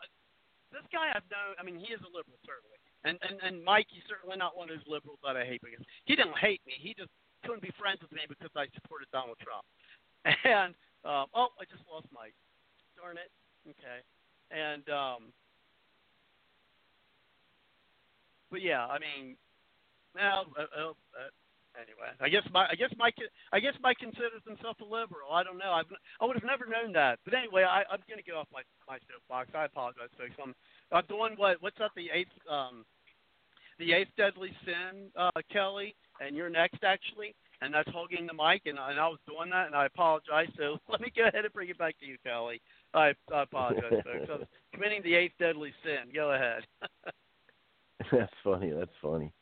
this 0.73 0.83
guy 0.93 1.09
I've 1.15 1.23
known. 1.31 1.55
I 1.59 1.63
mean, 1.63 1.77
he 1.79 1.93
is 1.95 2.01
a 2.01 2.11
liberal 2.13 2.37
certainly, 2.45 2.77
and 3.05 3.19
and 3.23 3.39
and 3.43 3.65
Mike, 3.65 3.87
he's 3.91 4.07
certainly 4.09 4.37
not 4.37 4.57
one 4.57 4.71
of 4.71 4.77
those 4.77 4.87
liberals 4.87 5.19
that 5.25 5.37
I 5.37 5.45
hate 5.45 5.61
because 5.63 5.85
he 6.05 6.17
didn't 6.17 6.39
hate 6.39 6.61
me. 6.67 6.75
He 6.79 6.95
just 6.99 7.11
couldn't 7.45 7.63
be 7.63 7.71
friends 7.79 8.03
with 8.03 8.13
me 8.13 8.27
because 8.29 8.51
I 8.57 8.67
supported 8.75 9.07
Donald 9.13 9.39
Trump. 9.43 9.65
And 10.45 10.75
um, 11.07 11.31
oh, 11.33 11.55
I 11.57 11.65
just 11.71 11.87
lost 11.87 12.07
Mike. 12.13 12.35
Darn 12.99 13.17
it. 13.17 13.31
Okay. 13.71 14.03
And 14.51 14.83
um, 14.91 15.33
but 18.51 18.63
yeah, 18.63 18.87
I 18.87 18.99
mean, 18.99 19.37
now, 20.17 20.49
uh, 20.59 20.67
uh, 20.73 21.31
anyway, 21.77 22.11
I 22.21 22.29
guess 22.29 22.43
my, 22.53 22.67
I 22.67 22.75
guess 22.75 22.91
Mike, 22.97 23.15
I 23.53 23.61
guess 23.61 23.75
Mike 23.83 23.99
considers 23.99 24.43
himself 24.47 24.81
a 24.81 24.89
liberal. 24.89 25.31
I 25.33 25.45
don't 25.45 25.59
know. 25.59 25.73
I've, 25.73 25.89
I 26.21 26.25
would 26.25 26.37
have 26.37 26.49
never 26.49 26.65
known 26.65 26.93
that. 26.95 27.21
But 27.25 27.35
anyway, 27.35 27.63
I, 27.63 27.85
I'm 27.93 28.01
gonna 28.09 28.25
get 28.25 28.35
off 28.35 28.49
my 28.53 28.63
my 28.89 28.99
soapbox. 29.07 29.53
I 29.55 29.69
apologize, 29.69 30.11
folks. 30.17 30.35
I'm, 30.43 30.55
I'm 30.93 31.05
doing 31.09 31.35
what? 31.37 31.57
What's 31.61 31.79
that? 31.79 31.91
The 31.97 32.09
eighth, 32.13 32.31
um, 32.51 32.85
the 33.79 33.93
eighth 33.93 34.11
deadly 34.17 34.51
sin, 34.65 35.11
uh, 35.17 35.31
Kelly, 35.53 35.95
and 36.21 36.37
you're 36.37 36.51
next 36.51 36.83
actually, 36.85 37.35
and 37.61 37.73
that's 37.73 37.91
holding 37.93 38.27
the 38.27 38.33
mic, 38.33 38.63
and, 38.67 38.79
and 38.79 38.99
I 38.99 39.09
was 39.09 39.19
doing 39.27 39.51
that, 39.51 39.67
and 39.67 39.75
I 39.75 39.87
apologize. 39.87 40.49
So 40.57 40.79
let 40.89 41.01
me 41.01 41.13
go 41.15 41.27
ahead 41.27 41.45
and 41.45 41.53
bring 41.53 41.69
it 41.69 41.79
back 41.79 41.99
to 42.01 42.07
you, 42.07 42.17
Kelly. 42.25 42.61
I, 42.95 43.13
I 43.33 43.43
apologize, 43.43 43.91
folks. 43.91 44.29
I 44.29 44.33
was 44.33 44.47
committing 44.73 45.03
the 45.03 45.15
eighth 45.15 45.35
deadly 45.39 45.73
sin. 45.85 46.13
Go 46.15 46.33
ahead. 46.33 46.63
That's 48.13 48.33
funny. 48.45 48.71
That's 48.71 48.91
funny. 49.03 49.33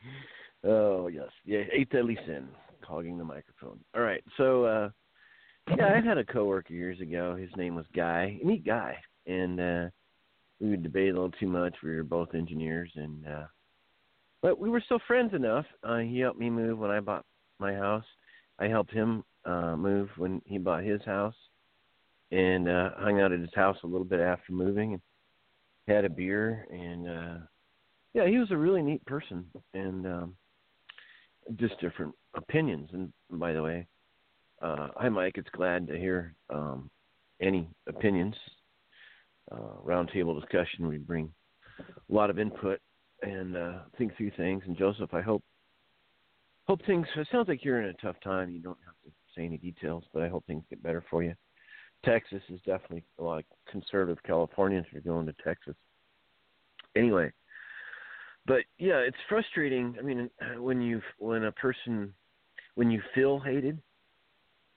Oh 0.64 1.08
yes, 1.08 1.28
yeah. 1.44 1.62
Eighth 1.72 1.90
deadly 1.90 2.18
sin, 2.26 2.48
hogging 2.82 3.18
the 3.18 3.24
microphone. 3.24 3.78
All 3.94 4.02
right. 4.02 4.24
So 4.36 4.64
uh 4.64 4.88
yeah, 5.76 5.94
I 5.94 6.00
had 6.06 6.18
a 6.18 6.24
coworker 6.24 6.72
years 6.72 7.00
ago. 7.00 7.36
His 7.36 7.50
name 7.56 7.74
was 7.74 7.84
Guy. 7.94 8.38
Neat 8.42 8.64
guy, 8.64 8.96
and 9.26 9.60
uh 9.60 9.88
we 10.60 10.70
would 10.70 10.82
debate 10.82 11.10
a 11.10 11.14
little 11.14 11.30
too 11.32 11.48
much. 11.48 11.74
We 11.82 11.94
were 11.94 12.02
both 12.02 12.34
engineers, 12.34 12.90
and 12.94 13.26
uh 13.26 13.46
but 14.42 14.58
we 14.58 14.70
were 14.70 14.80
still 14.84 15.00
friends 15.06 15.34
enough. 15.34 15.66
Uh 15.82 15.98
He 15.98 16.20
helped 16.20 16.38
me 16.40 16.50
move 16.50 16.78
when 16.78 16.90
I 16.90 17.00
bought 17.00 17.24
my 17.58 17.74
house. 17.74 18.04
I 18.58 18.68
helped 18.68 18.92
him 18.92 19.24
uh 19.44 19.76
move 19.76 20.08
when 20.16 20.42
he 20.46 20.58
bought 20.58 20.84
his 20.84 21.02
house. 21.04 21.34
and 22.32 22.68
uh, 22.68 22.90
hung 22.98 23.20
out 23.20 23.32
at 23.32 23.40
his 23.40 23.54
house 23.54 23.76
a 23.84 23.86
little 23.86 24.04
bit 24.06 24.20
after 24.20 24.52
moving 24.52 24.94
and 24.94 25.02
had 25.86 26.04
a 26.04 26.08
beer 26.10 26.66
and 26.70 27.08
uh, 27.08 27.38
yeah, 28.14 28.26
he 28.26 28.38
was 28.38 28.50
a 28.50 28.56
really 28.56 28.82
neat 28.82 29.04
person 29.06 29.46
and 29.74 30.06
um, 30.06 30.36
just 31.56 31.78
different 31.80 32.14
opinions. 32.34 32.90
And 32.92 33.12
by 33.30 33.52
the 33.52 33.62
way, 33.62 33.86
uh, 34.60 34.88
hi 34.96 35.08
Mike, 35.08 35.36
it's 35.36 35.50
glad 35.50 35.86
to 35.86 35.96
hear 35.98 36.34
um, 36.50 36.90
any 37.40 37.68
opinions. 37.86 38.34
Uh, 39.52 39.80
roundtable 39.84 40.38
discussion, 40.40 40.88
we 40.88 40.98
bring 40.98 41.32
a 41.78 42.12
lot 42.12 42.30
of 42.30 42.38
input 42.38 42.80
and 43.22 43.56
uh, 43.56 43.78
think 43.96 44.16
through 44.16 44.32
things. 44.36 44.62
And 44.66 44.76
Joseph, 44.76 45.14
I 45.14 45.20
hope 45.20 45.42
hope 46.66 46.84
things. 46.84 47.06
It 47.16 47.28
sounds 47.30 47.48
like 47.48 47.64
you're 47.64 47.80
in 47.80 47.90
a 47.90 47.94
tough 47.94 48.16
time. 48.24 48.50
You 48.50 48.60
don't 48.60 48.78
have 48.84 48.94
to 49.04 49.10
say 49.36 49.44
any 49.44 49.56
details, 49.56 50.04
but 50.12 50.22
I 50.22 50.28
hope 50.28 50.44
things 50.46 50.64
get 50.68 50.82
better 50.82 51.04
for 51.08 51.22
you. 51.22 51.34
Texas 52.04 52.42
is 52.48 52.60
definitely 52.66 53.04
a 53.18 53.22
lot 53.22 53.38
of 53.38 53.44
conservative 53.70 54.22
Californians 54.24 54.86
are 54.94 55.00
going 55.00 55.26
to 55.26 55.34
Texas. 55.44 55.74
Anyway, 56.96 57.32
but 58.46 58.62
yeah, 58.78 58.98
it's 58.98 59.16
frustrating. 59.28 59.94
I 59.98 60.02
mean, 60.02 60.30
when 60.58 60.80
you 60.80 61.00
when 61.18 61.44
a 61.44 61.52
person 61.52 62.12
when 62.74 62.90
you 62.90 63.00
feel 63.14 63.38
hated, 63.38 63.80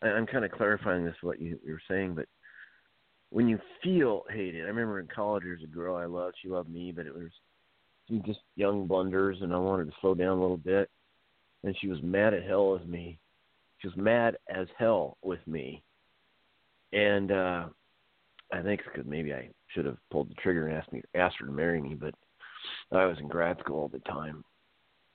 I'm 0.02 0.26
kind 0.26 0.46
of 0.46 0.52
clarifying 0.52 1.06
this 1.06 1.16
what 1.22 1.42
you, 1.42 1.60
you 1.66 1.74
were 1.74 1.82
saying, 1.90 2.16
but 2.16 2.26
when 3.30 3.48
you 3.48 3.59
feel 3.83 4.24
hated, 4.30 4.64
I 4.66 4.67
remember 4.67 4.99
in 4.99 5.08
college 5.08 5.43
there 5.43 5.53
was 5.53 5.64
a 5.64 5.67
girl 5.67 5.95
I 5.95 6.06
loved. 6.06 6.35
She 6.41 6.49
loved 6.49 6.69
me, 6.69 6.91
but 6.91 7.06
it 7.06 7.14
was 7.14 7.30
some 8.08 8.24
just 8.25 8.40
young 8.56 8.88
blunders, 8.88 9.38
and 9.41 9.53
I 9.53 9.58
wanted 9.58 9.85
to 9.85 9.98
slow 10.01 10.16
down 10.16 10.38
a 10.38 10.41
little 10.41 10.58
bit. 10.58 10.90
And 11.64 11.75
she 11.80 11.88
was 11.88 12.01
mad 12.01 12.33
at 12.33 12.43
hell 12.43 12.72
with 12.72 12.85
me. 12.85 13.19
She 13.80 13.88
was 13.88 13.98
mad 13.98 14.38
as 14.49 14.67
hell 14.77 15.17
with 15.22 15.45
me, 15.48 15.83
and 16.91 17.32
uh 17.32 17.66
I 18.51 18.61
think 18.61 18.82
because 18.83 19.08
maybe 19.08 19.33
I 19.33 19.49
should 19.67 19.85
have 19.85 19.98
pulled 20.09 20.30
the 20.30 20.35
trigger 20.35 20.67
and 20.67 20.77
asked 20.77 20.91
me 20.91 21.01
asked 21.16 21.38
her 21.40 21.45
to 21.45 21.51
marry 21.51 21.80
me, 21.82 21.95
but 21.95 22.16
I 22.91 23.06
was 23.06 23.17
in 23.19 23.27
grad 23.27 23.59
school 23.59 23.85
at 23.85 23.91
the 23.91 24.09
time. 24.09 24.43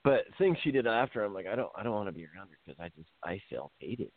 But 0.05 0.25
things 0.37 0.59
she 0.63 0.71
did 0.71 0.87
after, 0.87 1.25
I'm 1.25 1.33
like, 1.33 1.47
I 1.47 1.57
don't, 1.57 1.73
I 1.75 1.83
don't 1.83 1.95
want 1.95 2.09
to 2.09 2.13
be 2.13 2.27
around 2.27 2.49
her 2.49 2.59
because 2.65 2.79
I 2.79 2.91
just, 2.97 3.09
I 3.25 3.41
felt 3.51 3.73
hated. 3.79 4.11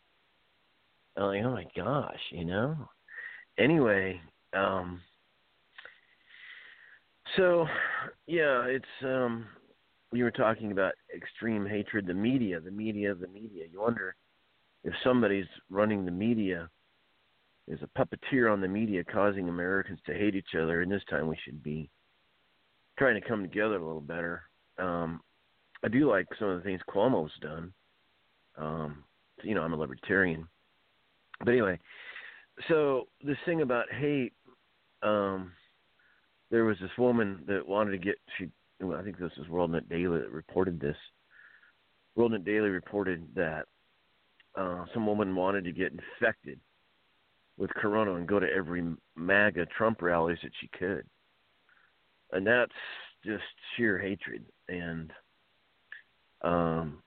I'm 1.15 1.23
like, 1.23 1.43
oh 1.45 1.51
my 1.51 1.65
gosh, 1.75 2.19
you 2.31 2.43
know. 2.45 2.89
Anyway, 3.57 4.21
um, 4.53 5.01
so 7.35 7.65
yeah, 8.27 8.63
it's 8.65 8.85
um, 9.03 9.45
we 10.11 10.23
were 10.23 10.31
talking 10.31 10.71
about 10.71 10.93
extreme 11.15 11.65
hatred, 11.65 12.05
the 12.05 12.13
media, 12.13 12.59
the 12.59 12.71
media, 12.71 13.15
the 13.15 13.27
media. 13.27 13.65
You 13.71 13.81
wonder 13.81 14.15
if 14.83 14.93
somebody's 15.03 15.47
running 15.69 16.05
the 16.05 16.11
media 16.11 16.69
is 17.67 17.79
a 17.81 17.99
puppeteer 17.99 18.51
on 18.51 18.61
the 18.61 18.67
media 18.67 19.03
causing 19.03 19.49
Americans 19.49 19.99
to 20.05 20.13
hate 20.13 20.35
each 20.35 20.55
other, 20.55 20.81
and 20.81 20.91
this 20.91 21.03
time 21.09 21.27
we 21.27 21.37
should 21.43 21.61
be 21.61 21.89
trying 22.97 23.19
to 23.19 23.27
come 23.27 23.41
together 23.41 23.75
a 23.75 23.85
little 23.85 24.01
better. 24.01 24.43
Um, 24.77 25.21
I 25.83 25.89
do 25.89 26.09
like 26.09 26.27
some 26.39 26.49
of 26.49 26.57
the 26.57 26.63
things 26.63 26.81
Cuomo's 26.89 27.31
done. 27.41 27.73
Um, 28.57 29.03
you 29.43 29.53
know, 29.53 29.61
I'm 29.61 29.73
a 29.73 29.77
libertarian, 29.77 30.47
but 31.39 31.49
anyway, 31.49 31.77
so 32.67 33.07
this 33.23 33.37
thing 33.45 33.61
about 33.61 33.85
hate, 33.91 34.33
um, 35.03 35.51
there 36.49 36.65
was 36.65 36.77
this 36.81 36.91
woman 36.97 37.43
that 37.47 37.67
wanted 37.67 37.91
to 37.91 37.97
get 37.97 38.15
she. 38.37 38.49
I 38.81 39.01
think 39.01 39.17
this 39.17 39.31
was 39.37 39.47
WorldNet 39.47 39.89
Daily 39.89 40.19
that 40.19 40.31
reported 40.31 40.79
this. 40.79 40.95
WorldNet 42.17 42.45
Daily 42.45 42.69
reported 42.69 43.27
that 43.35 43.65
uh, 44.55 44.85
some 44.93 45.07
woman 45.07 45.35
wanted 45.35 45.63
to 45.65 45.71
get 45.71 45.91
infected 45.91 46.59
with 47.57 47.71
corona 47.71 48.13
and 48.13 48.27
go 48.27 48.39
to 48.39 48.47
every 48.51 48.83
MAGA 49.15 49.65
Trump 49.75 50.01
rallies 50.01 50.37
that 50.43 50.51
she 50.61 50.69
could 50.77 51.03
and 52.31 52.45
that's 52.45 52.71
just 53.25 53.43
sheer 53.75 53.97
hatred. 53.97 54.45
And 54.69 55.11
um, 56.41 57.01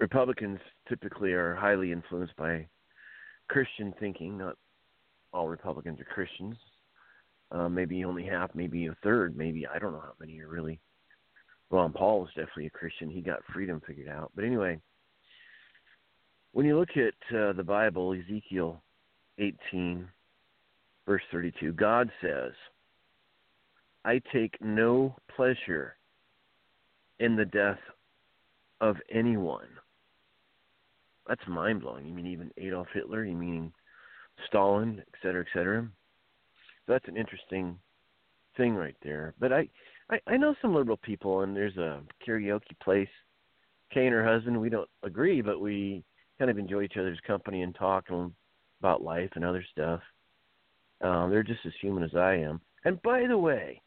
Republicans 0.00 0.58
typically 0.88 1.32
are 1.32 1.54
highly 1.54 1.92
influenced 1.92 2.36
by 2.36 2.66
Christian 3.52 3.92
thinking. 4.00 4.38
Not 4.38 4.56
all 5.32 5.48
Republicans 5.48 6.00
are 6.00 6.04
Christians. 6.04 6.56
Uh, 7.50 7.68
maybe 7.68 8.04
only 8.04 8.24
half, 8.24 8.50
maybe 8.54 8.86
a 8.86 8.96
third, 9.02 9.36
maybe 9.36 9.66
I 9.66 9.78
don't 9.78 9.92
know 9.92 10.00
how 10.00 10.14
many 10.18 10.40
are 10.40 10.48
really. 10.48 10.80
Ron 11.70 11.92
Paul 11.92 12.20
was 12.20 12.30
definitely 12.30 12.66
a 12.66 12.70
Christian. 12.70 13.10
He 13.10 13.20
got 13.20 13.40
freedom 13.52 13.82
figured 13.86 14.08
out. 14.08 14.32
But 14.34 14.44
anyway, 14.44 14.78
when 16.52 16.64
you 16.64 16.78
look 16.78 16.90
at 16.96 17.36
uh, 17.36 17.52
the 17.52 17.64
Bible, 17.64 18.14
Ezekiel 18.14 18.82
18, 19.38 20.08
verse 21.06 21.22
32, 21.30 21.72
God 21.72 22.10
says, 22.22 22.52
I 24.04 24.20
take 24.32 24.54
no 24.60 25.14
pleasure 25.34 25.96
in 27.20 27.36
the 27.36 27.44
death 27.44 27.78
of 28.80 28.96
anyone. 29.10 29.68
That's 31.28 31.46
mind 31.46 31.82
blowing. 31.82 32.06
You 32.06 32.12
mean 32.12 32.26
even 32.26 32.50
Adolf 32.56 32.88
Hitler? 32.92 33.24
You 33.24 33.36
mean 33.36 33.72
Stalin, 34.48 35.00
et 35.00 35.14
cetera, 35.22 35.42
et 35.42 35.48
cetera? 35.56 35.88
So 36.86 36.92
that's 36.92 37.08
an 37.08 37.16
interesting 37.16 37.78
thing 38.56 38.74
right 38.74 38.96
there. 39.02 39.34
But 39.38 39.52
I, 39.52 39.68
I, 40.10 40.20
I 40.26 40.36
know 40.36 40.54
some 40.60 40.74
liberal 40.74 40.98
people, 40.98 41.42
and 41.42 41.56
there's 41.56 41.76
a 41.76 42.02
karaoke 42.26 42.78
place. 42.82 43.08
Kay 43.94 44.06
and 44.06 44.14
her 44.14 44.24
husband, 44.26 44.60
we 44.60 44.68
don't 44.68 44.88
agree, 45.02 45.42
but 45.42 45.60
we 45.60 46.02
kind 46.38 46.50
of 46.50 46.58
enjoy 46.58 46.82
each 46.82 46.96
other's 46.96 47.20
company 47.26 47.62
and 47.62 47.74
talk 47.74 48.08
about 48.80 49.02
life 49.02 49.30
and 49.36 49.44
other 49.44 49.64
stuff. 49.70 50.00
Um, 51.02 51.30
they're 51.30 51.42
just 51.42 51.64
as 51.66 51.72
human 51.80 52.02
as 52.02 52.16
I 52.16 52.34
am. 52.34 52.60
And 52.84 53.00
by 53.02 53.26
the 53.28 53.38
way, 53.38 53.80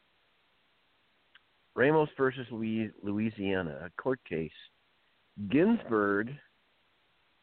Ramos 1.74 2.08
versus 2.16 2.46
Louisiana, 2.50 3.78
a 3.84 4.02
court 4.02 4.20
case. 4.26 4.50
Ginsburg 5.50 6.30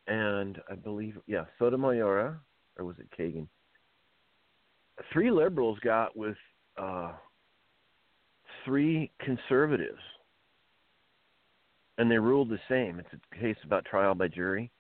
and 0.07 0.59
I 0.69 0.75
believe, 0.75 1.17
yeah, 1.27 1.45
Sotomayor, 1.59 2.39
or 2.77 2.85
was 2.85 2.95
it 2.99 3.07
Kagan? 3.17 3.47
Three 5.11 5.31
liberals 5.31 5.79
got 5.83 6.15
with 6.15 6.37
uh, 6.77 7.13
three 8.65 9.11
conservatives, 9.19 10.01
and 11.97 12.09
they 12.09 12.17
ruled 12.17 12.49
the 12.49 12.59
same. 12.69 12.99
It's 12.99 13.09
a 13.13 13.39
case 13.39 13.57
about 13.63 13.85
trial 13.85 14.15
by 14.15 14.27
jury. 14.27 14.71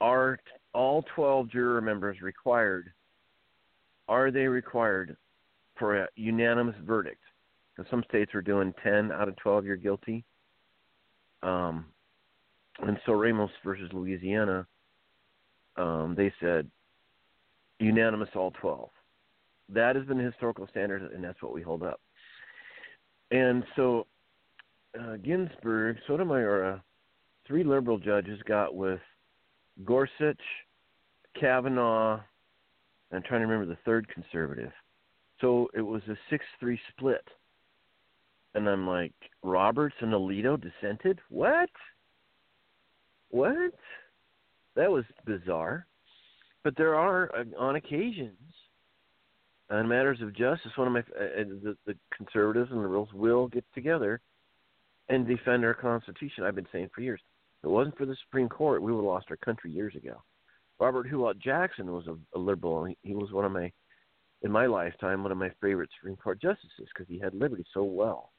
Are 0.00 0.38
all 0.72 1.04
12 1.14 1.50
juror 1.50 1.80
members 1.80 2.20
required? 2.22 2.90
Are 4.08 4.30
they 4.30 4.46
required 4.46 5.16
for 5.78 6.02
a 6.02 6.08
unanimous 6.16 6.76
verdict? 6.86 7.22
Because 7.74 7.90
some 7.90 8.04
states 8.08 8.34
are 8.34 8.42
doing 8.42 8.72
10 8.82 9.12
out 9.12 9.28
of 9.28 9.36
12 9.36 9.64
you're 9.64 9.76
guilty. 9.76 10.24
Um, 11.42 11.86
and 12.82 12.98
so 13.06 13.12
Ramos 13.12 13.50
versus 13.64 13.90
Louisiana, 13.92 14.66
um, 15.76 16.14
they 16.16 16.32
said 16.40 16.70
unanimous 17.78 18.28
all 18.34 18.52
12. 18.60 18.88
That 19.70 19.96
has 19.96 20.04
been 20.04 20.18
the 20.18 20.24
historical 20.24 20.66
standard, 20.70 21.12
and 21.12 21.22
that's 21.22 21.42
what 21.42 21.52
we 21.52 21.62
hold 21.62 21.82
up. 21.82 22.00
And 23.30 23.64
so 23.76 24.06
uh, 24.98 25.16
Ginsburg, 25.16 25.98
Sotomayor, 26.06 26.82
three 27.46 27.64
liberal 27.64 27.98
judges 27.98 28.40
got 28.46 28.74
with 28.74 29.00
Gorsuch, 29.84 30.40
Kavanaugh, 31.38 32.20
I'm 33.12 33.22
trying 33.22 33.40
to 33.40 33.46
remember 33.46 33.66
the 33.66 33.78
third 33.84 34.08
conservative. 34.08 34.72
So 35.40 35.68
it 35.74 35.80
was 35.80 36.02
a 36.08 36.16
6 36.28 36.44
3 36.58 36.80
split. 36.90 37.26
And 38.54 38.68
I'm 38.68 38.86
like, 38.86 39.12
Roberts 39.42 39.94
and 40.00 40.12
Alito 40.12 40.60
dissented? 40.60 41.20
What? 41.28 41.70
What? 43.30 43.74
That 44.76 44.90
was 44.90 45.04
bizarre. 45.24 45.86
But 46.62 46.76
there 46.76 46.94
are, 46.94 47.30
uh, 47.34 47.44
on 47.58 47.76
occasions, 47.76 48.36
on 49.70 49.88
matters 49.88 50.20
of 50.20 50.36
justice, 50.36 50.72
one 50.76 50.88
of 50.88 50.92
my 50.92 51.00
uh, 51.00 51.44
the, 51.62 51.76
the 51.86 51.94
conservatives 52.16 52.70
and 52.70 52.82
liberals 52.82 53.08
will 53.14 53.48
get 53.48 53.64
together 53.74 54.20
and 55.08 55.26
defend 55.26 55.64
our 55.64 55.74
Constitution. 55.74 56.44
I've 56.44 56.54
been 56.54 56.66
saying 56.72 56.90
for 56.94 57.00
years. 57.00 57.20
If 57.60 57.64
it 57.64 57.70
wasn't 57.70 57.96
for 57.96 58.06
the 58.06 58.16
Supreme 58.26 58.48
Court, 58.48 58.82
we 58.82 58.92
would 58.92 58.98
have 58.98 59.06
lost 59.06 59.26
our 59.30 59.36
country 59.36 59.70
years 59.70 59.94
ago. 59.94 60.22
Robert 60.78 61.06
Huot 61.10 61.38
Jackson 61.38 61.92
was 61.92 62.06
a, 62.06 62.16
a 62.36 62.38
liberal. 62.38 62.84
He, 62.84 62.96
he 63.02 63.14
was 63.14 63.32
one 63.32 63.44
of 63.44 63.52
my, 63.52 63.70
in 64.42 64.50
my 64.50 64.66
lifetime, 64.66 65.22
one 65.22 65.32
of 65.32 65.38
my 65.38 65.50
favorite 65.60 65.90
Supreme 65.98 66.16
Court 66.16 66.40
justices 66.40 66.88
because 66.92 67.06
he 67.08 67.18
had 67.18 67.34
liberty 67.34 67.64
so 67.72 67.84
well 67.84 68.32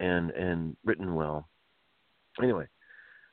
and 0.00 0.30
and 0.32 0.76
written 0.84 1.14
well. 1.14 1.48
Anyway, 2.42 2.66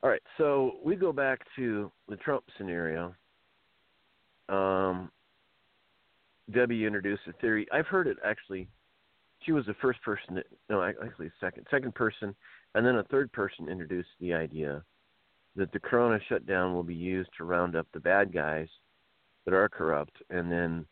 all 0.02 0.10
right. 0.10 0.22
So 0.38 0.78
we 0.84 0.96
go 0.96 1.12
back 1.12 1.42
to 1.56 1.92
the 2.08 2.16
Trump 2.18 2.44
scenario. 2.58 3.14
Um, 4.48 5.12
Debbie 6.52 6.86
introduced 6.86 7.22
a 7.28 7.34
theory. 7.34 7.68
I've 7.72 7.88
heard 7.88 8.08
it 8.08 8.18
actually. 8.26 8.68
She 9.46 9.52
was 9.52 9.66
the 9.66 9.76
first 9.82 10.02
person. 10.02 10.36
That, 10.36 10.46
no, 10.70 10.84
actually, 10.84 11.32
second, 11.40 11.66
second 11.72 11.96
person, 11.96 12.36
and 12.76 12.86
then 12.86 12.96
a 12.96 13.04
third 13.04 13.32
person 13.32 13.70
introduced 13.70 14.10
the 14.20 14.34
idea 14.34 14.84
that 15.56 15.72
the 15.72 15.80
Corona 15.80 16.20
shutdown 16.28 16.74
will 16.74 16.84
be 16.84 16.96
used 16.96 17.30
to 17.38 17.44
round 17.44 17.76
up 17.76 17.88
the 17.94 18.00
bad 18.00 18.34
guys 18.34 18.68
that 19.46 19.54
are 19.54 19.70
corrupt, 19.70 20.16
and 20.30 20.52
then 20.52 20.86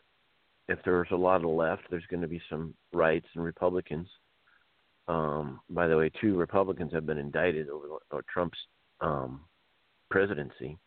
if 0.68 0.80
there's 0.84 1.08
a 1.12 1.16
lot 1.16 1.44
of 1.44 1.50
left, 1.50 1.84
there's 1.90 2.06
going 2.10 2.22
to 2.22 2.28
be 2.28 2.42
some 2.50 2.74
rights 2.94 3.28
and 3.36 3.44
Republicans. 3.44 4.08
Um, 5.08 5.62
by 5.70 5.88
the 5.88 5.98
way, 5.98 6.12
two 6.22 6.36
Republicans 6.36 6.92
have 6.94 7.06
been 7.06 7.18
indicted 7.18 7.70
over 7.70 7.88
Trump's 8.32 8.58
um, 9.02 9.42
presidency. 10.10 10.78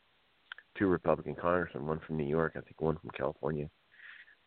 Two 0.79 0.87
Republican 0.87 1.35
congressmen, 1.35 1.87
one 1.87 2.01
from 2.07 2.17
New 2.17 2.25
York, 2.25 2.53
I 2.57 2.61
think 2.61 2.81
one 2.81 2.97
from 2.97 3.11
California. 3.11 3.69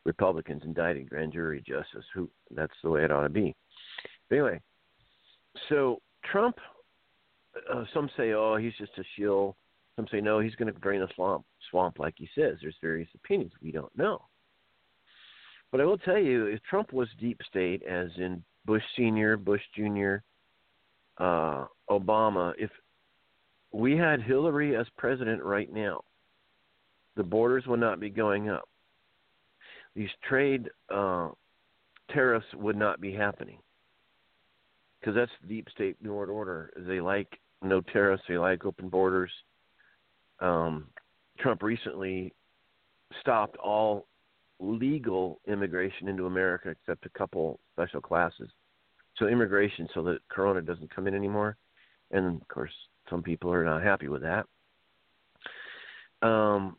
Republicans 0.05 0.63
indicted 0.65 1.09
grand 1.09 1.33
jury 1.33 1.63
justice. 1.67 2.05
Who? 2.13 2.29
That's 2.51 2.73
the 2.83 2.89
way 2.89 3.03
it 3.03 3.11
ought 3.11 3.23
to 3.23 3.29
be. 3.29 3.55
But 4.29 4.35
anyway, 4.35 4.61
so 5.69 6.01
Trump. 6.31 6.57
Uh, 7.71 7.83
some 7.93 8.09
say, 8.17 8.33
oh, 8.33 8.55
he's 8.55 8.73
just 8.79 8.97
a 8.97 9.03
shill. 9.15 9.55
Some 9.95 10.07
say, 10.11 10.19
no, 10.19 10.39
he's 10.39 10.55
going 10.55 10.73
to 10.73 10.79
drain 10.79 11.01
the 11.01 11.07
swamp. 11.13 11.45
Swamp, 11.69 11.99
like 11.99 12.15
he 12.17 12.27
says. 12.33 12.57
There's 12.59 12.75
various 12.81 13.09
opinions. 13.13 13.51
We 13.61 13.71
don't 13.71 13.95
know. 13.95 14.23
But 15.71 15.79
I 15.79 15.85
will 15.85 15.99
tell 15.99 16.17
you, 16.17 16.47
if 16.47 16.61
Trump 16.63 16.93
was 16.93 17.07
deep 17.19 17.39
state, 17.47 17.83
as 17.83 18.09
in 18.17 18.43
Bush 18.65 18.81
Senior, 18.97 19.37
Bush 19.37 19.61
Junior, 19.75 20.23
uh, 21.19 21.65
Obama, 21.91 22.53
if 22.57 22.71
we 23.73 23.97
had 23.97 24.21
Hillary 24.21 24.75
as 24.75 24.85
president 24.97 25.43
right 25.43 25.71
now, 25.73 26.01
the 27.15 27.23
borders 27.23 27.65
would 27.67 27.79
not 27.79 27.99
be 27.99 28.09
going 28.09 28.49
up. 28.49 28.69
These 29.95 30.09
trade 30.27 30.69
uh, 30.93 31.29
tariffs 32.11 32.45
would 32.55 32.77
not 32.77 33.01
be 33.01 33.13
happening 33.13 33.59
because 34.99 35.15
that's 35.15 35.31
deep 35.47 35.67
state 35.73 35.97
New 36.01 36.13
World 36.13 36.29
Order. 36.29 36.71
They 36.87 37.01
like 37.01 37.27
no 37.61 37.81
tariffs. 37.81 38.23
They 38.27 38.37
like 38.37 38.65
open 38.65 38.89
borders. 38.89 39.31
Um, 40.39 40.87
Trump 41.39 41.61
recently 41.61 42.33
stopped 43.21 43.57
all 43.57 44.07
legal 44.59 45.39
immigration 45.47 46.07
into 46.07 46.25
America 46.25 46.69
except 46.69 47.05
a 47.05 47.17
couple 47.17 47.59
special 47.73 48.01
classes. 48.01 48.49
So 49.17 49.27
immigration, 49.27 49.87
so 49.93 50.01
that 50.03 50.19
Corona 50.29 50.61
doesn't 50.61 50.93
come 50.93 51.05
in 51.07 51.13
anymore, 51.13 51.55
and 52.11 52.41
of 52.41 52.47
course 52.47 52.71
some 53.09 53.21
people 53.21 53.51
are 53.51 53.63
not 53.63 53.83
happy 53.83 54.07
with 54.07 54.21
that. 54.21 54.45
Um, 56.25 56.77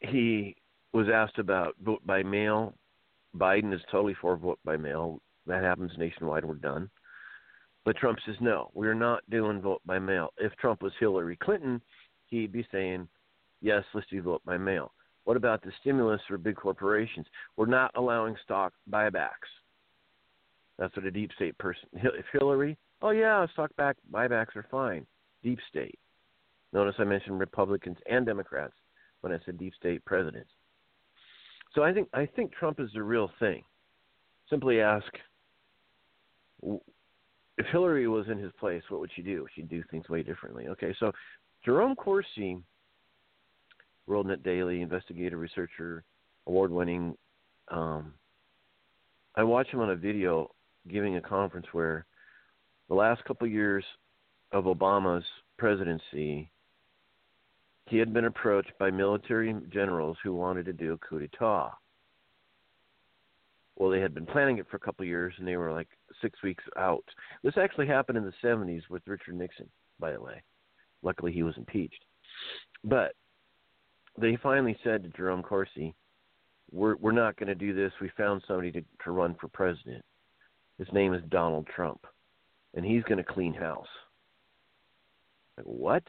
he 0.00 0.56
was 0.92 1.08
asked 1.12 1.38
about 1.38 1.74
vote 1.84 2.04
by 2.06 2.22
mail. 2.22 2.74
Biden 3.36 3.74
is 3.74 3.80
totally 3.90 4.16
for 4.20 4.36
vote 4.36 4.58
by 4.64 4.76
mail. 4.76 5.20
That 5.46 5.62
happens 5.62 5.92
nationwide. 5.98 6.44
We're 6.44 6.54
done. 6.54 6.90
But 7.84 7.96
Trump 7.96 8.18
says 8.26 8.34
no, 8.40 8.70
we're 8.74 8.94
not 8.94 9.22
doing 9.30 9.60
vote 9.60 9.80
by 9.86 9.98
mail. 9.98 10.30
If 10.38 10.54
Trump 10.56 10.82
was 10.82 10.92
Hillary 10.98 11.36
Clinton, 11.36 11.80
he'd 12.26 12.52
be 12.52 12.66
saying, 12.72 13.06
yes, 13.60 13.84
let's 13.94 14.08
do 14.10 14.20
vote 14.22 14.42
by 14.44 14.58
mail. 14.58 14.92
What 15.24 15.36
about 15.36 15.62
the 15.62 15.70
stimulus 15.80 16.20
for 16.26 16.38
big 16.38 16.56
corporations? 16.56 17.26
We're 17.56 17.66
not 17.66 17.92
allowing 17.94 18.36
stock 18.42 18.72
buybacks. 18.90 19.50
That's 20.78 20.94
what 20.96 21.06
a 21.06 21.10
deep 21.10 21.30
state 21.36 21.56
person. 21.58 21.88
If 21.94 22.26
Hillary, 22.32 22.76
oh 23.02 23.10
yeah, 23.10 23.46
stock 23.52 23.74
back 23.76 23.96
buybacks 24.12 24.56
are 24.56 24.66
fine. 24.70 25.06
Deep 25.46 25.60
state. 25.68 25.96
Notice 26.72 26.96
I 26.98 27.04
mentioned 27.04 27.38
Republicans 27.38 27.98
and 28.10 28.26
Democrats 28.26 28.74
when 29.20 29.32
I 29.32 29.38
said 29.46 29.56
deep 29.56 29.74
state 29.78 30.04
presidents. 30.04 30.50
So 31.72 31.84
I 31.84 31.92
think 31.92 32.08
I 32.12 32.26
think 32.26 32.52
Trump 32.52 32.80
is 32.80 32.90
the 32.92 33.02
real 33.04 33.30
thing. 33.38 33.62
Simply 34.50 34.80
ask 34.80 35.06
if 36.62 37.66
Hillary 37.70 38.08
was 38.08 38.26
in 38.26 38.38
his 38.38 38.50
place, 38.58 38.82
what 38.88 38.98
would 38.98 39.10
she 39.14 39.22
do? 39.22 39.46
She'd 39.54 39.68
do 39.68 39.84
things 39.88 40.08
way 40.08 40.24
differently. 40.24 40.66
Okay, 40.66 40.92
so 40.98 41.12
Jerome 41.64 41.94
Corsi, 41.94 42.58
WorldNet 44.08 44.42
Daily 44.42 44.82
investigative 44.82 45.38
researcher, 45.38 46.02
award-winning. 46.48 47.16
Um, 47.68 48.14
I 49.36 49.44
watched 49.44 49.70
him 49.70 49.78
on 49.78 49.90
a 49.90 49.96
video 49.96 50.50
giving 50.88 51.16
a 51.16 51.20
conference 51.20 51.66
where 51.70 52.04
the 52.88 52.96
last 52.96 53.24
couple 53.24 53.46
of 53.46 53.52
years 53.52 53.84
of 54.56 54.64
Obama's 54.64 55.24
presidency, 55.58 56.50
he 57.86 57.98
had 57.98 58.12
been 58.12 58.24
approached 58.24 58.72
by 58.78 58.90
military 58.90 59.54
generals 59.72 60.16
who 60.22 60.34
wanted 60.34 60.64
to 60.66 60.72
do 60.72 60.94
a 60.94 60.98
coup 60.98 61.20
d'état. 61.20 61.70
Well, 63.76 63.90
they 63.90 64.00
had 64.00 64.14
been 64.14 64.26
planning 64.26 64.58
it 64.58 64.66
for 64.70 64.78
a 64.78 64.80
couple 64.80 65.02
of 65.02 65.08
years, 65.08 65.34
and 65.38 65.46
they 65.46 65.56
were 65.56 65.72
like 65.72 65.88
six 66.22 66.42
weeks 66.42 66.64
out. 66.78 67.04
This 67.42 67.58
actually 67.58 67.86
happened 67.86 68.16
in 68.16 68.24
the 68.24 68.32
70s 68.42 68.82
with 68.88 69.06
Richard 69.06 69.34
Nixon, 69.34 69.68
by 70.00 70.12
the 70.12 70.20
way. 70.20 70.42
Luckily, 71.02 71.30
he 71.30 71.42
was 71.42 71.56
impeached. 71.58 72.02
But 72.82 73.12
they 74.18 74.36
finally 74.42 74.78
said 74.82 75.02
to 75.02 75.10
Jerome 75.10 75.42
Corsi, 75.42 75.94
"We're 76.72 76.96
we're 76.96 77.12
not 77.12 77.36
going 77.36 77.48
to 77.48 77.54
do 77.54 77.74
this. 77.74 77.92
We 78.00 78.08
found 78.16 78.42
somebody 78.48 78.72
to 78.72 78.82
to 79.04 79.10
run 79.10 79.34
for 79.34 79.48
president. 79.48 80.04
His 80.78 80.90
name 80.92 81.12
is 81.12 81.22
Donald 81.28 81.66
Trump, 81.66 82.06
and 82.74 82.84
he's 82.84 83.04
going 83.04 83.18
to 83.18 83.32
clean 83.32 83.52
house." 83.52 83.86
Like 85.56 85.66
what? 85.66 86.02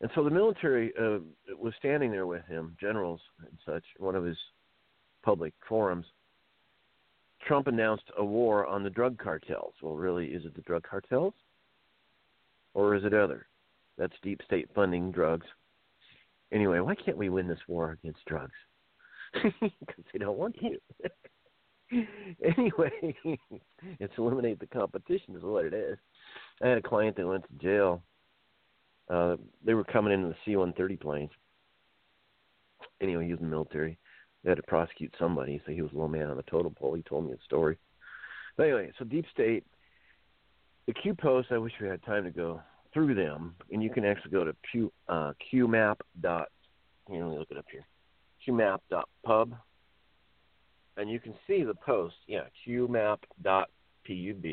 And 0.00 0.10
so 0.14 0.24
the 0.24 0.30
military 0.30 0.92
uh, 1.00 1.18
was 1.58 1.72
standing 1.78 2.10
there 2.10 2.26
with 2.26 2.44
him, 2.46 2.76
generals 2.80 3.20
and 3.40 3.58
such, 3.64 3.84
one 3.98 4.14
of 4.14 4.24
his 4.24 4.36
public 5.22 5.54
forums. 5.68 6.06
Trump 7.46 7.66
announced 7.66 8.04
a 8.18 8.24
war 8.24 8.66
on 8.66 8.82
the 8.82 8.90
drug 8.90 9.18
cartels. 9.18 9.74
Well, 9.82 9.96
really, 9.96 10.26
is 10.26 10.44
it 10.44 10.54
the 10.54 10.62
drug 10.62 10.82
cartels? 10.82 11.34
Or 12.74 12.94
is 12.94 13.04
it 13.04 13.14
other? 13.14 13.46
That's 13.96 14.12
deep 14.22 14.40
state 14.44 14.68
funding 14.74 15.12
drugs. 15.12 15.46
Anyway, 16.52 16.80
why 16.80 16.94
can't 16.94 17.16
we 17.16 17.28
win 17.28 17.48
this 17.48 17.58
war 17.68 17.92
against 17.92 18.24
drugs? 18.26 18.52
Because 19.60 20.04
they 20.12 20.18
don't 20.18 20.38
want 20.38 20.56
to. 20.60 20.78
anyway, 22.58 23.16
it's 24.00 24.12
eliminate 24.16 24.60
the 24.60 24.66
competition 24.66 25.34
is 25.36 25.42
what 25.42 25.64
it 25.64 25.74
is. 25.74 25.98
I 26.62 26.68
had 26.68 26.78
a 26.78 26.82
client 26.82 27.16
that 27.16 27.26
went 27.26 27.44
to 27.44 27.64
jail. 27.64 28.02
Uh, 29.08 29.36
they 29.64 29.74
were 29.74 29.84
coming 29.84 30.12
into 30.12 30.28
the 30.28 30.36
C-130 30.44 31.00
planes. 31.00 31.30
Anyway, 33.00 33.26
he 33.26 33.32
was 33.32 33.40
in 33.40 33.46
the 33.46 33.50
military. 33.50 33.98
They 34.42 34.50
had 34.50 34.56
to 34.56 34.62
prosecute 34.62 35.14
somebody, 35.18 35.60
so 35.64 35.72
he 35.72 35.82
was 35.82 35.92
a 35.92 35.96
low 35.96 36.08
man 36.08 36.28
on 36.28 36.36
the 36.36 36.42
totem 36.44 36.74
pole. 36.74 36.94
He 36.94 37.02
told 37.02 37.26
me 37.26 37.32
a 37.32 37.44
story. 37.44 37.78
But 38.56 38.64
anyway, 38.64 38.92
so 38.98 39.04
deep 39.04 39.24
state, 39.32 39.64
the 40.86 40.92
Q 40.92 41.14
post. 41.14 41.48
I 41.50 41.58
wish 41.58 41.72
we 41.80 41.88
had 41.88 42.02
time 42.04 42.24
to 42.24 42.30
go 42.30 42.60
through 42.92 43.14
them, 43.14 43.54
and 43.70 43.82
you 43.82 43.90
can 43.90 44.04
actually 44.04 44.30
go 44.30 44.44
to 44.44 44.54
Q, 44.70 44.92
uh, 45.08 45.32
QMap 45.52 45.96
dot. 46.20 46.48
Here, 47.08 47.24
let 47.24 47.32
me 47.32 47.38
look 47.38 47.50
it 47.50 47.56
up 47.56 47.66
here. 47.70 47.86
QMap 48.46 48.78
dot 48.90 49.08
pub, 49.24 49.54
and 50.96 51.10
you 51.10 51.18
can 51.18 51.34
see 51.46 51.64
the 51.64 51.74
post. 51.74 52.14
Yeah, 52.26 52.44
QMap 52.66 53.18
dot 53.42 53.70
pub, 54.06 54.44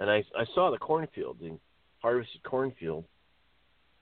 and 0.00 0.10
I 0.10 0.24
I 0.36 0.44
saw 0.54 0.70
the 0.70 0.78
cornfield, 0.78 1.38
the 1.40 1.58
harvested 2.02 2.42
cornfield. 2.42 3.04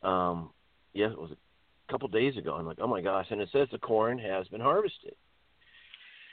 Um, 0.04 0.50
yes, 0.92 1.10
it 1.12 1.20
was 1.20 1.30
a 1.32 1.92
couple 1.92 2.08
days 2.08 2.36
ago. 2.36 2.54
I'm 2.54 2.66
like, 2.66 2.78
oh 2.80 2.86
my 2.86 3.00
gosh, 3.00 3.26
and 3.30 3.40
it 3.40 3.48
says 3.52 3.68
the 3.72 3.78
corn 3.78 4.18
has 4.18 4.46
been 4.48 4.60
harvested. 4.60 5.14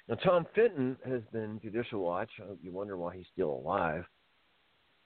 Now 0.08 0.16
Tom 0.16 0.45
Fitton 0.56 0.98
has 1.06 1.22
been 1.32 1.59
Judicial 1.61 2.01
Watch. 2.01 2.30
You 2.61 2.72
wonder 2.72 2.98
why 2.98 3.16
he's 3.16 3.27
still 3.33 3.50
alive. 3.50 4.03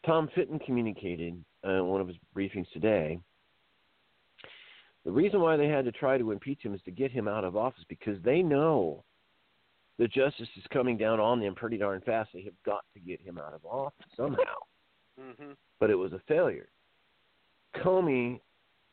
Tom 0.05 0.29
Fitton 0.35 0.59
communicated 0.59 1.43
uh, 1.65 1.71
in 1.71 1.85
one 1.87 2.01
of 2.01 2.07
his 2.07 2.17
briefings 2.35 2.69
today. 2.71 3.19
The 5.03 5.11
reason 5.11 5.39
why 5.39 5.55
they 5.57 5.67
had 5.67 5.85
to 5.85 5.91
try 5.91 6.17
to 6.17 6.31
impeach 6.31 6.63
him 6.63 6.73
is 6.73 6.81
to 6.85 6.91
get 6.91 7.11
him 7.11 7.27
out 7.27 7.43
of 7.43 7.55
office 7.55 7.83
because 7.87 8.17
they 8.23 8.41
know 8.41 9.03
the 9.99 10.07
justice 10.07 10.47
is 10.57 10.63
coming 10.73 10.97
down 10.97 11.19
on 11.19 11.39
them 11.39 11.55
pretty 11.55 11.77
darn 11.77 12.01
fast. 12.01 12.31
They 12.33 12.41
have 12.43 12.53
got 12.65 12.83
to 12.93 12.99
get 12.99 13.21
him 13.21 13.37
out 13.37 13.53
of 13.53 13.63
office 13.65 14.05
somehow. 14.17 14.57
Mm-hmm. 15.19 15.51
But 15.79 15.89
it 15.89 15.95
was 15.95 16.13
a 16.13 16.21
failure. 16.27 16.67
Comey, 17.77 18.39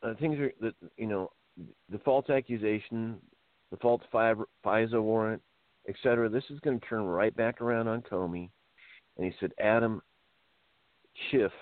uh, 0.03 0.15
things 0.21 0.39
are, 0.39 0.53
the, 0.61 0.73
you 0.97 1.07
know, 1.07 1.31
the 1.91 1.99
false 1.99 2.29
accusation, 2.31 3.17
the 3.71 3.77
false 3.79 4.03
FISA 4.13 5.03
warrant, 5.03 5.43
et 5.89 5.95
cetera. 6.03 6.29
This 6.29 6.45
is 6.51 6.61
going 6.61 6.79
to 6.79 6.87
turn 6.87 7.03
right 7.05 7.35
back 7.37 7.61
around 7.61 7.89
on 7.89 8.03
Comey. 8.03 8.49
And 9.17 9.27
he 9.27 9.33
said 9.41 9.53
Adam 9.61 10.01
Schiff 11.31 11.53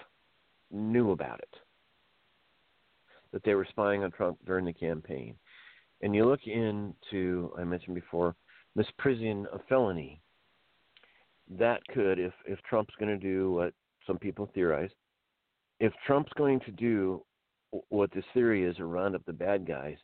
knew 0.70 1.10
about 1.10 1.40
it, 1.40 1.54
that 3.32 3.42
they 3.44 3.54
were 3.54 3.66
spying 3.68 4.04
on 4.04 4.12
Trump 4.12 4.38
during 4.46 4.64
the 4.64 4.72
campaign. 4.72 5.34
And 6.02 6.14
you 6.14 6.24
look 6.24 6.46
into, 6.46 7.52
I 7.58 7.64
mentioned 7.64 7.96
before, 7.96 8.36
misprision 8.78 9.46
of 9.46 9.60
felony. 9.68 10.20
That 11.58 11.80
could, 11.92 12.20
if 12.20 12.32
if 12.46 12.60
Trump's 12.62 12.94
going 13.00 13.10
to 13.10 13.18
do 13.18 13.52
what 13.52 13.74
some 14.06 14.18
people 14.18 14.48
theorize, 14.54 14.90
if 15.80 15.92
Trump's 16.06 16.32
going 16.36 16.60
to 16.60 16.70
do 16.70 17.24
what 17.88 18.10
this 18.12 18.24
theory 18.34 18.64
is, 18.64 18.78
or 18.80 18.86
round 18.88 19.14
up 19.14 19.24
the 19.26 19.32
bad 19.32 19.66
guys, 19.66 19.96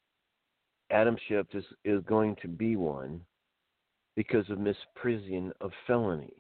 Adam 0.90 1.16
Schiff 1.26 1.46
is 1.52 1.64
is 1.84 2.02
going 2.04 2.36
to 2.42 2.48
be 2.48 2.76
one 2.76 3.20
because 4.14 4.48
of 4.50 4.58
misprision 4.58 5.50
of 5.60 5.72
felony. 5.86 6.32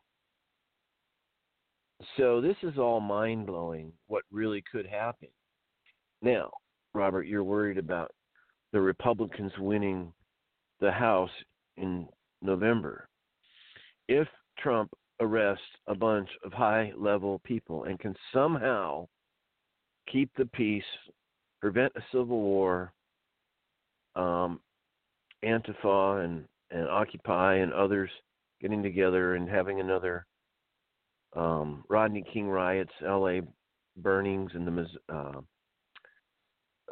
So 2.16 2.40
this 2.40 2.56
is 2.62 2.78
all 2.78 3.00
mind 3.00 3.46
blowing. 3.46 3.92
What 4.06 4.24
really 4.30 4.62
could 4.70 4.86
happen? 4.86 5.28
Now, 6.22 6.50
Robert, 6.94 7.26
you're 7.26 7.44
worried 7.44 7.78
about 7.78 8.12
the 8.72 8.80
Republicans 8.80 9.52
winning 9.58 10.12
the 10.80 10.92
House 10.92 11.30
in 11.76 12.06
November. 12.42 13.08
if 14.08 14.28
Trump 14.58 14.90
arrests 15.20 15.64
a 15.86 15.94
bunch 15.94 16.28
of 16.44 16.52
high 16.52 16.92
level 16.96 17.40
people 17.44 17.84
and 17.84 17.98
can 17.98 18.14
somehow 18.32 19.06
keep 20.10 20.30
the 20.36 20.46
peace, 20.46 20.84
prevent 21.60 21.92
a 21.96 22.00
civil 22.12 22.40
war, 22.40 22.92
um, 24.14 24.60
Antifa 25.44 26.24
and, 26.24 26.44
and 26.70 26.88
Occupy 26.88 27.56
and 27.56 27.72
others 27.72 28.10
getting 28.60 28.82
together 28.82 29.34
and 29.34 29.48
having 29.48 29.80
another 29.80 30.26
um, 31.34 31.84
Rodney 31.88 32.24
King 32.32 32.48
riots, 32.48 32.92
L.A. 33.06 33.42
burnings, 33.98 34.50
and 34.54 34.66
the 34.66 34.86
uh, 35.12 35.40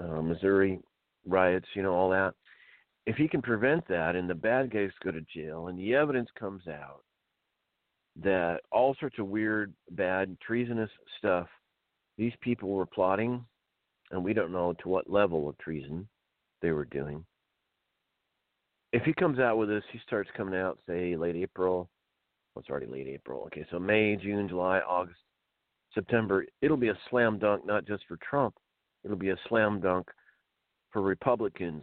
uh, 0.00 0.22
Missouri 0.22 0.78
riots, 1.26 1.66
you 1.74 1.82
know, 1.82 1.92
all 1.92 2.10
that. 2.10 2.34
If 3.06 3.16
he 3.16 3.28
can 3.28 3.42
prevent 3.42 3.86
that 3.88 4.16
and 4.16 4.28
the 4.28 4.34
bad 4.34 4.70
guys 4.70 4.90
go 5.02 5.10
to 5.10 5.20
jail 5.34 5.68
and 5.68 5.78
the 5.78 5.94
evidence 5.94 6.28
comes 6.38 6.66
out 6.68 7.02
that 8.22 8.60
all 8.70 8.94
sorts 9.00 9.18
of 9.18 9.26
weird, 9.26 9.74
bad, 9.90 10.36
treasonous 10.40 10.90
stuff 11.18 11.48
these 12.16 12.32
people 12.40 12.70
were 12.70 12.86
plotting, 12.86 13.44
and 14.10 14.22
we 14.22 14.32
don't 14.32 14.52
know 14.52 14.74
to 14.74 14.88
what 14.88 15.10
level 15.10 15.48
of 15.48 15.58
treason 15.58 16.08
they 16.62 16.70
were 16.70 16.84
doing. 16.84 17.24
If 18.92 19.02
he 19.02 19.12
comes 19.12 19.38
out 19.38 19.58
with 19.58 19.68
this, 19.68 19.82
he 19.92 19.98
starts 20.06 20.30
coming 20.36 20.58
out, 20.58 20.78
say, 20.88 21.16
late 21.16 21.36
April. 21.36 21.88
Well, 22.54 22.60
it's 22.60 22.70
already 22.70 22.86
late 22.86 23.08
April. 23.08 23.42
Okay, 23.46 23.66
so 23.70 23.78
May, 23.78 24.16
June, 24.16 24.48
July, 24.48 24.78
August, 24.80 25.18
September. 25.92 26.46
It'll 26.62 26.76
be 26.76 26.90
a 26.90 26.98
slam 27.10 27.38
dunk, 27.38 27.66
not 27.66 27.86
just 27.86 28.04
for 28.06 28.18
Trump. 28.18 28.54
It'll 29.04 29.16
be 29.16 29.30
a 29.30 29.36
slam 29.48 29.80
dunk 29.80 30.08
for 30.92 31.02
Republicans 31.02 31.82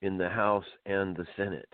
in 0.00 0.16
the 0.16 0.28
House 0.28 0.64
and 0.86 1.14
the 1.14 1.26
Senate 1.36 1.68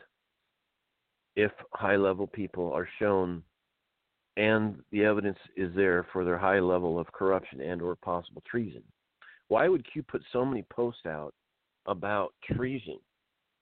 if 1.39 1.53
high 1.73 1.95
level 1.95 2.27
people 2.27 2.73
are 2.73 2.89
shown 2.99 3.45
and 4.39 4.77
the 4.93 5.05
evidence 5.05 5.37
is 5.57 5.75
there 5.75 6.07
for 6.13 6.25
their 6.25 6.39
high 6.39 6.61
level 6.61 6.99
of 6.99 7.13
corruption 7.13 7.61
and 7.61 7.83
or 7.83 7.97
possible 7.97 8.43
treason. 8.49 8.83
Why 9.49 9.69
would 9.69 9.91
Q 9.91 10.03
put 10.05 10.23
so 10.33 10.45
many 10.45 10.65
posts 10.71 11.07
out 11.07 11.35
about 11.87 12.33
treason? 12.53 12.99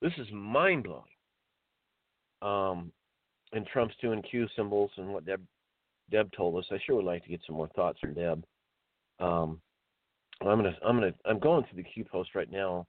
This 0.02 0.12
is 0.18 0.26
mind 0.30 0.84
blowing. 0.84 1.02
Um, 2.42 2.92
and 3.52 3.66
Trump's 3.66 3.94
doing 4.02 4.22
Q 4.22 4.46
symbols 4.54 4.90
and 4.98 5.08
what 5.08 5.24
Deb 5.24 5.40
Deb 6.10 6.30
told 6.36 6.56
us. 6.56 6.66
I 6.70 6.78
sure 6.84 6.96
would 6.96 7.06
like 7.06 7.22
to 7.24 7.30
get 7.30 7.40
some 7.46 7.56
more 7.56 7.68
thoughts 7.68 7.98
from 7.98 8.12
Deb. 8.12 8.44
Um, 9.18 9.60
I'm 10.42 10.58
gonna 10.58 10.76
I'm 10.86 10.96
gonna 10.96 11.14
I'm 11.24 11.38
going 11.38 11.64
to 11.64 11.76
the 11.76 11.84
Q 11.84 12.04
post 12.04 12.34
right 12.34 12.50
now 12.50 12.86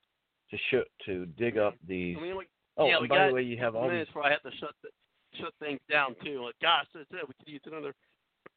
to 0.51 0.57
show 0.69 0.83
to 1.05 1.25
dig 1.37 1.57
up 1.57 1.75
these. 1.87 2.17
I 2.19 2.21
mean, 2.21 2.35
like, 2.35 2.49
oh, 2.77 2.87
yeah, 2.87 2.97
and 2.97 3.07
by 3.07 3.15
got 3.15 3.27
the 3.27 3.33
way, 3.33 3.43
you 3.43 3.57
have 3.57 3.75
all 3.75 3.83
these. 3.83 3.93
minutes 3.93 4.09
before 4.09 4.25
I 4.25 4.31
have 4.31 4.43
to 4.43 4.51
shut 4.59 4.71
the, 4.83 4.89
shut 5.33 5.53
things 5.59 5.79
down 5.89 6.15
too. 6.23 6.43
Like, 6.43 6.55
gosh, 6.61 6.85
that's 6.93 7.05
it. 7.11 7.27
We 7.27 7.33
could 7.39 7.51
use 7.53 7.61
another. 7.65 7.93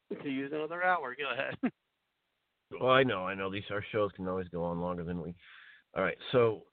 We 0.09 0.15
could 0.17 0.31
use 0.31 0.51
another 0.53 0.83
hour. 0.83 1.15
Go 1.15 1.31
ahead. 1.31 1.55
Well, 2.79 2.91
I 2.91 3.03
know, 3.03 3.27
I 3.27 3.35
know. 3.35 3.51
These 3.51 3.63
our 3.69 3.83
shows 3.91 4.11
can 4.15 4.27
always 4.27 4.47
go 4.47 4.63
on 4.63 4.79
longer 4.79 5.03
than 5.03 5.21
we. 5.21 5.35
All 5.95 6.03
right, 6.03 6.17
so, 6.31 6.63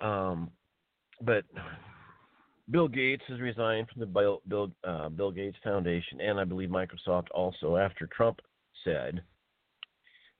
um, 0.00 0.50
but 1.20 1.44
Bill 2.70 2.88
Gates 2.88 3.22
has 3.28 3.40
resigned 3.40 3.88
from 3.88 4.00
the 4.00 4.06
Bill 4.06 4.40
Bill, 4.48 4.72
uh, 4.84 5.08
Bill 5.10 5.30
Gates 5.30 5.58
Foundation, 5.62 6.20
and 6.20 6.40
I 6.40 6.44
believe 6.44 6.70
Microsoft 6.70 7.26
also 7.34 7.76
after 7.76 8.06
Trump 8.06 8.40
said, 8.82 9.22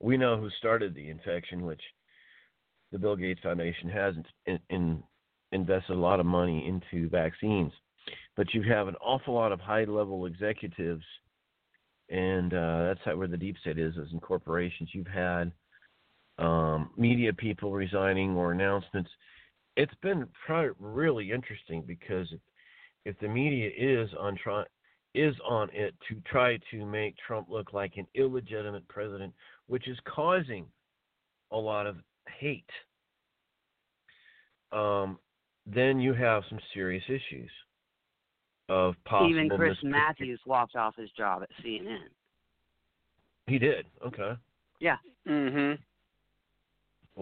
"We 0.01 0.17
know 0.17 0.39
who 0.39 0.49
started 0.51 0.95
the 0.95 1.11
infection," 1.11 1.67
which 1.67 1.83
the 2.91 2.99
Bill 2.99 3.17
Gates 3.17 3.41
Foundation 3.43 3.89
has 3.91 4.15
in, 4.47 4.59
in, 4.71 5.03
invested 5.53 5.93
a 5.93 6.01
lot 6.01 6.21
of 6.21 6.27
money 6.27 6.67
into 6.67 7.09
vaccines, 7.09 7.73
but 8.37 8.55
you 8.55 8.63
have 8.63 8.89
an 8.89 8.97
awful 8.97 9.35
lot 9.35 9.53
of 9.53 9.61
high-level 9.61 10.27
executives 10.27 11.05
and 12.13 12.53
uh, 12.53 12.85
that's 12.85 13.01
how, 13.05 13.17
where 13.17 13.27
the 13.27 13.37
deep 13.37 13.57
state 13.59 13.79
is, 13.79 13.97
is 13.97 14.13
in 14.13 14.21
corporations. 14.21 14.91
You've 14.93 15.07
had 15.07 15.51
um, 16.39 16.91
media 16.97 17.33
people 17.33 17.73
resigning 17.73 18.37
or 18.37 18.53
announcements. 18.53 19.11
It's 19.77 19.95
been 20.03 20.27
really 20.79 21.33
interesting 21.33 21.83
because 21.87 22.29
if, 22.31 22.41
if 23.07 23.19
the 23.21 23.29
media 23.29 23.71
is 23.77 24.11
on 24.19 24.37
try 24.37 24.65
is 25.15 25.35
on 25.47 25.69
it 25.75 25.95
to 26.09 26.17
try 26.27 26.59
to 26.71 26.87
make 26.87 27.15
Trump 27.27 27.49
look 27.51 27.75
like 27.75 27.93
an 27.97 28.07
illegitimate 28.15 28.87
president, 28.89 29.33
which 29.67 29.87
is 29.87 29.99
causing 30.07 30.65
a 31.51 31.57
lot 31.57 31.87
of 31.87 31.97
hate, 32.39 32.65
um, 34.73 35.19
then 35.67 36.01
you 36.01 36.15
have 36.15 36.43
some 36.49 36.59
serious 36.73 37.05
issues 37.09 37.51
of 38.73 38.95
possible. 39.05 39.31
Even 39.31 39.51
Chris 39.51 39.77
mispre- 39.85 39.91
Matthews 39.91 40.41
walked 40.47 40.77
off 40.77 40.97
his 40.97 41.11
job 41.11 41.43
at 41.43 41.51
CNN. 41.63 42.09
He 43.47 43.59
did. 43.59 43.87
Okay. 44.07 44.33
Yeah. 44.81 44.97
mm-hmm. 45.29 45.81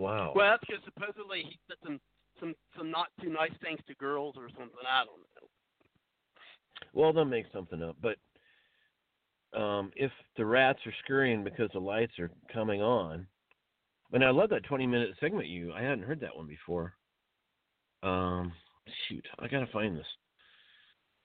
Wow. 0.00 0.32
Well, 0.34 0.50
that's 0.50 0.62
because 0.66 0.82
supposedly 0.84 1.42
he 1.42 1.58
said 1.66 1.76
some 1.82 2.00
some 2.38 2.54
some 2.78 2.90
not 2.90 3.08
too 3.20 3.30
nice 3.30 3.50
things 3.62 3.80
to 3.88 3.94
girls 3.96 4.36
or 4.38 4.48
something. 4.50 4.78
I 4.88 5.04
don't 5.04 5.18
know. 5.18 5.48
Well, 6.94 7.12
they'll 7.12 7.24
make 7.24 7.46
something 7.52 7.82
up, 7.82 7.96
but 8.00 8.16
um, 9.58 9.90
if 9.96 10.12
the 10.36 10.46
rats 10.46 10.78
are 10.86 10.94
scurrying 11.04 11.42
because 11.42 11.70
the 11.72 11.80
lights 11.80 12.18
are 12.20 12.30
coming 12.52 12.80
on, 12.80 13.26
and 14.12 14.24
I 14.24 14.30
love 14.30 14.50
that 14.50 14.64
twenty-minute 14.64 15.16
segment 15.18 15.48
you. 15.48 15.72
I 15.72 15.82
hadn't 15.82 16.04
heard 16.04 16.20
that 16.20 16.36
one 16.36 16.46
before. 16.46 16.94
Um, 18.04 18.52
shoot, 19.08 19.26
I 19.40 19.48
gotta 19.48 19.68
find 19.72 19.96
this. 19.96 20.06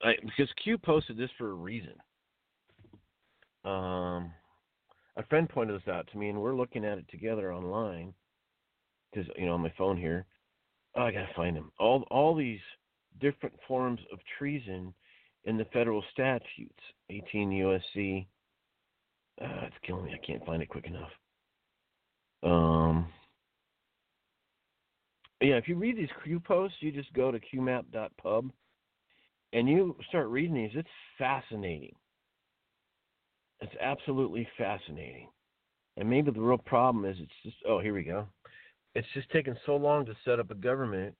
I, 0.06 0.14
because 0.22 0.51
Q 0.64 0.77
posted 0.77 1.17
this 1.17 1.32
for 1.38 1.50
a 1.50 1.53
reason. 1.53 1.93
Um, 3.64 4.32
a 5.17 5.25
friend 5.30 5.50
pointed 5.50 5.75
this 5.75 5.88
out 5.88 6.08
to 6.11 6.17
me, 6.17 6.30
and 6.30 6.40
we're 6.40 6.56
looking 6.56 6.85
at 6.85 7.00
it 7.00 7.09
together 7.09 7.51
online. 7.51 8.14
Because 9.11 9.27
you 9.35 9.48
know, 9.48 9.53
on 9.53 9.61
my 9.61 9.74
phone 9.77 9.98
here, 9.98 10.25
oh, 10.95 11.03
I 11.03 11.11
gotta 11.11 11.30
find 11.35 11.56
them. 11.56 11.72
All 11.80 12.06
all 12.11 12.35
these 12.35 12.59
different 13.19 13.56
forms 13.67 14.00
of 14.14 14.19
treason 14.38 14.93
in 15.45 15.58
the 15.58 15.66
federal 15.66 16.03
statutes, 16.11 16.80
18 17.09 17.50
USC. 17.50 18.27
Uh, 19.42 19.66
it's 19.66 19.75
killing 19.85 20.06
me. 20.06 20.14
I 20.14 20.25
can't 20.25 20.45
find 20.45 20.61
it 20.61 20.69
quick 20.69 20.85
enough. 20.85 21.09
Um, 22.43 23.08
yeah, 25.42 25.56
if 25.56 25.67
you 25.67 25.75
read 25.75 25.98
these 25.98 26.09
Q 26.24 26.40
posts, 26.40 26.77
you 26.82 26.92
just 26.92 27.11
go 27.14 27.32
to 27.32 27.40
qmap.pub 27.40 28.51
and 29.56 29.69
you 29.69 29.95
start 30.09 30.27
reading 30.27 30.53
these. 30.53 30.72
It's 30.74 30.88
fascinating. 31.17 31.95
It's 33.61 33.74
absolutely 33.82 34.45
fascinating. 34.58 35.30
And 35.95 36.09
maybe 36.09 36.30
the 36.30 36.42
real 36.42 36.58
problem 36.58 37.06
is 37.06 37.16
it's 37.22 37.32
just, 37.42 37.56
oh, 37.66 37.80
here 37.80 37.93
we 37.93 38.03
go. 38.03 38.27
It's 38.95 39.08
just 39.14 39.30
taken 39.32 39.56
so 39.66 39.77
long 39.77 40.06
to 40.06 40.16
set 40.25 40.42
up 40.42 40.51
a 40.51 40.56
government 40.56 41.16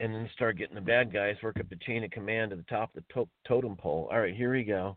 and 0.00 0.12
then 0.12 0.28
start 0.34 0.58
getting 0.58 0.74
the 0.74 0.80
bad 0.80 1.12
guys 1.12 1.36
work 1.44 1.60
up 1.60 1.68
the 1.68 1.76
chain 1.86 2.02
of 2.02 2.10
command 2.10 2.50
to 2.50 2.56
the 2.56 2.64
top 2.64 2.90
of 2.96 3.04
the 3.04 3.14
to- 3.14 3.28
totem 3.46 3.76
pole. 3.76 4.08
All 4.10 4.18
right, 4.18 4.34
here 4.34 4.52
we 4.52 4.64
go. 4.64 4.96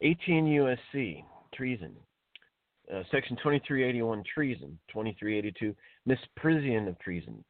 18 0.00 0.46
USC, 0.46 1.22
treason. 1.54 1.92
Uh, 2.92 3.02
Section 3.12 3.36
2381, 3.36 4.24
treason. 4.34 4.76
2382, 4.92 5.76
misprision 6.08 6.88
of 6.88 6.98
treason. 6.98 7.44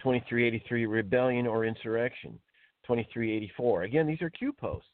2383, 0.00 0.86
rebellion 0.86 1.46
or 1.46 1.64
insurrection. 1.64 2.36
2384. 2.90 3.84
Again, 3.84 4.08
these 4.08 4.20
are 4.20 4.30
Q 4.30 4.52
posts. 4.52 4.88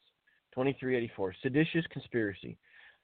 2384, 0.53 1.33
seditious 1.41 1.83
conspiracy. 1.89 2.55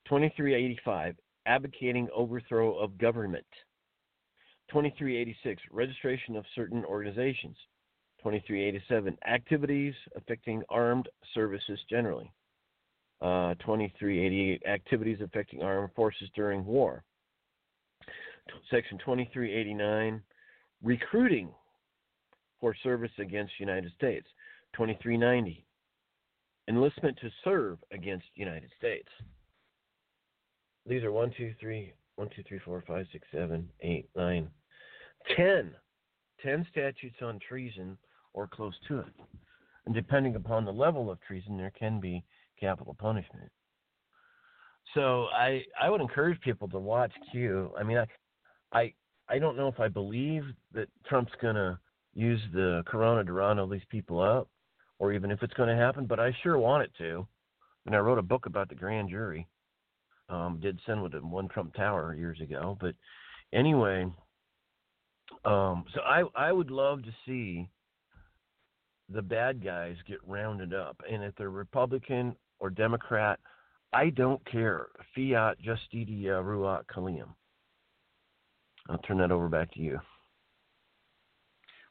2385, 0.05 1.15
advocating 1.47 2.07
overthrow 2.15 2.77
of 2.77 2.95
government. 2.99 3.45
2386, 4.69 5.63
registration 5.71 6.35
of 6.35 6.45
certain 6.53 6.85
organizations. 6.85 7.55
2387, 8.19 9.17
activities 9.27 9.95
affecting 10.15 10.61
armed 10.69 11.09
services 11.33 11.79
generally. 11.89 12.31
Uh, 13.19 13.55
2388, 13.55 14.61
activities 14.67 15.17
affecting 15.23 15.63
armed 15.63 15.89
forces 15.95 16.29
during 16.35 16.63
war. 16.63 17.03
Section 18.69 18.99
2389, 18.99 20.21
recruiting 20.83 21.49
for 22.61 22.75
service 22.83 23.11
against 23.17 23.59
United 23.59 23.91
States. 23.97 24.27
2390, 24.73 25.65
enlistment 26.67 27.17
to 27.21 27.29
serve 27.43 27.77
against 27.91 28.25
United 28.35 28.69
States. 28.77 29.09
These 30.85 31.03
are 31.03 31.11
one, 31.11 31.31
two, 31.37 31.53
three, 31.59 31.93
one, 32.15 32.29
two, 32.35 32.43
three, 32.47 32.59
four, 32.59 32.83
five, 32.87 33.05
six, 33.11 33.27
seven, 33.33 33.69
eight, 33.81 34.09
nine, 34.15 34.49
ten. 35.35 35.71
Ten 36.41 36.67
statutes 36.69 37.15
on 37.21 37.39
treason 37.47 37.97
or 38.33 38.47
close 38.47 38.73
to 38.89 38.99
it. 38.99 39.13
And 39.85 39.95
depending 39.95 40.35
upon 40.35 40.65
the 40.65 40.73
level 40.73 41.09
of 41.09 41.21
treason, 41.21 41.57
there 41.57 41.71
can 41.77 41.99
be 41.99 42.23
capital 42.59 42.95
punishment. 42.99 43.49
So 44.93 45.27
I 45.35 45.63
I 45.81 45.89
would 45.89 46.01
encourage 46.01 46.39
people 46.41 46.67
to 46.69 46.79
watch 46.79 47.11
Q. 47.31 47.71
I 47.77 47.83
mean 47.83 47.97
I 47.97 48.07
I 48.73 48.93
I 49.29 49.39
don't 49.39 49.57
know 49.57 49.67
if 49.67 49.79
I 49.79 49.87
believe 49.87 50.43
that 50.73 50.87
Trump's 51.07 51.31
gonna 51.41 51.79
use 52.13 52.41
the 52.53 52.83
corona 52.85 53.23
to 53.23 53.33
round 53.33 53.59
all 53.59 53.67
these 53.67 53.81
people 53.89 54.19
up, 54.19 54.47
or 55.03 55.11
even 55.11 55.31
if 55.31 55.43
it's 55.43 55.53
going 55.55 55.67
to 55.67 55.75
happen, 55.75 56.05
but 56.05 56.17
I 56.17 56.33
sure 56.43 56.57
want 56.57 56.83
it 56.83 56.91
to. 56.99 57.27
and 57.85 57.93
I 57.93 57.97
wrote 57.99 58.19
a 58.19 58.21
book 58.21 58.45
about 58.45 58.69
the 58.69 58.75
grand 58.75 59.09
jury. 59.09 59.45
Um, 60.29 60.61
did 60.61 60.79
send 60.85 61.03
with 61.03 61.13
it 61.13 61.21
one 61.21 61.49
Trump 61.49 61.73
Tower 61.73 62.15
years 62.15 62.39
ago, 62.39 62.77
but 62.79 62.95
anyway, 63.51 64.05
um, 65.43 65.83
so 65.93 65.99
I 65.99 66.23
I 66.37 66.53
would 66.53 66.71
love 66.71 67.03
to 67.03 67.11
see 67.25 67.67
the 69.09 69.21
bad 69.21 69.61
guys 69.61 69.97
get 70.07 70.19
rounded 70.25 70.73
up, 70.73 70.95
and 71.11 71.21
if 71.21 71.35
they're 71.35 71.49
Republican 71.49 72.33
or 72.59 72.69
Democrat, 72.69 73.41
I 73.91 74.09
don't 74.09 74.43
care. 74.49 74.87
Fiat 75.13 75.57
Justitia 75.61 76.41
Ruat 76.41 76.85
Caelum. 76.87 77.35
I'll 78.89 78.99
turn 78.99 79.17
that 79.17 79.33
over 79.33 79.49
back 79.49 79.73
to 79.73 79.81
you. 79.81 79.99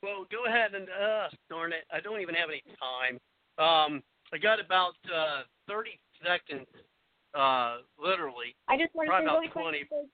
Well, 0.02 0.26
go 0.34 0.50
ahead 0.50 0.74
and 0.74 0.90
uh, 0.90 1.30
darn 1.48 1.72
it, 1.72 1.86
I 1.94 2.00
don't 2.00 2.20
even 2.20 2.34
have 2.34 2.50
any 2.50 2.62
time. 2.74 3.22
Um, 3.54 4.02
I 4.34 4.38
got 4.38 4.58
about 4.58 4.98
uh, 5.06 5.46
30 5.70 5.94
seconds, 6.18 6.66
uh, 7.38 7.86
literally. 7.94 8.58
I 8.66 8.74
just 8.74 8.90
want 8.98 9.08
to 9.08 9.14
say 9.14 9.22
about 9.22 9.46
really 9.46 9.54
20. 9.54 9.86
quick. 9.86 10.10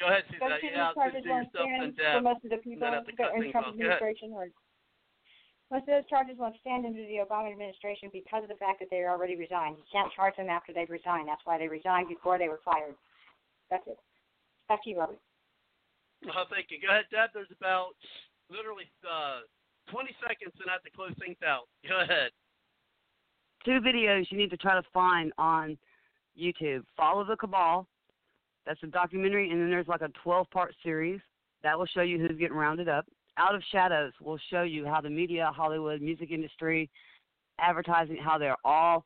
Go 0.00 0.08
ahead, 0.08 0.24
Susan. 0.32 0.48
Yeah, 0.72 0.90
charges 0.96 1.22
just 1.22 1.28
do 1.28 1.30
yourself 1.30 1.68
stand 1.68 1.84
in 1.84 2.16
for 2.16 2.24
most 2.24 2.42
of 2.42 2.50
the 2.50 2.58
people 2.64 2.82
then 2.82 2.98
have 2.98 3.06
to 3.06 3.14
that 3.14 3.36
in 3.36 3.52
Trump. 3.52 3.76
Administration 3.76 4.34
or 4.34 4.50
most 5.70 5.86
of 5.86 5.94
those 5.94 6.08
charges 6.10 6.34
won't 6.34 6.56
stand 6.60 6.84
under 6.84 6.98
the 6.98 7.22
Obama 7.22 7.52
administration 7.52 8.10
because 8.10 8.42
of 8.42 8.50
the 8.50 8.58
fact 8.58 8.80
that 8.80 8.90
they 8.90 9.06
already 9.06 9.36
resigned. 9.36 9.78
You 9.78 9.86
can't 9.90 10.12
charge 10.12 10.34
them 10.36 10.50
after 10.50 10.72
they've 10.72 10.90
resigned. 10.90 11.28
That's 11.28 11.44
why 11.44 11.58
they 11.58 11.68
resigned 11.68 12.08
before 12.08 12.38
they 12.38 12.48
were 12.48 12.60
fired. 12.64 12.94
That's 13.70 13.86
it. 13.86 13.98
Back 14.68 14.82
to 14.84 14.90
you, 14.90 14.98
Robert. 14.98 15.20
Oh, 16.26 16.44
thank 16.50 16.70
you. 16.70 16.78
Go 16.82 16.88
ahead, 16.88 17.06
Deb. 17.10 17.30
There's 17.34 17.52
about 17.54 17.94
literally 18.50 18.84
uh, 19.04 19.40
20 19.90 20.10
seconds 20.20 20.54
and 20.60 20.70
I 20.70 20.74
have 20.74 20.82
to 20.82 20.90
close 20.90 21.12
things 21.18 21.36
out. 21.46 21.68
Go 21.88 22.00
ahead. 22.00 22.30
Two 23.64 23.80
videos 23.80 24.26
you 24.30 24.38
need 24.38 24.50
to 24.50 24.56
try 24.56 24.74
to 24.74 24.86
find 24.92 25.32
on 25.38 25.78
YouTube. 26.38 26.82
Fall 26.96 27.20
of 27.20 27.28
the 27.28 27.36
Cabal. 27.36 27.86
That's 28.66 28.82
a 28.82 28.86
documentary, 28.86 29.50
and 29.50 29.60
then 29.60 29.68
there's 29.68 29.88
like 29.88 30.00
a 30.00 30.08
12 30.22 30.50
part 30.50 30.74
series 30.82 31.20
that 31.62 31.78
will 31.78 31.86
show 31.86 32.00
you 32.00 32.18
who's 32.18 32.38
getting 32.38 32.56
rounded 32.56 32.88
up. 32.88 33.06
Out 33.36 33.54
of 33.54 33.62
Shadows 33.72 34.12
will 34.20 34.38
show 34.50 34.62
you 34.62 34.86
how 34.86 35.00
the 35.00 35.10
media, 35.10 35.50
Hollywood, 35.54 36.00
music 36.00 36.30
industry, 36.30 36.88
advertising, 37.58 38.16
how 38.16 38.38
they're 38.38 38.56
all 38.64 39.04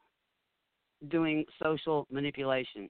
doing 1.09 1.45
social 1.63 2.07
manipulation. 2.11 2.89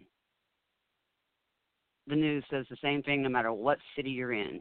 The 2.07 2.17
news 2.17 2.45
says 2.51 2.67
the 2.71 2.77
same 2.83 3.03
thing 3.03 3.23
no 3.23 3.29
matter 3.29 3.53
what 3.53 3.79
city 3.95 4.11
you're 4.11 4.33
in, 4.33 4.61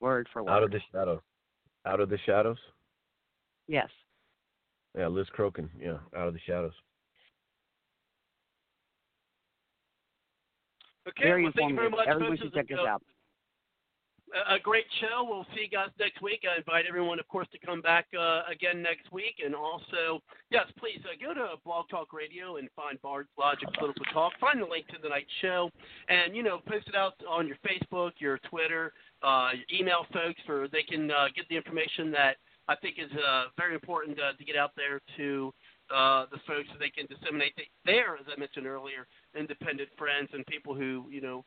word 0.00 0.28
for 0.32 0.42
word. 0.42 0.50
Out 0.52 0.62
of 0.62 0.70
the 0.70 0.80
shadows. 0.92 1.20
Out 1.86 2.00
of 2.00 2.08
the 2.10 2.18
shadows. 2.26 2.58
yes. 3.66 3.88
Yeah, 4.96 5.06
Liz 5.06 5.26
Crokin. 5.36 5.68
Yeah, 5.80 5.98
out 6.16 6.26
of 6.28 6.34
the 6.34 6.40
shadows. 6.46 6.72
Okay, 11.08 11.24
Very 11.24 11.42
well, 11.44 11.52
thank 11.56 11.70
you 11.70 11.76
very 11.76 11.90
much, 11.90 12.06
Everyone 12.08 12.36
should 12.36 12.52
check 12.52 12.64
is 12.68 12.76
this 12.76 12.78
a- 12.84 12.88
out. 12.88 13.02
a 14.50 14.54
a 14.56 14.58
great 14.58 14.84
show. 15.00 15.24
We'll 15.24 15.46
see 15.54 15.62
you 15.62 15.68
guys 15.70 15.88
next 15.98 16.20
week. 16.20 16.44
I 16.50 16.58
invite 16.58 16.84
everyone, 16.86 17.18
of 17.18 17.26
course, 17.28 17.48
to 17.52 17.58
come 17.58 17.80
back 17.80 18.06
uh, 18.18 18.42
again 18.50 18.82
next 18.82 19.10
week. 19.10 19.36
And 19.42 19.54
also, 19.54 20.20
yes, 20.50 20.66
please 20.78 21.00
uh, 21.04 21.16
go 21.24 21.32
to 21.32 21.56
Blog 21.64 21.88
Talk 21.88 22.12
Radio 22.12 22.56
and 22.56 22.68
find 22.76 23.00
Bard's 23.00 23.30
Logic 23.38 23.68
Political 23.78 24.04
Talk. 24.12 24.32
Find 24.38 24.60
the 24.60 24.66
link 24.66 24.86
to 24.88 24.96
the 25.02 25.08
night 25.08 25.26
show, 25.40 25.70
and 26.10 26.36
you 26.36 26.42
know, 26.42 26.58
post 26.68 26.88
it 26.88 26.94
out 26.94 27.14
on 27.28 27.46
your 27.48 27.56
Facebook, 27.64 28.12
your 28.18 28.38
Twitter, 28.50 28.92
uh, 29.22 29.50
email 29.72 30.06
folks, 30.12 30.40
for 30.46 30.68
they 30.68 30.82
can 30.82 31.10
uh, 31.10 31.26
get 31.34 31.48
the 31.48 31.56
information 31.56 32.10
that 32.12 32.36
I 32.68 32.76
think 32.76 32.96
is 32.98 33.10
uh, 33.12 33.44
very 33.56 33.74
important 33.74 34.18
uh, 34.20 34.36
to 34.36 34.44
get 34.44 34.56
out 34.56 34.72
there 34.76 35.00
to 35.16 35.52
uh, 35.94 36.26
the 36.30 36.38
folks 36.46 36.68
so 36.72 36.76
they 36.78 36.90
can 36.90 37.06
disseminate 37.08 37.56
the, 37.56 37.64
their, 37.84 38.16
as 38.16 38.26
I 38.28 38.38
mentioned 38.38 38.66
earlier, 38.66 39.06
independent 39.38 39.88
friends 39.96 40.28
and 40.32 40.44
people 40.46 40.74
who 40.74 41.06
you 41.10 41.20
know 41.20 41.44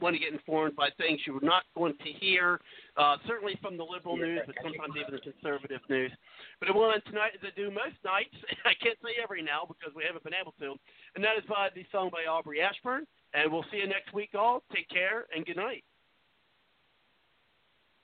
want 0.00 0.14
to 0.14 0.20
get 0.20 0.32
informed 0.32 0.76
by 0.76 0.88
things 0.96 1.18
you 1.26 1.32
were 1.34 1.42
not 1.42 1.64
going 1.76 1.94
to 1.98 2.10
hear, 2.20 2.60
uh, 2.96 3.16
certainly 3.26 3.58
from 3.60 3.76
the 3.76 3.82
liberal 3.82 4.16
news, 4.16 4.40
but 4.46 4.54
sometimes 4.62 4.94
even 4.94 5.10
the 5.10 5.18
conservative 5.18 5.80
news. 5.90 6.12
But 6.60 6.68
I 6.68 6.72
want 6.72 7.02
tonight, 7.06 7.32
as 7.34 7.42
I 7.42 7.50
do 7.58 7.70
most 7.70 7.98
nights, 8.04 8.34
I 8.64 8.74
can't 8.78 8.98
say 9.02 9.18
every 9.22 9.42
now 9.42 9.66
because 9.66 9.94
we 9.96 10.04
haven't 10.06 10.22
been 10.22 10.38
able 10.38 10.54
to, 10.60 10.78
and 11.16 11.24
that 11.24 11.34
is 11.36 11.44
by 11.48 11.68
the 11.74 11.84
song 11.90 12.10
by 12.12 12.30
Aubrey 12.30 12.60
Ashburn. 12.60 13.06
And 13.34 13.52
we'll 13.52 13.66
see 13.70 13.78
you 13.78 13.86
next 13.86 14.14
week, 14.14 14.30
all. 14.34 14.62
Take 14.72 14.88
care 14.88 15.26
and 15.34 15.44
good 15.44 15.56
night. 15.56 15.84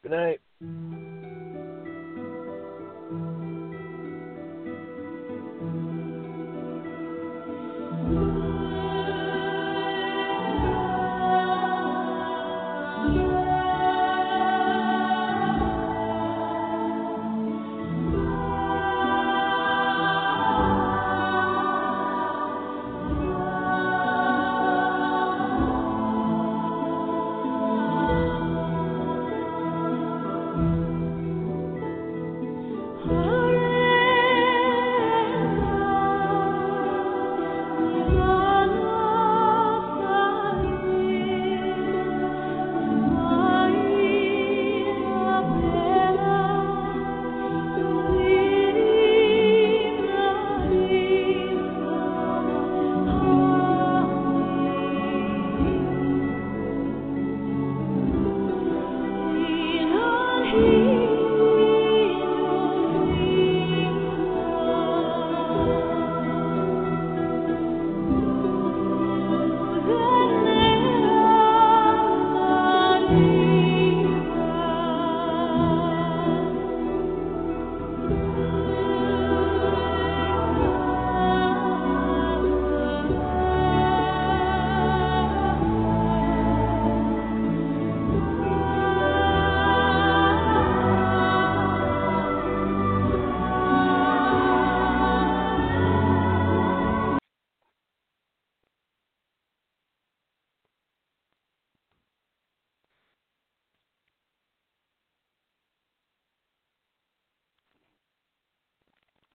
Good 0.04 0.12
night. 0.12 0.40